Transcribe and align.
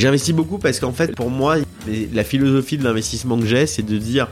J'investis 0.00 0.34
beaucoup 0.34 0.56
parce 0.56 0.80
qu'en 0.80 0.92
fait, 0.92 1.14
pour 1.14 1.28
moi, 1.28 1.56
la 2.14 2.24
philosophie 2.24 2.78
de 2.78 2.84
l'investissement 2.84 3.38
que 3.38 3.44
j'ai, 3.44 3.66
c'est 3.66 3.82
de 3.82 3.98
dire 3.98 4.28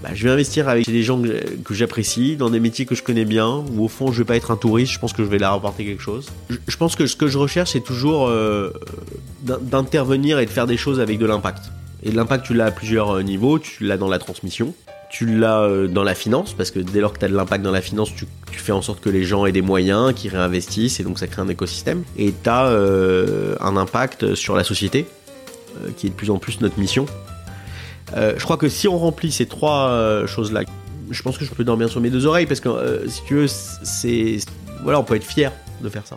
bah, 0.00 0.10
je 0.14 0.22
vais 0.22 0.30
investir 0.30 0.68
avec 0.68 0.86
des 0.86 1.02
gens 1.02 1.20
que, 1.20 1.74
j'apprécie, 1.74 2.36
dans 2.36 2.50
des 2.50 2.60
métiers 2.60 2.86
que 2.86 2.94
je 2.94 3.02
connais 3.02 3.24
bien, 3.24 3.64
où 3.72 3.84
au 3.84 3.88
fond 3.88 4.12
je 4.12 4.18
vais 4.18 4.24
pas 4.24 4.36
être 4.36 4.52
un 4.52 4.56
touriste, 4.56 4.92
je 4.92 5.00
pense 5.00 5.12
que 5.12 5.24
je 5.24 5.28
vais 5.28 5.38
leur 5.38 5.54
apporter 5.54 5.84
quelque 5.84 6.02
chose. 6.02 6.28
Je, 6.68 6.76
pense 6.76 6.94
que 6.94 7.08
ce 7.08 7.16
que 7.16 7.26
je 7.26 7.36
recherche, 7.36 7.72
c'est 7.72 7.82
toujours 7.82 8.28
euh, 8.28 8.70
d'intervenir 9.42 10.38
et 10.38 10.46
de 10.46 10.50
faire 10.50 10.68
des 10.68 10.76
choses 10.76 11.00
avec 11.00 11.18
de 11.18 11.26
l'impact. 11.26 11.64
Et 12.04 12.12
l'impact, 12.12 12.46
tu 12.46 12.54
l'as 12.54 12.66
à 12.66 12.70
plusieurs 12.70 13.16
euh, 13.16 13.22
niveaux, 13.22 13.58
tu 13.58 13.82
l'as 13.82 13.96
dans 13.96 14.08
la 14.08 14.20
transmission, 14.20 14.72
tu 15.16 15.26
l'as 15.26 15.60
euh, 15.60 15.86
dans 15.86 16.02
la 16.02 16.14
finance, 16.14 16.52
parce 16.52 16.70
que 16.70 16.78
dès 16.78 17.00
lors 17.00 17.12
que 17.12 17.18
tu 17.18 17.24
as 17.24 17.28
de 17.28 17.36
l'impact 17.36 17.62
dans 17.64 17.70
la 17.70 17.80
finance, 17.80 18.12
tu, 18.14 18.26
fais 18.50 18.72
en 18.72 18.82
sorte 18.82 19.00
que 19.00 19.10
les 19.10 19.24
gens 19.24 19.46
aient 19.46 19.52
des 19.52 19.62
moyens, 19.62 20.12
qu'ils 20.14 20.30
réinvestissent, 20.30 20.98
et 20.98 21.04
donc 21.04 21.18
ça 21.18 21.26
crée 21.26 21.42
un 21.42 21.48
écosystème. 21.48 22.02
Et 22.16 22.34
tu 22.42 22.48
as 22.48 22.66
un 23.60 23.76
impact 23.76 24.34
sur 24.34 24.56
la 24.56 24.64
société, 24.64 25.06
qui 25.96 26.06
est 26.06 26.10
de 26.10 26.14
plus 26.14 26.30
en 26.30 26.38
plus 26.38 26.60
notre 26.60 26.78
mission. 26.78 27.06
Euh, 28.14 28.34
je 28.36 28.44
crois 28.44 28.56
que 28.56 28.68
si 28.68 28.88
on 28.88 28.98
remplit 28.98 29.32
ces 29.32 29.46
trois 29.46 29.88
euh, 29.88 30.26
choses-là, 30.26 30.62
je 31.10 31.22
pense 31.22 31.38
que 31.38 31.44
je 31.44 31.52
peux 31.52 31.64
dormir 31.64 31.88
sur 31.88 32.00
mes 32.00 32.10
deux 32.10 32.26
oreilles 32.26 32.46
parce 32.46 32.60
que 32.60 32.68
euh, 32.68 33.08
si 33.08 33.22
tu 33.24 33.34
veux, 33.34 33.46
c'est 33.48 34.38
voilà, 34.82 35.00
on 35.00 35.04
peut 35.04 35.16
être 35.16 35.24
fier 35.24 35.52
de 35.82 35.88
faire 35.88 36.06
ça. 36.06 36.16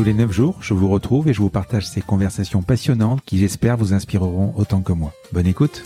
Tous 0.00 0.04
les 0.04 0.14
9 0.14 0.32
jours, 0.32 0.56
je 0.62 0.72
vous 0.72 0.88
retrouve 0.88 1.28
et 1.28 1.34
je 1.34 1.42
vous 1.42 1.50
partage 1.50 1.86
ces 1.86 2.00
conversations 2.00 2.62
passionnantes 2.62 3.20
qui 3.26 3.36
j'espère 3.36 3.76
vous 3.76 3.92
inspireront 3.92 4.54
autant 4.56 4.80
que 4.80 4.94
moi. 4.94 5.12
Bonne 5.30 5.46
écoute 5.46 5.84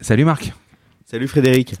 Salut 0.00 0.24
Marc 0.24 0.54
Salut 1.04 1.26
Frédéric 1.26 1.72
et 1.72 1.76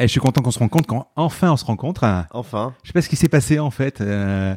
eh, 0.00 0.02
je 0.02 0.08
suis 0.08 0.20
content 0.20 0.42
qu'on 0.42 0.50
se 0.50 0.58
rencontre 0.58 0.86
quand 0.86 1.08
enfin 1.16 1.52
on 1.52 1.56
se 1.56 1.64
rencontre. 1.64 2.04
Enfin. 2.32 2.74
Je 2.82 2.88
sais 2.88 2.92
pas 2.92 3.00
ce 3.00 3.08
qui 3.08 3.16
s'est 3.16 3.30
passé 3.30 3.58
en 3.58 3.70
fait, 3.70 4.02
euh, 4.02 4.54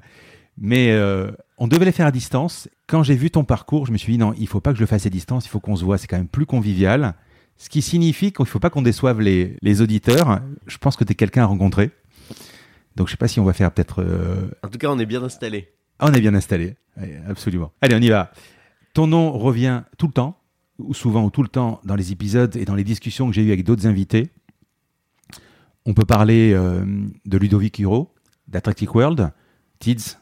mais 0.58 0.92
euh, 0.92 1.32
on 1.58 1.70
devait 1.70 1.86
les 1.86 1.94
faire 1.94 2.08
à 2.08 2.12
distance. 2.12 2.68
Quand 2.88 3.04
j'ai 3.04 3.16
vu 3.16 3.32
ton 3.32 3.46
parcours, 3.46 3.86
je 3.86 3.94
me 3.94 3.98
suis 3.98 4.12
dit 4.12 4.20
non, 4.20 4.34
il 4.38 4.50
faut 4.50 4.60
pas 4.60 4.72
que 4.72 4.76
je 4.76 4.84
le 4.84 4.88
fasse 4.88 5.06
à 5.06 5.10
distance, 5.10 5.46
il 5.46 5.50
faut 5.50 5.62
qu'on 5.62 5.78
se 5.78 5.86
voit, 5.86 5.98
c'est 5.98 6.08
quand 6.08 6.18
même 6.18 6.28
plus 6.28 6.46
convivial. 6.46 7.16
Ce 7.56 7.70
qui 7.70 7.82
signifie 7.82 8.34
qu'il 8.34 8.46
faut 8.46 8.60
pas 8.60 8.70
qu'on 8.70 8.82
déçoive 8.82 9.22
les, 9.22 9.56
les, 9.62 9.82
auditeurs. 9.82 10.42
Je 10.68 10.78
pense 10.78 10.98
que 10.98 11.06
tu 11.06 11.14
es 11.14 11.16
quelqu'un 11.16 11.44
à 11.44 11.46
rencontrer. 11.46 11.92
Donc 12.98 13.08
je 13.08 13.12
sais 13.12 13.18
pas 13.18 13.28
si 13.28 13.40
on 13.40 13.46
va 13.46 13.54
faire 13.54 13.72
peut-être. 13.72 14.04
Euh, 14.04 14.50
en 14.64 14.70
tout 14.70 14.80
cas, 14.80 14.90
on 14.90 14.98
est 14.98 15.06
bien 15.06 15.24
installé. 15.24 15.72
Ah, 16.00 16.08
on 16.10 16.14
est 16.14 16.20
bien 16.20 16.34
installé, 16.34 16.76
absolument. 17.30 17.72
Allez, 17.82 17.96
on 17.96 18.02
y 18.02 18.10
va. 18.10 18.32
Ton 18.94 19.08
nom 19.08 19.32
revient 19.32 19.84
tout 19.98 20.08
le 20.08 20.14
temps, 20.14 20.38
ou 20.80 20.94
souvent 20.94 21.24
ou 21.24 21.30
tout 21.30 21.44
le 21.44 21.48
temps 21.48 21.80
dans 21.86 21.96
les 21.96 22.12
épisodes 22.12 22.56
et 22.56 22.66
dans 22.66 22.76
les 22.76 22.84
discussions 22.84 23.28
que 23.28 23.34
j'ai 23.34 23.44
eues 23.44 23.52
avec 23.52 23.64
d'autres 23.64 23.86
invités. 23.86 24.30
On 25.86 25.94
peut 25.94 26.06
parler 26.06 26.54
euh, 26.54 26.84
de 27.26 27.38
Ludovic 27.38 27.78
Huro, 27.80 28.14
d'Attractive 28.48 28.94
World, 28.94 29.32
Tids. 29.80 30.18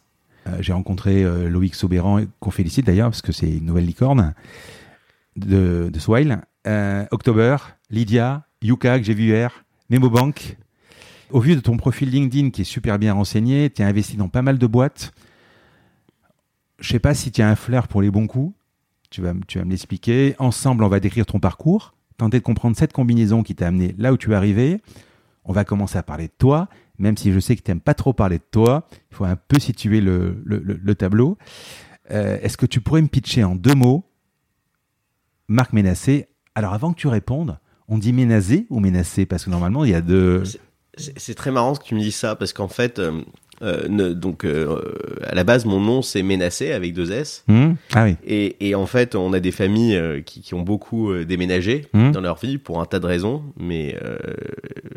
Euh, 0.47 0.57
j'ai 0.59 0.73
rencontré 0.73 1.23
Loïc 1.49 1.75
Soberan, 1.75 2.23
qu'on 2.41 2.51
félicite 2.51 2.85
d'ailleurs, 2.85 3.09
parce 3.09 3.21
que 3.21 3.31
c'est 3.31 3.49
une 3.49 3.65
nouvelle 3.65 3.85
licorne, 3.85 4.33
de, 5.37 5.89
de 5.91 5.99
Swile. 5.99 6.41
October, 7.11 7.57
Lydia, 7.89 8.47
Yuka, 8.61 8.99
que 8.99 9.05
j'ai 9.05 9.13
vu 9.13 9.23
hier, 9.25 9.63
Memobank. 9.89 10.57
Au 11.31 11.39
vu 11.39 11.55
de 11.55 11.59
ton 11.59 11.77
profil 11.77 12.09
LinkedIn 12.09 12.51
qui 12.51 12.61
est 12.61 12.65
super 12.65 12.99
bien 12.99 13.13
renseigné, 13.13 13.69
tu 13.69 13.81
as 13.81 13.87
investi 13.87 14.17
dans 14.17 14.29
pas 14.29 14.41
mal 14.41 14.57
de 14.57 14.67
boîtes. 14.67 15.13
Je 16.79 16.89
sais 16.89 16.99
pas 16.99 17.13
si 17.13 17.31
tu 17.31 17.41
as 17.41 17.49
un 17.49 17.55
flair 17.55 17.87
pour 17.87 18.01
les 18.01 18.11
bons 18.11 18.27
coups. 18.27 18.55
Tu 19.09 19.21
vas, 19.21 19.33
tu 19.47 19.59
vas 19.59 19.65
me 19.65 19.71
l'expliquer. 19.71 20.35
Ensemble, 20.39 20.83
on 20.83 20.89
va 20.89 20.99
décrire 20.99 21.25
ton 21.25 21.39
parcours, 21.39 21.95
tenter 22.17 22.39
de 22.39 22.43
comprendre 22.43 22.75
cette 22.75 22.93
combinaison 22.93 23.43
qui 23.43 23.55
t'a 23.55 23.67
amené 23.67 23.95
là 23.97 24.11
où 24.13 24.17
tu 24.17 24.31
es 24.31 24.35
arrivé 24.35 24.81
on 25.45 25.53
va 25.53 25.63
commencer 25.63 25.97
à 25.97 26.03
parler 26.03 26.27
de 26.27 26.33
toi, 26.37 26.67
même 26.97 27.17
si 27.17 27.31
je 27.31 27.39
sais 27.39 27.55
que 27.55 27.61
tu 27.61 27.71
n'aimes 27.71 27.79
pas 27.79 27.93
trop 27.93 28.13
parler 28.13 28.39
de 28.39 28.43
toi. 28.49 28.87
Il 29.11 29.15
faut 29.15 29.25
un 29.25 29.35
peu 29.35 29.59
situer 29.59 30.01
le, 30.01 30.95
tableau. 30.95 31.37
Euh, 32.11 32.37
est-ce 32.41 32.57
que 32.57 32.65
tu 32.65 32.81
pourrais 32.81 33.01
me 33.01 33.07
pitcher 33.07 33.43
en 33.43 33.55
deux 33.55 33.75
mots 33.75 34.03
Marc 35.47 35.73
Ménassé? 35.73 36.27
Alors 36.55 36.73
avant 36.73 36.93
que 36.93 36.99
tu 36.99 37.07
répondes, 37.07 37.59
on 37.87 37.97
dit 37.97 38.13
Ménazé 38.13 38.65
ou 38.69 38.79
Ménassé? 38.79 39.25
Parce 39.25 39.45
que 39.45 39.49
normalement, 39.49 39.85
il 39.85 39.91
y 39.91 39.95
a 39.95 40.01
deux... 40.01 40.43
C'est 40.97 41.35
très 41.35 41.51
marrant 41.51 41.75
que 41.75 41.83
tu 41.83 41.95
me 41.95 41.99
dises 41.99 42.15
ça, 42.15 42.35
parce 42.35 42.53
qu'en 42.53 42.67
fait, 42.67 42.99
euh, 42.99 43.21
euh, 43.61 44.13
donc 44.13 44.43
euh, 44.43 44.81
à 45.23 45.33
la 45.33 45.45
base 45.45 45.63
mon 45.63 45.79
nom 45.79 46.01
c'est 46.01 46.23
Ménacé 46.23 46.71
avec 46.73 46.93
deux 46.93 47.11
S. 47.11 47.43
Mmh. 47.47 47.73
Ah 47.93 48.03
oui. 48.03 48.15
Et, 48.27 48.55
et, 48.67 48.75
en 48.75 48.85
fait 48.85 49.15
on 49.15 49.31
a 49.31 49.39
des 49.39 49.51
familles 49.51 49.95
euh, 49.95 50.21
qui, 50.21 50.41
qui, 50.41 50.53
ont 50.53 50.61
beaucoup 50.61 51.13
déménagé 51.23 51.87
mmh. 51.93 52.11
dans 52.11 52.21
leur 52.21 52.37
vie 52.37 52.57
pour 52.57 52.81
un 52.81 52.85
tas 52.85 52.99
de 52.99 53.05
raisons, 53.05 53.43
mais 53.57 53.95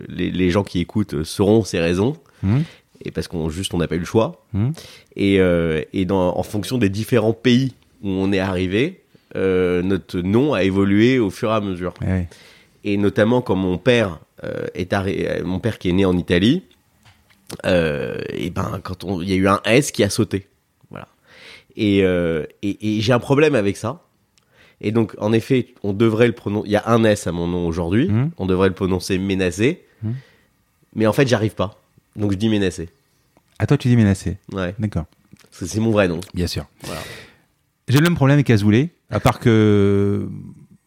les, 0.09 0.31
les, 0.31 0.51
gens 0.51 0.65
qui 0.65 0.81
écoutent 0.81 1.23
sauront 1.23 1.63
ces 1.65 1.81
raisons. 1.81 2.15
Mmh. 2.43 2.59
Et 3.05 3.11
parce 3.13 3.29
qu'on 3.29 3.49
juste 3.49 3.75
on 3.75 3.79
n'a 3.79 3.87
pas 3.87 3.95
eu 3.95 4.01
le 4.01 4.05
choix. 4.05 4.45
Et, 5.15 5.37
et 5.37 6.05
dans, 6.05 6.37
en 6.37 6.43
fonction 6.43 6.79
des 6.79 6.89
différents 6.89 7.33
pays 7.33 7.75
où 8.03 8.09
on 8.09 8.33
est 8.33 8.41
arrivé, 8.41 9.03
notre 9.35 10.21
nom 10.21 10.55
a 10.55 10.65
évolué 10.65 11.19
au 11.19 11.31
fur 11.31 11.51
et 11.51 11.55
à 11.55 11.61
mesure. 11.61 11.95
Ah 12.01 12.19
et 12.85 12.97
notamment 12.97 13.43
quand 13.43 13.57
mon 13.57 13.77
père 13.77 14.19
est 14.75 14.93
arrivé, 14.93 15.43
mon 15.45 15.61
père 15.61 15.79
qui 15.79 15.89
est 15.89 15.93
né 15.93 16.05
en 16.05 16.17
Italie 16.17 16.63
euh, 17.65 18.19
et 18.29 18.51
ben 18.51 18.81
quand 18.83 19.05
on, 19.05 19.23
il 19.23 19.29
y 19.31 19.33
a 19.33 19.37
eu 19.37 19.49
un 19.49 19.61
S 19.65 19.91
qui 19.91 20.05
a 20.05 20.11
sauté, 20.11 20.49
voilà. 20.91 21.09
Et, 21.77 22.03
euh, 22.03 22.45
et, 22.63 22.99
et 22.99 23.01
j'ai 23.01 23.13
un 23.13 23.19
problème 23.19 23.55
avec 23.55 23.77
ça. 23.77 24.03
Et 24.81 24.93
donc 24.93 25.15
en 25.19 25.33
effet, 25.33 25.75
on 25.83 25.93
devrait 25.93 26.27
le 26.27 26.35
prononcer. 26.35 26.69
Il 26.69 26.73
y 26.73 26.77
a 26.77 26.89
un 26.89 27.03
S 27.05 27.27
à 27.27 27.33
mon 27.33 27.47
nom 27.49 27.67
aujourd'hui. 27.67 28.09
Mmh. 28.09 28.31
On 28.37 28.47
devrait 28.47 28.69
le 28.69 28.75
prononcer 28.75 29.19
menacé. 29.19 29.85
Mmh. 30.03 30.11
Mais 30.95 31.07
en 31.07 31.13
fait, 31.13 31.27
j'arrive 31.27 31.55
pas. 31.55 31.81
Donc 32.17 32.33
je 32.33 32.37
dis 32.37 32.49
menacé. 32.49 32.91
À 33.59 33.67
toi, 33.67 33.77
tu 33.77 33.89
dis 33.89 33.97
menacé. 33.97 34.39
Ouais. 34.53 34.75
D'accord. 34.79 35.07
C'est 35.51 35.81
mon 35.81 35.91
vrai 35.91 36.07
nom. 36.07 36.21
Bien 36.35 36.47
sûr. 36.47 36.67
Voilà. 36.83 37.01
J'ai 37.89 37.99
le 37.99 38.05
même 38.05 38.15
problème 38.15 38.35
avec 38.35 38.51
Azoulay, 38.51 38.91
à 39.11 39.19
part 39.19 39.41
que 39.41 40.29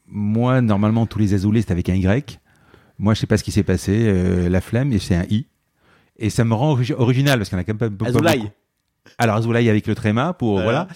moi, 0.07 0.61
normalement, 0.61 1.05
tous 1.05 1.19
les 1.19 1.33
Azoulay, 1.33 1.61
c'est 1.61 1.71
avec 1.71 1.89
un 1.89 1.95
Y. 1.95 2.39
Moi, 3.01 3.15
je 3.15 3.19
sais 3.19 3.27
pas 3.27 3.37
ce 3.37 3.43
qui 3.43 3.51
s'est 3.51 3.63
passé. 3.63 3.91
Euh, 4.05 4.47
la 4.47 4.61
flemme, 4.61 4.93
et 4.93 4.99
c'est 4.99 5.15
un 5.15 5.25
I. 5.29 5.47
Et 6.17 6.29
ça 6.29 6.45
me 6.45 6.53
rend 6.53 6.77
original 6.97 7.39
parce 7.39 7.49
qu'on 7.49 7.57
a 7.57 7.63
quand 7.63 7.73
même 7.73 7.77
pas 7.79 7.89
beaucoup. 7.89 8.09
Azoulay. 8.09 8.53
Alors 9.17 9.35
Azoulay 9.37 9.67
avec 9.67 9.87
le 9.87 9.95
tréma 9.95 10.33
pour 10.33 10.61
voilà. 10.61 10.87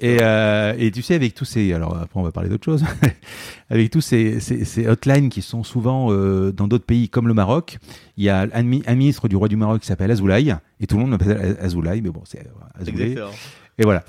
Et, 0.00 0.18
euh, 0.20 0.74
et 0.76 0.90
tu 0.90 1.00
sais 1.00 1.14
avec 1.14 1.34
tous 1.34 1.46
ces 1.46 1.72
alors 1.72 1.96
après 1.96 2.20
on 2.20 2.22
va 2.22 2.30
parler 2.30 2.50
d'autre 2.50 2.64
chose 2.66 2.84
avec 3.70 3.90
tous 3.90 4.02
ces, 4.02 4.40
ces, 4.40 4.66
ces, 4.66 4.86
hotlines 4.86 5.30
qui 5.30 5.40
sont 5.40 5.64
souvent 5.64 6.12
euh, 6.12 6.52
dans 6.52 6.68
d'autres 6.68 6.84
pays 6.84 7.08
comme 7.08 7.26
le 7.26 7.32
Maroc, 7.32 7.78
il 8.18 8.24
y 8.24 8.28
a 8.28 8.42
un, 8.42 8.50
un, 8.52 8.94
ministre 8.94 9.26
du 9.26 9.36
roi 9.36 9.48
du 9.48 9.56
Maroc 9.56 9.80
qui 9.80 9.86
s'appelle 9.86 10.10
Azoulay 10.10 10.54
et 10.80 10.86
tout 10.86 10.96
le 10.96 11.06
monde 11.06 11.12
l'appelle 11.12 11.56
Azoulay 11.58 12.02
mais 12.02 12.10
bon 12.10 12.22
c'est 12.26 12.46
Azoulay. 12.78 13.16
Et 13.78 13.84
voilà. 13.84 14.04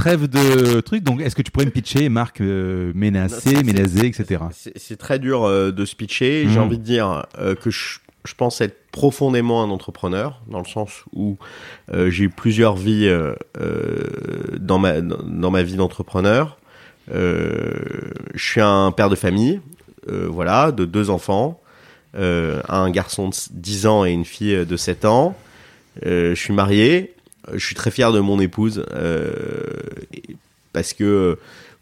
Trêve 0.00 0.28
de 0.28 0.80
trucs. 0.80 1.04
Donc, 1.04 1.20
est-ce 1.20 1.36
que 1.36 1.42
tu 1.42 1.50
pourrais 1.50 1.66
me 1.66 1.70
pitcher, 1.70 2.08
Marc, 2.08 2.40
euh, 2.40 2.90
Ménacé, 2.94 3.62
Ménazé, 3.62 4.06
etc. 4.06 4.44
C'est 4.50 4.96
très 4.96 5.18
dur 5.18 5.44
euh, 5.44 5.72
de 5.72 5.84
se 5.84 5.94
pitcher. 5.94 6.46
J'ai 6.48 6.58
mmh. 6.58 6.62
envie 6.62 6.78
de 6.78 6.82
dire 6.82 7.26
euh, 7.38 7.54
que 7.54 7.70
je 7.70 7.98
je 8.24 8.34
pense 8.34 8.60
être 8.60 8.76
profondément 8.92 9.62
un 9.62 9.70
entrepreneur, 9.70 10.42
dans 10.46 10.58
le 10.58 10.66
sens 10.66 11.04
où 11.14 11.38
euh, 11.92 12.10
j'ai 12.10 12.24
eu 12.24 12.28
plusieurs 12.28 12.76
vies 12.76 13.10
dans, 14.58 14.78
ma, 14.78 15.00
dans 15.00 15.50
ma 15.50 15.62
vie 15.62 15.76
d'entrepreneur. 15.76 16.58
je 17.08 17.74
suis 18.36 18.60
un 18.60 18.92
père 18.92 19.08
de 19.08 19.16
famille, 19.16 19.60
voilà, 20.06 20.70
de 20.70 20.84
deux 20.84 21.08
enfants. 21.08 21.62
un 22.14 22.90
garçon 22.90 23.30
de 23.30 23.34
10 23.52 23.86
ans 23.86 24.04
et 24.04 24.10
une 24.10 24.26
fille 24.26 24.66
de 24.66 24.76
7 24.76 25.06
ans. 25.06 25.34
je 26.02 26.34
suis 26.34 26.52
marié. 26.52 27.14
Je 27.52 27.64
suis 27.64 27.74
très 27.74 27.90
fier 27.90 28.12
de 28.12 28.20
mon 28.20 28.40
épouse 28.40 28.84
parce 30.72 30.92
que 30.92 31.38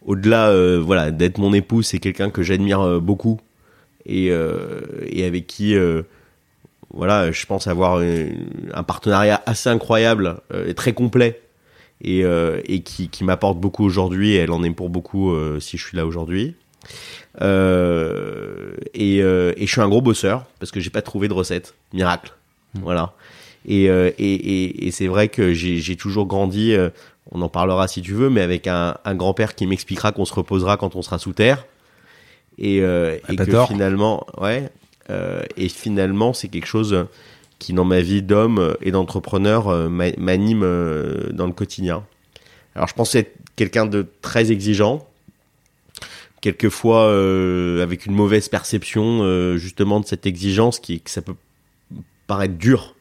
au-delà 0.07 0.79
voilà 0.79 1.11
d'être 1.11 1.39
mon 1.39 1.53
épouse, 1.53 1.87
c'est 1.87 1.99
quelqu'un 1.99 2.31
que 2.31 2.43
j'admire 2.43 3.01
beaucoup 3.01 3.41
et, 4.07 4.27
et 4.29 5.25
avec 5.25 5.47
qui 5.47 5.77
voilà, 6.95 7.31
je 7.33 7.45
pense 7.47 7.67
avoir 7.67 8.01
un 8.73 8.83
partenariat 8.83 9.43
assez 9.47 9.69
incroyable 9.69 10.41
et 10.67 10.75
très 10.75 10.93
complet 10.93 11.41
et, 12.03 12.25
euh, 12.25 12.61
et 12.65 12.83
qui, 12.83 13.09
qui 13.09 13.25
m'apporte 13.25 13.59
beaucoup 13.59 13.85
aujourd'hui. 13.85 14.35
Elle 14.35 14.51
en 14.51 14.63
est 14.63 14.71
pour 14.71 14.89
beaucoup 14.89 15.33
euh, 15.33 15.61
si 15.61 15.77
je 15.77 15.87
suis 15.87 15.97
là 15.97 16.07
aujourd'hui. 16.07 16.55
Euh, 17.41 18.73
et, 18.95 19.23
euh, 19.23 19.53
et, 19.57 19.67
je 19.67 19.73
suis 19.73 19.81
un 19.81 19.89
gros 19.89 20.01
bosseur 20.01 20.47
parce 20.59 20.71
que 20.73 20.81
j'ai 20.81 20.91
pas 20.91 21.03
trouvé 21.03 21.29
de 21.29 21.33
recette 21.33 21.75
miracle. 21.93 22.33
Mmh. 22.75 22.81
Voilà. 22.83 23.13
Et, 23.67 23.91
euh, 23.91 24.11
et, 24.19 24.35
et, 24.35 24.87
et 24.87 24.91
c'est 24.91 25.07
vrai 25.07 25.29
que 25.29 25.53
j'ai 25.53 25.97
toujours 25.97 26.27
grandi. 26.27 26.75
on 27.31 27.43
en 27.43 27.49
parlera 27.49 27.89
si 27.89 28.03
tu 28.03 28.13
veux, 28.13 28.31
mais 28.31 28.41
avec 28.41 28.67
un, 28.67 28.97
un 29.05 29.15
grand-père 29.15 29.55
qui 29.55 29.67
m'expliquera 29.67 30.13
qu'on 30.13 30.25
se 30.25 30.35
reposera 30.35 30.77
quand 30.77 30.97
on 30.97 31.03
sera 31.03 31.19
sous 31.19 31.33
terre. 31.33 31.67
Et, 32.59 32.79
et 32.79 33.37
que 33.37 33.65
finalement, 33.67 34.27
ouais. 34.41 34.71
et 35.57 35.69
finalement, 35.69 36.33
c'est 36.33 36.49
quelque 36.49 36.67
chose 36.67 37.07
qui 37.59 37.73
dans 37.73 37.85
ma 37.85 38.01
vie 38.01 38.23
d'homme 38.23 38.77
et 38.81 38.91
d'entrepreneur 38.91 39.69
euh, 39.69 39.89
m'anime 39.89 40.63
euh, 40.63 41.31
dans 41.33 41.47
le 41.47 41.53
quotidien. 41.53 42.05
Alors 42.75 42.89
je 42.89 42.95
pense 42.95 43.15
être 43.15 43.35
quelqu'un 43.57 43.87
de 43.87 44.07
très 44.23 44.53
exigeant, 44.53 45.07
quelquefois 46.41 47.07
euh, 47.07 47.83
avec 47.83 48.07
une 48.07 48.15
mauvaise 48.15 48.49
perception 48.49 49.23
euh, 49.23 49.57
justement 49.57 50.01
de 50.01 50.07
cette 50.07 50.27
exigence 50.27 50.79
qui 50.79 51.01
que 51.01 51.11
ça 51.11 51.23
peut 51.23 51.35
paraître 52.27 52.55
dur, 52.55 52.95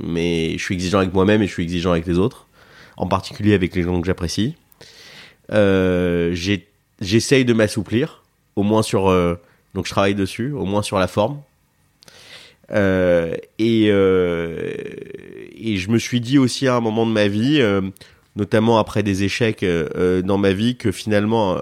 mais 0.00 0.52
je 0.58 0.62
suis 0.62 0.74
exigeant 0.74 0.98
avec 0.98 1.12
moi-même 1.12 1.42
et 1.42 1.46
je 1.46 1.52
suis 1.52 1.62
exigeant 1.62 1.92
avec 1.92 2.06
les 2.06 2.18
autres, 2.18 2.46
en 2.96 3.06
particulier 3.06 3.54
avec 3.54 3.74
les 3.74 3.82
gens 3.82 4.00
que 4.00 4.06
j'apprécie. 4.06 4.54
Euh, 5.52 6.34
J'essaye 7.00 7.44
de 7.44 7.52
m'assouplir, 7.52 8.22
au 8.54 8.62
moins 8.62 8.82
sur 8.82 9.10
donc 9.74 9.86
je 9.86 9.90
travaille 9.90 10.14
dessus, 10.14 10.52
au 10.52 10.64
moins 10.64 10.82
sur 10.82 10.98
la 10.98 11.06
forme. 11.06 11.40
Euh, 12.70 13.34
et, 13.58 13.88
euh, 13.90 14.72
et 15.56 15.76
je 15.76 15.90
me 15.90 15.98
suis 15.98 16.20
dit 16.20 16.38
aussi 16.38 16.68
à 16.68 16.76
un 16.76 16.80
moment 16.80 17.06
de 17.06 17.12
ma 17.12 17.28
vie, 17.28 17.60
euh, 17.60 17.82
notamment 18.36 18.78
après 18.78 19.02
des 19.02 19.24
échecs 19.24 19.64
dans 19.64 20.38
ma 20.38 20.52
vie, 20.52 20.76
que 20.76 20.92
finalement, 20.92 21.58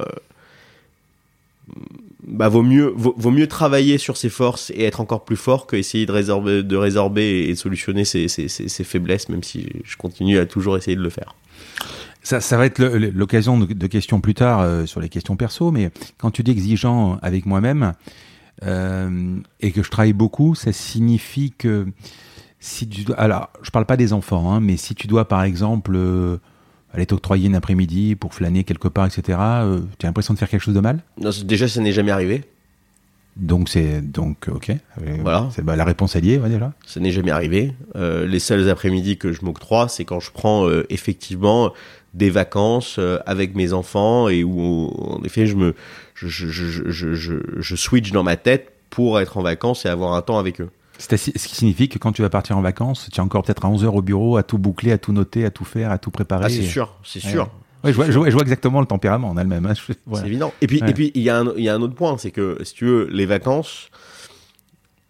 bah, 2.27 2.49
vaut 2.49 2.63
mieux 2.63 2.93
vaut, 2.97 3.31
mieux 3.31 3.47
travailler 3.47 3.99
sur 3.99 4.17
ses 4.17 4.29
forces 4.29 4.71
et 4.75 4.85
être 4.85 5.01
encore 5.01 5.25
plus 5.25 5.37
fort 5.37 5.67
que 5.67 5.77
essayer 5.77 6.07
de 6.07 6.13
résorber 6.13 6.63
de 6.63 6.77
résorber 6.77 7.45
et 7.49 7.53
de 7.53 7.59
solutionner 7.59 8.05
ses, 8.05 8.29
ses, 8.29 8.49
ses, 8.49 8.85
faiblesses 8.85 9.29
même 9.29 9.43
si 9.43 9.69
je 9.85 9.97
continue 9.97 10.39
à 10.39 10.47
toujours 10.47 10.77
essayer 10.77 10.97
de 10.97 11.03
le 11.03 11.11
faire. 11.11 11.35
Ça, 12.23 12.41
ça 12.41 12.59
va 12.59 12.67
être 12.67 12.83
l'occasion 12.83 13.59
de, 13.59 13.87
questions 13.87 14.21
plus 14.21 14.35
tard 14.35 14.87
sur 14.87 15.01
les 15.01 15.09
questions 15.09 15.37
perso 15.37 15.71
mais 15.71 15.91
quand 16.19 16.31
tu 16.31 16.43
dis 16.43 16.51
exigeant 16.51 17.19
avec 17.23 17.47
moi-même 17.47 17.95
euh, 18.65 19.39
et 19.61 19.73
que 19.73 19.83
je 19.83 19.91
travaille 19.91 20.13
beaucoup, 20.13 20.55
ça 20.55 20.73
signifie 20.73 21.53
que 21.57 21.87
si 22.59 22.89
tu 22.89 23.05
dois, 23.05 23.19
alors 23.19 23.49
je 23.63 23.71
parle 23.71 23.87
pas 23.87 23.97
des 23.97 24.13
enfants, 24.13 24.53
hein, 24.53 24.61
mais 24.61 24.77
si 24.77 24.95
tu 24.95 25.07
dois 25.07 25.27
par 25.27 25.43
exemple 25.43 25.93
euh, 25.95 26.37
aller 26.93 27.07
t'octroyer 27.07 27.49
un 27.49 27.55
après-midi 27.55 28.17
pour 28.17 28.35
flâner 28.35 28.65
quelque 28.65 28.89
part, 28.89 29.07
etc., 29.07 29.39
euh, 29.41 29.81
tu 29.99 30.07
as 30.07 30.09
l'impression 30.09 30.35
de 30.35 30.39
faire 30.39 30.49
quelque 30.49 30.63
chose 30.63 30.75
de 30.75 30.81
mal? 30.81 31.01
Non, 31.19 31.31
Déjà, 31.45 31.69
ça 31.69 31.81
n'est 31.81 31.93
jamais 31.93 32.11
arrivé. 32.11 32.45
Donc 33.37 33.69
c'est 33.69 34.01
donc 34.03 34.49
ok. 34.49 34.73
Voilà. 35.23 35.49
C'est 35.53 35.63
bah, 35.63 35.77
la 35.77 35.85
réponse 35.85 36.17
est 36.17 36.21
liée 36.21 36.39
ouais, 36.39 36.49
déjà. 36.49 36.73
Ça 36.85 37.01
n'est 37.01 37.13
jamais 37.13 37.31
arrivé. 37.31 37.73
Euh, 37.97 38.27
les 38.27 38.39
seuls 38.39 38.69
après-midi 38.69 39.17
que 39.17 39.33
je 39.33 39.45
m'octroie, 39.45 39.89
c'est 39.89 40.05
quand 40.05 40.21
je 40.21 40.31
prends 40.31 40.69
euh, 40.69 40.85
effectivement 40.91 41.73
des 42.13 42.29
vacances 42.29 42.97
euh, 42.99 43.19
avec 43.27 43.55
mes 43.55 43.73
enfants 43.73 44.29
et 44.29 44.43
où 44.43 44.91
en 44.99 45.23
effet 45.23 45.47
je 45.47 45.55
me 45.55 45.75
je, 46.15 46.29
je, 46.29 46.49
je, 46.49 47.15
je, 47.15 47.35
je 47.57 47.77
switch 47.77 48.11
dans 48.11 48.25
ma 48.25 48.37
tête 48.37 48.73
pour 48.91 49.21
être 49.21 49.39
en 49.39 49.43
vacances 49.43 49.87
et 49.87 49.89
avoir 49.89 50.15
un 50.15 50.23
temps 50.23 50.39
avec 50.39 50.61
eux. 50.61 50.71
Ce 51.01 51.17
qui 51.17 51.55
signifie 51.55 51.89
que 51.89 51.99
quand 51.99 52.13
tu 52.13 52.23
vas 52.23 52.31
partir 52.31 52.59
en 52.59 52.61
vacances, 52.61 53.09
tu 53.11 53.19
es 53.19 53.23
encore 53.23 53.43
peut-être 53.43 53.65
à 53.65 53.69
11 53.69 53.85
heures 53.85 53.95
au 53.95 54.03
bureau 54.03 54.37
à 54.37 54.43
tout 54.43 54.59
boucler, 54.59 54.93
à 54.93 54.99
tout 54.99 55.13
noter, 55.13 55.45
à 55.45 55.51
tout 55.51 55.65
faire, 55.65 55.91
à 55.91 55.99
tout 55.99 56.11
préparer. 56.11 56.45
Ah, 56.47 56.51
c'est 56.51 56.63
sûr, 56.63 56.95
c'est 57.03 57.21
sûr. 57.21 57.51
Ouais, 57.83 57.93
je, 57.93 57.97
vois, 57.97 58.11
je, 58.11 58.19
vois, 58.19 58.29
je, 58.29 58.35
vois, 58.35 58.43
exactement 58.43 58.81
le 58.81 58.87
tempérament 58.87 59.31
en 59.31 59.39
elle-même. 59.39 59.65
Hein. 59.65 59.73
C'est 59.75 60.27
évident. 60.27 60.53
Et 60.61 60.67
puis, 60.67 60.83
et 60.87 60.93
puis, 60.93 61.13
il 61.15 61.23
y, 61.23 61.31
a 61.31 61.39
un, 61.39 61.55
il 61.57 61.65
y 61.65 61.71
a 61.71 61.75
un 61.75 61.81
autre 61.81 61.95
point, 61.95 62.19
c'est 62.19 62.31
que 62.31 62.59
si 62.63 62.75
tu 62.75 62.85
veux, 62.85 63.09
les 63.11 63.25
vacances, 63.25 63.89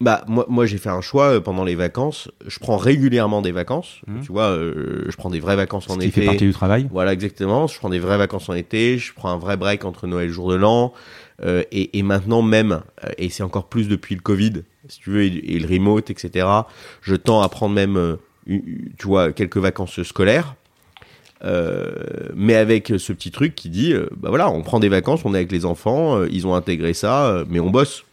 bah 0.01 0.25
moi, 0.29 0.47
moi 0.49 0.65
j'ai 0.65 0.79
fait 0.79 0.89
un 0.89 1.03
choix 1.03 1.35
euh, 1.35 1.41
pendant 1.41 1.65
les 1.65 1.75
vacances. 1.75 2.31
Je 2.47 2.59
prends 2.59 2.77
régulièrement 2.77 3.43
des 3.43 3.53
vacances. 3.53 4.01
Mmh. 4.07 4.21
Tu 4.23 4.33
vois, 4.33 4.51
euh, 4.51 5.05
je 5.09 5.17
prends 5.17 5.31
des 5.31 5.41
vraies 5.41 5.57
vacances 5.57 5.91
en 5.91 5.95
Ce 5.95 5.99
été. 5.99 6.07
Qui 6.07 6.21
fait 6.21 6.27
partie 6.27 6.47
du 6.47 6.53
travail. 6.53 6.89
Voilà, 6.91 7.13
exactement. 7.13 7.67
Je 7.67 7.77
prends 7.79 7.91
des 7.91 7.99
vraies 7.99 8.17
vacances 8.17 8.49
en 8.49 8.55
été. 8.55 8.99
Je 8.99 9.13
prends 9.13 9.31
un 9.31 9.39
vrai 9.39 9.57
break 9.57 9.85
entre 9.85 10.07
Noël 10.07 10.25
et 10.25 10.29
le 10.29 10.33
jour 10.33 10.51
de 10.51 10.55
l'an. 10.55 10.95
Euh, 11.43 11.63
et, 11.73 12.03
maintenant 12.03 12.43
même, 12.43 12.83
euh, 13.05 13.11
et 13.17 13.31
c'est 13.31 13.43
encore 13.43 13.67
plus 13.67 13.89
depuis 13.89 14.15
le 14.15 14.21
Covid, 14.21 14.63
si 14.89 15.01
tu 15.01 15.11
veux, 15.11 15.23
et, 15.23 15.59
le 15.59 15.67
remote, 15.67 16.11
etc. 16.11 16.47
Je 17.01 17.15
tends 17.15 17.41
à 17.41 17.49
prendre 17.49 17.75
même, 17.75 17.97
euh, 17.97 18.17
tu 18.47 19.07
vois, 19.07 19.33
quelques 19.33 19.59
vacances 19.59 20.03
scolaires 20.03 20.57
mais 22.35 22.55
avec 22.55 22.93
ce 22.99 23.15
petit 23.15 23.31
truc 23.31 23.55
qui 23.55 23.71
dit, 23.71 23.95
bah 24.15 24.29
voilà, 24.29 24.51
on 24.51 24.61
prend 24.61 24.79
des 24.79 24.91
vacances, 24.91 25.25
on 25.25 25.33
est 25.33 25.39
avec 25.39 25.51
les 25.51 25.65
enfants, 25.65 26.23
ils 26.25 26.47
ont 26.47 26.55
intégré 26.55 26.93
ça, 26.93 27.47
mais 27.49 27.61
on 27.61 27.71
bosse. 27.71 28.05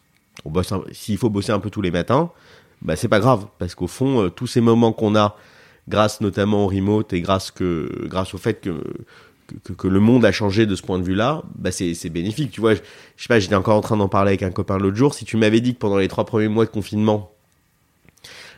On 0.46 0.50
bosse. 0.50 0.74
S'il 0.94 1.18
faut 1.18 1.30
bosser 1.30 1.52
un 1.52 1.60
peu 1.60 1.70
tous 1.70 1.82
les 1.82 1.92
matins, 1.92 2.32
bah 2.82 2.96
c'est 2.96 3.10
pas 3.10 3.20
grave, 3.20 3.48
parce 3.60 3.76
qu'au 3.76 3.88
fond, 3.88 4.30
tous 4.34 4.48
ces 4.48 4.62
moments 4.62 4.94
qu'on 4.94 5.18
a, 5.18 5.36
grâce 5.90 6.22
notamment 6.22 6.64
au 6.64 6.68
remote 6.68 7.12
et 7.12 7.20
grâce 7.20 7.52
que, 7.52 8.08
grâce 8.08 8.34
au 8.34 8.38
fait 8.38 8.62
que 8.62 8.82
que, 9.78 9.88
le 9.88 10.00
monde 10.00 10.26
a 10.26 10.32
changé 10.32 10.66
de 10.66 10.76
ce 10.76 10.82
point 10.82 11.00
de 11.00 11.04
vue-là, 11.04 11.44
bah 11.56 11.72
c'est, 11.72 12.10
bénéfique. 12.10 12.52
Tu 12.52 12.62
vois, 12.62 12.76
je, 12.76 12.80
sais 13.18 13.28
pas, 13.28 13.40
j'étais 13.40 13.56
encore 13.56 13.78
en 13.78 13.82
train 13.82 13.98
d'en 13.98 14.10
parler 14.10 14.30
avec 14.30 14.44
un 14.44 14.52
copain 14.52 14.78
l'autre 14.78 14.98
jour. 14.98 15.14
Si 15.14 15.26
tu 15.26 15.38
m'avais 15.38 15.62
dit 15.62 15.74
que 15.74 15.80
pendant 15.80 15.98
les 15.98 16.08
trois 16.08 16.26
premiers 16.26 16.48
mois 16.48 16.66
de 16.66 16.70
confinement, 16.70 17.32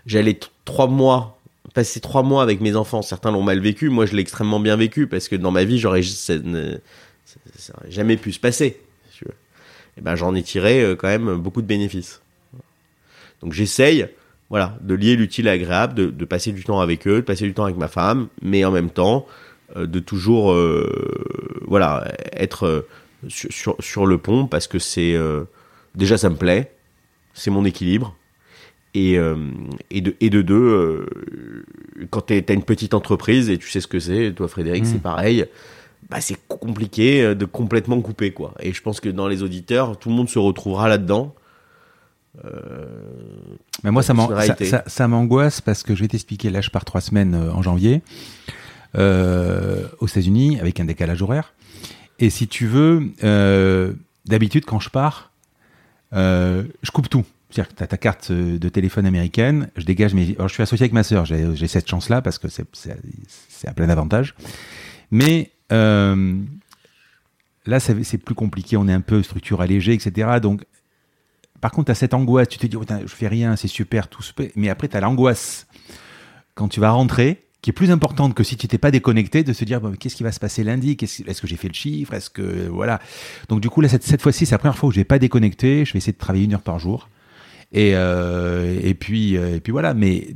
j'allais 0.06 0.40
trois 0.66 0.88
mois 0.88 1.40
passer 1.74 2.00
trois 2.00 2.24
mois 2.24 2.44
avec 2.44 2.62
mes 2.62 2.76
enfants. 2.76 3.02
Certains 3.02 3.32
l'ont 3.32 3.44
mal 3.44 3.60
vécu. 3.60 3.90
Moi, 3.90 4.06
je 4.06 4.16
l'ai 4.16 4.22
extrêmement 4.22 4.60
bien 4.60 4.76
vécu 4.76 5.08
parce 5.08 5.28
que 5.28 5.36
dans 5.36 5.52
ma 5.52 5.64
vie, 5.64 5.80
j'aurais 5.80 6.02
jamais 7.90 8.18
pu 8.18 8.32
se 8.32 8.40
passer. 8.40 8.82
Et 9.98 10.02
ben, 10.02 10.16
j'en 10.16 10.34
ai 10.34 10.44
tiré 10.44 10.82
euh, 10.82 10.96
quand 10.96 11.10
même 11.10 11.36
beaucoup 11.36 11.62
de 11.62 11.68
bénéfices. 11.68 12.22
Donc, 13.42 13.52
j'essaye, 13.52 14.08
voilà, 14.50 14.78
de 14.82 14.94
lier 14.94 15.16
l'utile 15.18 15.48
à 15.50 15.52
l'agréable, 15.52 16.16
de, 16.16 16.26
passer 16.26 16.54
du 16.54 16.64
temps 16.64 16.80
avec 16.80 17.06
eux, 17.06 17.18
de 17.18 17.22
passer 17.22 17.46
du 17.46 17.54
temps 17.54 17.66
avec 17.66 17.76
ma 17.76 17.90
femme, 17.90 18.30
mais 18.42 18.64
en 18.64 18.72
même 18.72 18.92
temps, 18.92 19.26
de 19.76 20.00
toujours, 20.00 20.52
euh, 20.52 21.64
voilà, 21.68 22.12
être 22.34 22.66
euh, 22.66 22.88
sur, 23.28 23.52
sur, 23.52 23.76
sur, 23.80 24.06
le 24.06 24.18
pont 24.18 24.48
parce 24.48 24.68
que 24.68 24.80
c'est 24.80 25.14
euh, 25.14 25.44
déjà 25.96 26.18
ça 26.18 26.30
me 26.30 26.36
plaît, 26.36 26.72
c'est 27.34 27.52
mon 27.52 27.66
équilibre 27.66 28.16
et, 28.94 29.18
euh, 29.18 29.36
et, 29.92 30.02
de, 30.02 30.16
et 30.20 30.30
de 30.30 30.42
deux, 30.42 30.56
euh, 30.56 31.66
quand 32.10 32.28
tu 32.28 32.34
as 32.34 32.54
une 32.54 32.64
petite 32.64 32.94
entreprise 32.94 33.50
et 33.50 33.58
tu 33.58 33.70
sais 33.70 33.82
ce 33.82 33.88
que 33.88 34.00
c'est, 34.00 34.34
toi 34.34 34.48
Frédéric, 34.48 34.84
mmh. 34.84 34.88
c'est 34.88 35.02
pareil, 35.02 35.46
bah, 36.10 36.22
c'est 36.22 36.38
compliqué 36.48 37.36
de 37.36 37.46
complètement 37.46 38.02
couper. 38.02 38.32
quoi. 38.32 38.54
Et 38.62 38.74
je 38.74 38.82
pense 38.82 39.00
que 39.00 39.10
dans 39.10 39.28
les 39.28 39.44
auditeurs, 39.44 39.98
tout 40.00 40.10
le 40.10 40.16
monde 40.16 40.30
se 40.30 40.40
retrouvera 40.40 40.90
là-dedans. 40.90 41.36
Euh, 42.46 42.86
Mais 43.84 43.92
moi, 43.92 44.04
ça 44.04 44.14
m'angoisse 44.14 45.56
ça, 45.56 45.62
parce 45.64 45.84
que 45.84 45.96
je 45.96 46.02
vais 46.02 46.08
t'expliquer. 46.08 46.50
Là, 46.50 46.62
je 46.62 46.70
pars 46.70 46.86
trois 46.86 47.02
semaines 47.02 47.36
euh, 47.36 47.52
en 47.52 47.62
janvier 47.62 48.02
euh, 48.98 49.88
aux 50.00 50.08
États-Unis 50.08 50.60
avec 50.60 50.80
un 50.80 50.86
décalage 50.86 51.22
horaire. 51.22 51.54
Et 52.20 52.30
si 52.30 52.48
tu 52.48 52.68
veux, 52.68 53.12
euh, 53.24 53.94
d'habitude, 54.26 54.66
quand 54.66 54.80
je 54.80 54.90
pars, 54.90 55.32
euh, 56.14 56.64
je 56.82 56.92
coupe 56.92 57.10
tout. 57.10 57.24
C'est-à-dire 57.50 57.70
que 57.70 57.78
tu 57.78 57.84
as 57.84 57.88
ta 57.88 57.98
carte 57.98 58.32
de 58.32 58.70
téléphone 58.70 59.06
américaine, 59.06 59.70
je 59.76 59.84
dégage 59.84 60.14
mes... 60.14 60.36
Alors, 60.36 60.48
je 60.48 60.54
suis 60.54 60.64
associé 60.64 60.84
avec 60.84 60.94
ma 60.94 61.04
sœur, 61.04 61.26
j'ai 61.26 61.68
cette 61.68 61.90
chance-là 61.90 62.22
parce 62.22 62.38
que 62.38 62.48
c'est 62.48 63.68
un 63.68 63.74
plein 63.74 63.90
avantage. 63.90 64.36
Mais 65.10 65.52
euh, 65.72 66.38
là, 67.66 67.80
c'est 67.80 68.18
plus 68.18 68.36
compliqué, 68.36 68.78
on 68.78 68.88
est 68.88 68.94
un 68.94 69.02
peu 69.02 69.24
structure 69.24 69.62
allégée, 69.62 69.94
etc. 69.94 70.40
Donc, 70.42 70.64
par 71.60 71.72
contre, 71.72 71.88
tu 71.88 71.92
as 71.92 71.96
cette 71.96 72.14
angoisse, 72.14 72.48
tu 72.50 72.60
te 72.60 72.68
dis, 72.68 72.78
oh, 72.78 72.86
je 72.88 73.08
fais 73.08 73.28
rien, 73.28 73.56
c'est 73.56 73.68
super, 73.68 74.08
tout 74.08 74.22
se. 74.22 74.32
Mais 74.56 74.70
après, 74.70 74.88
tu 74.88 74.96
as 74.96 75.02
l'angoisse 75.02 75.68
quand 76.54 76.68
tu 76.68 76.80
vas 76.80 76.92
rentrer, 76.92 77.46
qui 77.62 77.72
est 77.72 77.74
plus 77.74 77.92
importante 77.92 78.34
que 78.36 78.44
si 78.44 78.56
tu 78.56 78.68
t'es 78.68 78.78
pas 78.78 78.90
déconnecté, 78.92 79.44
de 79.44 79.52
se 79.54 79.66
dire 79.66 79.82
bon, 79.82 79.94
qu'est-ce 79.98 80.16
qui 80.16 80.24
va 80.24 80.32
se 80.32 80.40
passer 80.40 80.64
lundi? 80.64 80.96
Est-ce 81.02 81.24
est 81.24 81.42
que 81.42 81.48
j'ai 81.48 81.58
fait 81.58 81.68
le 81.68 81.74
chiffre? 81.74 82.14
Est-ce 82.14 82.30
que 82.30 82.68
voilà 82.70 83.00
Donc 83.50 83.60
du 83.62 83.70
coup 83.70 83.82
là 83.82 83.90
cette, 83.90 84.04
cette 84.04 84.22
fois-ci 84.22 84.46
c'est 84.46 84.54
la 84.56 84.60
première 84.60 84.78
fois 84.78 84.90
où 84.90 84.92
j'ai 84.92 85.04
pas 85.04 85.20
déconnecté. 85.20 85.84
Je 85.86 85.94
vais 85.94 85.98
essayer 85.98 86.14
de 86.14 86.18
travailler 86.18 86.46
une 86.46 86.54
heure 86.54 86.62
par 86.62 86.80
jour. 86.80 87.10
Et, 87.72 87.92
euh, 87.96 88.80
et, 88.82 88.94
puis, 88.96 89.38
euh, 89.38 89.58
et 89.58 89.60
puis 89.60 89.72
voilà, 89.72 89.94
mais 89.94 90.30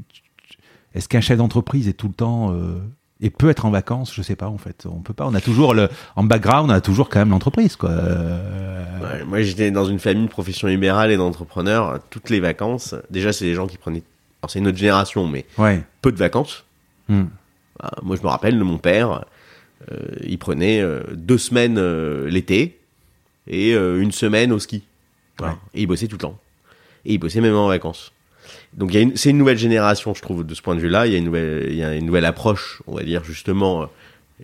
est-ce 0.93 1.07
qu'un 1.09 1.21
chef 1.21 1.37
d'entreprise 1.37 1.87
est 1.87 1.93
tout 1.93 2.07
le 2.07 2.13
temps. 2.13 2.53
Euh, 2.53 2.77
et 3.21 3.29
peut 3.29 3.49
être 3.49 3.65
en 3.65 3.71
vacances, 3.71 4.13
je 4.13 4.21
sais 4.21 4.35
pas 4.35 4.49
en 4.49 4.57
fait. 4.57 4.85
On 4.85 4.99
peut 4.99 5.13
pas. 5.13 5.25
On 5.25 5.33
a 5.33 5.39
toujours 5.39 5.73
le 5.73 5.87
en 6.17 6.25
background, 6.25 6.69
on 6.69 6.73
a 6.73 6.81
toujours 6.81 7.07
quand 7.07 7.19
même 7.19 7.29
l'entreprise 7.29 7.75
quoi. 7.77 7.89
Euh, 7.91 8.83
Ouais, 9.01 9.23
moi, 9.25 9.41
j'étais 9.41 9.71
dans 9.71 9.85
une 9.85 9.99
famille 9.99 10.25
de 10.25 10.29
profession 10.29 10.67
libérale 10.67 11.11
et 11.11 11.17
d'entrepreneurs. 11.17 11.99
Toutes 12.09 12.29
les 12.29 12.39
vacances, 12.39 12.95
déjà, 13.09 13.31
c'est 13.33 13.45
des 13.45 13.53
gens 13.53 13.67
qui 13.67 13.77
prenaient. 13.77 14.03
Alors, 14.41 14.49
c'est 14.49 14.59
une 14.59 14.67
autre 14.67 14.77
génération, 14.77 15.25
mais 15.27 15.45
Ouais. 15.57 15.83
peu 16.01 16.11
de 16.11 16.17
vacances. 16.17 16.65
Hmm. 17.09 17.25
Bah, 17.79 17.91
moi, 18.01 18.15
je 18.15 18.21
me 18.21 18.27
rappelle 18.27 18.57
mon 18.63 18.77
père. 18.77 19.25
euh, 19.91 19.97
il 20.23 20.37
prenait 20.37 20.79
euh, 20.81 21.01
deux 21.13 21.37
semaines 21.37 21.77
euh, 21.77 22.29
l'été 22.29 22.79
et 23.47 23.73
une 23.73 24.13
semaine 24.13 24.53
au 24.53 24.59
ski. 24.59 24.83
Voilà. 25.37 25.53
Ouais. 25.53 25.59
Et 25.75 25.81
il 25.81 25.85
bossait 25.85 26.07
tout 26.07 26.15
le 26.15 26.21
temps. 26.21 26.39
Et 27.05 27.13
il 27.13 27.17
bossait 27.17 27.41
même 27.41 27.55
en 27.55 27.67
vacances. 27.67 28.13
Donc, 28.73 28.95
c'est 29.15 29.29
une 29.31 29.37
nouvelle 29.37 29.57
génération, 29.57 30.13
je 30.13 30.21
trouve, 30.21 30.45
de 30.45 30.55
ce 30.55 30.61
point 30.61 30.75
de 30.75 30.79
vue-là. 30.79 31.07
Il 31.07 31.11
y 31.11 31.15
a 31.15 31.17
une 31.17 31.25
nouvelle, 31.25 31.67
il 31.69 31.75
y 31.75 31.83
a 31.83 31.93
une 31.93 32.05
nouvelle 32.05 32.23
approche, 32.23 32.81
on 32.87 32.95
va 32.95 33.03
dire, 33.03 33.25
justement, 33.25 33.89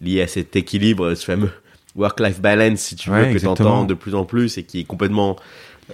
liée 0.02 0.22
à 0.22 0.28
cet 0.28 0.58
équilibre, 0.58 1.16
ce 1.16 1.24
fameux 1.24 1.52
work-life 1.96 2.42
balance, 2.42 2.80
si 2.80 2.98
tu 2.98 3.10
veux, 3.10 3.16
Ouais, 3.22 3.34
que 3.34 3.40
tu 3.40 3.48
entends 3.48 3.86
de 3.86 3.94
plus 3.94 4.16
en 4.16 4.26
plus 4.26 4.58
et 4.58 4.64
qui 4.64 4.82
est 4.82 4.84
complètement, 4.84 5.38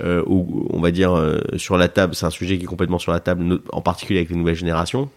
on 0.01 0.79
va 0.79 0.89
dire, 0.89 1.39
sur 1.57 1.77
la 1.77 1.87
table. 1.87 2.15
C'est 2.15 2.25
un 2.25 2.31
sujet 2.31 2.57
qui 2.57 2.63
est 2.63 2.67
complètement 2.67 2.99
sur 2.99 3.11
la 3.11 3.19
table, 3.19 3.59
en 3.71 3.81
particulier 3.81 4.19
avec 4.19 4.31
les 4.31 4.35
nouvelles 4.35 4.55
générations. 4.55 5.11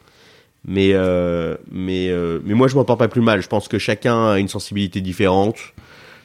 Mais, 0.66 0.90
euh, 0.92 1.56
mais, 1.70 2.08
euh, 2.10 2.40
mais 2.44 2.54
moi, 2.54 2.68
je 2.68 2.74
m'en 2.74 2.84
porte 2.84 2.98
pas 2.98 3.08
plus 3.08 3.20
mal. 3.20 3.40
Je 3.42 3.48
pense 3.48 3.68
que 3.68 3.78
chacun 3.78 4.30
a 4.32 4.38
une 4.38 4.48
sensibilité 4.48 5.00
différente. 5.00 5.56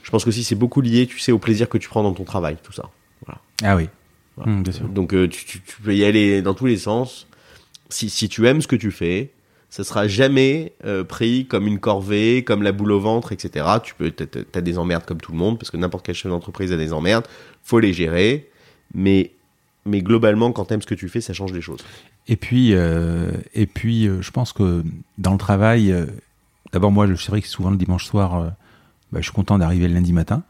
Je 0.04 0.10
pense 0.12 0.24
que 0.26 0.30
aussi 0.30 0.44
c'est 0.44 0.56
beaucoup 0.56 0.82
lié, 0.82 1.08
tu 1.08 1.20
sais, 1.20 1.32
au 1.32 1.40
plaisir 1.40 1.70
que 1.70 1.78
tu 1.78 1.88
prends 1.88 2.04
dans 2.04 2.14
ton 2.14 2.24
travail, 2.26 2.58
tout 2.62 2.74
ça. 2.74 2.90
Ah 3.64 3.76
oui. 3.78 3.88
Voilà. 4.36 4.52
Bien 4.62 4.74
sûr. 4.74 4.88
Donc 4.90 5.14
euh, 5.14 5.28
tu, 5.30 5.46
tu- 5.46 5.62
tu 5.62 5.82
peux 5.82 5.96
y 5.96 6.04
aller 6.04 6.42
dans 6.42 6.54
tous 6.54 6.66
les 6.66 6.78
sens. 6.78 7.28
Si, 7.90 8.10
si 8.10 8.28
tu 8.28 8.46
aimes 8.48 8.62
ce 8.62 8.68
que 8.68 8.76
tu 8.76 8.92
fais, 8.92 9.30
ça 9.70 9.84
sera 9.84 10.08
jamais 10.08 10.74
pris 11.08 11.46
comme 11.46 11.68
une 11.68 11.80
corvée, 11.80 12.44
comme 12.44 12.64
la 12.64 12.72
boule 12.72 12.92
au 12.92 13.00
ventre, 13.00 13.32
etc. 13.32 13.66
Tu 13.84 13.94
peux, 13.96 14.12
t'as 14.12 14.62
des 14.62 14.78
emmerdes 14.78 15.06
comme 15.06 15.22
tout 15.22 15.32
le 15.32 15.38
monde, 15.38 15.58
parce 15.58 15.72
que 15.72 15.78
n'importe 15.78 16.06
quel 16.06 16.16
chef 16.16 16.30
d'entreprise 16.32 16.72
a 16.72 16.78
des 16.78 16.92
emmerdes. 16.94 17.26
Faut 17.64 17.80
les 17.80 17.94
gérer, 17.94 18.50
mais 18.94 19.32
mais 19.86 20.02
globalement, 20.02 20.52
quand 20.52 20.66
t'aimes 20.66 20.82
ce 20.82 20.88
que 20.88 20.96
tu 20.96 21.08
fais, 21.10 21.22
ça 21.22 21.34
change 21.34 21.54
les 21.54 21.62
choses. 21.62 21.80
Et 22.28 22.36
puis, 22.38 22.74
euh, 22.74 23.32
et 23.54 23.66
puis, 23.66 24.08
euh, 24.08 24.22
je 24.22 24.32
pense 24.32 24.54
que 24.54 24.84
dans 25.18 25.34
le 25.34 25.38
travail, 25.38 25.92
euh, 25.92 26.06
d'abord 26.72 26.92
moi, 26.92 27.06
je- 27.08 27.16
c'est 27.16 27.30
vrai 27.32 27.42
que 27.42 27.48
souvent 27.48 27.70
le 27.70 27.78
dimanche 27.78 28.06
soir, 28.06 28.36
euh, 28.36 28.48
bah, 29.12 29.20
je 29.20 29.24
suis 29.24 29.34
content 29.34 29.58
d'arriver 29.58 29.88
le 29.88 29.94
lundi 29.94 30.14
matin. 30.14 30.44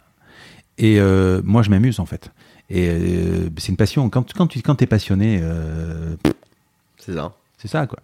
Et 0.78 1.00
moi, 1.44 1.62
je 1.62 1.70
m'amuse 1.70 2.00
en 2.00 2.06
fait. 2.08 2.32
Et 2.70 2.90
c'est 3.58 3.70
une 3.70 3.78
passion. 3.78 4.10
Quand, 4.10 4.34
quand 4.34 4.48
tu 4.48 4.62
quand 4.64 4.82
es 4.82 4.88
passionné, 4.88 5.40
C'est 6.98 7.14
ça. 7.14 7.34
c'est 7.58 7.68
ça 7.68 7.86
quoi. 7.86 8.00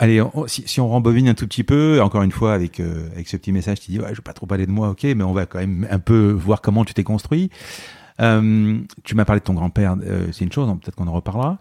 Allez, 0.00 0.20
on- 0.20 0.48
si, 0.48 0.64
si 0.66 0.80
on 0.80 0.88
rembobine 0.88 1.28
un 1.28 1.34
tout 1.34 1.46
petit 1.46 1.62
peu, 1.62 2.00
encore 2.02 2.22
une 2.22 2.32
fois 2.32 2.52
avec 2.54 2.80
avec 2.80 3.28
ce 3.28 3.36
petit 3.36 3.52
message 3.52 3.78
qui 3.78 3.92
dit 3.92 4.00
ouais, 4.00 4.08
je 4.10 4.16
vais 4.16 4.22
pas 4.24 4.32
trop 4.32 4.46
parler 4.46 4.66
de 4.66 4.72
moi, 4.72 4.88
ok, 4.90 5.04
mais 5.04 5.22
on 5.22 5.32
va 5.32 5.46
quand 5.46 5.60
même 5.60 5.86
un 5.88 6.00
peu 6.00 6.32
voir 6.32 6.62
comment 6.62 6.84
tu 6.84 6.94
t'es 6.94 7.04
construit. 7.04 7.48
Tu 8.18 9.14
m'as 9.14 9.24
parlé 9.24 9.38
de 9.40 9.44
ton 9.44 9.54
grand-père, 9.54 9.96
c'est 10.32 10.44
une 10.44 10.52
chose, 10.52 10.68
hein, 10.68 10.78
peut-être 10.82 10.96
qu'on 10.96 11.06
en 11.06 11.12
reparlera. 11.12 11.58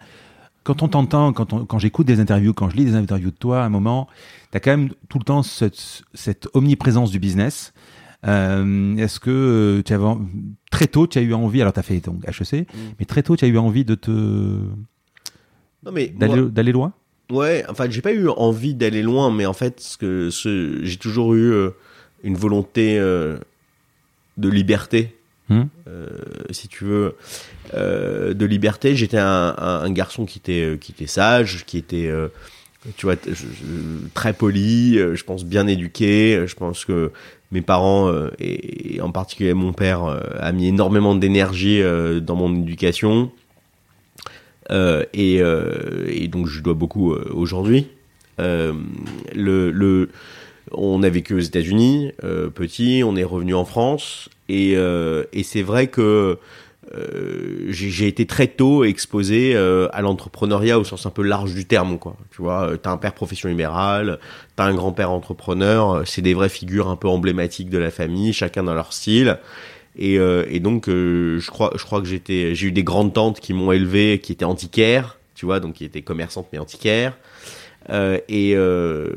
Quand 0.64 0.82
on 0.82 0.88
t'entend, 0.88 1.34
quand, 1.34 1.52
on- 1.54 1.66
quand 1.66 1.78
j'écoute 1.80 2.08
des 2.08 2.20
interviews, 2.20 2.54
quand 2.54 2.70
je 2.70 2.76
lis 2.78 2.86
des 2.86 2.96
interviews 2.96 3.32
de 3.32 3.36
toi, 3.36 3.62
à 3.64 3.66
un 3.66 3.70
moment, 3.70 4.08
tu 4.52 4.58
as 4.58 4.60
quand 4.60 4.72
même 4.72 4.90
tout 5.10 5.20
le 5.20 5.26
temps 5.26 5.44
cette, 5.44 6.04
cette 6.14 6.48
omniprésence 6.54 7.12
du 7.12 7.20
business. 7.20 7.74
Euh, 8.26 8.96
Est-ce 8.96 9.20
que 9.20 9.30
euh, 9.30 9.84
tu 9.84 9.92
avais 9.94 10.06
en- 10.06 10.22
très 10.72 10.88
tôt, 10.88 11.06
tu 11.08 11.18
as 11.20 11.22
eu 11.22 11.34
envie, 11.34 11.60
alors 11.62 11.74
tu 11.74 11.80
as 11.80 11.84
fait 11.84 12.00
donc 12.00 12.24
HEC, 12.28 12.66
mais 13.00 13.06
très 13.06 13.22
tôt, 13.24 13.36
tu 13.36 13.44
as 13.44 13.50
eu 13.50 13.58
envie 13.58 13.84
de 13.84 13.96
te 13.96 14.10
Non 14.12 15.92
mais 15.92 16.08
d'aller 16.08 16.72
loin? 16.72 16.94
Ouais, 17.32 17.66
enfin, 17.70 17.90
j'ai 17.90 18.02
pas 18.02 18.14
eu 18.14 18.28
envie 18.30 18.74
d'aller 18.76 19.02
loin, 19.02 19.32
mais 19.32 19.46
en 19.46 19.54
fait, 19.54 19.80
ce 19.82 19.98
que 19.98 20.30
ce, 20.30 20.80
j'ai 20.84 20.98
toujours 20.98 21.34
eu 21.34 21.52
euh, 21.52 21.72
une 22.24 22.36
volonté 22.36 22.98
euh, 23.00 23.38
de 24.38 24.50
liberté, 24.50 25.16
Hmm. 25.50 25.64
euh, 25.90 26.08
si 26.52 26.70
tu 26.70 26.86
veux, 26.86 27.18
euh, 27.74 28.34
de 28.34 28.46
liberté. 28.46 28.96
J'étais 28.96 29.18
un, 29.18 29.90
garçon 29.90 30.26
qui 30.26 30.40
était 30.40 30.64
euh, 30.64 30.78
qui 30.78 30.94
était 30.94 31.08
sage, 31.08 31.66
qui 31.66 31.78
était, 31.78 32.10
tu 32.96 33.06
vois, 33.06 33.16
très 34.14 34.34
poli, 34.34 34.98
je 34.98 35.24
pense 35.24 35.44
bien 35.44 35.68
éduqué. 35.68 36.46
Je 36.48 36.56
pense 36.56 36.86
que 36.86 37.12
mes 37.52 37.62
parents 37.62 38.12
et, 38.40 39.00
en 39.02 39.12
particulier 39.12 39.54
mon 39.54 39.74
père 39.74 40.04
a 40.40 40.52
mis 40.54 40.68
énormément 40.68 41.14
d'énergie 41.14 41.82
dans 42.22 42.36
mon 42.36 42.56
éducation. 42.56 43.32
Et, 44.72 45.42
donc 46.30 46.48
je 46.48 46.62
dois 46.62 46.74
beaucoup 46.74 47.14
aujourd'hui. 47.14 47.90
Le, 48.38 50.10
on 50.74 51.04
a 51.04 51.10
vécu 51.10 51.34
aux 51.34 51.40
États-Unis, 51.40 52.12
euh, 52.24 52.50
petit, 52.50 53.04
on 53.06 53.16
est 53.16 53.24
revenu 53.24 53.56
en 53.56 53.66
France, 53.66 54.30
et, 54.50 54.76
euh, 54.76 55.24
c'est 55.44 55.62
vrai 55.62 55.88
que 55.88 56.38
euh, 56.96 57.66
j'ai 57.70 58.08
été 58.08 58.26
très 58.26 58.48
tôt 58.48 58.84
exposé 58.84 59.56
à 59.56 60.02
l'entrepreneuriat 60.02 60.78
au 60.78 60.84
sens 60.84 61.06
un 61.06 61.10
peu 61.10 61.24
large 61.24 61.54
du 61.54 61.66
terme, 61.66 61.98
quoi. 61.98 62.18
Tu 62.32 62.42
vois, 62.42 62.72
t'as 62.82 62.92
un 62.92 62.98
père 62.98 63.14
profession 63.14 63.50
libérale, 63.50 64.20
t'as 64.56 64.66
un 64.66 64.74
grand-père 64.74 65.12
entrepreneur, 65.12 66.04
c'est 66.06 66.22
des 66.22 66.34
vraies 66.34 66.50
figures 66.50 66.90
un 66.90 66.96
peu 66.96 67.08
emblématiques 67.08 67.70
de 67.70 67.78
la 67.78 67.90
famille, 67.90 68.34
chacun 68.34 68.64
dans 68.64 68.74
leur 68.74 68.94
style. 68.94 69.40
Et, 69.98 70.20
donc, 70.60 70.88
je 70.88 71.50
crois, 71.50 71.72
que 72.02 72.06
j'ai 72.06 72.66
eu 72.66 72.72
des 72.72 72.84
grandes 72.84 73.14
tantes 73.14 73.40
qui 73.40 73.54
m'ont 73.54 73.72
élevé, 73.72 74.20
qui 74.20 74.32
étaient 74.32 74.46
antiquaires, 74.46 75.18
tu 75.36 75.46
vois, 75.46 75.60
donc 75.60 75.74
qui 75.74 75.86
étaient 75.86 76.02
commerçantes 76.02 76.48
mais 76.52 76.60
antiquaires. 76.60 77.18
Euh, 77.90 78.20
et, 78.30 78.54
euh, 78.56 79.10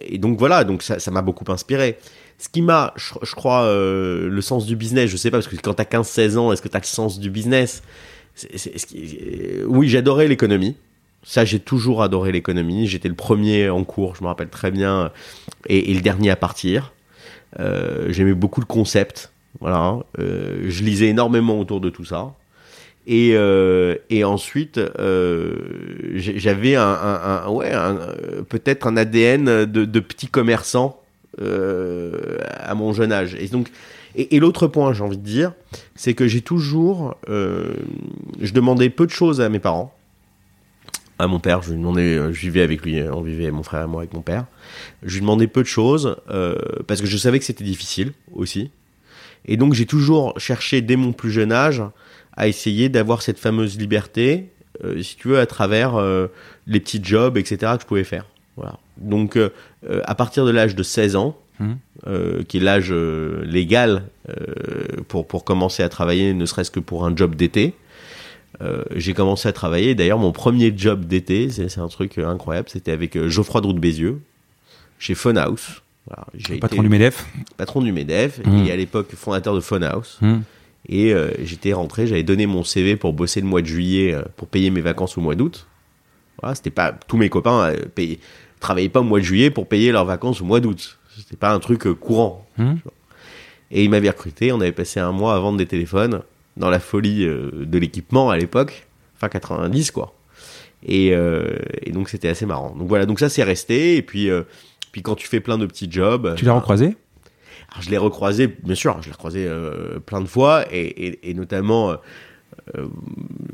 et 0.00 0.18
donc 0.18 0.38
voilà, 0.38 0.64
donc 0.64 0.82
ça, 0.82 1.10
m'a 1.10 1.22
beaucoup 1.22 1.50
inspiré. 1.50 1.98
Ce 2.38 2.48
qui 2.48 2.62
m'a, 2.62 2.92
je, 2.96 3.34
crois, 3.34 3.62
euh, 3.62 4.28
le 4.28 4.40
sens 4.40 4.66
du 4.66 4.76
business, 4.76 5.08
je 5.10 5.16
sais 5.16 5.30
pas, 5.30 5.38
parce 5.38 5.48
que 5.48 5.56
quand 5.56 5.74
t'as 5.74 5.84
15-16 5.84 6.36
ans, 6.36 6.52
est-ce 6.52 6.62
que 6.62 6.68
t'as 6.68 6.80
le 6.80 6.84
sens 6.84 7.18
du 7.18 7.30
business? 7.30 7.82
Oui, 9.66 9.88
j'adorais 9.88 10.26
l'économie. 10.26 10.76
Ça, 11.22 11.44
j'ai 11.44 11.60
toujours 11.60 12.02
adoré 12.02 12.32
l'économie. 12.32 12.86
J'étais 12.86 13.08
le 13.08 13.14
premier 13.14 13.70
en 13.70 13.84
cours, 13.84 14.16
je 14.16 14.22
me 14.22 14.26
rappelle 14.28 14.48
très 14.48 14.70
bien, 14.70 15.10
et, 15.68 15.90
et 15.90 15.94
le 15.94 16.00
dernier 16.00 16.30
à 16.30 16.36
partir. 16.36 16.92
J'aimais 18.08 18.34
beaucoup 18.34 18.60
le 18.60 18.66
concept. 18.66 19.30
Voilà, 19.60 20.00
je 20.18 20.82
lisais 20.82 21.06
énormément 21.06 21.60
autour 21.60 21.80
de 21.80 21.88
tout 21.88 22.04
ça. 22.04 22.34
Et, 23.06 23.32
euh, 23.34 23.96
et 24.08 24.24
ensuite, 24.24 24.78
euh, 24.78 25.56
j'avais 26.14 26.74
un, 26.74 27.46
ouais, 27.48 27.72
peut-être 28.48 28.86
un 28.86 28.96
ADN 28.96 29.66
de, 29.66 29.84
de 29.84 30.00
petit 30.00 30.26
commerçant 30.26 31.02
euh, 31.40 32.38
à 32.58 32.74
mon 32.74 32.92
jeune 32.92 33.12
âge. 33.12 33.34
Et 33.34 33.50
et, 34.16 34.38
l'autre 34.38 34.68
point, 34.68 34.92
j'ai 34.92 35.02
envie 35.02 35.18
de 35.18 35.24
dire, 35.24 35.52
c'est 35.96 36.14
que 36.14 36.28
j'ai 36.28 36.40
toujours, 36.40 37.16
je 37.26 38.52
demandais 38.52 38.88
peu 38.88 39.06
de 39.06 39.10
choses 39.10 39.40
à 39.40 39.48
mes 39.48 39.58
parents. 39.58 39.92
À 41.18 41.26
mon 41.26 41.40
père, 41.40 41.62
je 41.62 41.72
lui 41.72 41.78
demandais, 41.78 42.16
je 42.32 42.40
vivais 42.40 42.62
avec 42.62 42.82
lui, 42.82 43.02
on 43.02 43.22
vivait 43.22 43.50
mon 43.50 43.64
frère 43.64 43.82
et 43.82 43.86
moi 43.88 44.02
avec 44.02 44.14
mon 44.14 44.20
père. 44.20 44.46
Je 45.02 45.14
lui 45.14 45.20
demandais 45.20 45.48
peu 45.48 45.62
de 45.62 45.66
choses 45.66 46.16
parce 46.86 47.00
que 47.00 47.08
je 47.08 47.16
savais 47.16 47.40
que 47.40 47.44
c'était 47.44 47.64
difficile 47.64 48.12
aussi. 48.32 48.70
Et 49.46 49.56
donc 49.56 49.74
j'ai 49.74 49.86
toujours 49.86 50.38
cherché 50.38 50.80
dès 50.80 50.94
mon 50.94 51.12
plus 51.12 51.32
jeune 51.32 51.50
âge 51.50 51.82
à 52.36 52.48
essayer 52.48 52.88
d'avoir 52.88 53.22
cette 53.22 53.38
fameuse 53.38 53.78
liberté, 53.78 54.50
euh, 54.84 55.00
si 55.02 55.16
tu 55.16 55.28
veux, 55.28 55.38
à 55.38 55.46
travers 55.46 55.94
euh, 55.96 56.26
les 56.66 56.80
petits 56.80 57.00
jobs, 57.02 57.36
etc. 57.36 57.72
que 57.76 57.82
je 57.82 57.86
pouvais 57.86 58.04
faire. 58.04 58.26
Voilà. 58.56 58.78
Donc 58.98 59.36
euh, 59.36 59.50
à 60.04 60.14
partir 60.14 60.44
de 60.44 60.50
l'âge 60.50 60.74
de 60.74 60.82
16 60.82 61.16
ans, 61.16 61.36
euh, 62.06 62.42
qui 62.48 62.56
est 62.56 62.60
l'âge 62.60 62.92
légal 62.92 64.02
pour, 65.08 65.26
pour 65.26 65.44
commencer 65.44 65.82
à 65.82 65.88
travailler, 65.88 66.34
ne 66.34 66.46
serait-ce 66.46 66.70
que 66.70 66.80
pour 66.80 67.04
un 67.06 67.14
job 67.16 67.34
d'été, 67.36 67.74
j'ai 68.94 69.14
commencé 69.14 69.48
à 69.48 69.52
travailler. 69.52 69.94
D'ailleurs, 69.94 70.18
mon 70.18 70.32
premier 70.32 70.72
job 70.76 71.04
d'été, 71.04 71.50
c'est 71.50 71.78
un 71.78 71.88
truc 71.88 72.18
incroyable, 72.18 72.68
c'était 72.70 72.92
avec 72.92 73.18
Geoffroy 73.28 73.60
Drout 73.60 73.74
de 73.74 73.80
Bézieux, 73.80 74.20
chez 74.98 75.14
Funhouse. 75.14 75.82
Voilà, 76.06 76.26
Patron 76.60 76.76
été 76.78 76.82
du 76.82 76.88
MEDEF. 76.88 77.26
patron 77.56 77.80
du 77.82 77.92
MEDEF 77.92 78.40
Mhm. 78.44 78.66
et 78.66 78.72
à 78.72 78.76
l'époque 78.76 79.12
fondateur 79.14 79.54
de 79.54 79.60
Funhouse. 79.60 80.18
Hmm. 80.20 80.40
Et 80.88 81.12
euh, 81.14 81.30
j'étais 81.42 81.72
rentré, 81.72 82.06
j'avais 82.06 82.22
donné 82.22 82.46
mon 82.46 82.62
CV 82.62 82.96
pour 82.96 83.12
bosser 83.12 83.40
le 83.40 83.46
mois 83.46 83.62
de 83.62 83.66
juillet 83.66 84.12
euh, 84.14 84.22
pour 84.36 84.48
payer 84.48 84.70
mes 84.70 84.80
vacances 84.82 85.16
au 85.16 85.20
mois 85.20 85.34
d'août. 85.34 85.66
Voilà, 86.40 86.54
c'était 86.54 86.70
pas 86.70 86.92
tous 86.92 87.16
mes 87.16 87.28
copains 87.30 87.70
euh, 87.70 87.84
payaient- 87.94 88.18
travaillaient 88.60 88.88
pas 88.90 89.00
au 89.00 89.04
mois 89.04 89.18
de 89.20 89.24
juillet 89.24 89.50
pour 89.50 89.66
payer 89.66 89.92
leurs 89.92 90.04
vacances 90.04 90.40
au 90.40 90.44
mois 90.44 90.60
d'août. 90.60 90.98
C'était 91.16 91.36
pas 91.36 91.52
un 91.52 91.58
truc 91.60 91.86
euh, 91.86 91.94
courant. 91.94 92.46
Hmm. 92.58 92.74
Et 93.70 93.82
ils 93.84 93.88
m'avaient 93.90 94.10
recruté, 94.10 94.52
on 94.52 94.60
avait 94.60 94.72
passé 94.72 95.00
un 95.00 95.12
mois 95.12 95.34
à 95.34 95.38
vendre 95.38 95.58
des 95.58 95.66
téléphones 95.66 96.20
dans 96.56 96.70
la 96.70 96.80
folie 96.80 97.24
euh, 97.24 97.50
de 97.64 97.78
l'équipement 97.78 98.30
à 98.30 98.36
l'époque, 98.36 98.86
fin 99.16 99.28
90 99.28 99.90
quoi. 99.90 100.14
Et, 100.86 101.14
euh, 101.14 101.56
et 101.82 101.92
donc 101.92 102.10
c'était 102.10 102.28
assez 102.28 102.44
marrant. 102.46 102.74
Donc 102.78 102.88
voilà, 102.88 103.06
donc 103.06 103.18
ça 103.20 103.28
c'est 103.30 103.42
resté. 103.42 103.96
Et 103.96 104.02
puis, 104.02 104.28
euh, 104.28 104.42
puis 104.92 105.00
quand 105.02 105.14
tu 105.14 105.26
fais 105.26 105.40
plein 105.40 105.56
de 105.56 105.64
petits 105.66 105.90
jobs, 105.90 106.34
Tu 106.36 106.44
l'as 106.44 106.52
recroisé? 106.52 106.96
Alors, 107.74 107.82
je 107.82 107.90
l'ai 107.90 107.98
recroisé, 107.98 108.46
bien 108.46 108.74
sûr, 108.74 109.00
je 109.02 109.06
l'ai 109.08 109.12
recroisé 109.12 109.46
euh, 109.46 109.98
plein 109.98 110.20
de 110.20 110.26
fois, 110.26 110.64
et, 110.72 110.80
et, 111.06 111.30
et 111.30 111.34
notamment, 111.34 111.90
euh, 111.90 111.96
euh, 112.76 112.86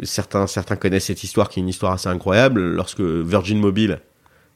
certains, 0.03 0.47
certains 0.47 0.77
connaissent 0.77 1.07
cette 1.07 1.25
histoire 1.25 1.49
qui 1.49 1.59
est 1.59 1.63
une 1.63 1.69
histoire 1.69 1.93
assez 1.93 2.09
incroyable. 2.09 2.61
Lorsque 2.61 3.01
Virgin 3.01 3.59
Mobile 3.59 4.01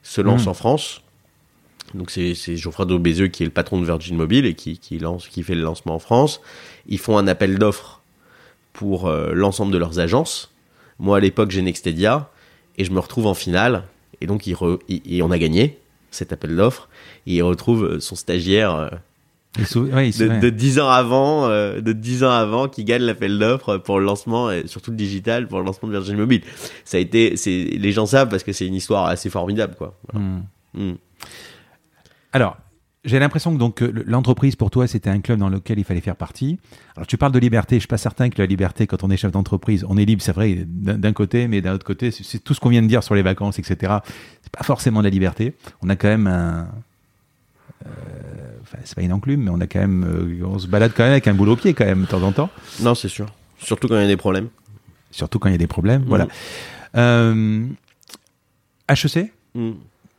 se 0.03 0.21
lance 0.21 0.45
Mm. 0.45 0.49
en 0.49 0.53
France, 0.53 1.01
Donc 1.95 2.11
c'est 2.11 2.35
Geoffroy 2.55 2.85
Bézeux 2.99 3.27
qui 3.27 3.43
est 3.43 3.45
le 3.45 3.51
patron 3.51 3.79
de 3.79 3.85
Virgin 3.85 4.15
Mobile 4.17 4.45
et 4.45 4.53
qui, 4.53 4.77
qui 4.77 4.99
lance, 4.99 5.27
qui 5.27 5.41
fait 5.43 5.55
le 5.55 5.61
lancement 5.63 5.95
en 5.95 5.99
France. 5.99 6.41
Ils 6.87 6.99
font 6.99 7.17
un 7.17 7.27
appel 7.27 7.57
d'offres 7.57 8.01
pour 8.73 9.07
euh, 9.07 9.31
l'ensemble 9.33 9.71
de 9.71 9.77
leurs 9.77 9.99
agences. 9.99 10.51
Moi 10.99 11.17
à 11.17 11.19
l'époque 11.19 11.51
j'ai 11.51 11.61
Nextedia 11.61 12.29
et 12.77 12.85
je 12.85 12.91
me 12.91 12.99
retrouve 12.99 13.25
en 13.27 13.33
finale 13.33 13.83
et 14.21 14.27
donc 14.27 14.45
il 14.47 14.55
re- 14.55 14.79
il- 14.89 15.01
et 15.11 15.21
on 15.23 15.31
a 15.31 15.37
gagné 15.37 15.77
cet 16.11 16.33
appel 16.33 16.55
d'offres. 16.55 16.87
Et 17.27 17.35
il 17.35 17.41
retrouve 17.43 17.99
son 17.99 18.15
stagiaire 18.15 18.75
euh, 18.75 18.89
sou- 19.63 19.87
de, 20.11 20.27
de 20.41 20.49
10 20.49 20.79
ans 20.79 20.89
avant, 20.89 21.47
euh, 21.47 21.79
de 21.81 21.93
10 21.93 22.23
ans 22.25 22.31
avant, 22.31 22.67
qui 22.67 22.83
gagne 22.83 23.03
l'appel 23.03 23.39
d'offres 23.39 23.77
pour 23.77 23.99
le 23.99 24.05
lancement, 24.05 24.51
et 24.51 24.67
surtout 24.67 24.91
le 24.91 24.97
digital, 24.97 25.47
pour 25.47 25.59
le 25.59 25.65
lancement 25.65 25.87
de 25.87 25.93
Virgin 25.93 26.17
Mobile. 26.17 26.41
Ça 26.83 26.97
a 26.97 26.99
été, 26.99 27.37
c'est, 27.37 27.51
les 27.63 27.91
gens 27.91 28.05
savent 28.05 28.27
parce 28.29 28.43
que 28.43 28.51
c'est 28.51 28.67
une 28.67 28.75
histoire 28.75 29.05
assez 29.05 29.29
formidable, 29.29 29.75
quoi. 29.77 29.97
Voilà. 30.11 30.25
Hmm. 30.25 30.43
Mm. 30.73 30.93
Alors, 32.33 32.57
j'ai 33.05 33.19
l'impression 33.19 33.53
que 33.53 33.59
donc 33.59 33.81
euh, 33.83 33.91
le- 33.93 34.03
l'entreprise 34.07 34.55
pour 34.55 34.71
toi 34.71 34.87
c'était 34.87 35.11
un 35.11 35.19
club 35.21 35.37
dans 35.37 35.47
lequel 35.47 35.77
il 35.77 35.85
fallait 35.85 36.01
faire 36.01 36.15
partie. 36.15 36.57
Alors 36.97 37.05
tu 37.05 37.17
parles 37.17 37.31
de 37.31 37.37
liberté, 37.39 37.75
je 37.75 37.81
suis 37.81 37.87
pas 37.87 37.99
certain 37.99 38.29
que 38.31 38.39
la 38.41 38.47
liberté 38.47 38.87
quand 38.87 39.03
on 39.03 39.11
est 39.11 39.15
chef 39.17 39.31
d'entreprise, 39.31 39.85
on 39.87 39.95
est 39.95 40.05
libre, 40.05 40.23
c'est 40.23 40.31
vrai 40.33 40.65
d'un 40.65 41.13
côté, 41.13 41.47
mais 41.47 41.61
d'un 41.61 41.73
autre 41.75 41.85
côté, 41.85 42.09
c'est- 42.09 42.23
c'est 42.23 42.39
tout 42.39 42.53
ce 42.55 42.59
qu'on 42.59 42.69
vient 42.69 42.81
de 42.81 42.87
dire 42.87 43.03
sur 43.03 43.13
les 43.13 43.21
vacances, 43.21 43.59
etc. 43.59 43.99
C'est 44.41 44.51
pas 44.51 44.63
forcément 44.63 45.01
de 45.01 45.03
la 45.05 45.11
liberté. 45.11 45.53
On 45.83 45.89
a 45.89 45.95
quand 45.95 46.07
même 46.07 46.25
un, 46.25 46.67
euh, 47.85 47.89
enfin 48.65 48.77
c'est 48.83 48.95
pas 48.95 49.01
une 49.01 49.13
enclume, 49.13 49.43
mais 49.43 49.51
on 49.51 49.59
a 49.61 49.67
quand 49.67 49.79
même, 49.79 50.03
euh, 50.03 50.45
on 50.45 50.59
se 50.59 50.67
balade 50.67 50.91
quand 50.95 51.03
même 51.03 51.11
avec 51.13 51.27
un 51.27 51.33
boulot 51.33 51.53
au 51.53 51.55
pied 51.55 51.73
quand 51.73 51.85
même 51.85 52.01
de 52.01 52.07
temps 52.07 52.21
en 52.23 52.31
temps, 52.31 52.49
Non, 52.81 52.95
c'est 52.95 53.07
sûr. 53.07 53.27
Surtout 53.59 53.87
quand 53.87 53.95
il 53.95 54.01
y 54.01 54.05
a 54.05 54.07
des 54.07 54.17
problèmes. 54.17 54.49
surtout 55.11 55.39
quand 55.39 55.49
il 55.49 55.53
y 55.53 55.55
a 55.55 55.59
des 55.59 55.67
problèmes. 55.67 56.03
Voilà. 56.07 56.27
Euh, 56.97 57.67
HEC. 58.89 59.31
Mm. 59.53 59.71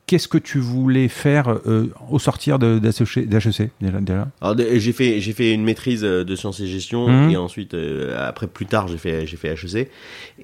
Qu'est-ce 0.07 0.29
que 0.29 0.39
tu 0.39 0.59
voulais 0.61 1.09
faire 1.09 1.49
euh, 1.67 1.89
au 2.13 2.21
sortir 2.21 2.61
de- 2.61 2.79
d'HEC 2.79 3.27
d'HEC, 3.29 3.71
déjà, 3.81 3.99
déjà 4.01 4.55
de- 4.55 4.79
j'ai 4.79 4.93
fait, 4.93 5.21
j'ai 5.21 5.33
fait 5.33 5.53
une 5.53 5.65
maîtrise 5.65 6.05
euh, 6.05 6.23
de 6.23 6.37
sciences 6.37 6.61
et 6.61 6.69
gestion, 6.69 7.09
Mhm. 7.09 7.31
et 7.31 7.37
ensuite, 7.37 7.75
euh, 7.75 8.15
après, 8.17 8.47
plus 8.47 8.67
tard, 8.67 8.87
j'ai 8.87 8.99
fait, 8.99 9.27
j'ai 9.27 9.37
fait 9.37 9.49
HEC. 9.49 9.91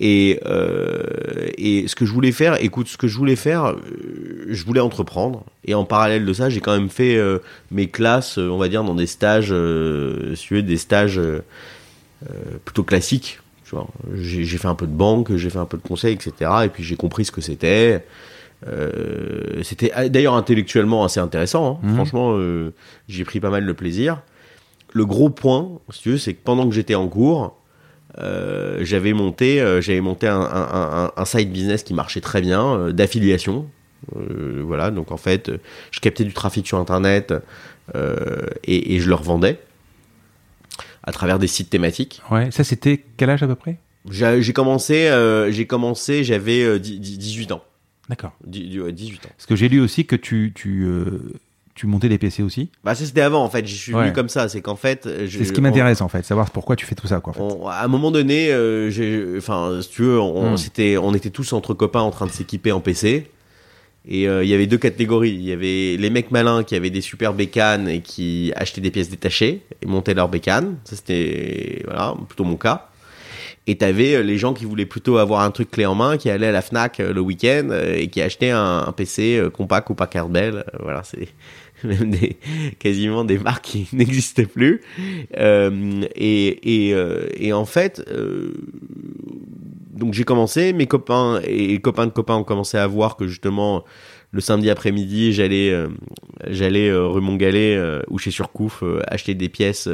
Et, 0.01 0.41
euh, 0.47 1.01
et 1.59 1.87
ce 1.87 1.95
que 1.95 2.05
je 2.05 2.13
voulais 2.13 2.33
faire, 2.33 2.61
écoute, 2.61 2.89
ce 2.89 2.97
que 2.97 3.07
je 3.07 3.17
voulais 3.17 3.37
faire, 3.37 3.77
je 4.49 4.65
voulais 4.65 4.81
entreprendre. 4.81 5.45
Et 5.65 5.75
en 5.75 5.85
parallèle 5.85 6.25
de 6.25 6.33
ça, 6.33 6.51
j'ai 6.51 6.59
quand 6.61 6.77
même 6.77 6.91
fait 6.91 7.17
mes 7.71 7.87
classes, 7.89 8.39
on 8.39 8.59
va 8.59 8.69
dire, 8.69 8.83
dans 8.83 8.97
des 8.97 9.07
stages, 9.07 9.55
si 10.35 10.61
des 10.65 10.77
stages 10.77 11.21
plutôt 12.65 12.83
classiques. 12.83 13.39
J'ai 14.21 14.45
fait 14.59 14.67
un 14.69 14.75
peu 14.75 14.87
de 14.89 14.93
banque, 14.93 15.37
j'ai 15.37 15.51
fait 15.51 15.59
un 15.61 15.65
peu 15.67 15.77
de 15.79 15.83
conseil, 15.87 16.15
etc. 16.15 16.51
Et 16.65 16.69
puis 16.69 16.83
j'ai 16.83 16.97
compris 16.97 17.25
ce 17.25 17.31
que 17.33 17.41
c'était. 17.41 18.05
Euh, 18.69 19.63
c'était 19.63 19.91
ah, 19.95 20.09
d'ailleurs 20.09 20.35
intellectuellement 20.35 21.05
assez 21.05 21.21
intéressant. 21.21 21.81
hein. 21.83 21.87
Mhm. 21.89 21.95
Franchement, 21.95 22.37
euh, 22.37 22.73
j'ai 23.09 23.25
pris 23.25 23.41
pas 23.41 23.51
mal 23.51 23.67
de 23.67 23.73
plaisir. 23.73 24.23
Le 24.93 25.05
gros 25.07 25.31
point, 25.31 25.69
si 25.91 26.03
tu 26.03 26.11
veux, 26.11 26.19
c'est 26.19 26.35
que 26.35 26.41
pendant 26.45 26.69
que 26.69 26.75
j'étais 26.75 26.95
en 26.95 27.09
cours, 27.09 27.57
euh, 28.19 28.79
j'avais 28.83 29.15
monté, 29.15 29.61
euh, 29.61 29.81
j'avais 29.81 30.01
monté 30.03 30.29
un, 30.29 30.41
un, 30.41 31.05
un, 31.07 31.13
un 31.17 31.25
side 31.25 31.51
business 31.51 31.83
qui 31.83 31.95
marchait 31.95 32.21
très 32.21 32.41
bien, 32.41 32.91
d'affiliation. 32.91 33.67
Voilà, 34.15 34.91
donc 34.91 35.13
en 35.13 35.17
fait, 35.17 35.51
je 35.93 36.01
captais 36.01 36.25
du 36.25 36.33
trafic 36.33 36.67
sur 36.67 36.77
Internet 36.79 37.33
et, 37.95 38.95
et 38.95 39.01
je 39.01 39.09
le 39.09 39.15
revendais 39.15 39.61
à 41.05 41.13
travers 41.13 41.39
des 41.39 41.47
sites 41.47 41.71
thématiques. 41.71 42.21
Ouais, 42.31 42.51
ça 42.51 42.65
c'était 42.65 43.05
quel 43.17 43.31
âge 43.31 43.43
à 43.43 43.47
peu 43.47 43.55
près? 43.55 43.79
J'ai 44.11 44.53
commencé, 44.53 45.09
j'ai 45.51 45.67
commencé, 45.67 46.25
j'avais 46.25 46.63
euh, 46.65 46.79
dix- 46.79 46.99
dix- 46.99 47.19
18 47.19 47.53
ans. 47.53 47.63
D'accord. 48.13 48.33
Dix- 48.47 48.69
dix- 48.69 48.81
ouais, 48.81 48.93
18 48.93 49.25
ans. 49.27 49.31
Parce 49.37 49.47
que 49.47 49.57
j'ai 49.57 49.69
lu 49.71 49.81
aussi 49.81 50.05
que 50.05 50.17
tu, 50.17 50.53
tu, 50.55 50.85
euh, 50.85 51.33
tu 51.75 51.87
montais 51.87 52.11
des 52.11 52.19
PC 52.19 52.43
aussi. 52.43 52.69
Bah 52.85 52.95
ça 52.95 53.07
c'était 53.07 53.23
avant 53.23 53.43
en 53.43 53.49
fait, 53.49 53.67
j'y 53.67 53.77
suis 53.77 53.93
venu 53.93 54.13
comme 54.13 54.29
ça, 54.29 54.51
c'est 54.51 54.61
qu'en 54.61 54.77
fait... 54.77 55.09
je- 55.27 55.39
C'est 55.39 55.47
ce 55.47 55.53
qui 55.55 55.63
m'intéresse 55.63 56.03
en 56.03 56.09
fait, 56.09 56.23
savoir 56.27 56.51
pourquoi 56.51 56.77
tu 56.77 56.85
fais 56.85 56.95
tout 56.95 57.07
ça. 57.07 57.21
Quoi, 57.21 57.31
en 57.31 57.35
fait. 57.35 57.55
on- 57.63 57.67
à 57.69 57.81
un 57.83 57.89
moment 57.89 58.11
donné, 58.11 58.53
euh, 58.53 58.91
j'ai- 58.91 59.25
enfin, 59.39 59.79
si 59.81 59.89
tu 59.89 60.03
veux, 60.03 60.21
on, 60.21 60.53
Hmm. 60.53 60.57
c'était, 60.59 60.99
on 60.99 61.15
était 61.15 61.31
tous 61.31 61.55
entre 61.55 61.73
copains 61.73 62.01
en 62.03 62.11
train 62.11 62.27
de 62.27 62.33
s'équiper 62.33 62.73
en 62.73 62.81
PC. 62.81 63.31
Et 64.07 64.29
euh, 64.29 64.43
il 64.45 64.51
y 64.51 64.55
avait 64.55 64.67
deux 64.67 64.79
catégories. 64.79 65.31
Il 65.33 65.43
y 65.45 65.53
avait 65.53 65.97
les 65.97 66.11
mecs 66.11 66.31
malins 66.33 66.65
qui 66.65 66.75
avaient 66.75 66.91
des 66.91 67.01
super 67.01 67.33
bécanes 67.33 67.89
et 67.89 68.01
qui 68.01 68.53
achetaient 68.57 68.81
des 68.81 68.91
pièces 68.91 69.09
détachées 69.11 69.63
et 69.81 69.87
montaient 69.87 70.13
leurs 70.15 70.29
bécanes. 70.29 70.77
Ça 70.85 70.97
c'était 70.97 71.83
voilà, 71.87 72.15
plutôt 72.29 72.43
mon 72.45 72.57
cas. 72.57 72.89
Et 73.67 73.77
t'avais 73.77 74.17
euh, 74.17 74.23
les 74.23 74.39
gens 74.39 74.55
qui 74.55 74.65
voulaient 74.65 74.87
plutôt 74.87 75.19
avoir 75.19 75.43
un 75.43 75.51
truc 75.51 75.71
clé 75.71 75.87
en 75.87 75.95
main, 75.95 76.17
qui 76.17 76.31
allaient 76.31 76.49
à 76.49 76.53
la 76.53 76.63
Fnac 76.63 76.99
euh, 76.99 77.13
le 77.13 77.21
week-end 77.21 77.69
euh, 77.71 77.95
et 77.95 78.09
qui 78.09 78.21
achetaient 78.21 78.51
un, 78.51 78.85
un 78.87 78.93
PC 78.93 79.41
compact 79.53 79.91
ou 79.91 79.95
Packard 79.95 80.29
Bell. 80.29 80.65
Voilà, 80.81 81.03
c'est 81.05 81.29
même 81.85 82.11
des, 82.11 82.39
quasiment 82.79 83.25
des 83.25 83.39
marques 83.39 83.65
qui 83.65 83.89
n'existaient 83.93 84.47
plus. 84.47 84.83
Et, 85.37 86.95
en 87.53 87.65
fait, 87.65 88.03
donc 89.93 90.15
j'ai 90.15 90.25
commencé, 90.25 90.73
mes 90.73 90.87
copains 90.87 91.41
et 91.45 91.79
copains 91.81 92.07
de 92.07 92.13
copains 92.13 92.37
ont 92.37 92.45
commencé 92.45 92.79
à 92.79 92.87
voir 92.87 93.17
que 93.17 93.29
justement 93.29 93.85
le 94.33 94.41
samedi 94.41 94.71
après-midi, 94.71 95.33
j'allais 95.33 95.71
euh, 95.71 95.89
j'allais 96.49 96.93
rue 96.93 97.21
Montgalet 97.21 97.79
ou 98.09 98.19
chez 98.19 98.31
Surcouf 98.31 98.83
acheter 99.07 99.35
des 99.35 99.49
pièces, 99.49 99.89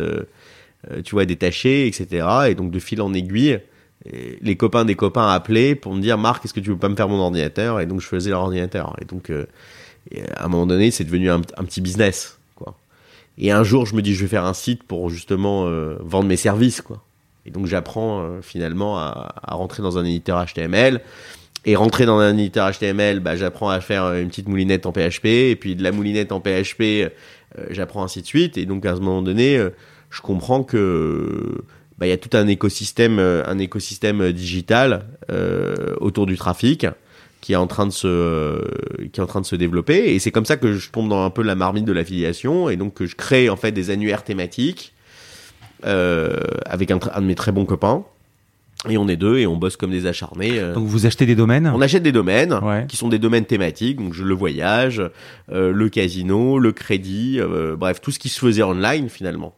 tu 1.05 1.15
vois, 1.15 1.25
détachées, 1.25 1.87
etc. 1.87 2.27
Et 2.49 2.55
donc 2.55 2.71
de 2.71 2.79
fil 2.79 3.01
en 3.03 3.13
aiguille, 3.13 3.61
les 4.41 4.57
copains 4.57 4.85
des 4.85 4.95
copains 4.95 5.29
appelaient 5.29 5.75
pour 5.75 5.95
me 5.95 6.01
dire 6.01 6.19
Marc, 6.19 6.45
est-ce 6.45 6.55
que 6.55 6.61
tu 6.61 6.71
veux 6.71 6.79
pas 6.79 6.89
me 6.89 6.97
faire 6.97 7.09
mon 7.09 7.19
ordinateur? 7.19 7.81
Et 7.81 7.87
donc 7.87 8.01
je 8.01 8.07
faisais 8.07 8.31
leur 8.31 8.43
ordinateur. 8.43 8.97
Et 9.01 9.05
donc 9.05 9.31
euh, 9.31 9.47
et 10.11 10.23
à 10.37 10.45
un 10.45 10.49
moment 10.49 10.67
donné, 10.67 10.91
c'est 10.91 11.05
devenu 11.05 11.31
un, 11.31 11.41
petit 11.41 11.81
business, 11.81 12.39
quoi. 12.55 12.77
Et 13.37 13.51
un 13.51 13.63
jour, 13.63 13.87
je 13.87 13.95
me 13.95 14.03
dis, 14.03 14.15
je 14.15 14.23
vais 14.23 14.29
faire 14.29 14.45
un 14.45 14.55
site 14.55 14.83
pour 14.83 15.11
justement 15.11 15.67
euh, 15.67 15.97
vendre 16.01 16.29
mes 16.29 16.37
services, 16.37 16.81
quoi. 16.81 17.03
Et 17.45 17.51
donc 17.51 17.67
j'apprends 17.67 18.21
euh, 18.21 18.41
finalement 18.43 18.99
à, 18.99 19.35
à 19.43 19.55
rentrer 19.55 19.83
dans 19.83 19.99
un 19.99 20.05
éditeur 20.05 20.45
HTML. 20.45 21.03
Et 21.65 21.77
rentrer 21.77 22.07
dans 22.07 22.19
un 22.19 22.37
éditeur 22.37 22.71
HTML, 22.71 23.21
bah, 23.21 23.37
j'apprends 23.37 23.69
à 23.69 23.81
faire 23.81 24.05
euh, 24.05 24.23
une 24.23 24.29
petite 24.29 24.49
moulinette 24.49 24.87
en 24.87 24.93
PHP. 24.93 25.27
Et 25.27 25.57
puis 25.57 25.75
de 25.75 25.83
la 25.83 25.93
moulinette 25.93 26.33
en 26.33 26.41
PHP, 26.41 26.81
euh, 26.81 27.09
j'apprends 27.71 28.05
ainsi 28.05 28.23
de 28.23 28.27
suite. 28.27 28.57
Et 28.57 28.65
donc 28.65 28.87
à 28.87 28.95
ce 28.95 29.01
moment 29.01 29.23
donné, 29.23 29.57
euh, 29.59 29.71
je 30.11 30.21
comprends 30.23 30.63
que 30.63 31.63
bah, 31.99 32.07
il 32.07 32.11
y 32.11 32.13
a 32.13 32.17
tout 32.17 32.37
un 32.37 32.47
écosystème, 32.47 33.19
euh, 33.19 33.43
un 33.47 33.59
écosystème 33.59 34.21
euh, 34.21 34.33
digital 34.33 35.05
euh, 35.31 35.95
autour 36.01 36.27
du 36.27 36.37
trafic 36.37 36.87
qui 37.41 37.53
est 37.53 37.57
en 37.57 37.67
train 37.69 37.87
de 37.87 37.93
se, 37.93 38.07
euh, 38.09 38.61
qui 39.13 39.21
est 39.21 39.23
en 39.23 39.27
train 39.27 39.41
de 39.41 39.47
se 39.47 39.55
développer. 39.57 40.15
Et 40.15 40.19
c'est 40.19 40.31
comme 40.33 40.45
ça 40.45 40.57
que 40.57 40.73
je 40.75 40.91
tombe 40.91 41.09
dans 41.09 41.25
un 41.25 41.31
peu 41.31 41.43
la 41.43 41.55
marmite 41.55 41.85
de 41.85 41.93
l'affiliation 41.93 42.69
et 42.69 42.77
donc 42.77 42.95
que 42.95 43.07
je 43.07 43.15
crée 43.17 43.49
en 43.49 43.57
fait 43.57 43.71
des 43.73 43.91
annuaires 43.91 44.25
thématiques 44.25 44.93
euh, 45.85 46.37
avec 46.67 46.91
un, 46.91 46.97
de 46.99 47.21
mes 47.25 47.35
très 47.35 47.53
bons 47.53 47.65
copains. 47.65 48.05
Et 48.89 48.97
on 48.97 49.09
est 49.09 49.17
deux 49.17 49.39
et 49.39 49.47
on 49.49 49.57
bosse 49.57 49.77
comme 49.77 49.91
des 49.91 50.07
acharnés. 50.07 50.61
Donc 50.73 50.87
vous 50.87 51.05
achetez 51.05 51.27
des 51.27 51.35
domaines? 51.35 51.67
On 51.75 51.81
achète 51.81 52.05
des 52.05 52.13
domaines 52.13 52.53
Ouais. 52.63 52.85
qui 52.89 52.97
sont 52.97 53.09
des 53.09 53.19
domaines 53.19 53.45
thématiques, 53.45 53.97
donc 53.99 54.15
je- 54.15 54.23
le 54.23 54.35
voyage, 54.35 55.03
le 55.49 55.89
casino, 55.89 56.61
le 56.61 56.71
crédit, 56.71 57.41
bref, 57.77 58.01
tout 58.01 58.13
ce 58.13 58.21
qui 58.21 58.29
se 58.29 58.39
faisait 58.39 58.63
online 58.63 59.09
finalement. 59.09 59.53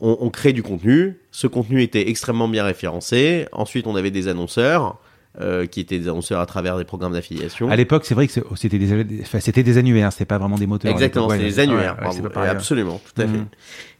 On, 0.00 0.16
on 0.20 0.30
crée 0.30 0.52
du 0.52 0.62
contenu, 0.62 1.16
ce 1.32 1.46
contenu 1.46 1.82
était 1.82 2.08
extrêmement 2.08 2.48
bien 2.48 2.64
référencé, 2.64 3.46
ensuite 3.52 3.86
on 3.86 3.96
avait 3.96 4.10
des 4.12 4.28
annonceurs, 4.28 4.98
euh, 5.40 5.66
qui 5.66 5.80
étaient 5.80 5.98
des 5.98 6.08
annonceurs 6.08 6.40
à 6.40 6.46
travers 6.46 6.78
des 6.78 6.84
programmes 6.84 7.12
d'affiliation. 7.12 7.68
À 7.68 7.76
l'époque, 7.76 8.04
c'est 8.04 8.14
vrai 8.14 8.26
que 8.26 8.32
c'est- 8.32 8.44
c'était 8.56 8.78
des, 8.78 9.04
c'était 9.40 9.62
des 9.62 9.76
annuaires, 9.78 10.12
c'était 10.12 10.24
pas 10.24 10.38
vraiment 10.38 10.56
des 10.56 10.66
moteurs. 10.66 10.90
Exactement, 10.92 11.26
Ouais, 11.28 11.38
des 11.38 11.58
annuaires, 11.58 11.96
ouais, 11.98 12.04
pardon. 12.04 12.22
pas 12.28 12.48
absolument, 12.48 13.00
tout 13.12 13.20
à 13.22 13.26
Mhm. 13.26 13.32
fait. 13.34 13.40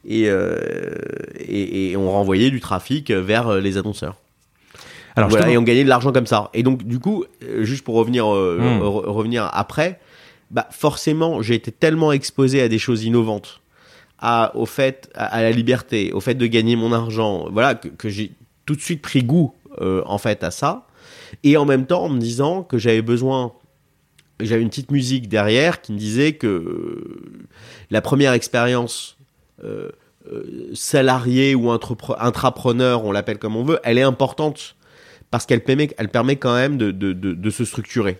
Et, 0.08 0.28
euh, 0.28 0.56
et, 1.38 1.90
et 1.90 1.96
on 1.96 2.10
renvoyait 2.10 2.50
du 2.50 2.60
trafic 2.60 3.10
vers 3.10 3.48
euh, 3.48 3.60
les 3.60 3.76
annonceurs. 3.76 4.16
Alors, 5.16 5.28
voilà, 5.30 5.50
et 5.50 5.58
on 5.58 5.62
gagnait 5.62 5.82
de 5.84 5.88
l'argent 5.88 6.12
comme 6.12 6.26
ça. 6.26 6.48
Et 6.54 6.62
donc, 6.62 6.84
du 6.84 7.00
coup, 7.00 7.24
juste 7.60 7.82
pour 7.84 7.96
revenir, 7.96 8.32
euh, 8.32 8.78
Mm. 8.78 8.82
re- 8.82 9.06
revenir 9.08 9.50
après, 9.52 9.98
bah 10.52 10.68
forcément, 10.70 11.42
j'ai 11.42 11.56
été 11.56 11.72
tellement 11.72 12.12
exposé 12.12 12.62
à 12.62 12.68
des 12.68 12.78
choses 12.78 13.02
innovantes, 13.04 13.60
à, 14.18 14.52
au 14.56 14.66
fait, 14.66 15.10
à, 15.14 15.42
la 15.42 15.50
liberté, 15.50 16.12
au 16.12 16.20
fait 16.20 16.34
de 16.34 16.46
gagner 16.46 16.76
mon 16.76 16.92
argent, 16.92 17.48
voilà, 17.50 17.74
que, 17.74 18.08
j'ai 18.08 18.32
tout 18.66 18.74
de 18.74 18.80
suite 18.80 19.02
pris 19.02 19.22
goût, 19.22 19.54
euh, 19.80 20.02
en 20.06 20.18
fait, 20.18 20.42
à 20.44 20.50
ça. 20.50 20.86
Et 21.44 21.56
en 21.56 21.64
même 21.64 21.86
temps, 21.86 22.04
en 22.04 22.08
me 22.08 22.18
disant 22.18 22.62
que 22.62 22.78
j'avais 22.78 23.02
besoin, 23.02 23.52
j'avais 24.40 24.62
une 24.62 24.68
petite 24.68 24.90
musique 24.90 25.28
derrière 25.28 25.80
qui 25.80 25.92
me 25.92 25.98
disait 25.98 26.32
que 26.32 26.46
euh, 26.46 27.44
la 27.90 28.00
première 28.00 28.32
expérience 28.32 29.16
euh, 29.64 29.90
euh, 30.32 30.70
salarié 30.74 31.54
ou 31.54 31.70
intrapreneur, 31.70 33.04
on 33.04 33.12
l'appelle 33.12 33.38
comme 33.38 33.56
on 33.56 33.64
veut, 33.64 33.78
elle 33.84 33.98
est 33.98 34.02
importante 34.02 34.76
parce 35.30 35.46
qu'elle 35.46 35.62
permet, 35.62 35.90
elle 35.98 36.08
permet 36.08 36.36
quand 36.36 36.54
même 36.54 36.78
de, 36.78 36.90
de, 36.90 37.12
de 37.12 37.50
se 37.50 37.64
structurer. 37.64 38.18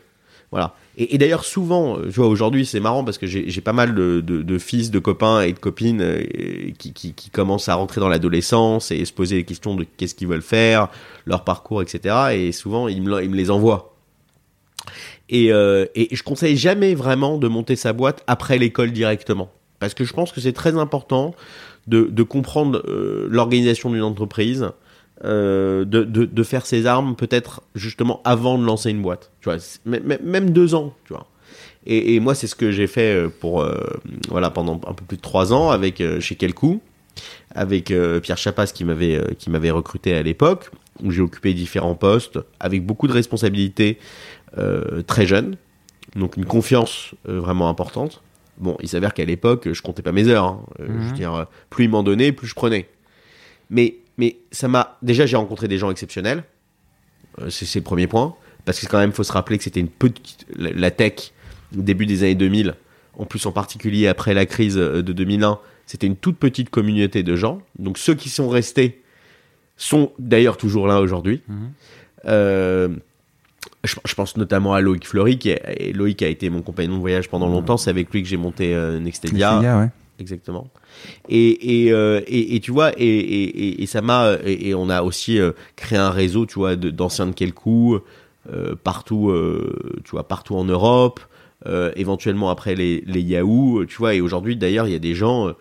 Voilà. 0.51 0.75
Et, 1.01 1.17
d'ailleurs, 1.17 1.45
souvent, 1.45 1.97
euh, 1.97 2.07
tu 2.07 2.15
vois, 2.15 2.27
aujourd'hui, 2.27 2.67
c'est 2.67 2.81
marrant 2.81 3.05
parce 3.05 3.19
que 3.19 3.27
j'ai 3.29 3.61
pas 3.61 3.73
mal 3.73 3.95
de, 3.95 4.59
fils, 4.59 4.91
de 4.91 4.99
copains 4.99 5.43
et 5.43 5.53
de 5.53 5.59
copines 5.59 6.01
euh, 6.01 6.25
qui, 6.77 6.93
qui, 6.93 7.15
qui 7.15 7.31
commencent 7.31 7.69
à 7.69 7.77
rentrer 7.77 8.01
dans 8.01 8.09
l'adolescence 8.09 8.91
et 8.91 9.05
se 9.05 9.13
poser 9.13 9.37
des 9.37 9.45
questions 9.45 9.77
de 9.77 9.87
qu'est-ce 9.97 10.17
qu'ils 10.17 10.27
veulent 10.27 10.43
faire, 10.43 10.89
leur 11.25 11.45
parcours, 11.45 11.83
etc. 11.83 12.17
Et 12.33 12.51
souvent, 12.51 12.89
ils 12.89 13.01
me, 13.01 13.23
ils 13.23 13.31
me 13.31 13.37
les 13.37 13.53
envoient. 13.53 13.95
Et, 15.29 15.53
euh, 15.53 15.87
et 15.95 16.15
je 16.17 16.23
conseille 16.25 16.57
jamais 16.57 16.97
vraiment 16.97 17.39
de 17.39 17.47
monter 17.47 17.77
sa 17.77 17.93
boîte 17.93 18.25
après 18.27 18.59
l'école 18.59 18.91
directement. 18.91 19.53
Parce 19.79 19.95
que 19.95 20.05
je 20.05 20.13
pense 20.13 20.33
que 20.33 20.41
c'est 20.41 20.53
très 20.53 20.77
important 20.77 21.33
de, 21.87 22.09
de 22.11 22.23
comprendre 22.25 22.83
euh, 22.89 23.29
l'organisation 23.31 23.91
d'une 23.91 24.03
entreprise, 24.03 24.71
euh, 25.25 25.85
de, 25.85 26.05
de, 26.05 26.25
de 26.25 26.43
faire 26.43 26.65
ses 26.67 26.87
armes 26.87 27.17
peut-être 27.17 27.63
justement 27.75 28.21
avant 28.25 28.59
de 28.59 28.65
lancer 28.65 28.91
une 28.91 29.03
boîte. 29.03 29.33
Tu 29.41 29.49
vois, 29.49 29.59
même 29.85 30.51
deux 30.51 30.75
ans, 30.75 30.95
tu 31.05 31.13
vois. 31.13 31.27
Et, 31.87 32.15
et 32.15 32.21
moi, 32.21 32.35
c'est 32.35 32.47
ce 32.47 32.55
que 32.55 32.71
j'ai 32.71 32.87
fait 32.87 33.15
euh, 33.15 33.29
pour 33.29 33.63
euh, 33.63 33.81
voilà 34.29 34.51
pendant 34.51 34.81
un 34.87 34.93
peu 34.93 35.05
plus 35.05 35.17
de 35.17 35.23
trois 35.23 35.53
ans 35.53 35.71
avec 35.71 36.01
euh, 36.01 36.21
chez 36.21 36.37
avec 37.55 37.93
Pierre 38.23 38.39
Chapas 38.39 38.67
qui 38.67 38.85
m'avait 38.85 39.21
qui 39.39 39.51
m'avait 39.51 39.73
recruté 39.73 40.15
à 40.15 40.23
l'époque, 40.23 40.71
où 41.03 41.11
j'ai 41.11 41.23
occupé 41.23 41.55
différents 41.55 41.97
postes 41.97 42.39
avec 42.61 42.85
beaucoup 42.87 43.09
de 43.09 43.13
responsabilités 43.13 43.99
très 45.07 45.27
jeune, 45.27 45.57
donc 46.15 46.37
une 46.37 46.45
confiance 46.45 47.15
vraiment 47.25 47.69
importante. 47.69 48.23
Bon, 48.59 48.77
il 48.81 48.89
s'avère 48.89 49.15
qu'à 49.15 49.25
l'époque, 49.25 49.73
je 49.73 49.83
comptais 49.83 50.03
pas 50.03 50.13
mes 50.13 50.29
heures. 50.29 50.45
hein. 50.45 50.61
Je 50.79 50.85
veux 50.85 51.13
dire, 51.13 51.47
plus 51.71 51.85
ils 51.85 51.91
m'en 51.91 52.03
donnaient, 52.03 52.33
plus 52.33 52.47
je 52.47 52.55
prenais. 52.55 52.89
Mais, 53.71 53.97
mais 54.19 54.37
ça 54.51 54.69
m'a. 54.69 54.99
Déjà, 55.01 55.25
j'ai 55.25 55.37
rencontré 55.37 55.69
des 55.69 55.79
gens 55.79 55.91
exceptionnels. 55.91 56.45
Euh, 57.41 57.51
c'est 57.51 57.79
le 57.79 57.85
premier 57.85 58.07
point. 58.07 58.35
Parce 58.65 58.81
que 58.81 58.87
quand 58.87 58.99
même, 58.99 59.13
faut 59.13 59.25
se 59.25 59.33
rappeler 59.33 59.57
que 59.57 59.65
c'était 59.65 59.81
une 59.81 59.89
petite. 59.89 60.47
La, 60.57 60.91
tech, 60.91 61.33
au 61.77 61.81
début 61.81 62.05
des 62.05 62.25
années 62.25 62.35
2000, 62.35 62.75
en 63.17 63.25
plus 63.25 63.47
en 63.47 63.53
particulier 63.53 64.09
après 64.09 64.35
la 64.35 64.45
crise 64.45 64.77
euh, 64.77 65.03
de 65.03 65.13
2001, 65.13 65.59
c'était 65.87 66.07
une 66.07 66.17
toute 66.17 66.37
petite 66.37 66.69
communauté 66.69 67.23
de 67.23 67.37
gens. 67.37 67.63
Donc 67.79 67.97
ceux 67.97 68.15
qui 68.15 68.29
sont 68.29 68.49
restés 68.49 69.03
sont 69.77 70.13
d'ailleurs 70.19 70.57
toujours 70.57 70.87
là 70.87 71.01
aujourd'hui. 71.01 71.41
Mhm. 71.49 71.71
Euh, 72.27 72.89
je, 73.85 73.95
je 74.05 74.15
pense 74.15 74.37
notamment 74.37 74.75
à 74.75 74.81
Loïc 74.81 75.07
Fleury, 75.07 75.39
qui 75.39 75.51
est, 75.51 75.63
et 75.79 75.93
Loïc 75.93 76.23
a 76.23 76.29
été 76.29 76.51
mon 76.51 76.63
compagnon 76.63 76.97
de 76.97 77.01
voyage 77.01 77.29
pendant 77.29 77.49
longtemps. 77.49 77.77
C'est 77.77 77.91
avec 77.91 78.13
lui 78.13 78.23
que 78.23 78.29
j'ai 78.29 78.37
monté 78.37 78.75
euh, 78.75 78.99
Nextedia. 78.99 79.53
Nextedia, 79.53 79.79
ouais. 79.79 79.89
Exactement. 80.19 80.69
Et, 81.29 81.89
euh, 81.93 82.21
et, 82.27 82.57
et 82.57 82.61
tu 82.61 82.71
vois, 82.73 82.93
et, 82.99 83.07
et, 83.07 83.83
et- 83.83 83.87
ça 83.87 84.01
m'a, 84.03 84.35
et, 84.45 84.69
et 84.71 84.75
on 84.75 84.89
a 84.89 85.03
aussi 85.03 85.39
euh, 85.39 85.53
créé 85.77 85.99
un 85.99 86.11
réseau, 86.11 86.47
tu 86.47 86.55
vois, 86.59 86.77
de- 86.77 86.91
d'anciens 86.91 87.27
de 87.27 87.33
Kelkou, 87.33 87.99
euh, 88.53 88.75
partout, 88.83 89.31
euh, 89.31 90.01
tu 90.05 90.13
vois, 90.13 90.27
partout 90.27 90.57
en 90.57 90.65
Europe, 90.65 91.21
euh, 91.67 91.93
éventuellement 91.97 92.51
après 92.51 92.75
les, 92.75 93.03
les 93.07 93.21
Yahoo, 93.21 93.85
tu 93.87 93.97
vois, 93.97 94.15
et 94.15 94.21
aujourd'hui 94.21 94.57
d'ailleurs, 94.57 94.87
il 94.87 94.93
y 94.93 94.97
a 94.97 95.01
des 95.01 95.15
gens 95.15 95.49
euh, 95.49 95.53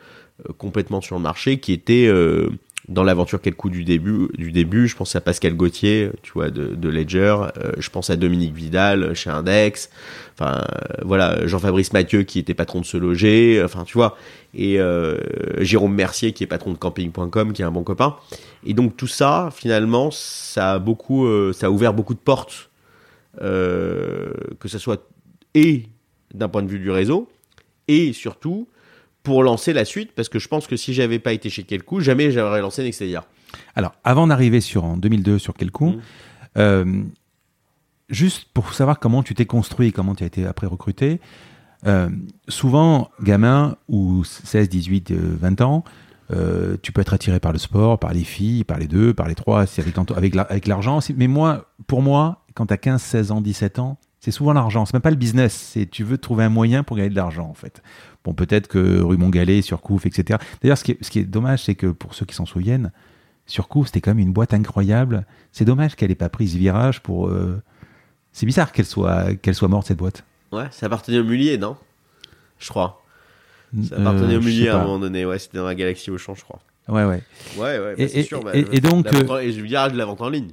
euh, 0.47 0.53
complètement 0.57 1.01
sur 1.01 1.15
le 1.17 1.21
marché 1.21 1.59
qui 1.59 1.73
étaient 1.73 2.07
euh, 2.07 2.49
dans 2.87 3.03
l'aventure 3.03 3.41
Kelkou 3.41 3.69
du 3.69 3.83
début, 3.83 4.29
du 4.37 4.51
début. 4.53 4.87
Je 4.87 4.95
pense 4.95 5.13
à 5.15 5.19
Pascal 5.21 5.53
Gauthier, 5.55 6.09
tu 6.21 6.31
vois, 6.33 6.49
de, 6.49 6.67
de 6.75 6.89
Ledger. 6.89 7.35
euh, 7.57 7.71
je 7.77 7.89
pense 7.89 8.09
à 8.09 8.15
Dominique 8.15 8.53
Vidal 8.55 9.03
euh, 9.03 9.13
chez 9.13 9.29
Index. 9.29 9.89
Enfin, 10.39 10.61
euh, 10.61 11.01
voilà, 11.03 11.47
Jean-Fabrice 11.47 11.93
Mathieu 11.93 12.21
qui 12.23 12.37
était 12.37 12.53
patron 12.53 12.81
de 12.81 12.85
Se 12.85 12.95
Loger. 12.95 13.59
Enfin, 13.65 13.83
tu 13.85 13.93
vois, 13.97 14.17
et 14.53 14.79
euh, 14.79 15.17
Jérôme 15.63 15.95
Mercier 15.95 16.31
qui 16.33 16.43
est 16.43 16.47
patron 16.47 16.73
de 16.73 16.77
camping.com 16.77 17.53
qui 17.53 17.61
est 17.63 17.65
un 17.65 17.71
bon 17.71 17.83
copain 17.83 18.15
et 18.65 18.73
donc 18.73 18.95
tout 18.97 19.07
ça 19.07 19.49
finalement 19.53 20.09
ça 20.11 20.73
a 20.73 20.79
beaucoup 20.79 21.25
euh, 21.25 21.53
ça 21.53 21.67
a 21.67 21.69
ouvert 21.69 21.93
beaucoup 21.93 22.13
de 22.13 22.19
portes 22.19 22.69
euh, 23.41 24.31
que 24.59 24.67
ce 24.67 24.77
soit 24.79 25.07
et 25.53 25.83
d'un 26.33 26.49
point 26.49 26.63
de 26.63 26.67
vue 26.69 26.79
du 26.79 26.89
réseau 26.91 27.29
et 27.87 28.13
surtout 28.13 28.67
pour 29.23 29.43
lancer 29.43 29.73
la 29.73 29.85
suite 29.85 30.11
parce 30.13 30.29
que 30.29 30.39
je 30.39 30.47
pense 30.47 30.67
que 30.67 30.75
si 30.75 30.93
j'avais 30.93 31.19
pas 31.19 31.33
été 31.33 31.49
chez 31.49 31.63
Kelkou 31.63 31.99
jamais 31.99 32.31
j'aurais 32.31 32.61
lancé 32.61 32.83
Nextedia 32.83 33.25
Alors, 33.75 33.93
avant 34.03 34.27
d'arriver 34.27 34.61
sur 34.61 34.83
en 34.85 34.97
2002 34.97 35.39
sur 35.39 35.53
quel 35.53 35.71
coup, 35.71 35.89
Mhm. 35.91 36.01
euh, 36.57 37.01
juste 38.09 38.47
pour 38.53 38.73
savoir 38.73 38.99
comment 38.99 39.23
tu 39.23 39.33
t'es 39.35 39.45
construit, 39.45 39.91
comment 39.91 40.15
tu 40.15 40.23
as 40.23 40.27
été 40.27 40.45
après 40.45 40.67
recruté, 40.67 41.19
euh, 41.85 42.09
souvent, 42.47 43.09
gamin 43.21 43.75
ou 43.87 44.23
16, 44.23 44.69
18, 44.69 45.11
euh, 45.11 45.37
20 45.39 45.61
ans, 45.61 45.83
euh, 46.33 46.75
tu 46.81 46.91
peux 46.91 47.01
être 47.01 47.13
attiré 47.13 47.39
par 47.39 47.51
le 47.53 47.57
sport, 47.59 47.99
par 47.99 48.13
les 48.13 48.23
filles, 48.23 48.63
par 48.63 48.77
les 48.79 48.87
deux, 48.87 49.13
par 49.13 49.27
les 49.27 49.35
trois, 49.35 49.61
avec, 49.77 49.97
avec, 50.15 50.35
la- 50.35 50.41
avec 50.43 50.67
l'argent. 50.67 50.99
Mais 51.15 51.27
moi, 51.27 51.69
pour 51.85 52.01
moi, 52.01 52.43
quand 52.53 52.65
tu 52.65 52.73
as 52.73 52.77
15, 52.77 53.01
16 53.01 53.31
ans, 53.31 53.41
17 53.41 53.79
ans, 53.79 53.97
c'est 54.19 54.31
souvent 54.31 54.51
l'argent. 54.51 54.85
C'est 54.85 54.93
même 54.93 55.01
pas 55.01 55.11
le 55.11 55.15
business. 55.15 55.77
Tu 55.91 56.03
veux 56.03 56.17
trouver 56.17 56.43
un 56.43 56.49
moyen 56.49 56.83
pour 56.83 56.97
gagner 56.97 57.11
de 57.11 57.15
l'argent, 57.15 57.47
en 57.47 57.53
fait. 57.53 57.81
Bon, 58.25 58.33
peut-être 58.33 58.67
que 58.67 58.99
rue 58.99 59.15
Montgalet, 59.15 59.61
Surcouf, 59.61 60.05
etc. 60.05 60.39
D'ailleurs, 60.61 60.77
ce 60.77 60.83
qui 60.83 60.91
est, 61.19 61.23
dommage, 61.23 61.63
c'est 61.63 61.75
que 61.75 61.87
pour 61.87 62.13
ceux 62.15 62.25
qui 62.25 62.35
s'en 62.35 62.45
souviennent, 62.45 62.91
Surcouf, 63.45 63.87
c'était 63.87 64.01
quand 64.01 64.11
même 64.11 64.19
une 64.19 64.33
boîte 64.33 64.53
incroyable. 64.53 65.25
C'est 65.53 65.63
dommage 65.63 65.95
qu'elle 65.95 66.11
ait 66.11 66.15
pas 66.15 66.29
pris 66.29 66.49
ce 66.49 66.57
virage 66.57 67.01
pour. 67.03 67.27
euh, 67.29 67.61
C'est 68.37 68.45
bizarre 68.45 68.71
qu'elle 68.71 68.85
soit, 68.85 69.33
qu'elle 69.35 69.55
soit 69.55 69.67
morte, 69.67 69.87
cette 69.87 69.97
boîte. 69.97 70.23
ouais 70.51 70.67
ça 70.69 70.85
appartenait 70.85 71.17
au 71.17 71.23
Mullier 71.23 71.57
non? 71.57 71.75
Je 72.59 72.69
crois 72.69 73.03
ça 73.89 73.95
appartenait 73.97 74.35
Euh, 74.35 74.37
au 74.37 74.41
Mullier 74.41 74.65
sais 74.65 74.69
à 74.69 74.77
un 74.77 74.83
moment 74.83 74.99
donné 74.99 75.25
ouais 75.25 75.39
c'était 75.39 75.57
dans 75.57 75.65
la 75.65 75.73
galaxie 75.73 76.11
Auchan 76.11 76.35
je 76.35 76.43
crois 76.43 76.59
Ouais, 76.87 77.03
ouais. 77.03 77.21
ouais 77.57 77.79
ouais 77.79 77.79
bah, 77.79 77.93
Et- 77.97 78.07
c'est 78.07 78.19
et- 78.19 78.23
sûr 78.23 78.43
bah, 78.43 78.51
et- 78.55 78.65
et 78.71 78.79
donc, 78.79 79.07
euh, 79.11 79.27
en- 79.27 79.37
et 79.39 79.51
veux 79.61 79.67
dire 79.67 79.91
de 79.91 79.97
la 79.97 80.05
vente 80.05 80.21
en 80.21 80.29
ligne 80.29 80.51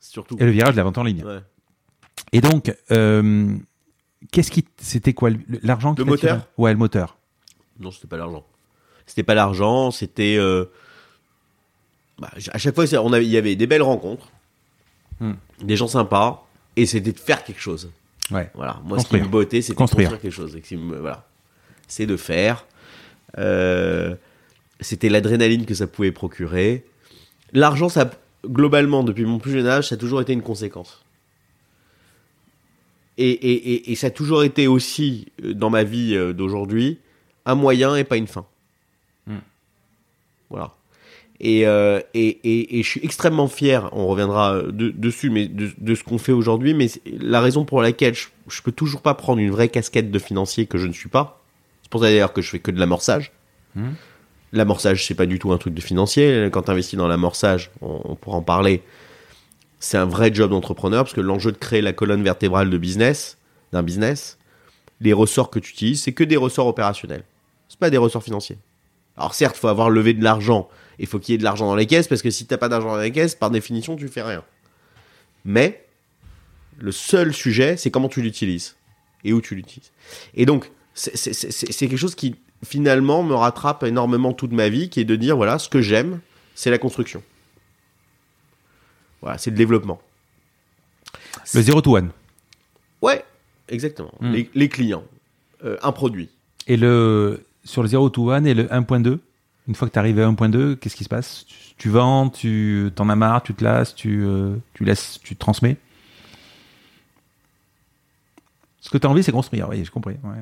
surtout 0.00 0.36
Et 0.40 0.44
le 0.44 0.50
virage 0.50 0.72
de 0.72 0.76
la 0.78 0.82
vente 0.82 0.98
en 0.98 1.04
ligne. 1.04 1.24
ouais. 1.24 1.38
Et 2.32 2.40
donc, 2.40 2.74
euh, 2.90 3.56
qu'est-ce 4.32 4.50
qui. 4.50 4.66
C'était 4.78 5.14
quoi 5.14 5.30
le- 5.30 5.38
L'argent 5.62 5.94
Le 5.96 6.04
moteur? 6.04 6.46
Ouais, 6.58 6.70
le 6.72 6.78
moteur. 6.78 7.16
Non, 7.78 7.90
c'était 7.92 8.06
pas 8.08 8.16
l'argent. 8.18 8.44
C'était 9.06 9.22
pas 9.22 9.34
l'argent, 9.34 9.90
c'était. 9.90 10.36
euh, 10.38 10.66
bah, 12.18 12.30
à 12.52 12.58
chaque 12.58 12.74
fois, 12.74 12.86
c'est- 12.86 12.98
on 12.98 13.12
avait, 13.12 13.24
il 13.24 13.30
y 13.30 13.36
avait 13.38 13.56
des 13.56 13.66
belles 13.66 13.82
rencontres, 13.82 14.28
Hmm. 15.20 15.32
des 15.62 15.76
gens 15.76 15.88
sympas, 15.88 16.46
et 16.82 16.86
c'était 16.86 17.12
de 17.12 17.18
faire 17.18 17.44
quelque 17.44 17.60
chose. 17.60 17.90
Ouais. 18.30 18.50
Voilà. 18.54 18.80
Moi, 18.84 18.96
Construire. 18.98 19.22
ce 19.22 19.24
qui 19.24 19.28
me 19.28 19.32
bottait, 19.32 19.60
c'était 19.62 19.72
de 19.74 19.78
Construire. 19.78 20.08
construire 20.10 20.22
quelque 20.22 20.32
chose. 20.34 20.56
Et 20.56 20.76
me- 20.76 20.98
voilà. 21.00 21.26
C'est 21.88 22.06
de 22.06 22.16
faire. 22.16 22.64
Euh, 23.38 24.14
c'était 24.80 25.08
l'adrénaline 25.08 25.66
que 25.66 25.74
ça 25.74 25.86
pouvait 25.86 26.12
procurer. 26.12 26.84
L'argent, 27.52 27.88
ça, 27.88 28.10
globalement, 28.46 29.02
depuis 29.02 29.24
mon 29.24 29.38
plus 29.38 29.52
jeune 29.52 29.66
âge, 29.66 29.88
ça 29.88 29.96
a 29.96 29.98
toujours 29.98 30.20
été 30.20 30.32
une 30.32 30.42
conséquence. 30.42 31.04
Et, 33.18 33.28
et, 33.30 33.52
et, 33.74 33.92
et 33.92 33.94
ça 33.96 34.06
a 34.06 34.10
toujours 34.10 34.44
été 34.44 34.66
aussi, 34.66 35.26
euh, 35.44 35.52
dans 35.52 35.68
ma 35.70 35.84
vie 35.84 36.14
euh, 36.14 36.32
d'aujourd'hui, 36.32 36.98
un 37.44 37.54
moyen 37.54 37.96
et 37.96 38.04
pas 38.04 38.16
une 38.16 38.26
fin. 38.28 38.46
Hmm. 39.26 39.38
Voilà. 40.48 40.72
Et, 41.42 41.66
euh, 41.66 42.00
et, 42.12 42.28
et, 42.44 42.78
et 42.78 42.82
je 42.82 42.88
suis 42.88 43.00
extrêmement 43.02 43.48
fier, 43.48 43.88
on 43.92 44.06
reviendra 44.06 44.54
euh, 44.56 44.72
de- 44.72 44.90
dessus, 44.90 45.30
mais 45.30 45.48
de, 45.48 45.70
de 45.78 45.94
ce 45.94 46.04
qu'on 46.04 46.18
fait 46.18 46.32
aujourd'hui. 46.32 46.74
Mais 46.74 46.88
la 47.18 47.40
raison 47.40 47.64
pour 47.64 47.80
laquelle 47.80 48.14
je, 48.14 48.26
je 48.48 48.60
peux 48.60 48.72
toujours 48.72 49.00
pas 49.00 49.14
prendre 49.14 49.38
une 49.40 49.50
vraie 49.50 49.68
casquette 49.70 50.10
de 50.10 50.18
financier 50.18 50.66
que 50.66 50.76
je 50.76 50.86
ne 50.86 50.92
suis 50.92 51.08
pas. 51.08 51.42
C'est 51.82 51.90
pour 51.90 52.02
ça 52.02 52.08
d'ailleurs 52.08 52.34
que 52.34 52.42
je 52.42 52.50
fais 52.50 52.58
que 52.58 52.70
de 52.70 52.78
l'amorçage. 52.78 53.32
Mhm. 53.74 53.94
L'amorçage, 54.52 55.06
c'est 55.06 55.14
pas 55.14 55.26
du 55.26 55.38
tout 55.38 55.50
un 55.52 55.58
truc 55.58 55.72
de 55.74 55.80
financier. 55.80 56.48
Quand 56.52 56.62
tu 56.62 56.70
investis 56.72 56.98
dans 56.98 57.08
l'amorçage, 57.08 57.70
on, 57.80 58.00
on 58.04 58.14
pourra 58.16 58.36
en 58.36 58.42
parler. 58.42 58.82
C'est 59.78 59.96
un 59.96 60.04
vrai 60.06 60.34
job 60.34 60.50
d'entrepreneur 60.50 61.04
parce 61.04 61.14
que 61.14 61.20
l'enjeu 61.22 61.52
de 61.52 61.56
créer 61.56 61.80
la 61.80 61.94
colonne 61.94 62.22
vertébrale 62.22 62.68
de 62.68 62.76
business, 62.76 63.38
d'un 63.72 63.82
business, 63.82 64.36
les 65.00 65.14
ressorts 65.14 65.48
que 65.48 65.58
tu 65.58 65.70
utilises, 65.70 66.02
c'est 66.02 66.12
que 66.12 66.24
des 66.24 66.36
ressorts 66.36 66.66
opérationnels. 66.66 67.22
C'est 67.68 67.78
pas 67.78 67.88
des 67.88 67.96
ressorts 67.96 68.24
financiers. 68.24 68.58
Alors 69.16 69.32
certes, 69.34 69.56
faut 69.56 69.68
avoir 69.68 69.88
levé 69.88 70.12
de 70.12 70.22
l'argent 70.22 70.68
et 71.00 71.06
faut 71.06 71.18
qu'il 71.18 71.32
y 71.32 71.34
ait 71.34 71.38
de 71.38 71.44
l'argent 71.44 71.66
dans 71.66 71.74
les 71.74 71.86
caisses 71.86 72.06
parce 72.06 72.20
que 72.20 72.30
si 72.30 72.46
t'as 72.46 72.58
pas 72.58 72.68
d'argent 72.68 72.90
dans 72.90 73.00
les 73.00 73.10
caisses, 73.10 73.34
par 73.34 73.50
définition, 73.50 73.96
tu 73.96 74.06
fais 74.06 74.22
rien. 74.22 74.44
Mais 75.46 75.86
le 76.78 76.92
seul 76.92 77.32
sujet, 77.32 77.78
c'est 77.78 77.90
comment 77.90 78.10
tu 78.10 78.20
l'utilises 78.20 78.76
et 79.24 79.32
où 79.32 79.40
tu 79.40 79.54
l'utilises. 79.54 79.90
Et 80.34 80.44
donc, 80.44 80.70
c'est 80.94 81.74
quelque 81.74 81.96
chose 81.96 82.14
qui 82.14 82.36
finalement 82.64 83.22
me 83.22 83.34
rattrape 83.34 83.82
énormément 83.82 84.34
toute 84.34 84.52
ma 84.52 84.68
vie, 84.68 84.90
qui 84.90 85.00
est 85.00 85.04
de 85.04 85.16
dire 85.16 85.36
voilà, 85.36 85.58
ce 85.58 85.70
que 85.70 85.80
j'aime, 85.80 86.20
c'est 86.54 86.70
la 86.70 86.78
construction. 86.78 87.22
Voilà, 89.22 89.38
c'est 89.38 89.50
le 89.50 89.56
développement. 89.56 90.02
Le 91.54 91.62
zero 91.62 91.80
to 91.80 91.96
one. 91.96 92.10
Ouais, 93.00 93.24
exactement. 93.68 94.12
Hmm. 94.20 94.32
Les, 94.32 94.50
les 94.54 94.68
clients, 94.68 95.04
euh, 95.64 95.78
un 95.82 95.92
produit. 95.92 96.28
Et 96.66 96.76
le, 96.76 97.46
sur 97.64 97.82
le 97.82 97.88
zero 97.88 98.10
to 98.10 98.30
one 98.30 98.46
et 98.46 98.52
le 98.52 98.64
1.2, 98.64 99.18
une 99.70 99.76
fois 99.76 99.86
que 99.86 99.92
tu 99.92 100.00
arrives 100.00 100.18
à 100.18 100.28
1.2, 100.28 100.74
qu'est-ce 100.76 100.96
qui 100.96 101.04
se 101.04 101.08
passe? 101.08 101.44
Tu, 101.46 101.54
tu 101.78 101.88
vends, 101.90 102.28
tu 102.28 102.90
t'en 102.96 103.08
as 103.08 103.14
marre, 103.14 103.44
tu 103.44 103.54
te 103.54 103.62
lasses, 103.62 103.94
tu, 103.94 104.24
euh, 104.24 104.56
tu 104.74 104.84
laisses, 104.84 105.20
tu 105.22 105.36
te 105.36 105.38
transmets 105.40 105.76
Ce 108.80 108.90
que 108.90 108.98
tu 108.98 109.06
as 109.06 109.10
envie, 109.10 109.22
c'est 109.22 109.30
construire, 109.30 109.68
oui, 109.68 109.76
j'ai 109.84 109.90
compris. 109.90 110.14
ouais. 110.24 110.40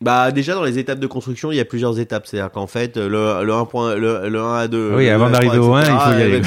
Bah 0.00 0.30
déjà 0.30 0.54
dans 0.54 0.62
les 0.62 0.78
étapes 0.78 1.00
de 1.00 1.06
construction, 1.08 1.50
il 1.50 1.56
y 1.56 1.60
a 1.60 1.64
plusieurs 1.64 1.98
étapes. 1.98 2.26
C'est-à-dire 2.28 2.52
qu'en 2.52 2.68
fait, 2.68 2.96
le, 2.96 3.42
le 3.42 3.52
1 3.52 3.64
point, 3.64 3.96
le, 3.96 4.28
le 4.28 4.40
1 4.40 4.54
à 4.54 4.68
2. 4.68 4.94
Oui, 4.96 5.08
avant 5.08 5.24
1 5.26 5.28
à 5.28 5.30
d'arriver 5.32 5.56
3, 5.56 5.66
au 5.68 5.74
1, 5.74 5.80
etc., 5.80 5.94
il 5.94 5.98
faut 6.12 6.18
y 6.18 6.22
aller. 6.22 6.42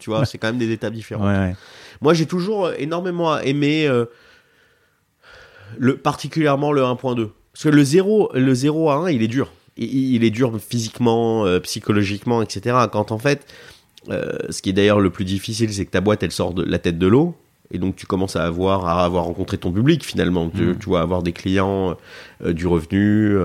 Tu 0.00 0.10
vois, 0.10 0.24
c'est 0.24 0.38
quand 0.38 0.48
même 0.48 0.58
des 0.58 0.72
étapes 0.72 0.94
différentes. 0.94 1.26
Ouais, 1.26 1.36
ouais. 1.36 1.56
Moi, 2.00 2.12
j'ai 2.14 2.26
toujours 2.26 2.72
énormément 2.76 3.38
aimé 3.38 3.86
euh, 3.86 4.06
le 5.78 5.96
particulièrement 5.96 6.72
le 6.72 6.82
1.2 6.82 7.28
parce 7.52 7.64
que 7.64 7.68
le 7.68 7.84
0 7.84 8.32
le 8.34 8.54
0 8.54 8.90
à 8.90 8.96
1, 8.96 9.10
il 9.10 9.22
est 9.22 9.28
dur. 9.28 9.52
Il, 9.78 10.24
est 10.24 10.30
dur 10.30 10.58
physiquement, 10.58 11.44
euh, 11.44 11.60
psychologiquement, 11.60 12.40
etc. 12.42 12.76
Quand 12.90 13.12
en 13.12 13.18
fait, 13.18 13.46
euh, 14.08 14.38
ce 14.48 14.62
qui 14.62 14.70
est 14.70 14.72
d'ailleurs 14.72 15.00
le 15.00 15.10
plus 15.10 15.24
difficile, 15.24 15.72
c'est 15.72 15.84
que 15.84 15.90
ta 15.90 16.00
boîte 16.00 16.22
elle 16.22 16.32
sort 16.32 16.54
de 16.54 16.62
la 16.62 16.78
tête 16.78 16.98
de 16.98 17.06
l'eau. 17.06 17.34
Et 17.70 17.78
donc 17.78 17.96
tu 17.96 18.06
commences 18.06 18.36
à 18.36 18.44
avoir, 18.44 18.86
à 18.86 19.04
avoir 19.04 19.24
rencontré 19.24 19.58
ton 19.58 19.72
public 19.72 20.04
finalement. 20.04 20.48
Tu, 20.48 20.62
Mm. 20.62 20.78
tu 20.78 20.86
vois, 20.86 21.00
avoir 21.00 21.22
des 21.22 21.32
clients, 21.32 21.96
euh, 22.44 22.52
du 22.52 22.66
revenu, 22.66 23.36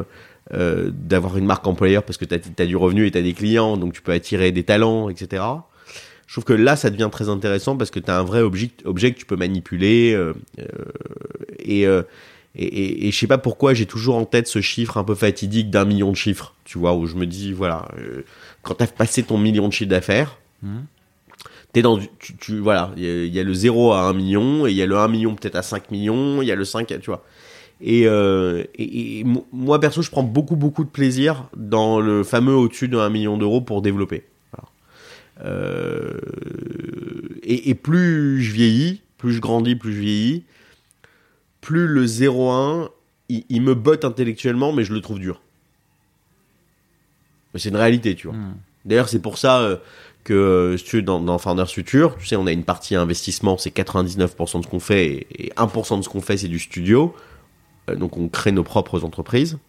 d'avoir 0.51 1.37
une 1.37 1.45
marque 1.45 1.65
employeur 1.65 2.03
parce 2.03 2.17
que 2.17 2.25
tu 2.25 2.35
as, 2.35 2.65
du 2.65 2.75
revenu 2.75 3.05
et 3.05 3.11
tu 3.11 3.17
as 3.17 3.21
des 3.21 3.33
clients, 3.33 3.77
donc 3.77 3.93
tu 3.93 4.01
peux 4.01 4.11
attirer 4.11 4.51
des 4.51 4.63
talents, 4.63 5.07
etc. 5.07 5.43
Je 6.27 6.33
trouve 6.33 6.43
que 6.43 6.53
là, 6.53 6.75
ça 6.75 6.89
devient 6.89 7.09
très 7.09 7.29
intéressant 7.29 7.77
parce 7.77 7.89
que 7.89 7.99
tu 7.99 8.11
as 8.11 8.19
un 8.19 8.23
vrai 8.23 8.41
objet, 8.41 8.69
objet 8.83 9.13
que 9.13 9.17
tu 9.17 9.25
peux 9.25 9.37
manipuler. 9.37 10.17
et, 11.59 11.87
et, 12.55 12.65
et, 12.65 13.07
et 13.07 13.11
je 13.11 13.17
sais 13.17 13.27
pas 13.27 13.37
pourquoi 13.37 13.73
j'ai 13.73 13.85
toujours 13.85 14.15
en 14.15 14.25
tête 14.25 14.47
ce 14.47 14.61
chiffre 14.61 14.97
un 14.97 15.03
peu 15.03 15.15
fatidique 15.15 15.69
d'un 15.69 15.85
million 15.85 16.11
de 16.11 16.15
chiffres, 16.17 16.53
tu 16.65 16.77
vois, 16.77 16.93
où 16.95 17.05
je 17.05 17.15
me 17.15 17.25
dis, 17.25 17.53
voilà, 17.53 17.87
euh, 17.97 18.23
quand 18.61 18.75
tu 18.75 18.83
as 18.83 18.87
passé 18.87 19.23
ton 19.23 19.37
million 19.37 19.67
de 19.67 19.73
chiffre 19.73 19.89
d'affaires, 19.89 20.37
Mhm. 20.63 20.85
T'es 21.73 21.81
dans 21.81 21.95
du, 21.97 22.07
tu, 22.19 22.35
tu- 22.35 22.59
voilà, 22.59 22.91
il 22.97 23.03
y, 23.03 23.07
a- 23.09 23.23
il 23.25 23.33
y 23.33 23.39
a 23.39 23.43
le 23.43 23.53
0 23.53 23.93
à 23.93 24.01
1 24.01 24.13
million, 24.13 24.67
et 24.67 24.71
il 24.71 24.75
y 24.75 24.81
a 24.81 24.85
le 24.85 24.97
1 24.97 25.07
million 25.07 25.33
peut-être 25.35 25.55
à 25.55 25.61
5 25.63 25.89
millions, 25.89 26.41
il 26.41 26.47
y 26.47 26.51
a 26.51 26.55
le 26.55 26.65
5 26.65 26.91
à, 26.91 26.97
tu 26.99 27.05
vois. 27.09 27.23
Et, 27.79 28.03
euh, 28.07 28.63
et, 28.75 29.19
et 29.19 29.23
mo- 29.23 29.47
moi, 29.53 29.79
perso, 29.79 30.01
je 30.01 30.11
prends 30.11 30.21
beaucoup, 30.21 30.57
beaucoup 30.57 30.83
de 30.83 30.89
plaisir 30.89 31.45
dans 31.55 31.99
le 32.01 32.23
fameux 32.23 32.53
au-dessus 32.53 32.89
de 32.89 32.97
1 32.97 33.09
million 33.09 33.37
d'euros 33.37 33.61
pour 33.61 33.81
développer. 33.81 34.23
Voilà. 34.51 34.69
Euh, 35.49 36.11
et, 37.43 37.69
et 37.69 37.75
plus 37.75 38.41
je 38.43 38.51
vieillis, 38.51 39.01
plus 39.17 39.33
je 39.33 39.39
grandis, 39.41 39.75
plus 39.75 39.93
je 39.93 39.99
vieillis, 40.01 40.43
plus 41.61 41.87
le 41.87 42.05
0,1, 42.05 42.89
il, 43.29 43.45
il 43.49 43.61
me 43.61 43.75
botte 43.75 44.03
intellectuellement, 44.03 44.73
mais 44.73 44.83
je 44.83 44.93
le 44.93 45.01
trouve 45.01 45.19
dur. 45.19 45.41
Mais 47.53 47.59
c'est 47.59 47.69
une 47.69 47.77
réalité, 47.77 48.15
tu 48.15 48.27
vois. 48.27 48.35
Mhm. 48.35 48.55
D'ailleurs, 48.85 49.09
c'est 49.09 49.21
pour 49.21 49.37
ça 49.37 49.61
euh, 49.61 49.77
que 50.23 50.33
euh, 50.33 50.77
tu 50.77 51.03
dans, 51.03 51.19
dans 51.19 51.37
Founders 51.37 51.69
Future, 51.69 52.17
tu 52.17 52.25
sais, 52.25 52.35
on 52.35 52.47
a 52.47 52.51
une 52.51 52.63
partie 52.63 52.95
investissement, 52.95 53.57
c'est 53.57 53.75
99% 53.75 54.59
de 54.59 54.63
ce 54.63 54.69
qu'on 54.69 54.79
fait, 54.79 55.05
et, 55.05 55.47
et 55.47 55.49
1% 55.51 55.97
de 55.99 56.01
ce 56.03 56.09
qu'on 56.09 56.21
fait, 56.21 56.37
c'est 56.37 56.47
du 56.47 56.59
studio. 56.59 57.15
Euh, 57.89 57.95
donc, 57.95 58.17
on 58.17 58.27
crée 58.27 58.51
nos 58.51 58.63
propres 58.63 59.03
entreprises. 59.03 59.59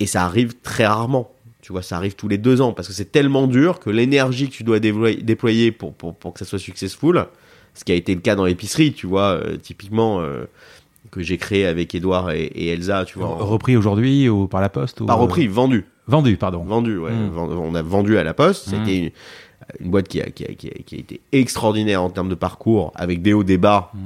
Et 0.00 0.06
ça 0.06 0.24
arrive 0.24 0.54
très 0.62 0.86
rarement. 0.86 1.30
Tu 1.60 1.72
vois, 1.72 1.82
ça 1.82 1.96
arrive 1.96 2.14
tous 2.14 2.28
les 2.28 2.38
deux 2.38 2.62
ans, 2.62 2.72
parce 2.72 2.88
que 2.88 2.94
c'est 2.94 3.12
tellement 3.12 3.46
dur 3.46 3.80
que 3.80 3.90
l'énergie 3.90 4.48
que 4.48 4.54
tu 4.54 4.64
dois 4.64 4.80
déployer, 4.80 5.22
déployer 5.22 5.72
pour, 5.72 5.92
pour, 5.92 6.14
pour 6.14 6.32
que 6.32 6.38
ça 6.38 6.46
soit 6.46 6.58
successful, 6.58 7.26
ce 7.74 7.84
qui 7.84 7.92
a 7.92 7.94
été 7.94 8.14
le 8.14 8.20
cas 8.20 8.34
dans 8.34 8.46
l'épicerie, 8.46 8.92
tu 8.92 9.06
vois, 9.06 9.32
euh, 9.32 9.56
typiquement, 9.56 10.20
euh, 10.20 10.46
que 11.10 11.22
j'ai 11.22 11.38
créé 11.38 11.66
avec 11.66 11.94
Edouard 11.94 12.30
et, 12.30 12.44
et 12.44 12.68
Elsa, 12.72 13.04
tu 13.04 13.18
vois. 13.18 13.28
en- 13.28 13.36
Repris 13.36 13.76
aujourd'hui 13.76 14.28
ou 14.28 14.46
par 14.46 14.60
la 14.60 14.68
poste 14.68 15.00
ou... 15.00 15.06
pas 15.06 15.14
repris, 15.14 15.46
vendu. 15.48 15.84
Vendu, 16.06 16.36
pardon. 16.36 16.64
Vendu, 16.64 16.98
ouais. 16.98 17.12
Mm. 17.12 17.28
Vend- 17.30 17.50
On 17.50 17.74
a 17.74 17.82
vendu 17.82 18.16
à 18.18 18.24
la 18.24 18.34
Poste. 18.34 18.68
Mm. 18.68 18.70
C'était 18.70 18.96
une, 18.98 19.10
une 19.80 19.90
boîte 19.90 20.08
qui 20.08 20.20
a, 20.20 20.26
qui, 20.30 20.44
a, 20.44 20.48
qui, 20.54 20.68
a, 20.68 20.72
qui 20.84 20.96
a 20.96 20.98
été 20.98 21.20
extraordinaire 21.32 22.02
en 22.02 22.10
termes 22.10 22.28
de 22.28 22.34
parcours, 22.34 22.92
avec 22.96 23.22
des 23.22 23.32
hauts, 23.32 23.44
des 23.44 23.58
bas, 23.58 23.90
Mm. 23.94 23.98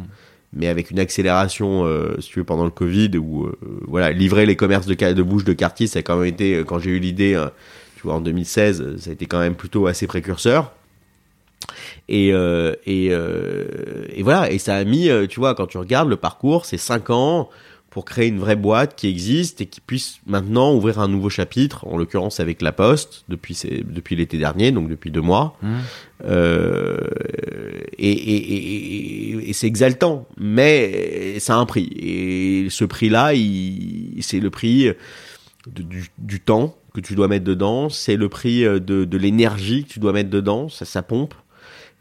mais 0.54 0.66
avec 0.68 0.90
une 0.90 0.98
accélération, 0.98 1.84
euh, 1.86 2.16
si 2.20 2.28
tu 2.30 2.38
veux, 2.40 2.44
pendant 2.44 2.64
le 2.64 2.70
Covid, 2.70 3.10
où, 3.18 3.44
euh, 3.46 3.56
voilà, 3.88 4.10
livrer 4.12 4.44
les 4.46 4.56
commerces 4.56 4.86
de, 4.86 4.94
de 4.94 5.22
bouche 5.22 5.44
de 5.44 5.52
quartier, 5.52 5.86
ça 5.86 6.00
a 6.00 6.02
quand 6.02 6.16
même 6.16 6.26
été, 6.26 6.56
euh, 6.56 6.64
quand 6.64 6.78
j'ai 6.78 6.90
eu 6.90 6.98
l'idée, 6.98 7.34
euh, 7.34 7.46
tu 7.96 8.02
vois, 8.02 8.14
en 8.14 8.20
2016, 8.20 8.80
euh, 8.82 8.96
ça 8.98 9.10
a 9.10 9.12
été 9.14 9.26
quand 9.26 9.40
même 9.40 9.54
plutôt 9.54 9.86
assez 9.86 10.06
précurseur. 10.06 10.72
Et, 12.08 12.32
euh, 12.32 12.74
et, 12.86 13.08
euh, 13.10 13.64
et 14.14 14.22
voilà, 14.22 14.50
et 14.50 14.58
ça 14.58 14.74
a 14.76 14.84
mis, 14.84 15.08
euh, 15.08 15.26
tu 15.26 15.40
vois, 15.40 15.54
quand 15.54 15.66
tu 15.66 15.78
regardes 15.78 16.08
le 16.08 16.16
parcours, 16.16 16.64
c'est 16.66 16.76
5 16.76 17.10
ans 17.10 17.48
pour 17.90 18.04
créer 18.04 18.26
une 18.26 18.40
vraie 18.40 18.56
boîte 18.56 18.96
qui 18.96 19.06
existe 19.08 19.60
et 19.60 19.66
qui 19.66 19.80
puisse 19.80 20.18
maintenant 20.26 20.74
ouvrir 20.74 20.98
un 20.98 21.06
nouveau 21.06 21.30
chapitre, 21.30 21.86
en 21.86 21.96
l'occurrence 21.96 22.40
avec 22.40 22.60
La 22.60 22.72
Poste, 22.72 23.24
depuis, 23.28 23.56
depuis 23.88 24.16
l'été 24.16 24.36
dernier, 24.36 24.72
donc 24.72 24.88
depuis 24.88 25.12
deux 25.12 25.20
mois. 25.20 25.56
Euh, 26.24 26.96
et 27.98 29.52
c'est 29.52 29.66
exaltant, 29.66 30.26
mais 30.36 31.38
ça 31.38 31.54
a 31.54 31.58
un 31.58 31.66
prix. 31.66 31.90
Et 31.96 32.66
ce 32.70 32.84
prix-là, 32.84 33.32
c'est 34.20 34.40
le 34.40 34.50
prix 34.50 34.86
de- 35.66 35.82
du, 35.82 36.06
du 36.18 36.40
temps 36.40 36.76
que 36.94 37.00
tu 37.00 37.14
dois 37.14 37.28
mettre 37.28 37.44
dedans, 37.44 37.88
c'est 37.88 38.16
le 38.16 38.28
prix 38.28 38.62
de, 38.62 38.78
de 39.04 39.18
l'énergie 39.18 39.84
que 39.84 39.88
tu 39.92 39.98
dois 39.98 40.12
mettre 40.12 40.30
dedans, 40.30 40.68
ça, 40.68 40.84
ça 40.84 41.02
pompe. 41.02 41.34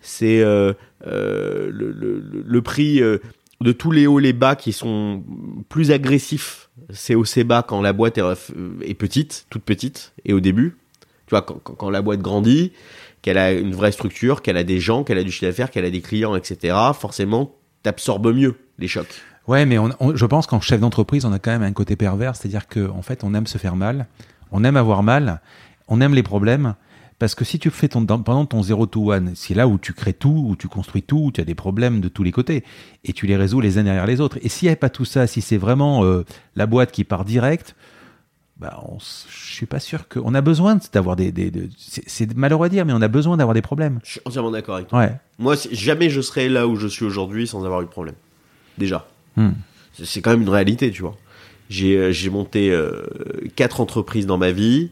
C'est 0.03 0.41
euh, 0.41 0.73
euh, 1.07 1.71
le, 1.71 2.61
prix 2.61 3.01
euh, 3.01 3.19
de 3.61 3.71
tous 3.71 3.89
les 3.89 4.05
hauts 4.05 4.19
les 4.19 4.33
bas 4.33 4.55
qui 4.55 4.73
sont 4.73 5.23
plus 5.69 5.91
agressifs. 5.91 6.69
C'est 6.91 7.15
et 7.37 7.43
bas 7.43 7.63
quand 7.63 7.81
la 7.81 7.93
boîte 7.93 8.17
est, 8.17 8.93
petite, 8.93 9.47
toute 9.49 9.63
petite, 9.63 10.13
et 10.25 10.33
au 10.33 10.41
début. 10.41 10.77
Tu 11.25 11.31
vois, 11.31 11.41
quand, 11.41 11.89
la 11.89 12.01
boîte 12.01 12.19
grandit, 12.19 12.73
qu'elle 13.21 13.37
a 13.37 13.53
une 13.53 13.73
vraie 13.73 13.93
structure, 13.93 14.41
qu'elle 14.41 14.57
a 14.57 14.63
des 14.63 14.81
gens, 14.81 15.03
qu'elle 15.03 15.17
a 15.17 15.23
du 15.23 15.31
chiffre 15.31 15.45
d'affaires, 15.45 15.71
qu'elle 15.71 15.85
a 15.85 15.89
des 15.89 16.01
clients, 16.01 16.35
etc., 16.35 16.75
forcément, 16.93 17.55
t'absorbes 17.81 18.33
mieux 18.33 18.55
les 18.77 18.89
chocs. 18.89 19.21
Ouais, 19.47 19.65
mais 19.65 19.77
je 20.15 20.25
pense 20.25 20.47
qu'en 20.47 20.59
chef 20.59 20.81
d'entreprise, 20.81 21.23
on 21.23 21.31
a 21.31 21.39
quand 21.39 21.51
même 21.51 21.63
un 21.63 21.71
côté 21.71 21.95
pervers, 21.95 22.35
c'est-à-dire 22.35 22.67
qu'en 22.67 23.01
fait, 23.01 23.23
on 23.23 23.33
aime 23.33 23.47
se 23.47 23.57
faire 23.57 23.77
mal, 23.77 24.07
on 24.51 24.65
aime 24.65 24.75
avoir 24.75 25.03
mal, 25.03 25.41
on 25.87 26.01
aime 26.01 26.13
les 26.13 26.23
problèmes, 26.23 26.75
parce 27.23 27.35
que 27.35 27.45
si 27.45 27.57
tu 27.57 27.69
fais 27.69 27.87
ton, 27.87 28.05
pendant 28.05 28.45
ton 28.45 28.61
0 28.61 28.85
to 28.87 29.13
1, 29.13 29.35
c'est 29.35 29.53
là 29.53 29.65
où 29.69 29.77
tu 29.77 29.93
crées 29.93 30.11
tout, 30.11 30.43
où 30.45 30.57
tu 30.57 30.67
construis 30.67 31.03
tout, 31.03 31.17
où 31.27 31.31
tu 31.31 31.39
as 31.39 31.45
des 31.45 31.55
problèmes 31.55 32.01
de 32.01 32.09
tous 32.09 32.21
les 32.23 32.33
côtés, 32.33 32.65
et 33.05 33.13
tu 33.13 33.27
les 33.27 33.37
résous 33.37 33.61
les 33.61 33.77
uns 33.77 33.83
derrière 33.85 34.05
les 34.05 34.19
autres. 34.19 34.37
Et 34.41 34.49
s'il 34.49 34.65
n'y 34.65 34.71
avait 34.71 34.75
pas 34.75 34.89
tout 34.89 35.05
ça, 35.05 35.25
si 35.25 35.39
c'est 35.39 35.55
vraiment 35.55 36.03
euh, 36.03 36.25
la 36.57 36.65
boîte 36.65 36.91
qui 36.91 37.05
part 37.05 37.23
direct, 37.23 37.75
bah, 38.57 38.77
on, 38.89 38.97
je 38.99 39.53
suis 39.55 39.65
pas 39.65 39.79
sûr 39.79 40.09
que... 40.09 40.19
On 40.19 40.33
a 40.33 40.41
besoin 40.41 40.77
d'avoir 40.91 41.15
des... 41.15 41.31
des- 41.31 41.49
de- 41.49 41.69
c'est 41.77 42.35
malheureux 42.35 42.65
à 42.65 42.69
dire, 42.69 42.85
mais 42.85 42.91
on 42.91 43.01
a 43.01 43.07
besoin 43.07 43.37
d'avoir 43.37 43.53
des 43.53 43.61
problèmes. 43.61 44.01
Je 44.03 44.11
suis 44.11 44.21
entièrement 44.25 44.51
d'accord 44.51 44.75
avec 44.75 44.89
toi. 44.89 44.99
Ouais. 44.99 45.13
Moi, 45.39 45.55
jamais 45.71 46.09
je 46.09 46.19
serais 46.19 46.49
là 46.49 46.67
où 46.67 46.75
je 46.75 46.87
suis 46.87 47.05
aujourd'hui 47.05 47.47
sans 47.47 47.63
avoir 47.63 47.81
eu 47.81 47.85
de 47.85 47.89
problème. 47.89 48.15
Déjà. 48.77 49.07
Hmm. 49.37 49.51
C'est- 49.93 50.19
quand 50.21 50.31
même 50.31 50.41
une 50.41 50.49
réalité, 50.49 50.91
tu 50.91 51.03
vois. 51.03 51.15
J'ai 51.69 51.95
euh, 51.95 52.11
j'ai 52.11 52.29
monté 52.29 52.71
euh, 52.71 53.03
quatre 53.55 53.79
entreprises 53.79 54.25
dans 54.27 54.37
ma 54.37 54.51
vie. 54.51 54.91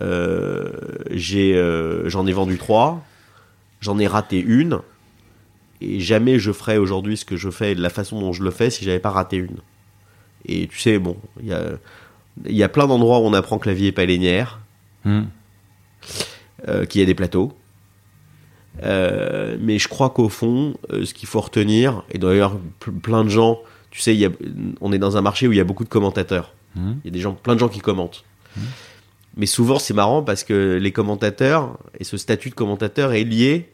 Euh, 0.00 0.70
j'ai, 1.10 1.54
euh, 1.56 2.08
J'en 2.08 2.26
ai 2.26 2.32
vendu 2.32 2.58
trois. 2.58 3.02
J'en 3.80 3.98
ai 3.98 4.06
raté 4.06 4.40
une. 4.40 4.80
Et 5.80 6.00
jamais 6.00 6.38
je 6.38 6.52
ferais 6.52 6.78
aujourd'hui 6.78 7.16
ce 7.16 7.24
que 7.24 7.36
je 7.36 7.50
fais 7.50 7.74
de 7.74 7.82
la 7.82 7.90
façon 7.90 8.20
dont 8.20 8.32
je 8.32 8.42
le 8.42 8.50
fais 8.50 8.70
si 8.70 8.84
j'avais 8.84 8.98
pas 9.00 9.10
raté 9.10 9.36
une. 9.36 9.58
Et 10.46 10.66
tu 10.68 10.78
sais, 10.78 10.98
bon, 10.98 11.16
il 11.40 11.48
y 11.48 11.52
a, 11.52 11.62
y 12.46 12.62
a 12.62 12.68
plein 12.68 12.86
d'endroits 12.86 13.18
où 13.18 13.22
on 13.22 13.32
apprend 13.34 13.58
que 13.58 13.68
la 13.68 13.74
vie 13.74 13.86
est 13.86 13.92
pas 13.92 14.04
linéaire 14.06 14.60
Hmm. 15.04 15.24
euh, 16.68 16.86
qu'il 16.86 17.00
y 17.00 17.04
a 17.04 17.06
des 17.06 17.14
plateaux. 17.14 17.52
Euh, 18.82 19.56
mais 19.60 19.78
je 19.78 19.86
crois 19.88 20.10
qu'au 20.10 20.28
fond, 20.28 20.74
euh, 20.92 21.04
ce 21.04 21.12
qu'il 21.14 21.28
faut 21.28 21.40
retenir, 21.40 22.04
et 22.10 22.18
d'ailleurs 22.18 22.58
ple- 22.80 22.98
plein 23.00 23.22
de 23.24 23.28
gens, 23.28 23.60
tu 23.90 24.00
sais, 24.00 24.16
y 24.16 24.24
a, 24.24 24.30
on 24.80 24.92
est 24.92 24.98
dans 24.98 25.16
un 25.16 25.20
marché 25.22 25.46
où 25.46 25.52
il 25.52 25.56
y 25.56 25.60
a 25.60 25.64
beaucoup 25.64 25.84
de 25.84 25.88
commentateurs. 25.90 26.54
Hmm. 26.74 26.94
Il 27.04 27.08
y 27.08 27.08
a 27.08 27.12
des 27.12 27.20
gens, 27.20 27.34
plein 27.34 27.54
de 27.54 27.60
gens 27.60 27.68
qui 27.68 27.80
commentent. 27.80 28.24
Mais 29.36 29.46
souvent, 29.46 29.78
c'est 29.78 29.94
marrant 29.94 30.22
parce 30.22 30.44
que 30.44 30.76
les 30.80 30.92
commentateurs 30.92 31.76
et 31.98 32.04
ce 32.04 32.16
statut 32.16 32.50
de 32.50 32.54
commentateur 32.54 33.12
est 33.12 33.24
lié 33.24 33.68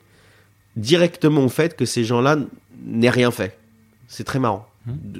directement 0.77 1.42
au 1.44 1.49
fait 1.49 1.77
que 1.77 1.85
ces 1.85 2.05
gens-là 2.05 2.37
n'aient 2.85 3.11
rien 3.11 3.31
fait. 3.31 3.59
C'est 4.09 4.25
très 4.25 4.38
marrant. 4.38 4.66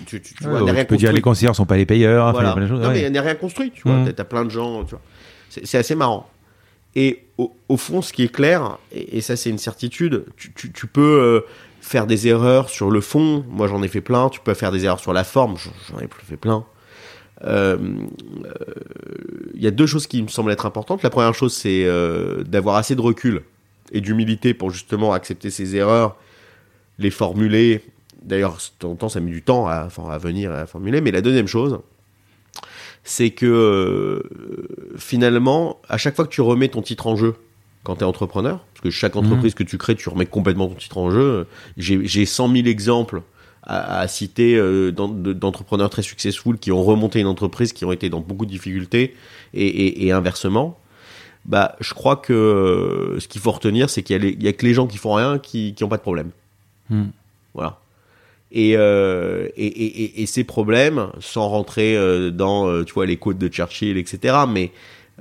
Tu, 0.07 0.21
tu- 0.23 0.35
tu 0.35 0.45
vois, 0.45 0.55
Ouais, 0.55 0.63
n'aient 0.65 0.71
rien 0.73 0.85
tu 0.85 0.89
peux 0.89 0.97
dire 0.97 1.13
les 1.13 1.21
conseillers 1.21 1.53
sont 1.53 1.67
pas 1.67 1.77
les 1.77 1.85
payeurs, 1.87 2.27
enfin, 2.27 2.33
Voilà. 2.41 2.55
de 2.55 2.67
choses, 2.67 2.81
Non, 2.81 2.89
ouais. 2.89 2.95
mais 2.95 3.03
il 3.07 3.13
n'y 3.13 3.19
a 3.19 3.23
rien 3.23 3.35
construit, 3.35 3.71
tu 3.71 3.83
vois. 3.85 3.99
Mm. 3.99 4.13
T'as- 4.15 4.25
plein 4.25 4.45
de 4.45 4.51
gens, 4.51 4.83
tu 4.85 4.91
vois. 4.93 5.03
C'est 5.51 5.79
assez 5.79 5.95
marrant. 5.95 6.29
Et 6.97 7.25
au, 7.39 7.55
au 7.69 7.77
fond, 7.77 8.03
ce 8.03 8.13
qui 8.13 8.23
est 8.25 8.33
clair, 8.35 8.79
et, 8.93 9.19
et 9.19 9.21
ça 9.21 9.37
c'est 9.37 9.51
une 9.51 9.59
certitude, 9.59 10.25
tu, 10.37 10.87
peux 10.87 11.01
euh, 11.01 11.41
faire 11.81 12.07
des 12.07 12.27
erreurs 12.27 12.69
sur 12.71 12.91
le 12.91 13.01
fond. 13.01 13.45
Moi 13.49 13.69
j'en 13.69 13.83
ai 13.83 13.89
fait 13.89 14.01
plein. 14.01 14.29
Tu 14.29 14.41
peux 14.41 14.55
faire 14.55 14.73
des 14.73 14.85
erreurs 14.87 14.99
sur 15.01 15.13
la 15.13 15.23
forme. 15.25 15.57
J'en 15.57 15.71
j'en 15.91 16.01
ai 16.01 16.09
fait 16.27 16.37
plein. 16.37 16.65
Euh, 17.45 17.77
euh, 18.45 18.51
Il 19.55 19.63
y 19.63 19.67
a 19.67 19.71
deux 19.71 19.87
choses 19.87 20.07
qui 20.07 20.23
me 20.23 20.29
semblent 20.29 20.51
être 20.51 20.67
importantes. 20.67 21.03
La 21.03 21.11
première 21.11 21.35
chose, 21.35 21.55
c'est 21.55 21.85
euh, 21.85 22.43
d'avoir 22.45 22.77
assez 22.77 22.95
de 22.95 23.01
recul 23.01 23.43
et 23.93 24.01
d'humilité 24.01 24.55
pour 24.55 24.71
justement 24.71 25.13
accepter 25.13 25.51
ses 25.51 25.77
erreurs, 25.77 26.17
les 26.99 27.11
formuler. 27.11 27.83
D'ailleurs, 28.23 28.57
de 28.57 28.79
temps 28.79 28.91
en 28.91 28.97
temps, 28.97 29.09
ça 29.09 29.21
met 29.21 29.31
du 29.31 29.43
temps 29.43 29.67
à, 29.67 29.89
à 30.11 30.19
venir 30.19 30.53
à 30.53 30.67
formuler. 30.67 31.01
Mais 31.01 31.11
la 31.11 31.23
deuxième 31.23 31.47
chose, 31.47 31.81
c'est 33.05 33.31
que 33.31 33.47
euh, 33.47 34.97
finalement, 34.97 35.81
à 35.89 35.99
chaque 35.99 36.17
fois 36.17 36.25
que 36.27 36.31
tu 36.31 36.41
remets 36.43 36.69
ton 36.69 36.83
titre 36.83 37.07
en 37.07 37.17
jeu, 37.17 37.35
quand 37.83 37.97
tu 37.97 38.01
es 38.03 38.05
entrepreneur, 38.05 38.59
parce 38.75 38.83
que 38.83 38.91
chaque 38.91 39.17
entreprise 39.17 39.55
que 39.55 39.63
tu 39.63 39.79
crées, 39.79 39.95
tu 39.95 40.09
remets 40.11 40.27
complètement 40.27 40.69
ton 40.69 40.75
titre 40.75 40.99
en 40.99 41.11
jeu. 41.11 41.47
J'ai 41.79 42.07
j'ai 42.07 42.27
100 42.27 42.53
000 42.55 42.67
exemples 42.69 43.23
à, 43.63 44.01
à 44.01 44.09
citer 44.09 44.55
euh, 44.57 44.91
d'en- 44.91 45.09
de- 45.09 45.33
d'entrepreneurs 45.33 45.91
très 45.91 46.03
successful 46.03 46.59
qui 46.59 46.73
ont 46.73 46.83
remonté 46.83 47.21
une 47.21 47.27
entreprise, 47.27 47.73
qui 47.73 47.85
ont 47.85 47.93
été 47.93 48.09
dans 48.09 48.21
beaucoup 48.21 48.47
de 48.47 48.51
difficultés, 48.51 49.15
et, 49.55 49.67
et- 49.67 50.07
et 50.07 50.13
inversement. 50.13 50.79
Bah, 51.47 51.77
je 51.81 51.95
crois 51.95 52.17
que 52.17 52.33
euh, 52.33 53.21
ce 53.21 53.29
qu'il 53.29 53.41
faut 53.41 53.51
retenir, 53.53 53.89
c'est 53.91 54.03
qu'il 54.03 54.43
y, 54.43 54.49
a 54.49 54.53
que 54.53 54.67
les 54.67 54.75
gens 54.75 54.87
qui 54.87 54.99
font 54.99 55.15
rien 55.15 55.39
qui 55.39 55.75
n'ont 55.81 55.89
pas 55.89 55.97
de 55.97 56.03
problème. 56.03 56.31
Hmm. 56.91 57.07
Voilà. 57.55 57.79
Et, 58.53 58.73
euh, 58.77 59.47
et, 59.57 59.67
et, 59.67 60.23
et- 60.23 60.27
ces 60.27 60.45
problèmes, 60.45 61.09
sans 61.21 61.49
rentrer 61.49 61.97
dans, 62.33 62.83
tu 62.85 62.93
vois, 62.95 63.07
les 63.07 63.17
quotes 63.17 63.39
de 63.39 63.49
Churchill, 63.49 63.97
etc., 63.97 64.35
mais 64.49 64.73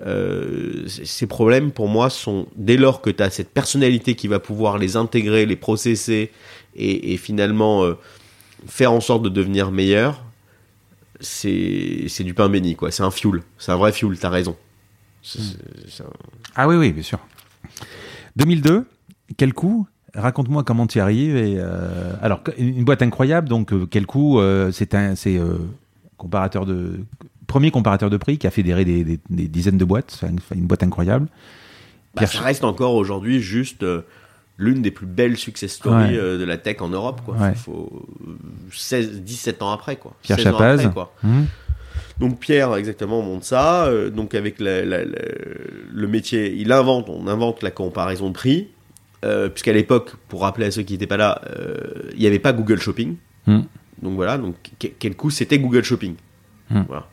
euh, 0.05 0.87
ces 0.87 1.27
problèmes, 1.27 1.71
pour 1.71 1.87
moi, 1.89 2.09
sont 2.09 2.47
dès 2.55 2.77
lors 2.77 3.01
que 3.01 3.09
tu 3.09 3.21
as 3.21 3.29
cette 3.29 3.49
personnalité 3.51 4.15
qui 4.15 4.27
va 4.27 4.39
pouvoir 4.39 4.77
les 4.77 4.95
intégrer, 4.95 5.45
les 5.45 5.55
processer 5.57 6.31
et, 6.75 7.13
et 7.13 7.17
finalement 7.17 7.83
euh, 7.83 7.93
faire 8.67 8.91
en 8.91 9.01
sorte 9.01 9.23
de 9.23 9.29
devenir 9.29 9.71
meilleur, 9.71 10.23
c'est 11.19 12.23
du 12.23 12.33
pain 12.33 12.49
béni, 12.49 12.75
quoi. 12.75 12.91
C'est 12.91 13.03
un 13.03 13.11
fuel. 13.11 13.41
C'est 13.57 13.71
un 13.71 13.77
vrai 13.77 13.91
fuel, 13.91 14.17
t'as 14.17 14.29
raison. 14.29 14.55
Un- 15.37 16.03
Ah 16.55 16.67
oui, 16.67 16.75
oui, 16.75 16.91
bien 16.93 17.03
sûr. 17.03 17.19
2002, 18.35 18.85
quel 19.37 19.53
coup? 19.53 19.87
Raconte-moi 20.15 20.63
comment 20.63 20.87
tu 20.87 20.97
y 20.97 21.01
arrives. 21.01 21.35
Et, 21.35 21.55
euh, 21.59 22.13
alors, 22.21 22.41
une 22.57 22.83
boîte 22.83 23.01
incroyable, 23.01 23.47
donc 23.49 23.73
euh, 23.73 23.85
quel 23.85 24.05
coup 24.05 24.39
euh, 24.39 24.71
C'est 24.71 24.95
un, 24.95 25.13
euh, 25.27 25.57
comparateur 26.17 26.65
de 26.65 26.99
premier 27.47 27.71
comparateur 27.71 28.09
de 28.09 28.17
prix 28.17 28.37
qui 28.37 28.47
a 28.47 28.51
fédéré 28.51 28.85
des, 28.85 29.03
des- 29.03 29.19
des 29.29 29.47
dizaines 29.47 29.77
de 29.77 29.85
boîtes. 29.85 30.15
C'est 30.19 30.27
une, 30.27 30.39
une 30.55 30.67
boîte 30.67 30.83
incroyable. 30.83 31.27
Bah, 32.15 32.25
ça 32.25 32.39
reste 32.41 32.63
encore 32.63 32.95
aujourd'hui 32.95 33.39
juste 33.39 33.83
l'une 34.59 34.81
des 34.83 34.91
plus 34.91 35.07
belles 35.07 35.37
success 35.37 35.71
stories 35.73 36.11
Ouais. 36.11 36.17
euh, 36.17 36.37
de 36.37 36.43
la 36.43 36.57
tech 36.57 36.81
en 36.81 36.89
Europe, 36.89 37.21
quoi. 37.25 37.35
Ouais. 37.37 37.55
Faut, 37.55 37.89
faut, 37.91 38.07
euh, 38.27 38.35
16, 38.71 39.21
17 39.23 39.61
ans 39.63 39.71
après, 39.71 39.95
quoi. 39.95 40.13
Pierre 40.21 40.37
16 40.37 40.45
Chapaz. 40.51 40.79
après, 40.81 40.91
quoi. 40.93 41.13
Hum, 41.23 41.45
Donc 42.19 42.39
Pierre 42.39 42.75
exactement 42.75 43.21
monte 43.21 43.45
ça. 43.45 43.85
euh, 43.85 44.09
donc 44.09 44.35
avec 44.35 44.59
la- 44.59 44.83
la- 44.83 45.05
la- 45.05 45.15
le 45.93 46.07
métier, 46.07 46.53
il 46.53 46.71
invente, 46.73 47.07
on 47.09 47.27
invente 47.27 47.63
la 47.63 47.71
comparaison 47.71 48.27
de 48.29 48.33
prix. 48.33 48.67
euh, 49.25 49.49
puisqu'à 49.49 49.73
l'époque, 49.73 50.11
pour 50.29 50.43
rappeler 50.43 50.67
à 50.67 50.71
ceux 50.71 50.81
qui 50.83 50.93
n'étaient 50.93 51.05
pas 51.05 51.17
là, 51.17 51.41
euh, 51.49 51.75
il 52.13 52.19
n'y 52.21 52.27
avait 52.27 52.39
pas 52.39 52.53
Google 52.53 52.79
Shopping. 52.79 53.15
hum. 53.47 53.65
Donc 54.01 54.13
voilà, 54.15 54.37
donc 54.37 54.55
que- 54.79 54.87
quel 54.97 55.15
coup 55.17 55.29
c'était 55.29 55.59
Google 55.59 55.83
Shopping. 55.83 56.15
Hmm. 56.69 56.83
Voilà. 56.87 57.05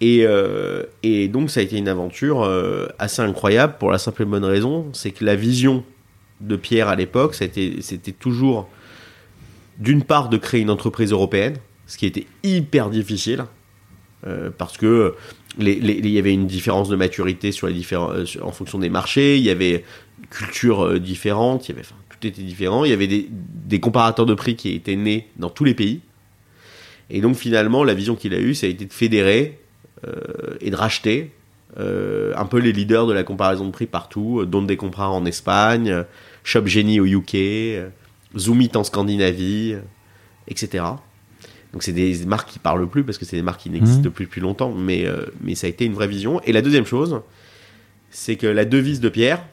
Et, 0.00 0.26
euh, 0.26 0.84
et 1.02 1.28
donc 1.28 1.50
ça 1.50 1.60
a 1.60 1.62
été 1.62 1.76
une 1.76 1.88
aventure 1.88 2.42
euh, 2.42 2.86
assez 2.98 3.20
incroyable 3.20 3.74
pour 3.78 3.90
la 3.90 3.98
simple 3.98 4.22
et 4.22 4.24
bonne 4.24 4.44
raison, 4.46 4.86
c'est 4.94 5.10
que 5.10 5.24
la 5.26 5.36
vision 5.36 5.84
de 6.40 6.56
Pierre 6.56 6.88
à 6.88 6.96
l'époque, 6.96 7.34
c'était 7.34 8.12
toujours 8.18 8.68
d'une 9.78 10.02
part 10.02 10.28
de 10.28 10.36
créer 10.36 10.60
une 10.60 10.70
entreprise 10.70 11.12
européenne, 11.12 11.56
ce 11.86 11.96
qui 11.96 12.06
était 12.06 12.26
hyper 12.42 12.90
difficile, 12.90 13.44
euh, 14.26 14.50
parce 14.56 14.76
que 14.76 15.14
il 15.58 16.08
y 16.08 16.18
avait 16.18 16.34
une 16.34 16.46
différence 16.46 16.88
de 16.88 16.96
maturité 16.96 17.52
sur 17.52 17.66
les 17.66 17.72
différents, 17.72 18.10
euh, 18.12 18.24
en 18.42 18.52
fonction 18.52 18.78
des 18.78 18.90
marchés, 18.90 19.38
il 19.38 19.42
y 19.42 19.50
avait 19.50 19.84
une 20.18 20.26
culture 20.28 20.84
euh, 20.84 20.98
différente, 20.98 21.68
il 21.68 21.72
y 21.72 21.78
avait, 21.78 21.86
tout 21.86 22.26
était 22.26 22.42
différent, 22.42 22.84
il 22.84 22.90
y 22.90 22.94
avait 22.94 23.06
des, 23.06 23.26
des 23.30 23.80
comparateurs 23.80 24.26
de 24.26 24.34
prix 24.34 24.56
qui 24.56 24.74
étaient 24.74 24.96
nés 24.96 25.28
dans 25.36 25.48
tous 25.48 25.64
les 25.64 25.74
pays. 25.74 26.00
Et 27.08 27.20
donc 27.20 27.36
finalement, 27.36 27.84
la 27.84 27.94
vision 27.94 28.16
qu'il 28.16 28.34
a 28.34 28.38
eue, 28.38 28.54
ça 28.54 28.66
a 28.66 28.70
été 28.70 28.84
de 28.84 28.92
fédérer 28.92 29.60
et 30.60 30.70
de 30.70 30.76
racheter 30.76 31.32
euh, 31.78 32.32
un 32.36 32.46
peu 32.46 32.58
les 32.58 32.72
leaders 32.72 33.06
de 33.06 33.12
la 33.12 33.22
comparaison 33.22 33.66
de 33.66 33.70
prix 33.70 33.86
partout, 33.86 34.40
euh, 34.40 34.46
Donde 34.46 34.74
Comprar 34.76 35.12
en 35.12 35.24
Espagne, 35.26 35.90
euh, 35.90 36.02
Shop 36.44 36.66
Genie 36.66 37.00
au 37.00 37.04
UK, 37.06 37.34
euh, 37.34 37.88
Zoomit 38.36 38.70
en 38.76 38.84
Scandinavie, 38.84 39.74
euh, 39.74 39.80
etc. 40.48 40.84
Donc 41.72 41.82
c'est 41.82 41.92
des 41.92 42.24
marques 42.24 42.48
qui 42.48 42.58
parlent 42.58 42.88
plus 42.88 43.04
parce 43.04 43.18
que 43.18 43.24
c'est 43.24 43.36
des 43.36 43.42
marques 43.42 43.60
qui 43.60 43.70
n'existent 43.70 44.08
plus 44.10 44.24
depuis 44.24 44.40
longtemps, 44.40 44.72
mais, 44.72 45.06
mais 45.42 45.54
ça 45.54 45.66
a 45.66 45.70
été 45.70 45.84
une 45.84 45.92
vraie 45.92 46.06
vision. 46.06 46.40
Et 46.44 46.52
la 46.52 46.62
deuxième 46.62 46.86
chose, 46.86 47.20
c'est 48.10 48.36
que 48.36 48.46
la 48.46 48.64
devise 48.64 49.00
de 49.00 49.10
Pierre, 49.10 49.44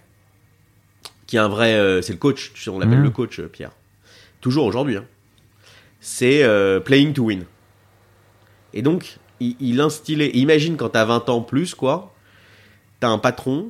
qui 1.27 1.35
est 1.35 1.39
un 1.39 1.49
vrai, 1.49 1.99
c'est 2.01 2.13
le 2.13 2.19
coach, 2.19 2.51
tu 2.53 2.61
sais, 2.63 2.69
on 2.69 2.79
l'appelle 2.79 2.99
Mhm. 2.99 3.03
le 3.03 3.09
coach 3.09 3.41
Pierre, 3.41 3.71
toujours 4.39 4.65
aujourd'hui, 4.65 4.95
hein, 4.95 5.05
c'est 5.99 6.47
playing 6.85 7.11
to 7.11 7.23
win. 7.25 7.43
Et 8.73 8.81
donc, 8.83 9.17
il, 9.41 9.57
il 9.59 9.81
instillait, 9.81 10.29
imagine 10.29 10.77
quand 10.77 10.89
t'as 10.89 11.03
20 11.05 11.27
ans 11.27 11.41
plus, 11.41 11.75
quoi, 11.75 12.12
t'as 13.03 13.09
un 13.09 13.17
patron 13.17 13.69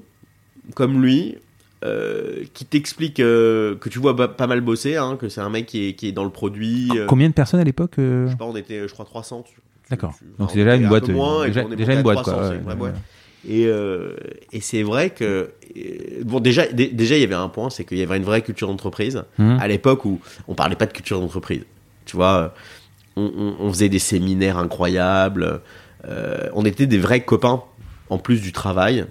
comme 0.76 1.02
lui 1.02 1.36
euh, 1.84 2.44
qui 2.54 2.66
t'explique 2.66 3.20
euh, 3.20 3.76
que 3.76 3.90
tu 3.90 3.98
vois 3.98 4.16
pas 4.16 4.46
mal 4.48 4.62
bosser, 4.62 4.96
hein, 4.96 5.18
que 5.20 5.28
c'est 5.28 5.42
un 5.42 5.50
mec 5.50 5.66
qui 5.66 5.88
est, 5.90 5.94
qui 5.94 6.08
est 6.08 6.12
dans 6.12 6.24
le 6.24 6.30
produit. 6.30 6.90
euh, 6.96 7.08
Combien 7.08 7.28
de 7.30 7.34
personnes 7.34 7.60
à 7.60 7.64
l'époque 7.64 7.96
je 7.98 8.28
sais 8.30 8.36
pas, 8.38 8.46
on 8.46 8.56
était, 8.56 8.88
je 8.88 8.94
crois, 8.94 9.06
300. 9.06 9.42
tu- 9.42 9.56
tu- 9.56 9.60
D'accord. 9.90 10.14
Donc 10.40 10.52
c'est 10.52 10.58
déjà 10.60 10.76
une 10.76 10.88
boîte. 10.88 11.10
moins, 11.10 11.48
déjà 11.50 11.94
une 11.94 12.04
boîte 12.04 12.22
300, 12.22 12.32
quoi. 12.38 12.50
ouais, 12.50 12.58
ouais, 12.76 12.76
ouais. 12.76 12.92
Et, 13.50 13.64
et 14.56 14.62
c'est 14.62 14.84
vrai 14.84 15.10
que 15.10 15.52
bon 16.24 16.40
déjà 16.40 16.66
dé- 16.68 16.88
déjà 16.88 17.16
il 17.18 17.22
y 17.22 17.26
avait 17.26 17.34
un 17.34 17.50
point, 17.50 17.70
c'est 17.72 17.84
qu'il 17.86 17.98
y 17.98 18.04
avait 18.04 18.16
une 18.18 18.24
vraie 18.24 18.42
culture 18.44 18.68
d'entreprise 18.70 19.24
Hum. 19.40 19.58
à 19.60 19.68
l'époque 19.68 20.06
où 20.06 20.22
on 20.48 20.54
parlait 20.56 20.78
pas 20.78 20.86
de 20.86 20.94
culture 20.94 21.20
d'entreprise. 21.20 21.64
Tu 22.06 22.16
vois, 22.16 22.54
on, 23.18 23.24
on- 23.36 23.56
on 23.66 23.70
faisait 23.74 23.90
des 23.90 24.00
séminaires 24.00 24.58
incroyables, 24.60 25.60
on 26.54 26.64
était 26.66 26.86
des 26.86 27.00
vrais 27.00 27.24
copains 27.26 27.64
en 28.10 28.18
plus 28.20 28.40
du 28.42 28.52
travail. 28.54 29.06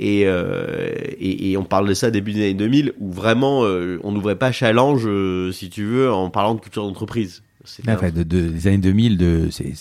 Et, 0.00 0.22
euh, 0.26 0.92
et, 1.18 1.50
et 1.50 1.56
on 1.56 1.64
parle 1.64 1.88
de 1.88 1.94
ça 1.94 2.10
début 2.12 2.32
des 2.32 2.42
années 2.44 2.54
2000 2.54 2.92
où 3.00 3.10
vraiment 3.12 3.64
euh, 3.64 3.98
on 4.04 4.12
n'ouvrait 4.12 4.36
pas 4.36 4.52
challenge 4.52 5.02
euh, 5.06 5.50
si 5.50 5.70
tu 5.70 5.84
veux 5.84 6.12
en 6.12 6.30
parlant 6.30 6.54
de 6.54 6.60
culture 6.60 6.84
d'entreprise. 6.84 7.42
C'était 7.64 7.90
un- 7.90 7.96
enfin, 7.96 8.10
de, 8.10 8.22
de- 8.22 8.48
des 8.48 8.66
années 8.68 8.78
2000, 8.78 9.16
de, 9.18 9.48
c'est, 9.50 9.72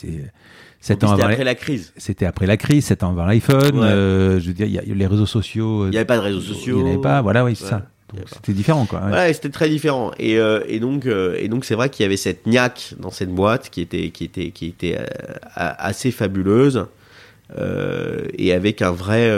c'était 0.80 1.06
après 1.06 1.44
la- 1.44 1.56
crise. 1.56 1.94
c'était 1.98 2.26
après 2.26 2.46
la 2.48 2.58
crise, 2.58 2.86
7 2.86 3.04
ans 3.04 3.12
avant 3.12 3.26
l'iPhone. 3.26 3.78
Ouais. 3.80 3.86
euh, 3.86 4.40
je 4.40 4.48
veux 4.48 4.54
dire, 4.54 4.66
il 4.68 4.74
y 4.74 4.80
a 4.80 4.82
les 4.84 5.08
réseaux 5.08 5.26
sociaux. 5.28 5.86
Il 5.86 5.92
n'y 5.92 5.98
avait 5.98 6.06
pas 6.06 6.18
de 6.18 6.22
réseaux 6.24 6.42
sociaux. 6.42 6.78
Il 6.80 6.84
n'y 6.84 6.90
en 6.90 6.94
avait 6.94 7.02
pas, 7.02 7.22
voilà, 7.22 7.46
oui, 7.46 7.56
c'est 7.56 7.66
Ouais. 7.66 7.70
ça. 7.70 7.88
C'était 8.34 8.54
différent, 8.54 8.86
quoi. 8.86 9.02
ouais. 9.06 9.12
Ouais, 9.12 9.34
c'était 9.34 9.50
très 9.50 9.70
différent. 9.70 10.12
Et, 10.18 10.38
et 10.68 10.80
donc, 10.80 11.06
et 11.06 11.48
donc 11.50 11.64
c'est 11.66 11.76
vrai 11.76 11.90
qu'il 11.90 12.04
y 12.04 12.06
avait 12.08 12.16
cette 12.18 12.48
niaque 12.48 12.94
dans 13.00 13.12
cette 13.12 13.30
boîte 13.32 13.70
qui 13.70 13.82
était, 13.82 14.10
qui 14.12 14.24
était, 14.24 14.50
qui 14.52 14.66
était 14.68 14.98
a- 15.56 15.86
assez 15.86 16.10
fabuleuse 16.12 16.88
et 18.38 18.54
avec 18.54 18.82
un 18.82 18.92
vrai 18.92 19.30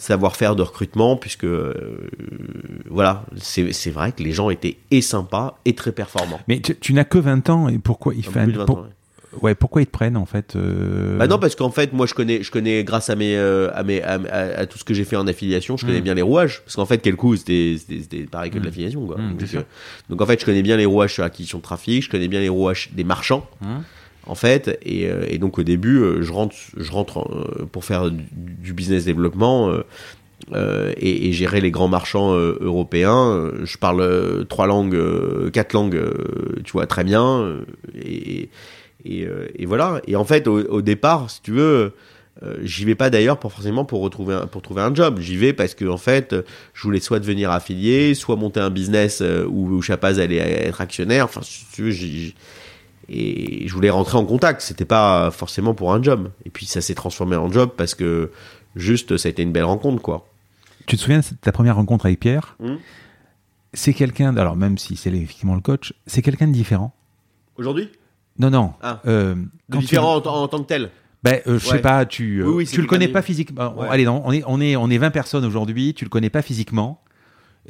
savoir-faire 0.00 0.56
de 0.56 0.62
recrutement, 0.62 1.16
puisque 1.16 1.44
euh, 1.44 1.74
voilà, 2.88 3.24
c'est 3.36 3.72
c'est 3.72 3.90
vrai 3.90 4.12
que 4.12 4.22
les 4.22 4.32
gens 4.32 4.48
étaient 4.50 4.78
et 4.90 5.02
sympas 5.02 5.58
et 5.64 5.74
très 5.74 5.92
performants. 5.92 6.40
Mais 6.48 6.60
tu, 6.60 6.74
tu 6.76 6.94
n'as 6.94 7.04
que 7.04 7.18
20 7.18 7.50
ans 7.50 7.68
et 7.68 7.78
pourquoi 7.78 8.14
ils, 8.14 8.20
Un 8.20 8.22
peu 8.22 8.30
fait- 8.32 8.44
plus 8.44 8.52
de 8.54 8.58
20 8.58 8.64
pour- 8.64 8.78
ans, 8.78 8.86
ouais. 9.42 9.54
pourquoi 9.54 9.82
ils 9.82 9.86
te 9.86 9.90
prennent 9.90 10.16
en 10.16 10.24
fait 10.24 10.56
euh, 10.56 11.18
Bah 11.18 11.26
non, 11.26 11.38
parce 11.38 11.54
qu'en 11.54 11.70
fait, 11.70 11.92
moi, 11.92 12.06
je 12.06 12.14
connais, 12.14 12.42
je 12.42 12.50
connais 12.50 12.82
grâce 12.82 13.10
à 13.10 13.14
mes, 13.16 13.36
euh, 13.36 13.70
à 13.74 13.82
mes, 13.82 14.02
à, 14.02 14.14
à- 14.30 14.60
à 14.60 14.66
tout 14.66 14.78
ce 14.78 14.84
que 14.84 14.94
j'ai 14.94 15.04
fait 15.04 15.16
en 15.16 15.26
affiliation, 15.26 15.76
je 15.76 15.84
connais 15.84 16.00
Mm. 16.00 16.04
bien 16.04 16.14
les 16.14 16.22
rouages. 16.22 16.62
Parce 16.64 16.76
qu'en 16.76 16.86
fait, 16.86 16.98
quel 16.98 17.16
coup, 17.16 17.36
c'était, 17.36 17.76
pareil 18.30 18.50
que 18.50 18.56
de 18.56 18.62
Mm. 18.62 18.64
l'affiliation, 18.64 19.06
quoi. 19.06 19.18
Mm, 19.18 19.36
donc, 20.08 20.20
euh, 20.20 20.24
en 20.24 20.26
fait, 20.26 20.40
je 20.40 20.46
connais 20.46 20.62
bien 20.62 20.78
les 20.78 20.86
rouages 20.86 21.12
sur 21.12 21.22
l'acquisition 21.22 21.58
de 21.58 21.62
trafic, 21.62 22.02
je 22.04 22.08
connais 22.10 22.28
bien 22.28 22.40
les 22.40 22.48
rouages 22.48 22.88
des 22.94 23.04
marchands. 23.04 23.46
En 24.30 24.36
fait. 24.36 24.78
Et, 24.82 25.10
euh, 25.10 25.24
et 25.28 25.38
donc, 25.38 25.58
au 25.58 25.64
début, 25.64 25.98
euh, 25.98 26.22
je 26.22 26.32
rentre, 26.32 27.18
euh, 27.18 27.66
pour 27.70 27.84
faire 27.84 28.10
du, 28.10 28.72
business 28.72 29.04
développement. 29.04 29.72
et, 30.52 31.32
gérer 31.32 31.60
les 31.60 31.70
grands 31.70 31.88
marchands 31.88 32.32
européens. 32.32 33.50
Je 33.64 33.76
parle 33.76 34.46
trois 34.48 34.66
langues, 34.66 35.50
quatre 35.52 35.72
langues, 35.72 36.00
tu 36.64 36.72
vois, 36.72 36.86
très 36.86 37.04
bien. 37.04 37.58
et, 37.94 38.48
voilà. 39.66 40.00
Et 40.06 40.16
en 40.16 40.24
fait, 40.24 40.46
au, 40.46 40.82
départ, 40.82 41.30
si 41.30 41.42
tu 41.42 41.52
veux, 41.52 41.92
j'y 42.62 42.84
vais 42.84 42.94
pas 42.94 43.10
d'ailleurs 43.10 43.38
pour 43.38 43.52
forcément 43.52 43.84
pour 43.84 44.00
retrouver 44.00 44.34
un, 44.34 44.46
pour 44.46 44.62
trouver 44.62 44.82
un 44.82 44.94
job. 44.94 45.18
J'y 45.20 45.36
vais 45.36 45.52
parce 45.52 45.74
que 45.74 45.84
en 45.84 45.98
fait, 45.98 46.34
je 46.74 46.82
voulais 46.82 47.00
soit 47.00 47.18
devenir 47.18 47.50
affilié, 47.50 48.14
soit 48.14 48.36
monter 48.36 48.60
un 48.60 48.70
business 48.70 49.22
où, 49.48 49.68
où 49.68 49.82
Chapaz 49.82 50.20
allait 50.20 50.38
être 50.38 50.80
actionnaire. 50.80 51.24
Enfin, 51.24 51.42
si 51.42 51.66
tu 51.72 51.82
veux, 51.82 51.92
et 53.12 53.66
je 53.66 53.74
voulais 53.74 53.90
rentrer 53.90 54.16
en 54.16 54.24
contact. 54.24 54.60
C'était 54.60 54.84
pas 54.84 55.30
forcément 55.30 55.74
pour 55.74 55.92
un 55.92 56.02
job. 56.02 56.30
Et 56.44 56.50
puis 56.50 56.64
ça 56.66 56.80
s'est 56.80 56.94
transformé 56.94 57.36
en 57.36 57.50
job 57.50 57.70
parce 57.76 57.94
que 57.94 58.30
juste 58.76 59.16
ça 59.16 59.28
a 59.28 59.30
été 59.30 59.42
une 59.42 59.52
belle 59.52 59.64
rencontre, 59.64 60.00
quoi. 60.00 60.26
Tu 60.86 60.96
te 60.96 61.00
souviens 61.02 61.18
de 61.18 61.24
ta 61.40 61.52
première 61.52 61.76
rencontre 61.76 62.06
avec 62.06 62.20
Pierre 62.20 62.56
Hum. 62.62 62.78
C'est 63.72 63.94
quelqu'un, 63.94 64.36
alors 64.36 64.56
même 64.56 64.78
si 64.78 64.96
c'est 64.96 65.10
effectivement 65.12 65.54
le 65.54 65.60
coach, 65.60 65.92
c'est 66.06 66.22
quelqu'un 66.22 66.48
de 66.48 66.52
différent. 66.52 66.92
Aujourd'hui? 67.56 67.88
Non, 68.38 68.50
non. 68.50 68.72
Ah. 68.82 69.00
euh, 69.06 69.34
De 69.68 69.76
tu- 69.76 69.82
différent 69.82 70.16
en, 70.16 70.26
en 70.26 70.48
tant 70.48 70.58
que 70.58 70.66
tel? 70.66 70.90
Ben, 71.22 71.40
euh, 71.46 71.58
je 71.58 71.66
sais 71.66 71.72
Ouais. 71.74 71.78
pas, 71.80 72.04
tu, 72.06 72.40
euh, 72.40 72.46
Oui, 72.46 72.52
oui, 72.56 72.66
c'est 72.66 72.74
tu 72.74 72.80
le 72.80 72.88
connais 72.88 73.06
pas 73.06 73.22
physiquement. 73.22 73.72
Ouais. 73.78 73.86
Allez, 73.88 74.04
non, 74.06 74.22
on 74.24 74.32
est, 74.32 74.42
on 74.46 74.60
est, 74.60 74.74
on 74.74 74.88
est 74.90 74.98
20 74.98 75.10
personnes 75.10 75.44
aujourd'hui, 75.44 75.94
tu 75.94 76.04
le 76.04 76.08
connais 76.08 76.30
pas 76.30 76.42
physiquement, 76.42 77.00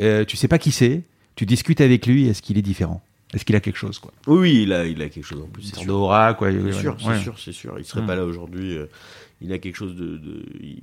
euh, 0.00 0.24
tu 0.24 0.36
sais 0.38 0.48
pas 0.48 0.58
qui 0.58 0.70
c'est, 0.70 1.02
tu 1.34 1.44
discutes 1.44 1.80
avec 1.82 2.06
lui, 2.06 2.28
est-ce 2.28 2.40
qu'il 2.40 2.56
est 2.56 2.62
différent? 2.62 3.02
Est-ce 3.32 3.44
qu'il 3.44 3.54
a 3.56 3.60
quelque 3.60 3.76
chose, 3.76 3.98
quoi? 4.00 4.12
Oui, 4.26 4.62
il 4.64 4.72
a, 4.72 4.84
il 4.86 5.00
a 5.02 5.08
quelque 5.08 5.24
chose 5.24 5.40
en 5.40 5.46
plus. 5.48 5.62
C'est 5.62 5.76
sûr. 5.76 5.86
quoi. 6.34 6.50
C'est 6.50 6.58
ouais, 6.58 6.72
sûr, 6.72 6.96
ouais. 7.06 7.14
c'est 7.16 7.22
sûr, 7.22 7.38
c'est 7.38 7.52
sûr. 7.52 7.74
Il 7.78 7.84
serait 7.84 8.00
Hum. 8.00 8.06
pas 8.06 8.16
là 8.16 8.24
aujourd'hui. 8.24 8.76
euh, 8.76 8.86
il 9.40 9.52
a 9.52 9.58
quelque 9.58 9.76
chose 9.76 9.94
de. 9.94 10.16
de- 10.16 10.44
il- 10.60 10.82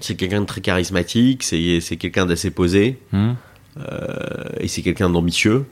C'est 0.00 0.16
quelqu'un 0.16 0.40
de 0.40 0.46
très 0.46 0.60
charismatique, 0.62 1.42
c'est 1.42 1.80
c'est 1.80 1.96
quelqu'un 1.98 2.24
d'assez 2.26 2.50
posé, 2.50 2.98
Hum. 3.12 3.36
euh, 3.76 4.44
et 4.58 4.66
c'est 4.68 4.80
quelqu'un 4.82 5.10
d'ambitieux. 5.10 5.66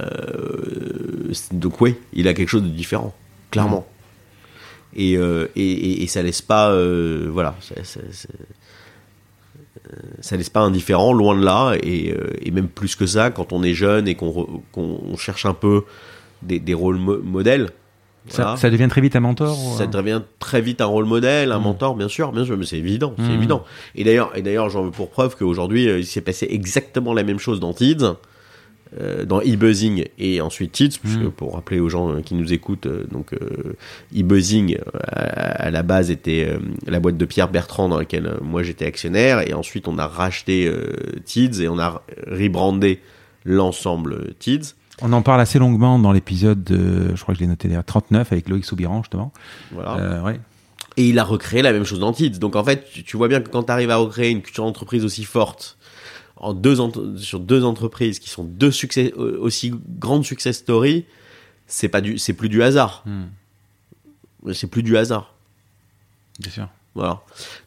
Euh, 0.00 1.32
donc 1.52 1.80
oui, 1.80 1.96
il 2.14 2.26
a 2.28 2.34
quelque 2.34 2.48
chose 2.48 2.62
de 2.62 2.68
différent, 2.68 3.14
clairement. 3.50 3.86
Et, 4.94 5.16
euh, 5.16 5.48
et, 5.56 5.70
et- 5.70 6.02
et 6.02 6.06
ça 6.06 6.22
laisse 6.22 6.42
pas, 6.42 6.74
voilà, 7.28 7.54
ça, 7.60 7.74
ça- 7.84 8.00
ça- 8.12 8.28
ça 10.20 10.36
laisse 10.36 10.50
pas 10.50 10.60
indifférent, 10.60 11.12
loin 11.12 11.36
de 11.38 11.44
là, 11.44 11.74
et, 11.82 12.12
euh, 12.12 12.30
et 12.42 12.50
même 12.50 12.68
plus 12.68 12.94
que 12.96 13.06
ça, 13.06 13.30
quand 13.30 13.52
on 13.52 13.62
est 13.62 13.74
jeune 13.74 14.06
et 14.08 14.14
qu'on 14.14 15.16
cherche 15.16 15.46
un 15.46 15.54
peu 15.54 15.82
des, 16.42 16.58
des 16.60 16.74
rôles 16.74 16.96
mo- 16.98 17.22
modèles, 17.22 17.70
Ça, 18.28 18.42
Voilà. 18.44 18.56
ça 18.56 18.70
devient 18.70 18.86
très 18.88 19.00
vite 19.00 19.16
un 19.16 19.20
mentor 19.20 19.56
Ça 19.76 19.82
euh, 19.82 19.86
devient 19.88 20.22
très 20.38 20.60
vite 20.60 20.80
un 20.80 20.86
rôle 20.86 21.06
modèle, 21.06 21.50
un 21.50 21.58
Mm. 21.58 21.62
mentor, 21.62 21.96
bien 21.96 22.06
sûr, 22.08 22.30
bien 22.30 22.44
sûr, 22.44 22.56
mais 22.56 22.66
c'est 22.66 22.78
évident, 22.78 23.14
c'est 23.18 23.24
Mm. 23.32 23.34
évident. 23.34 23.64
Et 23.96 24.04
d'ailleurs, 24.04 24.30
et 24.36 24.42
d'ailleurs, 24.42 24.70
j'en 24.70 24.84
veux 24.84 24.90
pour 24.92 25.10
preuve 25.10 25.34
qu'aujourd'hui, 25.36 25.88
euh, 25.88 25.98
il 25.98 26.06
s'est 26.06 26.20
passé 26.20 26.46
exactement 26.48 27.14
la 27.14 27.24
même 27.24 27.40
chose 27.40 27.58
dans 27.58 27.72
Tids, 27.74 28.14
euh, 29.00 29.24
dans 29.24 29.40
eBuzzing 29.40 30.04
et 30.18 30.40
ensuite 30.40 30.72
Tids, 30.72 30.98
puisque 31.00 31.18
Mm. 31.20 31.30
pour 31.30 31.54
rappeler 31.54 31.80
aux 31.80 31.88
gens 31.88 32.10
euh, 32.12 32.20
qui 32.20 32.34
nous 32.34 32.52
écoutent, 32.52 32.86
euh, 32.86 33.04
donc 33.10 33.32
eBuzzing 34.14 34.78
à, 35.08 35.66
à 35.66 35.70
la 35.70 35.82
base 35.82 36.10
était 36.10 36.48
la 36.86 37.00
boîte 37.00 37.16
de 37.16 37.24
Pierre 37.24 37.48
Bertrand 37.48 37.88
dans 37.88 37.98
laquelle 37.98 38.34
moi 38.42 38.62
j'étais 38.62 38.86
actionnaire, 38.86 39.46
et 39.48 39.54
ensuite 39.54 39.88
on 39.88 39.98
a 39.98 40.06
racheté 40.06 40.70
Tids 41.24 41.62
et 41.62 41.68
on 41.68 41.78
a 41.78 42.02
rebrandé 42.30 43.00
l'ensemble 43.44 44.34
Tids. 44.38 44.74
On 45.00 45.12
en 45.12 45.22
parle 45.22 45.40
assez 45.40 45.58
longuement 45.58 45.98
dans 45.98 46.12
l'épisode, 46.12 46.62
de- 46.62 47.14
je 47.16 47.22
crois 47.22 47.34
que 47.34 47.38
je 47.38 47.44
l'ai 47.44 47.48
noté 47.48 47.68
d'ailleurs, 47.68 47.84
39 47.84 48.30
avec 48.32 48.48
Loïc 48.48 48.64
Soubiran 48.64 49.02
justement. 49.02 49.32
Voilà. 49.72 50.22
Ouais. 50.22 50.38
Et 50.98 51.08
il 51.08 51.18
a 51.18 51.24
recréé 51.24 51.62
la 51.62 51.72
même 51.72 51.84
chose 51.84 51.98
dans 52.00 52.12
Tids. 52.12 52.38
Donc 52.38 52.54
en 52.54 52.62
fait, 52.62 52.84
tu, 52.92 53.02
tu 53.02 53.16
vois 53.16 53.26
bien 53.28 53.40
que 53.40 53.48
quand 53.48 53.62
tu 53.64 53.72
arrives 53.72 53.90
à 53.90 53.96
recréer 53.96 54.30
une 54.30 54.42
culture 54.42 54.64
d'entreprise 54.64 55.04
aussi 55.04 55.24
forte, 55.24 55.78
en 56.42 56.52
deux 56.54 56.76
sur 57.16 57.40
deux 57.40 57.64
entreprises 57.64 58.18
qui 58.18 58.28
sont 58.28 58.44
deux 58.44 58.70
succès, 58.70 59.12
aussi 59.14 59.72
grandes 59.98 60.24
success 60.26 60.58
stories, 60.58 61.04
c'est 61.66 61.88
pas 61.88 62.00
du, 62.00 62.18
c'est 62.18 62.34
plus 62.34 62.48
du 62.50 62.62
hasard. 62.62 63.04
Hmm, 63.06 64.52
C'est 64.52 64.66
plus 64.66 64.82
du 64.82 64.96
hasard. 64.96 65.34
bien 66.38 66.50
sûr. 66.50 66.68
Voilà. 66.94 67.22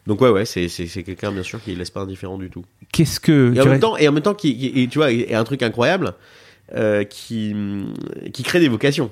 Donc 0.06 0.20
ouais, 0.20 0.30
ouais, 0.30 0.44
c'est, 0.44 0.68
quelqu'un 1.02 1.32
bien 1.32 1.42
sûr 1.42 1.60
qui 1.60 1.74
laisse 1.74 1.90
pas 1.90 2.02
indifférent 2.02 2.38
du 2.38 2.48
tout. 2.48 2.64
Qu'est-ce 2.92 3.18
que 3.18 3.52
Et 3.56 3.60
en 3.60 3.64
même 3.64 3.80
temps, 3.80 3.96
et 3.96 4.06
en 4.06 4.12
même 4.12 4.22
temps, 4.22 4.34
qui, 4.34 4.56
qui- 4.56 4.80
et 4.82 4.86
tu 4.86 4.98
vois, 4.98 5.10
et 5.10 5.34
un 5.34 5.42
truc 5.42 5.62
incroyable, 5.64 6.12
euh, 6.74 7.02
qui, 7.02 7.52
qui 8.32 8.42
crée 8.44 8.60
des 8.60 8.68
vocations. 8.68 9.10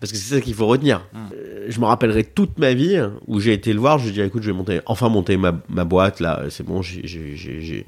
Parce 0.00 0.10
que 0.12 0.18
c'est 0.18 0.34
ça 0.34 0.40
qu'il 0.40 0.52
faut 0.54 0.66
retenir. 0.66 1.06
Euh, 1.32 1.66
je 1.68 1.78
me 1.80 1.84
rappellerai 1.86 2.24
toute 2.24 2.58
ma 2.58 2.74
vie 2.74 2.98
où 3.28 3.38
j'ai 3.40 3.52
été 3.52 3.72
le 3.72 3.78
voir, 3.78 3.98
je 3.98 4.04
lui 4.04 4.10
ai 4.10 4.12
dit 4.14 4.20
écoute, 4.20 4.42
je 4.42 4.50
vais 4.50 4.56
monter, 4.56 4.80
enfin 4.86 5.08
monter 5.08 5.36
ma, 5.36 5.58
ma 5.68 5.84
boîte 5.84 6.18
là, 6.20 6.42
c'est 6.50 6.64
bon, 6.64 6.82
j'ai- 6.82 7.86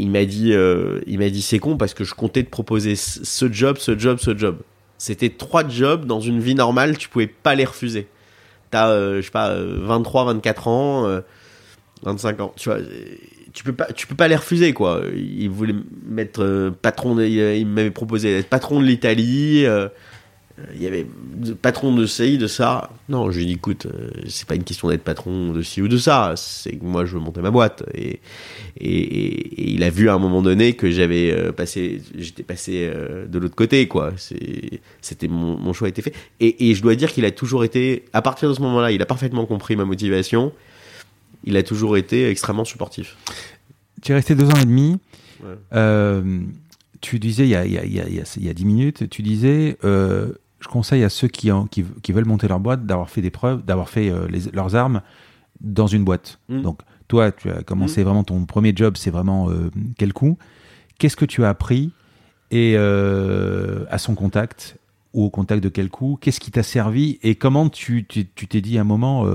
Il 0.00 0.10
m'a 0.10 0.24
dit, 0.24 0.52
euh, 0.52 1.00
il 1.06 1.18
m'a 1.18 1.28
dit 1.28 1.42
c'est 1.42 1.58
con 1.58 1.76
parce 1.76 1.92
que 1.94 2.04
je 2.04 2.14
comptais 2.14 2.42
te 2.44 2.50
proposer 2.50 2.94
ce 2.96 3.52
job, 3.52 3.78
ce 3.78 3.98
job, 3.98 4.18
ce 4.20 4.36
job. 4.36 4.58
C'était 4.96 5.28
trois 5.30 5.66
jobs 5.68 6.06
dans 6.06 6.20
une 6.20 6.40
vie 6.40 6.54
normale, 6.54 6.96
tu 6.98 7.08
pouvais 7.08 7.26
pas 7.26 7.54
les 7.54 7.64
refuser. 7.64 8.06
T'as, 8.70 8.90
euh, 8.90 9.16
je 9.16 9.22
sais 9.26 9.30
pas, 9.30 9.50
euh, 9.50 9.78
23, 9.80 10.24
24 10.26 10.68
ans, 10.68 11.06
euh, 11.06 11.20
25 12.02 12.40
ans, 12.40 12.52
tu 12.56 12.68
vois, 12.68 12.78
euh, 12.78 12.84
tu 13.52 13.64
peux 13.64 13.72
pas, 13.72 13.86
tu 13.92 14.06
peux 14.06 14.14
pas 14.14 14.28
les 14.28 14.36
refuser 14.36 14.72
quoi. 14.72 15.02
Il 15.16 15.48
voulait 15.50 15.72
me 15.72 15.82
mettre 16.06 16.42
euh, 16.42 16.70
patron, 16.70 17.14
de- 17.14 17.24
il 17.24 17.66
m'avait 17.66 17.90
proposé 17.90 18.34
d'être 18.36 18.48
patron 18.48 18.80
de 18.80 18.84
l'Italie. 18.86 19.64
Il 20.74 20.82
y 20.82 20.86
avait 20.86 21.06
de- 21.36 21.52
patron 21.52 21.94
de 21.94 22.04
ci, 22.06 22.38
de 22.38 22.46
ça. 22.46 22.90
Non, 23.08 23.30
je 23.30 23.36
lui 23.38 23.44
ai 23.44 23.46
dit, 23.46 23.52
écoute, 23.54 23.86
euh, 23.86 24.10
c'est 24.28 24.46
pas 24.46 24.54
une 24.54 24.64
question 24.64 24.88
d'être 24.88 25.02
patron 25.04 25.52
de 25.52 25.62
ci 25.62 25.80
ou 25.82 25.88
de 25.88 25.98
ça. 25.98 26.34
C'est 26.36 26.76
que 26.76 26.84
moi, 26.84 27.04
je 27.04 27.14
veux 27.14 27.20
monter 27.20 27.40
ma 27.40 27.50
boîte. 27.50 27.84
Et, 27.94 28.20
et, 28.80 28.98
et- 28.98 29.60
et 29.62 29.70
il 29.72 29.82
a 29.82 29.90
vu 29.90 30.08
à 30.08 30.14
un 30.14 30.18
moment 30.18 30.42
donné 30.42 30.74
que 30.74 30.90
j'avais 30.90 31.30
euh, 31.32 31.52
passé, 31.52 32.02
j'étais 32.16 32.42
passé 32.42 32.90
euh, 32.92 33.26
de 33.26 33.38
l'autre 33.38 33.54
côté, 33.56 33.86
quoi. 33.88 34.12
C'était 35.00 35.28
mon, 35.28 35.56
mon 35.58 35.72
choix 35.72 35.86
a 35.86 35.90
été 35.90 36.02
fait. 36.02 36.14
Et, 36.40 36.70
et 36.70 36.74
je 36.74 36.82
dois 36.82 36.94
dire 36.94 37.12
qu'il 37.12 37.24
a 37.24 37.30
toujours 37.30 37.64
été, 37.64 38.04
à 38.12 38.22
partir 38.22 38.48
de 38.48 38.54
ce 38.54 38.60
moment-là, 38.62 38.90
il 38.92 39.00
a 39.02 39.06
parfaitement 39.06 39.46
compris 39.46 39.76
ma 39.76 39.84
motivation. 39.84 40.52
Il 41.44 41.56
a 41.56 41.62
toujours 41.62 41.96
été 41.96 42.28
extrêmement 42.28 42.64
supportif. 42.64 43.16
Tu 44.02 44.12
es 44.12 44.14
resté 44.14 44.34
deux 44.34 44.46
ans 44.48 44.60
et 44.60 44.64
demi. 44.64 44.98
Ouais. 45.42 45.54
Euh, 45.74 46.40
tu 47.00 47.20
disais 47.20 47.44
il 47.44 47.50
y 47.50 47.54
a, 47.54 47.64
il 47.64 47.72
y, 47.72 47.78
a, 47.78 47.84
il 47.84 47.92
y, 47.94 48.00
a, 48.00 48.08
il 48.08 48.14
y 48.16 48.20
a- 48.20 48.24
il 48.36 48.44
y 48.44 48.48
a 48.48 48.54
dix 48.54 48.64
minutes, 48.64 49.08
tu 49.08 49.22
disais 49.22 49.76
je 50.60 50.68
conseille 50.68 51.04
à 51.04 51.08
ceux 51.08 51.28
qui, 51.28 51.50
en- 51.52 51.66
qui, 51.66 51.84
qui 52.02 52.12
veulent 52.12 52.24
monter 52.26 52.48
leur 52.48 52.60
boîte 52.60 52.84
d'avoir 52.86 53.10
fait 53.10 53.20
des 53.22 53.30
preuves, 53.30 53.64
d'avoir 53.64 53.88
fait 53.88 54.10
euh, 54.10 54.26
les- 54.28 54.50
leurs 54.52 54.74
armes 54.74 55.02
dans 55.60 55.86
une 55.86 56.04
boîte. 56.04 56.38
Mm. 56.48 56.62
Donc 56.62 56.80
toi, 57.08 57.32
tu 57.32 57.50
as 57.50 57.62
commencé 57.62 58.02
vraiment 58.04 58.24
ton 58.24 58.44
premier 58.44 58.72
job, 58.74 58.96
c'est 58.96 59.10
vraiment 59.10 59.50
euh, 59.50 59.70
quel 59.98 60.12
coup 60.12 60.36
Qu'est-ce 60.98 61.16
que 61.16 61.24
tu 61.24 61.44
as 61.44 61.48
appris 61.48 61.92
et 62.50 62.74
euh, 62.76 63.84
à 63.90 63.98
son 63.98 64.14
contact 64.14 64.76
ou 65.14 65.24
au 65.24 65.30
contact 65.30 65.62
de 65.62 65.68
quel 65.68 65.90
coup? 65.90 66.18
Qu'est-ce 66.20 66.40
qui 66.40 66.50
t'a 66.50 66.62
servi 66.62 67.18
et 67.22 67.34
comment 67.36 67.68
tu 67.68 68.04
t'es 68.04 68.60
dit 68.60 68.78
à 68.78 68.80
un 68.80 68.84
moment 68.84 69.26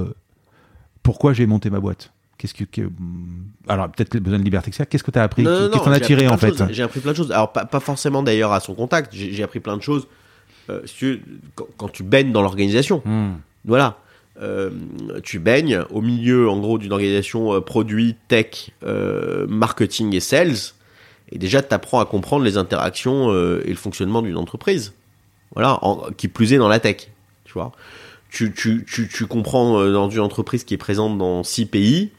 pourquoi 1.02 1.34
j'ai 1.34 1.46
monté 1.46 1.70
ma 1.70 1.80
boîte? 1.80 2.12
Qu'est-ce 2.38 2.54
que, 2.54 2.64
que- 2.66 2.90
alors 3.68 3.90
peut-être 3.90 4.18
besoin 4.18 4.40
de 4.40 4.44
liberté 4.44 4.72
ça. 4.72 4.86
Qu'est-ce 4.86 5.04
que 5.04 5.12
tu 5.12 5.20
as 5.20 5.24
appris 5.24 5.44
Qu'est-ce 5.44 5.90
as 5.90 5.94
j'ai 5.94 6.02
tiré 6.02 6.28
en 6.28 6.38
fait? 6.38 6.64
J'ai 6.72 6.84
appris 6.84 7.00
plein 7.00 7.12
de 7.12 7.18
choses. 7.18 7.32
Alors, 7.32 7.52
pas, 7.54 7.66
pas 7.66 7.80
forcément 7.80 8.22
d'ailleurs 8.24 8.52
à 8.52 8.60
son 8.60 8.74
contact. 8.76 9.14
J'ai 9.14 9.44
appris 9.44 9.60
plein 9.62 9.78
de 9.78 9.82
choses. 9.82 10.08
Euh, 10.70 10.82
si 10.86 10.96
tu 10.96 11.06
veux, 11.12 11.20
quand, 11.56 11.68
quand 11.78 11.90
tu 11.90 12.04
baignes 12.04 12.32
dans 12.32 12.42
l'organisation. 12.42 13.02
Hmm. 13.06 13.34
Voilà. 13.66 13.98
Euh, 14.42 14.72
tu 15.24 15.40
baignes 15.40 15.84
au 15.92 16.02
milieu, 16.02 16.50
en 16.50 16.60
gros, 16.60 16.78
d'une 16.78 16.92
organisation 16.92 17.54
euh, 17.54 17.62
produit, 17.62 18.16
tech, 18.28 18.72
marketing 19.48 20.16
et 20.16 20.20
sales. 20.20 20.56
Et 21.32 21.38
déjà, 21.38 21.62
tu 21.62 21.74
apprends 21.74 22.00
à 22.00 22.06
comprendre 22.06 22.44
les 22.46 22.58
interactions 22.58 23.32
et 23.32 23.70
le 23.70 23.76
fonctionnement 23.76 24.22
d'une 24.22 24.38
entreprise. 24.38 24.94
Voilà. 25.54 25.80
En- 25.84 26.12
qui 26.16 26.28
plus 26.28 26.54
est 26.54 26.58
dans 26.58 26.68
la 26.68 26.80
tech. 26.80 27.10
Tu 27.46 27.54
vois. 27.54 27.72
Tu, 28.30 28.52
tu, 28.54 28.86
tu, 28.88 29.08
tu 29.08 29.26
comprends 29.28 29.84
dans 29.92 30.10
une 30.10 30.20
entreprise 30.20 30.64
qui 30.64 30.74
est 30.74 30.78
présente 30.78 31.18
dans 31.18 31.44
six 31.44 31.66
pays. 31.66 32.12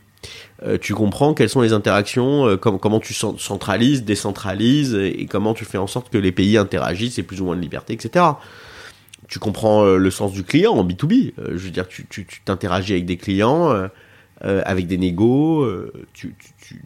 Euh, 0.64 0.78
tu 0.80 0.94
comprends 0.94 1.34
quelles 1.34 1.48
sont 1.48 1.60
les 1.60 1.72
interactions, 1.72 2.46
euh, 2.46 2.56
com- 2.56 2.78
comment 2.80 3.00
tu 3.00 3.14
cent- 3.14 3.36
centralises, 3.38 4.04
décentralises, 4.04 4.94
et, 4.94 5.20
et 5.22 5.26
comment 5.26 5.54
tu 5.54 5.64
fais 5.64 5.78
en 5.78 5.86
sorte 5.86 6.10
que 6.10 6.18
les 6.18 6.32
pays 6.32 6.56
interagissent 6.56 7.18
et 7.18 7.22
plus 7.22 7.40
ou 7.40 7.44
moins 7.46 7.56
de 7.56 7.60
liberté, 7.62 7.92
etc 7.92 8.24
tu 9.26 9.38
comprends 9.38 9.84
euh, 9.86 9.96
le 9.96 10.10
sens 10.10 10.32
du 10.32 10.44
client 10.44 10.74
en 10.74 10.84
B2B. 10.86 11.32
Euh, 11.38 11.52
je 11.52 11.64
veux 11.64 11.70
dire, 11.70 11.88
tu 11.88 12.04
tu- 12.10 12.26
tu 12.26 12.42
t'interagis 12.42 12.92
avec 12.92 13.06
des 13.06 13.16
clients, 13.16 13.72
avec 14.42 14.86
des 14.86 14.98
négos, 14.98 15.66
tu, 16.12 16.34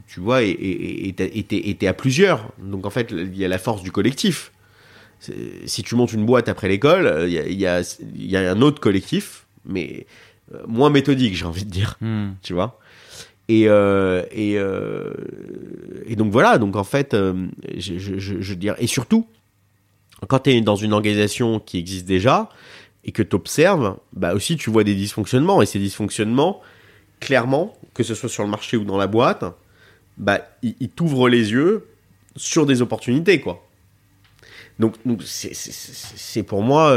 tu, 0.06 0.20
vois, 0.20 0.42
et 0.44 1.12
t'es- 1.16 1.86
à 1.88 1.92
plusieurs. 1.94 2.52
Donc 2.62 2.86
en 2.86 2.90
fait, 2.90 3.10
il 3.10 3.36
y 3.36 3.44
a 3.44 3.48
la 3.48 3.58
force 3.58 3.82
du 3.82 3.90
collectif. 3.90 4.52
Si 5.66 5.82
tu 5.82 5.96
montes 5.96 6.12
une 6.12 6.24
boîte 6.24 6.48
après 6.48 6.68
l'école, 6.68 7.24
il 7.26 7.32
y, 7.32 7.38
a, 7.40 7.48
y, 7.48 7.66
a, 7.66 7.80
il 8.14 8.30
y 8.30 8.36
a 8.36 8.48
un 8.52 8.62
autre 8.62 8.80
collectif, 8.80 9.46
mais 9.66 10.06
moins 10.68 10.90
méthodique, 10.90 11.34
j'ai 11.34 11.44
envie 11.44 11.64
de 11.64 11.70
dire 11.70 11.96
Hmm. 12.00 12.28
tu 12.42 12.52
vois? 12.54 12.78
Et, 13.48 13.64
euh, 13.66 14.22
et, 14.30 14.58
euh, 14.58 15.10
et 16.06 16.16
donc 16.16 16.30
voilà, 16.30 16.58
donc 16.58 16.76
en 16.76 16.84
fait, 16.84 17.14
euh, 17.14 17.46
je, 17.76 17.98
je, 17.98 18.54
et 18.78 18.86
surtout, 18.86 19.26
quand 20.28 20.40
tu 20.40 20.50
es 20.50 20.60
dans 20.60 20.76
une 20.76 20.92
organisation 20.92 21.58
qui 21.58 21.78
existe 21.78 22.04
déjà 22.04 22.50
et 23.04 23.12
que 23.12 23.22
tu 23.22 23.34
observes, 23.36 23.96
bah 24.12 24.34
aussi 24.34 24.56
tu 24.58 24.68
vois 24.68 24.84
des 24.84 24.94
dysfonctionnements, 24.94 25.62
et 25.62 25.66
ces 25.66 25.78
dysfonctionnements, 25.78 26.60
clairement, 27.20 27.74
que 27.94 28.02
ce 28.02 28.14
soit 28.14 28.28
sur 28.28 28.42
le 28.42 28.50
marché 28.50 28.76
ou 28.76 28.84
dans 28.84 28.98
la 28.98 29.06
boîte, 29.06 29.44
bah, 30.18 30.40
ils, 30.62 30.90
t'ouvrent 30.90 31.30
les 31.30 31.52
yeux 31.52 31.86
sur 32.36 32.66
des 32.66 32.82
opportunités, 32.82 33.40
quoi. 33.40 33.64
Donc, 34.78 34.94
donc 35.06 35.22
c'est- 35.24 36.42
pour 36.42 36.62
moi 36.62 36.92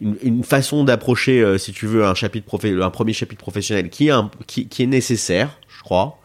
une, 0.00 0.16
une 0.22 0.44
façon 0.44 0.84
d'approcher, 0.84 1.40
euh, 1.40 1.58
si 1.58 1.72
tu 1.72 1.86
veux, 1.86 2.04
un 2.04 2.14
chapitre 2.14 2.58
un 2.82 2.90
premier 2.90 3.12
chapitre 3.12 3.40
professionnel 3.40 3.90
qui 3.90 4.08
est, 4.08 4.10
un- 4.10 4.30
qui, 4.46 4.68
qui 4.68 4.82
est 4.82 4.86
nécessaire, 4.86 5.58
je 5.68 5.82
crois. 5.82 6.18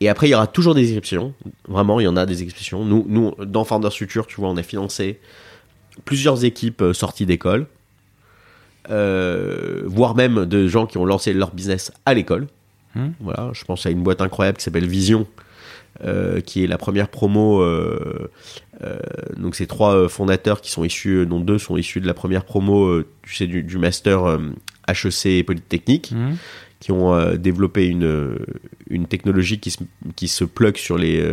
Et 0.00 0.08
après, 0.08 0.28
il 0.28 0.32
y 0.32 0.34
aura 0.34 0.46
toujours 0.46 0.74
des 0.74 0.88
exceptions. 0.88 1.32
Vraiment, 1.68 2.00
il 2.00 2.04
y 2.04 2.08
en 2.08 2.16
a 2.16 2.26
des 2.26 2.42
exceptions. 2.42 2.84
Nous, 2.84 3.04
nous 3.08 3.34
dans 3.44 3.64
Founders 3.64 3.92
Future, 3.94 4.26
tu 4.26 4.36
vois, 4.40 4.50
on 4.50 4.56
a 4.56 4.62
financé 4.62 5.18
plusieurs 6.04 6.44
équipes 6.44 6.82
euh, 6.82 6.92
sorties 6.92 7.24
d'école, 7.24 7.66
euh, 8.90 9.82
voire 9.86 10.14
même 10.14 10.44
de 10.44 10.68
gens 10.68 10.86
qui 10.86 10.98
ont 10.98 11.04
lancé 11.06 11.32
leur 11.32 11.52
business 11.54 11.92
à 12.04 12.14
l'école. 12.14 12.46
Hmm. 12.94 13.08
Voilà, 13.20 13.50
je 13.52 13.64
pense 13.64 13.86
à 13.86 13.90
une 13.90 14.02
boîte 14.02 14.20
incroyable 14.20 14.58
qui 14.58 14.64
s'appelle 14.64 14.86
Vision, 14.86 15.26
euh, 16.04 16.40
qui 16.40 16.62
est 16.64 16.66
la 16.66 16.78
première 16.78 17.08
promo. 17.08 17.60
euh, 17.62 18.30
euh, 18.84 18.98
donc, 19.36 19.54
c'est 19.54 19.66
trois 19.66 20.08
fondateurs 20.08 20.60
qui 20.60 20.70
sont 20.70 20.84
issus, 20.84 21.26
dont 21.26 21.40
deux 21.40 21.58
sont 21.58 21.76
issus 21.76 22.00
de 22.00 22.06
la 22.06 22.14
première 22.14 22.44
promo, 22.44 23.02
tu 23.22 23.34
sais, 23.34 23.46
du, 23.46 23.62
du 23.62 23.78
master 23.78 24.38
HEC 24.88 25.44
Polytechnique 25.44 26.12
Hmm. 26.12 26.34
qui 26.78 26.92
ont 26.92 27.34
développé 27.36 27.86
une, 27.86 28.36
une 28.90 29.06
technologie 29.06 29.58
qui 29.58 29.70
se, 29.70 29.78
qui 30.14 30.28
se 30.28 30.44
plug 30.44 30.76
sur 30.76 30.98
les, 30.98 31.24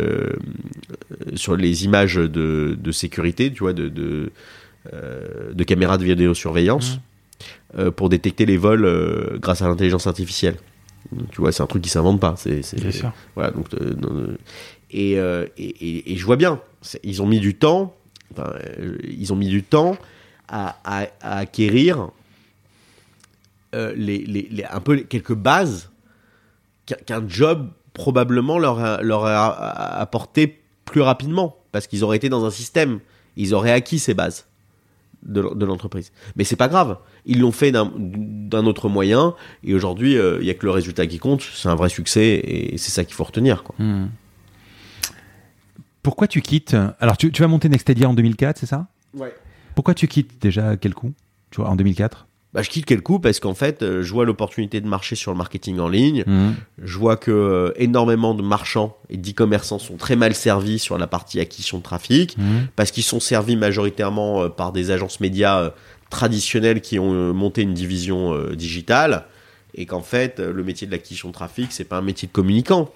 sur 1.34 1.54
les 1.56 1.84
images 1.84 2.16
de, 2.16 2.76
de 2.80 2.92
sécurité, 2.92 3.52
tu 3.52 3.60
vois, 3.60 3.74
de, 3.74 3.88
de, 3.88 4.32
de 5.52 5.64
caméras 5.64 5.98
de 5.98 6.04
vidéosurveillance, 6.04 6.98
euh, 7.78 7.90
pour 7.90 8.08
détecter 8.08 8.46
les 8.46 8.56
vols 8.56 9.38
grâce 9.40 9.60
à 9.60 9.68
l'intelligence 9.68 10.06
artificielle. 10.06 10.56
Tu 11.32 11.40
vois, 11.40 11.52
c'est 11.52 11.62
un 11.62 11.66
truc 11.66 11.82
qui 11.82 11.90
s'invente 11.90 12.20
pas. 12.20 12.34
C'est. 12.36 12.62
Voilà, 13.34 13.50
donc, 13.50 13.66
euh, 13.74 13.94
euh, 14.04 14.36
et, 14.90 15.18
euh, 15.18 15.46
et, 15.56 15.64
et- 15.64 16.12
et 16.12 16.16
je 16.16 16.24
vois 16.24 16.36
bien, 16.36 16.60
ils 17.02 17.22
ont 17.22 17.26
mis 17.26 17.40
du 17.40 17.54
temps, 17.54 17.94
euh, 18.38 18.96
ils 19.08 19.32
ont 19.32 19.36
mis 19.36 19.48
du 19.48 19.62
temps 19.62 19.96
à, 20.48 20.76
à- 20.84 21.08
à 21.20 21.38
acquérir 21.38 22.08
les, 23.72 24.18
les- 24.18 24.48
les- 24.50 24.64
un 24.64 24.80
peu 24.80 24.98
quelques 24.98 25.34
bases 25.34 25.90
qu'un, 26.86 26.96
qu'un 27.06 27.28
job 27.28 27.70
probablement 27.92 28.58
leur 28.58 28.78
a, 28.78 29.02
leur 29.02 29.24
a 29.24 29.98
apporté 30.00 30.60
plus 30.84 31.00
rapidement 31.00 31.56
parce 31.72 31.86
qu'ils 31.88 32.04
auraient 32.04 32.16
été 32.18 32.28
dans 32.28 32.44
un 32.44 32.50
système 32.50 33.00
ils 33.36 33.52
auraient 33.52 33.72
acquis 33.72 33.98
ces 33.98 34.14
bases 34.14 34.46
de, 35.24 35.64
l'entreprise. 35.64 36.12
Mais 36.36 36.44
c'est 36.44 36.56
pas 36.56 36.68
grave. 36.68 36.98
Ils 37.26 37.40
l'ont 37.40 37.52
fait 37.52 37.72
d'un, 37.72 37.90
autre 38.66 38.88
moyen 38.88 39.34
et 39.62 39.74
aujourd'hui, 39.74 40.16
euh, 40.16 40.38
il 40.40 40.46
y 40.46 40.50
a 40.50 40.54
que 40.54 40.64
le 40.64 40.72
résultat 40.72 41.06
qui 41.06 41.18
compte. 41.18 41.42
C'est 41.42 41.68
un 41.68 41.74
vrai 41.74 41.88
succès 41.88 42.40
et 42.44 42.78
c'est 42.78 42.90
ça 42.90 43.04
qu'il 43.04 43.14
faut 43.14 43.24
retenir. 43.24 43.62
Quoi. 43.62 43.74
Hmm. 43.78 44.08
Pourquoi 46.02 46.28
tu 46.28 46.42
quittes 46.42 46.76
Alors, 47.00 47.16
tu, 47.16 47.32
tu 47.32 47.42
vas 47.42 47.48
monter 47.48 47.68
Nextedia 47.68 48.08
en 48.08 48.14
2004, 48.14 48.58
c'est 48.58 48.66
ça? 48.66 48.86
Pourquoi 49.74 49.94
tu 49.94 50.06
quittes 50.06 50.40
déjà 50.40 50.70
à 50.70 50.76
quel 50.76 50.94
coup? 50.94 51.12
Tu 51.50 51.60
vois, 51.60 51.70
en 51.70 51.76
2004 51.76 52.26
Bah, 52.54 52.62
je 52.62 52.70
quitte 52.70 52.86
quel 52.86 53.02
coup 53.02 53.18
parce 53.18 53.40
qu'en 53.40 53.54
fait, 53.54 53.82
euh, 53.82 54.04
je 54.04 54.12
vois 54.12 54.24
l'opportunité 54.24 54.80
de 54.80 54.86
marcher 54.86 55.16
sur 55.16 55.32
le 55.32 55.36
marketing 55.36 55.80
en 55.80 55.88
ligne. 55.88 56.22
Hmm. 56.24 56.52
Je 56.80 56.98
vois 56.98 57.16
que 57.16 57.32
euh, 57.32 57.72
énormément 57.76 58.32
de 58.32 58.42
marchands 58.42 58.96
et 59.10 59.16
d'e-commerçants 59.16 59.80
sont 59.80 59.96
très 59.96 60.14
mal 60.14 60.36
servis 60.36 60.78
sur 60.78 60.96
la 60.96 61.08
partie 61.08 61.40
acquisition 61.40 61.78
de 61.78 61.82
trafic 61.82 62.38
Hmm. 62.38 62.66
parce 62.76 62.90
qu'ils 62.92 63.02
sont 63.02 63.18
servis 63.18 63.56
majoritairement 63.56 64.44
euh, 64.44 64.48
par 64.48 64.70
des 64.70 64.92
agences 64.92 65.18
médias 65.18 65.62
euh, 65.62 65.70
traditionnelles 66.10 66.80
qui 66.80 66.98
ont 66.98 67.34
monté 67.34 67.62
une 67.62 67.74
division 67.74 68.38
digitale 68.52 69.24
et 69.74 69.84
qu'en 69.84 70.02
fait 70.02 70.38
le 70.38 70.62
métier 70.62 70.86
de 70.86 70.92
l'acquisition 70.92 71.28
de 71.28 71.34
trafic 71.34 71.72
c'est 71.72 71.84
pas 71.84 71.96
un 71.96 72.02
métier 72.02 72.28
de 72.28 72.32
communicant 72.32 72.92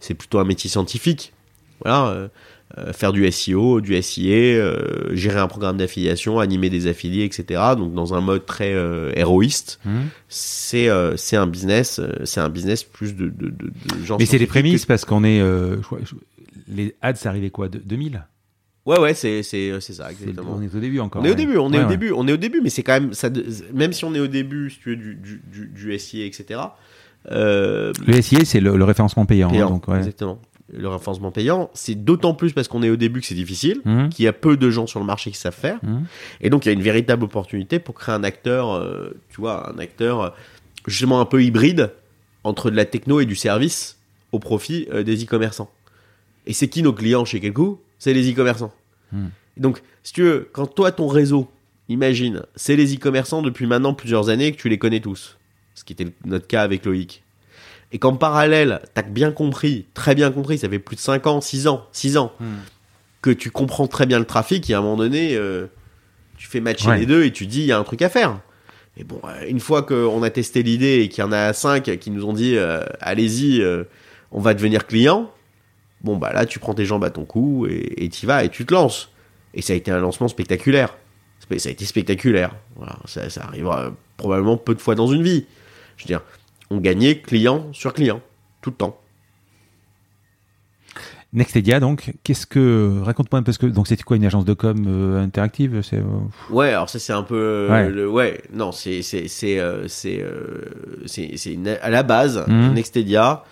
c'est 0.00 0.14
plutôt 0.14 0.38
un 0.38 0.44
métier 0.44 0.70
scientifique 0.70 1.34
voilà 1.82 2.30
faire 2.92 3.12
du 3.12 3.30
SEO 3.30 3.80
du 3.80 4.00
SIA 4.02 4.34
euh, 4.56 5.14
gérer 5.14 5.38
un 5.40 5.46
programme 5.48 5.76
d'affiliation 5.76 6.38
animer 6.40 6.70
des 6.70 6.86
affiliés 6.86 7.24
etc 7.24 7.60
donc 7.76 7.92
dans 7.94 8.14
un 8.14 8.20
mode 8.20 8.46
très 8.46 8.72
euh, 8.72 9.12
héroïste 9.14 9.78
Hmm. 9.84 10.04
c'est 10.28 10.88
euh, 10.88 11.16
c'est 11.16 11.36
un 11.36 11.46
business 11.46 11.98
euh, 11.98 12.12
c'est 12.24 12.40
un 12.40 12.48
business 12.48 12.82
plus 12.84 13.14
de, 13.14 13.26
de, 13.28 13.48
de, 13.48 13.66
de 13.98 14.04
gens 14.04 14.16
Mais 14.18 14.26
c'est 14.26 14.38
les 14.38 14.46
prémices 14.46 14.86
parce 14.86 15.04
qu'on 15.04 15.24
est. 15.24 15.40
euh, 15.40 15.76
je 15.76 15.82
crois- 15.82 15.98
je- 16.04 16.14
les 16.68 16.94
ads, 17.02 17.14
ça 17.16 17.28
arrivait 17.30 17.50
quoi 17.50 17.68
de- 17.68 17.78
2000 17.78 18.24
ouais 18.86 18.98
ouais 18.98 19.14
c'est 19.14 19.42
c'est 19.42 19.72
c'est 19.80 19.92
ça 19.92 20.10
exactement 20.10 20.56
On 20.58 20.62
est 20.62 20.74
au 20.74 20.80
début 20.80 21.00
encore. 21.00 21.22
On 21.22 21.24
est 21.24 21.30
au 21.30 21.34
début, 21.34 21.56
on 21.58 21.72
est 21.72 21.78
au 21.78 21.82
ouais. 21.82 21.88
début, 21.88 22.12
on 22.12 22.26
est 22.26 22.32
au 22.32 22.36
début, 22.36 22.60
mais 22.62 22.70
c'est 22.70 22.82
quand 22.82 22.94
même 23.00 23.12
ça. 23.12 23.28
Même 23.74 23.92
si 23.92 24.04
on 24.04 24.14
est 24.14 24.20
au 24.20 24.26
début, 24.26 24.70
si 24.70 24.78
tu 24.80 24.90
veux, 24.90 24.96
du 24.96 25.14
du 25.16 25.40
du, 25.52 25.66
du 25.68 25.98
SIA, 25.98 26.24
etc. 26.26 26.60
Euh, 27.30 27.92
Le 28.06 28.20
SIA, 28.20 28.44
c'est 28.44 28.60
le, 28.60 28.76
le 28.76 28.84
référencement 28.84 29.26
payant. 29.26 29.48
hein, 29.48 29.52
payant, 29.52 29.70
donc, 29.70 29.86
ouais. 29.88 29.98
exactement. 29.98 30.40
Le 30.72 30.88
référencement 30.88 31.30
payant, 31.30 31.70
c'est 31.74 31.94
d'autant 31.94 32.34
plus 32.34 32.52
parce 32.52 32.66
qu'on 32.68 32.82
est 32.82 32.88
au 32.90 32.96
début 32.96 33.20
que 33.20 33.26
c'est 33.26 33.34
difficile, 33.34 33.80
Hmm. 33.84 34.08
qu'il 34.08 34.24
y 34.24 34.28
a 34.28 34.32
peu 34.32 34.56
de 34.56 34.70
gens 34.70 34.86
sur 34.86 35.00
le 35.00 35.06
marché 35.06 35.30
qui 35.30 35.36
savent 35.38 35.54
faire, 35.54 35.78
Hmm. 35.82 36.04
et 36.40 36.48
donc 36.50 36.64
il 36.64 36.68
y 36.68 36.70
a 36.70 36.72
une 36.72 36.82
véritable 36.82 37.24
opportunité 37.24 37.78
pour 37.78 37.94
créer 37.94 38.14
un 38.14 38.24
acteur, 38.24 38.72
euh, 38.72 39.10
tu 39.30 39.40
vois, 39.40 39.70
un 39.74 39.78
acteur 39.78 40.20
euh, 40.22 40.30
justement 40.86 41.20
un 41.20 41.26
peu 41.26 41.42
hybride 41.44 41.92
entre 42.44 42.70
de 42.70 42.76
la 42.76 42.84
techno 42.86 43.20
et 43.20 43.26
du 43.26 43.36
service 43.36 43.98
au 44.32 44.38
profit 44.38 44.88
euh, 44.92 45.02
des 45.02 45.22
e-commerçants. 45.24 45.70
Et 46.46 46.52
c'est 46.54 46.68
qui 46.68 46.82
nos 46.82 46.92
clients 46.92 47.24
chez 47.24 47.38
Kelku 47.38 47.76
C'est 47.98 48.14
les 48.14 48.32
e-commerçants. 48.32 48.72
Hmm. 49.12 49.28
Donc, 49.58 49.82
si 50.02 50.12
tu 50.14 50.22
veux, 50.22 50.48
quand 50.52 50.66
toi, 50.66 50.90
ton 50.90 51.06
réseau, 51.06 51.48
imagine, 51.88 52.42
c'est 52.56 52.74
les 52.76 52.94
e-commerçants 52.96 53.42
depuis 53.42 53.66
maintenant 53.66 53.92
plusieurs 53.94 54.30
années 54.30 54.50
que 54.52 54.56
tu 54.56 54.68
les 54.70 54.78
connais 54.78 55.00
tous, 55.00 55.36
ce 55.74 55.84
qui 55.84 55.92
était 55.92 56.08
notre 56.24 56.46
cas 56.46 56.62
avec 56.62 56.84
Loïc, 56.86 57.22
et 57.92 57.98
qu'en 57.98 58.16
parallèle, 58.16 58.80
t'as 58.94 59.02
bien 59.02 59.30
compris, 59.32 59.86
très 59.94 60.14
bien 60.14 60.30
compris, 60.30 60.58
ça 60.58 60.68
fait 60.68 60.78
plus 60.78 60.96
de 60.96 61.00
5 61.00 61.26
ans, 61.26 61.40
6 61.40 61.66
ans, 61.68 61.86
6 61.92 62.16
ans, 62.16 62.32
Hmm. 62.40 62.46
que 63.20 63.30
tu 63.30 63.50
comprends 63.50 63.86
très 63.86 64.06
bien 64.06 64.18
le 64.18 64.24
trafic, 64.24 64.68
et 64.70 64.74
à 64.74 64.78
un 64.78 64.82
moment 64.82 64.96
donné, 64.96 65.36
euh, 65.36 65.66
tu 66.38 66.48
fais 66.48 66.60
matcher 66.60 66.88
Ouais. 66.88 66.98
les 66.98 67.06
deux 67.06 67.24
et 67.24 67.30
tu 67.32 67.46
dis, 67.46 67.60
il 67.60 67.66
y 67.66 67.72
a 67.72 67.78
un 67.78 67.84
truc 67.84 68.02
à 68.02 68.08
faire. 68.08 68.40
Et 68.96 69.04
bon, 69.04 69.20
euh, 69.24 69.46
une 69.48 69.60
fois 69.60 69.82
qu'on 69.82 70.22
a 70.22 70.30
testé 70.30 70.62
l'idée 70.62 71.00
et 71.02 71.08
qu'il 71.08 71.22
y 71.22 71.26
en 71.26 71.32
a 71.32 71.52
5 71.52 71.98
qui 71.98 72.10
nous 72.10 72.24
ont 72.24 72.32
dit, 72.32 72.56
euh, 72.56 72.82
allez-y, 73.00 73.60
euh, 73.62 73.84
on 74.32 74.40
va 74.40 74.54
devenir 74.54 74.86
client, 74.86 75.30
bon, 76.02 76.16
bah 76.16 76.32
là, 76.32 76.44
tu 76.46 76.58
prends 76.58 76.74
tes 76.74 76.84
jambes 76.84 77.04
à 77.04 77.10
ton 77.10 77.24
cou 77.24 77.66
et 77.70 78.08
tu 78.08 78.24
y 78.24 78.26
vas 78.26 78.42
et 78.44 78.48
tu 78.48 78.66
te 78.66 78.74
lances. 78.74 79.10
Et 79.54 79.62
ça 79.62 79.72
a 79.74 79.76
été 79.76 79.90
un 79.90 79.98
lancement 79.98 80.28
spectaculaire. 80.28 80.96
Spe- 81.46 81.58
Ça 81.58 81.68
a 81.68 81.72
été 81.72 81.84
spectaculaire. 81.84 82.54
Voilà, 82.76 82.96
ça, 83.04 83.28
ça 83.30 83.44
arrivera 83.44 83.92
probablement 84.16 84.56
peu 84.56 84.74
de 84.74 84.80
fois 84.80 84.94
dans 84.94 85.06
une 85.08 85.22
vie. 85.22 85.46
Je 85.96 86.04
veux 86.04 86.08
dire, 86.08 86.22
on 86.72 86.78
gagnait 86.78 87.18
client 87.18 87.66
sur 87.72 87.92
client, 87.92 88.20
tout 88.62 88.70
le 88.70 88.76
temps. 88.76 88.96
Nextedia, 91.34 91.80
donc, 91.80 92.12
qu'est-ce 92.24 92.46
que. 92.46 93.00
Raconte-moi 93.02 93.40
un 93.40 93.42
peu 93.42 93.52
ce 93.52 93.58
que. 93.58 93.64
Donc, 93.66 93.86
c'était 93.88 94.02
quoi 94.02 94.16
une 94.18 94.24
agence 94.26 94.44
de 94.44 94.52
com 94.52 94.84
euh, 94.86 95.22
interactive 95.22 95.80
c'est, 95.82 95.96
euh, 95.96 96.04
Ouais, 96.50 96.68
alors 96.68 96.90
ça 96.90 96.98
c'est 96.98 97.14
un 97.14 97.22
peu 97.22 97.36
euh, 97.36 97.70
Ouais. 97.70 97.88
le 97.90 98.06
ouais, 98.08 98.42
non, 98.52 98.70
c'est 98.70 99.00
c'est 99.00 99.28
c'est 99.28 99.58
euh, 99.58 99.88
c'est 99.88 100.22
c'est 101.06 101.58
à 101.80 101.88
la 101.88 102.02
base 102.02 102.44
Mhm. 102.48 102.74
Nextedia, 102.74 103.44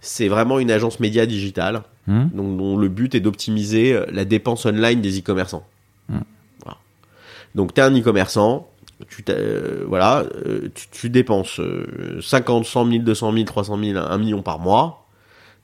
c'est 0.00 0.28
vraiment 0.28 0.58
une 0.58 0.70
agence 0.70 0.98
média 1.00 1.26
digitale 1.26 1.82
donc 2.08 2.56
dont 2.56 2.76
le 2.76 2.88
but 2.88 3.16
est 3.16 3.20
d'optimiser 3.20 4.00
la 4.12 4.24
dépense 4.24 4.64
online 4.64 5.00
des 5.00 5.18
e-commerçants. 5.18 5.66
Mhm. 6.08 6.22
Voilà. 6.64 6.78
Donc 7.56 7.74
tu 7.74 7.80
es 7.80 7.84
un 7.84 7.92
e-commerçant, 7.98 8.70
tu 9.10 9.24
euh, 9.28 9.84
voilà, 9.86 10.24
euh, 10.46 10.68
tu, 10.74 10.86
tu 10.90 11.10
dépenses 11.10 11.60
euh, 11.60 12.18
50, 12.22 12.64
100 12.64 12.90
000, 12.90 13.02
200 13.04 13.32
000, 13.32 13.44
300 13.44 13.78
000, 13.82 13.98
1 13.98 14.18
million 14.18 14.42
par 14.42 14.58
mois. 14.58 15.06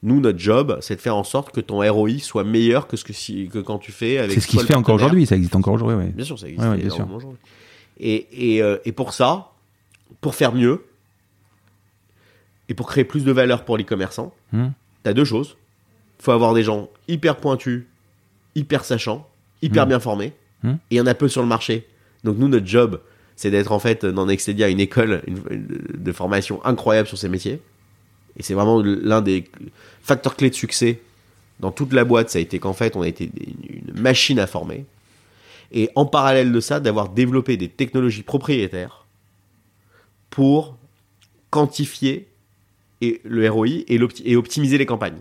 Nous, 0.03 0.21
notre 0.21 0.39
job, 0.39 0.79
c'est 0.81 0.97
de 0.97 1.01
faire 1.01 1.17
en 1.17 1.23
sorte 1.25 1.53
que 1.55 1.61
ton 1.61 1.79
ROI 1.89 2.19
soit 2.19 2.43
meilleur 2.45 2.89
que 2.89 2.97
ce 2.97 3.05
que, 3.05 3.13
si, 3.13 3.49
que 3.49 3.61
quand 3.61 3.79
tu 3.79 3.93
fais 3.93 4.19
avec 4.19 4.33
C'est 4.33 4.41
ce 4.41 4.49
qui 4.49 4.59
se 4.59 4.65
fait 4.67 4.75
encore 4.75 4.97
aujourd'hui, 4.97 5.27
ça 5.27 5.37
existe 5.37 5.55
encore 5.55 5.75
aujourd'hui, 5.75 5.97
ouais. 5.97 6.09
Bien 6.15 6.25
sûr, 6.25 6.39
ça 6.39 6.49
existe. 6.49 6.65
Ouais, 6.65 6.71
ouais, 6.73 6.77
bien 6.79 6.87
énormément 6.87 7.17
aujourd'hui. 7.17 7.39
Et, 8.01 8.57
et, 8.57 8.63
euh, 8.63 8.79
et 8.85 8.91
pour 8.93 9.13
ça, 9.15 9.53
pour 10.21 10.35
faire 10.35 10.53
mieux, 10.55 10.85
et 12.69 12.75
pour 12.75 12.87
créer 12.87 13.05
plus 13.05 13.25
de 13.25 13.33
valeur 13.33 13.65
pour 13.65 13.77
les 13.77 13.85
commerçants, 13.85 14.35
Hmm. 14.53 14.69
t'as 15.03 15.13
deux 15.13 15.25
choses. 15.25 15.57
Il 16.19 16.25
faut 16.25 16.33
avoir 16.33 16.53
des 16.55 16.63
gens 16.63 16.89
hyper 17.09 17.37
pointus, 17.37 17.85
hyper 18.55 18.85
sachants, 18.85 19.29
hyper 19.63 19.85
Hmm. 19.87 19.89
bien 19.91 20.01
formés, 20.01 20.33
Hmm. 20.63 20.71
et 20.73 20.77
il 20.93 20.97
y 20.97 21.01
en 21.01 21.07
a 21.07 21.15
peu 21.15 21.29
sur 21.29 21.43
le 21.43 21.49
marché. 21.49 21.87
Donc 22.25 22.39
nous, 22.39 22.49
notre 22.49 22.67
job, 22.67 23.01
c'est 23.43 23.51
d'être 23.51 23.73
en 23.73 23.81
fait 23.81 24.07
dans 24.07 24.27
Nextedia 24.27 24.69
une 24.69 24.79
école 24.79 25.21
de 25.27 26.13
formation 26.13 26.65
incroyable 26.65 27.09
sur 27.09 27.19
ces 27.19 27.29
métiers. 27.29 27.61
Et 28.37 28.43
c'est 28.45 28.55
vraiment 28.55 28.81
l'un 28.81 29.21
des 29.21 29.51
facteurs 30.01 30.37
clés 30.37 30.49
de 30.49 30.55
succès 30.55 31.01
dans 31.59 31.73
toute 31.73 31.93
la 31.93 32.05
boîte, 32.05 32.31
ça 32.31 32.39
a 32.39 32.41
été 32.41 32.61
qu'en 32.61 32.73
fait, 32.73 32.95
on 32.95 33.03
a 33.03 33.09
été 33.09 33.33
une 33.69 34.01
machine 34.01 34.39
à 34.39 34.47
former. 34.47 34.87
Et 35.73 35.91
en 35.97 36.07
parallèle 36.07 36.53
de 36.53 36.61
ça, 36.61 36.79
d'avoir 36.79 37.09
développé 37.09 37.57
des 37.57 37.69
technologies 37.69 38.23
propriétaires 38.23 39.07
pour 40.31 40.77
quantifier 41.51 42.29
et 43.01 43.21
le 43.25 43.51
ROI 43.51 43.67
et, 43.89 44.01
et 44.25 44.37
optimiser 44.37 44.79
les 44.79 44.87
campagnes. 44.87 45.19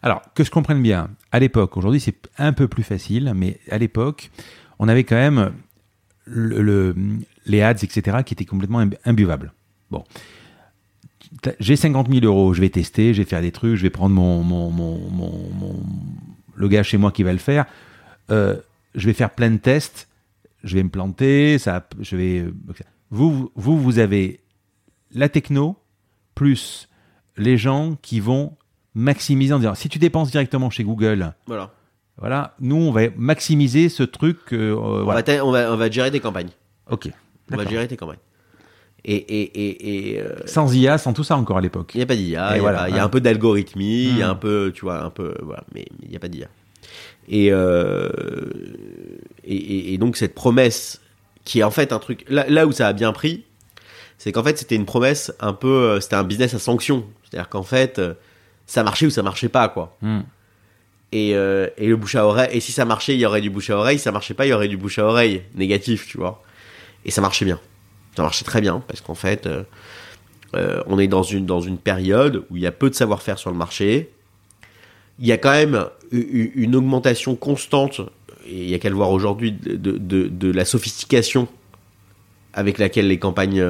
Alors, 0.00 0.22
que 0.32 0.44
je 0.44 0.52
comprenne 0.52 0.80
bien, 0.80 1.10
à 1.32 1.40
l'époque, 1.40 1.76
aujourd'hui 1.76 1.98
c'est 1.98 2.28
un 2.38 2.52
peu 2.52 2.68
plus 2.68 2.84
facile, 2.84 3.32
mais 3.34 3.58
à 3.68 3.78
l'époque, 3.78 4.30
on 4.78 4.86
avait 4.86 5.02
quand 5.02 5.16
même 5.16 5.52
le, 6.26 6.60
le- 6.62 6.94
les 7.46 7.62
ads, 7.62 7.82
etc., 7.82 8.18
qui 8.24 8.34
étaient 8.34 8.44
complètement 8.44 8.80
imbu- 8.84 8.98
imbuvables. 9.04 9.52
Bon. 9.90 10.04
J'ai 11.60 11.76
50 11.76 12.08
000 12.10 12.24
euros, 12.24 12.54
je 12.54 12.60
vais 12.60 12.68
tester, 12.68 13.12
je 13.14 13.22
vais 13.22 13.28
faire 13.28 13.40
des 13.42 13.52
trucs, 13.52 13.76
je 13.76 13.82
vais 13.82 13.90
prendre 13.90 14.14
mon, 14.14 14.42
mon, 14.42 14.70
mon, 14.70 14.98
mon- 15.10 15.50
mon- 15.54 15.82
le 16.54 16.68
gars 16.68 16.82
chez 16.82 16.98
moi 16.98 17.10
qui 17.12 17.22
va 17.22 17.32
le 17.32 17.38
faire. 17.38 17.66
Euh, 18.30 18.56
je 18.94 19.06
vais 19.06 19.12
faire 19.12 19.30
plein 19.30 19.50
de 19.50 19.56
tests, 19.58 20.08
je 20.64 20.74
vais 20.76 20.82
me 20.82 20.88
planter, 20.88 21.58
ça, 21.58 21.86
je 22.00 22.16
vais. 22.16 22.44
Vous, 23.10 23.50
vous, 23.54 23.78
vous 23.78 23.98
avez 23.98 24.40
la 25.12 25.28
techno 25.28 25.76
plus 26.34 26.88
les 27.36 27.56
gens 27.58 27.96
qui 28.02 28.20
vont 28.20 28.56
maximiser 28.94 29.52
en 29.52 29.58
disant 29.58 29.74
si 29.74 29.88
tu 29.88 29.98
dépenses 29.98 30.30
directement 30.30 30.70
chez 30.70 30.84
Google, 30.84 31.34
Voilà. 31.46 31.72
Voilà, 32.18 32.54
nous 32.60 32.76
on 32.76 32.92
va 32.92 33.02
maximiser 33.16 33.88
ce 33.88 34.02
truc. 34.02 34.38
euh, 34.52 34.72
euh, 34.72 34.76
On, 34.76 35.04
voilà. 35.04 35.18
va 35.20 35.22
t'a- 35.22 35.44
on, 35.44 35.50
va, 35.52 35.72
on 35.72 35.76
va 35.76 35.90
gérer 35.90 36.10
des 36.10 36.20
campagnes. 36.20 36.50
Ok. 36.90 37.10
On 37.52 37.56
va 37.56 37.66
gérer 37.66 37.86
tes 37.88 37.96
campagnes. 37.96 38.18
Et 39.04 39.14
et 39.14 39.42
et 39.68 40.14
et, 40.14 40.20
euh, 40.20 40.34
Sans 40.46 40.74
IA, 40.74 40.98
sans 40.98 41.12
tout 41.12 41.22
ça 41.24 41.36
encore 41.36 41.58
à 41.58 41.60
l'époque. 41.60 41.92
il 41.94 41.98
n'y 41.98 42.02
a 42.02 42.06
pas 42.06 42.16
d'IA, 42.16 42.24
il 42.24 42.56
y 42.56 42.58
a 42.58 42.60
voilà, 42.60 42.88
il 42.88 42.96
y 42.96 42.98
a 42.98 43.02
hein. 43.02 43.06
un 43.06 43.08
peu 43.08 43.20
d'algorithmie, 43.20 44.04
il 44.06 44.18
y 44.18 44.22
a 44.22 44.26
Hmm. 44.28 44.30
un 44.30 44.34
peu, 44.34 44.72
tu 44.74 44.80
vois, 44.82 45.02
un 45.04 45.10
peu, 45.10 45.34
voilà, 45.42 45.62
mais 45.74 45.84
il 46.02 46.08
n'y 46.10 46.16
a 46.16 46.18
pas 46.18 46.26
d'IA. 46.28 46.48
Et, 47.28 47.52
euh, 47.52 48.08
et, 49.44 49.96
donc 49.98 50.16
cette 50.16 50.34
promesse, 50.34 51.00
qui 51.44 51.60
est 51.60 51.62
en 51.62 51.70
fait 51.70 51.92
un 51.92 51.98
truc, 51.98 52.24
là, 52.28 52.46
là 52.48 52.66
où 52.66 52.72
ça 52.72 52.88
a 52.88 52.92
bien 52.92 53.12
pris, 53.12 53.44
c'est 54.18 54.32
qu'en 54.32 54.42
fait 54.42 54.58
c'était 54.58 54.74
une 54.76 54.86
promesse 54.86 55.32
un 55.40 55.52
peu, 55.52 56.00
c'était 56.00 56.16
un 56.16 56.24
business 56.24 56.54
à 56.54 56.58
sanction. 56.58 57.04
C'est-à-dire 57.24 57.48
qu'en 57.48 57.62
fait, 57.62 58.00
ça 58.66 58.82
marchait 58.82 59.06
ou 59.06 59.10
ça 59.10 59.22
marchait 59.22 59.48
pas, 59.48 59.68
quoi. 59.68 59.96
Hmm. 60.02 60.20
Et, 61.18 61.30
euh, 61.34 61.68
et 61.78 61.86
le 61.86 61.96
bouche 61.96 62.14
à 62.16 62.26
oreille, 62.26 62.50
et 62.52 62.60
si 62.60 62.72
ça 62.72 62.84
marchait, 62.84 63.14
il 63.14 63.20
y 63.20 63.26
aurait 63.26 63.40
du 63.40 63.48
bouche 63.50 63.70
à 63.70 63.76
oreille, 63.78 63.98
si 63.98 64.04
ça 64.04 64.12
marchait 64.12 64.34
pas, 64.34 64.44
il 64.44 64.50
y 64.50 64.52
aurait 64.52 64.68
du 64.68 64.76
bouche 64.76 64.98
à 64.98 65.04
oreille 65.06 65.42
négatif, 65.54 66.06
tu 66.06 66.18
vois. 66.18 66.42
Et 67.06 67.10
ça 67.10 67.20
marchait 67.20 67.44
bien. 67.44 67.58
Ça 68.16 68.22
marchait 68.22 68.44
très 68.44 68.60
bien, 68.60 68.82
parce 68.88 69.00
qu'en 69.00 69.14
fait, 69.14 69.46
euh, 69.46 69.62
euh, 70.56 70.82
on 70.86 70.98
est 70.98 71.06
dans 71.06 71.22
une, 71.22 71.46
dans 71.46 71.60
une 71.60 71.78
période 71.78 72.44
où 72.50 72.56
il 72.56 72.62
y 72.62 72.66
a 72.66 72.72
peu 72.72 72.90
de 72.90 72.94
savoir-faire 72.94 73.38
sur 73.38 73.50
le 73.50 73.56
marché. 73.56 74.10
Il 75.20 75.26
y 75.26 75.32
a 75.32 75.38
quand 75.38 75.52
même 75.52 75.86
une 76.12 76.74
augmentation 76.76 77.34
constante, 77.36 78.00
et 78.46 78.64
il 78.64 78.68
y 78.70 78.74
a 78.74 78.78
qu'à 78.78 78.90
le 78.90 78.94
voir 78.96 79.10
aujourd'hui, 79.10 79.52
de, 79.52 79.76
de, 79.76 80.28
de 80.28 80.50
la 80.52 80.64
sophistication 80.64 81.48
avec 82.52 82.78
laquelle 82.78 83.08
les 83.08 83.18
campagnes 83.18 83.64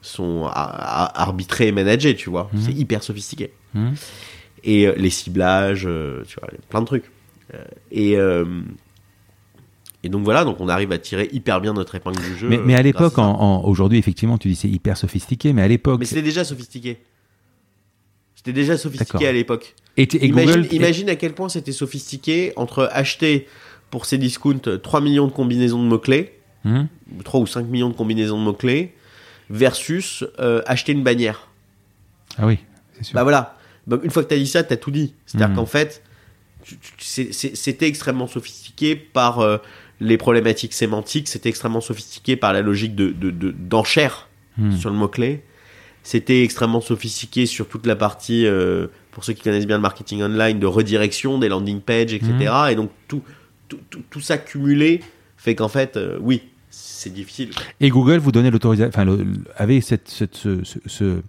sont 0.00 0.44
a- 0.46 0.50
a- 0.50 1.22
arbitrées 1.22 1.68
et 1.68 1.72
managées, 1.72 2.14
tu 2.16 2.30
vois. 2.30 2.50
C'est 2.64 2.72
hyper 2.72 3.02
sophistiqué. 3.02 3.52
Mhm. 3.74 3.94
Et 4.64 4.86
euh, 4.86 4.94
les 4.96 5.10
ciblages, 5.10 5.86
euh, 5.86 6.22
tu 6.26 6.38
vois, 6.40 6.48
plein 6.68 6.80
de 6.80 6.86
trucs. 6.86 7.10
Euh, 7.54 7.64
et, 7.90 8.16
Et 10.04 10.08
donc 10.08 10.24
voilà, 10.24 10.44
donc 10.44 10.60
on 10.60 10.68
arrive 10.68 10.90
à 10.92 10.98
tirer 10.98 11.28
hyper 11.32 11.60
bien 11.60 11.74
notre 11.74 11.94
épingle 11.94 12.20
du 12.20 12.36
jeu. 12.36 12.48
Mais, 12.48 12.58
mais 12.58 12.74
à 12.74 12.82
l'époque, 12.82 13.14
aujourd'hui, 13.64 13.98
effectivement, 13.98 14.38
tu 14.38 14.48
dis 14.48 14.56
c'est 14.56 14.68
hyper 14.68 14.96
sophistiqué, 14.96 15.52
mais 15.52 15.62
à 15.62 15.68
l'époque. 15.68 16.00
Mais 16.00 16.06
c'était 16.06 16.22
déjà 16.22 16.44
sophistiqué. 16.44 16.98
C'était 18.34 18.52
déjà 18.52 18.76
sophistiqué 18.76 19.28
à 19.28 19.32
l'époque. 19.32 19.74
Et, 19.96 20.02
et 20.02 20.26
Imagine, 20.26 20.62
Google. 20.62 20.74
imagine 20.74 21.08
à 21.08 21.14
quel 21.14 21.32
point 21.34 21.48
c'était 21.48 21.70
sophistiqué 21.70 22.52
entre 22.56 22.88
acheter 22.92 23.46
pour 23.90 24.06
ces 24.06 24.18
discounts 24.18 24.78
3 24.82 25.00
millions 25.00 25.26
de 25.28 25.32
combinaisons 25.32 25.82
de 25.82 25.88
mots-clés, 25.88 26.32
Hum, 26.64 26.88
3 27.24 27.40
ou 27.40 27.46
5 27.46 27.66
millions 27.66 27.88
de 27.90 27.94
combinaisons 27.94 28.38
de 28.38 28.44
mots-clés, 28.44 28.94
versus 29.50 30.24
euh, 30.40 30.62
acheter 30.66 30.92
une 30.92 31.02
bannière. 31.02 31.48
Ah 32.38 32.46
oui, 32.46 32.58
c'est 32.96 33.04
sûr. 33.04 33.14
Bah 33.14 33.22
voilà. 33.22 33.56
Donc, 33.86 34.04
une 34.04 34.10
fois 34.10 34.22
que 34.22 34.28
tu 34.28 34.34
as 34.34 34.38
dit 34.38 34.46
ça, 34.46 34.62
tu 34.62 34.72
as 34.72 34.76
tout 34.76 34.90
dit. 34.90 35.14
C'est-à-dire 35.26 35.50
Mhm. 35.50 35.56
qu'en 35.56 35.66
fait, 35.66 36.02
c'était 36.98 37.86
extrêmement 37.86 38.26
sophistiqué 38.26 38.94
par 38.96 39.40
euh, 39.40 39.58
les 40.00 40.16
problématiques 40.16 40.72
sémantiques, 40.72 41.28
c'était 41.28 41.48
extrêmement 41.48 41.80
sophistiqué 41.80 42.36
par 42.36 42.52
la 42.52 42.60
logique 42.60 42.94
de, 42.94 43.10
de- 43.10 43.30
de- 43.30 43.50
d'enchère 43.52 44.28
Hum. 44.60 44.70
sur 44.76 44.90
le 44.90 44.96
mot-clé. 44.96 45.42
C'était 46.02 46.42
extrêmement 46.42 46.80
sophistiqué 46.80 47.46
sur 47.46 47.68
toute 47.68 47.86
la 47.86 47.96
partie, 47.96 48.44
euh, 48.46 48.88
pour 49.12 49.24
ceux 49.24 49.32
qui 49.32 49.42
connaissent 49.42 49.66
bien 49.66 49.76
le 49.76 49.82
marketing 49.82 50.22
online, 50.22 50.58
de 50.58 50.66
redirection 50.66 51.38
des 51.38 51.48
landing 51.48 51.80
pages, 51.80 52.12
etc. 52.12 52.52
Et 52.70 52.74
donc 52.74 52.90
tout, 53.08 53.22
tout, 53.68 53.78
tout- 53.88 54.02
tout 54.10 54.20
ça 54.20 54.36
cumulé 54.38 55.00
fait 55.38 55.54
qu'en 55.54 55.68
fait, 55.68 55.96
euh, 55.96 56.18
oui, 56.20 56.42
c'est 56.70 57.12
difficile. 57.12 57.50
Et 57.80 57.88
Google 57.88 58.18
vous 58.18 58.30
donnait 58.32 58.50
l'autorisation, 58.50 58.90
enfin, 58.94 59.06
avait 59.56 59.80
cette, 59.80 60.08
cette- 60.08 60.34
ce, 60.36 60.62
ce- 60.64 60.78
ce- 60.86 61.22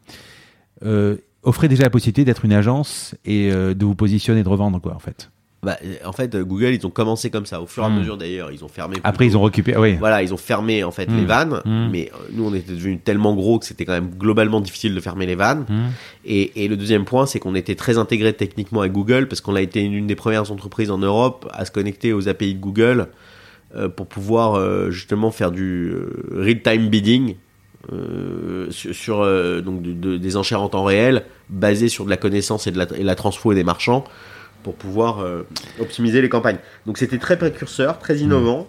euh, 0.84 1.16
offrait 1.44 1.68
déjà 1.68 1.84
la 1.84 1.90
possibilité 1.90 2.26
d'être 2.26 2.46
une 2.46 2.54
agence 2.54 3.16
et 3.26 3.52
euh, 3.52 3.74
de 3.74 3.86
vous 3.86 3.96
positionner, 3.96 4.44
de 4.44 4.50
revendre 4.50 4.80
quoi, 4.82 4.96
en 4.96 5.00
fait. 5.00 5.30
Bah, 5.62 5.78
euh, 5.86 5.96
en 6.06 6.12
fait, 6.12 6.36
euh, 6.36 6.44
Google, 6.44 6.74
ils 6.74 6.86
ont 6.86 6.90
commencé 6.90 7.30
comme 7.30 7.46
ça. 7.46 7.62
Au 7.62 7.66
fur 7.68 7.84
et 7.84 7.86
à 7.86 7.90
Mhm. 7.90 8.00
mesure, 8.00 8.18
d'ailleurs, 8.18 8.52
ils 8.52 8.66
ont 8.66 8.68
fermé. 8.68 8.98
Après, 9.06 9.26
ils 9.26 9.38
ont 9.38 9.42
récupéré, 9.44 9.80
oui. 9.80 9.96
Voilà, 9.98 10.22
ils 10.22 10.34
ont 10.34 10.38
fermé 10.38 10.84
en 10.84 10.92
fait 10.92 11.10
Mhm. 11.10 11.18
les 11.18 11.26
vannes, 11.26 11.62
Mhm. 11.66 11.90
mais 11.90 12.12
nous 12.34 12.44
on 12.46 12.54
était 12.54 12.74
devenus 12.74 13.00
tellement 13.04 13.34
gros 13.34 13.60
que 13.60 13.66
c'était 13.66 13.86
quand 13.86 13.94
même 13.94 14.10
globalement 14.18 14.60
difficile 14.60 14.94
de 14.94 15.00
fermer 15.00 15.26
les 15.26 15.36
vannes. 15.36 15.66
Et, 16.26 16.64
et 16.66 16.68
le 16.68 16.76
deuxième 16.76 17.06
point, 17.06 17.26
c'est 17.26 17.40
qu'on 17.40 17.56
était 17.56 17.76
très 17.76 17.98
intégré 17.98 18.34
techniquement 18.34 18.82
avec 18.82 18.92
Google 18.92 19.28
parce 19.30 19.40
qu'on 19.40 19.56
a 19.56 19.62
été 19.62 19.82
une 19.82 20.06
des 20.08 20.16
premières 20.16 20.52
entreprises 20.52 20.92
en 20.92 20.98
Europe 20.98 21.50
à 21.54 21.64
se 21.64 21.72
connecter 21.72 22.12
aux 22.12 22.28
API 22.28 22.56
de 22.56 22.60
Google 22.60 23.08
euh, 23.76 23.88
pour 23.88 24.08
pouvoir 24.08 24.56
euh, 24.56 24.92
justement 24.92 25.32
faire 25.32 25.52
du 25.52 25.94
real-time 26.32 26.90
bidding 26.90 27.36
euh, 27.92 28.70
sur, 28.72 29.22
euh, 29.22 29.62
donc 29.62 29.82
de- 29.82 29.92
de- 29.94 30.18
des 30.18 30.38
enchères 30.38 30.62
en 30.62 30.70
temps 30.70 30.84
réel 30.86 31.24
basées 31.50 31.90
sur 31.90 32.06
de 32.06 32.10
la 32.10 32.18
connaissance 32.18 32.66
et 32.68 32.72
de 32.72 32.78
la, 32.78 32.86
et 32.96 33.04
la 33.04 33.16
transfo 33.16 33.54
des 33.54 33.64
marchands 33.64 34.04
pour 34.64 34.76
pouvoir 34.76 35.20
euh, 35.20 35.44
optimiser 35.80 36.22
les 36.22 36.30
campagnes. 36.30 36.60
Donc 36.86 36.98
c'était 36.98 37.18
très 37.18 37.38
précurseur, 37.38 38.00
très 38.00 38.18
innovant. 38.20 38.68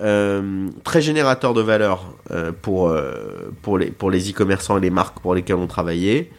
euh, 0.00 0.68
très 0.84 1.00
générateur 1.02 1.52
de 1.54 1.60
valeur 1.60 2.14
pour, 2.62 2.94
pour 3.62 3.76
les 3.78 3.90
pour 3.90 4.10
les 4.10 4.30
e-commerçants 4.30 4.78
et 4.78 4.80
les 4.80 4.90
marques 4.90 5.20
pour 5.20 5.34
lesquelles 5.34 5.56
on 5.56 5.66
travaillait 5.66 6.30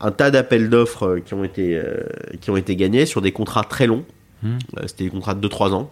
un 0.00 0.12
tas 0.12 0.30
d'appels 0.30 0.68
d'offres 0.70 1.18
qui 1.24 1.34
ont 1.34 1.42
été 1.44 1.80
qui 2.40 2.50
ont 2.50 2.56
été 2.56 2.74
gagnés 2.76 3.04
sur 3.06 3.20
des 3.20 3.32
contrats 3.32 3.64
très 3.64 3.86
longs. 3.88 4.04
Euh, 4.44 4.48
C'était 4.86 5.04
des 5.04 5.10
contrats 5.10 5.34
de 5.34 5.40
2-3 5.46 5.72
ans. 5.72 5.90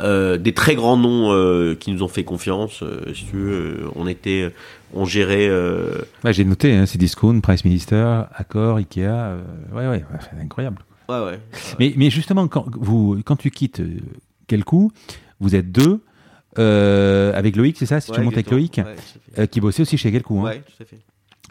Euh, 0.00 0.38
des 0.38 0.52
très 0.52 0.74
grands 0.74 0.96
noms 0.96 1.32
euh, 1.32 1.74
qui 1.74 1.92
nous 1.92 2.02
ont 2.02 2.08
fait 2.08 2.24
confiance. 2.24 2.82
euh, 2.82 3.12
si 3.14 3.26
tu 3.26 3.36
veux, 3.36 3.84
on 3.94 4.06
était, 4.06 4.52
on 4.94 5.04
gérait. 5.04 5.50
Ouais, 6.24 6.32
j'ai 6.32 6.44
noté, 6.44 6.74
hein, 6.74 6.86
c'est 6.86 6.98
Discount, 6.98 7.40
Price 7.40 7.64
Minister, 7.64 8.22
Accor, 8.34 8.76
Ikea. 8.76 9.00
ouais, 9.72 9.74
ouais, 9.74 9.88
ouais, 9.88 10.04
c'est 10.20 10.40
incroyable. 10.40 10.78
ouais, 11.08 11.20
ouais. 11.20 11.40
Mais, 11.78 11.92
mais 11.96 12.10
justement, 12.10 12.48
quand, 12.48 12.66
vous, 12.72 13.20
quand 13.24 13.36
tu 13.36 13.50
quittes 13.50 13.82
quel 14.46 14.64
coup, 14.64 14.90
vous 15.38 15.54
êtes 15.54 15.70
deux, 15.70 16.00
avec 16.56 17.56
Loïc, 17.56 17.76
c'est 17.78 17.86
ça 17.86 18.00
Si 18.00 18.10
tu 18.10 18.20
montes 18.20 18.34
avec. 18.34 18.50
Loïc, 18.50 18.80
qui 19.50 19.60
bossait 19.60 19.82
aussi 19.82 19.98
chez 19.98 20.10
Quelcou. 20.10 20.40
Hein. 20.40 20.44
Ouais, 20.44 20.58
tout 20.58 20.82
à 20.82 20.86
fait. 20.86 20.98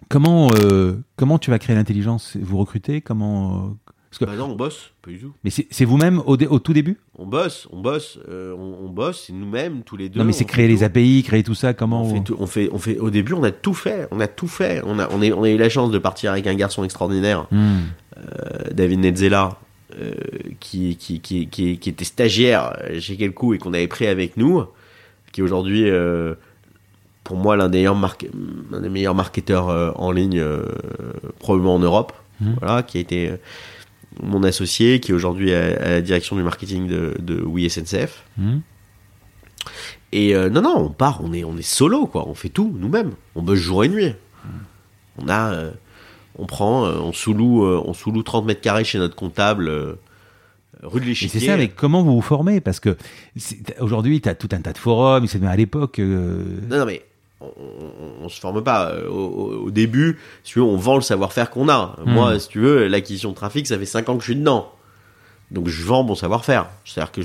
Comment, 0.08 0.50
euh, 0.54 0.94
comment 1.18 1.38
tu 1.38 1.52
vas 1.52 1.60
créer 1.60 1.76
l'intelligence? 1.76 2.38
Vous 2.40 2.58
recrutez? 2.58 3.02
Comment 3.02 3.58
euh, 3.58 3.89
parce 4.10 4.20
que, 4.20 4.26
Bah 4.26 4.36
non, 4.36 4.46
on 4.52 4.56
bosse, 4.56 4.90
pas 5.04 5.12
du 5.12 5.20
tout. 5.20 5.34
Mais 5.44 5.52
c'est 5.52 5.86
vous-même 5.86 6.22
au, 6.26 6.36
tout 6.38 6.74
début? 6.74 6.98
On 7.18 7.26
bosse, 7.28 7.68
on 7.72 7.80
bosse, 7.80 8.18
euh, 8.28 8.56
on, 8.58 8.86
on 8.86 8.90
bosse, 8.90 9.26
c'est 9.28 9.34
nous-mêmes 9.34 9.84
tous 9.84 9.98
les 9.98 10.10
deux. 10.10 10.20
Non, 10.20 10.26
mais 10.26 10.32
c'est 10.34 10.46
créer 10.46 10.68
les 10.68 10.78
tout. 10.80 10.84
API, 10.86 11.22
créer 11.24 11.44
tout 11.44 11.54
ça. 11.54 11.74
Comment 11.76 12.04
On 12.04 12.16
fait, 12.16 12.24
tout- 12.24 12.36
on 12.40 12.48
fait, 12.48 12.70
on 12.74 12.80
fait, 12.80 12.98
au 12.98 13.10
début, 13.12 13.34
on 13.34 13.44
a 13.44 13.52
tout 13.52 13.74
fait, 13.76 14.08
on 14.12 14.20
a 14.20 14.28
tout 14.28 14.48
fait. 14.48 14.82
On 14.86 14.98
a, 15.00 15.08
on, 15.12 15.22
est, 15.22 15.32
on 15.32 15.44
a 15.44 15.50
eu 15.50 15.58
la 15.58 15.70
chance 15.70 15.92
de 15.92 16.00
partir 16.00 16.32
avec 16.32 16.48
un 16.48 16.56
garçon 16.56 16.84
extraordinaire, 16.84 17.46
Hmm. 17.52 17.82
euh, 18.18 18.24
David 18.74 19.00
Netzela, 19.02 19.60
euh, 20.00 20.14
qui, 20.60 20.96
qui, 20.98 21.20
qui, 21.20 21.48
qui, 21.48 21.78
qui 21.78 21.90
était 21.90 22.06
stagiaire 22.06 22.76
chez 23.00 23.16
Quelcou 23.16 23.54
et 23.54 23.58
qu'on 23.60 23.74
avait 23.74 23.88
pris 23.88 24.08
avec 24.08 24.38
nous, 24.38 24.64
qui 25.32 25.42
est 25.42 25.44
aujourd'hui, 25.44 25.88
euh, 25.90 26.34
pour 27.24 27.38
moi, 27.38 27.56
l'un 27.56 27.70
des 27.70 27.78
meilleurs, 27.80 27.96
des 28.82 29.14
marketeurs 29.14 29.70
euh, 29.70 29.92
en 29.96 30.12
ligne, 30.12 30.40
euh, 30.40 30.64
probablement 31.38 31.76
en 31.76 31.80
Europe. 31.80 32.14
Voilà, 32.62 32.84
qui 32.84 32.98
a 32.98 33.02
été 33.02 33.32
mon 34.22 34.44
associé, 34.44 35.00
qui 35.00 35.12
est 35.12 35.14
aujourd'hui 35.14 35.54
à, 35.54 35.66
à 35.66 35.90
la 35.90 36.02
direction 36.02 36.36
du 36.36 36.44
marketing 36.44 36.88
de, 36.88 37.16
de 37.20 37.42
Oui 37.42 37.70
SNCF. 37.70 38.24
Hmm. 38.38 38.60
Et 40.12 40.36
euh, 40.36 40.50
non, 40.50 40.62
non, 40.62 40.78
on 40.78 40.90
part, 40.90 41.22
on 41.24 41.34
est, 41.34 41.44
on 41.44 41.58
est 41.58 41.62
solo, 41.62 42.08
quoi. 42.08 42.28
On 42.28 42.34
fait 42.34 42.50
tout 42.50 42.76
nous-mêmes. 42.78 43.12
On 43.36 43.44
bosse 43.44 43.60
jour 43.60 43.84
et 43.84 43.90
nuit. 43.90 44.14
On 45.22 45.28
a, 45.28 45.54
euh, 45.54 45.72
on 46.38 46.46
prend, 46.46 46.86
euh, 46.86 46.98
on 47.00 47.14
sous-loue, 47.14 47.66
euh, 47.66 47.82
on 47.86 47.94
sous-loue 47.94 48.24
30 48.24 48.46
mètres 48.46 48.62
carrés 48.62 48.84
chez 48.84 48.98
notre 48.98 49.16
comptable 49.16 49.98
rue 50.82 51.02
de 51.02 51.06
l'Échiquier. 51.06 51.40
c'est 51.40 51.46
ça, 51.46 51.58
mais 51.58 51.68
comment 51.68 52.04
vous 52.04 52.16
vous 52.16 52.22
formez? 52.22 52.62
Parce 52.62 52.80
que 52.80 52.98
aujourd'hui, 53.80 54.22
tu 54.22 54.30
as 54.30 54.36
tout 54.36 54.50
un 54.52 54.62
tas 54.62 54.74
de 54.74 54.78
forums, 54.78 55.28
mais 55.40 55.48
à 55.48 55.56
l'époque. 55.56 56.00
Non, 56.00 56.80
non, 56.80 56.86
mais 56.86 57.04
on, 57.42 58.26
on 58.26 58.30
se 58.30 58.40
forme 58.40 58.64
pas. 58.64 58.92
Euh, 58.92 59.08
Au, 59.08 59.72
début, 59.72 60.18
si 60.44 60.54
tu 60.54 60.60
veux, 60.60 60.66
on 60.66 60.76
vend 60.78 60.96
le 60.96 61.02
savoir-faire 61.02 61.50
qu'on 61.50 61.70
a. 61.70 61.96
Hmm. 62.06 62.12
Moi, 62.12 62.40
si 62.40 62.50
tu 62.50 62.60
veux, 62.60 62.88
l'acquisition 62.88 63.30
de 63.30 63.36
trafic, 63.36 63.66
ça 63.68 63.78
fait 63.78 63.86
5 63.86 64.10
ans 64.10 64.16
que 64.16 64.22
je 64.22 64.32
suis 64.32 64.36
dedans. 64.40 64.72
Donc 65.52 65.68
je 65.68 65.84
vends 65.84 66.04
mon 66.04 66.16
savoir-faire. 66.16 66.68
C'est-à-dire 66.86 67.12
que 67.12 67.22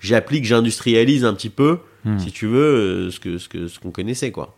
j'applique, 0.00 0.44
j'industrialise 0.44 1.24
un 1.24 1.34
petit 1.34 1.50
peu, 1.50 1.78
Hmm. 2.04 2.18
si 2.18 2.32
tu 2.32 2.46
veux, 2.48 3.06
euh, 3.06 3.10
ce 3.12 3.20
que 3.20 3.38
ce 3.38 3.48
que 3.48 3.68
ce 3.68 3.78
qu'on 3.78 3.92
connaissait, 3.92 4.32
quoi. 4.32 4.56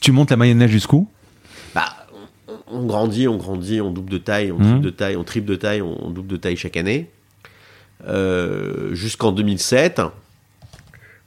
Tu 0.00 0.10
montes 0.10 0.30
la 0.30 0.36
mayonnaise 0.36 0.70
jusqu'où? 0.70 1.08
Bah, 1.76 1.84
on, 2.66 2.78
on 2.78 2.86
grandit, 2.86 3.28
on 3.28 3.36
grandit, 3.36 3.80
on 3.80 3.92
double 3.92 4.10
de 4.10 4.18
taille, 4.18 4.50
on 4.50 4.58
triple 4.58 4.80
de 4.80 4.90
taille, 4.90 5.16
on 5.16 5.22
triple 5.22 5.46
de 5.46 5.54
taille, 5.54 5.80
on 5.82 6.10
double 6.10 6.26
de 6.26 6.36
taille 6.36 6.56
chaque 6.56 6.76
année. 6.76 7.08
Euh, 8.08 8.94
Jusqu'en 8.94 9.30
2007, 9.30 10.00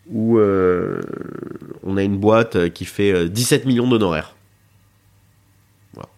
où 0.10 0.38
euh, 0.38 1.01
on 1.84 1.97
a 1.97 2.04
une 2.04 2.18
boîte 2.18 2.70
qui 2.74 2.86
fait 2.86 3.12
euh, 3.14 3.28
17 3.30 3.66
millions 3.66 3.88
d'honoraires. 3.88 4.36
Voilà. 5.93 6.10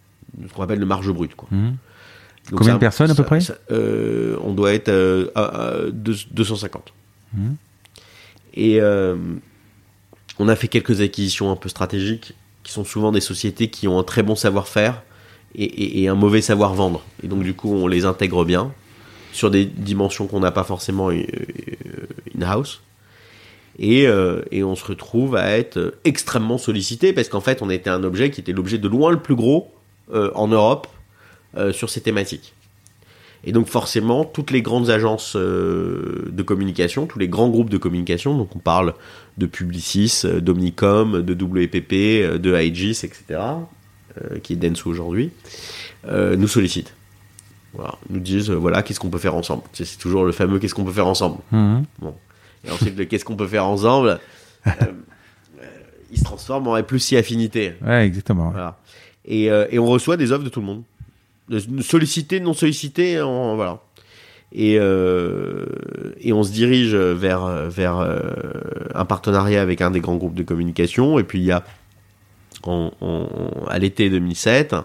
Ce 0.48 0.54
qu'on 0.54 0.64
appelle 0.64 0.80
le 0.80 0.86
marge 0.86 1.10
brute. 1.12 1.36
Quoi. 1.36 1.48
Donc 1.52 2.60
Combien 2.60 2.76
de 2.76 2.80
personnes, 2.80 3.10
à 3.12 3.16
peu 3.16 3.24
ça- 3.24 3.28
près 3.28 3.42
ça- 3.42 3.58
euh, 3.72 4.38
On 4.44 4.54
doit 4.54 4.74
être 4.74 4.90
euh, 4.90 5.28
à, 5.36 5.44
à 5.44 5.82
deux- 5.92 6.16
250. 6.32 6.94
Mhm. 7.34 7.56
Et 8.56 8.80
euh, 8.82 9.16
on 10.40 10.48
a 10.48 10.56
fait 10.56 10.68
quelques 10.68 11.02
acquisitions 11.02 11.52
un 11.52 11.56
peu 11.56 11.70
stratégiques, 11.70 12.34
qui 12.64 12.72
sont 12.72 12.84
souvent 12.86 13.12
des 13.12 13.22
sociétés 13.22 13.70
qui 13.70 13.88
ont 13.88 14.00
un 14.00 14.04
très 14.04 14.24
bon 14.24 14.36
savoir-faire 14.36 15.04
et, 15.56 15.64
et- 15.66 16.02
et 16.04 16.08
un 16.08 16.16
mauvais 16.16 16.42
savoir-vendre. 16.42 17.04
Et 17.24 17.28
donc 17.28 17.44
du 17.44 17.54
coup, 17.54 17.74
on 17.74 17.88
les 17.88 18.06
intègre 18.06 18.46
bien 18.46 18.72
sur 19.32 19.52
des 19.52 19.66
dimensions 19.66 20.26
qu'on 20.28 20.40
n'a 20.40 20.52
pas 20.52 20.64
forcément 20.64 21.10
euh, 21.12 21.16
euh, 21.18 22.08
in-house. 22.38 22.82
Et, 23.78 24.08
euh, 24.08 24.42
et 24.52 24.64
on 24.64 24.76
se 24.76 24.86
retrouve 24.86 25.36
à 25.36 25.58
être 25.58 25.96
extrêmement 26.06 26.58
sollicité 26.58 27.14
parce 27.14 27.30
qu'en 27.30 27.42
fait, 27.42 27.62
on 27.62 27.70
était 27.70 27.90
un 27.90 28.04
objet 28.04 28.30
qui 28.30 28.40
était 28.42 28.54
l'objet 28.54 28.78
de 28.78 28.88
loin 28.88 29.12
le 29.12 29.20
plus 29.20 29.36
gros 29.36 29.72
euh, 30.14 30.32
en 30.36 30.48
Europe 30.48 30.88
euh, 31.58 31.74
sur 31.74 31.90
ces 31.90 32.02
thématiques. 32.02 32.54
Et 33.44 33.52
donc 33.52 33.68
forcément, 33.68 34.26
toutes 34.26 34.50
les 34.50 34.64
grandes 34.64 34.90
agences 34.90 35.36
de 35.36 36.42
communication, 36.44 37.06
tous 37.06 37.20
les 37.20 37.28
grands 37.28 37.50
groupes 37.50 37.70
de 37.70 37.78
communication, 37.78 38.36
donc 38.36 38.56
on 38.56 38.60
parle 38.60 38.96
de 39.38 39.46
Publicis, 39.46 40.24
d'Omnicom, 40.42 41.22
de 41.22 41.34
WPP, 41.34 42.40
de 42.42 42.56
Aegis, 42.56 43.02
etc., 43.04 43.40
qui 44.42 44.54
est 44.54 44.56
Denso 44.56 44.90
aujourd'hui, 44.90 45.30
nous 46.12 46.48
sollicitent. 46.48 46.96
Voilà, 47.76 47.94
nous 48.10 48.20
disent, 48.20 48.50
voilà, 48.50 48.82
qu'est-ce 48.82 49.00
qu'on 49.00 49.12
peut 49.12 49.20
faire 49.20 49.36
ensemble? 49.36 49.62
C'est 49.74 50.00
toujours 50.00 50.26
le 50.26 50.32
fameux 50.32 50.58
qu'est-ce 50.58 50.74
qu'on 50.74 50.86
peut 50.86 50.92
faire 50.92 51.06
ensemble? 51.06 51.38
Hmm. 51.52 51.82
Et 52.68 52.72
ensuite, 52.72 52.98
le 52.98 53.06
qu'est-ce 53.06 53.26
qu'on 53.26 53.36
peut 53.36 53.48
faire 53.48 53.66
ensemble, 53.66 54.20
euh, 54.68 54.72
euh, 54.82 55.66
il 56.12 56.18
se 56.18 56.24
transforme 56.24 56.68
en 56.68 56.82
plus 56.84 57.00
si 57.00 57.16
affinité. 57.18 57.74
Ouais, 57.86 58.06
exactement. 58.06 58.50
Voilà. 58.52 58.78
Et, 59.26 59.52
euh, 59.52 59.66
et 59.72 59.80
on 59.80 59.86
reçoit 59.86 60.18
des 60.18 60.32
offres 60.32 60.44
de 60.44 60.50
tout 60.50 60.60
le 60.62 60.66
monde. 60.66 60.84
De- 61.50 61.82
Sollicité, 61.82 62.40
non 62.40 62.54
sollicité, 62.54 63.20
voilà. 63.22 63.80
Et, 64.52 64.78
euh, 64.80 65.66
et 66.22 66.32
on 66.32 66.42
se 66.44 66.52
dirige 66.52 66.96
vers, 66.96 67.46
vers 67.70 67.98
un 68.94 69.06
partenariat 69.06 69.62
avec 69.62 69.82
un 69.82 69.92
des 69.92 70.00
grands 70.00 70.16
groupes 70.16 70.36
de 70.36 70.44
communication. 70.44 71.20
Et 71.20 71.24
puis 71.24 71.40
il 71.40 71.46
y 71.46 71.52
a, 71.52 71.64
à 73.68 73.80
l'été 73.80 74.10
2007, 74.10 74.76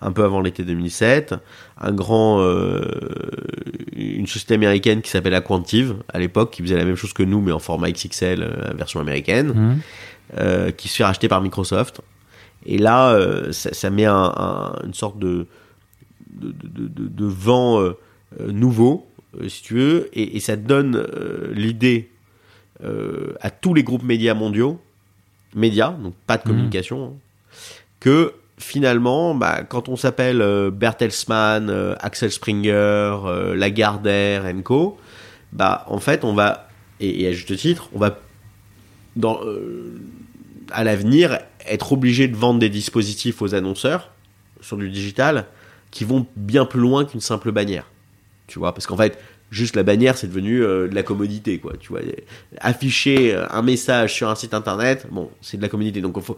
un 0.00 0.12
peu 0.12 0.24
avant 0.24 0.40
l'été 0.40 0.62
2007. 0.62 1.34
Un 1.80 1.92
grand, 1.92 2.40
euh, 2.40 2.82
une 3.94 4.26
société 4.26 4.54
américaine 4.54 5.00
qui 5.02 5.10
s'appelle 5.10 5.34
Aquantive 5.34 5.96
à 6.12 6.18
l'époque, 6.18 6.50
qui 6.52 6.62
faisait 6.62 6.76
la 6.76 6.84
même 6.84 6.96
chose 6.96 7.12
que 7.12 7.22
nous 7.22 7.40
mais 7.40 7.52
en 7.52 7.58
format 7.60 7.90
XXL, 7.90 8.42
euh, 8.42 8.72
version 8.74 8.98
américaine, 9.00 9.48
Mhm. 9.54 9.78
euh, 10.38 10.70
qui 10.72 10.88
se 10.88 10.96
fait 10.96 11.04
racheter 11.04 11.28
par 11.28 11.40
Microsoft. 11.40 12.00
Et 12.66 12.78
là, 12.78 13.16
ça, 13.52 13.72
ça 13.72 13.90
met 13.90 14.04
un- 14.06 14.32
un- 14.36 14.72
une 14.84 14.94
sorte 14.94 15.18
de 15.18 15.46
de, 16.30 16.52
de, 16.52 16.86
de- 16.88 17.08
de 17.08 17.24
vent 17.24 17.82
nouveau, 18.46 19.08
si 19.48 19.62
tu 19.62 19.74
veux, 19.74 20.08
et, 20.12 20.36
et 20.36 20.40
ça 20.40 20.54
donne 20.56 21.04
l'idée 21.52 22.10
à 23.40 23.50
tous 23.50 23.74
les 23.74 23.82
groupes 23.82 24.02
médias 24.04 24.34
mondiaux, 24.34 24.80
médias, 25.54 25.90
donc 25.92 26.14
pas 26.26 26.36
de 26.36 26.42
Mhm. 26.42 26.46
communication, 26.48 27.04
hein, 27.06 27.12
que 28.00 28.32
finalement, 28.58 29.34
bah, 29.34 29.62
quand 29.62 29.88
on 29.88 29.96
s'appelle 29.96 30.42
euh, 30.42 30.70
Bertelsmann, 30.70 31.70
euh, 31.70 31.94
Axel 32.00 32.30
Springer, 32.30 32.70
euh, 33.24 33.54
Lagardère 33.54 34.44
Co, 34.62 34.98
bah, 35.52 35.84
en 35.88 35.98
fait, 35.98 36.24
on 36.24 36.34
va, 36.34 36.68
et, 37.00 37.26
à 37.26 37.32
juste 37.32 37.56
titre, 37.56 37.88
on 37.94 37.98
va, 37.98 38.18
euh, 39.24 39.98
à 40.70 40.84
l'avenir, 40.84 41.38
être 41.66 41.92
obligé 41.92 42.28
de 42.28 42.36
vendre 42.36 42.60
des 42.60 42.68
dispositifs 42.68 43.40
aux 43.40 43.54
annonceurs 43.54 44.10
sur 44.60 44.76
du 44.76 44.90
digital 44.90 45.46
qui 45.90 46.04
vont 46.04 46.26
bien 46.36 46.66
plus 46.66 46.80
loin 46.80 47.04
qu'une 47.04 47.20
simple 47.20 47.52
bannière. 47.52 47.86
Tu 48.46 48.58
vois, 48.58 48.74
parce 48.74 48.86
qu'en 48.86 48.96
fait, 48.96 49.18
juste 49.50 49.76
la 49.76 49.82
bannière, 49.82 50.18
c'est 50.18 50.26
devenu 50.26 50.60
de 50.60 50.90
la 50.92 51.02
commodité, 51.02 51.58
quoi. 51.58 51.74
Tu 51.78 51.88
vois, 51.88 52.00
afficher 52.60 53.34
un 53.50 53.62
message 53.62 54.14
sur 54.14 54.28
un 54.28 54.34
site 54.34 54.52
internet, 54.52 55.06
bon, 55.10 55.30
c'est 55.40 55.56
de 55.56 55.62
la 55.62 55.68
commodité. 55.68 56.00
Donc, 56.00 56.14
il 56.16 56.22
faut, 56.22 56.36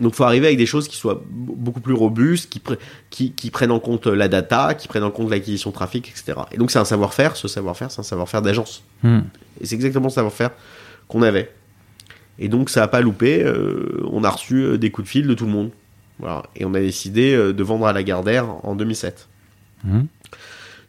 donc, 0.00 0.14
faut 0.14 0.24
arriver 0.24 0.46
avec 0.46 0.58
des 0.58 0.66
choses 0.66 0.88
qui 0.88 0.96
soient 0.96 1.22
beaucoup 1.30 1.80
plus 1.80 1.94
robustes, 1.94 2.50
qui, 2.50 2.58
pre- 2.58 2.78
qui, 3.10 3.32
qui 3.32 3.50
prennent 3.50 3.70
en 3.70 3.78
compte 3.80 4.06
la 4.06 4.26
data, 4.28 4.74
qui 4.74 4.88
prennent 4.88 5.04
en 5.04 5.10
compte 5.10 5.30
l'acquisition 5.30 5.70
de 5.70 5.74
trafic, 5.74 6.08
etc. 6.08 6.40
Et 6.52 6.56
donc, 6.56 6.70
c'est 6.72 6.78
un 6.80 6.84
savoir-faire. 6.84 7.36
Ce 7.36 7.46
savoir-faire, 7.48 7.90
c'est 7.90 8.00
un 8.00 8.04
savoir-faire 8.04 8.42
d'agence. 8.42 8.82
Mhm. 9.04 9.24
Et 9.60 9.66
c'est 9.66 9.74
exactement 9.76 10.08
ce 10.08 10.16
savoir-faire 10.16 10.50
qu'on 11.08 11.22
avait. 11.22 11.52
Et 12.40 12.48
donc 12.48 12.70
ça 12.70 12.82
a 12.82 12.88
pas 12.88 13.00
loupé. 13.00 13.42
euh, 13.44 14.00
on 14.10 14.24
a 14.24 14.30
reçu 14.30 14.56
euh, 14.56 14.76
des 14.78 14.90
coups 14.90 15.06
de 15.06 15.10
fil 15.10 15.26
de 15.28 15.34
tout 15.34 15.44
le 15.46 15.52
monde. 15.52 15.70
Voilà. 16.18 16.42
Et 16.56 16.64
on 16.64 16.74
a 16.74 16.80
décidé 16.80 17.32
euh, 17.32 17.52
de 17.52 17.62
vendre 17.62 17.86
à 17.86 17.92
Lagardère 17.92 18.46
en 18.66 18.74
2007. 18.74 19.28
Mhm. 19.84 20.06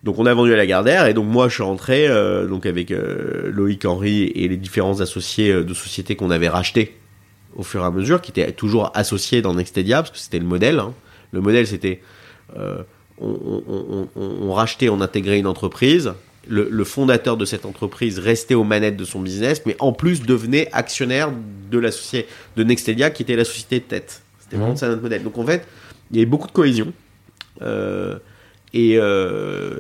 Donc 0.04 0.18
on 0.18 0.26
a 0.26 0.34
vendu 0.34 0.54
à 0.54 0.56
Lagardère 0.56 1.06
et 1.06 1.14
donc 1.14 1.28
moi 1.28 1.48
je 1.50 1.54
suis 1.56 1.64
rentré 1.64 2.08
euh, 2.08 2.48
donc 2.48 2.66
avec 2.66 2.90
euh, 2.92 3.52
Loïc 3.52 3.86
Henry 3.86 4.24
et 4.24 4.48
les 4.48 4.58
différents 4.58 5.02
associés 5.02 5.52
euh, 5.52 5.64
de 5.64 5.74
sociétés 5.76 6.16
qu'on 6.16 6.32
avait 6.32 6.50
rachetés 6.50 6.96
au 7.56 7.64
fur 7.64 7.82
et 7.82 7.86
à 7.86 7.92
mesure, 7.92 8.22
qui 8.22 8.32
étaient 8.32 8.52
toujours 8.52 8.92
associés 8.94 9.42
dans 9.42 9.54
Nextedia 9.56 9.98
parce 10.04 10.12
que 10.12 10.18
c'était 10.18 10.40
le 10.40 10.46
modèle. 10.46 10.80
hein. 10.80 10.94
Le 11.32 11.42
modèle 11.42 11.66
c'était 11.68 12.02
euh, 12.58 12.84
on, 13.20 13.28
on- 13.30 13.64
on- 13.68 14.08
on- 14.16 14.48
on 14.50 14.54
rachetait, 14.54 14.90
on 14.90 15.02
intégrait 15.02 15.40
une 15.40 15.48
entreprise. 15.48 16.14
Le, 16.48 16.68
le 16.70 16.84
fondateur 16.84 17.38
de 17.38 17.46
cette 17.46 17.66
entreprise 17.66 18.20
restait 18.20 18.54
aux 18.54 18.64
manettes 18.64 18.98
de 18.98 19.06
son 19.06 19.20
business, 19.22 19.64
mais 19.66 19.76
en 19.80 19.94
plus 19.94 20.22
devenait 20.22 20.70
actionnaire 20.74 21.32
de 21.72 21.80
la 21.80 21.92
société 21.92 22.28
de 22.56 22.64
Nextedia, 22.64 23.10
qui 23.10 23.24
était 23.24 23.36
la 23.36 23.46
société 23.46 23.80
de 23.80 23.86
tête. 23.86 24.22
C'était 24.40 24.58
vraiment 24.58 24.72
Mhm. 24.74 24.78
ça 24.78 24.88
notre 24.90 25.02
modèle. 25.02 25.24
Donc 25.24 25.38
en 25.40 25.46
fait, 25.46 25.66
il 26.12 26.18
y 26.18 26.20
avait 26.20 26.26
beaucoup 26.30 26.48
de 26.48 26.52
cohésion. 26.52 26.94
Euh, 27.62 28.20
et, 28.74 28.98
euh, 28.98 29.78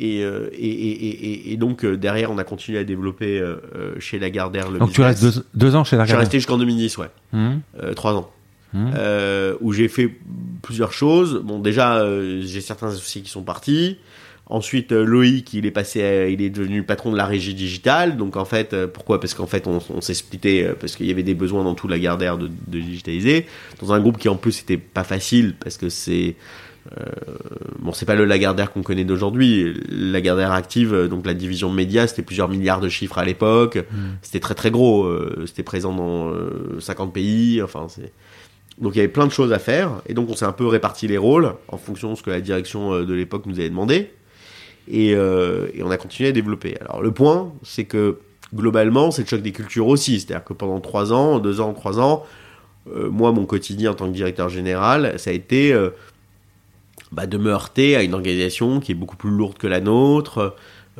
et, 0.00 0.22
euh, 0.22 0.48
et, 0.52 0.66
et, 0.68 1.08
et- 1.32 1.52
et 1.52 1.56
donc 1.56 1.84
euh, 1.84 1.96
derrière, 1.96 2.30
on 2.30 2.38
a 2.38 2.44
continué 2.44 2.78
à 2.78 2.84
développer 2.84 3.38
euh, 3.40 3.56
euh, 3.76 3.94
chez 3.98 4.18
Lagardère 4.18 4.70
le 4.70 4.78
Donc 4.78 4.92
tu 4.92 5.00
restes 5.02 5.22
deux, 5.22 5.44
deux 5.54 5.74
ans 5.74 5.82
chez 5.84 5.90
Je 5.90 5.90
suis 5.90 5.96
Lagardère. 5.98 6.18
resté 6.20 6.38
jusqu'en 6.38 6.58
2010, 6.58 6.98
ouais. 6.98 7.06
Euh, 7.34 7.94
trois 7.94 8.14
ans. 8.14 8.30
Euh, 8.74 9.54
où 9.60 9.72
j'ai 9.72 9.88
fait 9.88 10.10
plusieurs 10.62 10.92
choses. 10.92 11.40
Bon, 11.44 11.58
déjà, 11.58 12.04
j'ai 12.42 12.60
certains 12.60 12.88
associés 12.88 13.22
qui 13.22 13.30
sont 13.30 13.42
partis. 13.42 13.96
Ensuite, 14.50 14.92
Loïc, 14.92 15.52
il 15.52 15.66
est 15.66 15.70
passé, 15.70 16.02
à- 16.02 16.28
il 16.28 16.40
est 16.40 16.48
devenu 16.50 16.82
patron 16.82 17.12
de 17.12 17.16
la 17.16 17.26
régie 17.26 17.54
digitale. 17.54 18.16
Donc 18.16 18.36
en 18.36 18.44
fait, 18.46 18.74
pourquoi? 18.86 19.20
Parce 19.20 19.34
qu'en 19.34 19.46
fait, 19.46 19.66
on, 19.66 19.78
on 19.90 20.00
s'est 20.00 20.14
splitté 20.14 20.70
parce 20.80 20.96
qu'il 20.96 21.06
y 21.06 21.10
avait 21.10 21.22
des 21.22 21.34
besoins 21.34 21.64
dans 21.64 21.74
tout 21.74 21.88
Lagardère 21.88 22.38
de, 22.38 22.48
de 22.66 22.78
digitaliser. 22.80 23.46
Dans 23.80 23.92
un 23.92 24.00
groupe 24.00 24.16
qui 24.18 24.28
en 24.28 24.36
plus 24.36 24.60
était 24.60 24.78
pas 24.78 25.04
facile 25.04 25.54
parce 25.58 25.76
que 25.76 25.88
c'est 25.88 26.36
bon, 27.78 27.92
c'est 27.92 28.06
pas 28.06 28.14
le 28.14 28.24
Lagardère 28.24 28.72
qu'on 28.72 28.82
connaît 28.82 29.04
d'aujourd'hui. 29.04 29.74
Lagardère 29.88 30.52
active, 30.52 30.94
euh, 30.94 31.08
donc 31.08 31.26
la 31.26 31.34
division 31.34 31.70
de 31.70 31.74
médias, 31.74 32.06
c'était 32.06 32.22
plusieurs 32.22 32.48
milliards 32.48 32.80
de 32.80 32.88
chiffres 32.88 33.18
à 33.18 33.24
l'époque. 33.24 33.78
C'était 34.22 34.40
très 34.40 34.54
très 34.54 34.70
gros. 34.70 35.04
euh, 35.04 35.44
c'était 35.46 35.62
présent 35.62 35.92
dans 35.94 36.28
euh, 36.30 36.78
50 36.80 37.12
pays. 37.12 37.62
Enfin, 37.62 37.86
c'est 37.88 38.12
donc 38.80 38.94
il 38.94 38.98
y 38.98 39.00
avait 39.00 39.08
plein 39.08 39.26
de 39.26 39.32
choses 39.32 39.52
à 39.52 39.58
faire, 39.58 39.90
et 40.06 40.14
donc 40.14 40.30
on 40.30 40.36
s'est 40.36 40.44
un 40.44 40.52
peu 40.52 40.66
réparti 40.66 41.08
les 41.08 41.18
rôles 41.18 41.52
en 41.66 41.78
fonction 41.78 42.12
de 42.12 42.14
ce 42.16 42.22
que 42.22 42.30
la 42.30 42.40
direction 42.40 42.92
euh, 42.94 43.04
de 43.04 43.12
l'époque 43.12 43.44
nous 43.46 43.58
avait 43.58 43.68
demandé, 43.70 44.12
et, 44.86 45.14
euh, 45.16 45.66
et 45.74 45.82
on 45.82 45.90
a 45.90 45.96
continué 45.96 46.28
à 46.28 46.32
développer. 46.32 46.76
Alors 46.80 47.02
le 47.02 47.10
point, 47.10 47.52
c'est 47.64 47.84
que 47.86 48.18
globalement, 48.54 49.10
c'est 49.10 49.22
le 49.22 49.26
choc 49.28 49.42
des 49.42 49.50
cultures 49.50 49.88
aussi, 49.88 50.20
c'est-à-dire 50.20 50.44
que 50.44 50.52
pendant 50.52 50.78
trois 50.80 51.12
ans, 51.12 51.40
deux 51.40 51.60
ans, 51.60 51.72
trois 51.74 51.98
ans, 51.98 52.24
euh, 52.94 53.10
moi 53.10 53.32
mon 53.32 53.46
quotidien 53.46 53.90
en 53.90 53.94
tant 53.94 54.06
que 54.06 54.14
directeur 54.14 54.48
général, 54.48 55.14
ça 55.18 55.30
a 55.30 55.32
été 55.32 55.72
euh, 55.72 55.90
bah, 57.12 57.26
de 57.26 57.38
me 57.38 57.50
heurter 57.50 57.96
à 57.96 58.02
une 58.02 58.14
organisation 58.14 58.80
qui 58.80 58.92
est 58.92 58.94
beaucoup 58.94 59.16
plus 59.16 59.30
lourde 59.30 59.56
que 59.58 59.66
la 59.66 59.80
nôtre, 59.80 60.38
euh, 60.38 60.50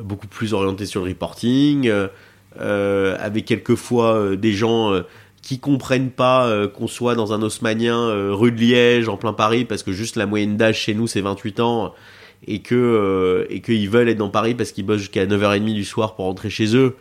beaucoup 0.01 0.27
plus 0.27 0.53
orientée 0.53 0.85
sur 0.85 1.03
le 1.03 1.09
reporting, 1.09 1.87
euh, 1.87 2.07
euh, 2.59 3.15
avec 3.19 3.45
quelquefois 3.45 4.35
des 4.35 4.53
gens 4.53 4.93
euh, 4.93 5.01
qui 5.41 5.59
comprennent 5.59 6.11
pas 6.11 6.67
qu'on 6.67 6.87
soit 6.87 7.15
dans 7.15 7.31
un 7.31 7.41
haussmanien 7.41 8.33
rue 8.33 8.51
de 8.51 8.59
Liège 8.59 9.07
en 9.07 9.15
plein 9.15 9.31
Paris 9.31 9.63
parce 9.63 9.83
que 9.83 9.93
juste 9.93 10.17
la 10.17 10.25
moyenne 10.25 10.57
d'âge 10.57 10.79
chez 10.79 10.93
nous 10.93 11.07
c'est 11.07 11.21
28 11.21 11.61
ans 11.61 11.93
et 12.45 12.59
que 12.59 13.47
et 13.49 13.61
qu'ils 13.61 13.89
veulent 13.89 14.09
être 14.09 14.17
dans 14.17 14.29
Paris 14.29 14.53
parce 14.53 14.73
qu'ils 14.73 14.85
bossent 14.85 14.99
jusqu'à 14.99 15.25
9h30 15.25 15.73
du 15.73 15.85
soir 15.85 16.15
pour 16.15 16.25
rentrer 16.25 16.49
chez 16.49 16.75
eux. 16.75 16.97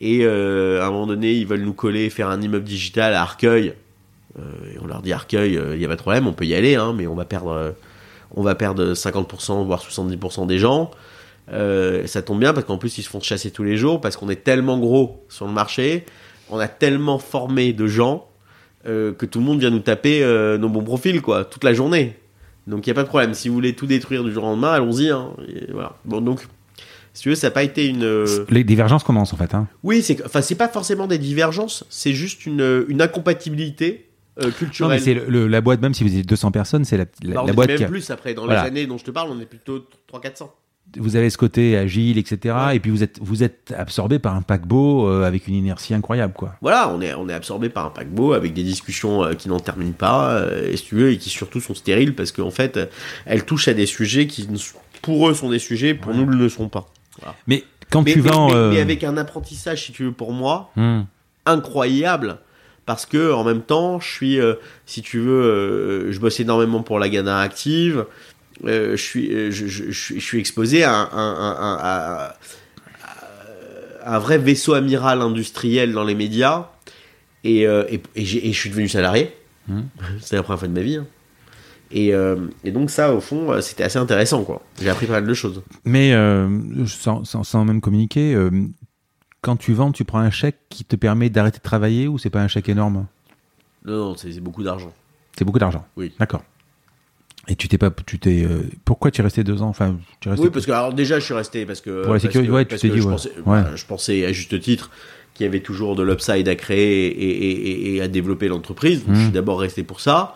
Et 0.00 0.26
à 0.26 0.84
un 0.84 0.90
moment 0.90 1.06
donné 1.06 1.32
ils 1.34 1.46
veulent 1.46 1.62
nous 1.62 1.72
coller 1.74 2.10
faire 2.10 2.28
un 2.28 2.42
immeuble 2.42 2.64
digital 2.64 3.14
à 3.14 3.22
Arcueil. 3.22 3.72
Et 4.36 4.78
on 4.82 4.86
leur 4.86 5.00
dit 5.00 5.12
Arcueil 5.12 5.58
il 5.74 5.80
y 5.80 5.84
a 5.84 5.88
pas 5.88 5.96
de 5.96 6.02
problème 6.02 6.26
on 6.26 6.32
peut 6.32 6.44
y 6.44 6.54
aller 6.54 6.74
hein, 6.74 6.92
mais 6.94 7.06
on 7.06 7.14
va 7.14 7.24
perdre 7.24 7.72
on 8.34 8.42
va 8.42 8.54
perdre 8.54 8.92
50% 8.92 9.64
voire 9.64 9.82
70% 9.82 10.46
des 10.46 10.58
gens 10.58 10.90
euh, 11.52 12.06
ça 12.06 12.22
tombe 12.22 12.40
bien 12.40 12.52
parce 12.52 12.66
qu'en 12.66 12.78
plus 12.78 12.98
ils 12.98 13.02
se 13.02 13.08
font 13.08 13.20
chasser 13.20 13.50
tous 13.50 13.62
les 13.62 13.76
jours 13.76 14.00
parce 14.00 14.16
qu'on 14.16 14.28
est 14.28 14.42
tellement 14.42 14.78
gros 14.78 15.24
sur 15.28 15.46
le 15.46 15.52
marché, 15.52 16.04
on 16.50 16.58
a 16.58 16.68
tellement 16.68 17.18
formé 17.18 17.72
de 17.72 17.86
gens 17.86 18.26
euh, 18.86 19.12
que 19.12 19.26
tout 19.26 19.38
le 19.38 19.44
monde 19.44 19.60
vient 19.60 19.70
nous 19.70 19.80
taper 19.80 20.22
euh, 20.22 20.58
nos 20.58 20.68
bons 20.68 20.82
profils 20.82 21.22
quoi 21.22 21.44
toute 21.44 21.64
la 21.64 21.72
journée. 21.72 22.16
Donc 22.66 22.86
il 22.86 22.90
y 22.90 22.92
a 22.92 22.94
pas 22.94 23.04
de 23.04 23.08
problème. 23.08 23.32
Si 23.34 23.48
vous 23.48 23.54
voulez 23.54 23.74
tout 23.74 23.86
détruire 23.86 24.24
du 24.24 24.32
jour 24.32 24.42
au 24.42 24.48
lendemain, 24.48 24.72
allons-y. 24.72 25.10
Hein. 25.10 25.30
Voilà. 25.72 25.96
Bon 26.04 26.20
donc 26.20 26.40
si 27.14 27.22
tu 27.22 27.28
veux, 27.30 27.34
ça 27.34 27.46
n'a 27.46 27.52
pas 27.52 27.62
été 27.62 27.86
une. 27.86 28.26
Les 28.50 28.64
divergences 28.64 29.04
commencent 29.04 29.32
en 29.32 29.36
fait. 29.36 29.54
Hein. 29.54 29.68
Oui, 29.84 30.02
c'est 30.02 30.24
enfin 30.26 30.42
c'est 30.42 30.56
pas 30.56 30.68
forcément 30.68 31.06
des 31.06 31.18
divergences, 31.18 31.84
c'est 31.88 32.12
juste 32.12 32.44
une, 32.44 32.84
une 32.88 33.00
incompatibilité 33.00 34.05
euh, 34.42 34.50
Non, 34.80 34.88
mais 34.88 34.98
c'est 34.98 35.14
le- 35.14 35.26
le- 35.28 35.46
la 35.48 35.60
boîte, 35.60 35.80
même 35.80 35.94
si 35.94 36.04
vous 36.04 36.16
êtes 36.16 36.26
200 36.26 36.50
personnes, 36.50 36.84
c'est 36.84 36.96
la, 36.96 37.04
la- 37.22 37.34
Bah, 37.34 37.40
on 37.42 37.46
la 37.46 37.52
boîte 37.52 37.68
même 37.68 37.76
qui 37.78 37.84
a- 37.84 37.88
plus 37.88 38.10
après 38.10 38.34
dans 38.34 38.44
Voilà. 38.44 38.62
les 38.62 38.68
années 38.68 38.86
dont 38.86 38.98
je 38.98 39.04
te 39.04 39.10
parle, 39.10 39.30
on 39.30 39.40
est 39.40 39.46
plutôt 39.46 39.84
3 40.06 40.20
400. 40.20 40.52
Vous 40.98 41.16
avez 41.16 41.30
ce 41.30 41.36
côté 41.36 41.76
agile, 41.76 42.16
etc. 42.16 42.54
Ouais. 42.68 42.76
Et 42.76 42.80
puis 42.80 42.90
vous 42.92 43.02
êtes, 43.02 43.18
vous 43.20 43.42
êtes 43.42 43.74
absorbé 43.76 44.20
par 44.20 44.36
un 44.36 44.42
paquebot 44.42 45.08
euh, 45.08 45.24
avec 45.24 45.48
une 45.48 45.54
inertie 45.54 45.94
incroyable, 45.94 46.32
quoi. 46.32 46.54
Voilà, 46.62 46.88
on 46.90 47.00
est, 47.00 47.12
on 47.14 47.28
est 47.28 47.32
absorbé 47.34 47.68
par 47.68 47.86
un 47.86 47.90
paquebot 47.90 48.34
avec 48.34 48.54
des 48.54 48.62
discussions 48.62 49.24
euh, 49.24 49.34
qui 49.34 49.48
n'en 49.48 49.58
terminent 49.58 49.92
pas, 49.98 50.34
euh, 50.36 50.70
et 50.70 50.76
si 50.76 50.84
tu 50.84 50.94
veux, 50.94 51.10
et 51.10 51.18
qui 51.18 51.28
surtout 51.28 51.60
sont 51.60 51.74
stériles 51.74 52.14
parce 52.14 52.30
qu'en 52.30 52.52
fait, 52.52 52.76
euh, 52.76 52.86
elles 53.26 53.44
touchent 53.44 53.66
à 53.68 53.74
des 53.74 53.84
sujets 53.86 54.28
qui, 54.28 54.48
pour 55.02 55.28
eux, 55.28 55.34
sont 55.34 55.50
des 55.50 55.58
sujets, 55.58 55.94
pour 55.94 56.14
nous, 56.14 56.24
ne 56.24 56.36
le 56.36 56.48
sont 56.48 56.68
pas. 56.68 56.86
Mais 57.48 57.64
quand 57.90 58.02
Mais, 58.02 58.12
tu 58.12 58.22
mais- 58.22 58.30
mais- 58.30 58.54
euh, 58.54 58.70
mais 58.72 58.80
avec 58.80 59.02
un 59.02 59.16
apprentissage, 59.16 59.86
si 59.86 59.92
tu 59.92 60.04
veux, 60.04 60.12
pour 60.12 60.32
moi, 60.32 60.70
hmm. 60.76 61.02
incroyable. 61.46 62.38
Parce 62.86 63.04
que 63.04 63.32
en 63.32 63.42
même 63.44 63.62
temps, 63.62 63.98
je 64.00 64.08
suis, 64.08 64.40
euh, 64.40 64.54
si 64.86 65.02
tu 65.02 65.18
veux, 65.18 65.42
euh, 65.42 66.12
je 66.12 66.18
bosse 66.20 66.38
énormément 66.40 66.82
pour 66.82 66.98
la 66.98 67.08
Ghana 67.08 67.38
Active. 67.40 68.06
euh, 68.64 68.92
je 68.96 69.02
suis, 69.02 69.28
je, 69.50 69.66
je- 69.66 69.90
je 69.90 70.00
suis- 70.00 70.18
je 70.20 70.24
suis 70.24 70.38
exposé 70.38 70.82
à 70.84 70.94
un, 70.94 71.08
à- 71.12 72.34
à 74.04 74.18
vrai 74.18 74.38
vaisseau 74.38 74.74
amiral 74.74 75.20
industriel 75.20 75.92
dans 75.92 76.04
les 76.04 76.14
médias. 76.14 76.68
Et, 77.44 77.62
et, 77.62 78.00
et 78.16 78.24
j'ai- 78.24 78.48
et 78.48 78.52
je 78.52 78.58
suis 78.58 78.70
devenu 78.70 78.88
salarié. 78.88 79.32
Mhm. 79.68 79.82
C'était 80.20 80.36
la 80.36 80.44
première 80.44 80.60
fois 80.60 80.68
de 80.68 80.72
ma 80.74 80.80
vie. 80.80 80.94
hein. 80.96 81.06
Et, 81.90 82.14
euh, 82.14 82.36
et 82.64 82.70
donc 82.70 82.88
ça, 82.88 83.12
au 83.12 83.20
fond, 83.20 83.60
c'était 83.60 83.82
assez 83.82 83.98
intéressant, 83.98 84.44
quoi. 84.44 84.62
J'ai 84.80 84.88
appris 84.88 85.06
pas 85.06 85.14
mal 85.14 85.26
de 85.26 85.34
choses. 85.34 85.60
Mais 85.84 86.12
euh, 86.14 86.48
sans, 86.86 87.24
sans- 87.24 87.42
sans 87.42 87.64
même 87.64 87.80
communiquer, 87.80 88.32
euh, 88.34 88.50
quand 89.46 89.56
tu 89.56 89.72
vends, 89.74 89.92
tu 89.92 90.04
prends 90.04 90.18
un 90.18 90.30
chèque 90.32 90.56
qui 90.70 90.84
te 90.84 90.96
permet 90.96 91.30
d'arrêter 91.30 91.58
de 91.58 91.62
travailler 91.62 92.08
ou 92.08 92.18
c'est 92.18 92.30
pas 92.30 92.40
un 92.42 92.48
chèque 92.48 92.68
énorme? 92.68 93.06
Non, 93.84 93.96
non, 94.10 94.16
c'est 94.16 94.40
beaucoup 94.40 94.64
d'argent. 94.64 94.92
C'est 95.38 95.44
beaucoup 95.44 95.60
d'argent. 95.60 95.86
Oui. 95.96 96.12
D'accord. 96.18 96.42
Et 97.46 97.54
tu 97.54 97.68
t'es 97.68 97.78
pas, 97.78 97.92
tu 98.04 98.18
t'es, 98.18 98.42
euh, 98.44 98.62
pourquoi 98.84 99.12
tu 99.12 99.20
es 99.20 99.24
resté 99.24 99.44
deux 99.44 99.62
ans? 99.62 99.68
Enfin, 99.68 99.98
tu 100.18 100.26
es 100.28 100.32
resté. 100.32 100.44
Oui, 100.46 100.50
parce 100.52 100.66
que 100.66 100.72
alors 100.72 100.92
déjà, 100.92 101.20
je 101.20 101.24
suis 101.24 101.34
resté 101.34 101.64
parce 101.64 101.80
que 101.80 102.02
Pour 102.02 102.14
la 102.14 102.18
sécurité, 102.18 102.50
ouais, 102.50 102.64
tu 102.66 102.76
t'es 102.76 102.88
dit, 102.88 102.98
je 102.98 103.04
ouais. 103.04 103.12
pensais, 103.12 103.28
Ouais. 103.36 103.42
voilà, 103.44 103.76
je 103.76 103.86
pensais 103.86 104.26
à 104.26 104.32
juste 104.32 104.58
titre 104.60 104.90
qu'il 105.34 105.44
y 105.44 105.48
avait 105.48 105.60
toujours 105.60 105.94
de 105.94 106.02
l'upside 106.02 106.48
à 106.48 106.56
créer 106.56 107.06
et, 107.06 107.28
et- 107.30 107.70
et- 107.70 107.94
et 107.96 108.02
à 108.02 108.08
développer 108.08 108.48
l'entreprise. 108.48 109.04
Je 109.08 109.14
suis 109.14 109.30
d'abord 109.30 109.60
resté 109.60 109.84
pour 109.84 110.00
ça. 110.00 110.34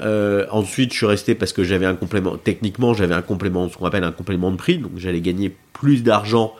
Euh, 0.00 0.46
ensuite, 0.50 0.92
je 0.92 0.96
suis 0.96 1.06
resté 1.06 1.34
parce 1.34 1.52
que 1.52 1.64
j'avais 1.64 1.84
un 1.84 1.96
complément. 1.96 2.38
Techniquement, 2.38 2.94
j'avais 2.94 3.14
un 3.14 3.20
complément, 3.22 3.68
ce 3.68 3.76
qu'on 3.76 3.84
appelle 3.84 4.04
un 4.04 4.12
complément 4.12 4.50
de 4.50 4.56
prix, 4.56 4.78
donc 4.78 4.92
j'allais 4.96 5.20
gagner 5.20 5.54
plus 5.74 6.02
d'argent 6.02 6.54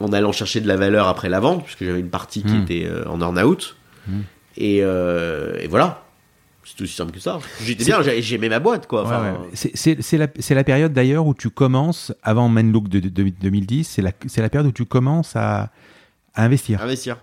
en 0.00 0.12
allant 0.12 0.32
chercher 0.32 0.60
de 0.60 0.68
la 0.68 0.76
valeur 0.76 1.06
après 1.08 1.28
la 1.28 1.40
vente, 1.40 1.64
puisque 1.64 1.84
j'avais 1.84 2.00
une 2.00 2.10
partie 2.10 2.42
qui 2.42 2.54
Hmm. 2.54 2.62
était 2.62 2.86
euh, 2.86 3.04
en 3.06 3.20
earn-out. 3.20 3.76
Hmm. 4.08 4.20
Et, 4.56 4.80
euh, 4.82 5.56
et 5.60 5.66
voilà. 5.68 6.02
C'est 6.64 6.82
aussi 6.84 6.94
simple 6.94 7.12
que 7.12 7.18
ça. 7.20 7.38
J'étais 7.64 7.82
C'est- 7.84 7.90
bien, 7.90 8.02
j'ai- 8.02 8.22
j'aimais 8.22 8.48
ma 8.48 8.60
boîte, 8.60 8.86
quoi. 8.86 9.02
Enfin, 9.04 9.32
ouais. 9.32 9.38
C'est- 9.54 9.72
C'est 9.74 10.02
c'est 10.02 10.18
la, 10.18 10.28
c'est 10.38 10.54
la 10.54 10.62
période 10.64 10.92
d'ailleurs 10.92 11.26
où 11.26 11.34
tu 11.34 11.50
commences, 11.50 12.12
avant 12.22 12.48
Menlook 12.48 12.88
de, 12.88 13.00
de- 13.00 13.08
de- 13.08 13.30
2010, 13.30 13.84
c'est 13.84 14.02
la, 14.02 14.12
c'est 14.28 14.40
la 14.40 14.48
période 14.50 14.68
où 14.68 14.72
tu 14.72 14.84
commences 14.84 15.34
à, 15.36 15.70
à 16.34 16.44
investir. 16.44 16.80
Investir. 16.82 17.16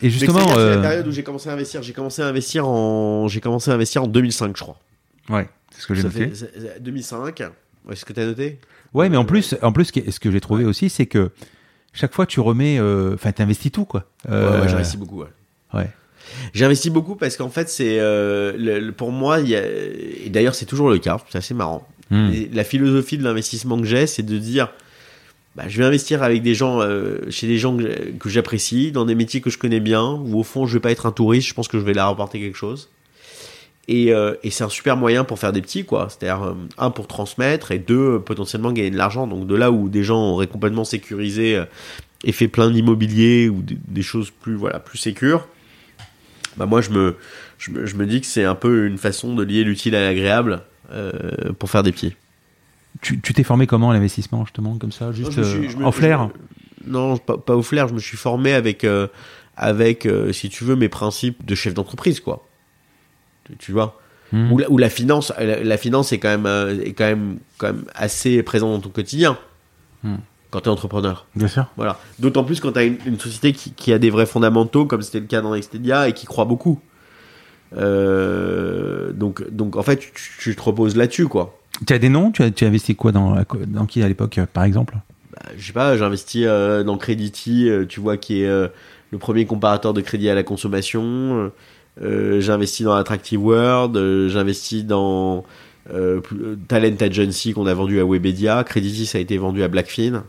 Et 0.00 0.10
justement, 0.10 0.46
c'est 0.48 0.58
euh, 0.58 0.76
la 0.76 0.82
période 0.82 1.06
où 1.06 1.12
j'ai 1.12 1.22
commencé 1.22 1.48
à 1.48 1.52
investir. 1.52 1.82
J'ai 1.82 1.92
commencé 1.92 2.22
à 2.22 2.26
investir 2.26 2.66
en, 2.68 3.28
j'ai 3.28 3.40
commencé 3.40 3.70
à 3.70 3.74
investir 3.74 4.02
en 4.04 4.06
2005, 4.06 4.56
je 4.56 4.62
crois. 4.62 4.76
ouais, 5.30 5.48
c'est 5.70 5.82
ce 5.82 5.86
que 5.86 5.94
j'ai 5.94 6.02
noté. 6.02 6.28
fait- 6.28 6.34
c'est- 6.34 6.52
c'est- 6.60 6.80
2005. 6.82 7.42
Ouais, 7.88 7.96
ce 7.96 8.04
que 8.04 8.12
t'as 8.12 8.24
noté? 8.26 8.58
Ouais, 8.94 9.08
mais 9.08 9.16
en 9.16 9.24
plus, 9.24 9.54
en 9.62 9.72
plus, 9.72 9.86
ce 9.86 10.20
que 10.20 10.30
j'ai 10.30 10.40
trouvé 10.40 10.64
aussi, 10.64 10.90
c'est 10.90 11.06
que 11.06 11.30
chaque 11.92 12.14
fois 12.14 12.26
tu 12.26 12.40
remets, 12.40 12.78
euh, 12.78 13.14
enfin, 13.14 13.32
t'investis 13.32 13.72
tout, 13.72 13.84
quoi. 13.84 14.04
Ouais, 14.26 14.34
Euh, 14.34 14.62
ouais, 14.62 14.68
j'investis 14.68 14.96
beaucoup. 14.96 15.24
Ouais. 15.74 15.90
J'investis 16.54 16.92
beaucoup 16.92 17.16
parce 17.16 17.36
qu'en 17.36 17.48
fait, 17.50 17.68
c'est 17.68 17.98
euh, 17.98 18.92
pour 18.92 19.12
moi, 19.12 19.40
il 19.40 19.48
y 19.48 19.56
a, 19.56 19.62
et 19.66 20.28
d'ailleurs, 20.30 20.54
c'est 20.54 20.66
toujours 20.66 20.90
le 20.90 20.98
cas. 20.98 21.18
C'est 21.30 21.38
assez 21.38 21.54
marrant. 21.54 21.86
Hmm. 22.10 22.30
La 22.52 22.64
philosophie 22.64 23.18
de 23.18 23.24
l'investissement 23.24 23.78
que 23.78 23.86
j'ai, 23.86 24.06
c'est 24.06 24.22
de 24.22 24.38
dire, 24.38 24.70
bah, 25.56 25.64
je 25.68 25.78
vais 25.78 25.84
investir 25.84 26.22
avec 26.22 26.42
des 26.42 26.54
gens, 26.54 26.80
euh, 26.80 27.18
chez 27.30 27.46
des 27.46 27.58
gens 27.58 27.76
que, 27.76 28.10
que 28.18 28.28
j'apprécie, 28.28 28.92
dans 28.92 29.04
des 29.04 29.14
métiers 29.14 29.40
que 29.40 29.50
je 29.50 29.58
connais 29.58 29.80
bien, 29.80 30.04
où 30.04 30.38
au 30.38 30.42
fond, 30.42 30.66
je 30.66 30.74
vais 30.74 30.80
pas 30.80 30.90
être 30.90 31.06
un 31.06 31.12
touriste. 31.12 31.48
Je 31.48 31.54
pense 31.54 31.68
que 31.68 31.78
je 31.78 31.84
vais 31.84 31.94
leur 31.94 32.08
apporter 32.08 32.38
quelque 32.40 32.56
chose. 32.58 32.88
Et, 33.88 34.12
euh, 34.14 34.34
et 34.44 34.50
c'est 34.50 34.62
un 34.64 34.68
super 34.68 34.96
moyen 34.96 35.24
pour 35.24 35.38
faire 35.40 35.52
des 35.52 35.60
petits, 35.60 35.84
quoi. 35.84 36.08
C'est-à-dire, 36.08 36.44
euh, 36.44 36.54
un, 36.78 36.90
pour 36.90 37.08
transmettre, 37.08 37.72
et 37.72 37.78
deux, 37.80 38.14
euh, 38.14 38.18
potentiellement 38.20 38.70
gagner 38.72 38.90
de 38.90 38.96
l'argent. 38.96 39.26
Donc, 39.26 39.46
de 39.46 39.54
là 39.56 39.72
où 39.72 39.88
des 39.88 40.04
gens 40.04 40.20
auraient 40.30 40.46
complètement 40.46 40.84
sécurisé 40.84 41.60
et 42.24 42.30
fait 42.32 42.46
plein 42.48 42.70
d'immobilier 42.70 43.48
ou 43.48 43.60
des, 43.62 43.76
des 43.88 44.02
choses 44.02 44.30
plus, 44.30 44.54
voilà, 44.54 44.78
plus 44.78 44.98
sécures, 44.98 45.48
bah, 46.56 46.66
moi, 46.66 46.80
je 46.80 46.90
me, 46.90 47.16
je 47.58 47.72
me, 47.72 47.86
je 47.86 47.96
me 47.96 48.06
dis 48.06 48.20
que 48.20 48.26
c'est 48.28 48.44
un 48.44 48.54
peu 48.54 48.86
une 48.86 48.98
façon 48.98 49.34
de 49.34 49.42
lier 49.42 49.64
l'utile 49.64 49.96
à 49.96 50.00
l'agréable 50.02 50.62
pour 51.58 51.70
faire 51.70 51.82
des 51.82 51.90
petits. 51.92 52.14
Tu 53.00 53.18
t'es 53.20 53.42
formé 53.42 53.66
comment 53.66 53.90
à 53.90 53.94
l'investissement, 53.94 54.44
justement, 54.44 54.76
comme 54.78 54.92
ça, 54.92 55.10
juste 55.10 55.32
suis- 55.42 55.76
me- 55.78 55.84
en 55.86 55.90
flair 55.92 56.28
je- 56.84 56.90
Non, 56.90 57.16
pas, 57.16 57.38
pas 57.38 57.56
au 57.56 57.62
flair. 57.62 57.88
Je 57.88 57.94
me 57.94 57.98
suis 57.98 58.16
formé 58.18 58.52
avec, 58.52 58.86
avec 59.56 60.06
si 60.32 60.50
tu 60.50 60.62
veux, 60.64 60.76
mes 60.76 60.88
principes 60.90 61.44
de 61.44 61.54
chef 61.54 61.74
d'entreprise, 61.74 62.20
quoi. 62.20 62.46
Tu, 63.44 63.56
tu 63.56 63.72
vois 63.72 63.98
Hmm. 64.34 64.50
où, 64.50 64.56
la, 64.56 64.70
où 64.70 64.78
la 64.78 64.88
finance, 64.88 65.30
la, 65.38 65.62
la 65.62 65.76
finance 65.76 66.10
est 66.14 66.18
quand 66.18 66.30
même, 66.30 66.46
euh, 66.46 66.80
est 66.82 66.94
quand 66.94 67.04
même, 67.04 67.36
quand 67.58 67.66
même 67.66 67.84
assez 67.94 68.42
présente 68.42 68.72
dans 68.72 68.80
ton 68.80 68.88
quotidien 68.88 69.36
Hmm. 70.02 70.16
quand 70.50 70.60
tu 70.62 70.68
es 70.70 70.72
entrepreneur. 70.72 71.26
Bien 71.36 71.48
sûr. 71.48 71.66
Voilà. 71.76 71.98
D'autant 72.18 72.42
plus 72.42 72.58
quand 72.58 72.72
tu 72.72 72.78
as 72.78 72.84
une, 72.84 72.96
une 73.04 73.18
société 73.20 73.52
qui, 73.52 73.72
qui 73.72 73.92
a 73.92 73.98
des 73.98 74.08
vrais 74.08 74.24
fondamentaux, 74.24 74.86
comme 74.86 75.02
c'était 75.02 75.20
le 75.20 75.26
cas 75.26 75.42
dans 75.42 75.54
Extedia, 75.54 76.08
et 76.08 76.14
qui 76.14 76.24
croit 76.24 76.46
beaucoup. 76.46 76.80
Euh, 77.76 79.12
donc, 79.12 79.48
donc, 79.50 79.76
en 79.76 79.82
fait, 79.82 79.98
tu, 79.98 80.10
tu 80.40 80.56
te 80.56 80.62
reposes 80.62 80.96
là-dessus, 80.96 81.28
quoi. 81.28 81.58
Tu 81.86 81.92
as 81.92 81.98
des 81.98 82.08
noms? 82.08 82.30
Tu 82.30 82.42
as, 82.42 82.50
tu 82.50 82.64
as 82.64 82.68
investi 82.68 82.94
quoi 82.94 83.12
dans, 83.12 83.36
dans 83.66 83.86
qui 83.86 84.02
à 84.02 84.08
l'époque, 84.08 84.38
euh, 84.38 84.46
par 84.50 84.64
exemple? 84.64 84.96
Bah, 85.32 85.42
je 85.56 85.66
sais 85.66 85.72
pas, 85.72 85.96
j'ai 85.96 86.04
investi 86.04 86.46
euh, 86.46 86.82
dans 86.84 86.96
Credity, 86.98 87.68
euh, 87.68 87.86
tu 87.86 88.00
vois, 88.00 88.16
qui 88.16 88.42
est 88.42 88.46
euh, 88.48 88.68
le 89.10 89.18
premier 89.18 89.44
comparateur 89.46 89.94
de 89.94 90.00
crédit 90.00 90.28
à 90.28 90.34
la 90.34 90.42
consommation. 90.42 91.50
Euh, 92.00 92.40
j'ai 92.40 92.52
investi 92.52 92.84
dans 92.84 92.94
Attractive 92.94 93.42
World, 93.44 93.96
euh, 93.96 94.28
j'ai 94.28 94.38
investi 94.38 94.82
dans 94.84 95.44
euh, 95.92 96.20
Talent 96.68 96.96
Agency 97.00 97.52
qu'on 97.52 97.66
a 97.66 97.74
vendu 97.74 98.00
à 98.00 98.04
Webedia. 98.04 98.64
Credity, 98.64 99.04
ça 99.04 99.18
a 99.18 99.20
été 99.20 99.36
vendu 99.36 99.62
à 99.62 99.68
Blackfin. 99.68 100.24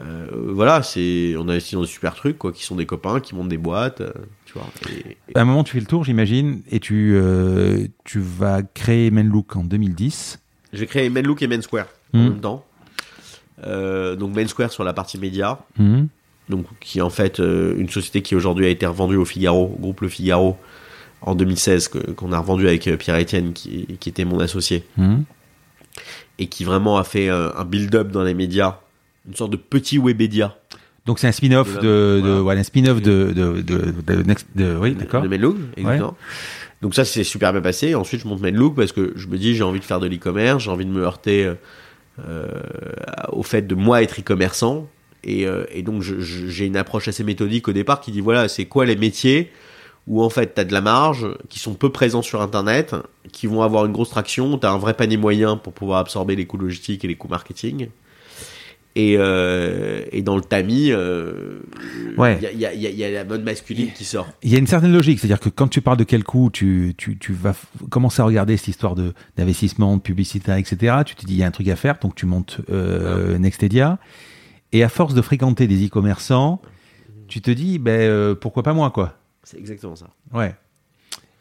Euh, 0.00 0.26
voilà, 0.48 0.82
c'est 0.82 1.34
on 1.38 1.46
a 1.48 1.52
investi 1.52 1.76
dans 1.76 1.82
des 1.82 1.86
super 1.86 2.14
trucs, 2.14 2.38
quoi, 2.38 2.50
qui 2.52 2.64
sont 2.64 2.74
des 2.74 2.86
copains, 2.86 3.20
qui 3.20 3.36
montent 3.36 3.48
des 3.50 3.58
boîtes, 3.58 4.00
euh, 4.00 4.10
tu 4.46 4.54
vois. 4.54 4.66
Et- 4.90 5.16
et- 5.28 5.38
À 5.38 5.42
un 5.42 5.44
moment, 5.44 5.62
tu 5.62 5.74
fais 5.74 5.80
le 5.80 5.86
tour, 5.86 6.02
j'imagine, 6.02 6.62
et 6.70 6.80
tu, 6.80 7.12
euh, 7.14 7.86
tu 8.04 8.18
vas 8.18 8.62
créer 8.62 9.12
Menlook 9.12 9.54
en 9.54 9.62
2010. 9.62 10.40
J'ai 10.72 10.86
créé 10.86 11.08
Menlook 11.10 11.40
et 11.42 11.46
Mensquare 11.46 11.86
en 12.12 12.18
Mhm. 12.18 12.24
même 12.24 12.40
temps. 12.40 12.64
Donc 13.62 14.34
Mensquare 14.36 14.72
sur 14.72 14.82
la 14.82 14.92
partie 14.92 15.16
média, 15.18 15.58
Mhm. 15.78 16.08
Donc 16.48 16.66
qui 16.80 16.98
est 16.98 17.02
en 17.02 17.10
fait 17.10 17.40
euh, 17.40 17.74
une 17.78 17.88
société 17.88 18.20
qui 18.22 18.34
aujourd'hui 18.34 18.66
a 18.66 18.68
été 18.68 18.84
revendue 18.86 19.16
au 19.16 19.24
Figaro, 19.24 19.72
au 19.76 19.80
groupe 19.80 20.00
Le 20.02 20.08
Figaro, 20.08 20.56
en 21.22 21.34
2016, 21.34 21.88
que- 21.88 22.10
qu'on 22.12 22.32
a 22.32 22.38
revendu 22.38 22.66
avec 22.68 22.86
euh, 22.86 22.96
Pierre 22.96 23.18
Etienne, 23.18 23.52
qui, 23.54 23.86
qui 23.98 24.08
était 24.10 24.24
mon 24.24 24.40
associé, 24.40 24.84
Mhm. 24.98 25.24
et 26.38 26.46
qui 26.48 26.64
vraiment 26.64 26.98
a 26.98 27.04
fait 27.04 27.28
euh, 27.30 27.50
un 27.56 27.64
build-up 27.64 28.10
dans 28.10 28.22
les 28.24 28.34
médias, 28.34 28.78
une 29.26 29.34
sorte 29.34 29.52
de 29.52 29.56
petit 29.56 29.98
Webedia 29.98 30.56
Donc 31.06 31.18
c'est 31.18 31.26
un 31.28 31.32
spin-off 31.32 31.78
De 31.80 32.20
de, 32.24 32.30
voilà. 32.42 32.60
un 32.60 32.64
spin-off 32.64 33.00
de, 33.00 33.32
de, 33.34 33.62
de, 33.62 33.94
de 34.06 34.22
Next, 34.22 34.46
de- 34.54 34.76
oui, 34.78 34.94
d'accord. 34.94 35.22
de 35.22 35.28
Menlook, 35.28 35.56
exactement. 35.76 36.16
Donc 36.82 36.94
ça, 36.94 37.06
c'est 37.06 37.24
super 37.24 37.52
bien 37.52 37.62
passé. 37.62 37.94
Ensuite, 37.94 38.20
je 38.22 38.28
monte 38.28 38.42
Menlook 38.42 38.74
parce 38.74 38.92
que 38.92 39.12
je 39.16 39.26
me 39.28 39.38
dis, 39.38 39.54
j'ai 39.54 39.62
envie 39.62 39.80
de 39.80 39.84
faire 39.84 40.00
de 40.00 40.06
l'e-commerce, 40.06 40.64
j'ai 40.64 40.70
envie 40.70 40.84
de 40.84 40.90
me 40.90 41.02
heurter 41.02 41.50
euh, 42.26 42.46
au 43.32 43.42
fait 43.42 43.62
de 43.62 43.74
moi 43.74 44.02
être 44.02 44.20
e-commerçant. 44.20 44.86
Et, 45.24 45.46
euh, 45.46 45.64
et 45.72 45.82
donc, 45.82 46.02
j'ai 46.02 46.66
une 46.66 46.76
approche 46.76 47.08
assez 47.08 47.24
méthodique 47.24 47.66
au 47.68 47.72
départ 47.72 48.00
qui 48.00 48.12
dit, 48.12 48.20
voilà, 48.20 48.46
c'est 48.48 48.66
quoi 48.66 48.84
les 48.86 48.96
métiers 48.96 49.50
où 50.06 50.22
en 50.22 50.28
fait, 50.28 50.54
tu 50.54 50.60
as 50.60 50.64
de 50.64 50.72
la 50.74 50.82
marge, 50.82 51.26
qui 51.48 51.58
sont 51.58 51.72
peu 51.72 51.90
présents 51.90 52.20
sur 52.20 52.42
Internet, 52.42 52.94
qui 53.32 53.46
vont 53.46 53.62
avoir 53.62 53.86
une 53.86 53.92
grosse 53.92 54.10
traction, 54.10 54.58
tu 54.58 54.66
as 54.66 54.70
un 54.70 54.76
vrai 54.76 54.92
panier 54.92 55.16
moyen 55.16 55.56
pour 55.56 55.72
pouvoir 55.72 55.98
absorber 55.98 56.36
les 56.36 56.44
coûts 56.44 56.58
logistiques 56.58 57.06
et 57.06 57.08
les 57.08 57.14
coûts 57.14 57.28
marketing. 57.28 57.88
Et, 58.96 59.16
euh, 59.18 60.04
et 60.12 60.20
dans 60.22 60.36
le 60.36 60.42
tamis, 60.42 60.92
euh, 60.92 61.58
il 62.12 62.20
Ouais. 62.20 62.38
y, 62.40 62.64
a, 62.66 62.74
y 62.74 62.78
y 62.78 63.02
y 63.02 63.12
la 63.12 63.24
mode 63.24 63.42
masculine 63.42 63.90
qui 63.92 64.04
sort. 64.04 64.28
Il 64.42 64.52
y 64.52 64.54
a 64.54 64.58
une 64.58 64.66
certaine 64.68 64.92
logique, 64.92 65.18
c'est-à-dire 65.18 65.40
que 65.40 65.48
quand 65.48 65.66
tu 65.68 65.80
parles 65.80 65.96
de 65.96 66.04
quel 66.04 66.22
coût, 66.22 66.48
tu, 66.52 66.94
tu, 66.96 67.18
tu 67.18 67.32
vas 67.32 67.54
commencer 67.90 68.20
à 68.22 68.26
regarder 68.26 68.56
cette 68.56 68.68
histoire 68.68 68.94
de 68.94 69.12
d'investissement, 69.36 69.96
de 69.96 70.02
publicité, 70.02 70.52
etc. 70.56 70.98
Tu 71.06 71.16
te 71.16 71.24
dis, 71.26 71.32
il 71.32 71.38
y 71.38 71.42
a 71.42 71.46
un 71.46 71.50
truc 71.50 71.66
à 71.68 71.76
faire, 71.76 71.98
donc 71.98 72.14
tu 72.14 72.26
montes 72.26 72.58
euh, 72.70 73.36
Nextedia. 73.38 73.98
Et 74.74 74.82
à 74.82 74.88
force 74.88 75.14
de 75.14 75.22
fréquenter 75.22 75.66
des 75.68 75.86
e-commerçants, 75.86 76.60
tu 77.28 77.40
te 77.40 77.50
dis, 77.50 77.78
ben, 77.78 77.92
euh, 78.00 78.34
pourquoi 78.34 78.62
pas 78.64 78.72
moi, 78.74 78.90
quoi? 78.90 79.16
C'est 79.44 79.56
exactement 79.56 79.94
ça. 79.94 80.08
Ouais. 80.32 80.54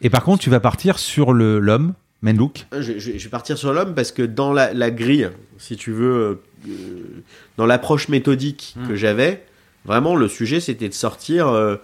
Et 0.01 0.09
par 0.11 0.23
contre, 0.23 0.43
tu 0.43 0.49
vas 0.51 0.59
partir 0.59 0.99
sur 0.99 1.33
le 1.33 1.57
l'homme, 1.59 1.93
Menlook. 2.21 2.67
Je, 2.71 2.99
je- 2.99 3.17
je 3.17 3.23
vais 3.23 3.29
partir 3.29 3.57
sur 3.57 3.73
l'homme 3.73 3.95
parce 3.95 4.11
que 4.11 4.21
dans 4.21 4.53
la, 4.53 4.71
la 4.71 4.91
grille, 4.91 5.29
si 5.57 5.75
tu 5.77 5.91
veux, 5.91 6.39
euh, 6.67 7.23
dans 7.57 7.65
l'approche 7.65 8.07
méthodique 8.07 8.75
Hmm. 8.77 8.87
que 8.87 8.95
j'avais, 8.95 9.43
vraiment 9.83 10.15
le 10.15 10.27
sujet 10.27 10.59
c'était 10.59 10.87
de 10.87 10.93
sortir 10.93 11.47
euh, 11.49 11.77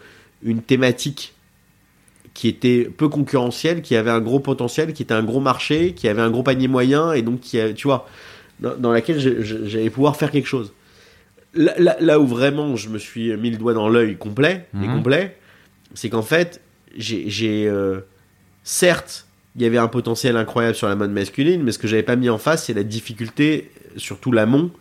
une 0.43 0.61
thématique 0.61 1.33
qui 2.35 2.47
était 2.47 2.83
peu 2.85 3.09
concurrentielle, 3.09 3.81
qui 3.81 3.95
avait 3.95 4.11
un 4.11 4.21
gros 4.21 4.39
potentiel, 4.39 4.93
qui 4.93 5.01
était 5.01 5.13
un 5.15 5.23
gros 5.23 5.41
marché, 5.41 5.93
qui 5.93 6.07
avait 6.07 6.21
un 6.21 6.29
gros 6.29 6.43
panier 6.43 6.67
moyen 6.69 7.11
et 7.11 7.21
donc 7.23 7.39
qui, 7.41 7.57
tu 7.73 7.87
vois, 7.87 8.07
dans, 8.59 8.77
dans 8.77 8.91
laquelle 8.93 9.19
je- 9.19 9.65
j'allais 9.65 9.89
pouvoir 9.89 10.15
faire 10.15 10.29
quelque 10.31 10.47
chose. 10.47 10.71
Là, 11.55 11.73
là- 11.79 11.97
là 11.99 12.19
où 12.19 12.27
vraiment 12.27 12.75
je 12.75 12.89
me 12.89 12.97
suis 12.99 13.35
mis 13.37 13.49
le 13.51 13.57
doigt 13.57 13.73
dans 13.73 13.89
l'œil 13.89 14.17
complet, 14.17 14.67
et 14.73 14.87
Mhm. 14.87 14.93
complet, 14.93 15.37
c'est 15.95 16.09
qu'en 16.09 16.21
fait, 16.21 16.61
j'ai, 16.95 17.67
euh, 17.67 18.01
certes, 18.63 19.25
il 19.55 19.63
y 19.63 19.65
avait 19.65 19.77
un 19.79 19.87
potentiel 19.87 20.37
incroyable 20.37 20.75
sur 20.75 20.87
la 20.87 20.95
mode 20.95 21.11
masculine, 21.11 21.63
mais 21.63 21.71
ce 21.71 21.79
que 21.79 21.87
j'avais 21.87 22.03
pas 22.03 22.15
mis 22.15 22.29
en 22.29 22.37
face, 22.37 22.65
c'est 22.65 22.73
la 22.73 22.83
difficulté, 22.83 23.71
surtout 23.97 24.31
l'amont, 24.31 24.71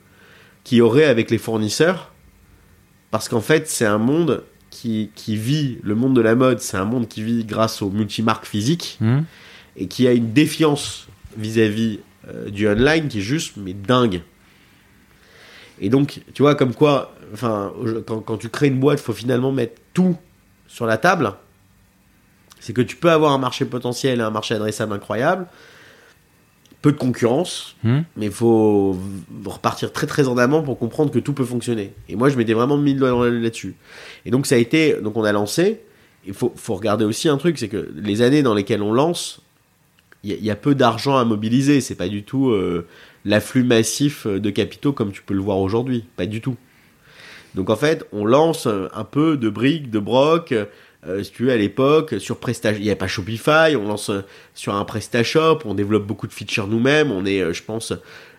qu'il 0.64 0.78
y 0.78 0.80
aurait 0.82 1.04
avec 1.06 1.30
les 1.30 1.38
fournisseurs. 1.38 2.12
Parce 3.10 3.28
qu'en 3.28 3.40
fait, 3.40 3.66
c'est 3.68 3.86
un 3.86 3.96
monde 3.98 4.44
qui, 4.70 5.10
qui 5.14 5.36
vit, 5.36 5.78
le 5.82 5.94
monde 5.94 6.14
de 6.14 6.20
la 6.20 6.34
mode, 6.34 6.60
c'est 6.60 6.76
un 6.76 6.84
monde 6.84 7.08
qui 7.08 7.22
vit 7.22 7.44
grâce 7.44 7.80
aux 7.80 7.90
multimarques 7.90 8.44
physiques 8.46 8.98
Hmm 9.00 9.20
et 9.80 9.86
qui 9.86 10.06
a 10.08 10.12
une 10.12 10.32
défiance 10.32 11.06
vis-à-vis 11.36 12.00
euh, 12.28 12.50
du 12.50 12.66
online 12.68 13.06
qui 13.08 13.18
est 13.18 13.22
juste, 13.22 13.56
mais 13.56 13.72
dingue. 13.74 14.20
Et 15.80 15.88
donc, 15.90 16.20
tu 16.34 16.42
vois, 16.42 16.54
comme 16.54 16.74
quoi, 16.74 17.14
enfin, 17.32 17.72
quand, 18.06 18.20
quand 18.20 18.36
tu 18.38 18.48
crées 18.48 18.68
une 18.68 18.78
boîte, 18.80 19.00
il 19.00 19.02
faut 19.02 19.12
finalement 19.12 19.52
mettre 19.52 19.80
tout 19.94 20.16
sur 20.66 20.86
la 20.86 20.96
table. 20.98 21.34
C'est 22.60 22.72
que 22.72 22.82
tu 22.82 22.96
peux 22.96 23.10
avoir 23.10 23.32
un 23.32 23.38
marché 23.38 23.64
potentiel 23.64 24.18
et 24.18 24.22
un 24.22 24.30
marché 24.30 24.54
adressable 24.54 24.92
incroyable, 24.92 25.46
peu 26.82 26.92
de 26.92 26.96
concurrence, 26.96 27.76
Hmm 27.82 28.00
mais 28.16 28.26
il 28.26 28.32
faut 28.32 28.96
repartir 29.44 29.92
très 29.92 30.06
très 30.06 30.28
en 30.28 30.38
amont 30.38 30.62
pour 30.62 30.78
comprendre 30.78 31.10
que 31.10 31.18
tout 31.18 31.32
peut 31.32 31.44
fonctionner. 31.44 31.92
Et 32.08 32.14
moi, 32.16 32.28
je 32.28 32.36
m'étais 32.36 32.52
vraiment 32.54 32.76
mis 32.76 32.94
le 32.94 33.00
doigt 33.00 33.28
là-dessus. 33.30 33.74
Et 34.26 34.30
donc, 34.30 34.46
ça 34.46 34.54
a 34.54 34.58
été, 34.58 34.94
donc 35.00 35.16
on 35.16 35.24
a 35.24 35.32
lancé. 35.32 35.80
Il 36.26 36.34
faut, 36.34 36.52
faut 36.56 36.74
regarder 36.74 37.04
aussi 37.04 37.28
un 37.28 37.36
truc, 37.36 37.58
c'est 37.58 37.68
que 37.68 37.90
les 37.96 38.22
années 38.22 38.42
dans 38.42 38.54
lesquelles 38.54 38.82
on 38.82 38.92
lance, 38.92 39.40
il 40.24 40.30
y, 40.30 40.32
a- 40.34 40.36
il 40.36 40.44
y 40.44 40.50
a 40.50 40.56
peu 40.56 40.74
d'argent 40.74 41.16
à 41.16 41.24
mobiliser. 41.24 41.80
C'est 41.80 41.94
pas 41.94 42.08
du 42.08 42.22
tout 42.24 42.50
euh, 42.50 42.86
l'afflux 43.24 43.64
massif 43.64 44.26
de 44.26 44.50
capitaux 44.50 44.92
comme 44.92 45.12
tu 45.12 45.22
peux 45.22 45.34
le 45.34 45.40
voir 45.40 45.58
aujourd'hui. 45.58 46.04
Pas 46.16 46.26
du 46.26 46.40
tout. 46.40 46.56
Donc 47.54 47.70
en 47.70 47.76
fait, 47.76 48.06
on 48.12 48.24
lance 48.24 48.66
un 48.66 49.04
peu 49.04 49.36
de 49.36 49.48
briques, 49.48 49.90
de 49.90 49.98
broc, 49.98 50.54
euh, 51.06 51.22
si 51.22 51.30
tu 51.30 51.44
veux, 51.44 51.52
à 51.52 51.56
l'époque, 51.56 52.16
sur 52.18 52.38
Presta, 52.38 52.72
il 52.72 52.82
n'y 52.82 52.88
avait 52.88 52.96
pas 52.96 53.06
Shopify, 53.06 53.76
on 53.76 53.86
lance 53.86 54.10
sur 54.54 54.74
un 54.74 54.84
PrestaShop, 54.84 55.60
on 55.64 55.74
développe 55.74 56.06
beaucoup 56.06 56.26
de 56.26 56.32
features 56.32 56.66
nous-mêmes, 56.66 57.12
on 57.12 57.24
est, 57.24 57.40
euh, 57.40 57.52
je 57.52 57.62
pense, 57.62 57.92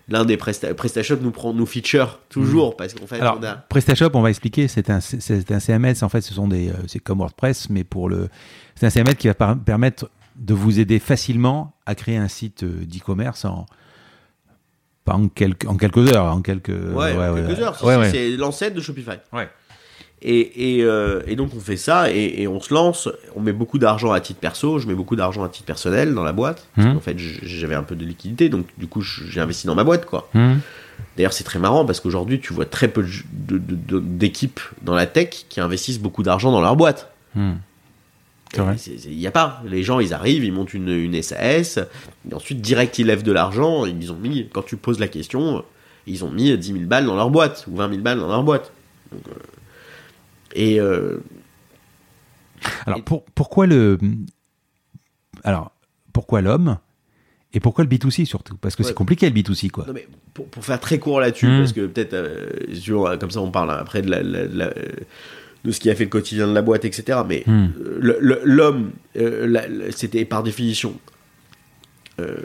l'un 0.09 0.25
des 0.25 0.35
Presta, 0.35 0.73
PrestaShop 0.73 1.17
nous 1.21 1.31
prend 1.31 1.53
nos 1.53 1.65
features 1.65 2.19
toujours, 2.27 2.75
parce 2.75 2.93
qu'en 2.93 3.07
fait, 3.07 3.19
Alors, 3.19 3.37
on 3.39 3.45
a... 3.45 3.55
PrestaShop, 3.55 4.09
on 4.13 4.21
va 4.21 4.29
expliquer, 4.29 4.67
c'est 4.67 4.89
un, 4.89 4.99
c'est 4.99 5.51
un 5.51 5.59
CMS, 5.59 6.03
en 6.03 6.09
fait, 6.09 6.21
ce 6.21 6.33
sont 6.33 6.49
des, 6.49 6.69
euh, 6.69 6.73
c'est 6.87 6.99
comme 6.99 7.19
WordPress, 7.19 7.69
mais 7.69 7.85
pour 7.85 8.09
le, 8.09 8.27
c'est 8.75 8.85
un 8.85 8.89
CMS 8.89 9.15
qui 9.15 9.27
va 9.27 9.55
permettre 9.55 10.09
de 10.35 10.53
vous 10.53 10.79
aider 10.79 10.99
facilement 10.99 11.73
à 11.85 11.95
créer 11.95 12.17
un 12.17 12.27
site 12.27 12.63
euh, 12.63 12.85
d'e-commerce 12.85 13.45
en, 13.45 13.65
pas 15.09 15.15
en 15.15 15.27
quelques, 15.27 15.65
en 15.67 15.75
quelques 15.77 16.13
heures, 16.13 16.25
en 16.25 16.41
quelques, 16.41 16.69
Ouais, 16.69 17.13
en 17.13 17.35
quelques 17.35 17.59
heures, 17.59 17.83
Ouais, 17.83 17.95
ouais. 17.97 18.09
c'est 18.11 18.29
l'ancêtre 18.37 18.75
de 18.75 18.81
Shopify. 18.81 19.17
Ouais. 19.33 19.49
Et, 20.21 20.77
et, 20.79 20.83
euh, 20.83 21.21
et 21.27 21.37
donc 21.37 21.51
on 21.55 21.61
fait 21.61 21.77
ça 21.77 22.11
et, 22.11 22.41
et 22.41 22.47
on 22.47 22.59
se 22.59 22.73
lance, 22.73 23.07
on 23.37 23.39
met 23.39 23.53
beaucoup 23.53 23.79
d'argent 23.79 24.11
à 24.11 24.19
titre 24.19 24.41
perso, 24.41 24.77
je 24.77 24.85
mets 24.85 24.93
beaucoup 24.93 25.15
d'argent 25.15 25.43
à 25.45 25.49
titre 25.49 25.65
personnel 25.65 26.13
dans 26.13 26.23
la 26.23 26.33
boîte. 26.33 26.67
Mhm. 26.75 26.97
En 26.97 26.99
fait, 26.99 27.15
j'avais 27.17 27.75
un 27.75 27.83
peu 27.83 27.95
de 27.95 28.03
liquidité, 28.03 28.49
donc 28.49 28.65
du 28.77 28.87
coup 28.87 29.01
j'ai 29.01 29.39
investi 29.39 29.65
dans 29.67 29.75
ma 29.75 29.85
boîte 29.85 30.05
quoi. 30.05 30.29
Hum, 30.35 30.59
D'ailleurs, 31.15 31.31
c'est 31.31 31.45
très 31.45 31.59
marrant 31.59 31.85
parce 31.85 32.01
qu'aujourd'hui, 32.01 32.41
tu 32.41 32.51
vois 32.53 32.65
très 32.65 32.89
peu 32.89 33.01
de- 33.03 33.57
de- 33.57 33.57
de- 33.57 33.75
de- 33.75 33.99
d'équipes 34.01 34.59
dans 34.81 34.93
la 34.93 35.05
tech 35.05 35.45
qui 35.47 35.61
investissent 35.61 35.99
beaucoup 36.01 36.23
d'argent 36.23 36.51
dans 36.51 36.59
leur 36.61 36.75
boîte. 36.75 37.11
hum. 37.37 37.57
Il 38.57 39.15
n'y 39.17 39.27
a 39.27 39.31
pas. 39.31 39.61
Les 39.67 39.83
gens, 39.83 39.99
ils 39.99 40.13
arrivent, 40.13 40.43
ils 40.43 40.51
montent 40.51 40.73
une, 40.73 40.89
une 40.89 41.21
SAS, 41.21 41.77
et 42.29 42.33
ensuite, 42.33 42.61
direct, 42.61 42.97
ils 42.99 43.05
lèvent 43.05 43.23
de 43.23 43.31
l'argent. 43.31 43.85
Ils 43.85 44.11
ont 44.11 44.17
mis, 44.17 44.49
quand 44.51 44.63
tu 44.63 44.75
poses 44.75 44.99
la 44.99 45.07
question, 45.07 45.63
ils 46.07 46.25
ont 46.25 46.31
mis 46.31 46.57
10 46.57 46.73
000 46.73 46.85
balles 46.85 47.05
dans 47.05 47.15
leur 47.15 47.29
boîte, 47.29 47.65
ou 47.69 47.75
20 47.75 47.89
000 47.89 48.01
balles 48.01 48.19
dans 48.19 48.27
leur 48.27 48.43
boîte. 48.43 48.71
Donc, 49.11 49.21
euh, 49.27 49.33
et 50.55 50.79
euh, 50.79 51.19
Alors, 52.87 53.03
pour, 53.03 53.23
pourquoi 53.25 53.67
le, 53.67 53.97
alors, 55.43 55.71
pourquoi 56.11 56.41
l'homme 56.41 56.77
et 57.53 57.59
pourquoi 57.59 57.83
le 57.83 57.89
B2C 57.89 58.25
surtout? 58.25 58.57
Parce 58.57 58.75
que 58.75 58.81
Ouais. 58.83 58.89
c'est 58.89 58.93
compliqué 58.95 59.29
le 59.29 59.35
B2C, 59.35 59.69
quoi. 59.71 59.85
Non, 59.87 59.93
mais 59.93 60.07
pour, 60.33 60.47
pour 60.47 60.63
faire 60.65 60.79
très 60.79 60.99
court 60.99 61.19
là-dessus, 61.19 61.47
Mm. 61.47 61.59
parce 61.59 61.73
que 61.73 61.85
peut-être, 61.87 62.13
euh, 62.13 63.17
comme 63.19 63.31
ça 63.31 63.41
on 63.41 63.51
parle 63.51 63.71
après 63.71 64.01
de, 64.01 64.09
la- 64.09 64.21
la- 64.23 64.45
la- 64.45 64.73
de 65.65 65.71
ce 65.71 65.79
qui 65.79 65.89
a 65.89 65.95
fait 65.95 66.05
le 66.05 66.09
quotidien 66.09 66.47
de 66.47 66.53
la 66.53 66.61
boîte, 66.61 66.85
etc. 66.85 67.19
Mais 67.27 67.43
Mm. 67.45 67.67
euh, 67.81 68.39
l'homme, 68.45 68.91
euh, 69.17 69.89
c'était 69.91 70.25
par 70.25 70.43
définition 70.43 70.93
euh, 72.19 72.35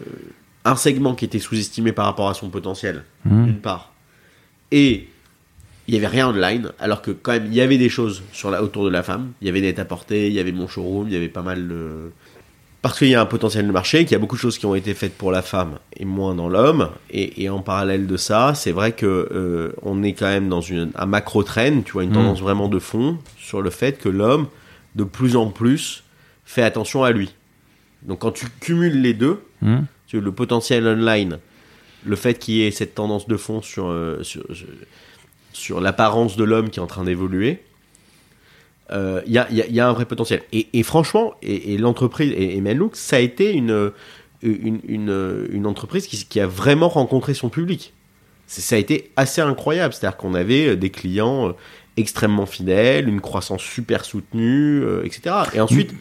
un 0.64 0.76
segment 0.76 1.14
qui 1.14 1.24
était 1.24 1.38
sous-estimé 1.38 1.92
par 1.92 2.06
rapport 2.06 2.28
à 2.28 2.34
son 2.34 2.48
potentiel, 2.48 3.02
Hum. 3.30 3.44
d'une 3.46 3.58
part. 3.60 3.92
Et 4.70 5.08
il 5.86 5.92
n'y 5.92 5.98
avait 5.98 6.06
rien 6.06 6.28
online, 6.28 6.70
alors 6.78 7.02
que 7.02 7.10
quand 7.10 7.32
même 7.32 7.46
il 7.46 7.54
y 7.54 7.60
avait 7.60 7.76
des 7.78 7.88
choses 7.90 8.22
sur 8.32 8.50
la, 8.50 8.62
autour 8.62 8.84
de 8.84 8.90
la 8.90 9.02
femme. 9.02 9.32
Il 9.42 9.46
y 9.46 9.50
avait 9.50 9.60
net 9.60 9.78
à 9.78 9.84
porter, 9.84 10.28
il 10.28 10.32
y 10.32 10.40
avait 10.40 10.52
mon 10.52 10.66
showroom, 10.68 11.08
il 11.08 11.12
y 11.14 11.16
avait 11.16 11.28
pas 11.28 11.42
mal 11.42 11.68
de 11.68 12.10
parce 12.84 12.98
qu'il 12.98 13.08
y 13.08 13.14
a 13.14 13.22
un 13.22 13.24
potentiel 13.24 13.66
de 13.66 13.72
marché, 13.72 14.04
qu'il 14.04 14.12
y 14.12 14.14
a 14.14 14.18
beaucoup 14.18 14.36
de 14.36 14.40
choses 14.42 14.58
qui 14.58 14.66
ont 14.66 14.74
été 14.74 14.92
faites 14.92 15.14
pour 15.16 15.32
la 15.32 15.40
femme 15.40 15.78
et 15.96 16.04
moins 16.04 16.34
dans 16.34 16.50
l'homme. 16.50 16.90
Et, 17.08 17.42
et 17.42 17.48
en 17.48 17.60
parallèle 17.60 18.06
de 18.06 18.18
ça, 18.18 18.52
c'est 18.54 18.72
vrai 18.72 18.92
que 18.92 19.06
euh, 19.06 19.72
on 19.80 20.02
est 20.02 20.12
quand 20.12 20.26
même 20.26 20.50
dans 20.50 20.60
une, 20.60 20.90
un 20.94 21.06
macro 21.06 21.42
trend, 21.44 21.80
tu 21.80 21.92
vois, 21.92 22.02
une 22.04 22.10
Mm. 22.10 22.12
tendance 22.12 22.40
vraiment 22.42 22.68
de 22.68 22.78
fond 22.78 23.16
sur 23.38 23.62
le 23.62 23.70
fait 23.70 23.96
que 23.96 24.10
l'homme, 24.10 24.48
de 24.96 25.04
plus 25.04 25.34
en 25.34 25.46
plus, 25.48 26.04
fait 26.44 26.62
attention 26.62 27.04
à 27.04 27.12
lui. 27.12 27.32
Donc 28.02 28.18
quand 28.18 28.32
tu 28.32 28.44
cumules 28.60 29.00
les 29.00 29.14
deux, 29.14 29.40
tu 30.06 30.18
vois, 30.18 30.22
le 30.26 30.32
potentiel 30.32 30.86
online, 30.86 31.38
le 32.04 32.16
fait 32.16 32.34
qu'il 32.34 32.56
y 32.56 32.66
ait 32.66 32.70
cette 32.70 32.94
tendance 32.94 33.26
de 33.26 33.38
fond 33.38 33.62
sur, 33.62 33.86
euh, 33.86 34.20
sur 35.54 35.80
l'apparence 35.80 36.36
de 36.36 36.44
l'homme 36.44 36.68
qui 36.68 36.80
est 36.80 36.82
en 36.82 36.86
train 36.86 37.04
d'évoluer, 37.04 37.62
euh, 38.92 39.22
il 39.26 39.32
y, 39.32 39.38
a, 39.38 39.46
il 39.50 39.56
y 39.56 39.62
a- 39.62 39.66
il 39.66 39.74
y 39.74 39.80
a 39.80 39.88
un 39.88 39.92
vrai 39.92 40.04
potentiel. 40.04 40.42
Et, 40.52 40.68
et 40.72 40.82
franchement, 40.82 41.34
et, 41.42 41.74
et 41.74 41.78
l'entreprise, 41.78 42.32
et, 42.36 42.56
et 42.56 42.60
Menlook, 42.60 42.96
ça 42.96 43.16
a 43.16 43.18
été 43.20 43.52
une, 43.52 43.92
une, 44.42 44.80
une, 44.86 45.46
une 45.50 45.66
entreprise 45.66 46.06
qui, 46.06 46.24
qui 46.24 46.40
a 46.40 46.46
vraiment 46.46 46.88
rencontré 46.88 47.34
son 47.34 47.48
public. 47.48 47.94
Ça 48.46 48.76
a 48.76 48.78
été 48.78 49.10
assez 49.16 49.40
incroyable. 49.40 49.94
C'est-à-dire 49.94 50.18
qu'on 50.18 50.34
avait 50.34 50.68
euh, 50.68 50.76
des 50.76 50.90
clients 50.90 51.48
euh, 51.48 51.52
extrêmement 51.96 52.44
fidèles, 52.46 53.08
une 53.08 53.20
croissance 53.22 53.62
super 53.62 54.04
soutenue, 54.04 54.82
euh, 54.82 55.02
etc. 55.04 55.34
Et 55.54 55.60
ensuite, 55.60 55.92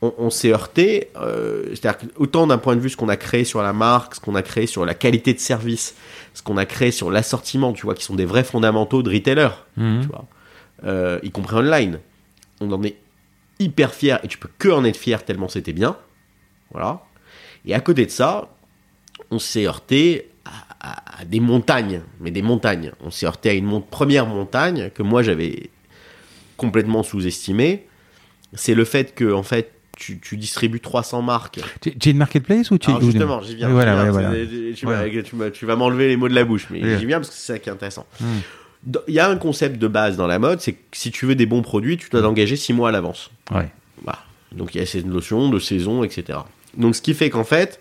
on, 0.00 0.14
on 0.16 0.30
s'est 0.30 0.52
heurté, 0.52 1.08
euh, 1.16 1.64
c'est-à-dire 1.70 2.08
autant 2.16 2.46
d'un 2.46 2.58
point 2.58 2.76
de 2.76 2.80
vue 2.80 2.90
ce 2.90 2.96
qu'on 2.96 3.08
a 3.08 3.16
créé 3.16 3.42
sur 3.44 3.60
la 3.62 3.72
marque, 3.72 4.14
ce 4.14 4.20
qu'on 4.20 4.36
a 4.36 4.42
créé 4.42 4.66
sur 4.66 4.84
la 4.86 4.94
qualité 4.94 5.34
de 5.34 5.40
service, 5.40 5.96
ce 6.32 6.42
qu'on 6.42 6.56
a 6.58 6.64
créé 6.66 6.90
sur 6.92 7.10
l'assortiment, 7.10 7.72
tu 7.72 7.82
vois, 7.86 7.94
qui 7.94 8.04
sont 8.04 8.14
des 8.14 8.24
vrais 8.24 8.44
fondamentaux 8.44 9.02
de 9.02 9.10
retailer, 9.10 9.48
tu 10.02 10.08
vois, 10.08 10.26
euh, 10.84 11.18
y 11.24 11.30
compris 11.30 11.56
online. 11.56 11.98
On 12.60 12.70
en 12.72 12.82
est 12.82 12.96
hyper 13.58 13.94
fier 13.94 14.20
et 14.22 14.28
tu 14.28 14.38
peux 14.38 14.48
que 14.58 14.68
en 14.68 14.84
être 14.84 14.96
fier 14.96 15.24
tellement 15.24 15.48
c'était 15.48 15.72
bien, 15.72 15.96
voilà. 16.72 17.02
Et 17.66 17.74
à 17.74 17.80
côté 17.80 18.06
de 18.06 18.10
ça, 18.10 18.48
on 19.30 19.38
s'est 19.38 19.66
heurté 19.66 20.28
à, 20.44 20.90
à- 20.92 21.20
à 21.20 21.24
des 21.24 21.40
montagnes, 21.40 22.00
mais 22.20 22.30
des 22.30 22.42
montagnes. 22.42 22.92
On 23.04 23.10
s'est 23.10 23.26
heurté 23.26 23.50
à 23.50 23.52
une 23.52 23.66
mon- 23.66 23.80
première 23.82 24.26
montagne 24.26 24.90
que 24.94 25.02
moi 25.02 25.22
j'avais 25.22 25.70
complètement 26.56 27.02
sous-estimée. 27.02 27.86
C'est 28.54 28.74
le 28.74 28.84
fait 28.84 29.14
que 29.14 29.32
en 29.32 29.42
fait 29.42 29.72
tu, 29.96 30.18
tu 30.18 30.38
distribues 30.38 30.80
300 30.80 31.20
marques. 31.20 31.60
Tu 31.82 31.96
tu 31.98 32.08
es 32.08 32.12
une 32.12 32.18
marketplace 32.18 32.70
ou 32.70 32.78
tu 32.78 32.88
Alors 32.88 33.02
justement, 33.02 33.42
j'y 33.42 33.56
viens. 33.56 33.68
Voilà, 33.68 34.02
ouais, 34.04 34.10
voilà. 34.10 34.30
Tu, 34.74 34.86
vas- 35.36 35.50
tu 35.50 35.66
m'enlever 35.66 36.08
les 36.08 36.16
mots 36.16 36.28
de 36.28 36.34
la 36.34 36.44
bouche, 36.44 36.68
mais 36.70 36.82
Oui. 36.82 36.98
j'y 36.98 37.04
viens 37.06 37.18
parce 37.18 37.28
que 37.28 37.34
c'est 37.34 37.52
ça 37.52 37.58
qui 37.58 37.68
est 37.68 37.72
intéressant. 37.72 38.06
Hmm. 38.20 38.24
Il 39.08 39.14
y 39.14 39.18
a 39.20 39.28
un 39.28 39.36
concept 39.36 39.78
de 39.78 39.88
base 39.88 40.16
dans 40.16 40.26
la 40.26 40.38
mode, 40.38 40.60
c'est 40.60 40.72
que 40.72 40.78
si 40.92 41.10
tu 41.10 41.26
veux 41.26 41.34
des 41.34 41.46
bons 41.46 41.60
produits, 41.62 41.98
tu 41.98 42.08
dois 42.08 42.22
t'engager 42.22 42.56
6 42.56 42.72
mois 42.72 42.88
à 42.88 42.92
l'avance. 42.92 43.30
Ouais. 43.50 43.68
Voilà. 44.02 44.20
Donc 44.52 44.74
il 44.74 44.78
y 44.78 44.80
a 44.80 44.86
cette 44.86 45.04
notion 45.06 45.50
de 45.50 45.58
saison, 45.58 46.02
etc. 46.02 46.38
Donc 46.76 46.96
ce 46.96 47.02
qui 47.02 47.12
fait 47.14 47.28
qu'en 47.28 47.44
fait, 47.44 47.78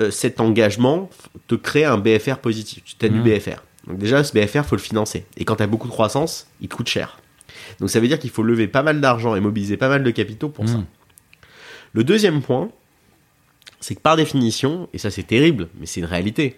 euh, 0.00 0.10
cet 0.12 0.40
engagement 0.40 1.10
te 1.48 1.56
crée 1.56 1.84
un 1.84 1.98
BFR 1.98 2.38
positif. 2.38 2.82
Tu 2.98 3.04
as 3.04 3.08
du 3.08 3.18
Mhm. 3.18 3.24
BFR. 3.24 3.62
Donc 3.88 3.98
déjà, 3.98 4.22
ce 4.22 4.32
BFR, 4.32 4.64
faut 4.64 4.76
le 4.76 4.80
financer. 4.82 5.24
Et 5.36 5.44
quand 5.44 5.56
tu 5.56 5.62
as 5.64 5.66
beaucoup 5.66 5.88
de 5.88 5.92
croissance, 5.92 6.46
il 6.60 6.68
te 6.68 6.76
coûte 6.76 6.88
cher. 6.88 7.18
Donc 7.80 7.90
ça 7.90 7.98
veut 7.98 8.06
dire 8.06 8.18
qu'il 8.20 8.30
faut 8.30 8.42
lever 8.44 8.68
pas 8.68 8.82
mal 8.84 9.00
d'argent 9.00 9.34
et 9.34 9.40
mobiliser 9.40 9.76
pas 9.76 9.88
mal 9.88 10.04
de 10.04 10.10
capitaux 10.12 10.48
pour 10.50 10.68
ça. 10.68 10.76
Hum. 10.76 10.84
Le 11.94 12.04
deuxième 12.04 12.42
point, 12.42 12.70
c'est 13.80 13.94
que 13.96 14.00
par 14.00 14.16
définition, 14.16 14.88
et 14.92 14.98
ça 14.98 15.10
c'est 15.10 15.22
terrible, 15.24 15.68
mais 15.80 15.86
c'est 15.86 15.98
une 16.00 16.06
réalité, 16.06 16.56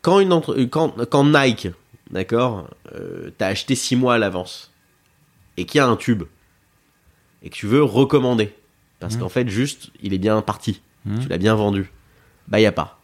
quand, 0.00 0.20
une 0.20 0.32
entre- 0.32 0.58
euh, 0.58 0.66
quand, 0.66 0.94
quand 1.10 1.24
Nike, 1.24 1.68
d'accord, 2.10 2.68
euh, 2.94 3.30
t'as 3.38 3.48
acheté 3.48 3.74
6 3.74 3.96
mois 3.96 4.14
à 4.14 4.18
l'avance, 4.18 4.72
et 5.56 5.64
qu'il 5.66 5.78
y 5.78 5.80
a 5.80 5.86
un 5.86 5.96
tube, 5.96 6.24
et 7.42 7.50
que 7.50 7.54
tu 7.54 7.66
veux 7.66 7.82
recommander, 7.82 8.54
parce 9.00 9.14
Mhm. 9.14 9.20
qu'en 9.20 9.28
fait 9.28 9.48
juste, 9.48 9.90
il 10.02 10.12
est 10.14 10.18
bien 10.18 10.40
parti, 10.42 10.80
Mhm. 11.04 11.20
tu 11.20 11.28
l'as 11.28 11.38
bien 11.38 11.54
vendu, 11.54 11.90
bah 12.48 12.60
y 12.60 12.66
a 12.66 12.72
pas. 12.72 13.00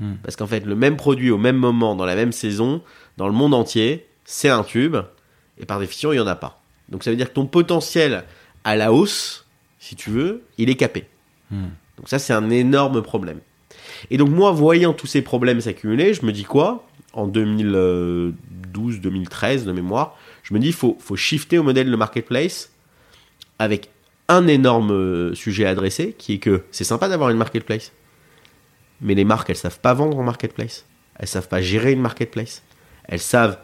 Mhm. 0.00 0.18
Parce 0.22 0.36
qu'en 0.36 0.46
fait, 0.46 0.60
le 0.66 0.74
même 0.76 0.96
produit 0.96 1.30
au 1.30 1.38
même 1.38 1.56
moment, 1.56 1.94
dans 1.96 2.04
la 2.04 2.14
même 2.16 2.32
saison, 2.32 2.82
dans 3.16 3.26
le 3.26 3.32
monde 3.34 3.54
entier, 3.54 4.06
c'est 4.24 4.48
un 4.50 4.62
tube, 4.62 4.96
et 5.58 5.64
par 5.66 5.78
définition, 5.80 6.12
il 6.12 6.16
y 6.16 6.20
en 6.20 6.26
a 6.26 6.36
pas. 6.36 6.60
Donc 6.88 7.02
ça 7.02 7.10
veut 7.10 7.16
dire 7.16 7.28
que 7.28 7.34
ton 7.34 7.46
potentiel 7.46 8.24
à 8.64 8.76
la 8.76 8.92
hausse, 8.92 9.46
si 9.78 9.96
tu 9.96 10.10
veux, 10.10 10.42
il 10.58 10.68
est 10.68 10.74
capé. 10.76 11.06
Donc 11.50 12.08
ça, 12.08 12.18
c'est 12.18 12.32
un 12.32 12.50
énorme 12.50 13.00
problème. 13.02 13.40
Et 14.10 14.18
donc 14.18 14.28
moi, 14.28 14.50
voyant 14.52 14.92
tous 14.92 15.06
ces 15.06 15.22
problèmes 15.22 15.60
s'accumuler, 15.60 16.12
je 16.12 16.26
me 16.26 16.32
dis 16.32 16.44
quoi? 16.44 16.85
En 17.16 17.28
2012-2013 17.28 19.64
de 19.64 19.72
mémoire, 19.72 20.16
je 20.42 20.54
me 20.54 20.60
dis, 20.60 20.72
faut, 20.72 20.96
faut 21.00 21.16
shifter 21.16 21.58
au 21.58 21.62
modèle 21.62 21.90
de 21.90 21.96
marketplace 21.96 22.72
avec 23.58 23.90
un 24.28 24.46
énorme 24.46 24.92
euh, 24.92 25.34
sujet 25.34 25.66
à 25.66 25.70
adresser, 25.70 26.14
qui 26.18 26.34
est 26.34 26.38
que 26.38 26.64
c'est 26.70 26.84
sympa 26.84 27.08
d'avoir 27.08 27.30
une 27.30 27.38
marketplace, 27.38 27.92
mais 29.00 29.14
les 29.14 29.24
marques, 29.24 29.50
elles 29.50 29.56
savent 29.56 29.80
pas 29.80 29.94
vendre 29.94 30.18
en 30.18 30.22
marketplace. 30.22 30.86
Elles 31.18 31.28
savent 31.28 31.48
pas 31.48 31.60
gérer 31.60 31.92
une 31.92 32.00
marketplace. 32.00 32.62
Elles 33.04 33.20
savent 33.20 33.58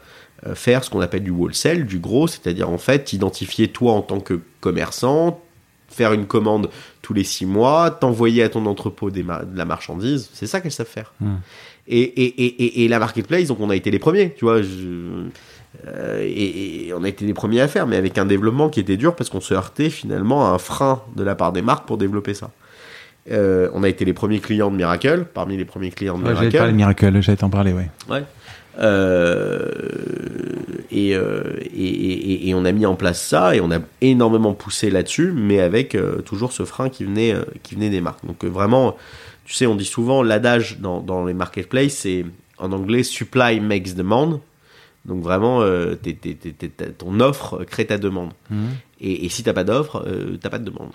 euh, 0.45 0.55
faire 0.55 0.83
ce 0.83 0.89
qu'on 0.89 1.01
appelle 1.01 1.23
du 1.23 1.31
wholesale, 1.31 1.85
du 1.85 1.99
gros, 1.99 2.27
c'est-à-dire 2.27 2.69
en 2.69 2.77
fait 2.77 3.13
identifier 3.13 3.69
toi 3.69 3.93
en 3.93 4.01
tant 4.01 4.19
que 4.19 4.39
commerçant, 4.61 5.41
faire 5.89 6.13
une 6.13 6.25
commande 6.25 6.69
tous 7.01 7.13
les 7.13 7.23
six 7.23 7.45
mois, 7.45 7.91
t'envoyer 7.91 8.43
à 8.43 8.49
ton 8.49 8.65
entrepôt 8.65 9.11
des 9.11 9.23
de 9.23 9.55
la 9.55 9.65
marchandise, 9.65 10.29
c'est 10.33 10.47
ça 10.47 10.61
qu'elles 10.61 10.71
savent 10.71 10.87
faire. 10.87 11.13
Mm. 11.19 11.35
Et, 11.87 11.99
et, 12.01 12.45
et, 12.45 12.83
et, 12.85 12.87
la 12.87 12.97
marketplace, 12.99 13.47
donc 13.49 13.59
on 13.59 13.69
a 13.69 13.75
été 13.75 13.91
les 13.91 13.99
premiers, 13.99 14.33
tu 14.37 14.45
vois, 14.45 14.61
je- 14.61 15.27
euh, 15.87 16.21
et, 16.23 16.87
et 16.87 16.93
on 16.93 17.03
a 17.03 17.09
été 17.09 17.25
les 17.25 17.33
premiers 17.33 17.59
à 17.59 17.67
faire, 17.67 17.87
mais 17.87 17.97
avec 17.97 18.17
un 18.17 18.25
développement 18.25 18.69
qui 18.69 18.79
était 18.79 18.95
dur 18.95 19.15
parce 19.15 19.29
qu'on 19.29 19.41
se 19.41 19.53
heurtait 19.53 19.89
finalement 19.89 20.45
à 20.47 20.51
un 20.51 20.57
frein 20.59 21.01
de 21.17 21.23
la 21.23 21.35
part 21.35 21.51
des 21.51 21.61
marques 21.61 21.85
pour 21.85 21.97
développer 21.97 22.33
ça. 22.33 22.51
Euh, 23.31 23.69
on 23.73 23.83
a 23.83 23.89
été 23.89 24.05
les 24.05 24.13
premiers 24.13 24.39
clients 24.39 24.71
de 24.71 24.75
Miracle, 24.77 25.25
parmi 25.33 25.57
les 25.57 25.65
premiers 25.65 25.89
clients 25.91 26.17
de 26.17 26.23
Ouais, 26.23 26.29
j'allais 26.35 26.39
Miracle. 26.39 26.51
te 26.53 26.57
parler 26.57 26.71
de 26.71 26.77
Miracle, 26.77 27.21
j'allais 27.21 27.37
t'en 27.37 27.49
parler, 27.49 27.73
ouais. 27.73 27.89
Ouais. 28.09 28.23
Euh, 28.79 29.69
et, 30.91 31.09
et, 31.11 32.49
et- 32.49 32.53
on 32.55 32.65
a 32.65 32.71
mis 32.71 32.85
en 32.85 32.95
place 32.95 33.21
ça 33.21 33.55
et 33.55 33.61
on 33.61 33.71
a 33.71 33.79
énormément 34.01 34.53
poussé 34.53 34.89
là-dessus, 34.89 35.31
mais 35.35 35.59
avec 35.59 35.97
toujours 36.25 36.51
ce 36.53 36.63
frein 36.65 36.89
qui 36.89 37.03
venait, 37.03 37.33
qui 37.63 37.75
venait 37.75 37.89
des 37.89 38.01
marques. 38.01 38.25
Donc 38.25 38.43
vraiment, 38.45 38.95
tu 39.45 39.53
sais, 39.53 39.65
on 39.65 39.75
dit 39.75 39.85
souvent 39.85 40.23
l'adage 40.23 40.79
dans, 40.79 41.01
dans 41.01 41.25
les 41.25 41.33
marketplaces, 41.33 41.93
c'est 41.93 42.25
en 42.57 42.71
anglais 42.71 43.03
supply 43.03 43.59
makes 43.59 43.93
demand. 43.95 44.39
Donc 45.05 45.21
vraiment, 45.21 45.61
euh, 45.61 45.95
ton 46.97 47.19
offre 47.19 47.65
crée 47.65 47.85
ta 47.85 47.97
demande. 47.97 48.31
Mhm. 48.49 48.69
Et, 49.01 49.25
et 49.25 49.29
si 49.29 49.43
t'as 49.43 49.51
pas 49.51 49.65
d'offre, 49.65 50.01
euh, 50.07 50.37
t'as 50.41 50.49
pas 50.49 50.59
de 50.59 50.63
demande. 50.65 50.91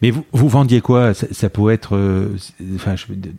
Mais 0.00 0.10
vous, 0.10 0.24
vous 0.32 0.48
vendiez 0.48 0.80
quoi? 0.80 1.12
Ça, 1.12 1.26
ça 1.30 1.50
peut 1.50 1.70
être 1.70 1.94
euh, 1.94 2.28
enfin, 2.74 2.96
je- 2.96 3.08
de- 3.08 3.28
de- 3.28 3.32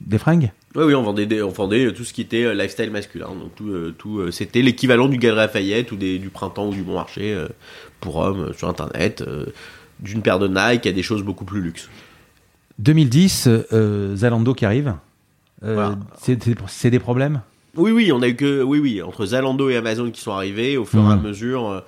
des 0.00 0.16
fringues? 0.16 0.50
Oui, 0.76 0.84
oui, 0.84 0.94
on 0.94 1.02
vendait, 1.02 1.26
des- 1.26 1.42
on 1.42 1.50
vendait 1.50 1.92
tout 1.92 2.04
ce 2.04 2.14
qui 2.14 2.22
était 2.22 2.44
euh, 2.44 2.54
lifestyle 2.54 2.90
masculin. 2.90 3.28
Donc 3.28 3.54
tout, 3.54 3.70
tout 3.98 4.30
c'était 4.32 4.62
l'équivalent 4.62 5.08
du 5.08 5.18
Galerie 5.18 5.40
Lafayette 5.40 5.92
ou 5.92 5.96
des, 5.96 6.18
du 6.18 6.30
Printemps 6.30 6.68
ou 6.68 6.72
du 6.72 6.82
Bon 6.82 6.94
Marché 6.94 7.36
pour 8.00 8.16
hommes 8.16 8.54
sur 8.56 8.68
Internet. 8.68 9.22
d'une 10.00 10.20
paire 10.22 10.38
de 10.38 10.46
Nike 10.48 10.86
à 10.86 10.92
des 10.92 11.02
choses 11.02 11.22
beaucoup 11.22 11.44
plus 11.46 11.60
luxe. 11.60 11.88
2010, 12.78 13.48
euh, 13.72 14.16
Zalando 14.16 14.54
qui 14.54 14.64
arrive. 14.64 14.94
Euh, 15.64 15.74
Voilà. 15.74 15.98
c'est- 16.20 16.90
des 16.90 16.98
problèmes? 16.98 17.40
Oui, 17.76 17.90
oui, 17.90 18.10
on 18.12 18.22
a 18.22 18.28
eu 18.28 18.36
que, 18.36 18.62
oui, 18.62 18.78
oui, 18.78 19.02
entre 19.02 19.26
Zalando 19.26 19.68
et 19.68 19.76
Amazon 19.76 20.10
qui 20.10 20.20
sont 20.20 20.32
arrivés 20.32 20.76
au 20.76 20.84
fur 20.84 21.00
et 21.02 21.12
à 21.12 21.16
Mhm. 21.16 21.22
mesure. 21.22 21.68
euh, 21.68 21.80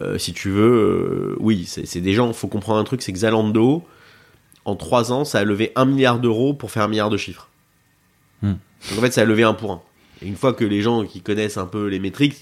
euh, 0.00 0.18
si 0.18 0.32
tu 0.32 0.50
veux, 0.50 1.34
euh, 1.34 1.36
oui, 1.40 1.64
c'est 1.66 2.00
des 2.00 2.12
gens. 2.12 2.32
Faut 2.32 2.48
comprendre 2.48 2.78
un 2.80 2.84
truc, 2.84 3.02
c'est 3.02 3.12
que 3.12 3.18
Zalando, 3.18 3.84
en 4.64 4.74
trois 4.76 5.12
ans, 5.12 5.24
ça 5.24 5.38
a 5.38 5.44
levé 5.44 5.72
un 5.76 5.84
milliard 5.84 6.18
d'euros 6.18 6.52
pour 6.54 6.70
faire 6.70 6.82
un 6.82 6.88
milliard 6.88 7.08
de 7.10 7.16
chiffres. 7.16 7.48
Mhm. 8.42 8.56
Donc 8.90 8.98
en 8.98 9.02
fait, 9.02 9.12
ça 9.12 9.22
a 9.22 9.24
levé 9.24 9.42
un 9.44 9.54
pour 9.54 9.72
un. 9.72 9.80
Et 10.22 10.26
une 10.26 10.36
fois 10.36 10.52
que 10.54 10.64
les 10.64 10.80
gens 10.82 11.04
qui 11.04 11.20
connaissent 11.20 11.56
un 11.58 11.66
peu 11.66 11.86
les 11.86 11.98
métriques, 11.98 12.36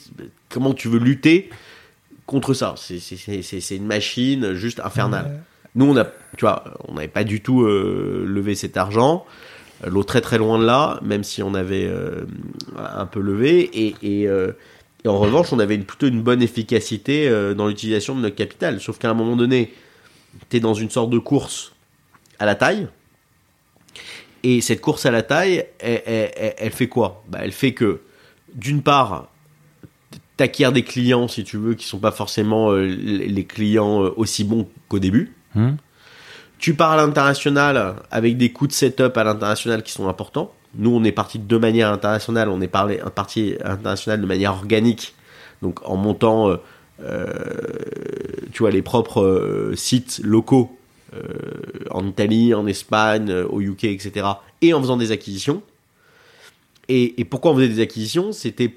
comment 0.49 0.73
tu 0.75 0.89
veux 0.89 0.99
lutter 0.99 1.51
contre 2.27 2.55
ça? 2.55 2.75
C'est 2.79 3.77
une 3.77 3.87
machine 3.87 4.55
juste 4.55 4.81
infernale. 4.81 5.43
Nous, 5.75 5.87
on 5.87 5.97
a, 5.97 6.05
tu 6.05 6.43
vois, 6.43 6.65
on 6.87 6.95
n'avait 6.95 7.09
pas 7.09 7.25
du 7.25 7.41
tout 7.41 7.63
euh, 7.63 8.25
levé 8.27 8.55
cet 8.55 8.77
argent. 8.77 9.27
L'eau 9.85 10.05
très 10.05 10.21
très 10.21 10.39
loin 10.39 10.59
de 10.59 10.65
là, 10.65 11.01
même 11.03 11.25
si 11.25 11.43
on 11.43 11.53
avait 11.53 11.87
euh, 11.87 12.25
un 12.77 13.07
peu 13.07 13.21
levé. 13.21 13.71
Euh, 14.05 14.53
et 15.05 15.09
en 15.09 15.19
revanche, 15.19 15.53
on 15.53 15.59
avait 15.59 15.77
plutôt 15.79 16.07
une 16.07 16.23
bonne 16.23 16.43
efficacité 16.43 17.29
dans 17.55 17.67
l'utilisation 17.67 18.15
de 18.15 18.21
notre 18.21 18.37
capital. 18.37 18.81
Sauf 18.81 18.99
qu'à 18.99 19.11
un 19.11 19.15
moment 19.15 19.37
donné, 19.37 19.75
tu 20.49 20.57
es 20.57 20.61
dans 20.61 20.75
une 20.75 20.91
sorte 20.91 21.11
de 21.11 21.19
course 21.19 21.73
à 22.39 22.47
la 22.47 22.55
taille. 22.55 22.89
Et 24.45 24.61
cette 24.61 24.81
course 24.81 25.05
à 25.05 25.11
la 25.11 25.23
taille, 25.23 25.67
elle, 25.81 26.71
fait 26.71 26.89
quoi? 26.89 27.23
Bah, 27.29 27.41
Elle 27.43 27.53
fait 27.53 27.75
que, 27.75 28.01
d'une 28.55 28.81
part, 28.81 29.29
t'acquiers 30.39 30.73
des 30.73 30.85
clients, 30.85 31.29
si 31.29 31.45
tu 31.45 31.59
veux, 31.59 31.75
qui 31.75 31.87
sont 31.87 31.99
pas 31.99 32.13
forcément 32.13 32.73
les 32.73 33.45
clients 33.45 33.99
aussi 34.17 34.45
bons 34.45 34.69
qu'au 34.89 35.01
début. 35.01 35.35
Hum 35.57 35.77
Tu 36.59 36.75
pars 36.75 36.93
à 36.93 36.97
l'international 36.97 37.97
avec 38.11 38.37
des 38.37 38.53
coûts 38.53 38.67
de 38.67 38.73
setup 38.73 39.17
à 39.17 39.25
l'international 39.25 39.83
qui 39.83 39.93
sont 39.93 40.09
importants. 40.09 40.53
Nous, 40.77 40.91
on 40.91 41.05
est 41.05 41.13
parti 41.13 41.39
de 41.39 41.45
deux 41.45 41.59
manières 41.59 41.93
internationales. 41.93 42.49
On 42.49 42.61
est 42.61 42.69
parlé, 42.69 43.01
parti 43.15 43.55
à 43.63 43.69
l'international 43.69 44.21
de 44.21 44.27
manière 44.27 44.53
organique, 44.53 45.15
donc 45.63 45.79
en 45.89 45.97
montant, 45.97 46.51
euh, 46.51 46.57
euh, 47.03 47.27
tu 48.53 48.61
vois, 48.61 48.71
les 48.71 48.83
propres 48.83 49.23
euh, 49.23 49.77
sites 49.77 50.21
locaux 50.23 50.77
en 51.93 52.05
Italie, 52.09 52.55
en 52.55 52.67
Espagne, 52.67 53.33
au 53.33 53.61
UK, 53.61 53.85
etc. 53.85 54.27
Et 54.63 54.75
en 54.75 54.81
faisant 54.81 54.97
des 54.97 55.13
acquisitions. 55.13 55.63
Et, 56.89 57.21
et 57.21 57.25
pourquoi 57.25 57.53
on 57.53 57.55
faisait 57.55 57.69
des 57.69 57.81
acquisitions? 57.81 58.33
C'était 58.33 58.75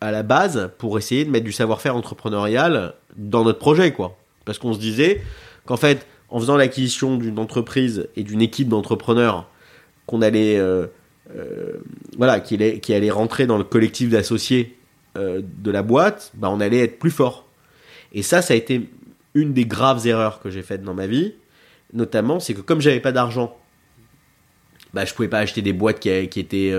à 0.00 0.10
la 0.10 0.24
base 0.24 0.72
pour 0.78 0.98
essayer 0.98 1.24
de 1.24 1.30
mettre 1.30 1.44
du 1.44 1.52
savoir-faire 1.52 1.94
entrepreneurial 1.94 2.94
dans 3.16 3.44
notre 3.44 3.60
projet, 3.60 3.92
quoi. 3.92 4.16
Parce 4.44 4.58
qu'on 4.58 4.72
se 4.72 4.80
disait 4.80 5.22
qu'en 5.68 5.76
fait, 5.76 6.06
en 6.30 6.40
faisant 6.40 6.56
l'acquisition 6.56 7.18
d'une 7.18 7.38
entreprise 7.38 8.08
et 8.16 8.22
d'une 8.22 8.40
équipe 8.40 8.68
d'entrepreneurs, 8.68 9.50
qu'on 10.06 10.22
allait, 10.22 10.58
euh, 10.58 10.86
euh, 11.36 11.74
voilà, 12.16 12.40
qui 12.40 12.54
allait, 12.54 12.80
qui 12.80 12.94
allait 12.94 13.10
rentrer 13.10 13.46
dans 13.46 13.58
le 13.58 13.64
collectif 13.64 14.08
d'associés 14.08 14.78
euh, 15.18 15.42
de 15.44 15.70
la 15.70 15.82
boîte, 15.82 16.32
bah, 16.34 16.48
on 16.50 16.60
allait 16.60 16.78
être 16.78 16.98
plus 16.98 17.10
fort. 17.10 17.46
Et 18.14 18.22
ça, 18.22 18.40
ça 18.40 18.54
a 18.54 18.56
été 18.56 18.88
une 19.34 19.52
des 19.52 19.66
graves 19.66 20.06
erreurs 20.06 20.40
que 20.40 20.48
j'ai 20.48 20.62
faites 20.62 20.82
dans 20.82 20.94
ma 20.94 21.06
vie, 21.06 21.34
notamment, 21.92 22.40
c'est 22.40 22.54
que 22.54 22.62
comme 22.62 22.80
j'avais 22.80 23.00
pas 23.00 23.12
d'argent, 23.12 23.54
bah, 24.94 25.04
je 25.04 25.12
pouvais 25.12 25.28
pas 25.28 25.40
acheter 25.40 25.60
des 25.60 25.74
boîtes 25.74 26.00
qui, 26.00 26.28
qui 26.30 26.40
étaient 26.40 26.72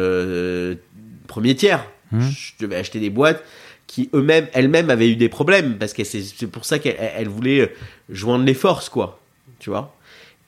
premier 1.27 1.53
tiers. 1.55 1.85
Mhm. 2.11 2.21
Je 2.21 2.53
devais 2.59 2.77
acheter 2.77 2.99
des 2.99 3.11
boîtes 3.11 3.43
qui 3.91 4.07
eux-mêmes, 4.13 4.45
elles-mêmes 4.53 4.91
avaient 4.91 5.09
eu 5.09 5.15
des 5.15 5.29
problèmes 5.29 5.77
parce 5.79 5.93
que 5.93 6.03
c'est 6.03 6.45
pour 6.45 6.63
ça 6.63 6.77
qu'elles 6.77 6.95
elles 7.17 7.27
voulaient 7.27 7.61
euh, 7.61 7.67
joindre 8.09 8.45
les 8.45 8.53
forces, 8.53 8.87
quoi. 8.87 9.19
Tu 9.57 9.71
vois? 9.71 9.95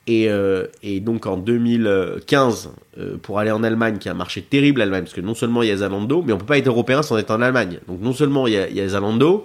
Et, 0.06 0.28
euh, 0.28 0.66
et 0.84 1.00
donc 1.00 1.26
en 1.26 1.36
2015, 1.36 2.70
euh, 2.98 3.16
pour 3.20 3.40
aller 3.40 3.50
en 3.50 3.64
Allemagne, 3.64 3.98
qui 3.98 4.06
est 4.06 4.10
un 4.12 4.14
marché 4.14 4.42
terrible, 4.42 4.78
l'Allemagne, 4.78 5.02
parce 5.02 5.14
que 5.14 5.20
non 5.20 5.34
seulement 5.34 5.62
il 5.62 5.68
y 5.68 5.72
a 5.72 5.76
Zalando, 5.78 6.22
mais 6.24 6.32
on 6.32 6.38
peut 6.38 6.46
pas 6.46 6.58
être 6.58 6.68
européen 6.68 7.02
sans 7.02 7.18
être 7.18 7.32
en 7.32 7.40
Allemagne. 7.42 7.78
Donc 7.88 8.00
non 8.00 8.12
seulement 8.12 8.46
il 8.46 8.52
y 8.54 8.56
a, 8.58 8.68
il 8.68 8.76
y 8.76 8.80
a 8.80 8.88
Zalando, 8.88 9.44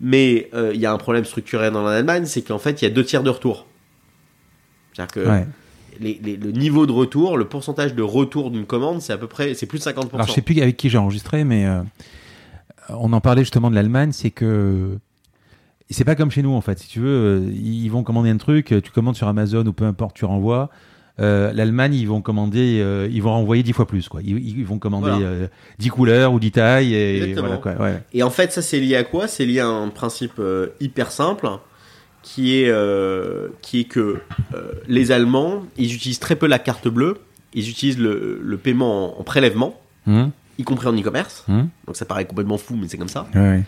mais 0.00 0.48
euh, 0.54 0.72
il 0.74 0.80
y 0.80 0.86
a 0.86 0.92
un 0.92 0.98
problème 0.98 1.24
structurel 1.24 1.72
dans 1.72 1.82
l'Allemagne, 1.84 2.24
c'est 2.26 2.42
qu'en 2.42 2.58
fait 2.58 2.82
il 2.82 2.84
y 2.84 2.88
a 2.88 2.90
deux 2.90 3.04
tiers 3.04 3.22
de 3.22 3.30
retour. 3.30 3.66
C'est-à-dire 4.92 5.12
que 5.14 5.28
Ouais. 5.28 5.46
les- 6.00 6.20
les- 6.22 6.36
le 6.36 6.50
niveau 6.52 6.86
de 6.86 6.92
retour, 6.92 7.36
le 7.36 7.44
pourcentage 7.46 7.94
de 7.94 8.02
retour 8.02 8.50
d'une 8.50 8.66
commande, 8.66 9.00
c'est 9.02 9.12
à 9.12 9.18
peu 9.18 9.28
près, 9.28 9.54
c'est 9.54 9.66
plus 9.66 9.78
de 9.78 9.84
50%. 9.84 10.14
Alors, 10.14 10.26
je 10.26 10.32
sais 10.32 10.42
plus 10.42 10.60
avec 10.60 10.76
qui 10.76 10.88
j'ai 10.90 10.98
enregistré, 10.98 11.44
mais 11.44 11.66
euh, 11.66 11.80
on 12.98 13.12
en 13.12 13.20
parlait 13.20 13.42
justement 13.42 13.70
de 13.70 13.74
l'Allemagne, 13.74 14.12
c'est 14.12 14.30
que 14.30 14.98
c'est 15.90 16.04
pas 16.04 16.14
comme 16.14 16.30
chez 16.30 16.42
nous 16.42 16.52
en 16.52 16.60
fait. 16.60 16.78
Si 16.78 16.88
tu 16.88 17.00
veux, 17.00 17.08
euh, 17.08 17.50
ils 17.52 17.88
vont 17.88 18.02
commander 18.02 18.30
un 18.30 18.36
truc, 18.36 18.66
tu 18.82 18.90
commandes 18.90 19.16
sur 19.16 19.28
Amazon 19.28 19.66
ou 19.66 19.72
peu 19.72 19.84
importe, 19.84 20.14
tu 20.16 20.24
renvoies. 20.24 20.70
Euh, 21.18 21.52
L'Allemagne, 21.52 21.92
ils 21.94 22.06
vont 22.08 22.22
commander, 22.22 22.80
euh, 22.80 23.06
ils 23.10 23.22
vont 23.22 23.32
renvoyer 23.32 23.62
10 23.62 23.72
fois 23.74 23.86
plus 23.86 24.08
quoi. 24.08 24.20
Ils, 24.22 24.38
ils 24.58 24.64
vont 24.64 24.78
commander 24.78 25.10
Voilà. 25.10 25.26
euh, 25.26 25.46
10 25.78 25.88
couleurs 25.90 26.32
ou 26.32 26.40
10 26.40 26.52
tailles 26.52 26.94
et 26.94 27.16
Exactement. 27.16 27.48
voilà 27.48 27.56
quoi. 27.58 27.72
Ouais. 27.74 28.02
Et 28.14 28.22
en 28.22 28.30
fait, 28.30 28.52
ça 28.52 28.62
c'est 28.62 28.80
lié 28.80 28.96
à 28.96 29.04
quoi? 29.04 29.26
C'est 29.28 29.44
lié 29.44 29.60
à 29.60 29.66
un 29.66 29.88
principe 29.88 30.34
euh, 30.38 30.68
hyper 30.80 31.10
simple, 31.12 31.46
qui 32.22 32.60
est, 32.62 32.68
euh, 32.70 33.48
qui 33.60 33.80
est 33.80 33.84
que 33.84 34.18
euh, 34.54 34.72
les 34.88 35.12
Allemands, 35.12 35.64
ils 35.76 35.94
utilisent 35.94 36.20
très 36.20 36.36
peu 36.36 36.46
la 36.46 36.58
carte 36.58 36.88
bleue, 36.88 37.18
ils 37.52 37.68
utilisent 37.68 37.98
le, 37.98 38.40
le 38.42 38.56
paiement 38.56 39.18
en, 39.18 39.20
en 39.20 39.24
prélèvement, 39.24 39.78
Hum, 40.06 40.30
y 40.60 40.64
compris 40.64 40.86
en 40.88 40.96
e-commerce. 40.96 41.44
hum, 41.48 41.68
Donc 41.86 41.96
ça 41.96 42.04
paraît 42.04 42.24
complètement 42.26 42.58
fou, 42.58 42.76
mais 42.76 42.88
c'est 42.88 42.98
comme 42.98 43.08
ça. 43.08 43.26
ouais. 43.34 43.62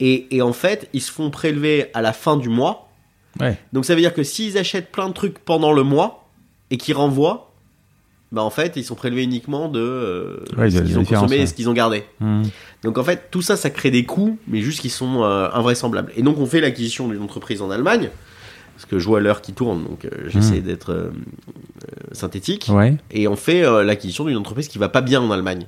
Et, 0.00 0.34
et 0.34 0.42
en 0.42 0.52
fait, 0.52 0.88
ils 0.92 1.00
se 1.00 1.12
font 1.12 1.30
prélever 1.30 1.86
à 1.94 2.02
la 2.02 2.12
fin 2.12 2.36
du 2.36 2.48
mois. 2.48 2.88
Ouais. 3.40 3.56
Donc 3.72 3.84
ça 3.84 3.94
veut 3.94 4.00
dire 4.00 4.14
que 4.14 4.22
s'ils 4.22 4.58
achètent 4.58 4.90
plein 4.90 5.08
de 5.08 5.12
trucs 5.14 5.38
pendant 5.38 5.72
le 5.72 5.82
mois 5.84 6.28
et 6.70 6.76
qu'ils 6.76 6.94
renvoient, 6.96 7.52
bah 8.32 8.42
en 8.42 8.50
fait, 8.50 8.76
ils 8.76 8.84
sont 8.84 8.94
prélevés 8.94 9.22
uniquement 9.22 9.68
de 9.68 9.78
euh, 9.78 10.44
Ouais, 10.56 10.70
ce 10.70 10.80
qu'ils 10.80 10.98
ont 10.98 11.04
consommé 11.04 11.36
et 11.36 11.46
ce 11.46 11.54
qu'ils 11.54 11.68
ont 11.68 11.74
gardé. 11.74 12.02
Hum. 12.20 12.42
Donc 12.82 12.98
en 12.98 13.04
fait, 13.04 13.28
tout 13.30 13.42
ça, 13.42 13.56
ça 13.56 13.70
crée 13.70 13.90
des 13.90 14.04
coûts, 14.04 14.38
mais 14.48 14.60
juste 14.62 14.80
qui 14.80 14.88
sont 14.90 15.22
euh, 15.22 15.48
invraisemblables. 15.52 16.10
Et 16.16 16.22
donc 16.22 16.38
on 16.38 16.46
fait 16.46 16.60
l'acquisition 16.60 17.06
d'une 17.08 17.22
entreprise 17.22 17.60
en 17.62 17.70
Allemagne, 17.70 18.08
parce 18.74 18.86
que 18.86 18.98
je 18.98 19.06
vois 19.06 19.20
l'heure 19.20 19.42
qui 19.42 19.52
tourne, 19.52 19.84
donc 19.84 20.04
euh, 20.06 20.08
j'essaie 20.28 20.60
Hmm. 20.60 20.64
d'être 20.64 20.90
euh, 20.92 21.10
euh, 21.10 21.96
synthétique. 22.12 22.68
Ouais. 22.70 22.96
Et 23.12 23.28
on 23.28 23.36
fait 23.36 23.62
l'acquisition 23.84 24.24
d'une 24.24 24.38
entreprise 24.38 24.66
qui 24.68 24.78
va 24.78 24.88
pas 24.88 25.02
bien 25.02 25.20
en 25.20 25.30
Allemagne, 25.30 25.66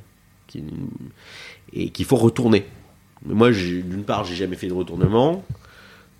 et 1.72 1.90
qu'il 1.90 2.04
faut 2.04 2.16
retourner. 2.16 2.66
Mais 3.26 3.34
moi, 3.34 3.50
d'une 3.50 4.04
part, 4.04 4.24
j'ai 4.24 4.34
jamais 4.34 4.56
fait 4.56 4.68
de 4.68 4.72
retournement, 4.72 5.44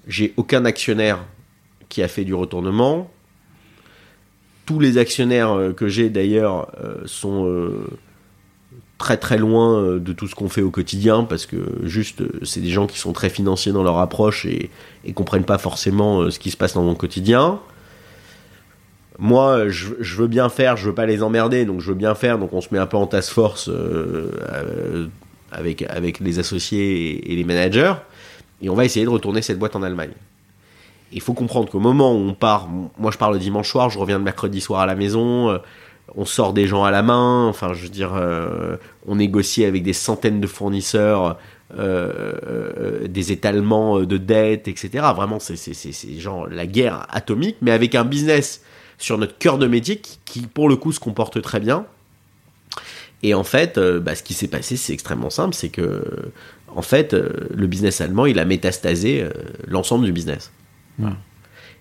j'ai 0.06 0.32
aucun 0.36 0.64
actionnaire 0.64 1.24
qui 1.88 2.02
a 2.02 2.08
fait 2.08 2.24
du 2.24 2.34
retournement. 2.34 3.10
Tous 4.66 4.80
les 4.80 4.98
actionnaires 4.98 5.52
euh, 5.52 5.72
que 5.72 5.88
j'ai 5.88 6.08
d'ailleurs 6.08 6.72
euh, 6.82 7.02
sont 7.06 7.46
euh, 7.46 7.86
très 8.96 9.16
très 9.16 9.36
loin 9.36 9.98
de 9.98 10.12
tout 10.12 10.26
ce 10.26 10.34
qu'on 10.34 10.48
fait 10.48 10.62
au 10.62 10.70
quotidien 10.70 11.24
parce 11.24 11.46
que 11.46 11.56
juste 11.82 12.22
c'est 12.44 12.60
des 12.60 12.70
gens 12.70 12.86
qui 12.86 12.98
sont 12.98 13.12
très 13.12 13.28
financiers 13.28 13.72
dans 13.72 13.82
leur 13.82 13.98
approche 13.98 14.46
et, 14.46 14.70
et 15.04 15.12
comprennent 15.12 15.44
pas 15.44 15.58
forcément 15.58 16.30
ce 16.30 16.38
qui 16.38 16.50
se 16.50 16.56
passe 16.56 16.74
dans 16.74 16.84
mon 16.84 16.94
quotidien. 16.94 17.60
Moi, 19.18 19.68
je, 19.68 20.16
veux 20.16 20.26
bien 20.26 20.48
faire, 20.48 20.76
je 20.76 20.86
veux 20.86 20.94
pas 20.94 21.06
les 21.06 21.22
emmerder, 21.22 21.64
donc 21.64 21.80
je 21.80 21.88
veux 21.88 21.94
bien 21.94 22.16
faire, 22.16 22.38
donc 22.38 22.52
on 22.52 22.60
se 22.60 22.68
met 22.72 22.78
un 22.78 22.86
peu 22.86 22.96
en 22.96 23.06
task 23.06 23.32
force 23.32 23.68
euh, 23.68 24.32
euh, 24.42 25.06
avec, 25.52 25.82
avec 25.82 26.18
les 26.18 26.40
associés 26.40 27.32
et, 27.32 27.36
les 27.36 27.44
managers, 27.44 27.94
et 28.60 28.68
on 28.68 28.74
va 28.74 28.84
essayer 28.84 29.04
de 29.04 29.10
retourner 29.10 29.40
cette 29.40 29.58
boîte 29.58 29.76
en 29.76 29.84
Allemagne. 29.84 30.10
Il 31.12 31.20
faut 31.20 31.32
comprendre 31.32 31.70
qu'au 31.70 31.78
moment 31.78 32.12
où 32.12 32.16
on 32.16 32.34
part, 32.34 32.68
moi 32.98 33.12
je 33.12 33.18
pars 33.18 33.30
le 33.30 33.38
dimanche 33.38 33.70
soir, 33.70 33.88
je 33.88 34.00
reviens 34.00 34.18
le 34.18 34.24
mercredi 34.24 34.60
soir 34.60 34.80
à 34.80 34.86
la 34.86 34.96
maison, 34.96 35.48
euh, 35.48 35.58
on 36.16 36.24
sort 36.24 36.52
des 36.52 36.66
gens 36.66 36.82
à 36.82 36.90
la 36.90 37.04
main, 37.04 37.46
enfin 37.46 37.72
je 37.72 37.84
veux 37.84 37.88
dire, 37.88 38.12
on 39.06 39.16
négocie 39.16 39.64
avec 39.64 39.82
des 39.84 39.94
centaines 39.94 40.38
de 40.38 40.46
fournisseurs, 40.46 41.38
des 41.74 43.32
étalements 43.32 44.00
de 44.00 44.18
dettes, 44.18 44.68
etc. 44.68 44.90
Vraiment, 45.16 45.38
c'est 45.40 46.20
genre 46.20 46.46
la 46.46 46.66
guerre 46.66 47.06
atomique, 47.10 47.56
mais 47.62 47.70
avec 47.70 47.94
un 47.94 48.04
business 48.04 48.60
sur 48.98 49.18
notre 49.18 49.38
cœur 49.38 49.58
de 49.58 49.66
métier 49.66 49.98
qui, 49.98 50.18
qui, 50.24 50.40
pour 50.42 50.68
le 50.68 50.76
coup, 50.76 50.92
se 50.92 51.00
comporte 51.00 51.40
très 51.42 51.60
bien. 51.60 51.86
Et 53.22 53.32
en 53.32 53.44
fait, 53.44 53.78
euh, 53.78 54.00
bah, 54.00 54.14
ce 54.14 54.22
qui 54.22 54.34
s'est 54.34 54.48
passé, 54.48 54.76
c'est 54.76 54.92
extrêmement 54.92 55.30
simple, 55.30 55.54
c'est 55.54 55.70
que, 55.70 56.04
en 56.68 56.82
fait, 56.82 57.14
euh, 57.14 57.48
le 57.54 57.66
business 57.66 58.00
allemand, 58.00 58.26
il 58.26 58.38
a 58.38 58.44
métastasé 58.44 59.22
euh, 59.22 59.30
l'ensemble 59.66 60.04
du 60.04 60.12
business. 60.12 60.52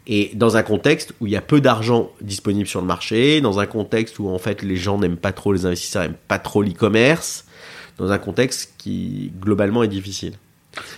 Et 0.07 0.31
dans 0.35 0.57
un 0.57 0.63
contexte 0.63 1.13
où 1.19 1.27
il 1.27 1.33
y 1.33 1.35
a 1.35 1.41
peu 1.41 1.61
d'argent 1.61 2.11
disponible 2.21 2.67
sur 2.67 2.81
le 2.81 2.87
marché, 2.87 3.41
dans 3.41 3.59
un 3.59 3.65
contexte 3.65 4.19
où 4.19 4.27
en 4.27 4.39
fait 4.39 4.61
les 4.61 4.75
gens 4.75 4.97
n'aiment 4.97 5.17
pas 5.17 5.31
trop 5.31 5.53
les 5.53 5.65
investisseurs, 5.65 6.01
n'aiment 6.01 6.15
pas 6.27 6.39
trop 6.39 6.61
l'e-commerce, 6.61 7.45
dans 7.97 8.11
un 8.11 8.17
contexte 8.17 8.73
qui 8.77 9.31
globalement 9.39 9.83
est 9.83 9.87
difficile. 9.87 10.33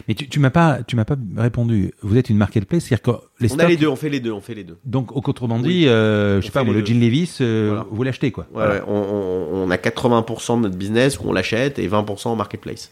Mais 0.07 0.13
tu, 0.15 0.27
tu 0.29 0.39
m'as 0.39 0.49
pas, 0.49 0.79
tu 0.87 0.95
m'as 0.95 1.05
pas 1.05 1.15
répondu. 1.37 1.91
Vous 2.01 2.15
êtes 2.17 2.29
une 2.29 2.37
marketplace, 2.37 2.85
c'est-à-dire 2.85 3.01
que 3.01 3.21
les 3.39 3.51
On 3.53 3.59
a 3.59 3.65
les 3.67 3.77
deux, 3.77 3.87
on 3.87 3.95
fait 3.95 4.09
les 4.09 4.19
deux, 4.19 4.31
on 4.31 4.41
fait 4.41 4.53
les 4.53 4.63
deux. 4.63 4.77
Donc, 4.85 5.11
au- 5.15 5.21
autrement 5.27 5.57
Oui. 5.57 5.63
dit, 5.81 5.87
euh, 5.87 6.39
je 6.41 6.45
sais 6.45 6.51
pas, 6.51 6.63
moi, 6.63 6.73
le 6.73 6.85
jean 6.85 6.99
Levis, 6.99 7.37
euh, 7.41 7.67
Voilà. 7.69 7.85
vous 7.91 8.03
l'achetez 8.03 8.31
quoi. 8.31 8.45
Ouais, 8.45 8.49
Voilà. 8.53 8.73
ouais, 8.75 8.81
on, 8.87 8.93
on- 8.93 9.63
on 9.67 9.71
a 9.71 9.77
80% 9.77 10.57
de 10.57 10.61
notre 10.63 10.77
business 10.77 11.19
où 11.19 11.23
on 11.25 11.33
l'achète 11.33 11.77
et 11.79 11.87
20% 11.87 12.31
en 12.31 12.35
marketplace. 12.35 12.91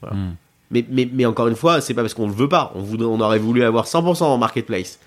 Voilà. 0.00 0.16
Hmm. 0.16 0.34
Mais, 0.70 0.84
mais, 0.88 1.08
mais 1.12 1.26
encore 1.26 1.48
une 1.48 1.56
fois, 1.56 1.80
c'est 1.80 1.94
pas 1.94 2.02
parce 2.02 2.14
qu'on 2.14 2.28
ne 2.28 2.32
veut 2.32 2.48
pas. 2.48 2.70
On, 2.76 2.80
voudrait, 2.82 3.08
on 3.08 3.20
aurait 3.20 3.40
voulu 3.40 3.64
avoir 3.64 3.86
100% 3.86 4.22
en 4.22 4.38
marketplace. 4.38 5.00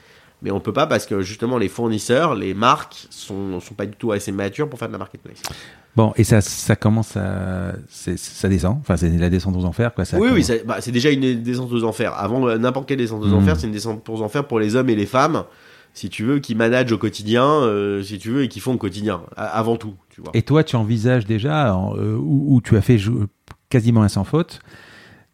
Mais 0.44 0.52
on 0.52 0.60
peut 0.60 0.74
pas 0.74 0.86
parce 0.88 1.06
que 1.06 1.22
justement 1.22 1.57
les 1.57 1.70
fournisseurs, 1.70 2.36
les 2.36 2.53
marques 2.53 3.07
sont, 3.10 3.60
sont 3.61 3.74
pas 3.74 3.86
du 3.86 3.94
tout 3.95 4.11
assez 4.11 4.32
matures 4.32 4.70
pour 4.70 4.78
faire 4.78 4.90
de 4.90 4.94
la 4.94 4.99
marketplace. 4.99 5.41
Bon, 5.95 6.11
et 6.15 6.24
ça, 6.24 6.41
ça 6.41 6.76
commence 6.76 7.15
à, 7.18 7.74
ça 7.88 8.49
descend. 8.49 8.78
Enfin, 8.82 8.98
c'est 8.98 9.10
la 9.10 9.30
descente 9.30 9.56
aux 9.56 9.64
enfers, 9.65 9.94
quoi. 9.94 10.06
Ça 10.06 10.18
oui, 10.18 10.30
oui, 10.34 10.44
commence- 10.45 10.64
bah, 10.65 10.78
c'est 10.82 10.91
déjà 10.91 11.11
une 11.11 11.41
descente 11.44 11.72
aux 11.72 11.84
enfers. 11.84 12.14
Avant 12.18 12.48
euh, 12.48 12.57
n'importe 12.57 12.88
quelle 12.88 12.98
descente 12.98 13.24
aux 13.24 13.28
Mm. 13.28 13.34
enfers, 13.36 13.57
c'est 13.60 13.68
une 13.68 13.74
descente 13.74 14.07
aux 14.10 14.22
enfers 14.22 14.45
pour 14.48 14.60
les 14.60 14.76
hommes 14.76 14.90
et 14.90 14.95
les 14.95 15.06
femmes, 15.06 15.44
si 15.94 16.10
tu 16.10 16.24
veux, 16.24 16.40
qui 16.40 16.56
managent 16.56 16.91
au 16.91 16.98
quotidien, 16.98 17.45
euh, 17.45 18.02
si 18.02 18.18
tu 18.18 18.32
veux, 18.32 18.44
et 18.44 18.48
qui 18.48 18.60
font 18.60 18.74
au 18.74 18.78
quotidien, 18.78 19.22
avant 19.38 19.78
tout, 19.78 19.94
tu 20.10 20.22
vois. 20.22 20.32
Et 20.34 20.41
toi, 20.41 20.64
tu 20.64 20.76
envisages 20.76 21.26
déjà, 21.28 21.72
euh, 21.76 22.15
où, 22.18 22.56
où 22.56 22.61
tu 22.61 22.76
as 22.76 22.82
fait 22.82 22.98
quasiment 23.70 24.02
un 24.02 24.07
sans 24.10 24.24
faute, 24.24 24.60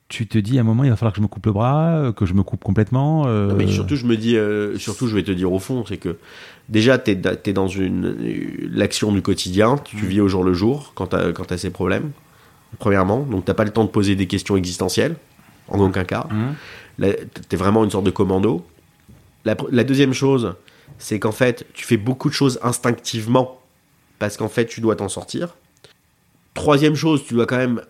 tu 0.09 0.27
te 0.27 0.37
dis 0.37 0.57
à 0.57 0.61
un 0.61 0.63
moment, 0.63 0.83
il 0.83 0.89
va 0.89 0.95
falloir 0.95 1.13
que 1.13 1.17
je 1.17 1.21
me 1.21 1.27
coupe 1.27 1.45
le 1.45 1.51
bras, 1.53 1.91
euh, 1.95 2.11
que 2.11 2.25
je 2.25 2.33
me 2.33 2.43
coupe 2.43 2.63
complètement. 2.63 3.25
euh, 3.27 3.47
Non, 3.47 3.55
mais 3.55 3.67
surtout, 3.67 3.95
je 3.95 4.05
me 4.05 4.17
dis, 4.17 4.35
euh, 4.35 4.77
surtout, 4.77 5.07
je 5.07 5.15
vais 5.15 5.23
te 5.23 5.31
dire 5.31 5.51
au 5.53 5.59
fond, 5.59 5.85
c'est 5.87 5.97
que 5.97 6.17
déjà, 6.67 6.97
t'es 6.97 7.15
da- 7.15 7.35
t'es 7.35 7.53
dans 7.53 7.67
une 7.67 8.15
l'action 8.73 9.11
du 9.11 9.21
quotidien, 9.21 9.77
tu 9.77 9.95
Mm. 9.97 9.99
vis 10.07 10.21
au 10.21 10.27
jour 10.27 10.43
le 10.43 10.53
jour 10.53 10.91
quand 10.95 11.15
quand 11.33 11.45
t'as 11.45 11.57
ces 11.57 11.69
problèmes. 11.69 12.11
Premièrement, 12.79 13.19
donc 13.21 13.45
t'as 13.45 13.53
pas 13.53 13.63
le 13.63 13.71
temps 13.71 13.83
de 13.85 13.89
poser 13.89 14.15
des 14.15 14.27
questions 14.27 14.57
existentielles, 14.57 15.15
en 15.69 15.79
aucun 15.79 16.03
cas. 16.03 16.27
Hum. 16.31 16.53
Là, 16.97 17.09
T'es 17.47 17.55
vraiment 17.57 17.83
une 17.83 17.91
sorte 17.91 18.05
de 18.05 18.11
commando. 18.11 18.65
La 19.45 19.83
deuxième 19.83 20.13
chose, 20.13 20.55
c'est 20.97 21.17
qu'en 21.19 21.31
fait, 21.31 21.65
tu 21.73 21.85
fais 21.85 21.97
beaucoup 21.97 22.29
de 22.29 22.33
choses 22.33 22.59
instinctivement 22.61 23.59
parce 24.19 24.37
qu'en 24.37 24.49
fait, 24.49 24.65
tu 24.65 24.81
dois 24.81 24.95
t'en 24.95 25.07
sortir. 25.07 25.55
Troisième 26.53 26.95
chose, 26.95 27.23
tu 27.25 27.33
dois 27.35 27.45
quand 27.45 27.57
même 27.57 27.81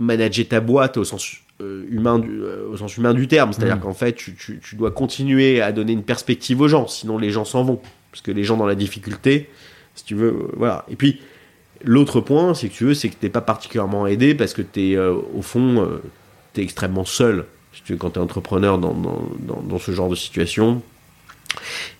manager 0.00 0.48
ta 0.48 0.60
boîte 0.60 0.96
au 0.96 1.04
sens 1.04 1.36
euh, 1.60 1.84
humain 1.90 2.18
du, 2.18 2.30
euh, 2.42 2.66
au 2.72 2.76
sens 2.78 2.96
humain 2.96 3.12
du 3.12 3.28
terme, 3.28 3.52
c'est-à-dire 3.52 3.76
Mhm. 3.76 3.82
qu'en 3.82 3.92
fait, 3.92 4.14
tu, 4.14 4.34
tu- 4.34 4.58
tu 4.60 4.76
dois 4.76 4.90
continuer 4.90 5.60
à 5.60 5.72
donner 5.72 5.92
une 5.92 6.02
perspective 6.04 6.60
aux 6.62 6.68
gens, 6.68 6.86
sinon 6.88 7.18
les 7.18 7.30
gens 7.30 7.44
s'en 7.44 7.62
vont, 7.64 7.80
parce 8.10 8.22
que 8.22 8.30
les 8.30 8.44
gens 8.44 8.56
dans 8.56 8.66
la 8.66 8.74
difficulté, 8.74 9.50
si 9.94 10.04
tu 10.04 10.14
veux, 10.14 10.28
euh, 10.28 10.48
voilà. 10.56 10.86
Et 10.90 10.96
puis 10.96 11.20
l'autre 11.84 12.20
point, 12.22 12.54
c'est 12.54 12.68
que 12.70 12.74
tu 12.74 12.84
veux, 12.84 12.94
c'est 12.94 13.10
que 13.10 13.14
t'es 13.16 13.28
pas 13.28 13.42
particulièrement 13.42 14.06
aidé 14.06 14.34
parce 14.34 14.54
que 14.54 14.62
t'es 14.62 14.94
euh, 14.96 15.14
au 15.34 15.42
fond, 15.42 15.82
euh, 15.82 16.00
t'es 16.54 16.62
extrêmement 16.62 17.04
seul, 17.04 17.44
si 17.74 17.82
tu 17.82 17.92
veux, 17.92 17.98
quand 17.98 18.10
t'es 18.10 18.20
entrepreneur 18.20 18.78
dans, 18.78 18.94
dans, 18.94 19.28
dans, 19.40 19.60
dans 19.60 19.78
ce 19.78 19.92
genre 19.92 20.08
de 20.08 20.14
situation. 20.16 20.82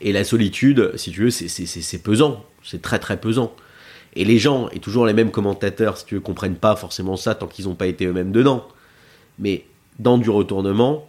Et 0.01 0.13
la 0.13 0.25
solitude, 0.25 0.93
si 0.97 1.11
tu 1.11 1.25
veux, 1.25 1.31
c'est 1.31 2.03
pesant, 2.03 2.45
c'est 2.65 2.81
très 2.81 2.99
très 2.99 3.19
pesant. 3.21 3.53
Et 4.17 4.25
les 4.25 4.39
gens, 4.39 4.69
et 4.71 4.81
toujours 4.81 5.07
les 5.07 5.13
mêmes 5.13 5.31
commentateurs, 5.31 5.97
si 5.97 6.05
tu 6.05 6.15
veux, 6.17 6.21
comprennent 6.21 6.57
pas 6.57 6.75
forcément 6.77 7.17
ça 7.17 7.35
tant 7.35 7.47
qu'ils 7.47 7.67
n'ont 7.67 7.75
pas 7.77 7.87
été 7.87 8.07
eux-mêmes 8.07 8.33
dedans. 8.33 8.67
Mais 9.39 9.65
dans 9.99 10.19
du 10.19 10.31
retournement, 10.31 11.09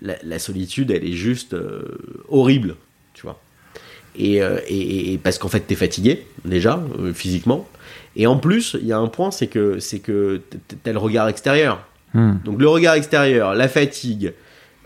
la, 0.00 0.14
la 0.22 0.38
solitude, 0.38 0.90
elle 0.90 1.04
est 1.04 1.12
juste 1.12 1.54
euh, 1.54 1.82
horrible, 2.28 2.76
tu 3.14 3.22
vois. 3.22 3.38
Et, 4.16 4.42
euh, 4.42 4.58
et- 4.66 5.12
et 5.12 5.18
parce 5.18 5.38
qu'en 5.38 5.48
fait, 5.48 5.60
t'es 5.60 5.74
fatigué, 5.74 6.26
déjà, 6.44 6.82
euh, 6.98 7.12
physiquement. 7.12 7.68
Et 8.16 8.26
en 8.26 8.36
plus, 8.38 8.76
il 8.80 8.86
y 8.86 8.92
a 8.92 8.98
un 8.98 9.06
point, 9.08 9.30
c'est 9.30 9.46
que, 9.48 9.78
c'est 9.78 9.98
que 10.00 10.40
t'as 10.82 10.92
le 10.92 10.98
regard 10.98 11.28
extérieur. 11.28 11.84
Hum. 12.14 12.40
Donc 12.44 12.58
le 12.60 12.68
regard 12.68 12.94
extérieur, 12.94 13.54
la 13.54 13.68
fatigue, 13.68 14.32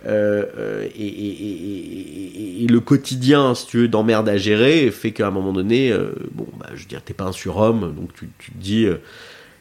euh, 0.07 0.45
euh, 0.59 0.89
et, 0.97 2.67
le 2.69 2.81
quotidien, 2.81 3.55
si 3.55 3.67
tu 3.67 3.79
veux, 3.79 3.89
d'emmerde 3.89 4.29
à 4.29 4.37
gérer, 4.37 4.91
fait 4.91 5.13
qu'à 5.13 5.27
un 5.27 5.31
moment 5.31 5.53
donné, 5.53 5.91
euh, 5.91 6.13
bon, 6.33 6.47
bah, 6.59 6.71
je 6.75 6.83
veux 6.83 6.89
dire, 6.89 7.03
t'es 7.03 7.13
pas 7.13 7.25
un 7.25 7.33
surhomme, 7.33 7.95
donc 7.95 8.13
tu, 8.15 8.29
te 8.29 8.59
dis, 8.59 8.87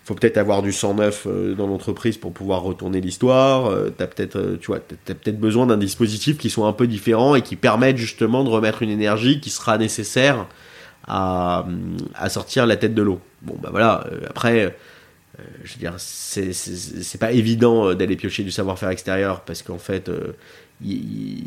faut 0.05 0.13
peut-être 0.13 0.37
avoir 0.37 0.61
du 0.61 0.71
sang 0.71 0.93
neuf 0.93 1.27
euh, 1.27 1.53
dans 1.55 1.67
l'entreprise 1.67 2.17
pour 2.17 2.31
pouvoir 2.31 2.61
retourner 2.61 3.01
l'histoire. 3.01 3.73
t'as 3.97 4.07
peut-être, 4.07 4.57
tu 4.61 4.67
vois, 4.67 4.79
t'as 4.79 5.13
peut-être 5.13 5.39
besoin 5.39 5.65
d'un 5.65 5.77
dispositif 5.77 6.37
qui 6.37 6.49
soit 6.49 6.67
un 6.67 6.73
peu 6.73 6.87
différent 6.87 7.35
et 7.35 7.41
qui 7.41 7.55
permette 7.55 7.97
justement 7.97 8.43
de 8.43 8.49
remettre 8.49 8.81
une 8.81 8.91
énergie 8.91 9.41
qui 9.41 9.49
sera 9.49 9.77
nécessaire 9.77 10.47
à, 11.07 11.65
à 12.15 12.29
sortir 12.29 12.65
la 12.65 12.77
tête 12.77 12.93
de 12.93 13.01
l'eau. 13.01 13.19
Bon, 13.41 13.55
bah 13.61 13.69
voilà. 13.71 14.05
après. 14.29 14.75
Euh, 15.41 15.45
je 15.63 15.73
veux 15.73 15.79
dire, 15.79 15.95
c'est- 15.97 17.17
pas 17.19 17.31
évident 17.31 17.87
euh, 17.87 17.95
d'aller 17.95 18.15
piocher 18.15 18.43
du 18.43 18.51
savoir-faire 18.51 18.89
extérieur 18.89 19.41
parce 19.41 19.61
qu'en 19.61 19.77
fait, 19.77 20.09
euh, 20.09 20.33
il, 20.83 21.43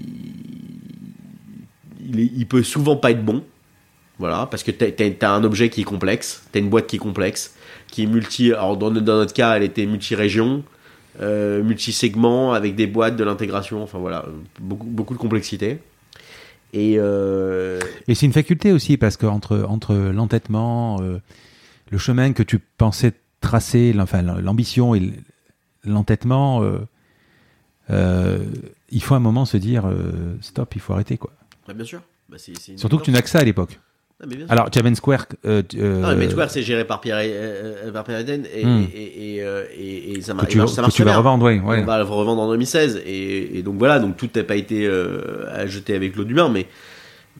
il, 2.00 2.46
peut 2.46 2.62
souvent 2.62 2.96
pas 2.96 3.10
être 3.10 3.24
bon. 3.24 3.44
Voilà, 4.18 4.46
parce 4.50 4.62
que 4.62 4.70
t'as 4.70 5.26
as, 5.26 5.30
un 5.32 5.42
objet 5.42 5.70
qui 5.70 5.80
est 5.80 5.84
complexe, 5.84 6.46
t'as 6.52 6.60
une 6.60 6.68
boîte 6.68 6.86
qui 6.86 6.96
est 6.96 7.00
complexe, 7.00 7.56
qui 7.88 8.04
est 8.04 8.06
multi. 8.06 8.52
Alors, 8.52 8.76
dans, 8.76 8.90
dans 8.90 9.00
notre 9.16 9.34
cas, 9.34 9.56
elle 9.56 9.64
était 9.64 9.86
multi-région, 9.86 10.62
multi-segment, 11.20 12.52
avec 12.52 12.76
des 12.76 12.86
boîtes, 12.86 13.16
de 13.16 13.24
l'intégration, 13.24 13.82
enfin 13.82 13.98
voilà, 13.98 14.24
beaucoup, 14.60 14.86
beaucoup 14.86 15.14
de 15.14 15.18
complexité. 15.18 15.78
Et. 16.72 16.98
Et 18.06 18.14
c'est 18.14 18.26
une 18.26 18.32
faculté 18.32 18.70
aussi, 18.70 18.96
parce 18.96 19.16
qu'entre 19.16 19.64
entre 19.68 19.94
l'entêtement, 19.94 21.00
euh, 21.00 21.18
le 21.90 21.98
chemin 21.98 22.32
que 22.32 22.42
tu 22.42 22.58
pensais 22.58 23.12
tracer, 23.44 23.92
l'enfin, 23.92 24.22
l'ambition 24.22 24.94
et 24.94 25.12
l'entêtement, 25.84 26.62
euh, 26.62 26.78
euh, 27.90 28.38
il 28.90 29.02
faut 29.02 29.14
un 29.14 29.20
moment 29.20 29.44
se 29.44 29.56
dire 29.56 29.86
euh, 29.86 30.36
stop, 30.40 30.74
il 30.74 30.80
faut 30.80 30.92
arrêter. 30.94 31.16
quoi. 31.18 31.30
bah, 31.68 31.74
bien 31.74 31.84
sûr. 31.84 32.00
Bah, 32.28 32.36
Surtout 32.76 32.98
que 32.98 33.04
tu 33.04 33.10
n'as 33.10 33.22
que 33.22 33.28
ça 33.28 33.40
à 33.40 33.44
l'époque. 33.44 33.78
Ah. 34.22 34.26
Alors, 34.48 34.72
Javen 34.72 34.94
Square. 34.94 35.26
euh, 35.44 35.62
euh, 35.76 36.00
Non, 36.00 36.16
mais 36.16 36.30
Square, 36.30 36.48
c'est 36.50 36.62
géré 36.62 36.86
par 36.86 37.00
Pierre, 37.00 37.18
euh, 37.20 37.92
par 37.92 38.04
Pierre 38.04 38.20
Eden 38.20 38.46
et, 38.54 38.64
Hmm. 38.64 38.86
et, 38.94 39.36
et, 39.36 40.12
et- 40.12 40.22
ça 40.22 40.32
marche, 40.32 40.48
tu, 40.48 40.58
ça 40.68 40.80
marche 40.80 40.92
que 40.92 40.96
tu 40.96 41.02
vas 41.04 41.16
revendre, 41.16 41.44
ouais. 41.44 41.58
ouais. 41.60 41.80
On 41.82 41.84
va 41.84 41.98
le 41.98 42.04
revendre 42.04 42.40
en 42.40 42.50
2016 42.50 43.02
et, 43.04 43.62
donc 43.62 43.76
voilà, 43.78 43.98
donc 43.98 44.16
tout 44.16 44.30
n'a 44.34 44.44
pas 44.44 44.56
été 44.56 44.88
à 44.88 45.66
jeter 45.66 45.94
avec 45.94 46.16
l'eau 46.16 46.24
du 46.24 46.32
bain, 46.34 46.48
mais 46.48 46.66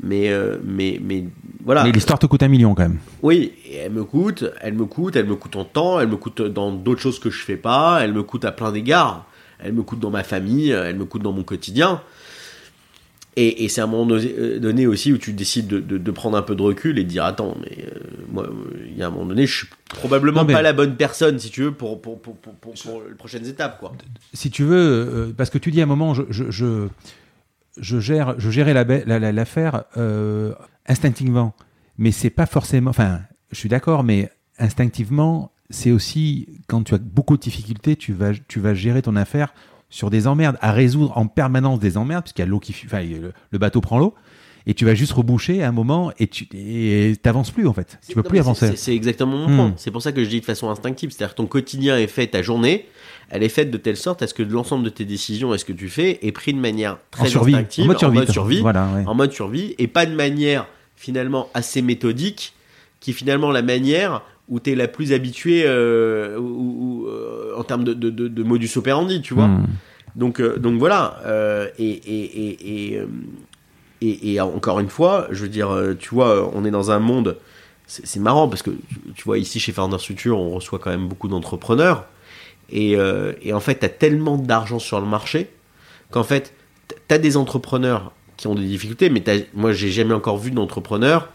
mais 0.03 0.31
euh, 0.31 0.57
mais 0.65 1.01
mais 1.03 1.25
voilà. 1.65 1.85
Mais 1.85 1.93
l'histoire 1.93 2.19
te 2.19 2.27
coûte 2.27 2.43
un 2.43 2.49
million 2.49 2.75
quand 2.75 2.83
même. 2.83 2.99
Oui, 3.23 3.53
et 3.67 3.77
elle 3.77 3.93
me 3.93 4.05
coûte, 4.05 4.45
elle 4.61 4.75
me 4.75 4.85
coûte, 4.87 5.17
elle 5.17 5.27
me 5.27 5.37
coûte 5.37 5.57
en 5.57 5.65
temps, 5.65 6.01
elle 6.01 6.09
me 6.09 6.17
coûte 6.17 6.43
dans 6.43 6.73
d'autres 6.73 7.01
choses 7.01 7.19
que 7.19 7.31
je 7.31 7.43
fais 7.43 7.57
pas, 7.57 8.01
elle 8.03 8.13
me 8.13 8.23
coûte 8.23 8.45
à 8.45 8.53
plein 8.53 8.73
d'égards, 8.73 9.27
elle 9.59 9.73
me 9.73 9.83
coûte 9.83 10.01
dans 10.01 10.11
ma 10.11 10.25
famille, 10.25 10.71
elle 10.71 10.97
me 10.97 11.05
coûte 11.05 11.23
dans 11.23 11.33
mon 11.33 11.43
quotidien. 11.45 12.01
Et, 13.37 13.65
et 13.65 13.69
c'est 13.69 13.81
à 13.81 13.85
un 13.85 13.89
moment 13.89 14.07
donné- 14.07 14.33
euh, 14.39 14.89
aussi 14.89 15.13
où 15.13 15.19
tu 15.19 15.33
décides 15.33 15.67
de, 15.67 15.81
de- 15.81 15.99
de 15.99 16.11
prendre 16.13 16.37
un 16.37 16.43
peu 16.43 16.55
de 16.55 16.63
recul 16.63 17.01
et 17.01 17.03
de 17.03 17.09
dire 17.09 17.25
attends, 17.25 17.57
mais 17.63 17.85
euh, 17.85 17.99
moi, 18.33 18.49
il 18.89 18.97
y 18.97 19.03
a 19.03 19.09
un 19.09 19.11
moment 19.11 19.27
donné, 19.27 19.45
je 19.45 19.57
suis 19.57 19.67
probablement 19.89 20.43
Non, 20.43 20.47
mais- 20.47 20.53
pas 20.53 20.63
la 20.63 20.73
bonne 20.73 20.95
personne 20.95 21.37
si 21.41 21.51
tu 21.51 21.63
veux 21.63 21.73
pour 21.73 22.01
pour 22.01 22.21
pour 22.23 22.37
pour, 22.37 22.55
pour- 22.55 22.75
pour 22.75 23.03
les 23.09 23.15
prochaines 23.17 23.45
étapes 23.47 23.81
quoi. 23.81 23.91
si 24.35 24.51
tu 24.53 24.63
veux, 24.63 24.77
euh, 24.77 25.33
parce 25.37 25.51
que 25.51 25.59
tu 25.59 25.73
dis 25.73 25.81
à 25.81 25.83
un 25.83 25.87
moment, 25.87 26.15
je, 26.15 26.23
je, 26.31 26.45
je, 26.51 26.87
je 27.79 27.99
gère, 28.01 28.35
je 28.39 28.51
gérais 28.51 28.75
la 28.75 28.85
ba- 28.85 29.05
la- 29.07 29.19
la- 29.19 29.33
l'affaire 29.33 29.85
euh, 29.97 30.55
instinctivement, 30.87 31.55
mais 31.99 32.13
c'est 32.13 32.31
pas 32.31 32.47
forcément. 32.47 32.91
Enfin, 32.91 33.21
je 33.51 33.57
suis 33.57 33.69
d'accord, 33.69 34.05
mais 34.05 34.31
instinctivement, 34.59 35.53
c'est 35.71 35.91
aussi 35.91 36.49
quand 36.69 36.83
tu 36.85 36.95
as 36.95 36.99
beaucoup 36.99 37.37
de 37.37 37.43
difficultés, 37.43 37.97
tu 37.97 38.13
vas, 38.13 38.33
tu 38.49 38.61
vas 38.61 38.75
gérer 38.75 39.03
ton 39.03 39.17
affaire 39.17 39.55
sur 39.91 40.11
des 40.11 40.27
emmerdes, 40.27 40.57
à 40.61 40.73
résoudre 40.73 41.17
en 41.17 41.27
permanence 41.27 41.79
des 41.79 41.97
emmerdes, 41.97 42.25
puisqu'il 42.25 42.43
y 42.43 42.45
a 42.45 42.47
l'eau 42.47 42.59
qui, 42.61 42.75
enfin, 42.85 43.03
le, 43.03 43.33
le 43.51 43.59
bateau 43.59 43.81
prend 43.81 43.99
l'eau. 43.99 44.15
Et 44.67 44.73
tu 44.73 44.87
vas 44.87 44.95
juste 44.95 45.13
reboucher 45.13 45.63
à 45.63 45.69
un 45.69 45.73
moment 45.73 46.11
et 46.19 46.27
tu 46.27 46.47
t'avances 47.23 47.51
plus 47.51 47.67
en 47.67 47.75
fait. 47.75 47.99
Tu 48.09 48.15
peux 48.15 48.23
Non, 48.23 48.29
plus 48.31 48.39
avancer. 48.39 48.75
c'est- 48.77 48.95
exactement 48.95 49.37
mon 49.37 49.49
Hmm. 49.49 49.57
point. 49.57 49.75
C'est 49.77 49.91
pour 49.91 50.01
ça 50.01 50.11
que 50.11 50.25
je 50.25 50.29
dis 50.31 50.41
de 50.41 50.45
façon 50.47 50.71
instinctive. 50.71 51.11
C'est-à-dire 51.11 51.35
que 51.35 51.37
ton 51.43 51.47
quotidien 51.47 51.99
est 51.99 52.07
fait, 52.07 52.29
ta 52.29 52.41
journée, 52.41 52.89
elle 53.31 53.43
est 53.43 53.49
faite 53.49 53.71
de 53.71 53.77
telle 53.79 53.97
sorte 53.97 54.23
à 54.23 54.27
ce 54.27 54.35
que 54.35 54.43
l'ensemble 54.43 54.85
de 54.85 54.91
tes 54.91 55.05
décisions 55.05 55.55
et 55.55 55.59
ce 55.59 55.65
que 55.65 55.73
tu 55.73 55.89
fais 55.89 56.19
est 56.23 56.33
pris 56.33 56.53
de 56.55 56.59
manière 56.61 56.99
très 57.11 57.25
En 57.25 57.27
survie. 57.27 57.55
instinctive, 57.55 57.85
En 57.85 57.87
mode 57.89 57.99
survie. 57.99 58.33
survie, 58.33 58.61
Voilà, 58.61 58.87
ouais. 58.95 59.05
en 59.07 59.15
mode 59.15 59.33
survie, 59.33 59.75
et 59.79 59.87
pas 59.89 60.07
de 60.07 60.15
manière 60.15 60.67
finalement 60.97 61.49
assez 61.55 61.83
méthodique, 61.83 62.55
qui 63.01 63.11
est 63.11 63.15
finalement 63.15 63.51
la 63.51 63.63
manière 63.63 64.23
où 64.49 64.61
tu 64.61 64.73
es 64.73 64.75
la 64.75 64.89
plus 64.89 65.13
habituée 65.13 65.63
euh, 65.67 66.39
euh, 66.39 67.55
en 67.57 67.65
termes 67.65 67.85
de, 67.85 67.95
de, 67.95 68.11
de- 68.11 68.29
de 68.29 68.43
modus 68.43 68.71
operandi, 68.77 69.21
tu 69.23 69.35
vois. 69.35 69.47
Hmm. 69.49 69.67
Donc, 70.17 70.41
euh, 70.41 70.59
donc 70.59 70.79
voilà. 70.79 71.19
euh, 71.27 71.69
et, 71.79 71.89
et, 71.91 72.49
et, 72.49 72.93
et, 72.93 72.99
euh, 72.99 73.07
et- 74.01 74.41
encore 74.41 74.81
une 74.81 74.89
fois, 74.91 75.27
je 75.31 75.43
veux 75.43 75.49
dire, 75.49 75.71
euh, 75.71 75.95
tu 75.99 76.11
vois, 76.15 76.29
euh, 76.29 76.47
on 76.55 76.65
est 76.65 76.71
dans 76.71 76.91
un 76.91 76.99
monde. 76.99 77.37
C'est 77.87 78.07
c'est 78.07 78.21
marrant 78.21 78.49
parce 78.49 78.63
que 78.63 78.71
tu 79.15 79.25
vois, 79.25 79.39
ici 79.39 79.61
chez 79.61 79.73
Founders 79.73 80.01
Future, 80.01 80.39
on 80.39 80.51
reçoit 80.51 80.79
quand 80.79 80.91
même 80.91 81.09
beaucoup 81.09 81.29
d'entrepreneurs. 81.29 82.07
Et, 82.71 82.97
euh, 82.97 83.33
et 83.43 83.53
en 83.53 83.61
fait, 83.61 83.81
tu 83.81 83.87
as 83.87 83.91
tellement 83.91 84.37
d'argent 84.37 84.79
sur 84.79 85.01
le 85.01 85.07
marché 85.07 85.51
qu'en 86.11 86.25
fait, 86.25 86.55
tu 87.09 87.15
as 87.15 87.19
des 87.19 87.37
entrepreneurs 87.37 88.13
qui 88.37 88.47
ont 88.47 88.55
des 88.55 88.65
difficultés, 88.65 89.11
mais 89.11 89.23
moi, 89.55 89.73
j'ai 89.73 89.91
jamais 89.91 90.15
encore 90.15 90.39
vu 90.39 90.51
d'entrepreneur 90.51 91.29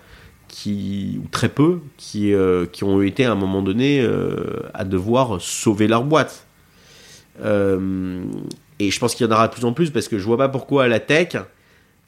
qui, 0.48 1.20
ou 1.24 1.28
très 1.30 1.50
peu, 1.50 1.80
qui, 1.98 2.34
euh, 2.34 2.66
qui 2.66 2.84
ont 2.84 3.02
été 3.02 3.26
à 3.26 3.32
un 3.32 3.36
moment 3.36 3.62
donné 3.62 4.02
euh, 4.02 4.62
à 4.74 4.84
devoir 4.84 5.40
sauver 5.42 5.88
leur 5.88 6.04
boîte. 6.04 6.46
Et 8.80 8.92
je 8.92 9.00
pense 9.00 9.16
qu'il 9.16 9.26
y 9.26 9.30
en 9.30 9.32
aura 9.32 9.48
de 9.48 9.54
plus 9.54 9.66
en 9.66 9.74
plus 9.74 9.92
parce 9.92 10.08
que 10.08 10.18
je 10.18 10.26
vois 10.26 10.38
pas 10.38 10.50
pourquoi 10.50 10.88
la 10.88 11.00
tech. 11.00 11.36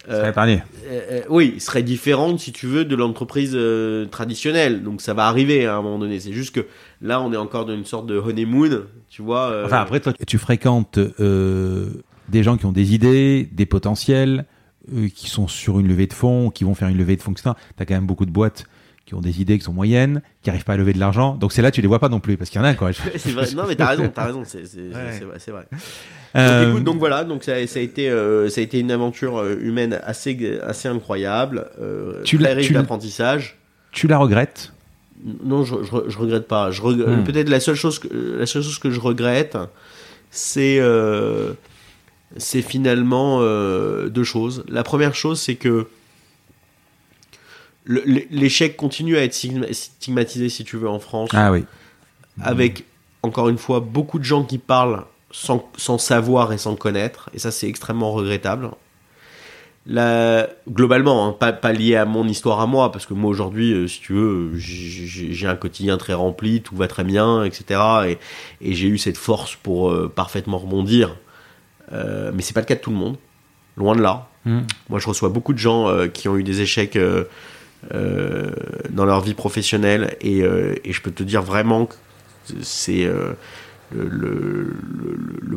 Ça 0.07 0.21
va 0.21 0.29
épargner. 0.29 0.63
Euh, 0.87 1.01
euh, 1.11 1.21
oui, 1.29 1.59
serait 1.59 1.83
différente, 1.83 2.39
si 2.39 2.51
tu 2.51 2.65
veux, 2.65 2.85
de 2.85 2.95
l'entreprise 2.95 3.51
euh, 3.53 4.05
traditionnelle. 4.07 4.83
Donc 4.83 5.01
ça 5.01 5.13
va 5.13 5.27
arriver 5.27 5.65
à 5.67 5.75
un 5.75 5.81
moment 5.81 5.99
donné. 5.99 6.19
C'est 6.19 6.33
juste 6.33 6.55
que 6.55 6.65
là, 7.01 7.21
on 7.21 7.31
est 7.31 7.37
encore 7.37 7.65
dans 7.65 7.73
une 7.75 7.85
sorte 7.85 8.07
de 8.07 8.17
honeymoon, 8.17 8.83
tu 9.09 9.21
vois. 9.21 9.51
euh, 9.51 9.65
Enfin, 9.65 9.77
après, 9.77 9.99
toi, 9.99 10.13
tu 10.25 10.37
fréquentes 10.39 10.97
euh, 10.97 11.89
des 12.29 12.41
gens 12.43 12.57
qui 12.57 12.65
ont 12.65 12.71
des 12.71 12.95
idées, 12.95 13.47
des 13.51 13.65
potentiels, 13.67 14.45
euh, 14.95 15.07
qui 15.13 15.29
sont 15.29 15.47
sur 15.47 15.79
une 15.79 15.87
levée 15.87 16.07
de 16.07 16.13
fonds, 16.13 16.49
qui 16.49 16.63
vont 16.63 16.73
faire 16.73 16.87
une 16.87 16.97
levée 16.97 17.15
de 17.15 17.21
fonds, 17.21 17.31
etc. 17.33 17.51
Tu 17.77 17.83
as 17.83 17.85
quand 17.85 17.93
même 17.93 18.07
beaucoup 18.07 18.25
de 18.25 18.31
boîtes 18.31 18.65
qui 19.11 19.15
ont 19.15 19.19
des 19.19 19.41
idées 19.41 19.57
qui 19.57 19.65
sont 19.65 19.73
moyennes, 19.73 20.21
qui 20.41 20.47
n'arrivent 20.49 20.63
pas 20.63 20.71
à 20.71 20.77
lever 20.77 20.93
de 20.93 20.99
l'argent. 20.99 21.35
Donc 21.35 21.51
c'est 21.51 21.61
là, 21.61 21.69
tu 21.69 21.81
les 21.81 21.87
vois 21.89 21.99
pas 21.99 22.07
non 22.07 22.21
plus, 22.21 22.37
parce 22.37 22.49
qu'il 22.49 22.61
y 22.61 22.63
en 22.63 22.65
a, 22.65 22.75
quoi. 22.75 22.91
c'est 23.17 23.31
vrai. 23.31 23.45
Non, 23.53 23.63
mais 23.67 23.75
t'as 23.75 23.87
raison, 23.87 24.09
t'as 24.15 24.23
raison. 24.27 24.43
C'est 24.45 24.59
Ouais. 24.77 25.51
vrai. 25.51 25.65
Euh, 26.37 26.61
Donc, 26.61 26.69
écoute, 26.71 26.83
donc 26.85 26.97
voilà, 26.99 27.25
donc 27.25 27.43
ça, 27.43 27.67
ça 27.67 27.79
a 27.79 27.81
été, 27.81 28.09
euh, 28.09 28.47
ça 28.47 28.61
a 28.61 28.63
été 28.63 28.79
une 28.79 28.89
aventure 28.89 29.37
euh, 29.37 29.57
humaine 29.59 29.99
assez, 30.05 30.59
assez 30.65 30.87
incroyable, 30.87 31.65
euh, 31.81 32.21
Tu 32.23 32.37
très 32.37 32.51
l'as- 32.51 32.55
riche 32.55 32.71
d'apprentissage. 32.71 33.57
tu 33.91 34.07
la 34.07 34.17
regrettes? 34.17 34.71
Non, 35.43 35.65
je, 35.65 35.75
je, 35.83 36.09
je 36.09 36.17
regrette 36.17 36.47
pas. 36.47 36.71
Je 36.71 36.81
reg- 36.81 37.05
Hmm. 37.05 37.25
Peut-être 37.25 37.49
la 37.49 37.59
seule 37.59 37.75
chose, 37.75 37.99
que, 37.99 38.07
la 38.39 38.45
seule 38.45 38.63
chose 38.63 38.79
que 38.79 38.91
je 38.91 39.01
regrette, 39.01 39.57
c'est, 40.29 40.79
c'est 42.37 42.61
finalement 42.61 43.41
deux 44.07 44.23
choses. 44.23 44.63
La 44.69 44.83
première 44.83 45.15
chose, 45.15 45.37
c'est 45.41 45.55
que 45.55 45.87
l'échec 48.29 48.77
continue 48.77 49.17
à 49.17 49.23
être 49.23 49.33
stigma- 49.33 49.71
stigmatisé, 49.73 50.49
si 50.49 50.63
tu 50.63 50.77
veux, 50.77 50.89
en 50.89 50.99
France 50.99 51.29
Ah 51.33 51.51
oui. 51.51 51.65
avec 52.41 52.85
encore 53.23 53.49
une 53.49 53.57
fois 53.57 53.79
beaucoup 53.79 54.19
de 54.19 54.23
gens 54.23 54.43
qui 54.43 54.57
parlent 54.57 55.03
sans, 55.31 55.69
sans 55.77 55.97
savoir 55.97 56.53
et 56.53 56.57
sans 56.57 56.75
connaître, 56.75 57.29
et 57.33 57.39
ça 57.39 57.51
c'est 57.51 57.67
extrêmement 57.67 58.11
regrettable. 58.11 58.69
La, 59.87 60.47
globalement, 60.69 61.27
hein, 61.27 61.31
pas, 61.31 61.53
pas 61.53 61.73
lié 61.73 61.95
à 61.95 62.05
mon 62.05 62.27
histoire 62.27 62.59
à 62.59 62.67
moi, 62.67 62.91
parce 62.91 63.07
que 63.07 63.15
moi 63.15 63.31
aujourd'hui, 63.31 63.73
euh, 63.73 63.87
si 63.87 63.99
tu 63.99 64.13
veux, 64.13 64.51
j'ai- 64.55 65.47
un 65.47 65.55
quotidien 65.55 65.97
très 65.97 66.13
rempli, 66.13 66.61
tout 66.61 66.75
va 66.75 66.87
très 66.87 67.03
bien, 67.03 67.43
etc. 67.43 67.79
Et, 68.07 68.17
et 68.61 68.73
j'ai 68.75 68.87
eu 68.87 68.99
cette 68.99 69.17
force 69.17 69.55
pour 69.55 69.89
euh, 69.89 70.07
parfaitement 70.13 70.59
rebondir. 70.59 71.17
Euh, 71.93 72.31
mais 72.33 72.43
c'est 72.43 72.53
pas 72.53 72.59
le 72.59 72.67
cas 72.67 72.75
de 72.75 72.79
tout 72.79 72.91
le 72.91 72.95
monde, 72.95 73.17
loin 73.75 73.95
de 73.95 74.01
là. 74.01 74.27
Hmm. 74.45 74.61
Moi, 74.89 74.99
je 74.99 75.07
reçois 75.07 75.29
beaucoup 75.29 75.51
de 75.53 75.57
gens 75.57 75.87
euh, 75.89 76.07
qui 76.07 76.29
ont 76.29 76.37
eu 76.37 76.43
des 76.43 76.61
échecs 76.61 76.95
euh, 77.95 78.51
dans 78.91 79.05
leur 79.05 79.21
vie 79.21 79.33
professionnelle 79.33 80.15
et, 80.21 80.43
euh, 80.43 80.75
et 80.83 80.93
je 80.93 81.01
peux 81.01 81.09
te 81.09 81.23
dire 81.23 81.41
vraiment 81.41 81.87
que 81.87 81.95
c'est 82.61 83.05
euh, 83.05 83.33
le, 83.91 84.75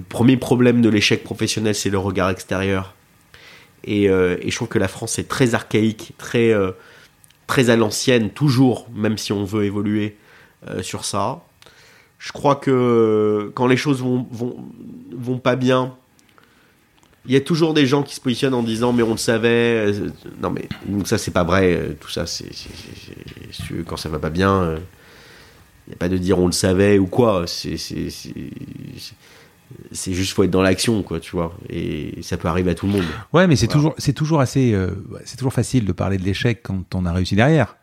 premier 0.08 0.38
problème 0.38 0.80
de 0.80 0.88
l'échec 0.88 1.22
professionnel, 1.22 1.74
c'est 1.74 1.90
le 1.90 1.98
regard 1.98 2.30
extérieur. 2.30 2.94
Et, 3.84 4.06
je 4.06 4.54
trouve 4.54 4.68
que 4.68 4.78
la 4.78 4.88
France 4.88 5.18
est 5.18 5.28
très 5.28 5.54
archaïque, 5.54 6.12
très, 6.16 6.52
très 7.46 7.68
à 7.68 7.76
l'ancienne, 7.76 8.30
toujours, 8.30 8.88
même 8.94 9.18
si 9.18 9.32
on 9.32 9.44
veut 9.44 9.64
évoluer 9.64 10.16
sur 10.80 11.04
ça. 11.04 11.42
Je 12.18 12.32
crois 12.32 12.56
que 12.56 13.50
quand 13.54 13.66
les 13.66 13.76
choses 13.76 14.00
vont, 14.00 14.26
vont, 14.30 14.56
vont 15.12 15.38
pas 15.38 15.56
bien, 15.56 15.94
il 17.26 17.32
y 17.32 17.36
a 17.36 17.40
toujours 17.40 17.72
des 17.74 17.86
gens 17.86 18.02
qui 18.02 18.14
se 18.14 18.20
positionnent 18.20 18.54
en 18.54 18.62
disant 18.62 18.92
mais 18.92 19.02
on 19.02 19.12
le 19.12 19.16
savait. 19.16 19.86
euh, 19.92 20.08
Non 20.42 20.50
mais 20.50 20.68
donc 20.86 21.06
ça 21.08 21.16
c'est 21.18 21.30
pas 21.30 21.44
vrai. 21.44 21.74
euh, 21.74 21.94
Tout 21.98 22.10
ça 22.10 22.26
c'est 22.26 22.50
quand 23.86 23.96
ça 23.96 24.08
va 24.08 24.18
pas 24.18 24.30
bien. 24.30 24.52
euh, 24.62 24.78
il 25.86 25.90
n'y 25.90 25.94
a 25.94 25.98
pas 25.98 26.08
de 26.08 26.16
dire 26.16 26.38
on 26.38 26.46
le 26.46 26.52
savait 26.52 26.98
ou 26.98 27.06
quoi. 27.06 27.44
C'est 27.46 27.76
c'est- 27.76 28.10
juste 30.12 30.32
faut 30.32 30.44
être 30.44 30.50
dans 30.50 30.62
l'action 30.62 31.02
quoi, 31.02 31.20
tu 31.20 31.32
vois. 31.32 31.54
Et 31.68 32.18
ça 32.22 32.36
peut 32.36 32.48
arriver 32.48 32.70
à 32.70 32.74
tout 32.74 32.86
le 32.86 32.92
monde. 32.92 33.04
Ouais, 33.32 33.46
mais 33.46 33.56
c'est 33.56 33.66
Voilà. 33.66 33.74
toujours, 33.74 33.94
c'est 33.98 34.12
toujours 34.12 34.40
assez, 34.40 34.72
euh, 34.72 34.90
c'est 35.24 35.36
toujours 35.36 35.52
facile 35.52 35.84
de 35.84 35.92
parler 35.92 36.18
de 36.18 36.24
l'échec 36.24 36.60
quand 36.62 36.94
on 36.94 37.04
a 37.06 37.12
réussi 37.12 37.36
derrière. 37.36 37.76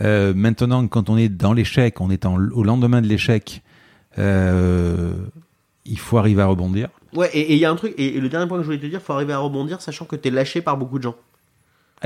Euh, 0.00 0.32
maintenant, 0.34 0.86
quand 0.88 1.08
on 1.10 1.16
est 1.16 1.28
dans 1.28 1.52
l'échec, 1.52 2.00
on 2.00 2.10
est 2.10 2.26
en- 2.26 2.36
au 2.50 2.64
lendemain 2.64 3.00
de 3.00 3.06
l'échec, 3.06 3.62
euh, 4.18 5.12
il 5.84 5.98
faut 5.98 6.18
arriver 6.18 6.42
à 6.42 6.46
rebondir. 6.46 6.88
Ouais, 7.14 7.30
et 7.32 7.52
il 7.52 7.58
y 7.58 7.64
a 7.64 7.70
un 7.70 7.76
truc, 7.76 7.94
et, 7.96 8.16
et 8.16 8.20
le 8.20 8.28
dernier 8.28 8.46
point 8.48 8.56
que 8.58 8.62
je 8.62 8.66
voulais 8.66 8.78
te 8.78 8.86
dire, 8.86 9.00
faut 9.00 9.12
arriver 9.12 9.32
à 9.32 9.38
rebondir, 9.38 9.80
sachant 9.80 10.04
que 10.04 10.16
t'es 10.16 10.30
lâché 10.30 10.60
par 10.62 10.76
beaucoup 10.76 10.98
de 10.98 11.04
gens. 11.04 11.14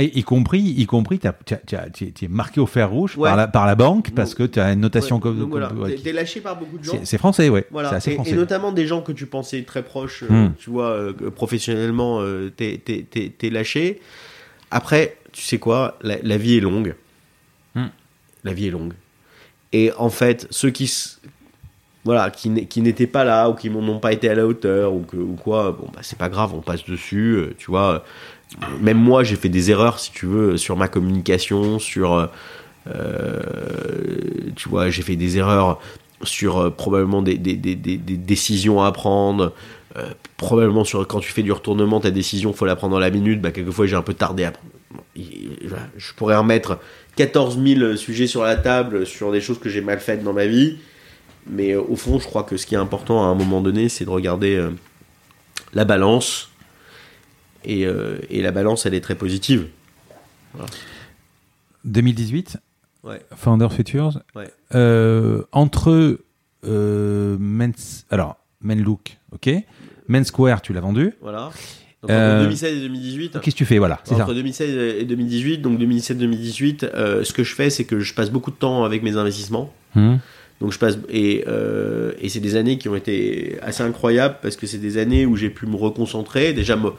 Y 0.01 0.22
compris, 0.22 0.60
y 0.60 0.86
compris, 0.86 1.18
tu 1.18 1.26
es 1.26 2.28
marqué 2.28 2.60
au 2.60 2.66
fer 2.66 2.89
rouge 2.89 3.16
Ouais. 3.16 3.28
par, 3.28 3.36
la, 3.36 3.48
par 3.48 3.66
la 3.66 3.74
banque 3.74 4.12
parce 4.14 4.32
que 4.35 4.44
tu 4.44 4.60
as 4.60 4.72
une 4.72 4.78
notation 4.80 5.16
Ouais, 5.16 5.22
comme, 5.22 5.51
voilà, 5.51 5.72
ouais, 5.72 5.97
qui- 5.97 6.02
t'es 6.05 6.12
lâché 6.12 6.40
par 6.40 6.56
beaucoup 6.56 6.78
de 6.78 6.85
gens. 6.85 7.01
c'est 7.02 7.18
français, 7.18 7.48
ouais. 7.48 7.66
Voilà, 7.72 7.89
assez 7.90 8.12
et, 8.12 8.14
français. 8.14 8.30
et 8.30 8.35
notamment 8.35 8.70
des 8.70 8.86
gens 8.86 9.01
que 9.02 9.10
tu 9.10 9.26
pensais 9.26 9.62
très 9.62 9.82
proches, 9.82 10.22
euh, 10.22 10.28
Hmm. 10.48 10.52
tu 10.56 10.70
vois, 10.70 10.90
euh, 10.90 11.12
professionnellement, 11.35 12.20
euh, 12.20 12.48
t'es- 12.56 12.78
t'es 12.78 13.51
lâché. 13.51 14.01
Après, 14.70 15.16
tu 15.32 15.43
sais 15.43 15.59
quoi, 15.59 15.98
la, 16.02 16.18
la 16.22 16.36
vie 16.36 16.56
est 16.59 16.60
longue. 16.60 16.94
Hmm. 17.74 17.86
La 18.44 18.52
vie 18.52 18.68
est 18.68 18.70
longue. 18.70 18.93
Et 19.72 19.90
en 19.98 20.10
fait, 20.10 20.47
ceux 20.51 20.70
qui, 20.70 20.89
voilà, 22.09 22.30
qui, 22.30 22.66
qui 22.68 22.80
n'étaient 22.80 23.06
pas 23.06 23.22
là 23.22 23.51
ou 23.51 23.55
qui 23.55 23.68
n'ont 23.68 23.98
pas 23.98 24.14
été 24.14 24.30
à 24.30 24.35
la 24.35 24.47
hauteur 24.47 24.94
ou, 24.94 25.01
que, 25.01 25.18
ou 25.18 25.35
quoi, 25.35 25.72
bon, 25.72 25.90
bah, 25.93 25.98
c'est 26.01 26.16
pas 26.16 26.30
grave, 26.30 26.55
on 26.55 26.62
passe 26.62 26.86
dessus, 26.86 27.35
euh, 27.35 27.55
tu 27.59 27.70
vois. 27.70 28.02
Même 28.80 28.97
moi, 28.97 29.24
j'ai 29.24 29.36
fait 29.36 29.51
des 29.51 29.70
erreurs, 29.70 29.98
si 29.98 30.10
tu 30.10 30.24
veux, 30.24 30.56
sur 30.56 30.74
ma 30.78 30.89
communication, 30.89 31.78
sur. 31.78 32.14
euh, 32.14 32.26
euh, 32.89 33.40
tu 34.56 34.70
vois, 34.70 34.89
j'ai 34.89 35.02
fait 35.02 35.16
des 35.16 35.36
erreurs 35.36 35.80
sur 36.22 36.74
probablement 36.74 37.20
des, 37.20 37.36
des, 37.36 37.56
des, 37.56 37.98
décisions 37.98 38.82
à 38.82 38.90
prendre. 38.90 39.52
probablement 40.39 40.85
sur 40.85 41.06
quand 41.06 41.20
tu 41.20 41.30
fais 41.30 41.43
du 41.43 41.52
retournement, 41.52 42.01
ta 42.01 42.10
décision, 42.10 42.55
faut 42.55 42.64
la 42.64 42.74
prendre 42.74 42.94
dans 42.94 43.01
la 43.01 43.10
minute. 43.10 43.43
Bah, 43.43 43.51
quelquefois, 43.51 43.85
j'ai 43.85 43.97
un 43.97 44.02
peu 44.02 44.14
tardé 44.14 44.44
à 44.44 44.52
prendre. 44.52 44.72
Je 45.14 46.14
pourrais 46.16 46.39
remettre 46.39 46.78
14 47.16 47.62
000 47.62 47.97
sujets 47.97 48.26
sur 48.26 48.44
la 48.44 48.56
table 48.56 49.05
sur 49.05 49.30
des 49.30 49.43
choses 49.43 49.59
que 49.59 49.68
j'ai 49.68 49.82
mal 49.82 50.01
faites 50.01 50.24
dans 50.24 50.32
ma 50.32 50.47
vie. 50.47 50.78
Mais 51.51 51.73
euh, 51.73 51.81
au 51.83 51.97
fond, 51.97 52.19
je 52.19 52.27
crois 52.27 52.43
que 52.43 52.57
ce 52.57 52.66
qui 52.66 52.75
est 52.75 52.79
important 52.79 53.23
à 53.25 53.27
un 53.27 53.35
moment 53.35 53.61
donné, 53.61 53.89
c'est 53.89 54.05
de 54.05 54.11
regarder 54.11 54.57
euh, 54.57 54.70
la 55.75 55.85
balance. 55.85 56.51
Et, 57.65 57.87
euh, 57.87 58.19
et 58.31 58.41
la 58.43 58.53
balance, 58.53 58.87
elle 58.87 58.95
est 58.95 59.01
très 59.01 59.15
positive. 59.16 59.66
2018, 61.85 62.59
Ouais. 63.05 63.20
Founder 63.37 63.69
Futures. 63.70 64.20
Ouais. 64.35 64.51
Euh, 64.75 65.43
entre 65.53 66.19
euh, 66.66 67.37
Men's, 67.39 68.05
alors 68.11 68.37
Men 68.61 68.83
Look, 68.83 69.16
ok. 69.33 69.51
Men 70.09 70.25
Square, 70.25 70.61
tu 70.62 70.73
l'as 70.73 70.81
vendu. 70.81 71.15
Voilà. 71.23 71.51
Donc, 72.03 72.11
Euh, 72.11 72.35
entre 72.37 72.43
2016 72.45 72.77
et 72.77 72.81
2018. 72.81 73.41
Qu'est-ce 73.41 73.55
que 73.55 73.59
tu 73.59 73.65
fais? 73.65 73.79
Voilà, 73.79 74.01
ça. 74.05 74.15
Entre 74.16 74.35
2016 74.35 75.01
et 75.01 75.05
2018, 75.05 75.59
donc 75.59 75.79
2017-2018, 75.79 76.85
euh, 76.85 77.25
ce 77.25 77.33
que 77.33 77.45
je 77.45 77.55
fais, 77.55 77.70
c'est 77.70 77.85
que 77.85 78.01
je 78.01 78.15
passe 78.15 78.31
beaucoup 78.31 78.51
de 78.51 78.57
temps 78.57 78.85
avec 78.85 79.03
mes 79.03 79.16
investissements. 79.16 79.73
Hum. 79.97 80.19
Donc 80.60 80.72
je 80.72 80.78
passe 80.78 80.98
et, 81.09 81.44
euh, 81.47 82.12
et 82.20 82.28
c'est 82.28 82.40
des 82.40 82.56
années 82.56 82.78
qui 82.78 82.89
ont 82.89 82.97
été 82.97 83.59
assez 83.62 83.82
incroyables 83.85 84.36
parce 84.43 84.56
que 84.56 84.66
c'est 84.66 84.78
des 84.78 84.98
années 84.98 85.24
où 85.24 85.36
j'ai 85.36 85.51
pu 85.51 85.66
me 85.66 85.76
reconcentrer. 85.76 86.52
Déjà, 86.52 86.74
me- 86.76 86.90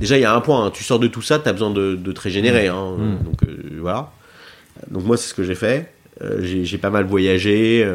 déjà 0.00 0.16
il 0.18 0.22
y 0.22 0.24
a 0.24 0.34
un 0.34 0.40
point. 0.40 0.66
hein, 0.66 0.70
tu 0.74 0.82
sors 0.82 0.98
de 0.98 1.06
tout 1.06 1.22
ça, 1.22 1.38
tu 1.38 1.48
as 1.48 1.52
besoin 1.52 1.70
de, 1.70 1.94
de 1.94 2.12
te 2.12 2.20
régénérer. 2.20 2.66
hein, 2.68 2.96
Mm. 2.98 3.24
Donc 3.24 3.42
euh, 3.46 3.56
voilà. 3.80 4.10
Donc 4.90 5.04
moi 5.04 5.16
c'est 5.16 5.28
ce 5.28 5.34
que 5.34 5.44
j'ai 5.44 5.54
fait. 5.54 5.90
Euh, 6.22 6.40
j'ai 6.42 6.78
pas 6.78 6.90
mal 6.90 7.04
voyagé. 7.04 7.86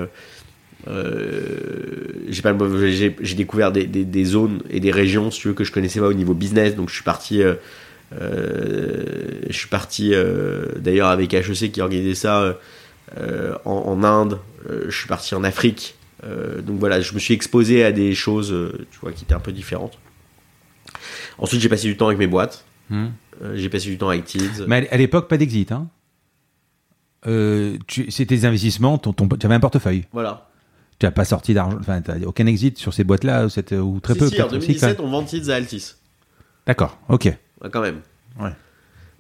j'ai 2.30 2.42
pas 2.42 2.54
j'ai 3.22 3.36
découvert 3.36 3.72
des, 3.72 3.86
des- 3.86 4.06
des 4.06 4.24
zones 4.26 4.60
et 4.70 4.80
des 4.80 4.92
régions 4.92 5.32
si 5.32 5.42
tu 5.42 5.48
veux 5.50 5.54
que 5.54 5.64
je 5.64 5.72
connaissais 5.72 6.00
pas 6.00 6.08
au 6.08 6.14
niveau 6.14 6.34
business. 6.34 6.76
Donc 6.76 6.90
je 6.90 6.94
suis 6.96 7.04
parti. 7.04 7.42
je 8.12 9.52
suis 9.52 9.68
parti 9.68 10.14
d'ailleurs 10.78 11.10
avec 11.10 11.34
HEC 11.34 11.72
qui 11.72 11.82
organisait 11.82 12.16
ça 12.16 12.58
en, 13.66 13.72
en 13.72 14.04
Inde, 14.04 14.40
euh, 14.70 14.86
je 14.90 14.98
suis 14.98 15.08
parti 15.08 15.34
en 15.36 15.44
Afrique. 15.44 15.96
Euh, 16.26 16.62
donc 16.62 16.80
voilà, 16.80 17.00
je 17.02 17.14
me 17.14 17.20
suis 17.20 17.34
exposé 17.34 17.84
à 17.84 17.92
des 17.92 18.14
choses, 18.14 18.52
euh, 18.52 18.86
tu 18.92 19.00
vois, 19.00 19.12
qui 19.14 19.24
étaient 19.24 19.34
un 19.34 19.40
peu 19.40 19.52
différentes. 19.52 19.98
Ensuite, 21.38 21.62
j'ai 21.62 21.70
passé 21.70 21.88
du 21.88 21.96
temps 21.98 22.08
avec 22.08 22.20
mes 22.20 22.28
boîtes. 22.28 22.66
Euh, 22.92 23.08
j'ai 23.56 23.70
passé 23.70 23.86
du 23.90 23.98
temps 23.98 24.10
avec 24.10 24.26
Tids. 24.26 24.66
Mais 24.68 24.90
à 24.90 24.98
l'époque, 24.98 25.28
pas 25.30 25.38
d'exit. 25.38 25.72
Hein. 25.72 25.88
Euh, 27.28 27.78
C'était 28.10 28.36
des 28.36 28.46
investissements, 28.46 28.98
ton, 28.98 29.14
ton, 29.14 29.28
tu 29.28 29.46
avais 29.46 29.56
un 29.56 29.60
portefeuille. 29.60 30.06
Voilà. 30.12 30.50
Tu 31.00 31.06
n'as 31.06 31.12
pas 31.12 31.24
sorti 31.26 31.54
d'argent, 31.54 31.78
enfin, 31.80 32.02
tu 32.02 32.12
aucun 32.26 32.46
exit 32.46 32.78
sur 32.78 32.94
ces 32.94 33.06
boîtes-là, 33.06 33.46
ou, 33.82 34.00
très 34.02 34.14
Si, 34.14 34.20
peu. 34.20 34.28
si, 34.28 34.42
en 34.42 34.48
peut-être 34.50 34.58
aussi, 34.58 34.76
quand 34.76 34.88
2017, 34.90 34.98
même. 35.00 35.08
on 35.08 35.12
vend 35.12 35.24
Tids 35.24 35.50
à 35.50 35.56
Altis. 35.56 35.94
D'accord, 36.68 36.98
ok. 37.08 37.26
Ouais, 37.26 37.70
quand 37.72 37.82
même. 37.82 38.02
Ouais. 38.40 38.52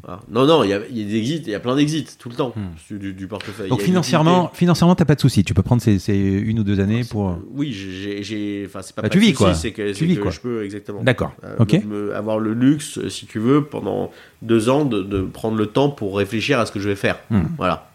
Voilà. 0.01 0.21
Non, 0.31 0.45
non, 0.45 0.63
il 0.63 0.69
y 0.69 0.73
a, 0.73 0.79
il 0.89 0.97
y 0.97 1.01
a 1.03 1.05
des 1.05 1.17
exits, 1.17 1.41
il 1.45 1.51
y 1.51 1.55
a 1.55 1.59
plein 1.59 1.75
d'exits 1.75 2.05
tout 2.17 2.29
le 2.29 2.35
temps 2.35 2.53
Hmm. 2.55 2.97
du, 2.97 3.27
portefeuille. 3.27 3.67
Donc 3.69 3.79
y 3.79 3.81
a 3.81 3.85
financièrement, 3.85 4.49
financièrement, 4.53 4.95
t'as 4.95 5.03
pas 5.05 5.15
de 5.15 5.19
souci. 5.19 5.43
Tu 5.43 5.53
peux 5.53 5.61
prendre 5.61 5.81
ces, 5.81 5.99
ces 5.99 6.15
une 6.15 6.59
ou 6.59 6.63
deux 6.63 6.79
années 6.79 7.03
pour. 7.03 7.37
Oui, 7.51 7.73
j'ai, 7.73 8.63
enfin 8.65 8.81
c'est 8.81 8.95
pas, 8.95 9.01
Bah, 9.01 9.09
pas 9.09 9.13
tu 9.13 9.19
de 9.19 9.23
vis, 9.25 9.33
quoi. 9.33 9.53
C'est 9.53 9.71
que, 9.71 9.91
Tu 9.93 10.05
vis, 10.05 10.15
que 10.15 10.21
quoi. 10.21 10.31
je 10.31 10.39
peux 10.39 10.63
exactement. 10.63 11.03
D'accord. 11.03 11.33
Euh, 11.43 11.55
Ok. 11.59 11.73
me- 11.73 12.07
me- 12.07 12.15
avoir 12.15 12.39
le 12.39 12.53
luxe, 12.53 12.97
euh, 12.97 13.09
si 13.09 13.25
tu 13.25 13.39
veux, 13.39 13.65
pendant 13.65 14.11
deux 14.41 14.69
ans, 14.69 14.85
de, 14.85 15.01
de 15.03 15.21
prendre 15.21 15.57
le 15.57 15.65
temps 15.65 15.89
pour 15.89 16.17
réfléchir 16.17 16.59
à 16.59 16.65
ce 16.65 16.71
que 16.71 16.79
je 16.79 16.87
vais 16.87 16.95
faire. 16.95 17.19
Hmm. 17.29 17.41
Voilà. 17.57 17.89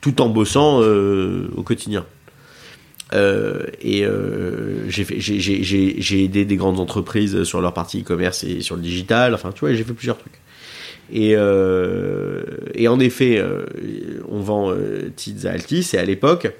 Tout 0.00 0.22
en 0.22 0.30
bossant 0.30 0.80
euh, 0.80 1.48
au 1.54 1.62
quotidien. 1.62 2.06
Euh, 3.12 3.66
et 3.82 4.06
euh, 4.06 4.88
j'ai 4.88 6.24
aidé 6.24 6.44
des 6.46 6.56
grandes 6.56 6.80
entreprises 6.80 7.42
sur 7.44 7.60
leur 7.60 7.74
partie 7.74 8.00
e-commerce 8.00 8.42
et 8.42 8.62
sur 8.62 8.74
le 8.76 8.80
digital. 8.82 9.34
Enfin, 9.34 9.52
tu 9.52 9.60
vois, 9.60 9.74
j'ai 9.74 9.84
fait 9.84 9.92
plusieurs 9.92 10.16
trucs. 10.16 10.32
Et, 11.10 11.34
euh, 11.36 12.42
et 12.74 12.88
en 12.88 13.00
effet, 13.00 13.38
euh, 13.38 13.64
on 14.28 14.40
vend 14.40 14.70
euh, 14.70 15.10
Tids 15.16 15.46
à 15.46 15.52
Altis. 15.52 15.90
Et 15.94 15.98
à 15.98 16.04
l'époque, 16.04 16.52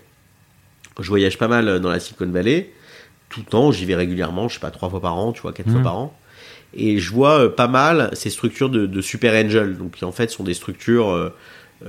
je 1.00 1.08
voyage 1.08 1.38
pas 1.38 1.48
mal 1.48 1.80
dans 1.80 1.90
la 1.90 2.00
Silicon 2.00 2.26
Valley. 2.30 2.70
Tout 3.28 3.40
le 3.40 3.46
temps, 3.46 3.72
j'y 3.72 3.84
vais 3.86 3.94
régulièrement, 3.94 4.48
je 4.48 4.54
sais 4.54 4.60
pas, 4.60 4.70
trois 4.70 4.90
fois 4.90 5.00
par 5.00 5.16
an, 5.16 5.32
tu 5.32 5.40
vois, 5.42 5.52
quatre 5.52 5.70
fois 5.70 5.80
par 5.82 5.96
an. 5.96 6.18
Et 6.74 6.98
je 6.98 7.10
vois 7.12 7.54
pas 7.54 7.68
mal 7.68 8.10
ces 8.14 8.30
structures 8.30 8.68
de, 8.70 8.86
de 8.86 9.00
super 9.00 9.32
angel, 9.42 9.76
donc 9.78 9.92
qui 9.92 10.04
en 10.04 10.12
fait 10.12 10.30
sont 10.30 10.44
des 10.44 10.54
structures, 10.54 11.32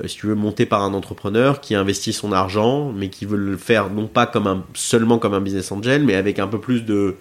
si 0.05 0.17
tu 0.17 0.27
veux, 0.27 0.35
montées 0.35 0.65
par 0.65 0.81
un 0.83 0.93
entrepreneur 0.93 1.59
qui 1.61 1.75
investit 1.75 2.13
son 2.13 2.31
argent, 2.33 2.91
mais 2.93 3.09
qui 3.09 3.25
veut 3.25 3.37
le 3.37 3.57
faire 3.57 3.89
non 3.89 4.07
pas 4.07 4.25
comme 4.25 4.47
un, 4.47 4.63
seulement 4.73 5.19
comme 5.19 5.33
un 5.33 5.41
business 5.41 5.71
angel, 5.71 6.03
mais 6.03 6.15
avec 6.15 6.39
un 6.39 6.47
peu 6.47 6.59
plus 6.59 6.83
de, 6.85 7.15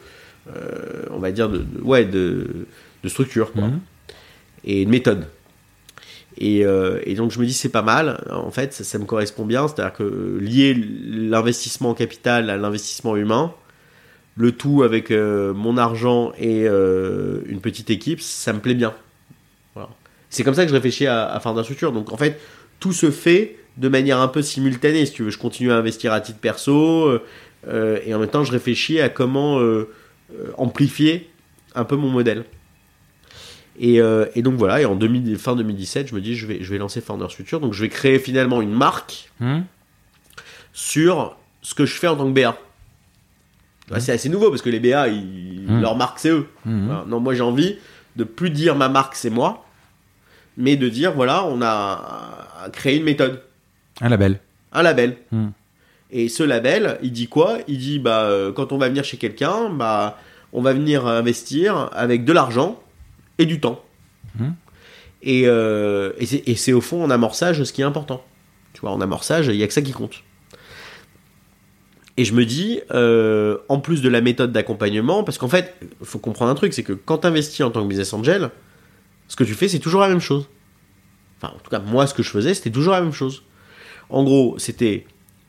euh, 0.54 1.04
on 1.10 1.18
va 1.18 1.30
dire, 1.32 1.48
de, 1.48 1.59
de- 1.59 1.80
ouais, 1.82 2.04
de, 2.04 2.46
de 3.04 3.09
structure, 3.09 3.52
quoi 3.52 3.62
Mhm. 3.68 3.80
Et 4.64 4.84
de 4.84 4.90
méthode. 4.90 5.26
Et, 6.39 6.64
euh, 6.64 7.01
et 7.05 7.14
donc 7.14 7.30
je 7.30 7.39
me 7.39 7.44
dis 7.44 7.52
c'est 7.52 7.68
pas 7.68 7.82
mal, 7.82 8.24
en 8.30 8.51
fait 8.51 8.72
ça, 8.72 8.98
me 8.98 9.05
correspond 9.05 9.44
bien, 9.44 9.68
c'est-à-dire 9.68 9.93
que 9.93 10.39
lier 10.40 10.74
l'investissement 10.74 11.90
en 11.90 11.94
capital 11.94 12.48
à 12.48 12.56
l'investissement 12.56 13.16
humain, 13.16 13.52
le 14.36 14.52
tout 14.52 14.82
avec 14.82 15.10
euh, 15.10 15.52
mon 15.52 15.76
argent 15.76 16.32
et 16.39 16.66
euh, 16.66 17.40
une 17.47 17.60
petite 17.60 17.90
équipe, 17.90 18.20
ça 18.20 18.52
me 18.52 18.60
plaît 18.60 18.74
bien. 18.74 18.94
C'est 20.30 20.44
comme 20.44 20.55
ça 20.55 20.62
que 20.62 20.70
je 20.70 20.74
réfléchis 20.74 21.06
à, 21.06 21.30
à 21.30 21.40
Founder 21.40 21.62
Future. 21.62 21.93
Donc 21.93 22.10
en 22.10 22.16
fait 22.16 22.40
tout 22.80 22.93
se 22.93 23.10
fait 23.10 23.56
de 23.76 23.89
manière 23.89 24.18
un 24.18 24.28
peu 24.28 24.43
simultanée, 24.43 25.06
si 25.06 25.12
tu 25.12 25.22
veux. 25.22 25.30
Je 25.30 25.39
continue 25.39 25.70
à 25.70 25.76
investir 25.76 26.12
à 26.12 26.20
titre 26.20 26.39
perso 26.39 27.06
euh, 27.06 27.22
euh, 27.68 27.98
et 28.05 28.14
en 28.14 28.18
même 28.18 28.28
temps 28.28 28.44
je 28.44 28.52
réfléchis 28.52 29.01
à 29.01 29.09
comment 29.09 29.60
euh, 29.60 29.89
euh, 30.32 30.51
amplifier 30.56 31.30
un 31.74 31.84
peu 31.84 31.97
mon 31.97 32.09
modèle. 32.09 32.44
Et, 33.78 34.01
euh, 34.01 34.27
et 34.35 34.43
donc 34.43 34.55
voilà, 34.55 34.81
et 34.82 34.85
en 34.85 34.94
2000 34.94 35.39
fin 35.39 35.57
2017, 35.57 36.09
je 36.09 36.15
me 36.15 36.20
dis 36.20 36.35
je 36.36 36.47
vais, 36.47 36.59
je 36.62 36.70
vais 36.70 36.78
lancer 36.78 37.01
Founders 37.01 37.32
Future. 37.32 37.59
Donc 37.61 37.73
je 37.73 37.81
vais 37.82 37.89
créer 37.89 38.19
finalement 38.19 38.61
une 38.62 38.73
marque 38.74 39.31
Hmm 39.40 39.61
sur 40.73 41.36
ce 41.61 41.74
que 41.74 41.85
je 41.85 41.94
fais 41.94 42.09
en 42.09 42.16
tant 42.16 42.27
que 42.27 42.32
BA. 42.39 42.57
Ouais, 43.90 44.01
C'est 44.01 44.12
assez 44.12 44.28
nouveau 44.28 44.49
parce 44.51 44.62
que 44.62 44.70
les 44.70 44.81
BA, 44.81 45.09
ils- 45.09 45.66
Mhm. 45.69 45.81
leur 45.82 45.97
marque 45.97 46.19
c'est 46.19 46.31
eux. 46.31 46.47
Voilà. 46.65 47.05
Non, 47.07 47.20
moi 47.20 47.35
j'ai 47.35 47.43
envie 47.43 47.77
de 48.16 48.24
plus 48.24 48.51
dire 48.51 48.74
ma 48.74 48.89
marque 48.89 49.15
c'est 49.15 49.31
moi, 49.31 49.65
mais 50.57 50.77
de 50.77 50.89
dire 50.89 51.12
voilà, 51.12 51.44
on 51.44 51.61
a 51.62 52.69
créé 52.73 52.97
une 52.97 53.05
méthode, 53.05 53.43
Un 54.01 54.09
label. 54.09 54.40
un 54.73 54.82
label. 54.82 55.16
Hmm. 55.31 55.49
Et 56.11 56.28
ce 56.28 56.43
label, 56.43 56.99
il 57.03 57.12
dit 57.12 57.28
quoi? 57.28 57.59
Il 57.69 57.78
dit 57.78 57.99
bah 57.99 58.23
euh, 58.24 58.53
quand 58.53 58.73
on 58.73 58.78
va 58.78 58.89
venir 58.89 59.05
chez 59.05 59.16
quelqu'un, 59.19 59.69
bah 59.70 60.19
on 60.53 60.62
va 60.62 60.73
venir 60.73 61.07
investir 61.07 61.90
avec 61.93 62.24
de 62.24 62.32
l'argent 62.32 62.81
et 63.38 63.46
du 63.46 63.60
temps. 63.60 63.82
Et, 65.22 65.42
euh, 65.46 66.12
et 66.18 66.56
c'est- 66.56 66.72
au 66.72 66.80
fond 66.80 67.02
en 67.04 67.10
amorçage 67.10 67.62
ce 67.62 67.72
qui 67.72 67.80
est 67.80 67.84
important. 67.84 68.24
Tu 68.72 68.80
vois, 68.80 68.90
en 68.90 69.00
amorçage, 69.00 69.46
il 69.48 69.54
y 69.56 69.62
a 69.62 69.66
que 69.68 69.72
ça 69.72 69.82
qui 69.82 69.92
compte. 69.92 70.22
Et 72.16 72.24
je 72.24 72.34
me 72.34 72.44
dis, 72.44 72.80
euh, 72.90 73.59
en 73.68 73.78
plus 73.80 74.02
de 74.02 74.09
la 74.09 74.20
méthode 74.20 74.52
d'accompagnement, 74.52 75.24
parce 75.24 75.38
qu'en 75.38 75.48
fait, 75.48 75.74
il 76.00 76.06
faut 76.06 76.18
comprendre 76.18 76.50
un 76.50 76.54
truc, 76.54 76.74
c'est 76.74 76.82
que 76.82 76.92
quand 76.92 77.18
tu 77.18 77.26
investis 77.26 77.60
en 77.62 77.70
tant 77.70 77.82
que 77.82 77.88
business 77.88 78.12
angel, 78.12 78.50
ce 79.28 79.36
que 79.36 79.44
tu 79.44 79.54
fais, 79.54 79.68
c'est 79.68 79.78
toujours 79.78 80.00
la 80.02 80.09
même 80.09 80.20
chose. 80.20 80.48
Enfin, 81.40 81.54
en 81.54 81.59
tout 81.59 81.70
cas, 81.70 81.78
moi, 81.78 82.06
ce 82.06 82.14
que 82.14 82.22
je 82.22 82.28
faisais, 82.30 82.52
c'était 82.54 82.70
toujours 82.70 82.92
la 82.92 83.00
même 83.00 83.12
chose. 83.14 83.42
En 84.10 84.24
gros, 84.24 84.59
c'était 84.59 85.06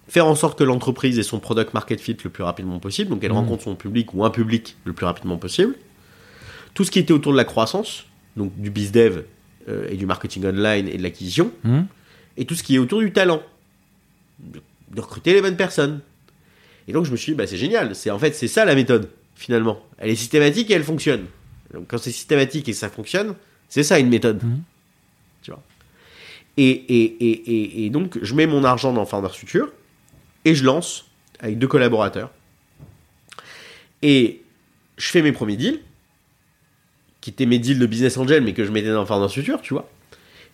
faire 0.07 0.25
en 0.27 0.35
sorte 0.35 0.57
que 0.57 0.63
l'entreprise 0.63 1.19
ait 1.19 1.23
son 1.23 1.39
product 1.39 1.73
market 1.73 1.99
fit 1.99 2.15
le 2.23 2.29
plus 2.29 2.43
rapidement 2.43 2.79
possible, 2.79 3.09
donc 3.09 3.23
elle 3.23 3.31
Mhm. 3.31 3.37
rencontre 3.37 3.63
son 3.63 3.75
public 3.75 4.13
ou 4.13 4.23
un 4.23 4.29
public 4.29 4.77
le 4.85 4.93
plus 4.93 5.05
rapidement 5.05 5.37
possible. 5.37 5.75
Tout 6.73 6.83
ce 6.83 6.91
qui 6.91 6.99
était 6.99 7.13
autour 7.13 7.31
de 7.31 7.37
la 7.37 7.45
croissance, 7.45 8.05
donc 8.35 8.51
du 8.57 8.69
biz 8.69 8.91
dev 8.91 9.23
euh, 9.67 9.87
et 9.89 9.95
du 9.95 10.05
marketing 10.05 10.45
online 10.45 10.87
et 10.87 10.97
de 10.97 11.03
l'acquisition, 11.03 11.51
Hmm 11.63 11.83
et 12.37 12.45
tout 12.45 12.55
ce 12.55 12.63
qui 12.63 12.75
est 12.75 12.79
autour 12.79 12.99
du 12.99 13.11
talent, 13.11 13.43
de, 14.39 14.61
de 14.91 15.01
recruter 15.01 15.33
les 15.33 15.41
bonnes 15.41 15.57
personnes. 15.57 16.01
Et 16.87 16.93
donc 16.93 17.05
je 17.05 17.11
me 17.11 17.17
suis 17.17 17.33
dit, 17.33 17.37
bah, 17.37 17.47
c'est 17.47 17.57
génial, 17.57 17.95
c'est 17.95 18.09
en 18.09 18.19
fait 18.19 18.33
c'est 18.33 18.47
ça 18.47 18.65
la 18.65 18.75
méthode 18.75 19.09
finalement. 19.35 19.81
Elle 19.97 20.09
est 20.09 20.15
systématique 20.15 20.69
et 20.71 20.73
elle 20.73 20.83
fonctionne. 20.83 21.25
Donc 21.73 21.87
quand 21.87 21.97
c'est 21.97 22.11
systématique 22.11 22.67
et 22.69 22.73
ça 22.73 22.89
fonctionne, 22.89 23.35
c'est 23.69 23.83
ça 23.83 23.99
une 23.99 24.09
méthode. 24.09 24.43
Mhm. 24.43 24.61
Tu 25.41 25.51
vois. 25.51 25.63
Et, 26.57 26.69
et, 26.69 27.03
et, 27.03 27.31
et, 27.31 27.85
et 27.85 27.89
donc 27.89 28.19
je 28.21 28.35
mets 28.35 28.47
mon 28.47 28.63
argent 28.63 28.93
dans 28.93 29.05
Founders 29.05 29.35
Future 29.35 29.71
et 30.45 30.53
je 30.55 30.63
lance 30.63 31.05
avec 31.39 31.57
deux 31.57 31.67
collaborateurs. 31.67 32.31
Et 34.01 34.41
je 34.97 35.07
fais 35.07 35.21
mes 35.21 35.31
premiers 35.31 35.55
deals, 35.55 35.79
qui 37.23 37.29
étaient 37.29 37.45
mes 37.45 37.57
deals 37.57 37.79
de 37.79 37.85
business 37.85 38.17
angel, 38.17 38.43
mais 38.43 38.51
que 38.51 38.65
je 38.65 38.71
mettais 38.71 38.91
dans 38.91 39.05
Founders 39.05 39.31
Future, 39.31 39.61
tu 39.61 39.73
vois. 39.73 39.89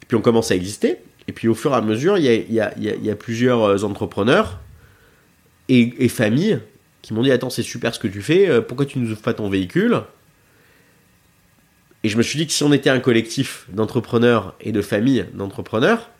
Et 0.04 0.06
puis 0.06 0.16
on 0.16 0.22
commence 0.22 0.52
à 0.52 0.56
exister. 0.56 0.98
Et 1.28 1.32
puis 1.32 1.48
au 1.48 1.56
fur 1.56 1.72
et 1.72 1.76
à 1.76 1.82
mesure, 1.82 2.16
il 2.20 2.26
y 2.26 2.30
a, 2.30 2.34
y 2.36 2.60
a- 2.60 2.74
y 2.78 3.10
a- 3.10 3.16
plusieurs 3.16 3.64
euh, 3.64 3.84
entrepreneurs 3.84 4.60
et, 5.68 5.94
et 5.98 6.10
familles 6.10 6.60
qui 7.02 7.16
m'ont 7.16 7.24
dit 7.24 7.32
Attends, 7.32 7.50
c'est 7.50 7.64
super 7.64 7.96
ce 7.96 8.00
que 8.00 8.08
tu 8.08 8.22
fais, 8.22 8.48
euh, 8.48 8.62
pourquoi 8.62 8.86
tu 8.86 9.00
ne 9.00 9.06
nous 9.06 9.12
ouvres 9.14 9.22
pas 9.24 9.34
ton 9.34 9.50
véhicule? 9.50 10.02
Et 12.04 12.10
je 12.10 12.18
me 12.18 12.22
suis 12.22 12.38
dit 12.38 12.46
que 12.46 12.54
si 12.54 12.64
on 12.64 12.72
était 12.72 12.92
un 12.92 13.00
collectif 13.00 13.66
d'entrepreneurs 13.74 14.54
et 14.62 14.72
de 14.72 14.82
familles 14.84 15.26
d'entrepreneurs, 15.34 16.12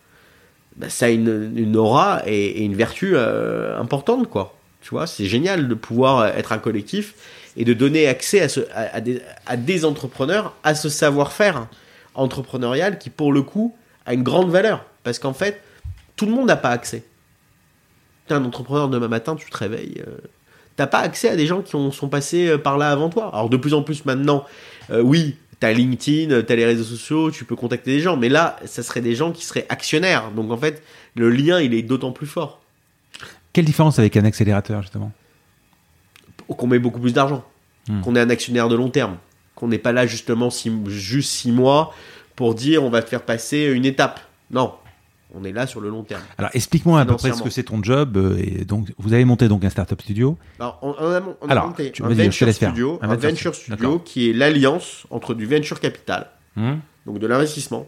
bah, 0.78 0.90
ça 0.90 1.06
a 1.06 1.10
une, 1.10 1.76
aura 1.78 2.24
et, 2.26 2.34
et 2.62 2.64
une 2.64 2.76
vertu 2.76 3.12
euh, 3.14 3.80
importante, 3.80 4.30
quoi. 4.32 4.56
Tu 4.82 4.90
vois, 4.90 5.06
c'est 5.08 5.26
génial 5.26 5.68
de 5.68 5.74
pouvoir 5.76 6.26
être 6.28 6.54
un 6.54 6.58
collectif 6.58 7.14
et 7.58 7.66
de 7.66 7.74
donner 7.74 8.08
accès 8.08 8.48
à, 8.74 9.58
des 9.58 9.86
entrepreneurs 9.86 10.56
à 10.64 10.76
ce 10.76 10.90
savoir-faire 10.90 11.68
entrepreneurial 12.16 12.98
qui, 12.98 13.10
pour 13.10 13.34
le 13.34 13.42
coup, 13.42 13.76
a 14.06 14.14
une 14.14 14.24
grande 14.24 14.50
valeur. 14.50 14.86
Parce 15.04 15.20
qu'en 15.20 15.34
fait, 15.34 15.62
tout 16.16 16.26
le 16.26 16.32
monde 16.32 16.48
n'a 16.48 16.58
pas 16.58 16.70
accès. 16.70 17.04
T'es 18.28 18.34
un 18.34 18.46
entrepreneur 18.46 18.90
demain 18.90 19.08
matin, 19.08 19.36
tu 19.36 19.50
te 19.50 19.58
réveilles. 19.58 20.04
euh, 20.08 20.18
T'as 20.76 20.88
pas 20.88 21.00
accès 21.00 21.30
à 21.30 21.36
des 21.36 21.46
gens 21.46 21.62
qui 21.62 21.76
ont, 21.76 21.92
sont 21.92 22.08
passés 22.08 22.48
euh, 22.48 22.58
par 22.58 22.78
là 22.78 22.92
avant 22.92 23.10
toi. 23.10 23.30
Alors 23.34 23.50
de 23.50 23.58
plus 23.58 23.74
en 23.74 23.84
plus 23.84 24.06
maintenant, 24.06 24.46
euh, 24.92 25.02
oui, 25.02 25.36
t'as 25.60 25.72
LinkedIn, 25.74 26.42
t'as 26.44 26.56
les 26.56 26.66
réseaux 26.66 26.84
sociaux, 26.84 27.32
tu 27.32 27.44
peux 27.44 27.56
contacter 27.56 27.92
des 27.92 28.00
gens. 28.00 28.16
Mais 28.16 28.30
là, 28.30 28.58
ça 28.66 28.84
serait 28.84 29.02
des 29.02 29.16
gens 29.16 29.32
qui 29.32 29.44
seraient 29.44 29.66
actionnaires. 29.70 30.32
Donc 30.32 30.52
en 30.52 30.58
fait, 30.58 30.82
le 31.16 31.30
lien, 31.30 31.60
il 31.60 31.74
est 31.74 31.82
d'autant 31.82 32.12
plus 32.12 32.28
fort. 32.28 32.62
Quelle 33.52 33.66
différence 33.66 34.00
avec 34.00 34.16
un 34.16 34.26
accélérateur, 34.26 34.82
justement? 34.82 35.12
Qu'on 36.58 36.68
met 36.68 36.80
beaucoup 36.80 37.00
plus 37.00 37.14
d'argent. 37.14 37.44
Hmm. 37.88 38.02
Qu'on 38.02 38.16
est 38.16 38.20
un 38.22 38.30
actionnaire 38.30 38.68
de 38.70 38.76
long 38.76 38.90
terme. 38.90 39.18
Qu'on 39.56 39.68
n'est 39.68 39.78
pas 39.78 39.92
là 39.92 40.06
justement 40.06 40.50
six- 40.50 40.72
juste 40.88 41.32
six 41.32 41.52
mois 41.52 41.94
pour 42.36 42.56
dire 42.56 42.84
on 42.84 42.90
va 42.90 43.02
te 43.02 43.10
faire 43.10 43.22
passer 43.24 43.66
une 43.74 43.86
étape. 43.86 44.20
Non. 44.52 44.74
On 45.36 45.44
est 45.44 45.52
là 45.52 45.68
sur 45.68 45.80
le 45.80 45.90
long 45.90 46.02
terme. 46.04 46.24
Alors, 46.40 46.50
explique-moi 46.56 47.00
à 47.00 47.06
peu 47.06 47.16
près 47.16 47.32
ce 47.34 47.44
que 47.44 47.52
c'est 47.52 47.62
ton 47.64 47.84
job. 47.84 48.18
euh, 48.18 48.36
et 48.40 48.66
donc, 48.66 48.88
vous 48.98 49.14
avez 49.14 49.26
monté 49.26 49.48
donc 49.48 49.64
un 49.64 49.70
startup 49.70 50.02
studio. 50.02 50.38
Alors, 50.60 50.80
on, 50.82 50.96
on 51.00 51.06
a, 51.12 51.22
on 51.42 51.48
a 51.48 51.52
Alors, 51.52 51.68
monté 51.68 51.92
tu- 51.92 52.02
un 52.04 52.08
venture 52.10 52.52
studio, 52.52 52.98
Un 53.02 53.06
un 53.10 53.16
venture 53.16 53.30
venture 53.30 53.54
studio, 53.56 53.76
studio 53.76 53.90
d'accord. 53.92 54.04
qui 54.06 54.30
est 54.30 54.34
l'alliance 54.34 55.06
entre 55.12 55.36
du 55.36 55.46
venture 55.46 55.80
capital, 55.80 56.32
Hmm 56.56 56.78
donc 57.06 57.20
de 57.20 57.28
l'investissement, 57.28 57.88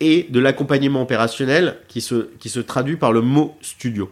et 0.00 0.26
de 0.30 0.40
l'accompagnement 0.40 1.02
opérationnel 1.02 1.76
qui 1.88 2.00
se, 2.00 2.30
qui 2.38 2.48
se 2.48 2.60
traduit 2.60 2.96
par 2.96 3.12
le 3.12 3.20
mot 3.20 3.54
studio. 3.60 4.10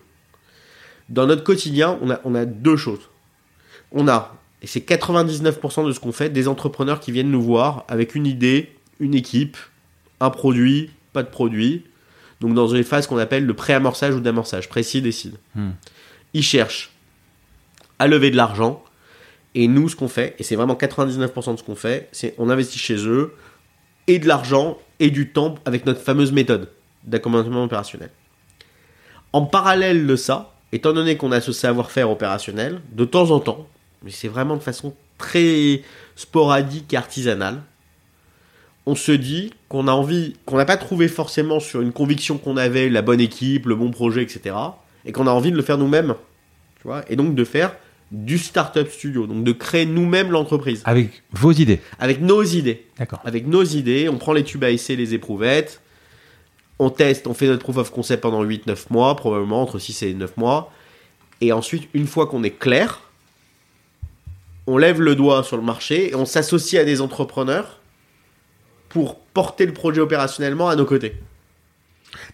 Dans 1.09 1.27
notre 1.27 1.45
quotidien, 1.45 1.99
on 2.03 2.11
a, 2.11 2.21
on 2.25 2.35
a 2.35 2.45
deux 2.45 2.77
choses. 2.77 3.09
On 3.93 4.09
a, 4.09 4.37
et 4.63 4.67
c'est 4.67 4.81
99% 4.81 5.87
de 5.87 5.93
ce 5.93 6.01
qu'on 6.01 6.13
fait, 6.13 6.31
des 6.31 6.49
entrepreneurs 6.49 7.01
qui 7.01 7.13
viennent 7.13 7.31
nous 7.31 7.43
voir 7.43 7.85
avec 7.89 8.15
une 8.15 8.27
idée, 8.27 8.73
une 9.01 9.15
équipe, 9.15 9.57
un 10.21 10.31
produit, 10.31 10.91
pas 11.13 11.23
de 11.23 11.29
produit. 11.29 11.85
Donc 12.41 12.55
dans 12.55 12.69
une 12.69 12.85
phase 12.85 13.07
qu'on 13.07 13.19
appelle 13.19 13.47
le 13.47 13.55
pré-amorçage 13.55 14.15
ou 14.15 14.21
d'amorçage, 14.21 14.69
précis 14.69 15.03
décide. 15.03 15.37
Hmm. 15.55 15.71
Ils 16.35 16.43
cherchent 16.43 16.93
à 17.99 18.07
lever 18.07 18.31
de 18.31 18.37
l'argent. 18.37 18.83
Et 19.55 19.67
nous, 19.67 19.89
ce 19.89 19.97
qu'on 19.97 20.09
fait, 20.09 20.37
et 20.39 20.43
c'est 20.43 20.57
vraiment 20.57 20.75
99% 20.75 21.53
de 21.53 21.57
ce 21.59 21.63
qu'on 21.63 21.75
fait, 21.75 22.09
c'est 22.13 22.35
on 22.39 22.51
investit 22.51 22.79
chez 22.79 23.07
eux 23.07 23.35
et 24.07 24.19
de 24.19 24.29
l'argent 24.29 24.79
et 25.01 25.11
du 25.11 25.31
temps 25.31 25.57
avec 25.65 25.87
notre 25.87 26.01
fameuse 26.01 26.33
méthode 26.33 26.71
d'accompagnement 27.05 27.65
opérationnel. 27.65 28.11
En 29.33 29.43
parallèle 29.47 30.07
de 30.07 30.17
ça, 30.17 30.55
étant 30.73 30.93
donné 30.93 31.17
qu'on 31.17 31.33
a 31.33 31.41
ce 31.41 31.53
savoir-faire 31.53 32.11
opérationnel, 32.11 32.81
de 32.93 33.05
temps 33.05 33.31
en 33.31 33.41
temps, 33.41 33.67
mais 34.03 34.11
c'est 34.11 34.29
vraiment 34.29 34.57
de 34.57 34.63
façon 34.63 34.95
très 35.19 35.83
sporadique 36.17 36.93
et 36.93 36.97
artisanale, 36.97 37.63
on 38.87 38.95
se 38.95 39.13
dit 39.13 39.53
qu'on 39.69 39.87
a 39.87 39.93
envie, 39.93 40.35
qu'on 40.47 40.57
n'a 40.57 40.65
pas 40.65 40.79
trouvé 40.79 41.09
forcément 41.09 41.61
sur 41.61 41.83
une 41.83 41.93
conviction 41.93 42.39
qu'on 42.39 42.57
avait, 42.57 42.89
la 42.89 43.03
bonne 43.03 43.21
équipe, 43.21 43.67
le 43.67 43.75
bon 43.75 43.91
projet, 43.91 44.23
etc. 44.23 44.57
Et 45.05 45.13
qu'on 45.13 45.27
a 45.27 45.31
envie 45.31 45.51
de 45.51 45.57
le 45.57 45.63
faire 45.63 45.77
nous-mêmes. 45.77 46.15
Tu 46.77 46.85
vois 46.85 47.05
Et 47.11 47.17
donc 47.17 47.35
de 47.35 47.45
faire 47.45 47.75
du 48.11 48.39
startup 48.39 48.89
studio, 48.89 49.27
donc 49.27 49.45
de 49.45 49.53
créer 49.53 49.85
nous-mêmes 49.85 50.31
l'entreprise. 50.31 50.81
Avec 50.87 51.23
vos 51.33 51.53
idées. 51.53 51.81
Avec 51.99 52.23
nos 52.23 52.43
idées. 52.43 52.87
D'accord. 52.99 53.21
Avec 53.25 53.47
nos 53.47 53.63
idées, 53.63 54.09
on 54.09 54.17
prend 54.17 54.33
les 54.33 54.45
tubes 54.45 54.65
à 54.65 54.71
essai, 54.71 54.97
les 54.97 55.13
éprouvettes, 55.13 55.83
on 56.79 56.91
teste, 56.91 57.27
on 57.27 57.35
fait 57.35 57.47
notre 57.47 57.65
proof 57.65 57.77
of 57.77 57.91
concept 57.91 58.23
pendant 58.23 58.43
8-9 58.45 58.87
mois, 58.91 59.17
probablement 59.17 59.61
entre 59.61 59.79
6 59.79 60.03
et 60.05 60.15
9 60.15 60.37
mois. 60.37 60.73
Et 61.41 61.53
ensuite, 61.53 61.89
une 61.93 62.07
fois 62.07 62.27
qu'on 62.27 62.43
est 62.43 62.59
clair, 62.59 63.03
on 64.69 64.77
lève 64.79 65.01
le 65.01 65.15
doigt 65.17 65.43
sur 65.43 65.57
le 65.57 65.63
marché 65.63 66.11
et 66.11 66.15
on 66.15 66.25
s'associe 66.25 66.81
à 66.81 66.85
des 66.85 67.01
entrepreneurs 67.01 67.81
pour 68.89 69.17
porter 69.17 69.67
le 69.67 69.73
projet 69.73 70.01
opérationnellement 70.01 70.69
à 70.69 70.77
nos 70.77 70.85
côtés. 70.85 71.15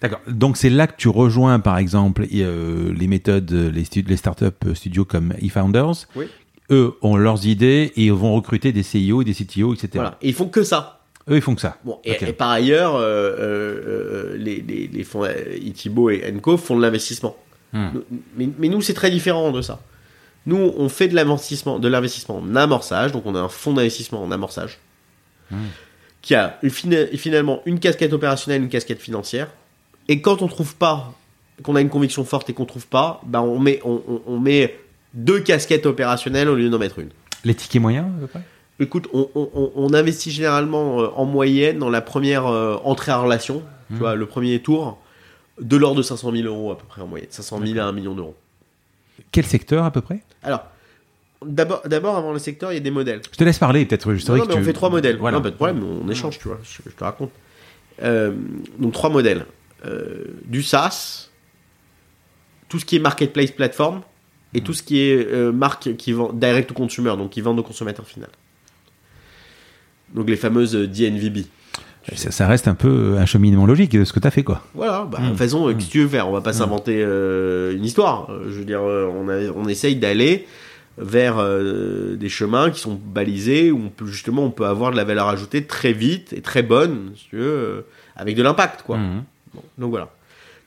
D'accord. 0.01 0.21
Donc 0.29 0.57
c'est 0.57 0.71
là 0.71 0.87
que 0.87 0.97
tu 0.97 1.09
rejoins, 1.09 1.59
par 1.61 1.79
exemple, 1.79 2.27
euh, 2.33 2.93
les 2.97 3.07
méthodes, 3.07 3.51
les, 3.53 3.85
stu- 3.85 4.05
les 4.07 4.17
startup 4.17 4.65
studios 4.75 5.05
comme 5.05 5.33
eFounders. 5.41 6.07
Oui. 6.17 6.27
Eux 6.71 6.95
ont 7.03 7.17
leurs 7.17 7.47
idées 7.47 7.93
et 7.97 8.11
vont 8.11 8.35
recruter 8.35 8.73
des 8.73 8.83
CIO, 8.83 9.23
des 9.23 9.35
CTO, 9.35 9.75
etc. 9.75 9.89
Voilà. 9.95 10.19
Et 10.23 10.29
ils 10.29 10.35
font 10.35 10.49
que 10.49 10.63
ça. 10.63 11.01
Eux, 11.29 11.37
ils 11.37 11.43
font 11.43 11.55
que 11.55 11.61
ça. 11.61 11.79
Bon, 11.85 11.99
et, 12.05 12.15
par 12.33 12.51
ailleurs, 12.51 12.97
euh, 12.97 13.01
euh, 13.03 13.83
euh, 13.87 14.37
les, 14.39 14.61
les, 14.61 14.89
les 14.89 15.05
fonds 15.05 15.25
euh, 15.25 15.57
Itibo 15.61 16.11
et 16.11 16.23
Enco 16.35 16.57
font 16.57 16.77
de 16.77 16.83
l'investissement. 16.83 17.37
Hmm. 17.73 17.89
Mais, 18.37 18.49
mais 18.59 18.69
nous, 18.69 18.81
c'est 18.81 18.95
très 18.95 19.11
différent 19.11 19.51
de 19.51 19.61
ça. 19.61 19.81
Nous, 20.47 20.57
on 20.77 20.89
fait 20.89 21.09
de 21.09 21.15
l'investissement, 21.15 21.79
de 21.79 21.89
l'investissement 21.89 22.37
en 22.37 22.55
amorçage, 22.57 23.13
donc 23.13 23.25
on 23.27 23.35
a 23.35 23.41
un 23.41 23.49
fonds 23.49 23.73
d'investissement 23.73 24.23
en 24.23 24.31
amorçage, 24.31 24.79
Hmm. 25.51 25.57
qui 26.23 26.35
a 26.35 26.59
une 26.63 26.71
finalement 26.71 27.61
une 27.67 27.79
casquette 27.79 28.13
opérationnelle, 28.15 28.63
une 28.63 28.69
casquette 28.71 29.01
financière. 29.01 29.49
Et 30.09 30.21
quand 30.23 30.41
on 30.43 30.49
trouve 30.49 30.75
pas, 30.77 31.13
qu'on 31.63 31.77
a 31.77 31.81
une 31.81 31.89
conviction 31.91 32.25
forte 32.25 32.49
et 32.51 32.53
qu'on 32.55 32.65
trouve 32.65 32.87
pas, 32.87 33.21
ben 33.27 33.41
on 33.41 33.59
met, 33.59 33.81
on, 33.85 34.03
on- 34.09 34.23
on 34.27 34.39
met 34.41 34.79
deux 35.13 35.41
casquettes 35.41 35.87
opérationnelles 35.87 36.49
au 36.49 36.55
lieu 36.57 36.69
d'en 36.71 36.79
mettre 36.79 36.99
une. 36.99 37.11
Les 37.45 37.55
tickets 37.55 37.81
moyens, 37.81 38.07
à 38.17 38.21
peu 38.21 38.27
près? 38.27 38.41
Écoute, 38.81 39.07
on, 39.13 39.29
on- 39.35 39.49
on- 39.55 39.73
on 39.77 39.95
investit 39.95 40.31
généralement 40.31 41.01
euh, 41.01 41.09
en 41.15 41.25
moyenne 41.27 41.79
dans 41.79 41.91
la 41.91 42.01
première 42.01 42.47
euh, 42.47 42.77
entrée 42.85 43.13
en 43.13 43.23
relation, 43.23 43.63
tu 43.89 43.93
Mhm. 43.95 43.99
vois, 43.99 44.15
le 44.15 44.27
premier 44.27 44.61
tour, 44.61 44.99
de 45.61 45.77
l'ordre 45.77 45.99
de 45.99 46.03
500 46.03 46.33
000 46.33 46.47
euros 46.49 46.73
à 46.73 46.79
peu 46.79 46.85
près 46.87 47.01
en 47.03 47.07
moyenne, 47.07 47.29
500 47.31 47.61
000 47.65 47.79
à 47.79 47.85
1 47.85 47.93
million 47.93 48.15
d'euros. 48.15 48.35
Quel 49.33 49.47
secteur, 49.47 49.85
à 49.85 49.91
peu 49.91 50.01
près? 50.01 50.23
Alors, 50.43 50.65
d'abord, 51.45 51.83
d'abord 51.87 52.17
avant 52.17 52.33
le 52.33 52.39
secteur, 52.39 52.73
il 52.73 52.75
y 52.75 52.79
a 52.79 52.81
des 52.81 52.91
modèles. 52.91 53.21
Je 53.31 53.37
te 53.37 53.45
laisse 53.45 53.59
parler, 53.59 53.85
peut-être. 53.87 54.15
Je 54.15 54.27
Non, 54.27 54.37
non, 54.39 54.45
mais 54.47 54.55
on 54.55 54.63
fait 54.63 54.73
trois 54.73 54.91
modèles. 54.91 55.17
Voilà. 55.17 55.39
Non, 55.39 55.43
pas 55.43 55.51
de 55.51 55.57
problème, 55.57 55.83
on 55.85 56.09
échange, 56.09 56.39
tu 56.39 56.49
vois, 56.49 56.59
je, 56.63 56.79
je 56.89 56.95
te 56.95 57.05
raconte. 57.05 57.31
Euh, 58.03 58.33
donc 58.79 58.93
trois 58.93 59.11
modèles. 59.11 59.47
Euh, 59.87 60.25
du 60.47 60.63
SaaS, 60.63 61.29
tout 62.69 62.79
ce 62.79 62.85
qui 62.85 62.97
est 62.97 63.01
marketplace 63.01 63.51
plateforme, 63.51 64.03
et 64.55 64.61
Mhm. 64.61 64.65
tout 64.65 64.73
ce 64.73 64.83
qui 64.83 65.01
est 65.01 65.17
euh, 65.17 65.53
marque 65.53 65.97
qui 65.97 66.13
vend 66.13 66.33
direct 66.33 66.69
to 66.69 66.75
consumer, 66.75 67.17
donc 67.17 67.31
qui 67.31 67.41
vendent 67.41 67.59
au 67.59 67.63
consommateur 67.63 68.07
final. 68.07 68.31
Donc 70.15 70.29
les 70.31 70.37
fameuses 70.37 70.75
DNVB. 70.75 71.47
Ça, 72.15 72.31
ça 72.31 72.47
reste 72.47 72.69
un 72.69 72.75
peu 72.75 73.17
un 73.19 73.25
cheminement 73.27 73.65
logique 73.67 73.93
de 73.93 74.05
ce 74.05 74.13
que 74.13 74.21
tu 74.21 74.27
as 74.27 74.31
fait, 74.31 74.43
quoi. 74.43 74.61
Voilà, 74.75 75.07
bah, 75.11 75.19
Mm. 75.21 75.25
de 75.25 75.29
toute 75.31 75.39
façon, 75.39 75.69
euh, 75.69 75.73
qu'est-ce 75.75 75.87
que 75.87 75.93
tu 75.93 76.03
veux 76.03 76.09
faire 76.09 76.29
On 76.29 76.33
va 76.33 76.41
pas 76.43 76.53
s'inventer 76.53 77.03
euh, 77.03 77.75
une 77.75 77.85
histoire. 77.85 78.29
Euh, 78.31 78.45
Je 78.51 78.59
veux 78.59 78.65
dire, 78.65 78.83
euh, 78.83 79.11
on, 79.15 79.29
a- 79.29 79.51
on 79.57 79.67
essaye 79.69 79.97
d'aller 79.97 80.47
vers 80.99 81.39
euh, 81.39 82.15
des 82.17 82.29
chemins 82.29 82.71
qui 82.71 82.79
sont 82.81 82.95
balisés 83.03 83.71
où 83.73 83.81
on 83.87 83.89
peut, 83.89 84.07
justement 84.07 84.45
on 84.45 84.51
peut 84.51 84.67
avoir 84.67 84.93
de 84.93 84.97
la 84.97 85.05
valeur 85.05 85.29
ajoutée 85.29 85.65
très 85.65 85.93
vite 85.93 86.33
et 86.35 86.41
très 86.41 86.63
bonne, 86.63 87.13
si 87.17 87.29
tu 87.31 87.37
veux, 87.37 87.43
euh, 87.47 87.81
avec 88.17 88.37
de 88.37 88.43
l'impact, 88.43 88.83
quoi. 88.83 88.99
Bon, 89.55 89.63
donc 89.79 89.91
voilà. 89.91 90.11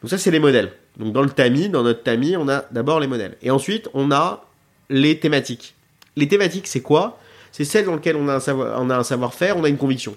Donc 0.01 0.09
ça, 0.09 0.17
c'est 0.17 0.31
les 0.31 0.39
modèles. 0.39 0.71
Donc 0.97 1.13
dans 1.13 1.21
le 1.21 1.29
tamis, 1.29 1.69
dans 1.69 1.83
notre 1.83 2.03
tamis, 2.03 2.35
on 2.35 2.49
a 2.49 2.65
d'abord 2.71 2.99
les 2.99 3.07
modèles. 3.07 3.37
Et 3.43 3.51
ensuite, 3.51 3.87
on 3.93 4.11
a 4.11 4.43
les 4.89 5.19
thématiques. 5.19 5.75
Les 6.15 6.27
thématiques, 6.27 6.67
c'est 6.67 6.81
quoi? 6.81 7.19
C'est 7.51 7.63
celles 7.63 7.85
dans 7.85 7.93
lesquelles 7.95 8.15
on 8.15 8.27
a 8.27 8.35
un 8.35 8.39
savoir, 8.39 8.81
on 8.81 8.89
a 8.89 8.97
un 8.97 9.03
savoir-faire, 9.03 9.55
on 9.57 9.63
a 9.63 9.69
une 9.69 9.77
conviction. 9.77 10.15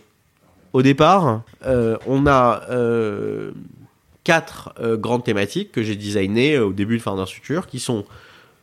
Au 0.73 0.83
départ, 0.83 1.43
euh, 1.67 1.97
on 2.07 2.27
a 2.27 2.63
euh, 2.71 3.51
quatre 4.25 4.73
euh, 4.81 4.97
grandes 4.97 5.25
thématiques 5.25 5.73
que 5.73 5.83
j'ai 5.83 5.97
designées 5.97 6.59
au 6.59 6.73
début 6.73 6.97
de 6.99 7.03
Founders 7.03 7.29
Future, 7.29 7.67
qui 7.67 7.81
sont 7.81 8.05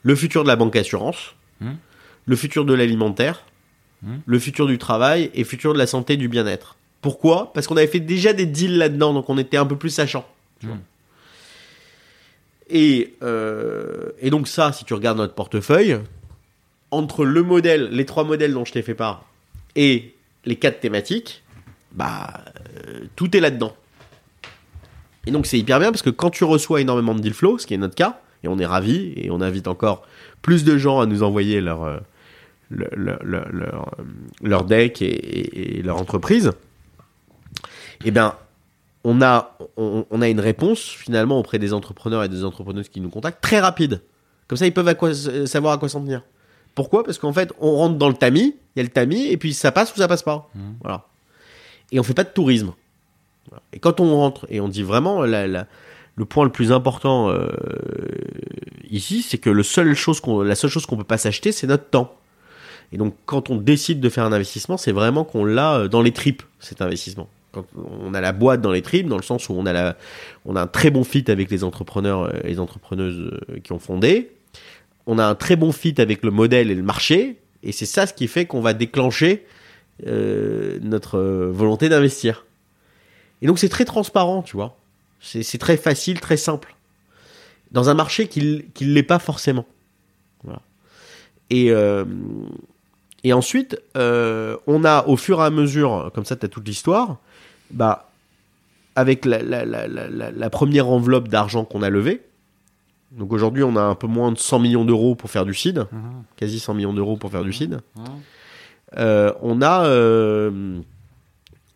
le 0.03 0.15
futur 0.15 0.43
de 0.43 0.47
la 0.47 0.55
banque 0.55 0.75
assurance, 0.75 1.33
Hmm. 1.59 1.73
le 2.27 2.35
futur 2.35 2.65
de 2.65 2.73
l'alimentaire, 2.75 3.43
Hmm. 4.03 4.17
le 4.27 4.37
futur 4.39 4.67
du 4.67 4.77
travail 4.77 5.31
et 5.33 5.39
le 5.39 5.43
futur 5.45 5.73
de 5.73 5.79
la 5.79 5.87
santé 5.87 6.13
et 6.13 6.17
du 6.17 6.27
bien-être. 6.27 6.75
Pourquoi? 7.01 7.51
Parce 7.53 7.65
qu'on 7.65 7.77
avait 7.77 7.87
fait 7.87 7.99
déjà 7.99 8.31
des 8.31 8.45
deals 8.45 8.77
là-dedans, 8.77 9.13
donc 9.13 9.27
on 9.29 9.37
était 9.39 9.57
un 9.57 9.65
peu 9.65 9.75
plus 9.75 9.89
sachant. 9.89 10.25
Hmm. 10.61 10.75
Et, 12.69 13.13
et 14.21 14.29
donc 14.29 14.47
ça, 14.47 14.71
si 14.73 14.83
tu 14.85 14.93
regardes 14.93 15.17
notre 15.17 15.33
portefeuille, 15.33 15.97
entre 16.91 17.25
le 17.25 17.41
modèle, 17.41 17.89
les 17.91 18.05
trois 18.05 18.23
modèles 18.23 18.53
dont 18.53 18.65
je 18.65 18.73
t'ai 18.73 18.81
fait 18.81 18.93
part, 18.93 19.25
et 19.75 20.13
les 20.45 20.57
quatre 20.57 20.79
thématiques, 20.79 21.43
bah 21.93 22.41
euh, 22.87 23.01
tout 23.15 23.35
est 23.35 23.39
là-dedans. 23.39 23.73
Et 25.25 25.31
donc 25.31 25.45
c'est 25.45 25.59
hyper 25.59 25.79
bien 25.79 25.91
parce 25.91 26.01
que 26.01 26.09
quand 26.09 26.29
tu 26.29 26.43
reçois 26.43 26.81
énormément 26.81 27.13
de 27.15 27.19
deal 27.19 27.33
flow, 27.33 27.57
ce 27.57 27.67
qui 27.67 27.73
est 27.73 27.77
notre 27.77 27.95
cas, 27.95 28.19
et 28.43 28.47
on 28.47 28.57
est 28.59 28.65
ravis, 28.65 29.13
et 29.15 29.29
on 29.31 29.41
invite 29.41 29.67
encore 29.67 30.03
plus 30.41 30.63
de 30.63 30.77
gens 30.77 30.99
à 30.99 31.05
nous 31.05 31.23
envoyer 31.23 31.59
leur, 31.59 31.83
euh, 31.83 31.97
leur, 32.69 32.89
leur, 32.95 33.23
leur, 33.23 33.49
leur, 33.51 33.95
euh, 33.99 34.03
leur 34.43 34.63
deck 34.63 35.01
et, 35.01 35.05
et- 35.07 35.79
et 35.79 35.81
leur 35.81 35.97
entreprise, 35.97 36.51
eh 38.05 38.11
bien, 38.11 38.35
on 39.03 39.21
a, 39.21 39.57
on, 39.77 40.05
on 40.09 40.21
a 40.21 40.29
une 40.29 40.39
réponse 40.39 40.81
finalement 40.81 41.39
auprès 41.39 41.59
des 41.59 41.73
entrepreneurs 41.73 42.23
et 42.23 42.29
des 42.29 42.43
entrepreneuses 42.43 42.89
qui 42.89 43.01
nous 43.01 43.09
contactent 43.09 43.41
très 43.41 43.59
rapide. 43.59 44.01
Comme 44.47 44.57
ça, 44.57 44.65
ils 44.65 44.73
peuvent 44.73 44.87
à 44.87 44.95
quoi- 44.95 45.13
savoir 45.45 45.73
à 45.73 45.77
quoi 45.77 45.89
s'en 45.89 46.01
tenir. 46.01 46.21
Pourquoi? 46.75 47.03
Parce 47.03 47.17
qu'en 47.17 47.33
fait, 47.33 47.51
on 47.59 47.75
rentre 47.75 47.97
dans 47.97 48.07
le 48.09 48.13
tamis, 48.15 48.55
il 48.75 48.79
y 48.79 48.81
a 48.81 48.83
le 48.83 48.89
tamis, 48.89 49.27
et 49.27 49.37
puis 49.37 49.53
ça 49.53 49.71
passe 49.71 49.93
ou 49.93 49.97
ça 49.97 50.07
passe 50.07 50.23
pas. 50.23 50.49
Mhm. 50.55 50.75
Voilà. 50.81 51.05
Et 51.91 51.99
on 51.99 52.03
fait 52.03 52.13
pas 52.13 52.23
de 52.23 52.29
tourisme. 52.29 52.73
Et 53.73 53.79
quand 53.79 53.99
on 53.99 54.15
rentre, 54.15 54.45
et 54.49 54.59
on 54.59 54.67
dit 54.67 54.83
vraiment, 54.83 55.21
le 55.21 56.25
point 56.25 56.43
le 56.43 56.51
plus 56.51 56.71
important 56.71 57.29
euh, 57.29 57.47
ici, 58.89 59.21
c'est 59.21 59.37
que 59.37 59.49
la 59.49 59.63
seule 59.63 59.95
chose 59.95 60.19
qu'on 60.21 60.97
peut 60.97 61.03
pas 61.03 61.17
s'acheter, 61.17 61.51
c'est 61.51 61.67
notre 61.67 61.89
temps. 61.89 62.15
Et 62.91 62.97
donc, 62.97 63.15
quand 63.25 63.49
on 63.49 63.57
décide 63.57 63.99
de 63.99 64.09
faire 64.09 64.23
un 64.23 64.31
investissement, 64.33 64.77
c'est 64.77 64.91
vraiment 64.91 65.23
qu'on 65.23 65.45
l'a 65.45 65.75
euh, 65.75 65.87
dans 65.87 66.01
les 66.01 66.11
tripes, 66.11 66.43
cet 66.59 66.81
investissement. 66.81 67.29
On 67.75 68.13
a 68.13 68.21
la 68.21 68.33
boîte 68.33 68.61
dans 68.61 68.71
les 68.71 68.81
tripes, 68.81 69.07
dans 69.07 69.17
le 69.17 69.23
sens 69.23 69.49
où 69.49 69.53
on 69.53 69.65
a, 69.65 69.95
un 70.45 70.67
très 70.67 70.91
bon 70.91 71.03
fit 71.03 71.25
avec 71.27 71.49
les 71.49 71.63
entrepreneurs 71.63 72.23
euh, 72.23 72.31
et 72.43 72.49
les 72.49 72.59
entrepreneuses 72.59 73.31
euh, 73.49 73.59
qui 73.63 73.71
ont 73.71 73.79
fondé. 73.79 74.31
On 75.05 75.19
a 75.19 75.25
un 75.25 75.35
très 75.35 75.55
bon 75.55 75.71
fit 75.71 75.95
avec 75.99 76.23
le 76.23 76.31
modèle 76.31 76.69
et 76.69 76.75
le 76.75 76.83
marché. 76.83 77.37
Et 77.63 77.71
c'est 77.71 77.85
ça 77.85 78.05
ce 78.05 78.13
qui 78.13 78.27
fait 78.27 78.45
qu'on 78.45 78.61
va 78.61 78.73
déclencher 78.73 79.45
euh, 79.45 79.66
notre 80.05 81.17
euh, 81.17 81.51
volonté 81.51 81.89
d'investir. 81.89 82.45
Et 83.41 83.47
donc, 83.47 83.59
c'est 83.59 83.69
très 83.69 83.85
transparent, 83.85 84.41
tu 84.41 84.55
vois. 84.55 84.77
C'est 85.19 85.57
très 85.57 85.77
facile, 85.77 86.19
très 86.19 86.37
simple. 86.37 86.75
Dans 87.71 87.89
un 87.89 87.93
marché 87.93 88.27
qui 88.27 88.41
ne 88.81 88.93
l'est 88.93 89.03
pas 89.03 89.19
forcément. 89.19 89.65
Voilà. 90.43 90.61
Et, 91.49 91.71
euh, 91.71 92.05
et 93.23 93.33
ensuite, 93.33 93.79
euh, 93.95 94.57
on 94.67 94.85
a 94.85 95.05
au 95.07 95.17
fur 95.17 95.39
et 95.41 95.43
à 95.43 95.49
mesure, 95.49 96.11
comme 96.13 96.25
ça 96.25 96.35
tu 96.35 96.45
as 96.45 96.49
toute 96.49 96.67
l'histoire, 96.67 97.17
bah, 97.71 98.09
avec 98.95 99.25
la, 99.25 99.41
la, 99.41 99.65
la, 99.65 100.49
première 100.49 100.87
enveloppe 100.87 101.27
d'argent 101.27 101.65
qu'on 101.65 101.81
a 101.83 101.89
levée, 101.89 102.21
donc 103.11 103.31
aujourd'hui 103.31 103.63
on 103.63 103.75
a 103.75 103.81
un 103.81 103.95
peu 103.95 104.07
moins 104.07 104.31
de 104.31 104.37
100 104.37 104.59
millions 104.59 104.85
d'euros 104.85 105.15
pour 105.15 105.29
faire 105.29 105.45
du 105.45 105.53
seed, 105.53 105.85
quasi 106.35 106.59
100 106.59 106.73
millions 106.73 106.93
d'euros 106.93 107.15
pour 107.17 107.31
faire 107.31 107.43
du 107.43 107.53
seed, 107.53 107.79
euh, 107.97 108.01
on 108.95 109.61
a, 109.61 109.85
euh, 109.85 110.79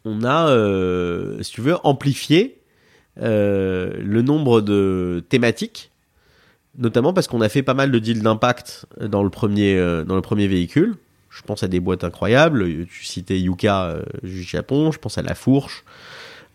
on 0.06 0.24
a 0.24 0.50
euh, 0.50 1.42
si 1.42 1.54
tu 1.54 1.62
veux, 1.62 1.76
amplifié 1.84 2.60
euh, 3.22 3.94
le 4.02 4.22
nombre 4.22 4.62
de 4.62 5.24
thématiques, 5.30 5.92
notamment 6.78 7.14
parce 7.14 7.28
qu'on 7.28 7.42
a 7.42 7.50
fait 7.50 7.64
pas 7.64 7.74
mal 7.74 7.92
de 7.92 8.00
deals 8.00 8.22
d'impact 8.22 8.86
dans 9.00 9.24
le 9.24 9.30
premier, 9.30 9.78
euh, 9.78 10.04
dans 10.04 10.16
le 10.16 10.22
premier 10.22 10.48
véhicule. 10.48 10.96
Je 11.30 11.42
pense 11.44 11.64
à 11.64 11.68
des 11.68 11.80
boîtes 11.80 12.04
incroyables. 12.04 12.86
Tu 12.88 13.06
citais 13.06 13.40
Yuka 13.40 13.86
euh, 13.86 14.04
du 14.24 14.44
Japon. 14.44 14.92
Je 14.92 15.00
pense 15.00 15.18
à 15.18 15.22
La 15.22 15.34
Fourche, 15.34 15.86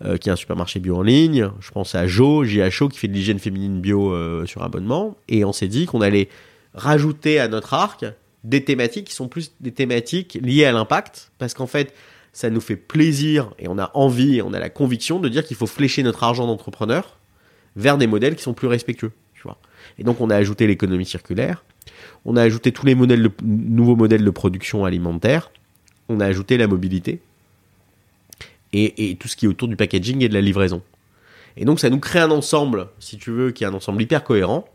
euh, 0.05 0.19
qui 0.19 0.28
est 0.28 0.33
un 0.33 0.37
supermarché 0.37 0.81
bio 0.81 0.97
en 0.97 1.03
ligne. 1.03 1.51
Je 1.61 1.70
pense 1.70 1.95
à 1.95 2.07
Jo, 2.07 2.45
JHO, 2.45 2.89
qui 2.89 2.99
fait 2.99 3.09
de 3.09 3.15
l'hygiène 3.15 3.39
féminine 3.39 3.81
bio 3.81 4.12
euh, 4.12 4.45
sur 4.45 4.62
abonnement. 4.62 5.16
Et 5.28 5.45
on 5.45 5.53
s'est 5.53 5.69
dit 5.69 5.87
qu'on 5.87 6.03
allait 6.03 6.28
rajouter 6.74 7.41
à 7.41 7.49
notre 7.49 7.73
arc 7.73 8.05
des 8.47 8.64
thématiques 8.64 9.09
qui 9.09 9.14
sont 9.14 9.28
plus 9.28 9.52
des 9.60 9.73
thématiques 9.73 10.39
liées 10.40 10.64
à 10.64 10.73
l'impact. 10.73 11.32
Parce 11.39 11.52
qu'en 11.52 11.66
fait, 11.66 11.93
ça 12.32 12.48
nous 12.48 12.60
fait 12.60 12.77
plaisir 12.77 13.52
et 13.59 13.68
on 13.68 13.78
a 13.78 13.90
envie 13.94 14.36
et 14.36 14.43
on 14.43 14.52
a 14.52 14.60
la 14.60 14.70
conviction 14.70 15.18
de 15.18 15.28
dire 15.28 15.44
qu'il 15.44 15.56
faut 15.56 15.66
flécher 15.66 16.02
notre 16.02 16.23
argent 16.23 16.47
d'entrepreneur 16.47 17.18
vers 17.74 17.98
des 17.98 18.06
modèles 18.06 18.36
qui 18.36 18.43
sont 18.43 18.55
plus 18.55 18.68
respectueux. 18.68 19.12
Tu 19.35 19.43
vois. 19.43 19.59
Et 19.98 20.05
donc 20.05 20.20
on 20.20 20.31
a 20.31 20.36
ajouté 20.36 20.66
l'économie 20.66 21.05
circulaire, 21.05 21.64
on 22.24 22.36
a 22.36 22.43
ajouté 22.43 22.73
tous 22.73 22.86
les 22.86 22.94
modèles 22.94 23.23
de, 23.23 23.31
nouveaux 23.43 23.97
modèles 23.97 24.24
de 24.24 24.31
production 24.31 24.85
alimentaire, 24.85 25.51
on 26.09 26.20
a 26.20 26.27
ajouté 26.27 26.56
la 26.56 26.68
mobilité 26.68 27.20
et, 28.73 29.10
et 29.10 29.16
tout 29.16 29.28
ce 29.28 29.36
qui 29.36 29.47
est 29.47 29.48
autour 29.48 29.68
du 29.68 29.77
packaging 29.77 30.23
et 30.23 30.28
de 30.28 30.35
la 30.35 30.40
livraison. 30.40 30.82
Et 31.56 31.64
donc 31.64 31.81
ça 31.81 31.90
nous 31.90 31.98
crée 32.01 32.20
un 32.20 32.31
ensemble, 32.31 32.89
si 32.98 33.18
tu 33.18 33.31
veux, 33.31 33.51
qui 33.51 33.64
est 33.64 33.66
un 33.66 33.74
ensemble 33.74 34.01
hyper 34.02 34.23
cohérent, 34.24 34.68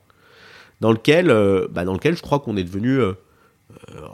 dans 0.81 0.91
lequel, 0.91 1.29
euh, 1.29 1.67
bah, 1.69 1.85
dans 1.85 1.93
lequel 1.93 2.17
je 2.17 2.21
crois 2.21 2.39
qu'on 2.39 2.57
est 2.57 2.63
devenu, 2.63 2.99
euh, 2.99 3.13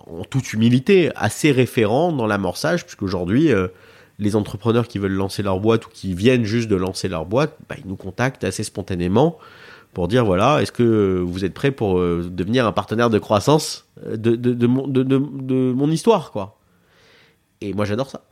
en 0.07 0.23
toute 0.23 0.53
humilité, 0.53 1.11
assez 1.15 1.51
référent 1.51 2.11
dans 2.11 2.27
l'amorçage, 2.27 2.83
puisqu'aujourd'hui, 2.85 3.51
euh, 3.51 3.67
les 4.19 4.35
entrepreneurs 4.35 4.87
qui 4.87 4.97
veulent 4.97 5.11
lancer 5.11 5.43
leur 5.43 5.59
boîte 5.59 5.85
ou 5.85 5.89
qui 5.89 6.13
viennent 6.13 6.45
juste 6.45 6.69
de 6.69 6.75
lancer 6.75 7.07
leur 7.07 7.25
boîte, 7.25 7.55
bah, 7.69 7.75
ils 7.77 7.87
nous 7.87 7.95
contactent 7.95 8.43
assez 8.43 8.63
spontanément 8.63 9.37
pour 9.93 10.07
dire 10.07 10.25
voilà, 10.25 10.61
est-ce 10.61 10.71
que 10.71 11.23
vous 11.25 11.45
êtes 11.45 11.53
prêt 11.53 11.71
pour 11.71 11.99
euh, 11.99 12.27
devenir 12.29 12.65
un 12.65 12.71
partenaire 12.71 13.09
de 13.09 13.19
croissance 13.19 13.87
euh, 14.05 14.17
de, 14.17 14.67
mon, 14.67 15.91
histoire, 15.91 16.31
quoi. 16.31 16.59
Et 17.61 17.73
moi, 17.73 17.85
j'adore 17.85 18.09
ça. 18.09 18.23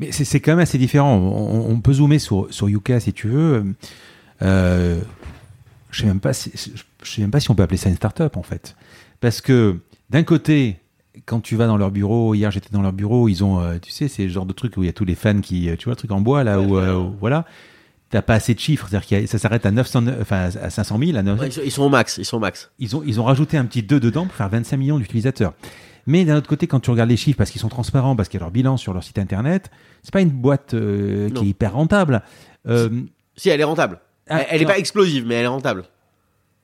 Mais 0.00 0.12
c'est 0.12 0.40
quand 0.40 0.52
même 0.52 0.60
assez 0.60 0.78
différent. 0.78 1.16
On, 1.16 1.80
peut 1.80 1.94
zoomer 1.94 2.20
sur, 2.20 2.46
sur 2.50 2.68
Yuka 2.68 3.00
si 3.00 3.12
tu 3.12 3.28
veux. 3.28 3.64
Euh, 4.42 5.00
je 5.90 6.00
sais 6.00 6.06
même 6.06 6.20
pas 6.20 6.32
si 6.32 6.52
sais 6.56 7.20
même 7.20 7.30
pas 7.30 7.40
si 7.40 7.50
on 7.50 7.54
peut 7.54 7.62
appeler 7.62 7.78
ça 7.78 7.88
une 7.88 7.96
start-up 7.96 8.36
en 8.36 8.42
fait, 8.42 8.76
parce 9.20 9.40
que 9.40 9.78
d'un 10.10 10.22
côté, 10.22 10.76
quand 11.26 11.40
tu 11.40 11.56
vas 11.56 11.66
dans 11.66 11.76
leur 11.76 11.90
bureau, 11.90 12.34
hier 12.34 12.50
j'étais 12.50 12.70
dans 12.72 12.82
leur 12.82 12.92
bureau, 12.92 13.28
ils 13.28 13.42
ont, 13.44 13.60
euh, 13.60 13.78
tu 13.80 13.90
sais, 13.90 14.08
c'est 14.08 14.24
le 14.24 14.28
genre 14.28 14.46
de 14.46 14.52
truc 14.52 14.76
où 14.76 14.82
il 14.82 14.86
y 14.86 14.88
a 14.88 14.92
tous 14.92 15.04
les 15.04 15.14
fans 15.14 15.40
qui, 15.40 15.68
euh, 15.68 15.76
tu 15.76 15.84
vois, 15.86 15.92
le 15.92 15.96
truc 15.96 16.10
en 16.12 16.20
bois 16.20 16.44
là, 16.44 16.58
Ouais, 16.60 16.66
où, 16.66 16.74
ouais, 16.76 16.82
euh, 16.82 16.96
où, 16.96 17.14
voilà, 17.20 17.44
t'as 18.10 18.22
pas 18.22 18.34
assez 18.34 18.54
de 18.54 18.60
chiffres, 18.60 18.86
c'est-à-dire 18.88 19.24
a- 19.24 19.26
ça 19.26 19.38
s'arrête 19.38 19.66
à 19.66 19.70
900, 19.70 20.04
enfin 20.20 20.48
à 20.62 20.70
500 20.70 20.98
000, 20.98 21.16
à 21.18 21.22
900 21.22 21.42
Ouais, 21.42 21.48
ils, 21.66 21.70
sont, 21.70 21.82
au 21.82 21.88
max, 21.88 22.18
ils 22.18 22.24
sont 22.24 22.36
au 22.38 22.40
max. 22.40 22.70
ils 22.78 22.96
ont, 22.96 23.02
ils 23.04 23.20
ont 23.20 23.24
rajouté 23.24 23.56
un 23.58 23.64
petit 23.66 23.82
2 23.82 24.00
dedans 24.00 24.24
pour 24.26 24.34
faire 24.34 24.48
25 24.48 24.76
millions 24.76 24.98
d'utilisateurs. 24.98 25.52
Mais 26.06 26.24
d'un 26.24 26.36
autre 26.36 26.48
côté, 26.48 26.66
quand 26.66 26.80
tu 26.80 26.90
regardes 26.90 27.10
les 27.10 27.18
chiffres, 27.18 27.36
parce 27.36 27.50
qu'ils 27.50 27.60
sont 27.60 27.68
transparents, 27.68 28.16
parce 28.16 28.30
qu'il 28.30 28.38
y 28.38 28.42
a 28.42 28.44
leur 28.44 28.50
bilan 28.50 28.78
sur 28.78 28.94
leur 28.94 29.04
site 29.04 29.18
internet, 29.18 29.70
c'est 30.02 30.12
pas 30.12 30.22
une 30.22 30.30
boîte 30.30 30.72
euh, 30.72 31.28
qui 31.30 31.44
est 31.44 31.48
hyper 31.48 31.74
rentable. 31.74 32.22
Si, 33.36 33.50
elle 33.50 33.60
est 33.60 33.64
rentable. 33.64 34.00
Ah, 34.30 34.40
elle, 34.40 34.46
elle 34.50 34.60
est 34.62 34.64
non. 34.64 34.70
pas 34.70 34.78
explosive, 34.78 35.24
mais 35.26 35.34
elle 35.34 35.44
est 35.44 35.48
rentable. 35.48 35.84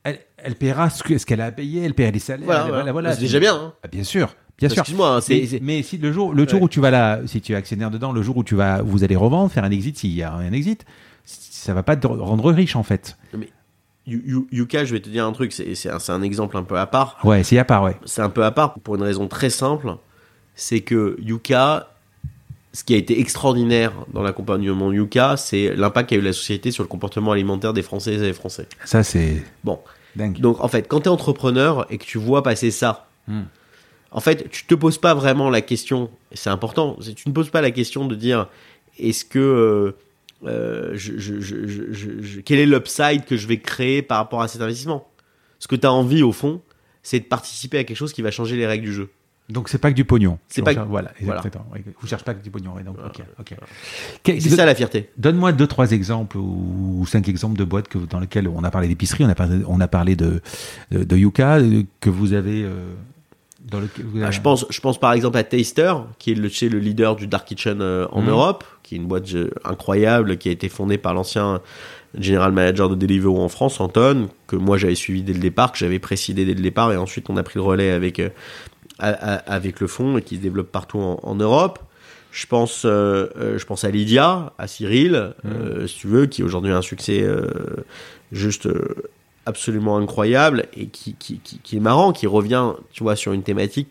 Elle, 0.05 0.21
elle 0.39 0.55
paiera 0.55 0.91
ce 0.91 1.03
que- 1.03 1.19
ce 1.19 1.27
qu'elle 1.27 1.41
a 1.41 1.51
payé, 1.51 1.83
elle 1.85 1.95
paiera 1.95 2.11
les 2.13 2.19
salaires. 2.19 2.45
Voilà, 2.47 2.85
elle- 2.87 2.93
voilà. 2.93 3.13
C'est 3.15 3.21
déjà 3.21 3.41
bien, 3.41 3.55
hein. 3.57 3.73
Ah, 3.83 3.89
bien 3.89 4.05
sûr, 4.05 4.35
bien 4.59 4.69
sûr. 4.69 4.79
Excuse-moi, 4.81 5.17
hein, 5.17 5.21
Mais, 5.29 5.49
mais 5.63 5.83
si 5.83 5.99
le 5.99 6.13
jour, 6.13 6.33
le 6.35 6.47
jour 6.49 6.61
Ouais. 6.61 6.65
où 6.67 6.69
tu 6.69 6.81
vas 6.81 6.91
là, 6.91 7.21
si 7.27 7.41
tu 7.41 7.53
es 7.53 7.57
actionnaire 7.57 7.91
dedans, 7.91 8.13
le 8.13 8.23
jour 8.23 8.37
où 8.37 8.45
tu 8.45 8.55
vas, 8.55 8.83
vous 8.83 9.03
allez 9.05 9.17
revendre, 9.17 9.51
faire 9.51 9.65
un 9.65 9.71
exit, 9.71 9.97
s'il 9.99 10.13
y 10.13 10.23
a 10.23 10.33
un 10.33 10.53
exit, 10.53 10.85
ça 11.25 11.75
va 11.75 11.83
pas 11.83 11.97
te 11.97 12.07
rendre 12.07 12.53
riche 12.53 12.77
en 12.77 12.83
fait. 12.83 13.17
Yu- 14.07 14.47
Yuka, 14.53 14.85
je 14.85 14.93
vais 14.93 15.01
te 15.01 15.09
dire 15.09 15.25
un 15.25 15.33
truc, 15.33 15.51
c'est 15.53 15.89
un, 15.89 15.99
c'est 15.99 16.13
un 16.13 16.21
exemple 16.21 16.59
un 16.59 16.63
peu 16.63 16.79
à 16.79 16.85
part. 16.87 17.17
Ouais, 17.25 17.43
c'est 17.43 17.57
à 17.59 17.65
part, 17.65 17.83
ouais. 17.85 17.97
C'est 18.05 18.21
un 18.21 18.29
peu 18.29 18.45
à 18.45 18.51
part 18.51 18.75
pour 18.75 18.97
une 18.97 19.03
raison 19.03 19.29
très 19.29 19.49
simple, 19.49 19.97
c'est 20.55 20.81
que 20.83 21.17
Yuka, 21.23 21.89
ce 22.75 22.85
qui 22.85 22.93
a 22.93 22.97
été 22.99 23.19
extraordinaire 23.21 23.93
dans 24.13 24.21
l'accompagnement 24.23 24.93
Yuka, 24.93 25.37
c'est 25.39 25.75
l'impact 25.77 26.11
qu'a 26.11 26.17
eu 26.17 26.21
la 26.21 26.33
société 26.35 26.71
sur 26.71 26.83
le 26.83 26.89
comportement 26.89 27.33
alimentaire 27.33 27.73
des 27.73 27.83
Françaises 27.83 28.21
et 28.23 28.27
des 28.27 28.33
Français. 28.35 28.67
Ça 28.85 29.03
c'est 29.03 29.43
Bon, 29.63 29.79
dingue. 30.17 30.39
donc 30.41 30.61
en 30.61 30.69
fait, 30.69 30.87
quand 30.89 31.01
tu 31.01 31.05
es 31.07 31.09
entrepreneur 31.09 31.87
et 31.91 31.97
que 31.99 32.05
tu 32.05 32.19
vois 32.19 32.43
passer 32.43 32.71
ça, 32.71 33.09
Hmm. 33.27 33.45
en 34.11 34.21
fait, 34.21 34.51
tu 34.51 34.67
te 34.67 34.75
poses 34.75 34.99
pas 34.99 35.15
vraiment 35.15 35.49
la 35.49 35.63
question, 35.63 36.11
et 36.31 36.37
c'est 36.37 36.51
important, 36.51 36.99
tu 37.17 37.27
ne 37.29 37.33
poses 37.33 37.49
pas 37.49 37.63
la 37.63 37.71
question 37.71 38.07
de 38.07 38.15
dire 38.15 38.49
est-ce 38.99 39.25
que 39.25 39.39
euh, 39.39 39.93
euh, 40.47 40.91
je- 40.95 41.17
je- 41.19 41.41
je- 41.41 42.41
quel 42.41 42.59
est 42.59 42.67
l'upside 42.67 43.25
que 43.25 43.37
je 43.39 43.47
vais 43.47 43.59
créer 43.61 44.03
par 44.03 44.19
rapport 44.19 44.43
à 44.43 44.49
cet 44.49 44.61
investissement? 44.61 45.09
Ce 45.59 45.69
que 45.69 45.77
tu 45.77 45.87
as 45.87 45.93
envie 45.93 46.23
au 46.23 46.33
fond, 46.33 46.61
c'est 47.03 47.21
de 47.21 47.25
participer 47.25 47.79
à 47.79 47.85
quelque 47.85 47.97
chose 47.97 48.13
qui 48.13 48.21
va 48.21 48.31
changer 48.31 48.57
les 48.57 48.67
règles 48.67 48.85
du 48.85 48.93
jeu. 48.93 49.09
Donc 49.51 49.69
c'est 49.69 49.77
pas 49.79 49.91
que 49.91 49.97
du 49.97 50.05
pognon. 50.07 50.39
C'est 50.49 50.63
pas 50.63 50.71
recherches- 50.71 50.87
que- 50.87 50.91
voilà, 50.91 51.11
voilà. 51.21 51.41
exactement. 51.41 51.67
Ouais, 51.73 51.85
Vous 52.01 52.07
cherchez 52.07 52.25
pas 52.25 52.33
que 52.35 52.43
du 52.43 52.51
pognon. 52.51 52.71
donc, 52.85 52.97
Voilà. 52.97 53.13
C'est 54.25 54.41
ça 54.51 54.65
la 54.65 54.75
fierté. 54.75 55.11
Donne-moi 55.19 55.53
deux, 55.53 55.67
trois 55.67 55.93
exemples 55.93 56.39
ou, 56.39 57.01
ou 57.01 57.07
cinq 57.07 57.29
exemples 57.29 57.59
de 57.59 57.65
boîtes 57.65 57.89
que, 57.89 57.99
dans 57.99 58.21
lesquelles 58.21 58.49
on 58.49 58.65
a 58.65 58.71
parlé 58.71 58.89
d'épicerie, 58.89 59.25
on 59.25 59.29
a 59.29 59.35
parlé, 59.35 59.59
on 59.67 59.81
a 59.81 59.89
parlé 59.89 60.17
de, 60.17 60.41
de, 60.91 61.05
de 61.05 61.17
Yuka, 61.17 61.57
euh, 61.59 61.83
que 62.01 62.09
vous 62.11 62.33
avez. 62.33 62.63
euh, 62.65 62.95
dans 63.71 63.81
vous 63.81 64.23
Ah, 64.23 64.31
je, 64.31 64.41
pense, 64.41 64.67
je 64.71 64.81
pense 64.81 64.99
par 64.99 65.13
exemple 65.13 65.37
à 65.39 65.45
Taster, 65.45 65.93
qui 66.19 66.33
est 66.33 66.35
le, 66.35 66.49
chez 66.49 66.69
le 66.69 66.79
leader 66.79 67.17
du 67.17 67.27
Dark 67.27 67.47
Kitchen 67.47 67.79
euh, 67.81 68.07
en 68.13 68.23
Mhm. 68.23 68.29
Europe, 68.31 68.65
qui 68.83 68.95
est 68.95 68.99
une 68.99 69.07
boîte 69.07 69.33
euh, 69.35 69.51
incroyable, 69.65 70.37
qui 70.39 70.49
a 70.49 70.53
été 70.53 70.69
fondée 70.69 70.99
par 70.99 71.13
l'ancien 71.15 71.61
general 72.19 72.53
manager 72.53 72.89
de 72.89 72.95
Deliveroo 72.95 73.41
en 73.41 73.49
France, 73.49 73.81
Anton, 73.81 74.29
que 74.47 74.57
moi 74.57 74.77
j'avais 74.79 74.95
suivi 74.95 75.23
dès 75.23 75.33
le 75.33 75.39
départ, 75.41 75.73
que 75.73 75.79
j'avais 75.79 75.99
précédé 75.99 76.45
dès 76.45 76.55
le 76.55 76.61
départ, 76.63 76.93
et 76.93 76.97
ensuite 76.97 77.29
on 77.29 77.37
a 77.37 77.43
pris 77.43 77.55
le 77.57 77.63
relais 77.63 77.91
avec, 77.91 78.21
avec 78.99 79.81
le 79.81 79.87
fonds 79.87 80.19
et 80.19 80.23
qui 80.23 80.37
se 80.37 80.41
développe 80.41 80.71
partout 80.71 80.99
en, 80.99 81.21
en 81.23 81.35
Europe. 81.35 81.79
Je 82.31 82.47
pense, 82.47 82.85
euh, 82.85 83.29
euh, 83.37 83.59
je 83.59 83.65
pense 83.65 83.85
à 83.85 83.91
Lydia, 83.91 84.53
à 84.59 84.67
Cyril, 84.67 85.35
euh, 85.45 85.87
si 85.87 85.99
tu 85.99 86.07
veux, 86.09 86.27
qui 86.27 86.43
aujourd'hui 86.43 86.73
a 86.73 86.77
un 86.77 86.83
succès 86.83 87.23
euh, 87.23 87.47
juste 88.33 88.69
absolument 89.47 89.99
incroyable 89.99 90.67
et 90.77 90.87
qui, 90.87 91.15
qui, 91.15 91.39
qui, 91.39 91.59
qui 91.59 91.77
est 91.77 91.81
marrant, 91.81 92.13
qui 92.13 92.27
revient, 92.27 92.73
tu 92.93 93.05
vois, 93.05 93.15
sur 93.15 93.33
une 93.33 93.45
thématique 93.45 93.89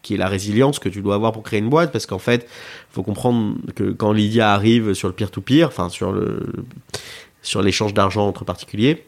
qui 0.00 0.14
est 0.14 0.16
la 0.16 0.28
résilience 0.28 0.78
que 0.78 0.88
tu 0.88 1.02
dois 1.02 1.14
avoir 1.16 1.32
pour 1.32 1.42
créer 1.42 1.60
une 1.60 1.68
boîte, 1.68 1.92
parce 1.92 2.06
qu'en 2.06 2.18
fait, 2.18 2.48
faut 2.90 3.02
comprendre 3.02 3.56
que 3.74 3.90
quand 3.90 4.12
Lydia 4.12 4.54
arrive 4.54 4.94
sur 4.94 5.08
le 5.08 5.14
peer-to-peer, 5.14 5.68
enfin 5.68 5.90
sur 5.90 6.12
le 6.12 6.46
sur 7.42 7.60
l'échange 7.60 7.92
d'argent 7.92 8.26
entre 8.26 8.44
particuliers, 8.44 9.04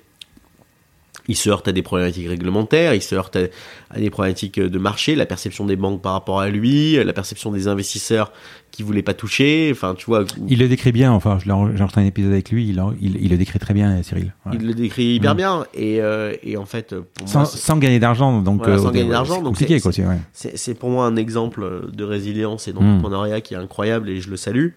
il 1.28 1.36
se 1.36 1.48
heurte 1.50 1.68
à 1.68 1.72
des 1.72 1.82
problématiques 1.82 2.26
réglementaires, 2.28 2.94
il 2.94 3.02
se 3.02 3.14
heurte 3.14 3.36
à, 3.36 3.42
à 3.90 3.98
des 4.00 4.10
problématiques 4.10 4.58
de 4.58 4.78
marché, 4.78 5.14
la 5.14 5.26
perception 5.26 5.64
des 5.66 5.76
banques 5.76 6.02
par 6.02 6.12
rapport 6.14 6.40
à 6.40 6.48
lui, 6.48 6.94
la 7.02 7.12
perception 7.12 7.52
des 7.52 7.68
investisseurs 7.68 8.32
qui 8.72 8.82
voulaient 8.82 9.02
pas 9.02 9.12
toucher, 9.14 9.68
enfin 9.70 9.94
tu 9.96 10.06
vois, 10.06 10.24
Il 10.48 10.58
le 10.58 10.66
décrit 10.66 10.90
bien, 10.90 11.12
enfin, 11.12 11.38
j'ai 11.44 11.52
enregistré 11.52 12.00
un 12.00 12.06
épisode 12.06 12.32
avec 12.32 12.50
lui, 12.50 12.66
il, 12.68 12.80
en- 12.80 12.94
il, 13.00 13.22
il 13.22 13.30
le 13.30 13.36
décrit 13.36 13.58
très 13.58 13.74
bien, 13.74 14.02
Cyril. 14.02 14.32
Ouais. 14.46 14.52
il 14.58 14.66
le 14.66 14.72
décrit 14.74 15.14
hyper 15.14 15.34
Mm. 15.34 15.36
bien, 15.36 15.66
et, 15.74 16.00
euh, 16.00 16.34
et 16.42 16.56
en 16.56 16.64
fait, 16.64 16.94
pour 16.98 17.28
Sans, 17.28 17.40
moi, 17.40 17.46
c'est- 17.46 17.58
sans 17.58 17.76
gagner 17.76 18.00
d'argent, 18.00 18.40
donc. 18.40 18.62
Voilà, 18.62 18.78
sans 18.78 18.90
gagner 18.90 19.10
d'argent, 19.10 19.42
donc 19.42 19.58
c'est- 19.58 19.68
ouais. 19.68 20.74
pour 20.74 20.88
moi 20.90 21.04
un 21.06 21.16
exemple 21.16 21.82
de 21.92 22.04
résilience 22.04 22.66
et 22.66 22.72
Mm. 22.72 22.76
d'entrepreneuriat 22.76 23.40
qui 23.42 23.52
est 23.54 23.58
incroyable 23.58 24.08
et 24.08 24.20
je 24.20 24.30
le 24.30 24.36
salue. 24.38 24.68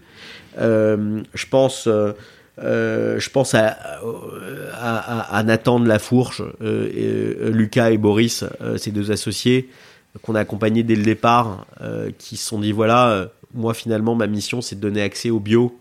Euh, 0.60 1.22
je 1.34 1.46
pense, 1.48 1.88
euh, 2.64 3.20
je 3.20 3.30
pense 3.30 3.54
à, 3.54 5.44
Nathan 5.44 5.80
de 5.80 5.88
la 5.88 6.00
Fourche, 6.00 6.42
euh, 6.62 6.90
euh, 6.96 7.52
Lucas 7.52 7.92
et 7.92 7.98
Boris, 7.98 8.46
euh, 8.62 8.78
ces 8.78 8.92
deux 8.92 9.12
associés 9.12 9.70
qu'on 10.22 10.36
a 10.36 10.40
accompagnés 10.40 10.84
dès 10.84 10.96
le 10.96 11.04
départ, 11.04 11.68
qui 12.18 12.38
se 12.38 12.48
sont 12.48 12.60
dit 12.60 12.72
voilà, 12.72 13.30
moi 13.54 13.74
finalement 13.74 14.16
ma 14.16 14.28
mission 14.28 14.62
c'est 14.62 14.78
de 14.78 14.80
donner 14.80 15.02
accès 15.02 15.30
au 15.30 15.42
bio. 15.42 15.78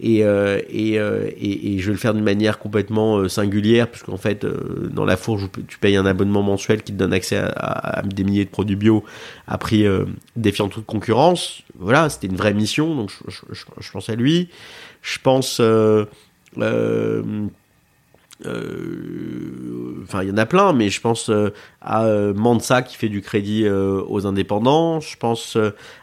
Et, 0.00 0.20
je 0.20 1.86
vais 1.86 1.92
le 1.92 1.96
faire 1.96 2.12
d'une 2.12 2.24
manière 2.24 2.58
complètement 2.58 3.26
singulière, 3.26 3.90
puisqu'en 3.90 4.18
fait, 4.18 4.44
euh, 4.44 4.90
dans 4.92 5.06
la 5.06 5.16
fourche, 5.16 5.44
tu 5.66 5.78
payes 5.78 5.96
un 5.96 6.04
abonnement 6.04 6.42
mensuel 6.42 6.82
qui 6.82 6.92
te 6.92 6.98
donne 6.98 7.14
accès 7.14 7.38
à, 7.38 8.02
des 8.04 8.22
milliers 8.22 8.44
de 8.44 8.50
produits 8.50 8.76
bio 8.76 9.02
à 9.46 9.56
prix 9.56 9.86
défiant 10.36 10.68
toute 10.68 10.84
concurrence. 10.84 11.62
Voilà, 11.78 12.10
c'était 12.10 12.26
une 12.26 12.36
vraie 12.36 12.52
mission, 12.52 12.94
donc 12.94 13.10
je 13.80 13.90
pense 13.90 14.10
à 14.10 14.14
lui. 14.14 14.50
Je 15.10 15.18
pense... 15.22 15.58
euh, 15.60 16.04
euh, 16.58 17.22
euh, 18.46 20.02
Enfin, 20.04 20.22
il 20.22 20.28
y 20.30 20.32
en 20.32 20.36
a 20.38 20.46
plein, 20.46 20.72
mais 20.72 20.88
je 20.90 21.00
pense 21.02 21.30
à 21.82 22.06
Mansa 22.34 22.82
qui 22.82 22.96
fait 22.96 23.08
du 23.10 23.20
crédit 23.20 23.68
aux 23.68 24.26
indépendants. 24.26 25.00
Je 25.00 25.16
pense 25.18 25.58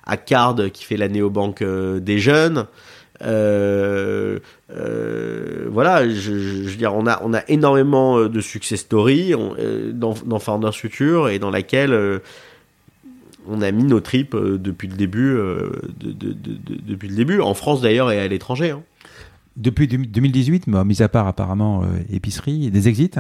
à 0.06 0.18
Card 0.18 0.58
qui 0.72 0.84
fait 0.84 0.98
la 0.98 1.08
néobanque 1.08 1.64
des 1.64 2.20
jeunes. 2.20 2.68
Voilà, 5.72 6.08
je, 6.10 6.32
veux 6.32 6.76
dire, 6.76 6.94
on 6.96 7.08
a, 7.08 7.20
on 7.24 7.34
a 7.34 7.42
énormément 7.48 8.26
de 8.26 8.42
success 8.42 8.82
stories 8.82 9.34
dans, 9.94 10.14
dans 10.26 10.40
Founders 10.40 10.76
Future 10.76 11.30
et 11.30 11.40
dans 11.40 11.50
laquelle 11.52 12.22
on 13.48 13.62
a 13.64 13.72
mis 13.72 13.86
nos 13.86 14.02
tripes 14.02 14.36
depuis 14.36 14.88
le 14.88 14.96
début, 14.96 15.34
de- 15.34 16.12
de- 16.12 16.12
de- 16.12 16.34
de- 16.34 16.82
depuis 16.88 17.10
le 17.10 17.16
début, 17.16 17.40
en 17.42 17.56
France 17.56 17.82
d'ailleurs 17.82 18.12
et 18.12 18.20
à 18.20 18.28
l'étranger. 18.28 18.70
hein. 18.72 18.84
Depuis 19.58 19.88
deux- 19.88 19.98
2018, 19.98 20.66
bah, 20.68 20.84
mis 20.84 21.02
à 21.02 21.08
part 21.08 21.28
apparemment 21.28 21.84
euh, 21.84 21.88
épicerie, 22.12 22.70
des 22.72 22.88
exits. 22.90 23.12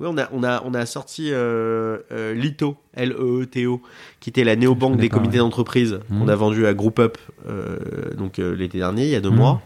Oui, 0.00 0.06
on 0.10 0.16
a, 0.18 0.28
on 0.32 0.42
a, 0.44 0.62
on 0.64 0.74
a 0.74 0.86
sorti 0.86 1.30
euh, 1.32 1.98
euh, 2.12 2.34
Lito, 2.34 2.76
L-E-E-T-O, 2.94 3.80
qui 4.20 4.30
était 4.30 4.44
la 4.44 4.54
néobanque 4.56 4.96
des 4.96 5.08
comités 5.08 5.34
ouais. 5.34 5.38
d'entreprise 5.38 5.98
Mhm. 6.10 6.18
qu'on 6.20 6.28
a 6.28 6.36
vendu 6.36 6.66
à 6.66 6.74
Group 6.74 6.98
Up 6.98 7.18
donc 8.16 8.38
l'été 8.38 8.78
dernier, 8.78 9.04
il 9.04 9.10
y 9.10 9.14
a 9.16 9.20
deux 9.20 9.30
Mhm. 9.30 9.36
mois. 9.36 9.62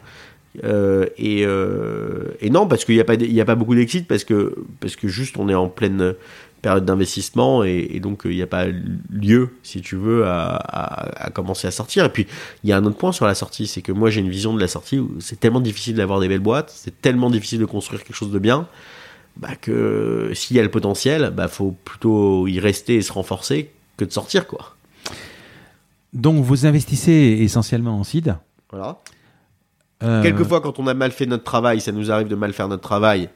Et, 1.19 1.41
et 1.43 2.51
non, 2.51 2.67
parce 2.67 2.85
qu'il 2.85 2.95
n'y 2.95 3.01
a 3.01 3.05
pas, 3.05 3.17
d- 3.17 3.27
il 3.27 3.33
y 3.35 3.41
a 3.41 3.45
pas 3.45 3.55
beaucoup 3.55 3.75
d'exit 3.75 4.07
parce 4.07 4.25
que, 4.25 4.55
parce 4.81 4.97
que 4.97 5.09
juste 5.09 5.37
on 5.39 5.49
est 5.49 5.55
en 5.55 5.69
pleine 5.69 6.15
période 6.63 6.85
d'investissement 6.85 7.65
et, 7.65 7.89
et 7.91 8.01
donc 8.01 8.25
euh, 8.25 8.33
il 8.33 8.37
n'y 8.37 8.43
a 8.43 8.47
pas 8.47 8.67
lieu, 9.11 9.51
si 9.63 9.83
tu 9.83 9.97
veux, 9.97 10.25
à, 10.27 10.55
à, 10.57 11.27
à 11.27 11.31
commencer 11.31 11.67
à 11.67 11.71
sortir. 11.71 12.05
Et 12.07 12.09
puis 12.09 12.27
il 12.65 12.71
y 12.71 12.73
a 12.73 12.77
un 12.77 12.85
autre 12.85 12.97
point 12.97 13.13
sur 13.13 13.27
la 13.27 13.35
sortie, 13.35 13.67
c'est 13.67 13.83
que 13.83 13.93
moi 13.93 14.11
j'ai 14.11 14.21
une 14.21 14.31
vision 14.31 14.55
de 14.55 14.61
la 14.61 14.69
sortie 14.69 14.99
où 14.99 15.17
c'est 15.21 15.39
tellement 15.39 15.61
difficile 15.61 15.97
d'avoir 15.97 16.21
des 16.21 16.29
belles 16.29 16.41
boîtes, 16.41 16.73
c'est 16.75 17.03
tellement 17.03 17.31
difficile 17.31 17.59
de 17.59 17.67
construire 17.67 18.03
quelque 18.03 18.17
chose 18.17 18.31
de 18.31 18.39
bien 18.39 18.69
bah, 19.37 19.57
que 19.61 20.31
s'il 20.35 20.57
y 20.57 20.61
a 20.61 20.63
le 20.63 20.71
potentiel, 20.71 21.33
bah, 21.37 21.49
faut 21.49 21.75
plutôt 21.85 22.47
y 22.47 22.61
rester 22.61 22.97
et 22.97 23.03
se 23.03 23.13
renforcer 23.13 23.71
que 23.97 24.05
de 24.05 24.13
sortir, 24.13 24.47
quoi. 24.47 24.77
Donc 26.13 26.45
vous 26.45 26.67
investissez 26.67 27.39
essentiellement 27.41 27.99
en 27.99 28.05
seed. 28.05 28.37
Voilà. 28.71 29.01
Euh, 30.03 30.23
Quelquefois, 30.23 30.61
quand 30.61 30.79
on 30.79 30.87
a 30.87 30.95
mal 30.95 31.11
fait 31.13 31.27
notre 31.27 31.45
travail, 31.45 31.81
ça 31.81 31.93
nous 31.93 32.11
arrive 32.11 32.29
de 32.29 32.35
mal 32.35 32.53
faire 32.53 32.69
notre 32.69 32.83
travail. 32.83 33.29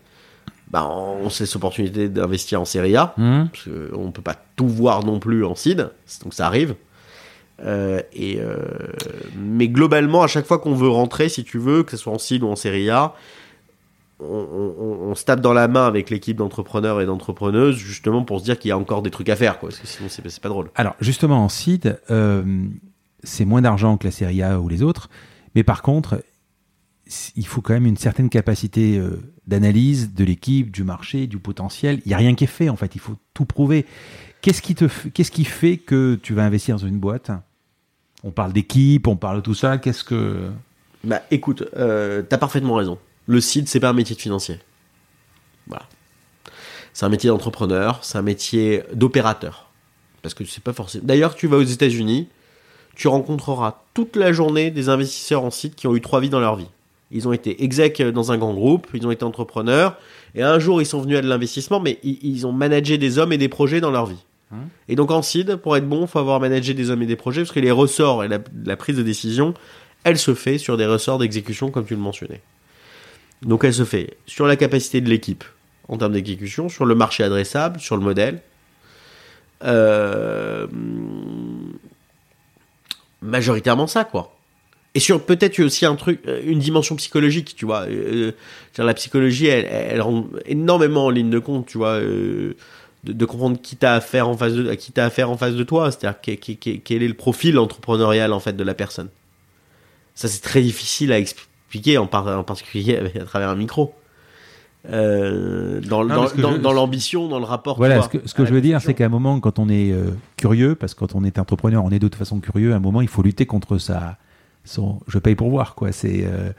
Bah, 0.77 0.87
on 0.91 1.31
sait 1.31 1.47
cette 1.47 1.57
opportunité 1.57 2.09
d'investir 2.11 2.61
en 2.61 2.65
Serie 2.67 2.97
A. 2.97 3.15
hum, 3.19 3.49
Parce 3.51 3.65
qu'on 3.65 4.11
peut 4.13 4.21
pas 4.23 4.37
tout 4.57 4.69
voir 4.69 5.05
non 5.05 5.19
plus 5.21 5.45
en 5.45 5.55
seed. 5.55 5.89
Donc 6.23 6.35
ça 6.35 6.47
arrive. 6.47 6.75
Euh, 7.65 8.03
et 8.13 8.39
euh, 8.41 8.57
mais 9.39 9.69
globalement, 9.69 10.23
à 10.23 10.27
chaque 10.27 10.45
fois 10.45 10.59
qu'on 10.59 10.75
veut 10.75 10.91
rentrer, 10.91 11.31
si 11.31 11.45
tu 11.45 11.59
veux, 11.59 11.83
que 11.83 11.93
ce 11.93 11.97
soit 11.97 12.13
en 12.13 12.19
seed 12.19 12.43
ou 12.43 12.49
en 12.49 12.57
Serie 12.57 12.91
A, 12.91 13.15
on, 14.21 14.27
on- 14.27 15.09
on 15.11 15.15
se 15.15 15.25
tape 15.25 15.41
dans 15.41 15.53
la 15.55 15.67
main 15.69 15.87
avec 15.87 16.11
l'équipe 16.11 16.37
d'entrepreneurs 16.37 17.01
et 17.01 17.07
d'entrepreneuses 17.07 17.77
justement 17.77 18.23
pour 18.25 18.41
se 18.41 18.45
dire 18.45 18.59
qu'il 18.59 18.69
y 18.69 18.73
a 18.73 18.79
encore 18.79 19.01
des 19.03 19.11
trucs 19.11 19.29
à 19.31 19.37
faire, 19.37 19.59
quoi. 19.59 19.71
Parce 19.71 19.81
que 19.81 19.87
sinon, 19.87 20.09
c'est 20.11 20.41
pas 20.41 20.49
drôle. 20.51 20.71
Alors, 20.75 20.95
justement, 21.01 21.43
en 21.45 21.49
seed, 21.49 21.99
euh, 22.11 22.43
c'est 23.23 23.45
moins 23.47 23.63
d'argent 23.63 23.97
que 23.97 24.07
la 24.07 24.11
Serie 24.11 24.43
A 24.43 24.61
ou 24.61 24.69
les 24.69 24.83
autres. 24.83 25.09
Mais 25.55 25.63
par 25.65 25.81
contre, 25.81 26.23
il 27.37 27.47
faut 27.47 27.61
quand 27.61 27.75
même 27.75 27.87
une 27.87 27.97
certaine 27.97 28.29
capacité 28.29 28.99
euh, 28.99 29.21
d'analyse 29.47 30.13
de 30.13 30.25
l'équipe, 30.25 30.71
du 30.71 30.83
marché, 30.83 31.27
du 31.27 31.39
potentiel. 31.39 32.01
Il 32.05 32.09
n'y 32.09 32.15
a 32.15 32.17
rien 32.17 32.35
qui 32.35 32.45
est 32.45 32.49
fait, 32.49 32.69
en 32.69 32.77
fait. 32.77 32.95
Il 32.95 33.01
faut 33.01 33.17
tout 33.33 33.45
prouver. 33.45 33.87
Qu'est-ce 34.43 34.63
qui, 34.63 35.45
fait 35.45 35.77
que 35.77 36.19
tu 36.23 36.35
vas 36.35 36.45
investir 36.45 36.77
dans 36.77 36.87
une 36.87 36.99
boîte? 36.99 37.31
On 38.23 38.31
parle 38.31 38.53
d'équipe, 38.53 39.07
on 39.07 39.17
parle 39.17 39.37
de 39.37 39.43
tout 39.43 39.55
ça. 39.55 39.79
Qu'est-ce 39.79 40.05
que. 40.05 40.51
Bah 41.05 41.23
écoute, 41.31 41.65
euh, 41.77 42.23
t'as 42.23 42.39
parfaitement 42.39 42.75
raison. 42.75 42.99
Le 43.27 43.41
seed, 43.41 43.69
c'est 43.69 43.81
pas 43.81 43.89
un 43.89 43.93
métier 43.93 44.15
de 44.15 44.21
financier. 44.21 44.59
Voilà. 45.67 45.87
C'est 46.93 47.05
un 47.05 47.09
métier 47.09 47.29
d'entrepreneur, 47.29 47.99
c'est 48.03 48.19
un 48.19 48.23
métier 48.23 48.83
d'opérateur. 48.95 49.71
Parce 50.23 50.35
que 50.35 50.45
c'est 50.45 50.63
pas 50.63 50.73
forcément. 50.73 51.05
D'ailleurs, 51.05 51.35
tu 51.35 51.47
vas 51.47 51.57
aux 51.57 51.63
États-Unis, 51.63 52.29
tu 52.95 53.09
rencontreras 53.09 53.83
toute 53.95 54.17
la 54.17 54.33
journée 54.33 54.71
des 54.71 54.89
investisseurs 54.89 55.45
en 55.45 55.51
site 55.51 55.75
qui 55.75 55.87
ont 55.87 55.95
eu 55.95 56.01
trois 56.01 56.21
vies 56.21 56.31
dans 56.31 56.41
leur 56.41 56.57
vie. 56.57 56.69
Ils 57.11 57.29
ont 57.29 57.33
été 57.33 57.63
exec 57.63 58.03
dans 58.03 58.33
un 58.33 58.39
grand 58.39 58.55
groupe, 58.55 58.89
ils 58.95 59.07
ont 59.07 59.11
été 59.11 59.25
entrepreneurs, 59.25 59.97
et 60.35 60.43
un 60.43 60.59
jour 60.59 60.83
ils 60.83 60.87
sont 60.87 61.01
venus 61.01 61.19
à 61.19 61.23
de 61.23 61.29
l'investissement, 61.29 61.81
mais 61.81 61.99
ils, 62.03 62.19
ils 62.23 62.47
ont 62.47 62.53
managé 62.53 62.99
des 62.99 63.19
hommes 63.19 63.33
et 63.33 63.39
des 63.39 63.49
projets 63.49 63.81
dans 63.81 63.91
leur 63.91 64.07
vie. 64.07 64.25
Hein 64.53 64.65
Et 64.89 64.97
donc 64.97 65.11
en 65.11 65.23
seed, 65.23 65.57
pour 65.57 65.77
être 65.77 65.89
bon, 65.89 66.03
il 66.03 66.09
faut 66.09 66.19
avoir 66.19 66.41
managé 66.41 66.75
des 66.75 66.91
hommes 66.91 67.03
et 67.03 67.07
des 67.07 67.17
projets, 67.17 67.43
parce 67.43 67.53
que 67.53 67.61
les 67.61 67.71
ressorts 67.71 68.25
et 68.25 68.29
la, 68.29 68.39
la 68.65 68.77
prise 68.77 68.97
de 68.97 69.03
décision, 69.03 69.55
elle 70.05 70.19
se 70.19 70.35
fait 70.35 70.59
sur 70.59 70.77
des 70.77 70.87
ressorts 70.87 71.19
d'exécution, 71.19 71.71
comme 71.71 71.87
tu 71.87 71.95
le 71.95 72.01
mentionnais. 72.01 72.41
Donc 73.43 73.65
elle 73.65 73.75
se 73.75 73.85
fait 73.85 74.17
sur 74.27 74.47
la 74.47 74.57
capacité 74.57 75.01
de 75.01 75.09
l'équipe 75.09 75.45
en 75.89 75.99
termes 75.99 76.13
d'exécution, 76.13 76.69
sur 76.69 76.85
le 76.85 76.95
marché 76.95 77.23
adressable, 77.23 77.79
sur 77.79 77.97
le 77.97 78.03
modèle. 78.03 78.41
Euh, 79.65 80.67
majoritairement 83.23 83.87
ça, 83.87 84.05
quoi. 84.05 84.36
Et 84.97 85.01
sur 85.01 85.23
peut-être 85.23 85.61
aussi 85.61 85.85
un 85.85 85.95
truc, 85.95 86.21
euh, 86.27 86.41
une 86.47 86.59
dimension 86.59 86.97
psychologique, 86.97 87.55
tu 87.55 87.67
vois. 87.67 87.83
Euh, 87.83 88.33
la 88.79 88.95
psychologie, 88.95 89.47
elle, 89.47 89.67
elle 89.71 90.01
rend 90.01 90.25
énormément 90.47 91.05
en 91.05 91.11
ligne 91.11 91.29
de 91.29 91.39
compte, 91.39 91.67
tu 91.67 91.77
vois, 91.77 91.97
euh, 92.01 92.55
de, 93.05 93.13
de 93.13 93.25
comprendre 93.27 93.61
qui 93.61 93.77
t'as 93.77 93.93
affaire 93.95 94.27
en 94.29 94.37
face 94.37 94.55
de, 94.55 94.73
qui 94.75 94.93
t'as 94.93 95.05
affaire 95.05 95.31
en 95.31 95.37
face 95.37 95.55
de 95.55 95.63
toi. 95.65 95.91
C'est-à-dire 95.91 96.19
quel, 96.23 96.39
quel- 96.39 96.81
quel 96.81 97.03
est 97.03 97.09
le 97.09 97.15
profil 97.15 97.59
entrepreneurial 97.59 98.33
en 98.33 98.41
fait 98.41 98.55
de 98.57 98.65
la 98.65 98.73
personne. 98.75 99.09
Ça 100.15 100.29
c'est 100.29 100.41
très 100.41 100.63
difficile 100.63 101.13
à 101.13 101.19
expliquer, 101.19 101.99
en, 101.99 102.07
par- 102.07 102.27
en 102.29 102.43
particulier 102.43 102.97
à 103.21 103.25
travers 103.27 103.51
un 103.51 103.57
micro. 103.57 103.95
Euh, 104.91 105.81
dans 105.81 106.73
l'ambition, 106.73 107.29
dans 107.29 107.39
le 107.39 107.45
rapport. 107.45 107.77
Voilà, 107.77 108.03
ce 108.03 108.09
que, 108.09 108.19
ce 108.25 108.35
que 108.35 108.43
à 108.43 108.45
je 108.47 108.55
veux 108.55 108.61
dire, 108.61 108.81
c'est 108.81 108.95
qu'à 108.95 109.07
un 109.07 109.09
moment, 109.09 109.41
quand 109.41 109.59
on 109.59 109.69
est 109.69 109.91
euh, 109.93 110.11
curieux, 110.37 110.75
parce 110.75 110.95
que 110.95 111.01
quand 111.01 111.15
on 111.15 111.25
est 111.25 111.39
entrepreneur, 111.39 111.85
on 111.85 111.91
est 111.91 111.99
de 111.99 112.07
toute 112.07 112.15
façon 112.15 112.39
curieux, 112.41 112.73
à 112.73 112.77
un 112.77 112.81
moment, 112.81 113.01
il 113.03 113.09
faut 113.09 113.23
lutter 113.23 113.47
contre 113.47 113.79
sa, 113.79 114.17
je 115.09 115.19
paye 115.19 115.35
pour 115.35 115.51
voir, 115.51 115.75
quoi. 115.75 115.93
C'est, 115.93 116.25
euh, 116.27 116.51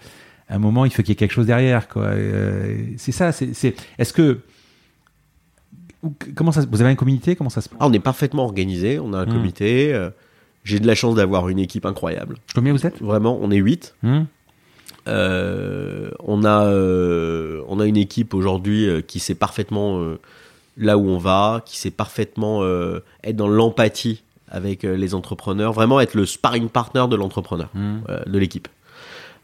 à 0.49 0.55
un 0.55 0.59
moment, 0.59 0.85
il 0.85 0.91
faut 0.91 1.01
qu'il 1.01 1.09
y 1.09 1.11
ait 1.11 1.15
quelque 1.15 1.34
chose 1.34 1.45
derrière, 1.47 1.88
quoi. 1.88 2.03
Euh, 2.05 2.75
c'est 2.97 3.11
ça, 3.11 3.31
c'est, 3.31 3.75
est-ce 3.97 4.13
que, 4.13 4.39
comment 6.35 6.51
ça, 6.51 6.63
vous 6.69 6.81
avez 6.81 6.89
un 6.91 6.95
comité, 6.95 7.35
comment 7.35 7.49
ça 7.49 7.61
se 7.61 7.69
passe? 7.69 7.77
Ah, 7.81 7.88
on 7.88 7.93
est 7.93 7.99
parfaitement 7.99 8.43
organisé, 8.45 8.99
on 8.99 9.13
a 9.13 9.17
un 9.19 9.25
Hmm. 9.25 9.34
comité. 9.34 9.93
euh, 9.93 10.09
J'ai 10.63 10.79
de 10.79 10.88
la 10.88 10.95
chance 10.95 11.15
d'avoir 11.15 11.47
une 11.49 11.59
équipe 11.59 11.85
incroyable. 11.85 12.35
Combien 12.53 12.73
vous 12.73 12.85
êtes? 12.85 13.01
Vraiment, 13.01 13.38
on 13.41 13.51
est 13.51 13.57
8. 13.57 13.95
Hum 14.03 14.25
Euh, 15.07 16.11
on 16.19 16.43
a 16.43 16.65
on 17.69 17.79
a 17.79 17.85
une 17.85 17.95
équipe 17.95 18.34
aujourd'hui 18.34 18.89
qui 19.07 19.19
sait 19.19 19.35
parfaitement 19.35 20.15
là 20.75 20.97
où 20.97 21.07
on 21.07 21.17
va, 21.17 21.61
qui 21.65 21.77
sait 21.77 21.91
parfaitement 21.91 22.61
être 23.23 23.35
dans 23.38 23.47
l'empathie 23.47 24.23
avec 24.49 24.83
euh, 24.85 24.95
les 24.95 25.13
entrepreneurs, 25.15 25.73
vraiment 25.73 25.99
être 25.99 26.13
le 26.15 26.25
sparring 26.25 26.69
partner 26.69 27.05
de 27.09 27.15
l'entrepreneur, 27.15 27.69
Hum. 27.75 28.01
euh, 28.09 28.19
de 28.25 28.37
l'équipe. 28.39 28.67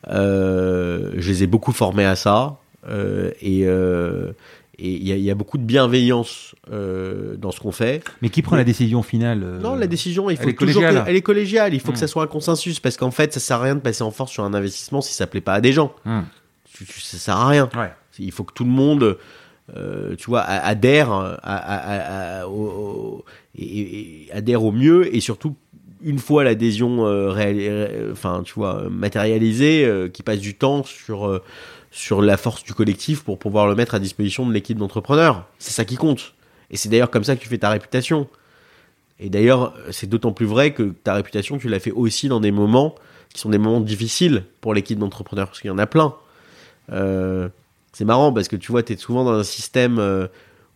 Euh, 0.10 1.12
je 1.18 1.30
les 1.30 1.44
ai 1.44 1.48
beaucoup 1.48 1.72
formés 1.72 2.06
à 2.06 2.16
ça 2.16 2.58
euh, 2.90 3.32
et 3.42 3.60
il 4.80 5.08
y, 5.08 5.12
a- 5.12 5.16
il 5.16 5.24
y 5.24 5.32
a 5.32 5.36
beaucoup 5.36 5.58
de 5.58 5.64
bienveillance 5.64 6.56
dans 6.70 7.52
ce 7.52 7.60
qu'on 7.60 7.72
fait. 7.72 8.04
Mais 8.22 8.30
qui 8.30 8.42
prend 8.42 8.56
la 8.56 8.64
décision 8.64 9.02
finale 9.04 9.40
Non, 9.62 9.76
la 9.76 9.88
décision, 9.88 10.30
il 10.30 10.38
elle 10.42 10.50
est 10.50 10.54
toujours 10.54 10.82
collégiale. 10.82 11.06
elle 11.08 11.16
est 11.16 11.22
collégiale. 11.22 11.74
Il 11.74 11.80
faut 11.80 11.90
Hmm. 11.92 11.94
que 11.94 12.00
ça 12.00 12.08
soit 12.08 12.24
un 12.24 12.28
consensus 12.28 12.80
parce 12.80 12.98
qu'en 12.98 13.12
fait, 13.12 13.32
ça 13.34 13.40
sert 13.40 13.58
à 13.58 13.64
rien 13.64 13.76
de 13.76 13.80
passer 13.82 14.04
en 14.04 14.12
force 14.12 14.32
sur 14.32 14.44
un 14.44 14.54
investissement 14.54 15.02
si 15.02 15.14
ça 15.14 15.28
plaît 15.28 15.42
pas 15.42 15.54
à 15.54 15.62
des 15.62 15.72
gens. 15.74 15.94
Tu- 16.74 16.86
tu- 16.86 17.00
ça 17.02 17.18
sert 17.18 17.38
à 17.38 17.48
rien. 17.48 17.70
Ouais. 17.76 17.92
Il 18.20 18.32
faut 18.32 18.44
que 18.44 18.54
tout 18.54 18.64
le 18.64 18.72
monde, 18.72 19.18
euh, 19.76 20.16
tu 20.16 20.30
vois, 20.30 20.42
adhère, 20.42 21.12
à, 21.12 22.42
à- 22.42 22.48
au, 22.48 23.24
mieux 24.72 25.16
et 25.16 25.20
surtout 25.20 25.56
une 26.04 26.20
fois 26.20 26.44
l'adhésion, 26.44 27.06
euh, 27.06 28.12
enfin, 28.12 28.42
tu 28.44 28.54
vois, 28.56 28.90
matérialisée, 28.90 29.86
euh, 29.86 30.10
qui 30.10 30.22
passe 30.22 30.40
du 30.40 30.56
temps 30.56 30.84
sur 30.84 31.26
euh, 31.28 31.42
sur 31.92 32.22
la 32.22 32.38
force 32.38 32.64
du 32.64 32.74
collectif 32.74 33.24
pour 33.24 33.38
pouvoir 33.38 33.68
le 33.68 33.76
mettre 33.76 33.96
à 33.96 34.00
disposition 34.00 34.46
de 34.46 34.52
l'équipe 34.52 34.78
d'entrepreneurs. 34.78 35.48
C'est 35.60 35.72
ça 35.72 35.86
qui 35.86 35.96
compte. 35.96 36.34
Et 36.72 36.78
c'est 36.78 36.90
d'ailleurs 36.90 37.12
comme 37.12 37.24
ça 37.24 37.36
que 37.36 37.42
tu 37.42 37.48
fais 37.48 37.60
ta 37.60 37.70
réputation. 37.70 38.28
Et 39.20 39.30
d'ailleurs, 39.30 39.74
c'est 39.92 40.10
d'autant 40.10 40.32
plus 40.34 40.48
vrai 40.48 40.74
que 40.74 40.84
ta 41.04 41.14
réputation, 41.14 41.60
tu 41.60 41.70
l'as 41.70 41.80
fait 41.80 41.92
aussi 41.92 42.28
dans 42.28 42.40
des 42.40 42.52
moments 42.52 42.96
qui 43.32 43.40
sont 43.40 43.50
des 43.50 43.60
moments 43.60 43.80
difficiles 43.80 44.44
pour 44.60 44.74
l'équipe 44.74 44.98
d'entrepreneurs, 44.98 45.48
parce 45.48 45.62
qu'il 45.62 45.70
y 45.70 45.72
en 45.72 45.78
a 45.78 45.86
plein. 45.86 46.16
Euh, 46.92 47.48
c'est 47.94 48.06
marrant 48.06 48.34
parce 48.34 48.48
que 48.48 48.56
tu 48.56 48.72
vois, 48.72 48.84
tu 48.84 48.94
es 48.94 48.98
souvent 48.98 49.24
dans 49.24 49.34
un 49.34 49.44
système 49.44 50.00
euh, 50.00 50.28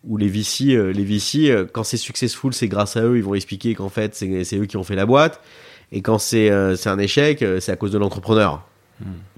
où 0.04 0.16
les 0.16 0.28
VC, 0.28 0.70
euh, 0.70 0.92
les 0.92 1.04
VC 1.04 1.50
euh, 1.50 1.66
quand 1.70 1.82
c'est 1.82 1.96
successful, 1.96 2.54
c'est 2.54 2.68
grâce 2.68 2.96
à 2.96 3.02
eux, 3.02 3.16
ils 3.16 3.24
vont 3.24 3.34
expliquer 3.34 3.74
qu'en 3.74 3.88
fait, 3.88 4.14
c'est 4.14 4.56
eux 4.56 4.66
qui 4.66 4.76
ont 4.76 4.84
fait 4.84 4.94
la 4.94 5.04
boîte. 5.04 5.42
Et 5.90 6.00
quand 6.00 6.18
c'est 6.18 6.50
un 6.50 6.98
échec, 6.98 7.44
c'est 7.60 7.72
à 7.72 7.76
cause 7.76 7.92
de 7.92 7.98
l'entrepreneur. 7.98 8.68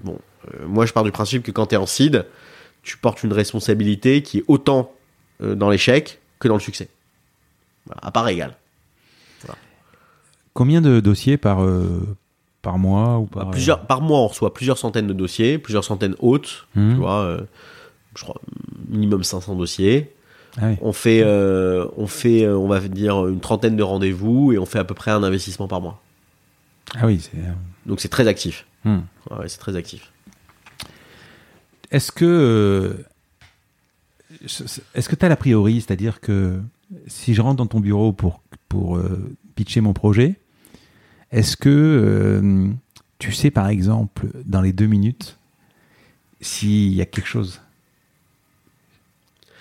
Bon, 0.03 0.19
euh, 0.53 0.65
moi, 0.67 0.85
je 0.85 0.91
pars 0.91 1.03
du 1.03 1.11
principe 1.11 1.43
que 1.43 1.51
quand 1.51 1.67
tu 1.67 1.75
es 1.75 1.77
en 1.77 1.85
seed, 1.85 2.25
tu 2.83 2.97
portes 2.97 3.23
une 3.23 3.31
responsabilité 3.31 4.21
qui 4.21 4.39
est 4.39 4.43
autant 4.47 4.93
dans 5.39 5.69
l'échec 5.69 6.19
que 6.39 6.47
dans 6.47 6.55
le 6.55 6.59
succès. 6.59 6.89
Voilà, 7.85 8.01
à 8.03 8.11
part 8.11 8.27
égale. 8.27 8.57
Combien 10.53 10.81
de 10.81 10.99
dossiers 10.99 11.37
par, 11.37 11.65
par 12.61 12.77
mois 12.77 13.17
ou 13.19 13.25
par, 13.25 13.45
Bah, 13.45 13.51
plusieurs, 13.51 13.85
par 13.87 14.01
mois, 14.01 14.19
on 14.19 14.27
reçoit 14.27 14.53
plusieurs 14.53 14.77
centaines 14.77 15.07
de 15.07 15.13
dossiers, 15.13 15.57
plusieurs 15.57 15.83
centaines 15.83 16.15
hautes, 16.19 16.67
Hum. 16.77 16.91
tu 16.91 16.97
vois, 16.97 17.21
euh, 17.21 17.41
je 18.15 18.23
crois 18.23 18.39
minimum 18.89 19.23
500 19.23 19.55
dossiers. 19.55 20.13
Ah 20.57 20.67
oui. 20.69 20.75
On 20.81 20.91
fait, 20.93 21.21
euh, 21.23 21.87
on 21.97 22.07
fait, 22.07 22.43
euh, 22.43 22.57
on 22.57 22.67
va 22.67 22.79
dire 22.81 23.27
une 23.27 23.39
trentaine 23.39 23.75
de 23.77 23.83
rendez-vous 23.83 24.51
et 24.51 24.57
on 24.57 24.65
fait 24.65 24.79
à 24.79 24.83
peu 24.83 24.93
près 24.93 25.11
un 25.11 25.23
investissement 25.23 25.67
par 25.67 25.79
mois. 25.81 26.01
Ah 26.99 27.07
oui, 27.07 27.19
c'est. 27.21 27.37
euh, 27.37 27.51
Donc 27.85 28.01
c'est 28.01 28.09
très 28.09 28.27
actif. 28.27 28.65
Ouais, 28.85 28.91
ouais, 29.31 29.47
c'est 29.47 29.59
très 29.59 29.75
actif. 29.77 30.11
Est-ce 31.89 32.11
que 32.11 32.25
euh, 32.25 32.93
est-ce 34.95 35.09
que 35.09 35.15
tu 35.15 35.25
as 35.25 35.29
l'a 35.29 35.35
priori, 35.35 35.81
c'est-à-dire 35.81 36.19
que 36.21 36.59
si 37.07 37.33
je 37.33 37.41
rentre 37.41 37.57
dans 37.57 37.67
ton 37.67 37.79
bureau 37.79 38.11
pour 38.11 38.41
pour 38.69 38.97
euh, 38.97 39.35
pitcher 39.55 39.81
mon 39.81 39.93
projet, 39.93 40.35
est-ce 41.31 41.55
que 41.57 41.69
euh, 41.69 42.67
tu 43.19 43.31
sais 43.31 43.51
par 43.51 43.67
exemple 43.67 44.27
dans 44.45 44.61
les 44.61 44.73
deux 44.73 44.87
minutes 44.87 45.37
s'il 46.41 46.93
y 46.93 47.01
a 47.01 47.05
quelque 47.05 47.27
chose? 47.27 47.61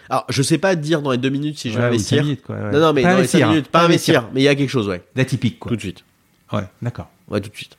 Alors, 0.08 0.24
je 0.28 0.42
sais 0.42 0.58
pas 0.58 0.74
dire 0.74 1.02
dans 1.02 1.12
les 1.12 1.18
deux 1.18 1.28
minutes 1.30 1.58
si 1.58 1.70
je 1.70 1.76
vais 1.76 1.82
Ouais, 1.82 1.88
investir. 1.88 2.24
minutes, 2.24 2.42
quoi, 2.42 2.56
ouais. 2.56 2.72
Non, 2.72 2.80
non, 2.80 2.92
mais 2.92 3.02
Pas 3.02 3.12
dans 3.14 3.20
les 3.20 3.26
cinq 3.28 3.38
investir, 3.38 3.46
hein. 3.46 3.50
minutes, 3.50 3.68
pas 3.68 3.84
investir, 3.84 4.28
mais 4.34 4.40
il 4.40 4.44
y 4.44 4.48
a 4.48 4.54
quelque 4.56 4.68
chose, 4.70 4.88
ouais. 4.88 5.02
L'atypique 5.14 5.58
quoi. 5.60 5.68
Tout 5.70 5.76
de 5.76 5.80
suite. 5.82 6.04
Ouais, 6.52 6.64
d'accord. 6.82 7.08
Ouais, 7.28 7.40
tout 7.40 7.48
de 7.50 7.54
suite. 7.56 7.76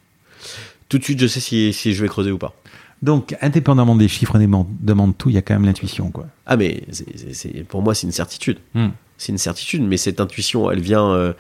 Tout 0.88 0.98
de 0.98 1.04
suite, 1.04 1.20
je 1.20 1.28
sais 1.28 1.42
si, 1.42 1.74
si 1.74 1.94
je 1.94 2.02
vais 2.02 2.08
creuser 2.08 2.32
ou 2.32 2.38
pas. 2.38 2.54
Donc 3.02 3.36
indépendamment 3.42 3.96
des 3.96 4.08
chiffres, 4.08 4.36
indépendamment 4.36 5.08
de 5.10 5.14
tout, 5.14 5.30
il 5.30 5.36
y 5.36 5.38
a 5.38 5.42
quand 5.42 5.56
même 5.56 5.66
l'intuition 5.66 6.12
quoi. 6.12 6.28
Ah, 6.46 6.56
mais 6.56 6.84
c'est- 6.92 7.18
c'est- 7.18 7.34
c'est- 7.34 7.64
pour 7.64 7.82
moi, 7.82 7.96
c'est 7.96 8.06
une 8.08 8.14
certitude. 8.14 8.60
Hum. 8.76 8.92
c'est 9.18 9.32
une 9.32 9.38
certitude, 9.38 9.82
mais 9.84 9.98
cette 9.98 10.20
intuition, 10.20 10.72
elle 10.72 10.80
vient 10.80 11.12
euh, 11.12 11.34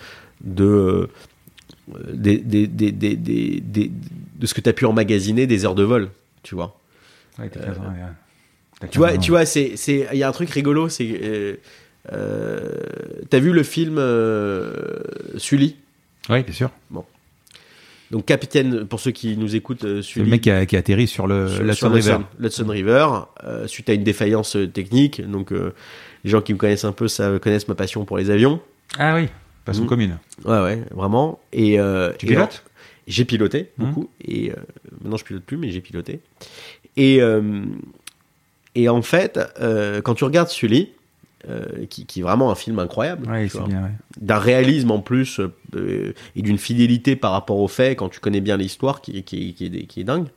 de, 0.43 0.63
euh, 0.65 1.07
des- 2.13 2.37
des- 2.37 2.67
des- 2.67 3.91
de 4.39 4.45
ce 4.45 4.53
que 4.53 4.61
tu 4.61 4.69
as 4.69 4.73
pu 4.73 4.85
emmagasiner 4.85 5.47
des 5.47 5.65
heures 5.65 5.75
de 5.75 5.83
vol, 5.83 6.09
tu 6.43 6.55
vois. 6.55 6.79
Ouais, 7.39 7.49
t'as 7.49 7.59
15 7.61 7.77
ans, 7.79 7.83
ouais. 7.83 7.99
T'as 8.79 8.87
Tu 8.87 8.97
vois, 8.97 9.09
15 9.09 9.17
ans. 9.17 9.21
tu 9.21 9.31
vois, 9.31 9.45
c'est, 9.45 9.73
c'est, 9.75 10.07
il 10.13 10.17
y 10.19 10.23
a 10.23 10.27
un 10.29 10.31
truc 10.31 10.49
rigolo, 10.49 10.89
c'est, 10.89 11.07
euh, 11.21 11.55
euh, 12.11 12.69
t'as 13.29 13.39
vu 13.39 13.51
le 13.53 13.63
film 13.63 13.95
euh, 13.99 14.73
Sully? 15.37 15.75
Oui, 16.29 16.43
bien 16.43 16.53
sûr. 16.53 16.69
Donc 18.11 18.25
capitaine, 18.25 18.85
pour 18.85 18.99
ceux 18.99 19.11
qui 19.11 19.37
nous 19.37 19.55
écoutent, 19.55 19.85
euh, 19.85 20.01
C'est 20.01 20.19
le 20.19 20.25
mec 20.25 20.41
qui 20.41 20.51
a, 20.51 20.65
qui 20.65 20.75
a 20.75 20.79
atterri 20.79 21.07
sur 21.07 21.27
le 21.27 21.47
sur- 21.47 21.63
la 21.63 21.73
sur 21.73 21.87
Sun 21.87 21.95
River. 21.95 22.17
l'Hudson 22.39 22.65
River, 22.67 23.07
euh, 23.45 23.67
suite 23.67 23.89
à 23.89 23.93
une 23.93 24.03
défaillance 24.03 24.57
euh, 24.57 24.67
technique. 24.67 25.21
Donc 25.25 25.53
euh, 25.53 25.73
les 26.25 26.29
gens 26.31 26.41
qui 26.41 26.51
me 26.53 26.57
connaissent 26.57 26.83
un 26.83 26.91
peu, 26.91 27.07
ça 27.07 27.39
connaissent 27.39 27.69
ma 27.69 27.75
passion 27.75 28.03
pour 28.03 28.17
les 28.17 28.29
avions. 28.29 28.59
Ah 28.99 29.15
oui, 29.15 29.29
passion 29.65 29.83
Mhm. 29.83 29.89
commune. 29.89 30.17
Ouais, 30.45 30.61
ouais, 30.61 30.83
vraiment. 30.91 31.39
Et 31.53 31.79
euh, 31.79 32.11
Tu 32.17 32.25
et 32.25 32.29
pilotes 32.29 32.63
J'ai 33.07 33.25
piloté 33.25 33.71
beaucoup. 33.77 34.09
Et 34.23 34.51
euh, 34.51 34.55
maintenant, 35.01 35.17
je 35.17 35.23
pilote 35.25 35.43
plus, 35.43 35.57
mais 35.57 35.69
j'ai 35.71 35.81
piloté. 35.81 36.19
Et 36.97 37.21
euh, 37.21 37.63
et 38.75 38.87
en 38.89 39.01
fait, 39.01 39.39
quand 40.03 40.13
tu 40.15 40.23
regardes 40.23 40.47
Sully, 40.49 40.89
qui, 41.89 42.05
qui 42.05 42.19
est 42.19 42.23
vraiment 42.23 42.51
un 42.51 42.55
film 42.55 42.77
incroyable, 42.79 43.27
Ouais, 43.27 43.49
ouais. 43.53 43.71
d'un 44.19 44.37
réalisme 44.37 44.91
en 44.91 44.99
plus 44.99 45.41
et 46.35 46.41
d'une 46.41 46.57
fidélité 46.59 47.15
par 47.15 47.31
rapport 47.31 47.57
aux 47.57 47.67
faits 47.67 47.97
quand 47.97 48.09
tu 48.09 48.19
connais 48.19 48.41
bien 48.41 48.57
l'histoire 48.57 49.01
qui, 49.01 49.23
qui, 49.23 49.53
qui, 49.55 49.65
est, 49.65 49.85
qui 49.87 50.01
est 50.01 50.03
dingue. 50.03 50.27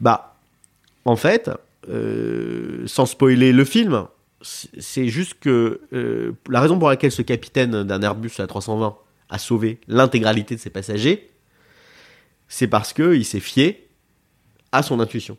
Bah, 0.00 0.36
en 1.06 1.16
fait, 1.16 1.50
sans 2.86 3.06
spoiler 3.06 3.52
le 3.52 3.64
film, 3.64 4.04
c'est 4.42 5.08
juste 5.08 5.34
que 5.40 5.80
euh, 5.92 6.32
la 6.48 6.60
raison 6.60 6.78
pour 6.78 6.88
laquelle 6.88 7.12
ce 7.12 7.22
capitaine 7.22 7.82
d'un 7.84 8.02
Airbus 8.02 8.28
A320 8.38 8.94
a 9.28 9.38
sauvé 9.38 9.78
l'intégralité 9.88 10.54
de 10.56 10.60
ses 10.60 10.70
passagers, 10.70 11.28
c'est 12.48 12.66
parce 12.66 12.92
que 12.92 13.14
il 13.14 13.24
s'est 13.24 13.38
fié 13.40 13.86
à 14.72 14.82
son 14.82 14.98
intuition. 15.00 15.36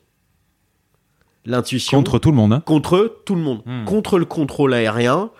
L'intuition 1.45 1.97
Contre 1.97 2.19
tout 2.19 2.29
le 2.31 2.37
monde. 2.37 2.53
hein. 2.53 2.61
contre 2.65 3.21
tout 3.25 3.35
le 3.35 3.41
monde, 3.41 3.61
Hmm. 3.65 3.85
contre 3.85 4.19
le 4.19 4.25
contrôle 4.25 4.73
aérien, 4.73 5.31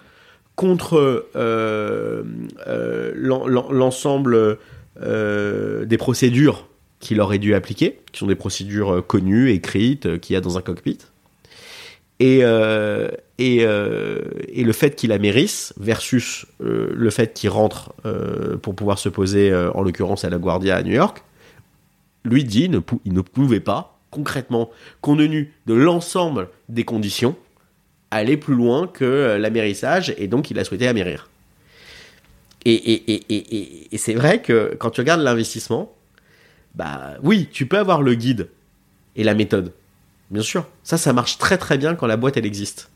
contre 0.55 0.95
euh, 1.35 2.23
euh, 2.67 3.13
l'en- 3.15 3.47
l'en- 3.47 3.71
l'ensemble 3.71 4.57
des 4.99 5.97
procédures 5.97 6.67
qu'il 6.99 7.21
aurait 7.21 7.39
dû 7.39 7.53
appliquer, 7.55 7.99
qui 8.11 8.19
sont 8.19 8.27
des 8.27 8.35
procédures 8.35 9.05
connues, 9.07 9.49
écrites, 9.51 10.19
qu'il 10.19 10.33
y 10.33 10.37
a 10.37 10.41
dans 10.41 10.57
un 10.57 10.61
cockpit. 10.61 10.99
Et, 12.19 12.39
euh, 12.43 13.09
et, 13.41 13.59
euh, 13.61 14.19
et 14.49 14.63
le 14.63 14.71
fait 14.73 14.95
qu'il 14.95 15.11
amérisse 15.11 15.73
versus 15.77 16.45
euh, 16.63 16.91
le 16.93 17.09
fait 17.09 17.33
qu'il 17.33 17.49
rentre 17.49 17.93
euh, 18.05 18.57
pour 18.57 18.75
pouvoir 18.75 18.99
se 18.99 19.09
poser, 19.09 19.53
en 19.73 19.81
l'occurrence 19.81 20.23
à 20.25 20.29
la 20.29 20.37
Guardia 20.37 20.75
à 20.75 20.83
New 20.83 20.93
York, 20.93 21.23
lui 22.23 22.43
dit 22.43 22.69
ne 22.69 22.79
il 23.05 23.13
ne 23.13 23.21
pouvait 23.21 23.59
pas, 23.59 23.99
concrètement, 24.11 24.69
compte 25.01 25.19
tenu 25.19 25.53
de 25.65 25.73
l'ensemble 25.73 26.49
des 26.69 26.83
conditions, 26.83 27.35
aller 28.11 28.37
plus 28.37 28.55
loin 28.55 28.87
que 28.87 29.37
l'amérissage, 29.39 30.13
et 30.17 30.27
donc 30.27 30.51
il 30.51 30.59
a 30.59 30.63
souhaité 30.63 30.87
amérir. 30.87 31.29
Et- 32.63 33.01
et 33.91 33.97
c'est 33.97 34.13
vrai 34.13 34.41
que 34.41 34.75
quand 34.77 34.91
tu 34.91 35.01
regardes 35.01 35.21
l'investissement, 35.21 35.95
bah 36.75 37.15
oui, 37.23 37.49
tu 37.51 37.65
peux 37.65 37.79
avoir 37.79 38.01
le 38.03 38.13
guide 38.13 38.49
et 39.15 39.23
la 39.23 39.33
méthode. 39.33 39.73
Bien 40.29 40.43
sûr, 40.43 40.67
ça, 40.83 40.97
ça 40.97 41.11
marche 41.11 41.37
très 41.39 41.57
très 41.57 41.77
bien 41.77 41.95
quand 41.95 42.07
la 42.07 42.17
boîte 42.17 42.37
elle 42.37 42.45
existe. 42.45 42.89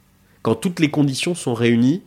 Quand 0.45 0.53
toutes 0.53 0.79
les 0.79 0.91
conditions 0.91 1.33
sont 1.33 1.55
réunies 1.55 2.03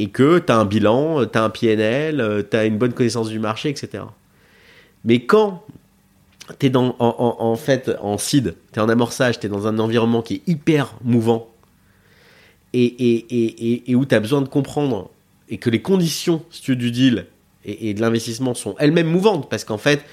et 0.00 0.08
que 0.08 0.40
tu 0.40 0.50
as 0.50 0.56
un 0.56 0.64
bilan, 0.64 1.24
tu 1.26 1.38
as 1.38 1.44
un 1.44 1.50
PNL, 1.50 2.44
tu 2.50 2.56
as 2.56 2.64
une 2.64 2.76
bonne 2.76 2.92
connaissance 2.92 3.28
du 3.28 3.38
marché, 3.38 3.68
etc. 3.68 4.02
Mais 5.04 5.20
quand 5.26 5.62
tu 6.58 6.66
es 6.66 6.72
en, 6.74 7.56
fait 7.56 7.88
en 8.00 8.18
seed, 8.18 8.56
tu 8.72 8.80
es 8.80 8.82
en 8.82 8.88
amorçage, 8.88 9.38
tu 9.38 9.46
es 9.46 9.48
dans 9.48 9.68
un 9.68 9.78
environnement 9.78 10.22
qui 10.22 10.34
est 10.34 10.48
hyper 10.48 10.92
mouvant 11.04 11.48
et, 12.72 13.94
où 13.94 14.04
tu 14.04 14.14
as 14.16 14.18
besoin 14.18 14.42
de 14.42 14.48
comprendre 14.48 15.08
et 15.48 15.58
que 15.58 15.70
les 15.70 15.82
conditions 15.82 16.42
du 16.66 16.90
deal 16.90 17.26
et 17.64 17.94
de 17.94 18.00
l'investissement 18.00 18.54
sont 18.54 18.74
elles-mêmes 18.80 19.06
mouvantes 19.06 19.48
parce 19.48 19.62
qu'en 19.62 19.78
fait 19.78 20.04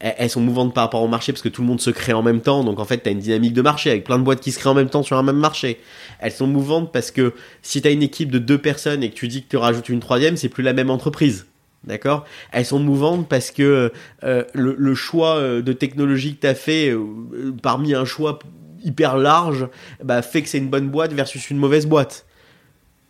elles 0.00 0.30
sont 0.30 0.40
mouvantes 0.40 0.74
par 0.74 0.84
rapport 0.84 1.02
au 1.02 1.08
marché 1.08 1.32
parce 1.32 1.42
que 1.42 1.48
tout 1.48 1.62
le 1.62 1.68
monde 1.68 1.80
se 1.80 1.90
crée 1.90 2.12
en 2.12 2.22
même 2.22 2.40
temps. 2.40 2.62
Donc 2.62 2.78
en 2.78 2.84
fait 2.84 3.02
tu 3.02 3.08
as 3.08 3.12
une 3.12 3.18
dynamique 3.18 3.52
de 3.52 3.62
marché 3.62 3.90
avec 3.90 4.04
plein 4.04 4.18
de 4.18 4.24
boîtes 4.24 4.40
qui 4.40 4.52
se 4.52 4.58
créent 4.58 4.70
en 4.70 4.74
même 4.74 4.90
temps 4.90 5.02
sur 5.02 5.16
un 5.16 5.22
même 5.22 5.36
marché. 5.36 5.80
Elles 6.20 6.32
sont 6.32 6.46
mouvantes 6.46 6.92
parce 6.92 7.10
que 7.10 7.34
si 7.62 7.82
tu 7.82 7.88
as 7.88 7.90
une 7.90 8.02
équipe 8.02 8.30
de 8.30 8.38
deux 8.38 8.58
personnes 8.58 9.02
et 9.02 9.10
que 9.10 9.14
tu 9.14 9.28
dis 9.28 9.42
que 9.42 9.48
tu 9.48 9.56
rajoutes 9.56 9.88
une 9.88 10.00
troisième 10.00 10.36
c'est 10.36 10.48
plus 10.48 10.62
la 10.62 10.72
même 10.72 10.90
entreprise. 10.90 11.46
D'accord? 11.84 12.26
Elles 12.52 12.66
sont 12.66 12.80
mouvantes 12.80 13.28
parce 13.28 13.50
que 13.50 13.92
euh, 14.24 14.44
le, 14.52 14.94
choix 14.94 15.36
euh, 15.36 15.62
de 15.62 15.72
technologie 15.72 16.34
que 16.34 16.40
tu 16.40 16.46
as 16.46 16.54
fait 16.54 16.90
euh, 16.90 17.52
parmi 17.62 17.94
un 17.94 18.04
choix 18.04 18.40
hyper 18.84 19.16
large 19.16 19.68
bah, 20.02 20.22
fait 20.22 20.42
que 20.42 20.48
c'est 20.48 20.58
une 20.58 20.68
bonne 20.68 20.88
boîte 20.88 21.12
versus 21.12 21.50
une 21.50 21.56
mauvaise 21.56 21.86
boîte. 21.86 22.26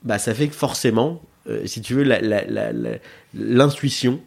Bah, 0.05 0.19
ça 0.19 0.35
fait 0.35 0.49
que 0.49 0.55
forcément, 0.55 1.23
si 1.65 1.81
tu 1.81 1.95
veux, 1.95 2.05
l'intuition 3.35 4.21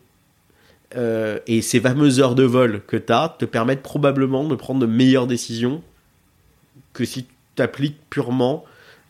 euh, 0.96 1.40
et 1.48 1.62
ces 1.62 1.80
fameuses 1.80 2.20
heures 2.20 2.36
de 2.36 2.44
vol 2.44 2.82
que 2.86 2.98
tu 2.98 3.14
as 3.14 3.36
te 3.38 3.46
permettent 3.46 3.84
probablement 3.84 4.48
de 4.48 4.56
prendre 4.56 4.80
de 4.80 4.86
meilleures 4.86 5.28
décisions 5.28 5.82
que 6.94 7.06
si 7.06 7.26
tu 7.56 7.62
appliques 7.62 7.98
purement 8.10 8.66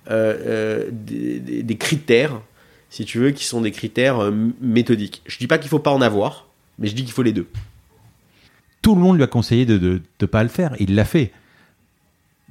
euh, 0.09 0.37
euh, 0.45 0.89
des, 0.91 1.77
critères, 1.77 2.41
si 2.89 3.05
tu 3.05 3.19
veux, 3.19 3.31
qui 3.31 3.45
sont 3.45 3.61
des 3.61 3.71
critères 3.71 4.31
méthodiques. 4.61 5.21
Je 5.25 5.37
dis 5.37 5.47
pas 5.47 5.57
qu'il 5.57 5.69
faut 5.69 5.79
pas 5.79 5.91
en 5.91 6.01
avoir, 6.01 6.47
mais 6.77 6.87
je 6.87 6.95
dis 6.95 7.03
qu'il 7.03 7.13
faut 7.13 7.23
les 7.23 7.33
deux. 7.33 7.47
Tout 8.81 8.95
le 8.95 9.01
monde 9.01 9.17
lui 9.17 9.23
a 9.23 9.27
conseillé 9.27 9.65
de 9.65 10.01
ne 10.19 10.25
pas 10.25 10.43
le 10.43 10.49
faire. 10.49 10.75
Il 10.79 10.95
l'a 10.95 11.05
fait. 11.05 11.31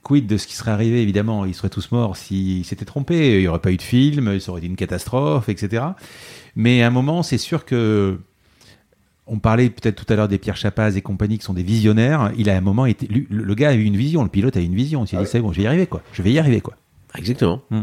Quid 0.02 0.26
de 0.26 0.38
ce 0.38 0.46
qui 0.46 0.54
serait 0.54 0.70
arrivé, 0.70 1.02
évidemment, 1.02 1.44
ils 1.44 1.54
seraient 1.54 1.68
tous 1.68 1.92
morts 1.92 2.16
s'il 2.16 2.64
s'était 2.64 2.86
trompé. 2.86 3.36
Il 3.36 3.40
n'y 3.40 3.48
aurait 3.48 3.60
pas 3.60 3.70
eu 3.70 3.76
de 3.76 3.82
film, 3.82 4.40
ça 4.40 4.50
aurait 4.50 4.60
été 4.60 4.66
une 4.66 4.76
catastrophe, 4.76 5.48
etc. 5.48 5.84
Mais 6.56 6.82
à 6.82 6.86
un 6.86 6.90
moment, 6.90 7.22
c'est 7.22 7.38
sûr 7.38 7.64
que. 7.64 8.18
On 9.32 9.38
parlait 9.38 9.70
peut-être 9.70 10.04
tout 10.04 10.12
à 10.12 10.16
l'heure 10.16 10.26
des 10.26 10.38
Pierre 10.38 10.56
Chapaz 10.56 10.96
et 10.96 11.02
compagnie 11.02 11.38
qui 11.38 11.44
sont 11.44 11.54
des 11.54 11.62
visionnaires. 11.62 12.32
Il 12.36 12.50
a 12.50 12.54
à 12.54 12.58
un 12.58 12.60
moment 12.60 12.84
été. 12.84 13.06
lui, 13.06 13.28
le, 13.30 13.54
gars 13.54 13.68
a 13.70 13.74
eu 13.74 13.84
une 13.84 13.96
vision, 13.96 14.24
le 14.24 14.28
pilote 14.28 14.56
a 14.56 14.60
eu 14.60 14.64
une 14.64 14.74
vision. 14.74 15.04
Il 15.04 15.08
s'est 15.08 15.16
dit, 15.16 15.26
c'est 15.26 15.40
bon, 15.40 15.52
je 15.52 15.58
vais 15.58 15.62
y 15.62 15.66
arriver, 15.68 15.86
quoi. 15.86 16.02
Je 16.12 16.22
vais 16.22 16.32
y 16.32 16.38
arriver, 16.40 16.60
quoi. 16.60 16.74
Exactement. 17.16 17.62
Hmm. 17.70 17.82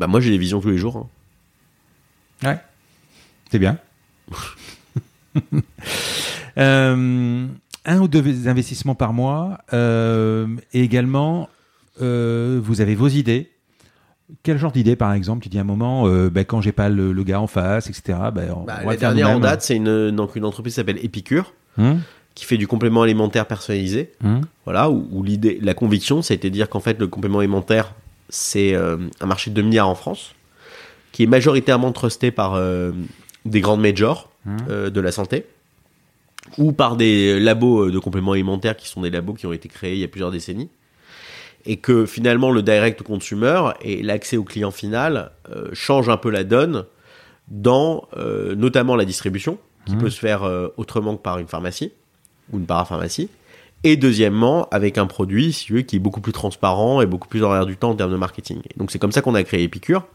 Bah 0.00 0.06
moi 0.06 0.20
j'ai 0.20 0.30
des 0.30 0.38
visions 0.38 0.60
tous 0.60 0.70
les 0.70 0.78
jours. 0.78 1.08
hein. 2.42 2.48
Ouais. 2.48 2.58
C'est 3.50 3.58
bien. 3.58 3.78
Euh, 6.58 7.46
un 7.84 8.00
ou 8.00 8.08
deux 8.08 8.48
investissements 8.48 8.94
par 8.94 9.12
mois. 9.12 9.58
euh, 9.74 10.46
et 10.72 10.80
également, 10.80 11.50
euh, 12.00 12.58
vous 12.64 12.80
avez 12.80 12.94
vos 12.94 13.08
idées. 13.08 13.50
Quel 14.42 14.58
genre 14.58 14.72
d'idées, 14.72 14.96
par 14.96 15.12
exemple 15.12 15.42
Tu 15.42 15.48
dis 15.48 15.58
à 15.58 15.60
un 15.60 15.64
moment, 15.64 16.08
euh, 16.08 16.30
ben, 16.30 16.44
quand 16.44 16.60
j'ai 16.60 16.72
pas 16.72 16.88
le, 16.88 17.12
le 17.12 17.22
gars 17.24 17.40
en 17.40 17.46
face, 17.46 17.88
etc. 17.88 18.18
On, 18.18 18.30
Bah, 18.32 18.42
on 18.52 18.64
va 18.64 18.82
la 18.84 18.96
dernière 18.96 19.30
en 19.30 19.38
date, 19.40 19.62
c'est 19.62 19.76
une, 19.76 20.10
donc 20.10 20.34
une 20.36 20.44
entreprise 20.44 20.74
qui 20.74 20.76
s'appelle 20.76 20.98
Epicure, 21.04 21.52
Hum, 21.78 22.00
qui 22.34 22.44
fait 22.46 22.56
du 22.56 22.66
complément 22.66 23.02
alimentaire 23.02 23.46
personnalisé. 23.46 24.12
hum, 24.24 24.40
Voilà, 24.64 24.90
où, 24.90 25.06
où 25.12 25.22
l'idée, 25.22 25.58
la 25.62 25.74
conviction, 25.74 26.22
ça 26.22 26.32
a 26.32 26.36
été 26.36 26.48
de 26.50 26.54
dire 26.54 26.68
qu'en 26.68 26.80
fait 26.80 26.98
le 26.98 27.06
complément 27.06 27.38
alimentaire, 27.40 27.92
c'est 28.28 28.74
euh, 28.74 28.96
un 29.20 29.26
marché 29.26 29.50
de 29.50 29.56
2 29.56 29.62
milliards 29.62 29.88
en 29.88 29.94
France, 29.94 30.34
qui 31.12 31.22
est 31.22 31.26
majoritairement 31.28 31.92
trusté 31.92 32.30
par 32.30 32.54
euh, 32.54 32.92
des 33.44 33.60
grandes 33.60 33.80
majors 33.82 34.30
hum. 34.46 34.56
euh, 34.70 34.90
de 34.90 35.00
la 35.00 35.12
santé, 35.12 35.44
ou 36.58 36.72
par 36.72 36.96
des 36.96 37.38
labos 37.40 37.90
de 37.90 37.98
compléments 37.98 38.32
alimentaires 38.32 38.76
qui 38.76 38.88
sont 38.88 39.02
des 39.02 39.10
labos 39.10 39.34
qui 39.34 39.46
ont 39.46 39.52
été 39.52 39.68
créés 39.68 39.94
il 39.94 40.00
y 40.00 40.04
a 40.04 40.08
plusieurs 40.08 40.30
décennies, 40.30 40.68
et 41.66 41.76
que 41.76 42.06
finalement 42.06 42.50
le 42.50 42.62
direct 42.62 43.02
consumer 43.02 43.60
et 43.82 44.02
l'accès 44.02 44.36
au 44.36 44.44
client 44.44 44.70
final 44.70 45.32
euh, 45.50 45.68
change 45.72 46.08
un 46.08 46.16
peu 46.16 46.30
la 46.30 46.44
donne 46.44 46.84
dans 47.48 48.08
euh, 48.16 48.54
notamment 48.54 48.96
la 48.96 49.04
distribution, 49.04 49.58
qui 49.84 49.94
Mhm. 49.94 50.00
peut 50.00 50.10
se 50.10 50.18
faire 50.18 50.44
euh, 50.44 50.68
autrement 50.76 51.16
que 51.16 51.22
par 51.22 51.38
une 51.38 51.46
pharmacie 51.46 51.92
ou 52.52 52.58
une 52.58 52.66
parapharmacie. 52.66 53.28
Et 53.84 53.96
deuxièmement, 53.96 54.68
avec 54.70 54.98
un 54.98 55.06
produit, 55.06 55.52
si 55.52 55.66
veux, 55.72 55.82
qui 55.82 55.96
est 55.96 56.00
beaucoup 56.00 56.20
plus 56.20 56.32
transparent 56.32 57.00
et 57.02 57.06
beaucoup 57.06 57.28
plus 57.28 57.44
en 57.44 57.52
l'air 57.52 57.66
du 57.66 57.76
temps 57.76 57.90
en 57.90 57.94
termes 57.94 58.10
de 58.10 58.16
marketing. 58.16 58.60
Et 58.74 58.78
donc 58.78 58.90
c'est 58.90 58.98
comme 58.98 59.12
ça 59.12 59.20
qu'on 59.20 59.34
a 59.34 59.42
créé 59.44 59.62
Epicure, 59.62 60.06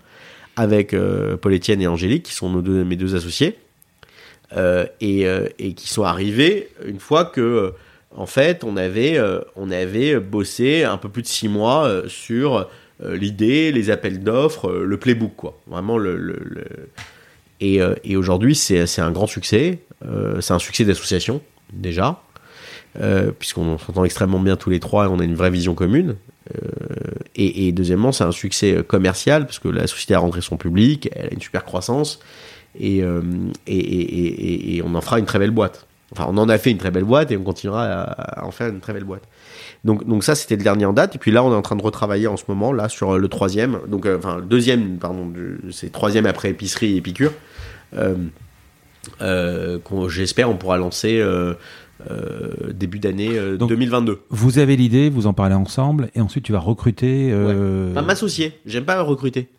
avec 0.55 0.93
euh, 0.93 1.37
Paul-Étienne 1.37 1.81
et 1.81 1.87
Angélique, 1.87 2.23
qui 2.23 2.33
sont 2.33 2.49
nos 2.49 2.61
deux, 2.61 2.83
mes 2.83 2.95
deux 2.95 3.15
associés, 3.15 3.57
et, 4.99 5.25
et 5.59 5.73
qui 5.75 5.87
sont 5.87 6.03
arrivés 6.03 6.67
une 6.85 6.99
fois 6.99 7.23
que, 7.23 7.73
en 8.15 8.25
fait, 8.25 8.63
on 8.63 8.77
avait, 8.77 9.17
euh, 9.17 9.39
on 9.55 9.71
avait 9.71 10.19
bossé 10.19 10.83
un 10.83 10.97
peu 10.97 11.09
plus 11.09 11.21
de 11.21 11.27
six 11.27 11.47
mois 11.47 11.85
euh, 11.85 12.07
sur 12.07 12.69
euh, 13.03 13.15
l'idée, 13.15 13.71
les 13.71 13.89
appels 13.89 14.21
d'offres, 14.23 14.71
le 14.71 14.97
playbook, 14.97 15.35
quoi. 15.35 15.59
Vraiment 15.67 15.97
le... 15.97 16.17
le- 16.17 16.65
Et, 17.61 17.79
et 18.03 18.15
aujourd'hui, 18.17 18.55
c'est 18.55 18.99
un 18.99 19.11
grand 19.11 19.27
succès. 19.27 19.79
C'est 20.39 20.51
un 20.53 20.57
succès 20.59 20.83
d'association, 20.83 21.41
déjà, 21.71 22.19
puisqu'on 23.37 23.77
s'entend 23.77 24.03
extrêmement 24.03 24.39
bien 24.39 24.55
tous 24.55 24.71
les 24.71 24.79
trois 24.79 25.05
et 25.05 25.07
on 25.09 25.19
a 25.19 25.23
une 25.23 25.35
vraie 25.35 25.51
vision 25.51 25.75
commune. 25.75 26.15
Et, 27.35 27.67
et 27.67 27.71
deuxièmement, 27.71 28.11
c'est 28.11 28.23
un 28.23 28.31
succès 28.31 28.83
commercial, 28.87 29.45
parce 29.45 29.59
que 29.59 29.67
la 29.67 29.85
société 29.85 30.15
a 30.15 30.19
rentré 30.19 30.41
son 30.41 30.57
public, 30.57 31.09
elle 31.15 31.27
a 31.27 31.33
une 31.33 31.39
super 31.39 31.63
croissance, 31.63 32.19
et- 32.79 33.03
et- 33.67 34.75
et 34.77 34.81
on 34.83 34.95
en 34.95 35.01
fera 35.01 35.19
une 35.19 35.25
très 35.27 35.37
belle 35.37 35.51
boîte. 35.51 35.85
Enfin, 36.13 36.25
on 36.29 36.37
en 36.37 36.49
a 36.49 36.57
fait 36.57 36.71
une 36.71 36.77
très 36.77 36.91
belle 36.91 37.03
boîte 37.05 37.31
et 37.31 37.37
on 37.37 37.43
continuera 37.43 37.85
à, 37.85 38.45
en 38.45 38.51
faire 38.51 38.67
une 38.67 38.79
très 38.81 38.91
belle 38.93 39.05
boîte. 39.05 39.23
Donc, 39.85 40.05
donc 40.05 40.23
ça, 40.23 40.35
c'était 40.35 40.57
le 40.57 40.63
dernier 40.63 40.85
en 40.85 40.93
date. 40.93 41.15
Et 41.15 41.19
puis 41.19 41.31
là, 41.31 41.43
on 41.43 41.51
est 41.51 41.55
en 41.55 41.61
train 41.61 41.75
de 41.77 41.81
retravailler 41.83 42.27
en 42.27 42.37
ce 42.37 42.43
moment, 42.49 42.73
là, 42.73 42.89
sur 42.89 43.11
euh, 43.11 43.17
le 43.17 43.27
troisième. 43.29 43.79
Donc, 43.87 44.05
euh, 44.05 44.17
enfin, 44.17 44.37
le 44.37 44.45
deuxième, 44.45 44.97
pardon, 44.97 45.31
c'est 45.71 45.91
troisième 45.91 46.25
après 46.25 46.49
épicerie 46.49 46.93
et 46.93 46.97
épicure. 46.97 47.31
Euh, 47.95 48.15
euh, 49.21 49.79
qu'on 49.79 50.07
j'espère 50.09 50.49
on 50.49 50.55
pourra 50.57 50.77
lancer 50.77 51.21
début 52.73 52.99
d'année 52.99 53.37
euh, 53.37 53.57
Donc- 53.57 53.69
2022. 53.69 54.21
Vous 54.29 54.59
avez 54.59 54.75
l'idée, 54.75 55.09
vous 55.09 55.27
en 55.27 55.33
parlez 55.33 55.55
ensemble, 55.55 56.09
et 56.15 56.21
ensuite 56.21 56.43
tu 56.43 56.51
vas 56.51 56.59
recruter 56.59 57.31
Enfin, 57.91 58.01
m'associer, 58.01 58.59
j'aime 58.65 58.85
pas 58.85 59.01
recruter. 59.01 59.49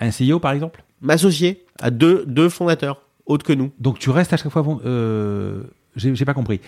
un 0.00 0.10
CEO 0.10 0.38
par 0.40 0.52
exemple? 0.52 0.82
M'associer 1.00 1.64
à 1.80 1.90
deux, 1.90 2.24
deux 2.26 2.48
fondateurs 2.48 3.02
autres 3.26 3.44
que 3.46 3.52
nous. 3.52 3.70
Donc 3.78 3.98
tu 3.98 4.10
restes 4.10 4.32
à 4.32 4.36
chaque 4.36 4.52
fois. 4.52 4.64
Euh, 4.84 5.62
J'ai 5.96 6.24
pas 6.24 6.34
compris. 6.34 6.60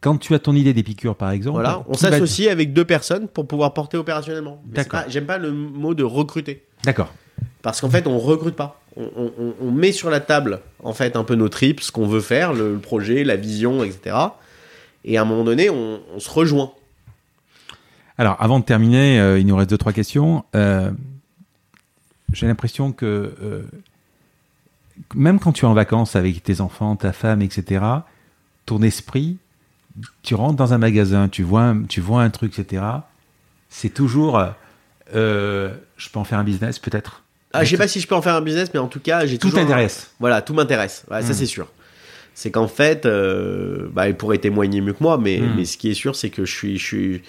Quand 0.00 0.18
tu 0.18 0.34
as 0.34 0.38
ton 0.38 0.54
idée 0.54 0.74
d'épicure 0.74 1.16
par 1.16 1.30
exemple, 1.30 1.54
Voilà, 1.60 1.82
on 1.88 1.92
va- 1.92 1.98
s'associe 1.98 2.48
avec 2.50 2.72
deux 2.74 2.84
personnes 2.84 3.26
pour 3.28 3.46
pouvoir 3.46 3.72
porter 3.72 3.96
opérationnellement. 3.96 4.60
D'accord. 4.66 5.00
J'aime 5.08 5.24
pas 5.26 5.38
le 5.38 5.52
mot 5.52 5.94
de 5.94 6.02
recruter. 6.04 6.64
D'accord. 6.84 7.12
Parce 7.62 7.80
qu'en 7.80 7.88
fait, 7.88 8.06
on 8.06 8.18
recrute 8.18 8.54
pas. 8.56 8.80
On, 8.96 9.08
on- 9.16 9.32
on- 9.38 9.54
on 9.60 9.70
met 9.70 9.92
sur 9.92 10.10
la 10.10 10.20
table, 10.20 10.60
en 10.82 10.92
fait, 10.92 11.16
un 11.16 11.24
peu 11.24 11.34
nos 11.34 11.48
tripes, 11.48 11.80
ce 11.80 11.90
qu'on 11.90 12.06
veut 12.06 12.20
faire, 12.20 12.52
le, 12.52 12.74
le 12.74 12.78
projet, 12.78 13.24
la 13.24 13.36
vision, 13.36 13.82
etc. 13.82 14.16
Et 15.04 15.16
à 15.16 15.22
un 15.22 15.24
moment 15.24 15.44
donné, 15.44 15.70
on, 15.70 16.00
on 16.14 16.20
se 16.20 16.30
rejoint. 16.30 16.72
Alors, 18.18 18.36
avant 18.40 18.60
de 18.60 18.64
terminer, 18.64 19.18
euh, 19.20 19.38
il 19.40 19.46
nous 19.46 19.56
reste 19.56 19.70
deux 19.70 19.78
trois 19.78 19.92
questions. 19.92 20.44
Euh, 20.54 20.90
J'ai 22.32 22.46
l'impression 22.46 22.92
que 22.92 23.32
euh, 23.42 23.62
même 25.14 25.38
quand 25.40 25.52
tu 25.52 25.64
es 25.64 25.68
en 25.68 25.74
vacances 25.74 26.14
avec 26.16 26.42
tes 26.42 26.60
enfants, 26.60 26.94
ta 26.96 27.12
femme, 27.12 27.42
etc., 27.42 27.84
ton 28.66 28.82
esprit, 28.82 29.36
tu 30.22 30.34
rentres 30.34 30.56
dans 30.56 30.72
un 30.72 30.78
magasin, 30.78 31.28
tu 31.28 31.42
vois, 31.42 31.62
un- 31.62 31.82
tu 31.84 32.00
vois 32.00 32.22
un 32.22 32.30
truc, 32.30 32.58
etc. 32.58 32.82
C'est 33.68 33.92
toujours, 33.92 34.40
euh, 35.14 35.70
je 35.96 36.08
peux 36.08 36.18
en 36.18 36.24
faire 36.24 36.38
un 36.38 36.44
business 36.44 36.78
peut-être? 36.78 37.22
Ah, 37.52 37.62
je 37.64 37.70
sais 37.70 37.76
pas 37.76 37.86
si 37.88 38.00
je 38.00 38.08
peux 38.08 38.14
en 38.16 38.22
faire 38.22 38.34
un 38.34 38.40
business, 38.40 38.70
mais 38.74 38.80
en 38.80 38.88
tout 38.88 38.98
cas, 39.00 39.26
j'ai 39.26 39.38
Tout 39.38 39.50
t'intéresse. 39.50 40.10
Voilà, 40.18 40.42
tout 40.42 40.54
m'intéresse. 40.54 41.04
Ça, 41.08 41.20
Mm. 41.20 41.32
c'est 41.32 41.46
sûr. 41.46 41.68
C'est 42.34 42.50
qu'en 42.50 42.66
fait, 42.66 43.06
euh, 43.06 43.88
bah, 43.92 44.08
il 44.08 44.16
pourrait 44.16 44.38
témoigner 44.38 44.80
mieux 44.80 44.92
que 44.92 45.02
moi, 45.02 45.18
mais, 45.18 45.38
Mm. 45.38 45.54
mais 45.56 45.64
ce 45.64 45.76
qui 45.78 45.88
est 45.90 45.94
sûr, 45.94 46.16
c'est 46.16 46.30
que 46.30 46.44
je 46.44 46.52
suis, 46.52 46.78
je 46.78 46.84
suis, 46.84 47.22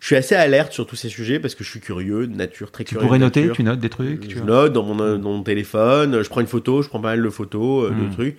je 0.00 0.06
suis 0.06 0.16
assez 0.16 0.34
alerte 0.34 0.72
sur 0.74 0.86
tous 0.86 0.96
ces 0.96 1.08
sujets 1.08 1.38
parce 1.40 1.54
que 1.54 1.64
je 1.64 1.70
suis 1.70 1.80
curieux 1.80 2.26
de 2.26 2.34
nature, 2.36 2.70
très 2.72 2.84
Tu 2.84 2.90
curieux. 2.94 3.06
pourrais 3.06 3.18
de 3.18 3.24
noter, 3.24 3.40
nature. 3.40 3.56
tu 3.56 3.62
notes 3.64 3.80
des 3.80 3.88
trucs. 3.88 4.28
tu 4.28 4.36
Je 4.38 4.42
note 4.42 4.74
dans 4.74 4.82
mon, 4.82 5.16
dans 5.18 5.32
mon 5.32 5.42
téléphone, 5.42 6.22
je 6.22 6.28
prends 6.28 6.40
une 6.42 6.46
photo, 6.46 6.82
je 6.82 6.88
prends 6.88 7.00
pas 7.00 7.08
mal 7.12 7.22
de 7.22 7.30
photos, 7.30 7.90
euh, 7.90 7.94
Mm. 7.94 8.08
de 8.08 8.12
trucs. 8.12 8.36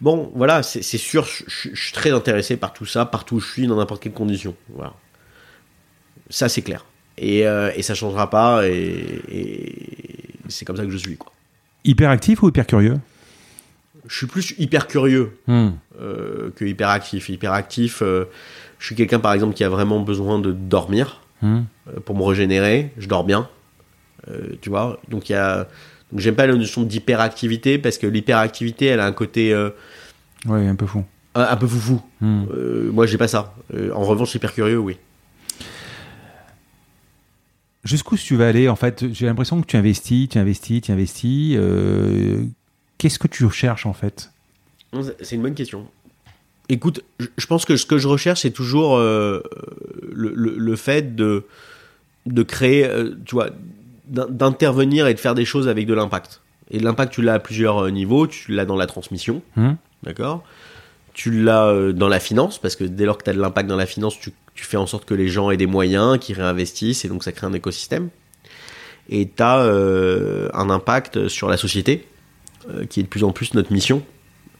Bon, 0.00 0.30
voilà, 0.34 0.62
c'est 0.62 0.82
sûr, 0.82 1.24
je, 1.24 1.42
je- 1.48 1.68
je 1.74 1.82
suis 1.82 1.92
très 1.92 2.10
intéressé 2.12 2.56
par 2.56 2.72
tout 2.72 2.86
ça, 2.86 3.04
partout 3.04 3.36
où 3.36 3.40
je 3.40 3.50
suis, 3.50 3.66
dans 3.66 3.76
n'importe 3.76 4.02
quelle 4.02 4.12
condition. 4.12 4.54
Voilà. 4.74 4.92
Ça, 6.30 6.48
c'est 6.48 6.62
clair. 6.62 6.84
Et, 7.16 7.46
euh, 7.46 7.72
et 7.74 7.82
ça 7.82 7.94
changera 7.94 8.30
pas, 8.30 8.68
et, 8.68 9.20
et 9.28 9.74
c'est 10.48 10.64
comme 10.64 10.76
ça 10.76 10.84
que 10.84 10.90
je 10.90 10.96
suis. 10.98 11.16
Quoi. 11.16 11.32
Hyper 11.84 12.10
actif 12.10 12.42
ou 12.42 12.48
hyper 12.48 12.66
curieux 12.66 12.96
Je 14.06 14.16
suis 14.16 14.26
plus 14.26 14.54
hyper 14.58 14.86
curieux 14.86 15.36
Hmm. 15.48 15.70
euh, 16.00 16.50
que 16.54 16.64
hyper 16.64 16.90
actif. 16.90 17.28
Hyper 17.28 17.52
actif, 17.52 18.00
euh, 18.02 18.26
je 18.78 18.86
suis 18.86 18.94
quelqu'un 18.94 19.18
par 19.18 19.32
exemple 19.32 19.54
qui 19.54 19.64
a 19.64 19.68
vraiment 19.68 20.00
besoin 20.00 20.38
de 20.38 20.52
dormir 20.52 21.22
Hmm. 21.42 21.62
euh, 21.88 21.98
pour 22.04 22.16
me 22.16 22.22
régénérer. 22.22 22.92
Je 22.98 23.08
dors 23.08 23.24
bien, 23.24 23.48
tu 24.60 24.68
vois. 24.70 25.00
Donc 25.08 25.28
il 25.28 25.32
y 25.32 25.36
a, 25.36 25.66
donc 26.12 26.20
j'aime 26.20 26.34
pas 26.34 26.46
la 26.46 26.54
notion 26.54 26.82
d'hyperactivité 26.82 27.78
parce 27.78 27.98
que 27.98 28.06
l'hyperactivité, 28.06 28.86
elle 28.86 29.00
a 29.00 29.06
un 29.06 29.12
côté 29.12 29.52
euh, 29.52 29.70
Ouais, 30.46 30.66
un 30.66 30.74
peu 30.76 30.86
fou. 30.86 31.04
un, 31.34 31.42
un 31.42 31.56
peu 31.56 31.66
foufou. 31.66 32.00
Hmm. 32.20 32.44
Euh, 32.54 32.90
moi, 32.92 33.06
j'ai 33.06 33.18
pas 33.18 33.28
ça. 33.28 33.54
Euh, 33.74 33.92
en 33.92 34.04
revanche, 34.04 34.34
hyper 34.34 34.52
curieux, 34.54 34.78
oui. 34.78 34.96
Jusqu'où 37.84 38.16
tu 38.16 38.36
vas 38.36 38.48
aller 38.48 38.68
En 38.68 38.76
fait, 38.76 39.04
j'ai 39.12 39.26
l'impression 39.26 39.60
que 39.60 39.66
tu 39.66 39.76
investis, 39.76 40.28
tu 40.28 40.38
investis, 40.38 40.80
tu 40.82 40.92
investis. 40.92 41.54
euh, 41.56 42.44
Qu'est-ce 42.98 43.18
que 43.18 43.28
tu 43.28 43.44
recherches 43.44 43.86
en 43.86 43.92
fait? 43.92 44.30
C'est- 45.22 45.36
une 45.36 45.42
bonne 45.42 45.54
question. 45.54 45.86
Écoute, 46.68 47.02
je 47.38 47.46
pense 47.46 47.64
que 47.64 47.76
ce 47.76 47.86
que 47.86 47.96
je 47.98 48.08
recherche, 48.08 48.40
c'est 48.42 48.50
toujours 48.50 48.96
euh, 48.96 49.40
le, 50.12 50.32
le- 50.34 50.56
le 50.58 50.76
fait 50.76 51.14
de, 51.14 51.44
de 52.26 52.42
créer, 52.42 52.88
tu 53.24 53.34
vois, 53.36 53.50
d'intervenir 54.08 55.06
et 55.06 55.14
de 55.14 55.18
faire 55.18 55.34
des 55.34 55.44
choses 55.44 55.68
avec 55.68 55.86
de 55.86 55.94
l'impact. 55.94 56.40
Et 56.70 56.78
l'impact, 56.78 57.12
tu 57.14 57.22
l'as 57.22 57.34
à 57.34 57.38
plusieurs 57.38 57.84
euh, 57.84 57.90
niveaux. 57.90 58.26
Tu 58.26 58.52
l'as 58.52 58.64
dans 58.64 58.76
la 58.76 58.86
transmission, 58.86 59.42
Hmm 59.56 59.72
d'accord? 60.04 60.44
Tu 61.12 61.42
l'as 61.42 61.66
euh, 61.66 61.92
dans 61.92 62.06
la 62.08 62.20
finance, 62.20 62.58
parce 62.58 62.76
que 62.76 62.84
dès 62.84 63.04
lors 63.04 63.18
que 63.18 63.24
tu 63.24 63.30
as 63.30 63.32
de 63.32 63.40
l'impact 63.40 63.68
dans 63.68 63.76
la 63.76 63.86
finance, 63.86 64.18
tu, 64.20 64.32
tu 64.54 64.64
fais 64.64 64.76
en 64.76 64.86
sorte 64.86 65.04
que 65.04 65.14
les 65.14 65.26
gens 65.28 65.50
aient 65.50 65.56
des 65.56 65.66
moyens, 65.66 66.18
qu'ils 66.18 66.36
réinvestissent, 66.36 67.04
et 67.04 67.08
donc 67.08 67.24
ça 67.24 67.32
crée 67.32 67.46
un 67.46 67.52
écosystème. 67.52 68.10
Et 69.08 69.28
tu 69.28 69.42
as 69.42 69.62
un 70.54 70.70
impact 70.70 71.26
sur 71.26 71.48
la 71.48 71.56
société, 71.56 72.06
euh, 72.70 72.84
qui 72.84 73.00
est 73.00 73.02
de 73.02 73.08
plus 73.08 73.24
en 73.24 73.32
plus 73.32 73.54
notre 73.54 73.72
mission 73.72 74.02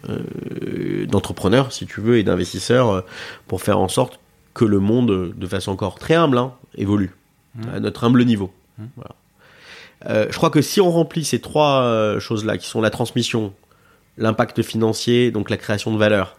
euh, 0.08 1.04
d'entrepreneur, 1.06 1.72
si 1.72 1.86
tu 1.86 2.00
veux, 2.00 2.18
et 2.18 2.22
d'investisseur, 2.22 2.90
euh, 2.90 3.00
pour 3.48 3.60
faire 3.60 3.78
en 3.78 3.88
sorte 3.88 4.20
que 4.54 4.64
le 4.64 4.78
monde, 4.78 5.10
euh, 5.10 5.34
de 5.36 5.46
façon 5.46 5.72
encore 5.72 5.98
très 5.98 6.14
humble, 6.14 6.38
hein, 6.38 6.54
évolue 6.76 7.14
à 7.74 7.80
notre 7.80 8.04
humble 8.04 8.24
niveau. 8.24 8.52
Voilà. 8.94 9.16
Euh, 10.06 10.26
je 10.30 10.36
crois 10.36 10.50
que 10.50 10.62
si 10.62 10.80
on 10.80 10.90
remplit 10.90 11.24
ces 11.24 11.40
trois 11.40 11.82
euh, 11.82 12.20
choses-là, 12.20 12.58
qui 12.58 12.66
sont 12.66 12.80
la 12.80 12.90
transmission, 12.90 13.52
l'impact 14.16 14.62
financier, 14.62 15.30
donc 15.30 15.50
la 15.50 15.56
création 15.56 15.92
de 15.92 15.98
valeur, 15.98 16.36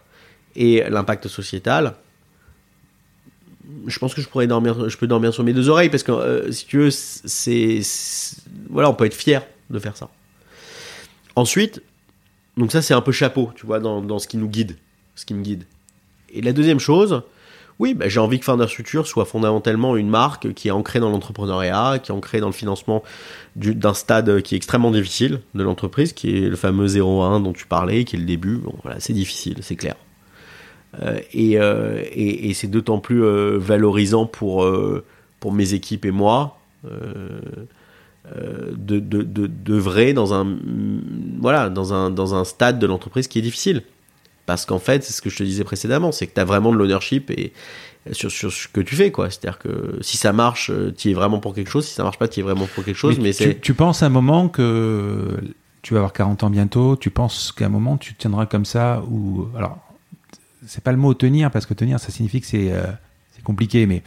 et 0.56 0.82
l'impact 0.88 1.28
sociétal, 1.28 1.94
je 3.86 3.98
pense 3.98 4.14
que 4.14 4.20
je 4.20 4.28
pourrais 4.28 4.46
dormir, 4.46 4.88
je 4.88 4.96
peux 4.96 5.06
dormir 5.06 5.32
sur 5.32 5.44
mes 5.44 5.52
deux 5.52 5.68
oreilles 5.68 5.90
parce 5.90 6.02
que 6.02 6.12
euh, 6.12 6.52
si 6.52 6.66
tu 6.66 6.78
veux, 6.78 6.90
c'est, 6.90 7.80
voilà, 8.68 8.90
on 8.90 8.94
peut 8.94 9.04
être 9.04 9.14
fier 9.14 9.46
de 9.68 9.78
faire 9.78 9.96
ça. 9.96 10.08
Ensuite, 11.36 11.82
donc 12.56 12.72
ça 12.72 12.82
c'est 12.82 12.94
un 12.94 13.00
peu 13.00 13.12
chapeau, 13.12 13.52
tu 13.54 13.66
vois, 13.66 13.78
dans, 13.78 14.02
dans 14.02 14.18
ce 14.18 14.26
qui 14.26 14.36
nous 14.36 14.48
guide, 14.48 14.76
ce 15.14 15.24
qui 15.24 15.34
me 15.34 15.42
guide. 15.42 15.64
Et 16.32 16.42
la 16.42 16.52
deuxième 16.52 16.80
chose, 16.80 17.22
oui, 17.80 17.94
bah, 17.94 18.08
j'ai 18.08 18.20
envie 18.20 18.38
que 18.38 18.44
Founders 18.44 18.68
Future 18.68 19.06
soit 19.06 19.24
fondamentalement 19.24 19.96
une 19.96 20.10
marque 20.10 20.52
qui 20.52 20.68
est 20.68 20.70
ancrée 20.70 21.00
dans 21.00 21.08
l'entrepreneuriat, 21.08 21.98
qui 21.98 22.12
est 22.12 22.14
ancrée 22.14 22.38
dans 22.38 22.48
le 22.48 22.52
financement 22.52 23.02
du- 23.56 23.74
d'un 23.74 23.94
stade 23.94 24.42
qui 24.42 24.54
est 24.54 24.58
extrêmement 24.58 24.90
difficile 24.90 25.40
de 25.54 25.62
l'entreprise, 25.62 26.12
qui 26.12 26.36
est 26.36 26.50
le 26.50 26.56
fameux 26.56 26.86
0-1 26.86 27.40
dont 27.40 27.54
tu 27.54 27.66
parlais, 27.66 28.04
qui 28.04 28.16
est 28.16 28.18
le 28.18 28.26
début. 28.26 28.60
Voilà, 28.82 29.00
c'est 29.00 29.14
difficile, 29.14 29.56
c'est 29.62 29.76
clair. 29.76 29.94
Euh, 31.02 31.20
et 31.32 31.58
euh, 31.58 32.02
et, 32.12 32.52
c'est 32.52 32.66
d'autant 32.66 32.98
plus 32.98 33.24
euh, 33.24 33.56
valorisant 33.58 34.26
pour, 34.26 34.66
mes 35.50 35.72
équipes 35.72 36.04
et 36.04 36.10
moi 36.10 36.58
de, 36.84 37.40
un, 41.94 42.10
dans 42.10 42.34
un 42.34 42.44
stade 42.44 42.78
de 42.78 42.86
l'entreprise 42.86 43.26
qui 43.26 43.38
est 43.38 43.42
difficile. 43.42 43.84
Parce 44.46 44.66
qu'en 44.66 44.78
fait, 44.78 45.04
c'est 45.04 45.12
ce 45.12 45.22
que 45.22 45.30
je 45.30 45.36
te 45.36 45.42
disais 45.42 45.64
précédemment, 45.64 46.12
c'est 46.12 46.26
que 46.26 46.34
tu 46.34 46.40
as 46.40 46.44
vraiment 46.44 46.72
de 46.72 46.76
l'ownership 46.76 47.30
et, 47.30 47.52
sur, 48.12 48.30
sur 48.30 48.52
ce 48.52 48.66
que 48.68 48.80
tu 48.80 48.96
fais. 48.96 49.12
quoi. 49.12 49.30
C'est-à-dire 49.30 49.58
que 49.58 49.98
si 50.00 50.16
ça 50.16 50.32
marche, 50.32 50.72
tu 50.96 51.08
y 51.08 51.10
es 51.12 51.14
vraiment 51.14 51.38
pour 51.38 51.54
quelque 51.54 51.70
chose. 51.70 51.86
Si 51.86 51.94
ça 51.94 52.02
marche 52.02 52.18
pas, 52.18 52.28
tu 52.28 52.40
es 52.40 52.42
vraiment 52.42 52.66
pour 52.74 52.84
quelque 52.84 52.96
chose. 52.96 53.18
Mais, 53.20 53.32
tu, 53.32 53.44
c'est 53.44 53.60
tu 53.60 53.74
penses 53.74 54.02
un 54.02 54.08
moment 54.08 54.48
que 54.48 55.38
tu 55.82 55.94
vas 55.94 56.00
avoir 56.00 56.12
40 56.12 56.44
ans 56.44 56.50
bientôt, 56.50 56.96
tu 56.96 57.10
penses 57.10 57.52
qu'à 57.52 57.66
un 57.66 57.70
moment 57.70 57.96
tu 57.96 58.14
tiendras 58.14 58.46
comme 58.46 58.64
ça 58.64 59.02
ou 59.10 59.48
alors 59.56 59.78
c'est 60.66 60.84
pas 60.84 60.92
le 60.92 60.98
mot 60.98 61.14
tenir 61.14 61.50
parce 61.50 61.66
que 61.66 61.74
tenir 61.74 61.98
ça 62.00 62.10
signifie 62.10 62.40
que 62.40 62.46
c'est 62.46 62.72
euh, 62.72 62.84
c'est 63.34 63.42
compliqué 63.42 63.86
mais 63.86 64.02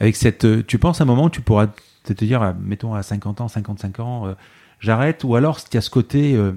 avec 0.00 0.16
cette 0.16 0.44
euh, 0.44 0.64
tu 0.66 0.78
penses 0.78 1.00
à 1.00 1.04
un 1.04 1.06
moment 1.06 1.24
où 1.24 1.30
tu 1.30 1.42
pourras 1.42 1.68
te, 2.04 2.12
te 2.12 2.24
dire 2.24 2.42
euh, 2.42 2.52
mettons 2.58 2.94
à 2.94 3.02
50 3.02 3.42
ans 3.42 3.48
55 3.48 4.00
ans 4.00 4.26
euh, 4.26 4.34
j'arrête 4.80 5.24
ou 5.24 5.36
alors 5.36 5.60
il 5.70 5.74
y 5.74 5.78
a 5.78 5.80
ce 5.82 5.90
côté 5.90 6.34
euh, 6.34 6.52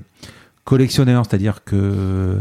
collectionneur 0.63 1.25
c'est-à-dire 1.25 1.63
que 1.63 2.39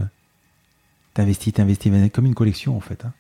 t'investis 1.15 1.53
t'investis 1.53 1.91
comme 2.13 2.27
une 2.27 2.35
collection 2.35 2.77
en 2.77 2.81
fait 2.81 3.05
hein. 3.05 3.13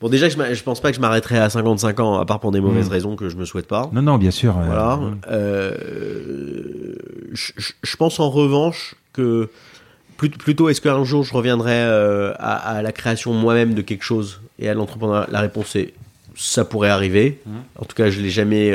Bon, 0.00 0.08
déjà, 0.10 0.28
je, 0.28 0.36
je 0.54 0.62
pense 0.64 0.80
pas 0.80 0.90
que 0.90 0.96
je 0.96 1.00
m'arrêterai 1.00 1.38
à 1.38 1.48
55 1.48 2.00
ans, 2.00 2.18
à 2.18 2.26
part 2.26 2.40
pour 2.40 2.50
des 2.50 2.60
mauvaises 2.60 2.88
Mm. 2.88 2.92
raisons 2.92 3.16
que 3.16 3.28
je 3.28 3.36
me 3.36 3.44
souhaite 3.44 3.68
pas. 3.68 3.88
non 3.92 4.02
non 4.02 4.18
bien 4.18 4.32
sûr 4.32 4.58
euh, 4.58 4.62
Voilà. 4.66 4.98
euh, 5.30 5.70
Euh, 5.94 6.94
je, 7.32 7.96
pense 7.96 8.20
en 8.20 8.28
revanche 8.28 8.96
que 9.12 9.48
plut- 10.18 10.36
plutôt 10.36 10.68
est-ce 10.68 10.80
qu'un 10.80 11.04
jour 11.04 11.24
je 11.24 11.32
reviendrai 11.32 11.72
euh, 11.74 12.32
à, 12.38 12.54
à 12.76 12.82
la 12.82 12.92
création 12.92 13.32
moi-même 13.32 13.74
de 13.74 13.82
quelque 13.82 14.02
chose 14.04 14.40
et 14.58 14.68
à 14.68 14.74
l'entrepreneuriat 14.74 15.28
La 15.30 15.40
réponse 15.40 15.74
est 15.76 15.94
ça 16.36 16.64
pourrait 16.64 16.90
arriver. 16.90 17.40
Mhm. 17.46 17.54
En 17.80 17.84
tout 17.84 17.94
cas, 17.94 18.10
je 18.10 18.20
l'ai 18.20 18.30
jamais 18.30 18.72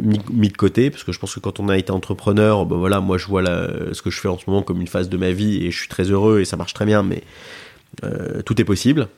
mis, 0.00 0.18
mis 0.32 0.48
de 0.48 0.56
côté 0.56 0.90
parce 0.90 1.04
que 1.04 1.12
je 1.12 1.18
pense 1.18 1.34
que 1.34 1.40
quand 1.40 1.60
on 1.60 1.68
a 1.68 1.76
été 1.76 1.90
entrepreneur, 1.92 2.64
ben 2.66 2.76
voilà, 2.76 3.00
moi 3.00 3.18
je 3.18 3.26
vois 3.26 3.42
la- 3.42 3.92
ce 3.92 4.00
que 4.02 4.10
je 4.10 4.18
fais 4.20 4.28
en 4.28 4.38
ce 4.38 4.44
moment 4.48 4.62
comme 4.62 4.80
une 4.80 4.86
phase 4.88 5.08
de 5.08 5.16
ma 5.16 5.30
vie 5.32 5.64
et 5.64 5.70
je 5.70 5.78
suis 5.78 5.88
très 5.88 6.04
heureux 6.10 6.40
et 6.40 6.44
ça 6.44 6.56
marche 6.56 6.72
très 6.74 6.86
bien, 6.86 7.02
mais 7.02 7.22
euh, 8.04 8.42
tout 8.42 8.60
est 8.60 8.64
possible. 8.64 9.08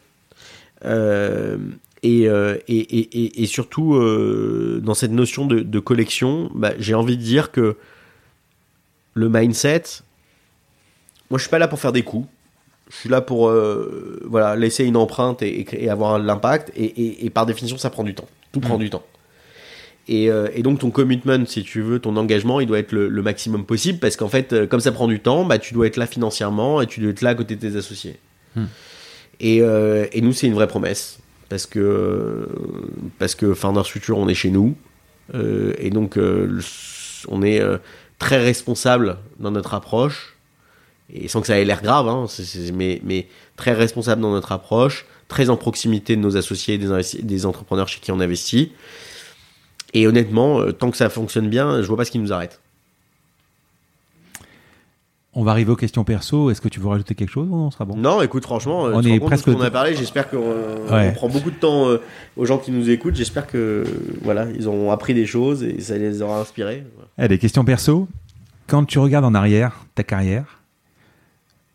Euh, 0.84 1.56
et, 2.02 2.28
euh, 2.28 2.56
et, 2.68 3.42
et, 3.42 3.46
surtout, 3.46 3.94
euh, 3.96 4.80
dans 4.82 4.94
cette 4.94 5.10
notion 5.10 5.46
de, 5.46 5.60
de 5.60 5.78
collection, 5.80 6.50
bah, 6.54 6.72
j'ai 6.78 6.94
envie 6.94 7.16
de 7.16 7.22
dire 7.22 7.50
que 7.50 7.76
le 9.14 9.28
mindset, 9.28 9.82
moi 11.30 11.38
je 11.38 11.42
suis 11.42 11.50
pas 11.50 11.58
là 11.58 11.66
pour 11.68 11.80
faire 11.80 11.92
des 11.92 12.02
coups. 12.02 12.28
Je 12.90 12.96
suis 12.96 13.08
là 13.08 13.20
pour 13.20 13.48
euh, 13.48 14.20
voilà, 14.24 14.56
laisser 14.56 14.84
une 14.84 14.96
empreinte 14.96 15.42
et, 15.42 15.90
avoir 15.90 16.18
l'impact. 16.18 16.72
Et, 16.76 17.28
par 17.30 17.44
définition, 17.46 17.76
ça 17.76 17.90
prend 17.90 18.02
du 18.04 18.14
temps. 18.14 18.28
Tout 18.52 18.60
prend 18.60 18.76
Mm. 18.76 18.80
du 18.80 18.90
temps. 18.90 19.02
Et, 20.08 20.30
euh, 20.30 20.48
et 20.54 20.62
donc 20.62 20.78
ton 20.78 20.90
commitment, 20.90 21.44
si 21.46 21.62
tu 21.62 21.82
veux, 21.82 21.98
ton 21.98 22.16
engagement, 22.16 22.60
il 22.60 22.66
doit 22.66 22.78
être 22.78 22.92
le, 22.92 23.08
le 23.08 23.22
maximum 23.22 23.66
possible 23.66 23.98
parce 23.98 24.16
qu'en 24.16 24.28
fait, 24.28 24.54
euh, 24.54 24.66
comme 24.66 24.80
ça 24.80 24.90
prend 24.90 25.06
du 25.06 25.20
temps, 25.20 25.44
bah, 25.44 25.58
tu 25.58 25.74
dois 25.74 25.86
être 25.86 25.98
là 25.98 26.06
financièrement 26.06 26.80
et 26.80 26.86
tu 26.86 27.00
dois 27.00 27.10
être 27.10 27.20
là 27.20 27.30
à 27.30 27.34
côté 27.34 27.56
de 27.56 27.60
tes 27.60 27.76
associés. 27.76 28.16
Hmm. 28.56 28.64
Et, 29.38 29.60
euh, 29.60 30.06
et 30.12 30.22
nous, 30.22 30.32
c'est 30.32 30.46
une 30.46 30.54
vraie 30.54 30.66
promesse 30.66 31.18
parce 31.50 31.66
que 31.66 32.48
parce 33.18 33.34
que 33.34 33.54
Founders 33.54 33.86
Future, 33.86 34.18
on 34.18 34.28
est 34.28 34.34
chez 34.34 34.50
nous 34.50 34.76
euh, 35.34 35.74
et 35.78 35.90
donc 35.90 36.18
on 37.28 37.42
est 37.42 37.62
très 38.18 38.38
responsable 38.38 39.18
dans 39.38 39.50
notre 39.50 39.74
approche 39.74 40.36
et 41.12 41.28
sans 41.28 41.40
que 41.40 41.46
ça 41.46 41.58
ait 41.58 41.64
l'air 41.64 41.82
grave, 41.82 42.08
hein, 42.08 42.26
mais, 42.74 43.00
mais 43.04 43.28
très 43.56 43.72
responsable 43.72 44.20
dans 44.20 44.32
notre 44.32 44.52
approche, 44.52 45.06
très 45.28 45.48
en 45.48 45.56
proximité 45.56 46.16
de 46.16 46.20
nos 46.20 46.36
associés, 46.36 46.76
des, 46.76 46.88
des 47.22 47.46
entrepreneurs 47.46 47.88
chez 47.88 48.00
qui 48.00 48.12
on 48.12 48.20
investit. 48.20 48.72
Et 49.98 50.06
honnêtement, 50.06 50.60
euh, 50.60 50.70
tant 50.70 50.92
que 50.92 50.96
ça 50.96 51.08
fonctionne 51.10 51.48
bien, 51.48 51.82
je 51.82 51.86
vois 51.88 51.96
pas 51.96 52.04
ce 52.04 52.12
qui 52.12 52.20
nous 52.20 52.32
arrête. 52.32 52.60
On 55.34 55.42
va 55.42 55.50
arriver 55.50 55.72
aux 55.72 55.76
questions 55.76 56.04
perso. 56.04 56.50
Est-ce 56.50 56.60
que 56.60 56.68
tu 56.68 56.78
veux 56.78 56.86
rajouter 56.86 57.16
quelque 57.16 57.30
chose 57.30 57.48
ou 57.50 57.54
on 57.54 57.70
sera 57.72 57.84
bon? 57.84 57.96
Non, 57.96 58.22
écoute, 58.22 58.44
franchement, 58.44 58.86
euh, 58.86 58.92
On 58.94 59.02
est 59.02 59.18
presque- 59.18 59.46
ce 59.46 59.50
qu'on 59.50 59.60
a 59.60 59.72
parlé. 59.72 59.94
J'espère 59.96 60.30
qu'on 60.30 60.38
on 60.88 60.92
Ouais. 60.92 61.10
prend 61.12 61.28
beaucoup 61.28 61.50
de 61.50 61.56
temps 61.56 61.88
euh, 61.88 61.98
aux 62.36 62.44
gens 62.44 62.58
qui 62.58 62.70
nous 62.70 62.88
écoutent. 62.90 63.16
J'espère 63.16 63.48
que 63.48 63.84
voilà, 64.22 64.46
ils 64.52 64.68
ont 64.68 64.92
appris 64.92 65.14
des 65.14 65.26
choses 65.26 65.64
et 65.64 65.80
ça 65.80 65.98
les 65.98 66.22
aura 66.22 66.40
inspirés. 66.40 66.84
Voilà. 66.94 67.08
Allez, 67.18 67.38
questions 67.38 67.64
perso. 67.64 68.06
Quand 68.68 68.84
tu 68.84 69.00
regardes 69.00 69.24
en 69.24 69.34
arrière 69.34 69.84
ta 69.96 70.04
carrière, 70.04 70.60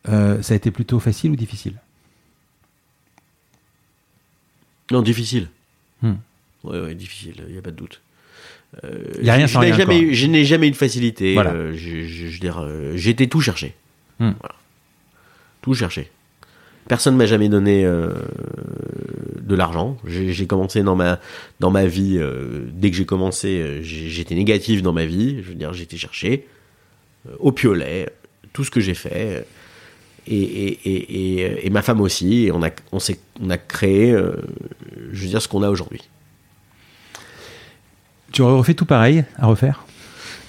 euh, 0.08 0.40
ça 0.40 0.54
a 0.54 0.56
été 0.56 0.70
plutôt 0.70 0.98
facile 0.98 1.30
ou 1.32 1.36
difficile? 1.36 1.74
Non, 4.90 5.02
difficile. 5.02 5.48
Hmm. 6.02 6.14
Ouais, 6.64 6.80
ouais, 6.80 6.94
difficile, 6.94 7.44
il 7.46 7.52
n'y 7.52 7.58
a 7.58 7.62
pas 7.62 7.70
de 7.70 7.76
doute. 7.76 8.00
Euh, 8.82 8.90
Y 9.22 9.30
a 9.30 9.34
rien 9.34 9.46
je- 9.46 9.52
sans 9.52 9.60
n'ai 9.60 9.66
rien, 9.66 9.76
jamais, 9.76 10.00
eu- 10.00 10.14
je 10.14 10.26
n'ai 10.26 10.44
jamais 10.44 10.68
eu 10.68 10.70
de 10.72 10.76
facilité. 10.76 11.34
Voilà. 11.34 11.52
euh, 11.52 11.72
je, 11.76 12.02
je- 12.06 12.26
je 12.26 12.32
veux 12.32 12.38
dire, 12.40 12.58
euh, 12.60 12.96
tout 13.30 13.40
chercher. 13.40 13.74
Hmm. 14.18 14.32
Voilà. 14.40 14.54
Tout 15.62 15.74
chercher. 15.74 16.10
Personne 16.88 17.16
m'a 17.16 17.24
jamais 17.26 17.48
donné 17.48 17.84
euh, 17.86 18.10
de 19.40 19.54
l'argent. 19.54 19.96
J'ai 20.06 20.46
commencé 20.46 20.82
dans 20.82 20.96
ma 20.96 21.18
dans 21.60 21.70
ma 21.70 21.86
vie 21.86 22.20
dès 22.72 22.90
que 22.90 22.96
j'ai 22.96 23.06
commencé, 23.06 23.80
j'étais 23.82 24.34
négatif 24.34 24.82
dans 24.82 24.92
ma 24.92 25.06
vie. 25.06 25.36
Je 25.42 25.48
veux 25.48 25.54
dire, 25.54 25.72
j'étais 25.72 25.96
cherché 25.96 26.46
au 27.38 27.52
piolet, 27.52 28.10
tout 28.52 28.64
ce 28.64 28.70
que 28.70 28.80
j'ai 28.80 28.92
fait. 28.94 29.46
Et, 30.26 30.36
et, 30.36 30.88
et, 30.90 31.66
et, 31.66 31.70
ma 31.70 31.80
femme 31.82 32.00
aussi. 32.02 32.44
Et 32.46 32.52
on 32.52 32.62
a 32.62 32.70
on 32.92 32.98
on 33.40 33.50
a 33.50 33.56
créé, 33.58 34.14
je 35.12 35.22
veux 35.22 35.28
dire, 35.28 35.40
ce 35.40 35.48
qu'on 35.48 35.62
a 35.62 35.70
aujourd'hui. 35.70 36.02
Tu 38.34 38.42
aurais 38.42 38.54
refait 38.58 38.74
tout 38.74 38.84
pareil 38.84 39.24
à 39.38 39.46
refaire? 39.46 39.84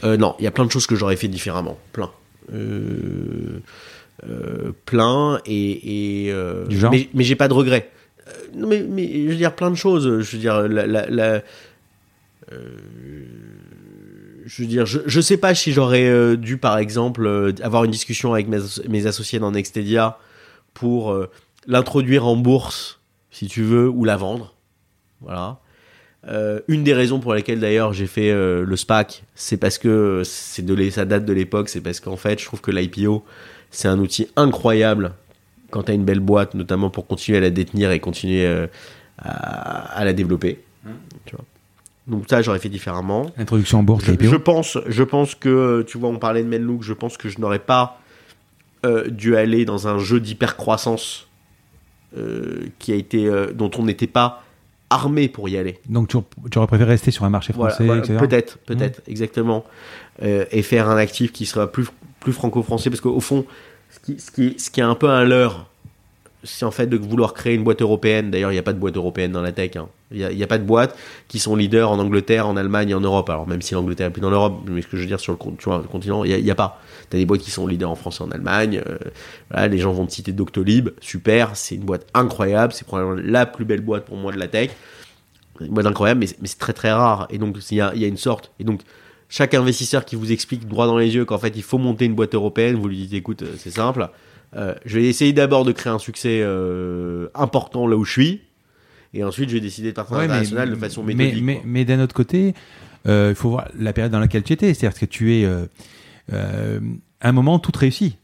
Euh, 0.03 0.17
non, 0.17 0.35
il 0.39 0.43
y 0.43 0.47
a 0.47 0.51
plein 0.51 0.65
de 0.65 0.71
choses 0.71 0.87
que 0.87 0.95
j'aurais 0.95 1.15
fait 1.17 1.27
différemment. 1.27 1.77
Plein. 1.93 2.09
Euh, 2.51 3.59
euh, 4.27 4.71
plein 4.87 5.39
et. 5.45 6.25
et, 6.27 6.33
Du 6.67 6.79
genre 6.79 6.91
Mais, 6.91 7.09
mais 7.13 7.23
j'ai 7.23 7.35
pas 7.35 7.47
de 7.47 7.53
regrets. 7.53 7.91
Non, 8.55 8.67
mais, 8.67 8.81
mais 8.89 9.07
je 9.25 9.29
veux 9.29 9.35
dire 9.35 9.55
plein 9.55 9.69
de 9.69 9.75
choses. 9.75 10.21
Je 10.23 10.31
veux 10.31 10.39
dire, 10.39 10.67
la. 10.67 10.87
la- 10.87 11.05
la- 11.07 11.41
je 14.45 14.61
veux 14.61 14.67
dire, 14.67 14.85
je, 14.85 14.99
je 15.05 15.21
sais 15.21 15.37
pas 15.37 15.53
si 15.53 15.71
j'aurais 15.71 16.37
dû, 16.37 16.57
par 16.57 16.77
exemple, 16.79 17.53
avoir 17.61 17.83
une 17.83 17.91
discussion 17.91 18.33
avec 18.33 18.47
mes, 18.47 18.59
mes 18.89 19.05
associés 19.07 19.37
dans 19.39 19.51
Nextedia 19.51 20.17
pour 20.73 21.15
l'introduire 21.67 22.25
en 22.25 22.35
bourse, 22.35 22.99
si 23.31 23.47
tu 23.47 23.61
veux, 23.63 23.89
ou 23.89 24.05
la 24.05 24.17
vendre. 24.17 24.55
Voilà. 25.21 25.59
Euh, 26.27 26.59
une 26.67 26.83
des 26.83 26.93
raisons 26.93 27.19
pour 27.19 27.33
lesquelles 27.33 27.59
d'ailleurs 27.59 27.93
j'ai 27.93 28.07
fait 28.07 28.31
euh, 28.31 28.65
le 28.65 28.75
SPAC, 28.75 29.23
c'est 29.35 29.57
parce 29.57 29.77
que 29.77 30.23
c'est 30.25 30.65
de 30.65 30.89
ça 30.89 31.05
date 31.05 31.25
de 31.25 31.33
l'époque, 31.33 31.69
c'est 31.69 31.81
parce 31.81 31.99
qu'en 31.99 32.15
fait 32.15 32.39
je 32.39 32.45
trouve 32.45 32.61
que 32.61 32.71
l'IPO 32.71 33.23
c'est 33.69 33.87
un 33.87 33.99
outil 33.99 34.27
incroyable 34.35 35.13
quand 35.69 35.83
tu 35.83 35.91
as 35.91 35.95
une 35.95 36.05
belle 36.05 36.19
boîte, 36.19 36.55
notamment 36.55 36.89
pour 36.89 37.05
continuer 37.05 37.37
à 37.37 37.41
la 37.41 37.49
détenir 37.51 37.91
et 37.91 37.99
continuer 37.99 38.45
euh, 38.45 38.65
à, 39.19 39.99
à 39.99 40.05
la 40.05 40.13
développer. 40.13 40.59
Tu 41.25 41.35
vois. 41.35 41.45
Donc 42.07 42.25
ça 42.29 42.41
j'aurais 42.41 42.59
fait 42.59 42.69
différemment. 42.69 43.31
Introduction 43.37 43.79
en 43.79 43.83
bourse, 43.83 44.05
Je, 44.05 44.11
l'IPO 44.11 44.25
je 44.25 44.35
pense, 44.35 44.77
je 44.87 45.03
pense 45.03 45.35
que, 45.35 45.83
tu 45.87 45.97
vois, 45.97 46.09
on 46.09 46.17
parlait 46.17 46.43
de 46.43 46.47
Menlook, 46.47 46.81
je 46.81 46.93
pense 46.93 47.17
que 47.17 47.29
je 47.29 47.39
n'aurais 47.39 47.59
pas 47.59 47.99
euh, 48.85 49.09
dû 49.09 49.35
aller 49.35 49.65
dans 49.65 49.87
un 49.87 49.97
jeu 49.97 50.19
d'hypercroissance 50.19 51.27
euh, 52.17 52.67
qui 52.77 52.91
a 52.91 52.95
été, 52.95 53.25
euh, 53.25 53.51
dont 53.51 53.71
on 53.77 53.83
n'était 53.83 54.07
pas 54.07 54.44
armé 54.89 55.27
pour 55.27 55.49
y 55.49 55.57
aller. 55.57 55.79
Donc 55.89 56.07
tu, 56.07 56.17
tu 56.51 56.57
aurais 56.57 56.67
préféré 56.67 56.91
rester 56.91 57.11
sur 57.11 57.25
un 57.25 57.29
marché 57.29 57.53
français, 57.53 57.85
voilà, 57.85 58.01
peut-être, 58.01 58.57
peut-être, 58.59 59.01
exactement, 59.07 59.63
Euh, 60.23 60.45
et 60.51 60.61
faire 60.61 60.89
un 60.89 60.97
actif 60.97 61.33
qui 61.33 61.45
sera 61.45 61.69
plus 61.69 61.87
plus 62.21 62.33
franco-français, 62.33 62.89
parce 62.89 63.01
qu'au 63.01 63.19
fond, 63.19 63.45
ce 63.91 63.99
qui, 63.99 64.19
ce 64.19 64.31
qui, 64.31 64.55
ce 64.57 64.71
qui 64.71 64.79
est 64.79 64.83
un 64.83 64.95
peu 64.95 65.09
un 65.09 65.25
leurre, 65.25 65.69
c'est 66.45 66.65
en 66.65 66.71
fait 66.71 66.87
de 66.87 66.95
vouloir 66.97 67.33
créer 67.33 67.55
une 67.55 67.63
boîte 67.63 67.81
européenne. 67.81 68.31
D'ailleurs, 68.31 68.51
il 68.51 68.55
n'y 68.55 68.59
a 68.59 68.63
pas 68.63 68.73
de 68.73 68.79
boîte 68.79 68.95
européenne 68.95 69.31
dans 69.31 69.41
la 69.41 69.51
tech. 69.51 69.75
hein. 69.75 69.89
Il 70.11 70.25
n'y 70.27 70.43
a, 70.43 70.47
pas 70.47 70.59
de 70.59 70.63
boîtes 70.63 70.95
qui 71.27 71.39
sont 71.39 71.55
leaders 71.55 71.89
en 71.89 71.97
Angleterre, 71.99 72.47
en 72.47 72.55
Allemagne 72.55 72.91
et 72.91 72.93
en 72.93 73.01
Europe. 73.01 73.29
Alors 73.29 73.47
même 73.47 73.61
si 73.63 73.73
l'Angleterre 73.73 74.07
est 74.07 74.11
plus 74.11 74.21
dans 74.21 74.29
l'Europe, 74.29 74.61
mais 74.67 74.81
ce 74.83 74.87
que 74.87 74.97
je 74.97 75.01
veux 75.01 75.07
dire 75.07 75.19
sur 75.19 75.33
le, 75.33 75.37
continent, 75.37 76.23
il 76.23 76.41
n'y 76.43 76.49
a, 76.49 76.53
a 76.53 76.55
pas. 76.55 76.79
Tu 77.09 77.17
as 77.17 77.19
des 77.19 77.25
boîtes 77.25 77.41
qui 77.41 77.51
sont 77.51 77.65
leaders 77.67 77.89
en 77.89 77.95
France 77.95 78.19
et 78.19 78.23
en 78.23 78.29
Allemagne. 78.29 78.81
euh, 78.87 79.67
les 79.67 79.77
gens 79.79 79.91
vont 79.91 80.05
te 80.05 80.11
citer 80.13 80.31
Doctolib, 80.31 80.89
super, 81.01 81.55
c'est 81.55 81.75
une 81.75 81.83
boîte 81.83 82.05
incroyable, 82.13 82.71
c'est 82.71 82.85
probablement 82.85 83.19
la 83.25 83.45
plus 83.47 83.65
belle 83.65 83.81
boîte 83.81 84.05
pour 84.05 84.15
moi 84.15 84.31
de 84.31 84.37
la 84.37 84.47
tech. 84.47 84.69
Une 85.59 85.69
boîte 85.69 85.87
incroyable, 85.87 86.19
mais, 86.19 86.27
c'est- 86.27 86.59
très 86.59 86.73
très 86.73 86.91
rare. 86.91 87.27
Et 87.31 87.37
donc 87.39 87.57
il 87.71 87.77
y 87.77 87.81
a, 87.81 87.93
y 87.95 88.05
a 88.05 88.07
une 88.07 88.17
sorte. 88.17 88.51
Et 88.59 88.63
donc 88.63 88.81
chaque 89.27 89.53
investisseur 89.55 90.05
qui 90.05 90.15
vous 90.15 90.31
explique 90.31 90.67
droit 90.67 90.85
dans 90.85 90.97
les 90.97 91.15
yeux 91.15 91.25
qu'en 91.25 91.39
fait 91.39 91.53
il 91.55 91.63
faut 91.63 91.79
monter 91.79 92.05
une 92.05 92.13
boîte 92.15 92.35
européenne, 92.35 92.75
vous 92.75 92.87
lui 92.87 92.97
dites 92.97 93.13
écoute, 93.13 93.41
euh, 93.41 93.55
c'est 93.57 93.71
simple. 93.71 94.07
Euh, 94.55 94.73
je 94.85 94.99
vais 94.99 95.05
essayer 95.05 95.33
d'abord 95.33 95.65
de 95.65 95.71
créer 95.71 95.91
un 95.91 95.99
succès 95.99 96.39
euh, 96.41 97.27
important 97.35 97.87
là 97.87 97.97
où 97.97 98.05
je 98.05 98.11
suis, 98.11 98.41
et 99.13 99.23
ensuite 99.23 99.49
je 99.49 99.55
vais 99.55 99.61
décider 99.61 99.89
de 99.89 99.95
partir 99.95 100.15
à 100.15 100.19
Ouais, 100.19 100.23
mais- 100.27 100.33
l'international 100.35 100.69
de 100.69 100.75
façon 100.75 101.03
méthodique. 101.03 101.61
mais, 101.65 101.85
d'un 101.85 101.99
autre 102.01 102.15
côté, 102.15 102.53
euh, 103.07 103.27
il 103.31 103.35
faut 103.35 103.49
voir 103.49 103.67
la 103.77 103.91
période 103.93 104.11
dans 104.11 104.19
laquelle 104.19 104.43
tu 104.43 104.53
étais. 104.53 104.73
C'est-à-dire 104.73 104.97
que 104.99 105.05
tu 105.05 105.33
es, 105.35 105.45
à 105.45 106.39
un 107.21 107.31
moment, 107.31 107.59
tout 107.59 107.71
réussit. 107.77 108.17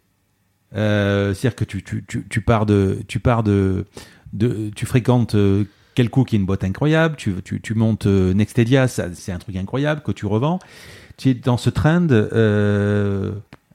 Euh, 0.75 1.33
C'est-à-dire 1.33 1.55
que 1.55 1.65
tu, 1.65 1.83
tu, 1.83 2.03
tu, 2.07 2.25
tu 2.29 2.41
pars 2.41 2.65
de, 2.65 2.99
tu 3.07 3.19
pars 3.19 3.43
de, 3.43 3.85
de 4.33 4.69
tu 4.75 4.85
fréquentes 4.85 5.35
Kelco 5.95 6.23
qui 6.23 6.35
est 6.35 6.39
une 6.39 6.45
boîte 6.45 6.63
incroyable. 6.63 7.15
Tu, 7.17 7.33
tu, 7.43 7.59
tu 7.61 7.73
montes 7.73 8.05
Nextedia, 8.05 8.87
c'est 8.87 9.31
un 9.33 9.37
truc 9.39 9.55
incroyable 9.57 10.01
que 10.01 10.11
tu 10.13 10.25
revends. 10.25 10.59
Tu 11.17 11.29
es 11.29 11.33
dans 11.33 11.57
ce 11.57 11.69
trend. 11.69 12.07
Euh, 12.11 13.31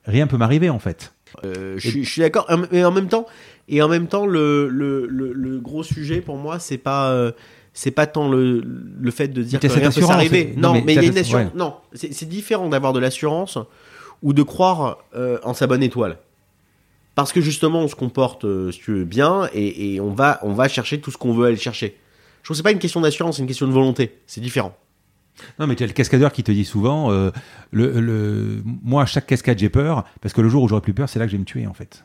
rien 0.07 0.27
peut 0.27 0.39
m'arriver 0.39 0.71
en 0.71 0.79
fait. 0.79 1.13
Euh, 1.45 1.75
je, 1.77 1.89
suis- 1.91 2.05
je 2.05 2.11
suis 2.11 2.21
d'accord, 2.23 2.47
mais 2.73 2.85
en 2.85 2.93
même 2.93 3.09
temps, 3.09 3.27
et 3.69 3.83
en 3.83 3.89
même 3.89 4.07
temps, 4.07 4.27
le, 4.27 4.69
le, 4.69 5.07
le, 5.07 5.33
le 5.33 5.59
gros 5.61 5.83
sujet 5.83 6.21
pour 6.21 6.37
moi, 6.37 6.59
c'est 6.59 6.79
pas 6.79 7.11
euh, 7.11 7.33
c'est 7.75 7.91
pas 7.91 8.07
tant 8.07 8.29
le, 8.31 8.63
le 9.01 9.11
fait 9.11 9.29
de 9.29 9.43
dire 9.43 9.59
que 9.69 9.73
rien 9.81 9.91
peut 9.91 10.01
s'arriver. 10.13 10.53
c'est- 10.55 10.61
non, 10.61 10.73
Non, 10.75 10.83
mais 10.87 10.95
il 10.95 10.97
y 10.97 10.99
a 10.99 11.03
une 11.03 11.19
assurance. 11.19 11.45
ouais. 11.47 11.51
Non, 11.59 11.75
c'est 11.95 12.29
différent 12.29 12.69
d'avoir 12.69 12.93
de 12.93 13.01
l'assurance 13.01 13.59
ou 14.23 14.33
de 14.33 14.43
croire 14.43 14.99
euh, 15.15 15.39
en 15.43 15.53
sa 15.53 15.67
bonne 15.67 15.83
étoile. 15.83 16.17
Parce 17.15 17.33
que 17.33 17.41
justement, 17.41 17.81
on 17.81 17.89
se 17.89 17.95
comporte, 17.95 18.45
si 18.73 18.79
tu 18.79 18.93
veux, 18.93 19.05
bien, 19.05 19.49
et, 19.53 19.95
et 19.95 20.01
on 20.01 20.13
va 20.13 20.39
on 20.43 20.53
va 20.53 20.69
chercher 20.69 21.01
tout 21.01 21.11
ce 21.11 21.17
qu'on 21.19 21.33
veut 21.35 21.47
aller 21.47 21.57
chercher. 21.57 21.97
Je 22.43 22.45
trouve 22.49 22.55
que 22.55 22.59
c'est 22.59 22.63
pas 22.63 22.73
une 22.73 22.79
question 22.79 23.01
d'assurance, 23.01 23.37
c'est 23.37 23.43
une 23.43 23.49
question 23.49 23.67
de 23.67 23.73
volonté. 23.73 24.19
C'est 24.27 24.41
différent. 24.41 24.77
Non, 25.59 25.67
mais 25.67 25.77
tu 25.77 25.85
as 25.85 25.87
le 25.87 25.93
cascadeur 25.93 26.33
qui 26.33 26.43
te 26.43 26.53
dit 26.53 26.65
souvent 26.65 27.11
euh, 27.11 27.31
le, 27.71 28.01
le, 28.01 28.63
Moi, 28.65 29.03
à 29.03 29.07
chaque 29.07 29.27
cascade, 29.27 29.59
j'ai 29.59 29.69
peur, 29.69 30.05
parce 30.21 30.35
que 30.35 30.41
le 30.41 30.49
jour 30.49 30.63
où 30.63 30.69
j'aurai 30.69 30.81
plus 30.81 30.95
peur, 30.95 31.09
c'est 31.09 31.19
là 31.19 31.27
que 31.27 31.31
je 31.31 31.37
vais 31.37 31.41
me 31.41 31.45
tuer, 31.45 31.67
en 31.67 31.75
fait. 31.75 32.05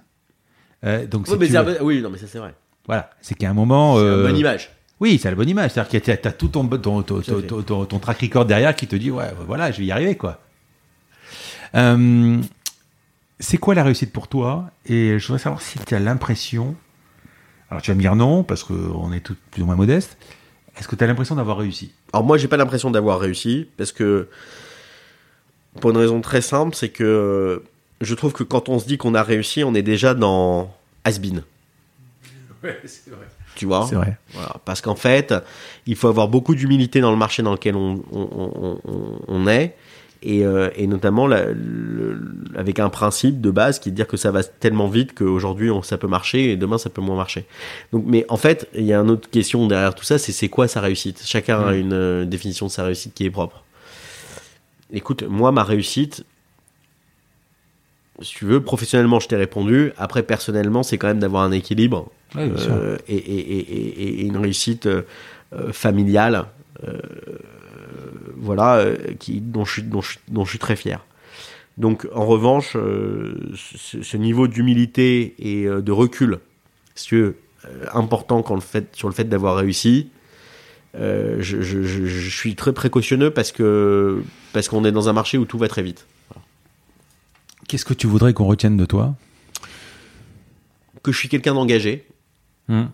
Euh, 0.84 1.06
donc, 1.06 1.28
si 1.28 1.34
Oui, 1.34 1.40
mais 1.40 1.48
tu 1.48 1.58
un 1.58 1.66
oui, 1.82 2.02
non, 2.02 2.10
mais 2.10 2.18
ça 2.18 2.28
c'est 2.28 2.40
vrai. 2.40 2.54
voilà, 2.86 3.12
c'est 3.22 3.36
qu'à 3.36 3.50
un 3.50 3.54
moment. 3.54 3.96
C'est 3.96 4.04
euh, 4.04 4.18
une 4.18 4.28
bonne 4.28 4.38
image. 4.38 4.72
Oui, 5.00 5.20
c'est 5.22 5.30
la 5.30 5.36
bonne 5.36 5.50
image. 5.50 5.72
C'est-à-dire 5.72 6.02
que 6.02 6.12
tu 6.12 6.28
as 6.28 6.32
tout 6.32 6.48
ton, 6.48 6.68
ton, 6.68 7.02
ton, 7.02 7.86
ton, 7.86 8.00
track 8.00 8.22
record 8.22 8.46
derrière 8.46 8.76
qui 8.76 8.88
te 8.88 8.96
dit 8.96 9.12
Ouais, 9.12 9.32
voilà, 9.48 9.72
je 9.72 9.80
vais 9.80 9.86
y 9.86 9.92
arriver, 9.92 10.16
quoi. 10.16 10.40
Euh, 11.76 12.38
c'est 13.40 13.58
quoi 13.58 13.74
la 13.74 13.84
réussite 13.84 14.12
pour 14.12 14.28
toi? 14.28 14.70
Et 14.86 15.18
je 15.18 15.28
voudrais 15.28 15.42
savoir 15.42 15.62
si 15.62 15.80
tu 15.80 15.96
as 15.96 16.00
l'impression. 16.00 16.76
Alors, 17.70 17.82
tu 17.82 17.90
vas 17.90 17.96
me 17.96 18.02
dire 18.02 18.16
non, 18.16 18.44
parce 18.44 18.64
qu'on 18.64 19.12
est 19.14 19.22
tous 19.22 19.38
plus 19.50 19.64
ou 19.64 19.66
moins 19.66 19.76
modeste. 19.76 20.18
Est-ce 20.78 20.88
que 20.88 20.96
tu 20.96 21.04
as 21.04 21.08
l'impression 21.08 21.36
d'avoir 21.36 21.58
réussi? 21.58 21.92
Alors 22.14 22.26
moi, 22.26 22.38
j'ai 22.38 22.48
pas 22.48 22.58
l'impression 22.58 22.90
d'avoir 22.92 23.20
réussi 23.20 23.68
parce 23.78 23.92
que 23.92 24.28
pour 25.80 25.92
une 25.92 25.98
raison 25.98 26.22
très 26.22 26.42
simple, 26.42 26.76
c'est 26.76 26.90
que 26.90 27.64
je 28.02 28.16
trouve 28.16 28.34
que 28.34 28.44
quand 28.44 28.68
on 28.70 28.80
se 28.80 28.86
dit 28.88 28.98
qu'on 28.98 29.14
a 29.16 29.24
réussi, 29.24 29.64
on 29.64 29.74
est 29.76 29.84
déjà 29.84 30.14
dans 30.14 30.74
has-been. 31.04 31.44
c'est 32.86 33.10
vrai. 33.12 33.28
Tu 33.56 33.66
vois? 33.66 33.86
C'est 33.88 33.96
vrai. 33.96 34.18
Voilà. 34.34 34.56
Parce 34.66 34.82
qu'en 34.82 34.96
fait, 34.96 35.34
il 35.86 35.96
faut 35.96 36.08
avoir 36.08 36.28
beaucoup 36.30 36.56
d'humilité 36.56 37.02
dans 37.02 37.12
le 37.12 37.18
marché 37.18 37.44
dans 37.44 37.52
lequel 37.52 37.76
on, 37.76 38.02
on, 38.12 38.30
on- 38.32 38.80
on- 38.86 39.20
on 39.28 39.48
est. 39.48 39.76
Et, 40.24 40.46
euh, 40.46 40.70
et 40.76 40.86
notamment 40.86 41.26
la- 41.26 41.48
le- 41.52 42.22
avec 42.56 42.78
un 42.78 42.90
principe 42.90 43.42
de 43.42 43.50
base 43.50 43.80
qui 43.80 43.90
est 43.90 43.92
de 43.92 43.96
dire 43.96 44.06
que 44.06 44.18
ça 44.18 44.30
va 44.30 44.44
tellement 44.44 44.88
vite 44.88 45.16
qu'aujourd'hui 45.16 45.72
ça 45.82 45.98
peut 45.98 46.08
marcher 46.08 46.52
et 46.52 46.58
demain 46.58 46.78
ça 46.78 46.92
peut 46.92 47.02
moins 47.02 47.16
marcher. 47.16 47.46
Donc, 47.92 48.04
mais 48.06 48.26
en 48.30 48.38
fait, 48.38 48.70
il 48.76 48.84
y 48.86 48.94
a 48.94 49.00
une 49.00 49.10
autre 49.10 49.30
question 49.32 49.66
derrière 49.68 49.96
tout 49.96 50.04
ça, 50.04 50.20
c'est 50.20 50.32
c'est 50.32 50.48
quoi 50.48 50.68
sa 50.68 50.80
réussite? 50.80 51.24
Chacun 51.26 51.60
a 51.66 51.74
une 51.74 51.94
euh, 51.94 52.26
définition 52.26 52.68
de 52.68 52.72
sa 52.72 52.84
réussite 52.84 53.16
qui 53.16 53.26
est 53.26 53.32
propre. 53.32 53.64
écoute, 54.94 55.24
moi, 55.24 55.52
ma 55.52 55.64
réussite, 55.64 56.24
si 58.22 58.36
tu 58.36 58.46
veux, 58.46 58.62
professionnellement, 58.62 59.20
je 59.20 59.28
t'ai 59.28 59.38
répondu. 59.38 59.92
Après, 59.98 60.22
personnellement, 60.22 60.84
c'est 60.84 61.00
quand 61.00 61.08
même 61.08 61.20
d'avoir 61.20 61.42
un 61.44 61.52
équilibre 61.52 62.12
euh, 62.70 62.98
et, 63.08 63.16
et, 63.16 63.40
et, 63.60 64.04
et, 64.22 64.26
une 64.26 64.38
réussite 64.38 64.88
familiale, 65.72 66.46
voilà, 68.42 68.86
qui, 69.20 69.40
dont, 69.40 69.64
je, 69.64 69.82
dont, 69.82 70.02
je, 70.02 70.18
dont 70.28 70.44
je 70.44 70.50
suis 70.50 70.60
très 70.60 70.76
fier. 70.76 71.06
Donc, 71.78 72.08
en 72.14 72.26
revanche, 72.26 72.74
ce, 72.74 74.02
ce, 74.02 74.18
niveau 74.18 74.48
d'humilité 74.48 75.36
et 75.40 75.66
de 75.66 75.92
recul, 75.92 76.40
si 76.96 77.08
tu 77.08 77.18
veux, 77.18 77.36
important 77.94 78.42
quand 78.44 78.56
le 78.56 78.62
fait, 78.62 78.96
sur 78.96 79.08
le 79.08 79.14
fait 79.14 79.24
d'avoir 79.26 79.56
réussi, 79.56 80.10
euh, 80.96 81.38
je, 81.40 81.62
je, 81.62 81.84
je, 81.84 82.06
je, 82.06 82.30
suis 82.30 82.56
très 82.56 82.74
précautionneux 82.74 83.32
parce 83.32 83.54
que 83.54 84.22
parce 84.52 84.68
qu'on 84.68 84.84
est 84.84 84.92
dans 84.92 85.08
un 85.08 85.14
marché 85.14 85.38
où 85.38 85.46
tout 85.46 85.58
va 85.58 85.70
très 85.70 85.84
vite. 85.84 86.06
Voilà. 86.30 86.46
Qu'est-ce 87.68 87.86
que 87.86 87.94
tu 87.94 88.08
voudrais 88.08 88.34
qu'on 88.34 88.46
retienne 88.46 88.76
de 88.76 88.86
toi? 88.86 89.16
Que 91.02 91.12
je 91.12 91.18
suis 91.18 91.30
quelqu'un 91.30 91.54
d'engagé. 91.54 92.06
Hum. 92.68 92.90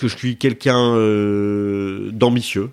Que 0.00 0.08
je 0.08 0.16
suis 0.16 0.38
quelqu'un 0.38 0.94
euh, 0.94 2.10
d'ambitieux. 2.10 2.70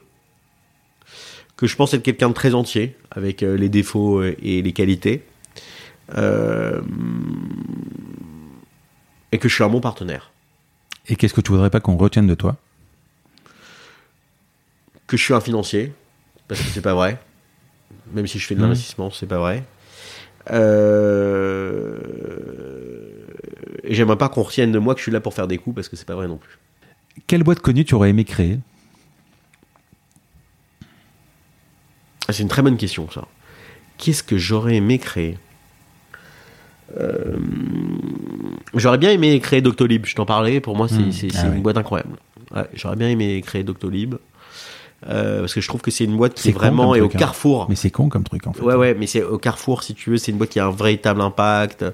Que 1.57 1.67
je 1.67 1.75
pense 1.75 1.93
être 1.93 2.01
quelqu'un 2.01 2.29
de 2.29 2.33
très 2.33 2.53
entier, 2.53 2.95
avec 3.11 3.43
euh, 3.43 3.57
les 3.57 3.67
défauts 3.67 4.23
et 4.23 4.61
les 4.61 4.71
qualités. 4.71 5.25
Euh, 6.15 6.79
et 9.33 9.39
que 9.39 9.49
je 9.49 9.55
suis 9.55 9.65
un 9.65 9.67
bon 9.67 9.81
partenaire. 9.81 10.31
Et 11.09 11.17
qu'est-ce 11.17 11.33
que 11.33 11.41
tu 11.41 11.51
voudrais 11.51 11.69
pas 11.69 11.81
qu'on 11.81 11.97
retienne 11.97 12.27
de 12.27 12.33
toi? 12.33 12.55
Que 15.05 15.17
je 15.17 15.23
suis 15.23 15.33
un 15.33 15.41
financier, 15.41 15.91
parce 16.47 16.61
que 16.61 16.67
c'est 16.69 16.81
pas 16.81 16.93
vrai. 16.93 17.19
Même 18.13 18.27
si 18.27 18.39
je 18.39 18.47
fais 18.47 18.55
de 18.55 18.61
l'investissement, 18.61 19.11
c'est 19.11 19.27
pas 19.27 19.39
vrai. 19.39 19.65
Euh... 20.51 21.97
Et 23.83 23.95
j'aimerais 23.95 24.17
pas 24.17 24.29
qu'on 24.29 24.43
retienne 24.43 24.71
de 24.71 24.79
moi 24.79 24.93
que 24.93 24.99
je 25.01 25.03
suis 25.03 25.11
là 25.11 25.19
pour 25.19 25.33
faire 25.33 25.49
des 25.49 25.57
coups, 25.57 25.75
parce 25.75 25.89
que 25.89 25.97
c'est 25.97 26.07
pas 26.07 26.15
vrai 26.15 26.29
non 26.29 26.37
plus. 26.37 26.57
Quelle 27.25 27.43
boîte 27.43 27.59
connue 27.59 27.85
tu 27.85 27.95
aurais 27.95 28.09
aimé 28.09 28.23
créer 28.23 28.59
ah, 32.27 32.33
C'est 32.33 32.43
une 32.43 32.49
très 32.49 32.61
bonne 32.61 32.77
question, 32.77 33.09
ça. 33.09 33.25
Qu'est-ce 33.97 34.23
que 34.23 34.37
j'aurais 34.37 34.75
aimé 34.75 34.99
créer 34.99 35.37
euh, 36.95 37.35
j'aurais 38.73 38.97
bien 38.97 39.11
aimé 39.11 39.37
créer 39.41 39.59
Doctolib, 39.61 40.05
je 40.05 40.15
t'en 40.15 40.25
parlais, 40.25 40.61
pour 40.61 40.77
moi 40.77 40.87
c'est 40.87 40.99
mmh. 40.99 41.31
ah 41.35 41.47
une 41.47 41.53
oui. 41.55 41.59
boîte 41.59 41.77
incroyable. 41.77 42.15
Ouais, 42.55 42.63
j'aurais 42.73 42.95
bien 42.95 43.09
aimé 43.09 43.41
créer 43.45 43.63
Doctolib. 43.63 44.15
Euh, 45.07 45.41
parce 45.41 45.53
que 45.53 45.61
je 45.61 45.67
trouve 45.67 45.81
que 45.81 45.91
c'est 45.91 46.05
une 46.05 46.17
boîte 46.17 46.33
qui 46.33 46.49
est, 46.49 46.53
vraiment 46.53 46.95
est 46.95 47.01
au 47.01 47.05
hein. 47.05 47.09
carrefour. 47.09 47.67
Mais 47.69 47.75
c'est 47.75 47.91
con 47.91 48.09
comme 48.09 48.23
truc 48.23 48.47
en 48.47 48.53
fait. 48.53 48.63
Ouais 48.63 48.73
ouais, 48.73 48.95
mais 48.95 49.05
c'est 49.05 49.21
au 49.21 49.37
carrefour 49.37 49.83
si 49.83 49.93
tu 49.93 50.11
veux, 50.11 50.17
c'est 50.17 50.31
une 50.31 50.37
boîte 50.37 50.49
qui 50.49 50.59
a 50.59 50.65
un 50.65 50.71
véritable 50.71 51.21
impact. 51.21 51.85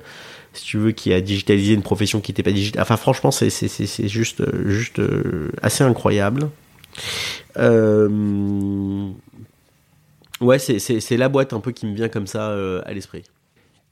Si 0.54 0.66
tu 0.66 0.78
veux, 0.78 0.92
qui 0.92 1.12
a 1.14 1.22
digitalisé 1.22 1.74
une 1.74 1.82
profession 1.82 2.22
qui 2.22 2.32
n'était 2.32 2.44
pas 2.44 2.52
digitale. 2.52 2.82
Enfin 2.82 2.98
franchement, 2.98 3.32
c'est 3.32 3.50
c'est 3.50 4.08
juste 4.08 4.44
juste 4.68 5.00
euh, 5.00 5.52
assez 5.62 5.84
incroyable. 5.84 6.50
Euh... 7.58 9.10
Ouais, 10.42 10.60
c'est 10.60 11.18
la 11.18 11.30
boîte 11.30 11.54
un 11.54 11.60
peu 11.60 11.72
qui 11.72 11.86
me 11.86 11.96
vient 11.96 12.10
comme 12.10 12.28
ça 12.28 12.50
euh, 12.50 12.82
à 12.86 12.94
l'esprit. 12.94 13.24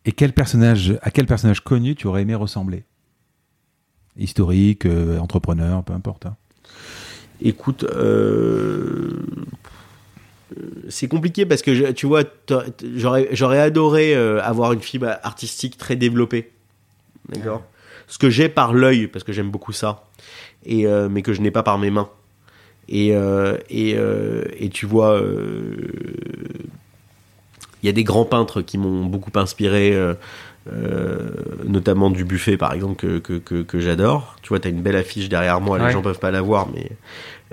Et 0.05 0.11
quel 0.11 0.33
personnage, 0.33 0.97
à 1.01 1.11
quel 1.11 1.25
personnage 1.25 1.61
connu 1.61 1.95
tu 1.95 2.07
aurais 2.07 2.23
aimé 2.23 2.35
ressembler? 2.35 2.83
Historique, 4.17 4.85
euh, 4.85 5.17
entrepreneur, 5.19 5.83
peu 5.83 5.93
importe. 5.93 6.25
Hein. 6.25 6.35
Écoute, 7.41 7.85
euh, 7.85 9.23
c'est 10.89 11.07
compliqué 11.07 11.45
parce 11.45 11.61
que 11.61 11.73
je, 11.73 11.85
tu 11.85 12.05
vois, 12.05 12.23
j'aurais 12.95 13.59
adoré 13.59 14.15
euh, 14.15 14.41
avoir 14.41 14.73
une 14.73 14.81
fibre 14.81 15.17
artistique 15.23 15.77
très 15.77 15.95
développée. 15.95 16.51
D'accord 17.29 17.63
Ce 18.07 18.17
que 18.17 18.29
j'ai 18.29 18.49
par 18.49 18.73
l'œil, 18.73 19.07
parce 19.07 19.23
que 19.23 19.33
j'aime 19.33 19.49
beaucoup 19.49 19.71
ça, 19.71 20.05
et, 20.65 20.85
euh, 20.87 21.09
mais 21.09 21.21
que 21.21 21.33
je 21.33 21.41
n'ai 21.41 21.51
pas 21.51 21.63
par 21.63 21.77
mes 21.77 21.91
mains. 21.91 22.09
Et, 22.89 23.15
euh, 23.15 23.57
et, 23.69 23.95
et, 24.59 24.69
tu 24.69 24.85
vois 24.85 25.17
il 27.81 27.87
y 27.87 27.89
a 27.89 27.93
des 27.93 28.03
grands 28.03 28.25
peintres 28.25 28.61
qui 28.61 28.77
m'ont 28.77 29.05
beaucoup 29.05 29.31
inspiré, 29.35 29.93
euh, 29.93 30.13
euh, 30.71 31.29
notamment 31.65 32.09
du 32.09 32.23
buffet 32.23 32.57
par 32.57 32.73
exemple 32.73 32.95
que, 32.95 33.17
que, 33.17 33.33
que, 33.33 33.63
que 33.63 33.79
j'adore. 33.79 34.35
Tu 34.41 34.49
vois, 34.49 34.59
tu 34.59 34.67
as 34.67 34.71
une 34.71 34.81
belle 34.81 34.95
affiche 34.95 35.29
derrière 35.29 35.61
moi, 35.61 35.77
ouais. 35.77 35.87
les 35.87 35.91
gens 35.91 36.01
peuvent 36.01 36.19
pas 36.19 36.31
la 36.31 36.41
voir, 36.41 36.67
mais 36.73 36.91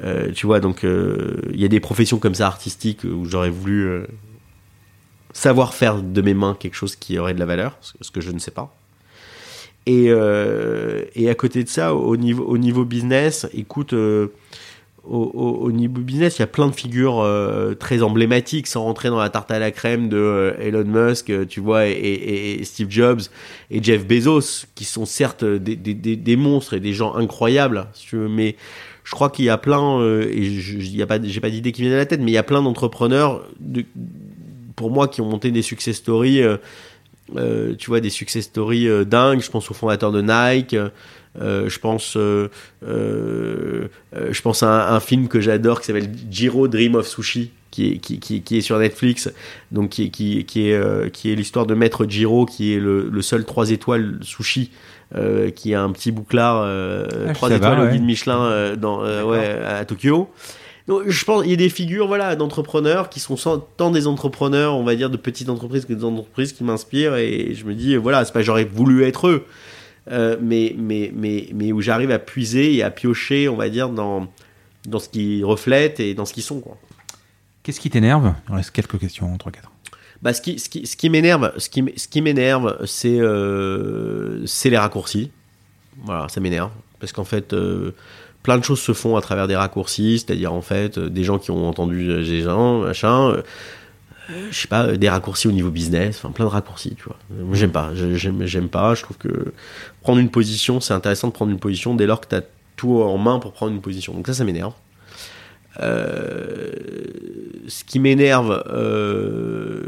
euh, 0.05 0.31
tu 0.33 0.47
vois, 0.47 0.61
donc 0.61 0.85
euh, 0.85 1.41
il 1.53 1.61
y 1.61 1.65
a 1.65 1.69
des 1.69 1.81
professions 1.81 2.19
comme 2.19 2.35
ça 2.35 2.47
artistiques 2.47 3.05
où 3.05 3.25
j'aurais 3.25 3.51
voulu 3.51 3.87
euh, 3.87 4.07
savoir 5.33 5.75
faire 5.75 6.03
de 6.03 6.23
mes 6.23 6.35
mains 6.35 6.57
quelque 6.59 6.75
chose 6.75 6.95
qui 6.97 7.19
aurait 7.19 7.35
de 7.35 7.41
la 7.41 7.47
valeur, 7.47 7.79
ce 7.81 8.11
que 8.11 8.21
je 8.21 8.31
ne 8.31 8.39
sais 8.39 8.51
pas. 8.51 8.75
Et, 9.87 10.09
et 11.15 11.31
à 11.31 11.35
côté 11.35 11.65
de 11.65 11.69
ça, 11.71 11.95
au 11.95 12.19
niveau, 12.19 12.45
au 12.45 12.59
niveau 12.59 12.85
business, 12.85 13.49
écoute, 13.55 13.95
au, 13.95 14.31
au, 15.07 15.61
au, 15.63 15.73
niveau 15.73 16.03
business, 16.03 16.37
il 16.37 16.41
y 16.41 16.43
a 16.43 16.47
plein 16.47 16.67
de 16.67 16.75
figures 16.75 17.27
très 17.81 18.03
emblématiques, 18.03 18.67
sans 18.67 18.83
rentrer 18.83 19.09
dans 19.09 19.19
la 19.19 19.31
tarte 19.31 19.51
à 19.51 19.59
la 19.59 19.71
crème 19.71 20.11
de 20.11 20.55
Elon 20.61 20.85
Musk, 20.85 21.33
tu 21.49 21.61
vois, 21.61 21.87
et, 21.87 22.61
Steve 22.65 22.91
Jobs 22.91 23.23
et 23.71 23.83
Jeff 23.83 24.07
Bezos, 24.07 24.67
qui 24.75 24.85
sont 24.85 25.07
certes 25.07 25.43
des, 25.43 25.75
des, 25.75 25.95
des, 25.95 26.37
monstres 26.37 26.75
et 26.75 26.81
des 26.81 26.93
gens 26.93 27.15
incroyables, 27.15 27.87
si 27.95 28.09
tu 28.09 28.17
veux, 28.17 28.29
mais 28.29 28.57
je 29.09 29.15
crois 29.15 29.31
qu'il 29.31 29.47
y 29.47 29.49
a 29.49 29.57
plein, 29.57 30.01
euh, 30.01 30.31
et 30.31 31.01
a 31.01 31.07
pas, 31.07 31.19
j'ai 31.23 31.41
pas 31.41 31.49
d'idée 31.49 31.73
qui 31.73 31.81
vient 31.81 31.93
à 31.95 31.97
la 31.97 32.05
tête, 32.05 32.21
mais 32.21 32.31
il 32.31 32.35
y 32.35 32.39
a 32.39 32.43
plein 32.43 32.61
d'entrepreneurs, 32.61 33.43
de, 33.59 33.83
pour 34.77 34.91
moi, 34.91 35.09
qui 35.09 35.23
ont 35.23 35.31
monté 35.31 35.51
des 35.51 35.63
success 35.63 35.97
stories. 35.97 36.43
Euh, 37.37 37.75
tu 37.79 37.89
vois 37.89 38.01
des 38.01 38.11
success 38.11 38.45
stories 38.45 39.07
dingues. 39.07 39.41
Je 39.41 39.51
pense 39.51 39.71
au 39.71 39.75
fondateur 39.75 40.13
de 40.13 40.21
Nike. 40.21 40.77
Euh, 41.41 41.69
je 41.69 41.79
pense, 41.79 42.17
euh, 42.17 42.49
euh, 42.87 43.89
je 44.13 44.43
pense 44.43 44.63
à 44.63 44.95
un, 44.95 45.01
film 45.01 45.29
que 45.29 45.41
j'adore 45.41 45.81
qui 45.81 45.87
s'appelle 45.87 46.11
Jiro 46.31 46.69
Dream 46.69 46.97
of 46.97 47.07
Sushi, 47.07 47.51
qui 47.71 48.01
est, 48.51 48.61
sur 48.61 48.79
Netflix, 48.79 49.31
donc 49.73 49.91
qui 49.91 50.05
est, 50.05 50.45
qui 50.45 50.71
est 50.71 51.35
l'histoire 51.35 51.67
de 51.67 51.75
Maître 51.75 52.07
Jiro, 52.07 52.45
qui 52.45 52.75
est 52.75 52.79
le, 52.79 53.09
le 53.09 53.23
seul 53.23 53.45
3 53.45 53.71
étoiles 53.71 54.19
sushi. 54.23 54.71
Euh, 55.17 55.49
qui 55.49 55.73
a 55.73 55.83
un 55.83 55.91
petit 55.91 56.13
bouclard 56.13 56.61
euh, 56.67 57.07
ah, 57.31 57.33
3 57.33 57.53
étoiles 57.53 57.79
va, 57.79 57.85
au 57.87 57.91
guide 57.91 58.05
Michelin 58.05 58.43
euh, 58.43 58.77
dans, 58.77 59.01
ouais, 59.25 59.59
à 59.67 59.83
Tokyo. 59.87 60.29
Donc, 60.87 61.05
je 61.07 61.25
pense 61.25 61.47
il 61.47 61.51
y 61.51 61.55
a 61.55 61.57
des 61.57 61.71
figures 61.71 62.07
voilà 62.07 62.37
d'entrepreneurs 62.37 63.09
qui 63.09 63.19
sont 63.19 63.63
tant 63.79 63.91
des 63.91 64.07
entrepreneurs 64.07 64.75
on 64.75 64.85
va 64.85 64.97
dire 64.97 65.09
de 65.09 65.17
petites 65.17 65.49
entreprises 65.49 65.87
que 65.87 65.95
des 65.95 66.05
entreprises 66.05 66.53
qui 66.53 66.63
m'inspirent 66.63 67.17
et 67.17 67.55
je 67.55 67.65
me 67.65 67.75
dis 67.75 67.97
voilà 67.97 68.25
c'est 68.27 68.33
pas 68.35 68.43
j'aurais 68.43 68.65
voulu 68.65 69.03
être 69.05 69.29
eux 69.29 69.47
euh, 70.11 70.37
mais, 70.41 70.75
mais, 70.79 71.13
mais, 71.15 71.49
mais 71.55 71.73
où 71.73 71.81
j'arrive 71.81 72.11
à 72.11 72.19
puiser 72.19 72.75
et 72.75 72.83
à 72.83 72.91
piocher, 72.91 73.49
on 73.49 73.57
va 73.57 73.69
dire, 73.69 73.91
dans, 73.91 74.27
dans 74.87 74.99
ce 74.99 75.09
qu'ils 75.09 75.45
reflètent 75.45 76.01
et 76.01 76.15
dans 76.15 76.25
ce 76.25 76.33
qu'ils 76.33 76.43
sont. 76.43 76.61
Quoi. 76.61 76.79
Qu'est-ce 77.63 77.81
qui 77.81 77.91
t'énerve? 77.91 78.35
Il 78.49 78.55
reste 78.55 78.71
quelques 78.71 78.99
questions, 78.99 79.35
3-4. 79.37 79.53
Bah, 80.23 80.33
ce 80.33 80.41
qui, 80.41 80.59
ce 80.59 80.69
qui, 80.69 80.87
ce 80.87 80.97
qui 80.97 81.11
m'énerve, 81.11 81.53
ce 81.59 81.69
qui, 81.69 81.85
ce 81.97 82.09
qui 82.09 82.23
m'énerve, 82.23 82.85
c'est, 82.87 83.21
euh, 83.21 84.45
c'est 84.47 84.71
les 84.71 84.79
raccourcis. 84.79 85.31
Voilà, 86.05 86.29
ça 86.29 86.41
m'énerve. 86.41 86.71
Parce 87.01 87.13
qu'en 87.13 87.25
fait, 87.25 87.53
euh, 87.53 87.93
plein 88.43 88.59
de 88.59 88.65
choses 88.65 88.81
se 88.81 88.93
font 88.93 89.17
à 89.17 89.21
travers 89.21 89.47
des 89.47 89.57
raccourcis, 89.57 90.19
c'est-à-dire 90.19 90.53
en 90.53 90.63
fait, 90.63 90.99
des 90.99 91.25
gens 91.25 91.39
qui 91.39 91.51
ont 91.51 91.69
entendu 91.69 92.07
des 92.07 92.43
gens, 92.43 92.81
machin 92.81 93.43
je 94.51 94.57
sais 94.57 94.69
pas, 94.69 94.97
des 94.97 95.09
raccourcis 95.09 95.49
au 95.49 95.53
niveau 95.53 95.71
business, 95.71 96.19
enfin 96.19 96.31
plein 96.31 96.45
de 96.45 96.51
raccourcis, 96.51 96.95
tu 96.97 97.05
vois. 97.05 97.17
J'aime 97.53 97.73
pas, 97.73 97.93
j'aime, 97.95 98.45
j'aime 98.45 98.69
pas. 98.69 98.95
Je 98.95 99.03
trouve 99.03 99.17
que 99.17 99.53
prendre 100.03 100.19
une 100.19 100.31
position, 100.31 100.81
c'est 100.81 100.95
intéressant 100.95 101.29
de 101.29 101.33
prendre 101.33 101.51
une 101.51 101.59
position 101.59 101.95
dès 101.95 102.07
lors 102.07 102.21
que 102.21 102.29
tu 102.29 102.35
as 102.35 102.43
tout 102.77 103.01
en 103.01 103.19
main 103.19 103.39
pour 103.39 103.53
prendre 103.53 103.73
une 103.73 103.81
position. 103.81 104.13
Donc 104.13 104.27
ça, 104.27 104.35
ça 104.35 104.45
m'énerve. 104.45 104.75
Euh, 105.81 106.73
ce 107.69 107.85
qui 107.85 108.01
m'énerve, 108.01 108.65
euh, 108.71 109.81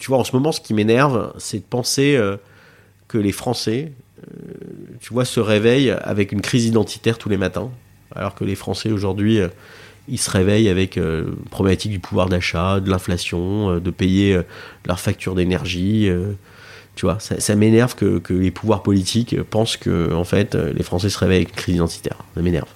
tu 0.00 0.08
vois, 0.08 0.18
en 0.18 0.24
ce 0.24 0.34
moment, 0.34 0.52
ce 0.52 0.60
qui 0.60 0.74
m'énerve, 0.74 1.32
c'est 1.38 1.58
de 1.58 1.64
penser 1.64 2.16
euh, 2.16 2.36
que 3.08 3.18
les 3.18 3.32
Français, 3.32 3.92
tu 5.00 5.12
vois, 5.12 5.26
se 5.26 5.40
réveillent 5.40 5.90
avec 5.90 6.32
une 6.32 6.40
crise 6.40 6.64
identitaire 6.64 7.18
tous 7.18 7.28
les 7.28 7.36
matins, 7.36 7.70
alors 8.14 8.34
que 8.34 8.44
les 8.44 8.54
Français 8.54 8.90
aujourd'hui 8.90 9.40
ils 10.06 10.18
se 10.18 10.30
réveillent 10.30 10.68
avec 10.68 10.98
euh, 10.98 11.32
problématique 11.50 11.90
du 11.90 11.98
pouvoir 11.98 12.28
d'achat, 12.28 12.80
de 12.80 12.90
l'inflation, 12.90 13.78
de 13.78 13.90
payer 13.90 14.38
leurs 14.86 15.00
factures 15.00 15.34
d'énergie. 15.34 16.10
Tu 16.94 17.06
vois, 17.06 17.18
ça, 17.20 17.38
ça 17.40 17.54
m'énerve 17.54 17.94
que, 17.94 18.18
que, 18.18 18.32
les 18.32 18.50
pouvoirs 18.50 18.82
politiques 18.82 19.40
pensent 19.42 19.76
que 19.76 20.12
en 20.14 20.24
fait 20.24 20.54
les 20.54 20.82
Français 20.82 21.10
se 21.10 21.18
réveillent 21.18 21.42
avec 21.42 21.50
une 21.50 21.56
crise 21.56 21.76
identitaire. 21.76 22.16
Ça 22.34 22.42
m'énerve. 22.42 22.68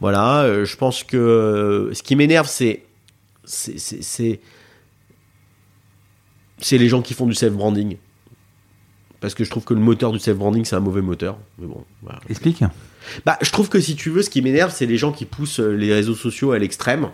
Voilà, 0.00 0.64
je 0.64 0.76
pense 0.76 1.02
que 1.04 1.90
ce 1.92 2.02
qui 2.02 2.14
m'énerve, 2.16 2.46
c'est 2.48 2.84
c'est 3.44 4.40
c'est 6.60 6.78
les 6.78 6.88
gens 6.88 7.02
qui 7.02 7.14
font 7.14 7.26
du 7.26 7.34
self 7.34 7.54
branding. 7.54 7.96
parce 9.20 9.34
que 9.34 9.44
je 9.44 9.50
trouve 9.50 9.64
que 9.64 9.74
le 9.74 9.80
moteur 9.80 10.12
du 10.12 10.18
self-branding, 10.18 10.64
c'est 10.64 10.76
un 10.76 10.80
mauvais 10.80 11.02
moteur. 11.02 11.38
Mais 11.58 11.66
bon, 11.66 11.84
voilà. 12.02 12.20
Explique. 12.28 12.62
Bah, 13.24 13.38
je 13.40 13.50
trouve 13.50 13.68
que 13.68 13.80
si 13.80 13.96
tu 13.96 14.10
veux, 14.10 14.22
ce 14.22 14.30
qui 14.30 14.42
m'énerve, 14.42 14.72
c'est 14.72 14.86
les 14.86 14.96
gens 14.96 15.12
qui 15.12 15.24
poussent 15.24 15.60
euh, 15.60 15.72
les 15.72 15.92
réseaux 15.92 16.14
sociaux 16.14 16.52
à 16.52 16.58
l'extrême, 16.58 17.08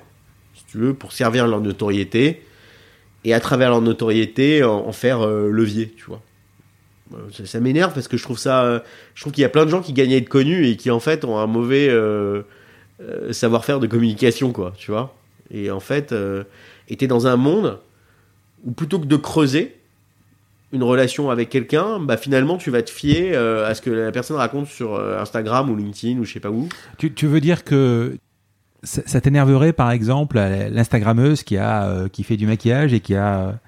si 0.55 0.65
tu 0.67 0.79
veux, 0.79 0.95
pour 0.95 1.13
servir 1.13 1.47
leur 1.47 1.61
notoriété, 1.61 2.43
et 3.25 3.33
à 3.33 3.41
travers 3.41 3.71
leur 3.71 3.81
notoriété, 3.81 4.65
en, 4.65 4.87
en 4.87 4.93
faire 4.93 5.23
euh, 5.23 5.51
levier, 5.51 5.95
tu 5.97 6.05
vois. 6.05 6.21
Euh, 7.13 7.17
Ça, 7.33 7.47
ça 7.47 7.61
m'énerve 7.61 7.93
parce 7.93 8.09
que 8.09 8.17
je 8.17 8.23
trouve 8.23 8.39
ça, 8.39 8.65
euh, 8.65 8.81
je 9.15 9.21
trouve 9.23 9.33
qu'il 9.33 9.43
y 9.43 9.45
a 9.45 9.51
plein 9.51 9.65
de 9.65 9.71
gens 9.71 9.83
qui 9.83 9.93
gagnent 9.93 10.15
à 10.15 10.17
être 10.17 10.29
connus 10.29 10.67
et 10.67 10.77
qui 10.77 10.91
en 10.91 11.01
fait 11.01 11.25
ont 11.25 11.39
un 11.39 11.47
mauvais 11.47 11.89
euh, 11.89 12.43
savoir-faire 13.31 13.81
de 13.81 13.87
communication, 13.87 14.53
quoi, 14.53 14.73
tu 14.77 14.91
vois. 14.91 15.15
Et 15.51 15.71
en 15.71 15.81
fait, 15.81 16.13
euh, 16.13 16.45
t'es 16.99 17.07
dans 17.07 17.27
un 17.27 17.37
monde 17.37 17.79
où 18.65 18.73
plutôt 18.73 18.99
que 18.99 19.07
de 19.07 19.17
creuser 19.17 19.77
une 20.73 20.83
relation 20.83 21.31
avec 21.31 21.51
quelqu'un, 21.51 22.01
bah 22.01 22.17
finalement 22.17 22.57
tu 22.57 22.71
vas 22.71 22.83
te 22.83 22.91
fier 22.91 23.37
à 23.37 23.75
ce 23.75 23.83
que 23.83 23.91
la 23.91 24.11
personne 24.11 24.39
raconte 24.39 24.67
sur 24.67 24.99
Instagram 24.99 25.71
ou 25.71 25.77
LinkedIn 25.77 26.19
ou 26.19 26.25
je 26.25 26.33
sais 26.33 26.41
pas 26.41 26.51
où. 26.51 26.69
Tu, 26.99 27.27
veux 27.29 27.41
dire 27.41 27.63
que 27.63 28.17
ça, 28.83 29.21
t'énerverait, 29.21 29.73
par 29.73 29.93
exemple, 29.93 30.37
l'Instagrammeuse 30.37 31.45
qui 31.45 31.59
a 31.59 32.09
qui 32.09 32.25
fait 32.25 32.37
du 32.37 32.49
maquillage 32.49 32.93
et 32.93 32.99
qui 32.99 33.15
a 33.15 33.61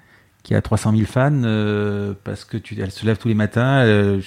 qui 0.47 0.55
a 0.55 0.61
300 0.61 0.93
000 0.95 1.03
fans 1.05 1.41
euh, 1.43 2.13
parce 2.23 2.45
que 2.45 2.55
tu, 2.55 2.73
elle 2.81 2.91
se 2.91 3.05
lève 3.05 3.17
tous 3.17 3.27
les 3.27 3.33
matins, 3.33 3.83
euh, 3.83 4.21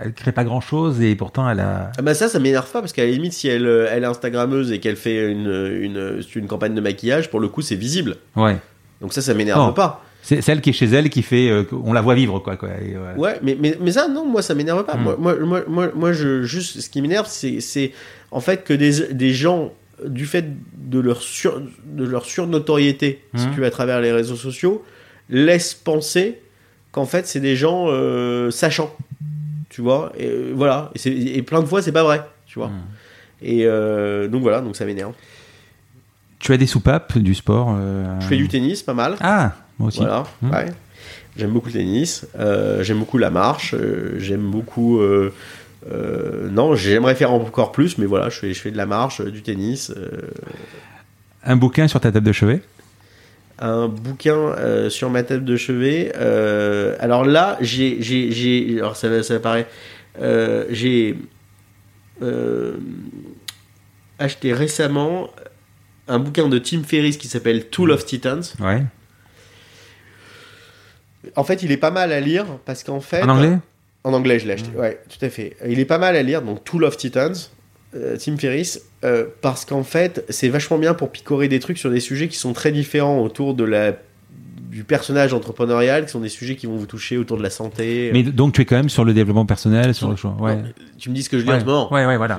elle 0.00 0.12
crée 0.12 0.30
pas 0.30 0.44
grand 0.44 0.60
chose 0.60 1.00
et 1.02 1.16
pourtant 1.16 1.50
elle 1.50 1.58
a. 1.58 1.90
Ah 1.98 2.02
bah 2.02 2.14
ça, 2.14 2.28
ça 2.28 2.38
m'énerve 2.38 2.70
pas 2.70 2.80
parce 2.80 2.92
qu'à 2.92 3.04
la 3.04 3.10
limite, 3.10 3.32
si 3.32 3.48
elle, 3.48 3.66
euh, 3.66 3.88
elle 3.90 4.04
est 4.04 4.06
Instagrammeuse 4.06 4.70
et 4.70 4.78
qu'elle 4.78 4.94
fait 4.94 5.28
une, 5.28 5.48
une, 5.80 6.22
une 6.36 6.46
campagne 6.46 6.72
de 6.72 6.80
maquillage, 6.80 7.30
pour 7.30 7.40
le 7.40 7.48
coup, 7.48 7.62
c'est 7.62 7.74
visible. 7.74 8.14
Ouais. 8.36 8.58
Donc 9.00 9.12
ça, 9.12 9.22
ça 9.22 9.34
m'énerve 9.34 9.74
pas. 9.74 10.04
C'est 10.22 10.40
celle 10.40 10.60
qui 10.60 10.70
est 10.70 10.72
chez 10.72 10.86
elle 10.86 11.10
qui 11.10 11.22
fait, 11.22 11.50
euh, 11.50 11.64
on 11.84 11.92
la 11.92 12.00
voit 12.00 12.14
vivre 12.14 12.38
quoi. 12.38 12.56
quoi 12.56 12.68
et, 12.80 12.96
Ouais, 13.18 13.40
mais, 13.42 13.56
mais, 13.60 13.76
mais 13.80 13.90
ça, 13.90 14.06
non, 14.06 14.24
moi, 14.24 14.42
ça 14.42 14.54
m'énerve 14.54 14.84
pas. 14.84 14.94
Mm. 14.96 15.16
Moi, 15.18 15.36
moi, 15.40 15.62
moi, 15.66 15.90
moi, 15.96 16.12
je, 16.12 16.44
juste, 16.44 16.80
ce 16.80 16.88
qui 16.88 17.02
m'énerve, 17.02 17.26
c'est, 17.28 17.92
en 18.30 18.40
fait 18.40 18.62
que 18.62 18.72
des, 18.72 19.12
des 19.14 19.32
gens, 19.32 19.72
du 20.06 20.26
fait 20.26 20.44
de 20.76 21.00
leur, 21.00 21.22
sur, 21.22 21.60
de 21.86 22.04
leur 22.04 22.24
surnotoriété, 22.24 23.22
si 23.34 23.48
Mm. 23.48 23.50
tu 23.54 23.60
veux, 23.60 23.66
à 23.66 23.70
travers 23.70 24.00
les 24.00 24.12
réseaux 24.12 24.36
sociaux, 24.36 24.84
laissent 25.28 25.74
penser 25.74 26.40
qu'en 26.92 27.04
fait, 27.06 27.26
c'est 27.26 27.40
des 27.40 27.56
gens 27.56 27.86
euh, 27.88 28.50
sachants. 28.50 28.94
Tu 29.68 29.82
vois 29.82 30.12
Et 30.16 30.26
euh, 30.26 30.52
voilà. 30.54 30.90
Et, 31.04 31.42
plein 31.42 31.60
de 31.60 31.66
fois, 31.66 31.82
c'est 31.82 31.92
pas 31.92 32.04
vrai. 32.04 32.22
Tu 32.46 32.58
vois 32.58 32.68
Mm. 32.68 32.82
Et 33.42 33.66
euh, 33.66 34.28
donc 34.28 34.40
voilà, 34.40 34.62
donc 34.62 34.76
ça 34.76 34.86
m'énerve. 34.86 35.12
Tu 36.38 36.52
as 36.52 36.56
des 36.56 36.66
soupapes 36.66 37.18
du 37.18 37.34
sport 37.34 37.74
euh, 37.78 38.18
Je 38.20 38.26
fais 38.26 38.36
du 38.38 38.48
tennis, 38.48 38.82
pas 38.82 38.94
mal. 38.94 39.16
Ah, 39.20 39.52
moi 39.78 39.88
aussi. 39.88 39.98
Voilà, 39.98 40.24
Mm. 40.40 40.50
ouais. 40.50 40.66
J'aime 41.36 41.50
beaucoup 41.50 41.66
le 41.66 41.74
tennis, 41.74 42.26
j'aime 42.80 42.98
beaucoup 42.98 43.18
la 43.18 43.28
marche, 43.28 43.74
j'aime 44.16 44.50
beaucoup. 44.50 45.02
non, 46.50 46.74
j'aimerais 46.74 47.14
faire 47.14 47.32
encore 47.34 47.72
plus, 47.72 47.98
mais 47.98 48.06
voilà, 48.06 48.30
je 48.30 48.38
fais, 48.38 48.54
je 48.54 48.60
fais 48.60 48.70
de 48.70 48.78
la 48.78 48.86
marche, 48.86 49.20
du 49.20 49.42
tennis. 49.42 49.92
Un 51.44 51.56
bouquin 51.56 51.88
sur 51.88 52.00
ta 52.00 52.10
table 52.10 52.26
de 52.26 52.32
chevet? 52.32 52.62
Un 53.58 53.88
bouquin 53.88 54.36
euh, 54.36 54.90
sur 54.90 55.10
ma 55.10 55.22
table 55.22 55.44
de 55.44 55.56
chevet. 55.56 56.12
euh, 56.16 56.96
alors 57.00 57.24
là, 57.24 57.56
j'ai, 57.60 58.02
j'ai, 58.02 58.30
j'ai, 58.32 58.78
alors 58.78 58.96
ça, 58.96 59.22
ça 59.22 59.40
paraît, 59.40 59.66
euh, 60.20 60.66
j'ai 60.70 61.16
acheté 64.18 64.52
récemment 64.52 65.30
un 66.08 66.18
bouquin 66.18 66.48
de 66.48 66.58
Tim 66.58 66.82
Ferriss 66.82 67.16
qui 67.16 67.28
s'appelle 67.28 67.66
Tool 67.68 67.90
of 67.90 68.04
Titans. 68.06 68.42
Ouais. 68.60 68.82
En 71.34 71.44
fait, 71.44 71.62
il 71.62 71.72
est 71.72 71.76
pas 71.76 71.90
mal 71.90 72.12
à 72.12 72.20
lire 72.20 72.46
parce 72.64 72.84
qu'en 72.84 73.00
fait, 73.00 73.22
En 73.22 73.28
anglais? 73.28 73.58
En 74.04 74.12
anglais, 74.12 74.38
je 74.38 74.46
l'ai 74.46 74.52
acheté. 74.52 74.70
Ouais, 74.76 75.00
tout 75.08 75.22
à 75.24 75.28
fait. 75.28 75.56
Il 75.66 75.80
est 75.80 75.84
pas 75.84 75.98
mal 75.98 76.14
à 76.14 76.22
lire, 76.22 76.40
donc 76.40 76.62
Tool 76.62 76.84
of 76.84 76.96
Titans, 76.96 77.34
Tim 78.18 78.36
Ferriss, 78.36 78.82
euh, 79.04 79.26
parce 79.42 79.64
qu'en 79.64 79.82
fait, 79.84 80.24
c'est 80.28 80.48
vachement 80.48 80.78
bien 80.78 80.94
pour 80.94 81.10
picorer 81.10 81.48
des 81.48 81.58
trucs 81.60 81.78
sur 81.78 81.90
des 81.90 82.00
sujets 82.00 82.28
qui 82.28 82.36
sont 82.36 82.52
très 82.52 82.72
différents 82.72 83.20
autour 83.22 83.54
de 83.54 83.64
la 83.64 83.92
du 84.70 84.84
personnage 84.84 85.32
entrepreneurial, 85.32 86.04
qui 86.04 86.10
sont 86.10 86.20
des 86.20 86.28
sujets 86.28 86.54
qui 86.54 86.66
vont 86.66 86.76
vous 86.76 86.84
toucher 86.86 87.16
autour 87.16 87.38
de 87.38 87.42
la 87.42 87.48
santé. 87.48 88.10
Mais 88.12 88.22
donc 88.22 88.52
tu 88.52 88.60
es 88.60 88.64
quand 88.66 88.76
même 88.76 88.90
sur 88.90 89.04
le 89.06 89.14
développement 89.14 89.46
personnel, 89.46 89.94
sur 89.94 90.10
le 90.10 90.16
choix. 90.16 90.36
Ouais. 90.38 90.56
Non, 90.56 90.64
tu 90.98 91.08
me 91.08 91.14
dis 91.14 91.22
ce 91.22 91.30
que 91.30 91.38
je 91.38 91.44
lis 91.44 91.48
Ouais. 91.50 91.56
en 91.56 91.60
ce 91.60 91.64
moment. 91.64 91.92
Ouais, 91.94 92.04
ouais, 92.04 92.18
voilà. 92.18 92.36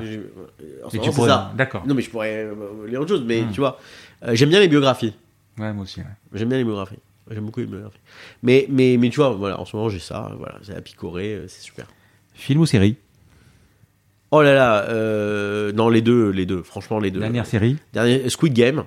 En 0.84 0.89
ce 0.89 0.97
moment, 0.97 1.09
tu 1.09 1.15
pourrais. 1.15 1.29
ça. 1.29 1.51
D'accord. 1.57 1.84
Non, 1.88 1.95
mais 1.95 2.03
je 2.03 2.09
pourrais 2.11 2.43
euh, 2.45 2.53
lire 2.88 3.01
autre 3.01 3.09
chose, 3.09 3.23
mais 3.25 3.41
Hmm. 3.41 3.51
tu 3.51 3.59
vois, 3.59 3.79
euh, 4.23 4.35
j'aime 4.35 4.49
bien 4.49 4.59
les 4.59 4.67
biographies. 4.67 5.15
Ouais, 5.57 5.73
moi 5.73 5.84
aussi. 5.84 5.99
ouais. 6.01 6.05
J'aime 6.35 6.49
bien 6.49 6.59
les 6.59 6.63
biographies. 6.63 6.99
J'aime 7.31 7.45
beaucoup 7.45 7.59
les 7.61 7.65
biographies. 7.65 7.97
Mais, 8.43 8.67
mais, 8.69 8.97
mais 8.99 9.09
tu 9.09 9.15
vois, 9.15 9.31
voilà, 9.31 9.59
en 9.59 9.65
ce 9.65 9.75
moment, 9.75 9.89
j'ai 9.89 9.97
ça. 9.99 10.31
Voilà, 10.38 10.59
c'est 10.61 10.75
à 10.75 10.81
picorer, 10.81 11.34
euh, 11.34 11.45
c'est 11.47 11.63
super. 11.63 11.88
Film 12.35 12.59
ou 12.61 12.65
série? 12.67 12.97
Oh 14.31 14.41
là 14.41 14.53
là, 14.53 14.83
euh, 14.89 15.71
non, 15.71 15.87
les 15.89 16.01
deux, 16.01 16.29
les 16.31 16.45
deux, 16.45 16.61
franchement, 16.63 16.99
les 16.99 17.11
deux. 17.11 17.19
Dernière 17.21 17.45
série. 17.45 17.77
Dernier, 17.93 18.29
Squid 18.29 18.53
Game. 18.53 18.83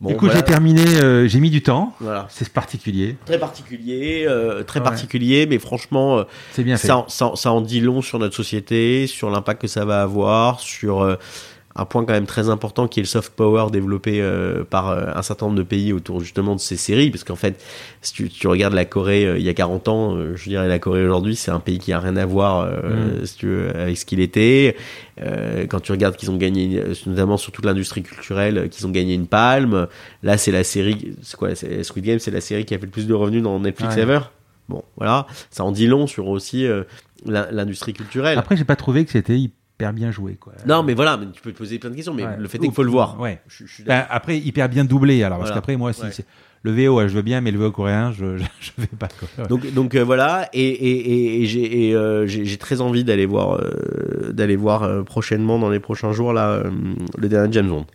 Bon, 0.00 0.10
du 0.10 0.16
coup, 0.16 0.24
voilà, 0.26 0.40
j'ai 0.40 0.44
terminé, 0.44 0.82
euh, 1.00 1.28
j'ai 1.28 1.38
mis 1.38 1.50
du 1.50 1.62
temps. 1.62 1.94
Voilà. 2.00 2.26
C'est 2.28 2.48
particulier. 2.52 3.16
Très 3.24 3.38
particulier, 3.38 4.24
euh, 4.28 4.64
très 4.64 4.80
Ouais. 4.80 4.84
particulier, 4.84 5.46
mais 5.46 5.58
franchement, 5.60 6.18
euh, 6.18 6.24
C'est 6.52 6.64
bien 6.64 6.76
ça, 6.76 6.96
en- 6.98 7.08
ça, 7.08 7.30
ça 7.36 7.52
en 7.52 7.60
dit 7.60 7.80
long 7.80 8.02
sur 8.02 8.18
notre 8.18 8.34
société, 8.34 9.06
sur 9.06 9.30
l'impact 9.30 9.62
que 9.62 9.68
ça 9.68 9.84
va 9.84 10.02
avoir, 10.02 10.58
sur 10.60 11.16
un 11.76 11.84
point 11.86 12.04
quand 12.04 12.12
même 12.12 12.26
très 12.26 12.48
important 12.50 12.86
qui 12.86 13.00
est 13.00 13.02
le 13.02 13.08
soft 13.08 13.32
power 13.34 13.66
développé 13.72 14.20
euh, 14.22 14.62
par 14.62 14.90
euh, 14.90 15.06
un 15.14 15.22
certain 15.22 15.46
nombre 15.46 15.58
de 15.58 15.64
pays 15.64 15.92
autour 15.92 16.20
justement 16.20 16.54
de 16.54 16.60
ces 16.60 16.76
séries, 16.76 17.10
parce 17.10 17.24
qu'en 17.24 17.34
fait, 17.36 17.60
si 18.00 18.12
tu, 18.12 18.28
tu 18.28 18.46
regardes 18.46 18.74
la 18.74 18.84
Corée 18.84 19.26
euh, 19.26 19.38
il 19.38 19.44
y 19.44 19.48
a 19.48 19.54
40 19.54 19.88
ans, 19.88 20.16
je 20.36 20.48
dirais 20.48 20.68
la 20.68 20.78
Corée 20.78 21.04
aujourd'hui, 21.04 21.34
c'est 21.34 21.50
un 21.50 21.58
pays 21.58 21.78
qui 21.80 21.92
a 21.92 21.98
rien 21.98 22.16
à 22.16 22.26
voir, 22.26 22.68
si 23.24 23.36
tu 23.36 23.46
veux, 23.46 23.76
avec 23.76 23.96
ce 23.98 24.04
qu'il 24.04 24.20
était. 24.20 24.76
Quand 25.68 25.80
tu 25.80 25.92
regardes 25.92 26.16
qu'ils 26.16 26.30
ont 26.30 26.36
gagné, 26.36 26.82
notamment 27.06 27.36
sur 27.36 27.50
toute 27.52 27.64
l'industrie 27.64 28.02
culturelle, 28.02 28.68
qu'ils 28.70 28.86
ont 28.86 28.90
gagné 28.90 29.14
une 29.14 29.26
palme. 29.26 29.86
Là, 30.22 30.38
c'est 30.38 30.52
la 30.52 30.64
série, 30.64 31.16
c'est 31.22 31.36
quoi, 31.36 31.50
Squid 31.54 32.04
Game, 32.04 32.18
c'est 32.18 32.30
la 32.30 32.40
série 32.40 32.64
qui 32.64 32.74
a 32.74 32.78
fait 32.78 32.86
le 32.86 32.90
plus 32.92 33.06
de 33.06 33.14
revenus 33.14 33.42
dans 33.42 33.58
Netflix 33.58 33.96
Ouais. 33.96 34.02
ever. 34.02 34.20
Bon, 34.68 34.82
voilà, 34.96 35.26
ça 35.50 35.64
en 35.64 35.72
dit 35.72 35.86
long 35.86 36.06
sur 36.06 36.28
aussi 36.28 36.66
l'in- 37.26 37.48
l'industrie 37.50 37.92
culturelle. 37.94 38.38
Après, 38.38 38.56
j'ai 38.56 38.64
pas 38.64 38.76
trouvé 38.76 39.04
que 39.04 39.10
c'était 39.10 39.38
hyper 39.76 39.92
bien 39.92 40.10
joué. 40.10 40.34
Quoi. 40.36 40.52
non, 40.66 40.82
mais 40.82 40.94
voilà, 40.94 41.16
mais 41.16 41.26
tu 41.32 41.40
peux 41.42 41.52
te 41.52 41.58
poser 41.58 41.78
plein 41.78 41.90
de 41.90 41.96
questions, 41.96 42.14
mais 42.14 42.24
Ouais. 42.24 42.36
le 42.38 42.46
fait 42.48 42.58
est 42.58 42.60
qu'il 42.62 42.72
faut 42.72 42.82
le 42.84 42.90
voir. 42.90 43.18
Ouais. 43.20 43.40
Je, 43.48 43.66
je 43.66 43.72
suis 43.72 43.82
Ben, 43.84 44.06
après, 44.08 44.38
hyper 44.38 44.68
bien 44.68 44.84
doublé. 44.84 45.22
Alors, 45.24 45.38
parce 45.38 45.50
qu'après, 45.50 45.76
moi, 45.76 45.92
si 45.92 46.02
Ouais. 46.02 46.12
c'est- 46.12 46.26
le 46.62 46.72
VO, 46.72 46.96
ouais, 46.96 47.08
je 47.10 47.14
veux 47.14 47.22
bien, 47.22 47.42
mais 47.42 47.50
le 47.50 47.58
VO 47.58 47.70
coréen, 47.72 48.10
je, 48.12 48.38
je, 48.38 48.44
je 48.60 48.70
vais 48.78 48.86
pas. 48.86 49.08
quoi. 49.36 49.46
Donc, 49.48 49.70
donc 49.74 49.94
euh, 49.96 50.02
voilà, 50.04 50.48
et, 50.54 50.62
et, 50.66 51.12
et, 51.12 51.42
et 51.42 51.46
j'ai 51.46 51.88
et, 51.88 51.94
euh, 51.94 52.26
j'ai- 52.26 52.44
j'ai 52.46 52.56
très 52.56 52.80
envie 52.80 53.04
d'aller 53.04 53.26
voir, 53.26 53.58
euh, 53.60 54.32
d'aller 54.32 54.56
voir 54.56 54.82
euh, 54.84 55.02
prochainement, 55.02 55.58
dans 55.58 55.68
les 55.68 55.80
prochains 55.80 56.12
jours, 56.12 56.32
là, 56.32 56.50
euh, 56.52 56.70
le 57.18 57.28
dernier 57.28 57.52
James 57.52 57.68
Bond. 57.68 57.86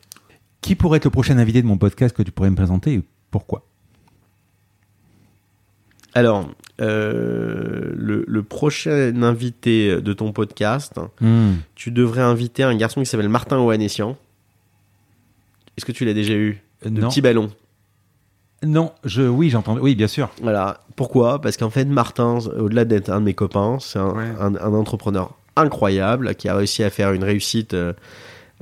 Qui 0.61 0.75
pourrait 0.75 0.97
être 0.97 1.05
le 1.05 1.09
prochain 1.11 1.37
invité 1.39 1.61
de 1.63 1.67
mon 1.67 1.77
podcast 1.77 2.15
que 2.15 2.21
tu 2.21 2.31
pourrais 2.31 2.49
me 2.51 2.55
présenter 2.55 2.93
et 2.95 3.01
pourquoi? 3.31 3.65
Alors, 6.13 6.49
euh, 6.81 7.91
le, 7.95 8.23
le 8.27 8.43
prochain 8.43 9.21
invité 9.21 10.01
de 10.01 10.13
ton 10.13 10.31
podcast, 10.31 10.93
Hmm. 11.21 11.53
tu 11.75 11.91
devrais 11.91 12.21
inviter 12.21 12.63
un 12.63 12.75
garçon 12.75 13.01
qui 13.01 13.05
s'appelle 13.05 13.29
Martin 13.29 13.57
Ohanessian. 13.59 14.17
Est-ce 15.77 15.85
que 15.85 15.91
tu 15.91 16.05
l'as 16.05 16.13
déjà 16.13 16.33
eu? 16.33 16.61
Euh, 16.85 16.89
Le 16.89 17.01
Non, 17.01 17.09
petit 17.09 17.21
ballon. 17.21 17.49
non, 18.63 18.91
je, 19.05 19.21
oui, 19.21 19.49
j'entends. 19.49 19.77
Oui, 19.77 19.95
bien 19.95 20.07
sûr. 20.07 20.29
Voilà. 20.41 20.81
Pourquoi? 20.95 21.39
Parce 21.41 21.55
qu'en 21.57 21.69
fait, 21.69 21.85
Martin, 21.85 22.39
au-delà 22.57 22.85
d'être 22.85 23.09
un 23.09 23.19
de 23.21 23.25
mes 23.25 23.33
copains, 23.33 23.77
c'est 23.79 23.99
un, 23.99 24.09
Ouais. 24.13 24.31
un- 24.39 24.55
un 24.55 24.73
entrepreneur 24.73 25.35
incroyable 25.55 26.35
qui 26.35 26.49
a 26.49 26.55
réussi 26.55 26.83
à 26.83 26.89
faire 26.89 27.13
une 27.13 27.23
réussite 27.23 27.73
euh, 27.73 27.93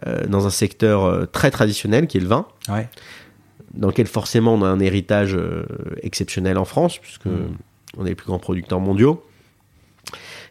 euh, 0.05 0.25
dans 0.27 0.45
un 0.45 0.49
secteur 0.51 1.05
euh, 1.05 1.25
très 1.25 1.49
traditionnel 1.49 2.07
qui 2.07 2.17
est 2.17 2.21
le 2.21 2.27
vin, 2.27 2.45
Ouais. 2.69 2.87
Dans 3.73 3.87
lequel 3.87 4.07
forcément 4.07 4.53
on 4.53 4.61
a 4.63 4.67
un 4.67 4.79
héritage 4.79 5.35
euh, 5.35 5.63
exceptionnel 6.01 6.57
en 6.57 6.65
France, 6.65 6.97
puisque 6.99 7.25
Mm. 7.25 7.55
on 7.97 8.05
est 8.05 8.09
les 8.09 8.15
plus 8.15 8.27
grands 8.27 8.39
producteurs 8.39 8.79
mondiaux. 8.79 9.23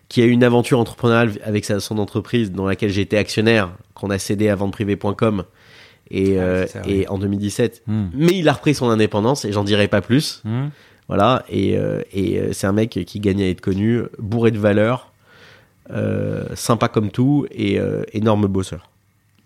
Qui 0.09 0.23
a 0.23 0.25
eu 0.25 0.31
une 0.31 0.45
aventure 0.45 0.79
entrepreneuriale 0.79 1.33
avec 1.43 1.65
sa, 1.65 1.81
son 1.81 1.99
entreprise 1.99 2.53
dans 2.53 2.67
laquelle 2.67 2.91
j'ai 2.91 3.01
été 3.01 3.19
actionnaire, 3.19 3.71
qu'on 3.95 4.11
a 4.11 4.19
cédé 4.19 4.49
à 4.49 4.55
venteprivée.com 4.55 5.43
et, 6.13 6.39
Ah, 6.39 6.43
euh, 6.43 6.67
ça, 6.69 6.83
et 6.87 6.99
oui. 7.01 7.07
en 7.09 7.19
2017. 7.19 7.83
Hmm. 7.89 8.07
Mais 8.15 8.39
il 8.39 8.49
a 8.49 8.53
repris 8.53 8.75
son 8.75 8.89
indépendance 8.89 9.45
et 9.45 9.51
j'en 9.53 9.65
dirai 9.65 9.89
pas 9.89 10.01
plus. 10.01 10.43
Hmm. 10.45 10.69
Voilà, 11.09 11.45
et, 11.49 11.77
euh, 11.77 12.03
et 12.13 12.53
c'est 12.53 12.67
un 12.69 12.73
mec 12.73 12.91
qui 12.91 13.19
gagne 13.21 13.43
à 13.43 13.49
être 13.49 13.61
connu, 13.61 14.03
bourré 14.19 14.51
de 14.53 14.59
valeurs, 14.59 15.13
euh, 15.91 16.45
sympa 16.55 16.87
comme 16.89 17.11
tout 17.11 17.47
et 17.51 17.79
énorme 18.13 18.47
bosseur. 18.47 18.91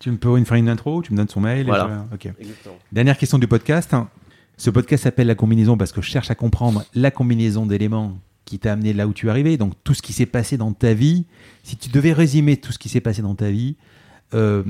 Tu 0.01 0.09
me 0.09 0.17
peux 0.17 0.35
une 0.35 0.47
faire 0.47 0.57
une 0.57 0.67
intro 0.67 1.03
Tu 1.03 1.11
me 1.13 1.17
donnes 1.17 1.29
son 1.29 1.41
mail 1.41 1.59
et 1.59 1.63
Voilà. 1.63 2.07
Exactement. 2.39 2.75
Dernière 2.91 3.19
question 3.19 3.37
du 3.37 3.47
podcast. 3.47 3.95
Ce 4.57 4.71
podcast 4.71 5.03
s'appelle 5.03 5.27
La 5.27 5.35
combinaison 5.35 5.77
parce 5.77 5.91
que 5.91 6.01
je 6.01 6.09
cherche 6.09 6.31
à 6.31 6.35
comprendre 6.35 6.83
la 6.95 7.11
combinaison 7.11 7.67
d'éléments 7.67 8.17
qui 8.45 8.57
t'a 8.57 8.73
amené 8.73 8.93
là 8.93 9.05
où 9.05 9.13
tu 9.13 9.27
es 9.27 9.29
arrivé. 9.29 9.57
Donc 9.57 9.73
tout 9.83 9.93
ce 9.93 10.01
qui 10.01 10.11
s'est 10.11 10.25
passé 10.25 10.57
dans 10.57 10.73
ta 10.73 10.95
vie. 10.95 11.25
Si 11.61 11.77
tu 11.77 11.89
devais 11.89 12.13
résumer 12.13 12.57
tout 12.57 12.71
ce 12.71 12.79
qui 12.79 12.89
s'est 12.89 12.99
passé 12.99 13.21
dans 13.21 13.35
ta 13.35 13.51
vie, 13.51 13.75
euh, 14.33 14.63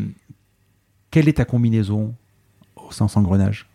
quelle 1.11 1.29
est 1.29 1.37
ta 1.37 1.45
combinaison 1.45 2.13
au 2.75 2.91
sens 2.91 3.15
engrenage? 3.15 3.69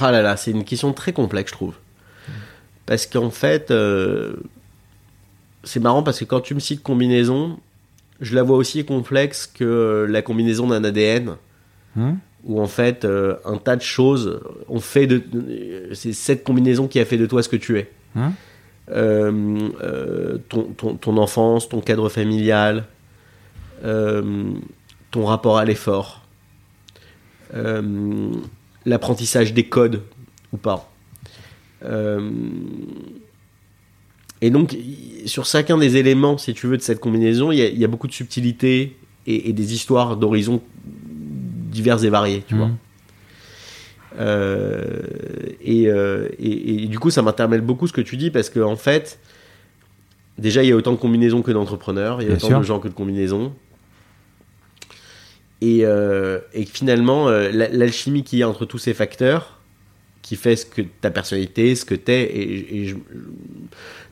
Ah 0.00 0.10
là 0.10 0.22
là, 0.22 0.38
c'est 0.38 0.52
une 0.52 0.64
question 0.64 0.94
très 0.94 1.12
complexe, 1.12 1.50
je 1.50 1.56
trouve. 1.56 1.74
Parce 2.86 3.04
qu'en 3.04 3.30
fait, 3.30 3.70
euh, 3.70 4.36
c'est 5.62 5.80
marrant 5.80 6.02
parce 6.02 6.20
que 6.20 6.24
quand 6.24 6.40
tu 6.40 6.54
me 6.54 6.60
cites 6.60 6.82
combinaison, 6.82 7.58
je 8.20 8.34
la 8.34 8.42
vois 8.42 8.56
aussi 8.56 8.84
complexe 8.84 9.46
que 9.46 10.06
la 10.08 10.22
combinaison 10.22 10.66
d'un 10.68 10.84
ADN. 10.84 11.36
Hein 11.98 12.16
où 12.46 12.60
en 12.60 12.66
fait 12.66 13.04
euh, 13.04 13.36
un 13.44 13.56
tas 13.56 13.76
de 13.76 13.82
choses 13.82 14.40
ont 14.68 14.80
fait 14.80 15.06
de 15.06 15.22
c'est 15.92 16.12
cette 16.12 16.44
combinaison 16.44 16.86
qui 16.86 17.00
a 17.00 17.04
fait 17.04 17.18
de 17.18 17.26
toi 17.26 17.42
ce 17.42 17.48
que 17.48 17.56
tu 17.56 17.78
es. 17.78 17.90
Euh, 18.88 19.68
euh, 19.82 20.38
ton, 20.48 20.62
ton, 20.62 20.94
ton 20.94 21.16
enfance 21.18 21.68
ton 21.68 21.80
cadre 21.80 22.08
familial 22.08 22.84
euh, 23.84 24.52
ton 25.10 25.26
rapport 25.26 25.58
à 25.58 25.64
l'effort 25.64 26.22
euh, 27.54 28.30
l'apprentissage 28.84 29.52
des 29.52 29.64
codes 29.68 30.02
ou 30.52 30.56
pas. 30.56 30.90
Euh, 31.84 32.30
et 34.46 34.50
donc 34.50 34.76
sur 35.26 35.44
chacun 35.44 35.76
des 35.78 35.96
éléments 35.96 36.38
si 36.38 36.52
tu 36.54 36.66
veux 36.66 36.76
de 36.76 36.82
cette 36.82 37.00
combinaison 37.00 37.50
il 37.52 37.58
y 37.58 37.62
a, 37.62 37.68
il 37.68 37.78
y 37.78 37.84
a 37.84 37.88
beaucoup 37.88 38.06
de 38.06 38.12
subtilité 38.12 38.96
et, 39.26 39.48
et 39.48 39.52
des 39.52 39.74
histoires 39.74 40.16
d'horizons 40.16 40.60
divers 41.76 42.02
et 42.04 42.10
variés 42.10 42.42
tu 42.48 42.54
vois 42.54 42.68
Mhm. 42.68 42.76
euh, 44.18 45.02
et, 45.60 45.88
euh, 45.88 46.28
et- 46.38 46.84
et 46.84 46.86
du 46.86 46.98
coup, 46.98 47.10
ça 47.10 47.22
m'interpelle 47.22 47.60
beaucoup 47.60 47.86
ce 47.86 47.92
que 47.92 48.00
tu 48.00 48.16
dis 48.16 48.30
parce 48.30 48.48
que 48.50 48.60
en 48.60 48.76
fait, 48.76 49.18
déjà, 50.38 50.62
il 50.62 50.68
y 50.68 50.72
a 50.72 50.76
autant 50.76 50.92
de 50.92 50.96
combinaisons 50.96 51.42
que 51.42 51.50
d'entrepreneurs, 51.50 52.22
il 52.22 52.24
y 52.24 52.26
a 52.26 52.28
Bien 52.28 52.36
autant 52.38 52.46
sûr. 52.48 52.58
de 52.60 52.64
gens 52.64 52.78
que 52.80 52.88
de 52.88 52.94
combinaisons. 52.94 53.52
Et, 55.60 55.80
euh, 55.84 56.38
et 56.52 56.64
finalement, 56.64 57.28
euh, 57.28 57.50
la- 57.52 57.68
l'alchimie 57.68 58.22
qu'il 58.22 58.38
y 58.38 58.42
a 58.42 58.48
entre 58.48 58.64
tous 58.66 58.78
ces 58.78 58.94
facteurs, 58.94 59.58
qui 60.22 60.36
fait 60.36 60.56
ce 60.56 60.66
que 60.66 60.82
ta 60.82 61.10
personnalité, 61.10 61.74
ce 61.74 61.84
que 61.84 61.94
t'es, 61.94 62.22
et, 62.24 62.76
et 62.82 62.84
je- 62.88 62.96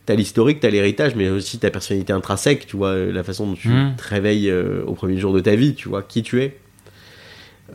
t'as 0.07 0.15
l'historique, 0.15 0.61
t'as 0.61 0.71
l'héritage, 0.71 1.15
mais 1.15 1.29
aussi 1.31 1.59
ta 1.59 1.71
personnalité 1.71 2.13
intrinsèque, 2.13 2.67
tu 2.67 2.77
vois, 2.77 2.89
euh, 2.91 3.13
la 3.13 3.23
façon 3.25 3.47
dont 3.47 3.55
tu 3.55 3.69
Mhm. 3.69 3.97
te 3.97 4.09
réveilles 4.09 4.51
euh, 4.51 4.83
au 4.87 4.93
premier 4.95 5.17
jour 5.19 5.33
de 5.33 5.41
ta 5.41 5.55
vie, 5.57 5.75
tu 5.75 5.89
vois, 5.89 6.03
qui 6.03 6.23
tu 6.23 6.43
es. 6.43 6.57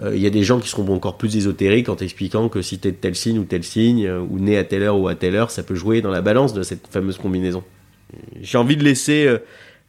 Euh, 0.03 0.15
Il 0.15 0.22
y 0.22 0.27
a 0.27 0.30
des 0.30 0.43
gens 0.43 0.60
qui 0.60 0.69
seront 0.69 0.88
encore 0.93 1.18
plus 1.18 1.35
ésotériques 1.35 1.89
en 1.89 1.95
t'expliquant 1.95 2.47
que 2.49 2.61
si 2.61 2.77
t'es 2.80 2.91
de 2.91 2.97
tel 2.97 3.15
signe 3.15 3.39
ou 3.39 3.43
tel 3.45 3.64
signe, 3.64 4.06
euh, 4.06 4.19
ou 4.19 4.39
né 4.39 4.57
à 4.57 4.64
telle 4.64 4.84
heure 4.84 4.97
ou 4.99 5.07
à 5.07 5.15
telle 5.15 5.35
heure, 5.35 5.49
ça 5.51 5.64
peut 5.64 5.76
jouer 5.76 6.01
dans 6.01 6.11
la 6.11 6.22
balance 6.22 6.53
de 6.53 6.61
cette 6.64 6.88
fameuse 6.88 7.18
combinaison. 7.18 7.64
J'ai 8.41 8.57
envie 8.57 8.77
de 8.77 8.84
laisser 8.84 9.26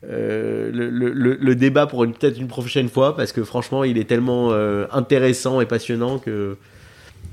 le, 0.02 0.70
le- 0.70 1.12
le- 1.12 1.36
le 1.40 1.54
débat 1.54 1.86
pour 1.86 2.06
peut-être 2.06 2.38
une 2.38 2.48
prochaine 2.48 2.88
fois, 2.88 3.14
parce 3.16 3.32
que 3.32 3.44
franchement, 3.44 3.84
il 3.84 3.98
est 3.98 4.04
tellement 4.04 4.52
intéressant 4.92 5.60
et 5.60 5.66
passionnant 5.66 6.18
que 6.18 6.56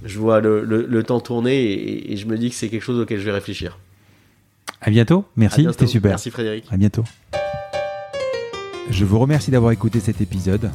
je 0.06 0.20
vois 0.20 0.40
le, 0.42 0.64
le- 0.64 0.86
le 0.88 1.04
temps 1.04 1.20
tourner 1.20 1.64
et, 1.64 2.14
et 2.14 2.18
je 2.18 2.26
me 2.28 2.38
dis 2.38 2.50
que 2.50 2.56
c'est 2.56 2.68
quelque 2.70 2.84
chose 2.84 3.00
auquel 3.00 3.20
je 3.20 3.26
vais 3.26 3.32
réfléchir. 3.32 3.78
À 4.82 4.90
bientôt. 4.90 5.26
Merci, 5.36 5.68
c'était 5.72 5.88
super. 5.88 6.12
Merci 6.12 6.32
Frédéric. 6.32 6.66
À 6.70 6.78
bientôt. 6.78 7.04
Je 8.90 9.06
vous 9.06 9.20
remercie 9.20 9.52
d'avoir 9.52 9.72
écouté 9.72 10.00
cet 10.00 10.22
épisode. 10.22 10.72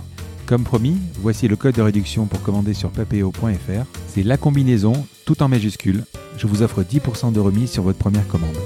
Comme 0.47 0.65
promis, 0.65 0.99
voici 1.20 1.49
le 1.49 1.57
code 1.57 1.77
de 1.77 1.83
réduction 1.83 2.27
pour 2.27 2.43
commander 2.43 2.74
sur 2.74 2.91
papeo.fr. 2.91 3.87
C'est 4.09 4.23
la 4.23 4.37
combinaison, 4.37 5.07
tout 5.24 5.43
en 5.43 5.49
majuscule. 5.49 6.05
Je 6.37 6.47
vous 6.47 6.62
offre 6.62 6.83
10% 6.83 7.33
de 7.33 7.41
remise 7.41 7.70
sur 7.70 7.85
votre 7.85 7.99
première 7.99 8.27
commande. 8.27 8.57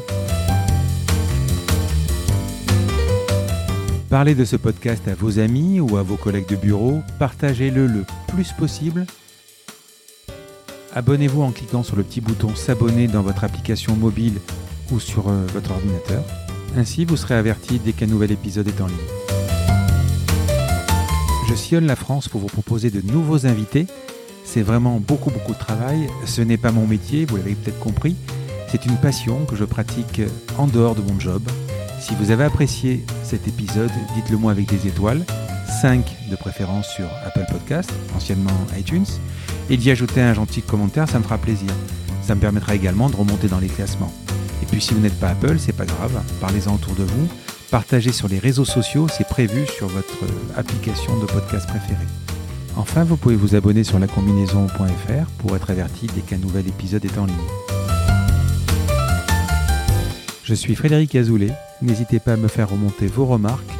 Parlez 4.08 4.34
de 4.34 4.44
ce 4.44 4.56
podcast 4.56 5.06
à 5.08 5.14
vos 5.14 5.38
amis 5.38 5.80
ou 5.80 5.96
à 5.96 6.02
vos 6.02 6.16
collègues 6.16 6.48
de 6.48 6.56
bureau. 6.56 7.02
Partagez-le 7.18 7.86
le 7.86 8.04
plus 8.28 8.52
possible. 8.52 9.06
Abonnez-vous 10.94 11.42
en 11.42 11.52
cliquant 11.52 11.82
sur 11.82 11.96
le 11.96 12.02
petit 12.02 12.20
bouton 12.20 12.54
s'abonner 12.54 13.06
dans 13.06 13.22
votre 13.22 13.44
application 13.44 13.94
mobile 13.94 14.40
ou 14.90 15.00
sur 15.00 15.28
euh, 15.28 15.46
votre 15.52 15.72
ordinateur. 15.72 16.22
Ainsi, 16.76 17.04
vous 17.04 17.16
serez 17.16 17.34
averti 17.34 17.78
dès 17.78 17.92
qu'un 17.92 18.06
nouvel 18.06 18.32
épisode 18.32 18.68
est 18.68 18.80
en 18.80 18.86
ligne. 18.86 18.96
Je 21.48 21.54
sillonne 21.54 21.86
la 21.86 21.96
France 21.96 22.28
pour 22.28 22.40
vous 22.40 22.48
proposer 22.48 22.90
de 22.90 23.00
nouveaux 23.00 23.46
invités. 23.46 23.86
C'est 24.44 24.62
vraiment 24.62 25.00
beaucoup 25.00 25.30
beaucoup 25.30 25.52
de 25.52 25.58
travail. 25.58 26.08
Ce 26.24 26.42
n'est 26.42 26.56
pas 26.56 26.72
mon 26.72 26.86
métier, 26.86 27.24
vous 27.24 27.36
l'avez 27.36 27.54
peut-être 27.54 27.78
compris. 27.78 28.16
C'est 28.68 28.84
une 28.84 28.96
passion 28.96 29.44
que 29.44 29.56
je 29.56 29.64
pratique 29.64 30.22
en 30.58 30.66
dehors 30.66 30.94
de 30.94 31.02
mon 31.02 31.18
job. 31.20 31.42
Si 32.00 32.14
vous 32.14 32.30
avez 32.30 32.44
apprécié 32.44 33.04
cet 33.22 33.48
épisode, 33.48 33.90
dites-le 34.14 34.36
moi 34.36 34.52
avec 34.52 34.66
des 34.66 34.86
étoiles, 34.86 35.24
5 35.80 36.04
de 36.30 36.36
préférence 36.36 36.88
sur 36.88 37.06
Apple 37.24 37.46
Podcast, 37.50 37.90
anciennement 38.14 38.50
iTunes, 38.78 39.06
et 39.70 39.76
d'y 39.76 39.90
ajouter 39.90 40.20
un 40.20 40.34
gentil 40.34 40.62
commentaire, 40.62 41.08
ça 41.08 41.18
me 41.18 41.24
fera 41.24 41.38
plaisir. 41.38 41.70
Ça 42.22 42.34
me 42.34 42.40
permettra 42.40 42.74
également 42.74 43.08
de 43.08 43.16
remonter 43.16 43.48
dans 43.48 43.58
les 43.58 43.68
classements. 43.68 44.12
Et 44.62 44.66
puis 44.66 44.80
si 44.80 44.94
vous 44.94 45.00
n'êtes 45.00 45.18
pas 45.18 45.28
Apple, 45.28 45.56
c'est 45.58 45.72
pas 45.72 45.86
grave, 45.86 46.20
parlez-en 46.40 46.74
autour 46.74 46.94
de 46.94 47.04
vous, 47.04 47.28
partagez 47.70 48.12
sur 48.12 48.28
les 48.28 48.38
réseaux 48.38 48.64
sociaux, 48.64 49.06
c'est 49.08 49.28
prévu 49.28 49.66
sur 49.66 49.88
votre 49.88 50.24
euh, 50.24 50.58
application 50.58 51.18
de 51.18 51.26
podcast 51.26 51.68
préférée. 51.68 52.06
Enfin, 52.76 53.04
vous 53.04 53.16
pouvez 53.16 53.36
vous 53.36 53.54
abonner 53.54 53.84
sur 53.84 53.98
lacombinaison.fr 53.98 55.30
pour 55.38 55.56
être 55.56 55.70
averti 55.70 56.08
dès 56.14 56.20
qu'un 56.20 56.38
nouvel 56.38 56.68
épisode 56.68 57.04
est 57.04 57.18
en 57.18 57.26
ligne. 57.26 57.36
Je 60.44 60.54
suis 60.54 60.74
Frédéric 60.76 61.14
Azoulay, 61.14 61.52
n'hésitez 61.82 62.20
pas 62.20 62.34
à 62.34 62.36
me 62.36 62.48
faire 62.48 62.70
remonter 62.70 63.06
vos 63.06 63.26
remarques, 63.26 63.72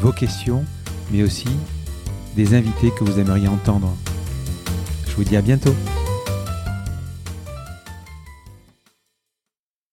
vos 0.00 0.12
questions, 0.12 0.64
mais 1.10 1.22
aussi 1.22 1.48
des 2.36 2.54
invités 2.54 2.90
que 2.92 3.04
vous 3.04 3.18
aimeriez 3.18 3.48
entendre. 3.48 3.94
Je 5.06 5.14
vous 5.16 5.24
dis 5.24 5.36
à 5.36 5.42
bientôt. 5.42 5.74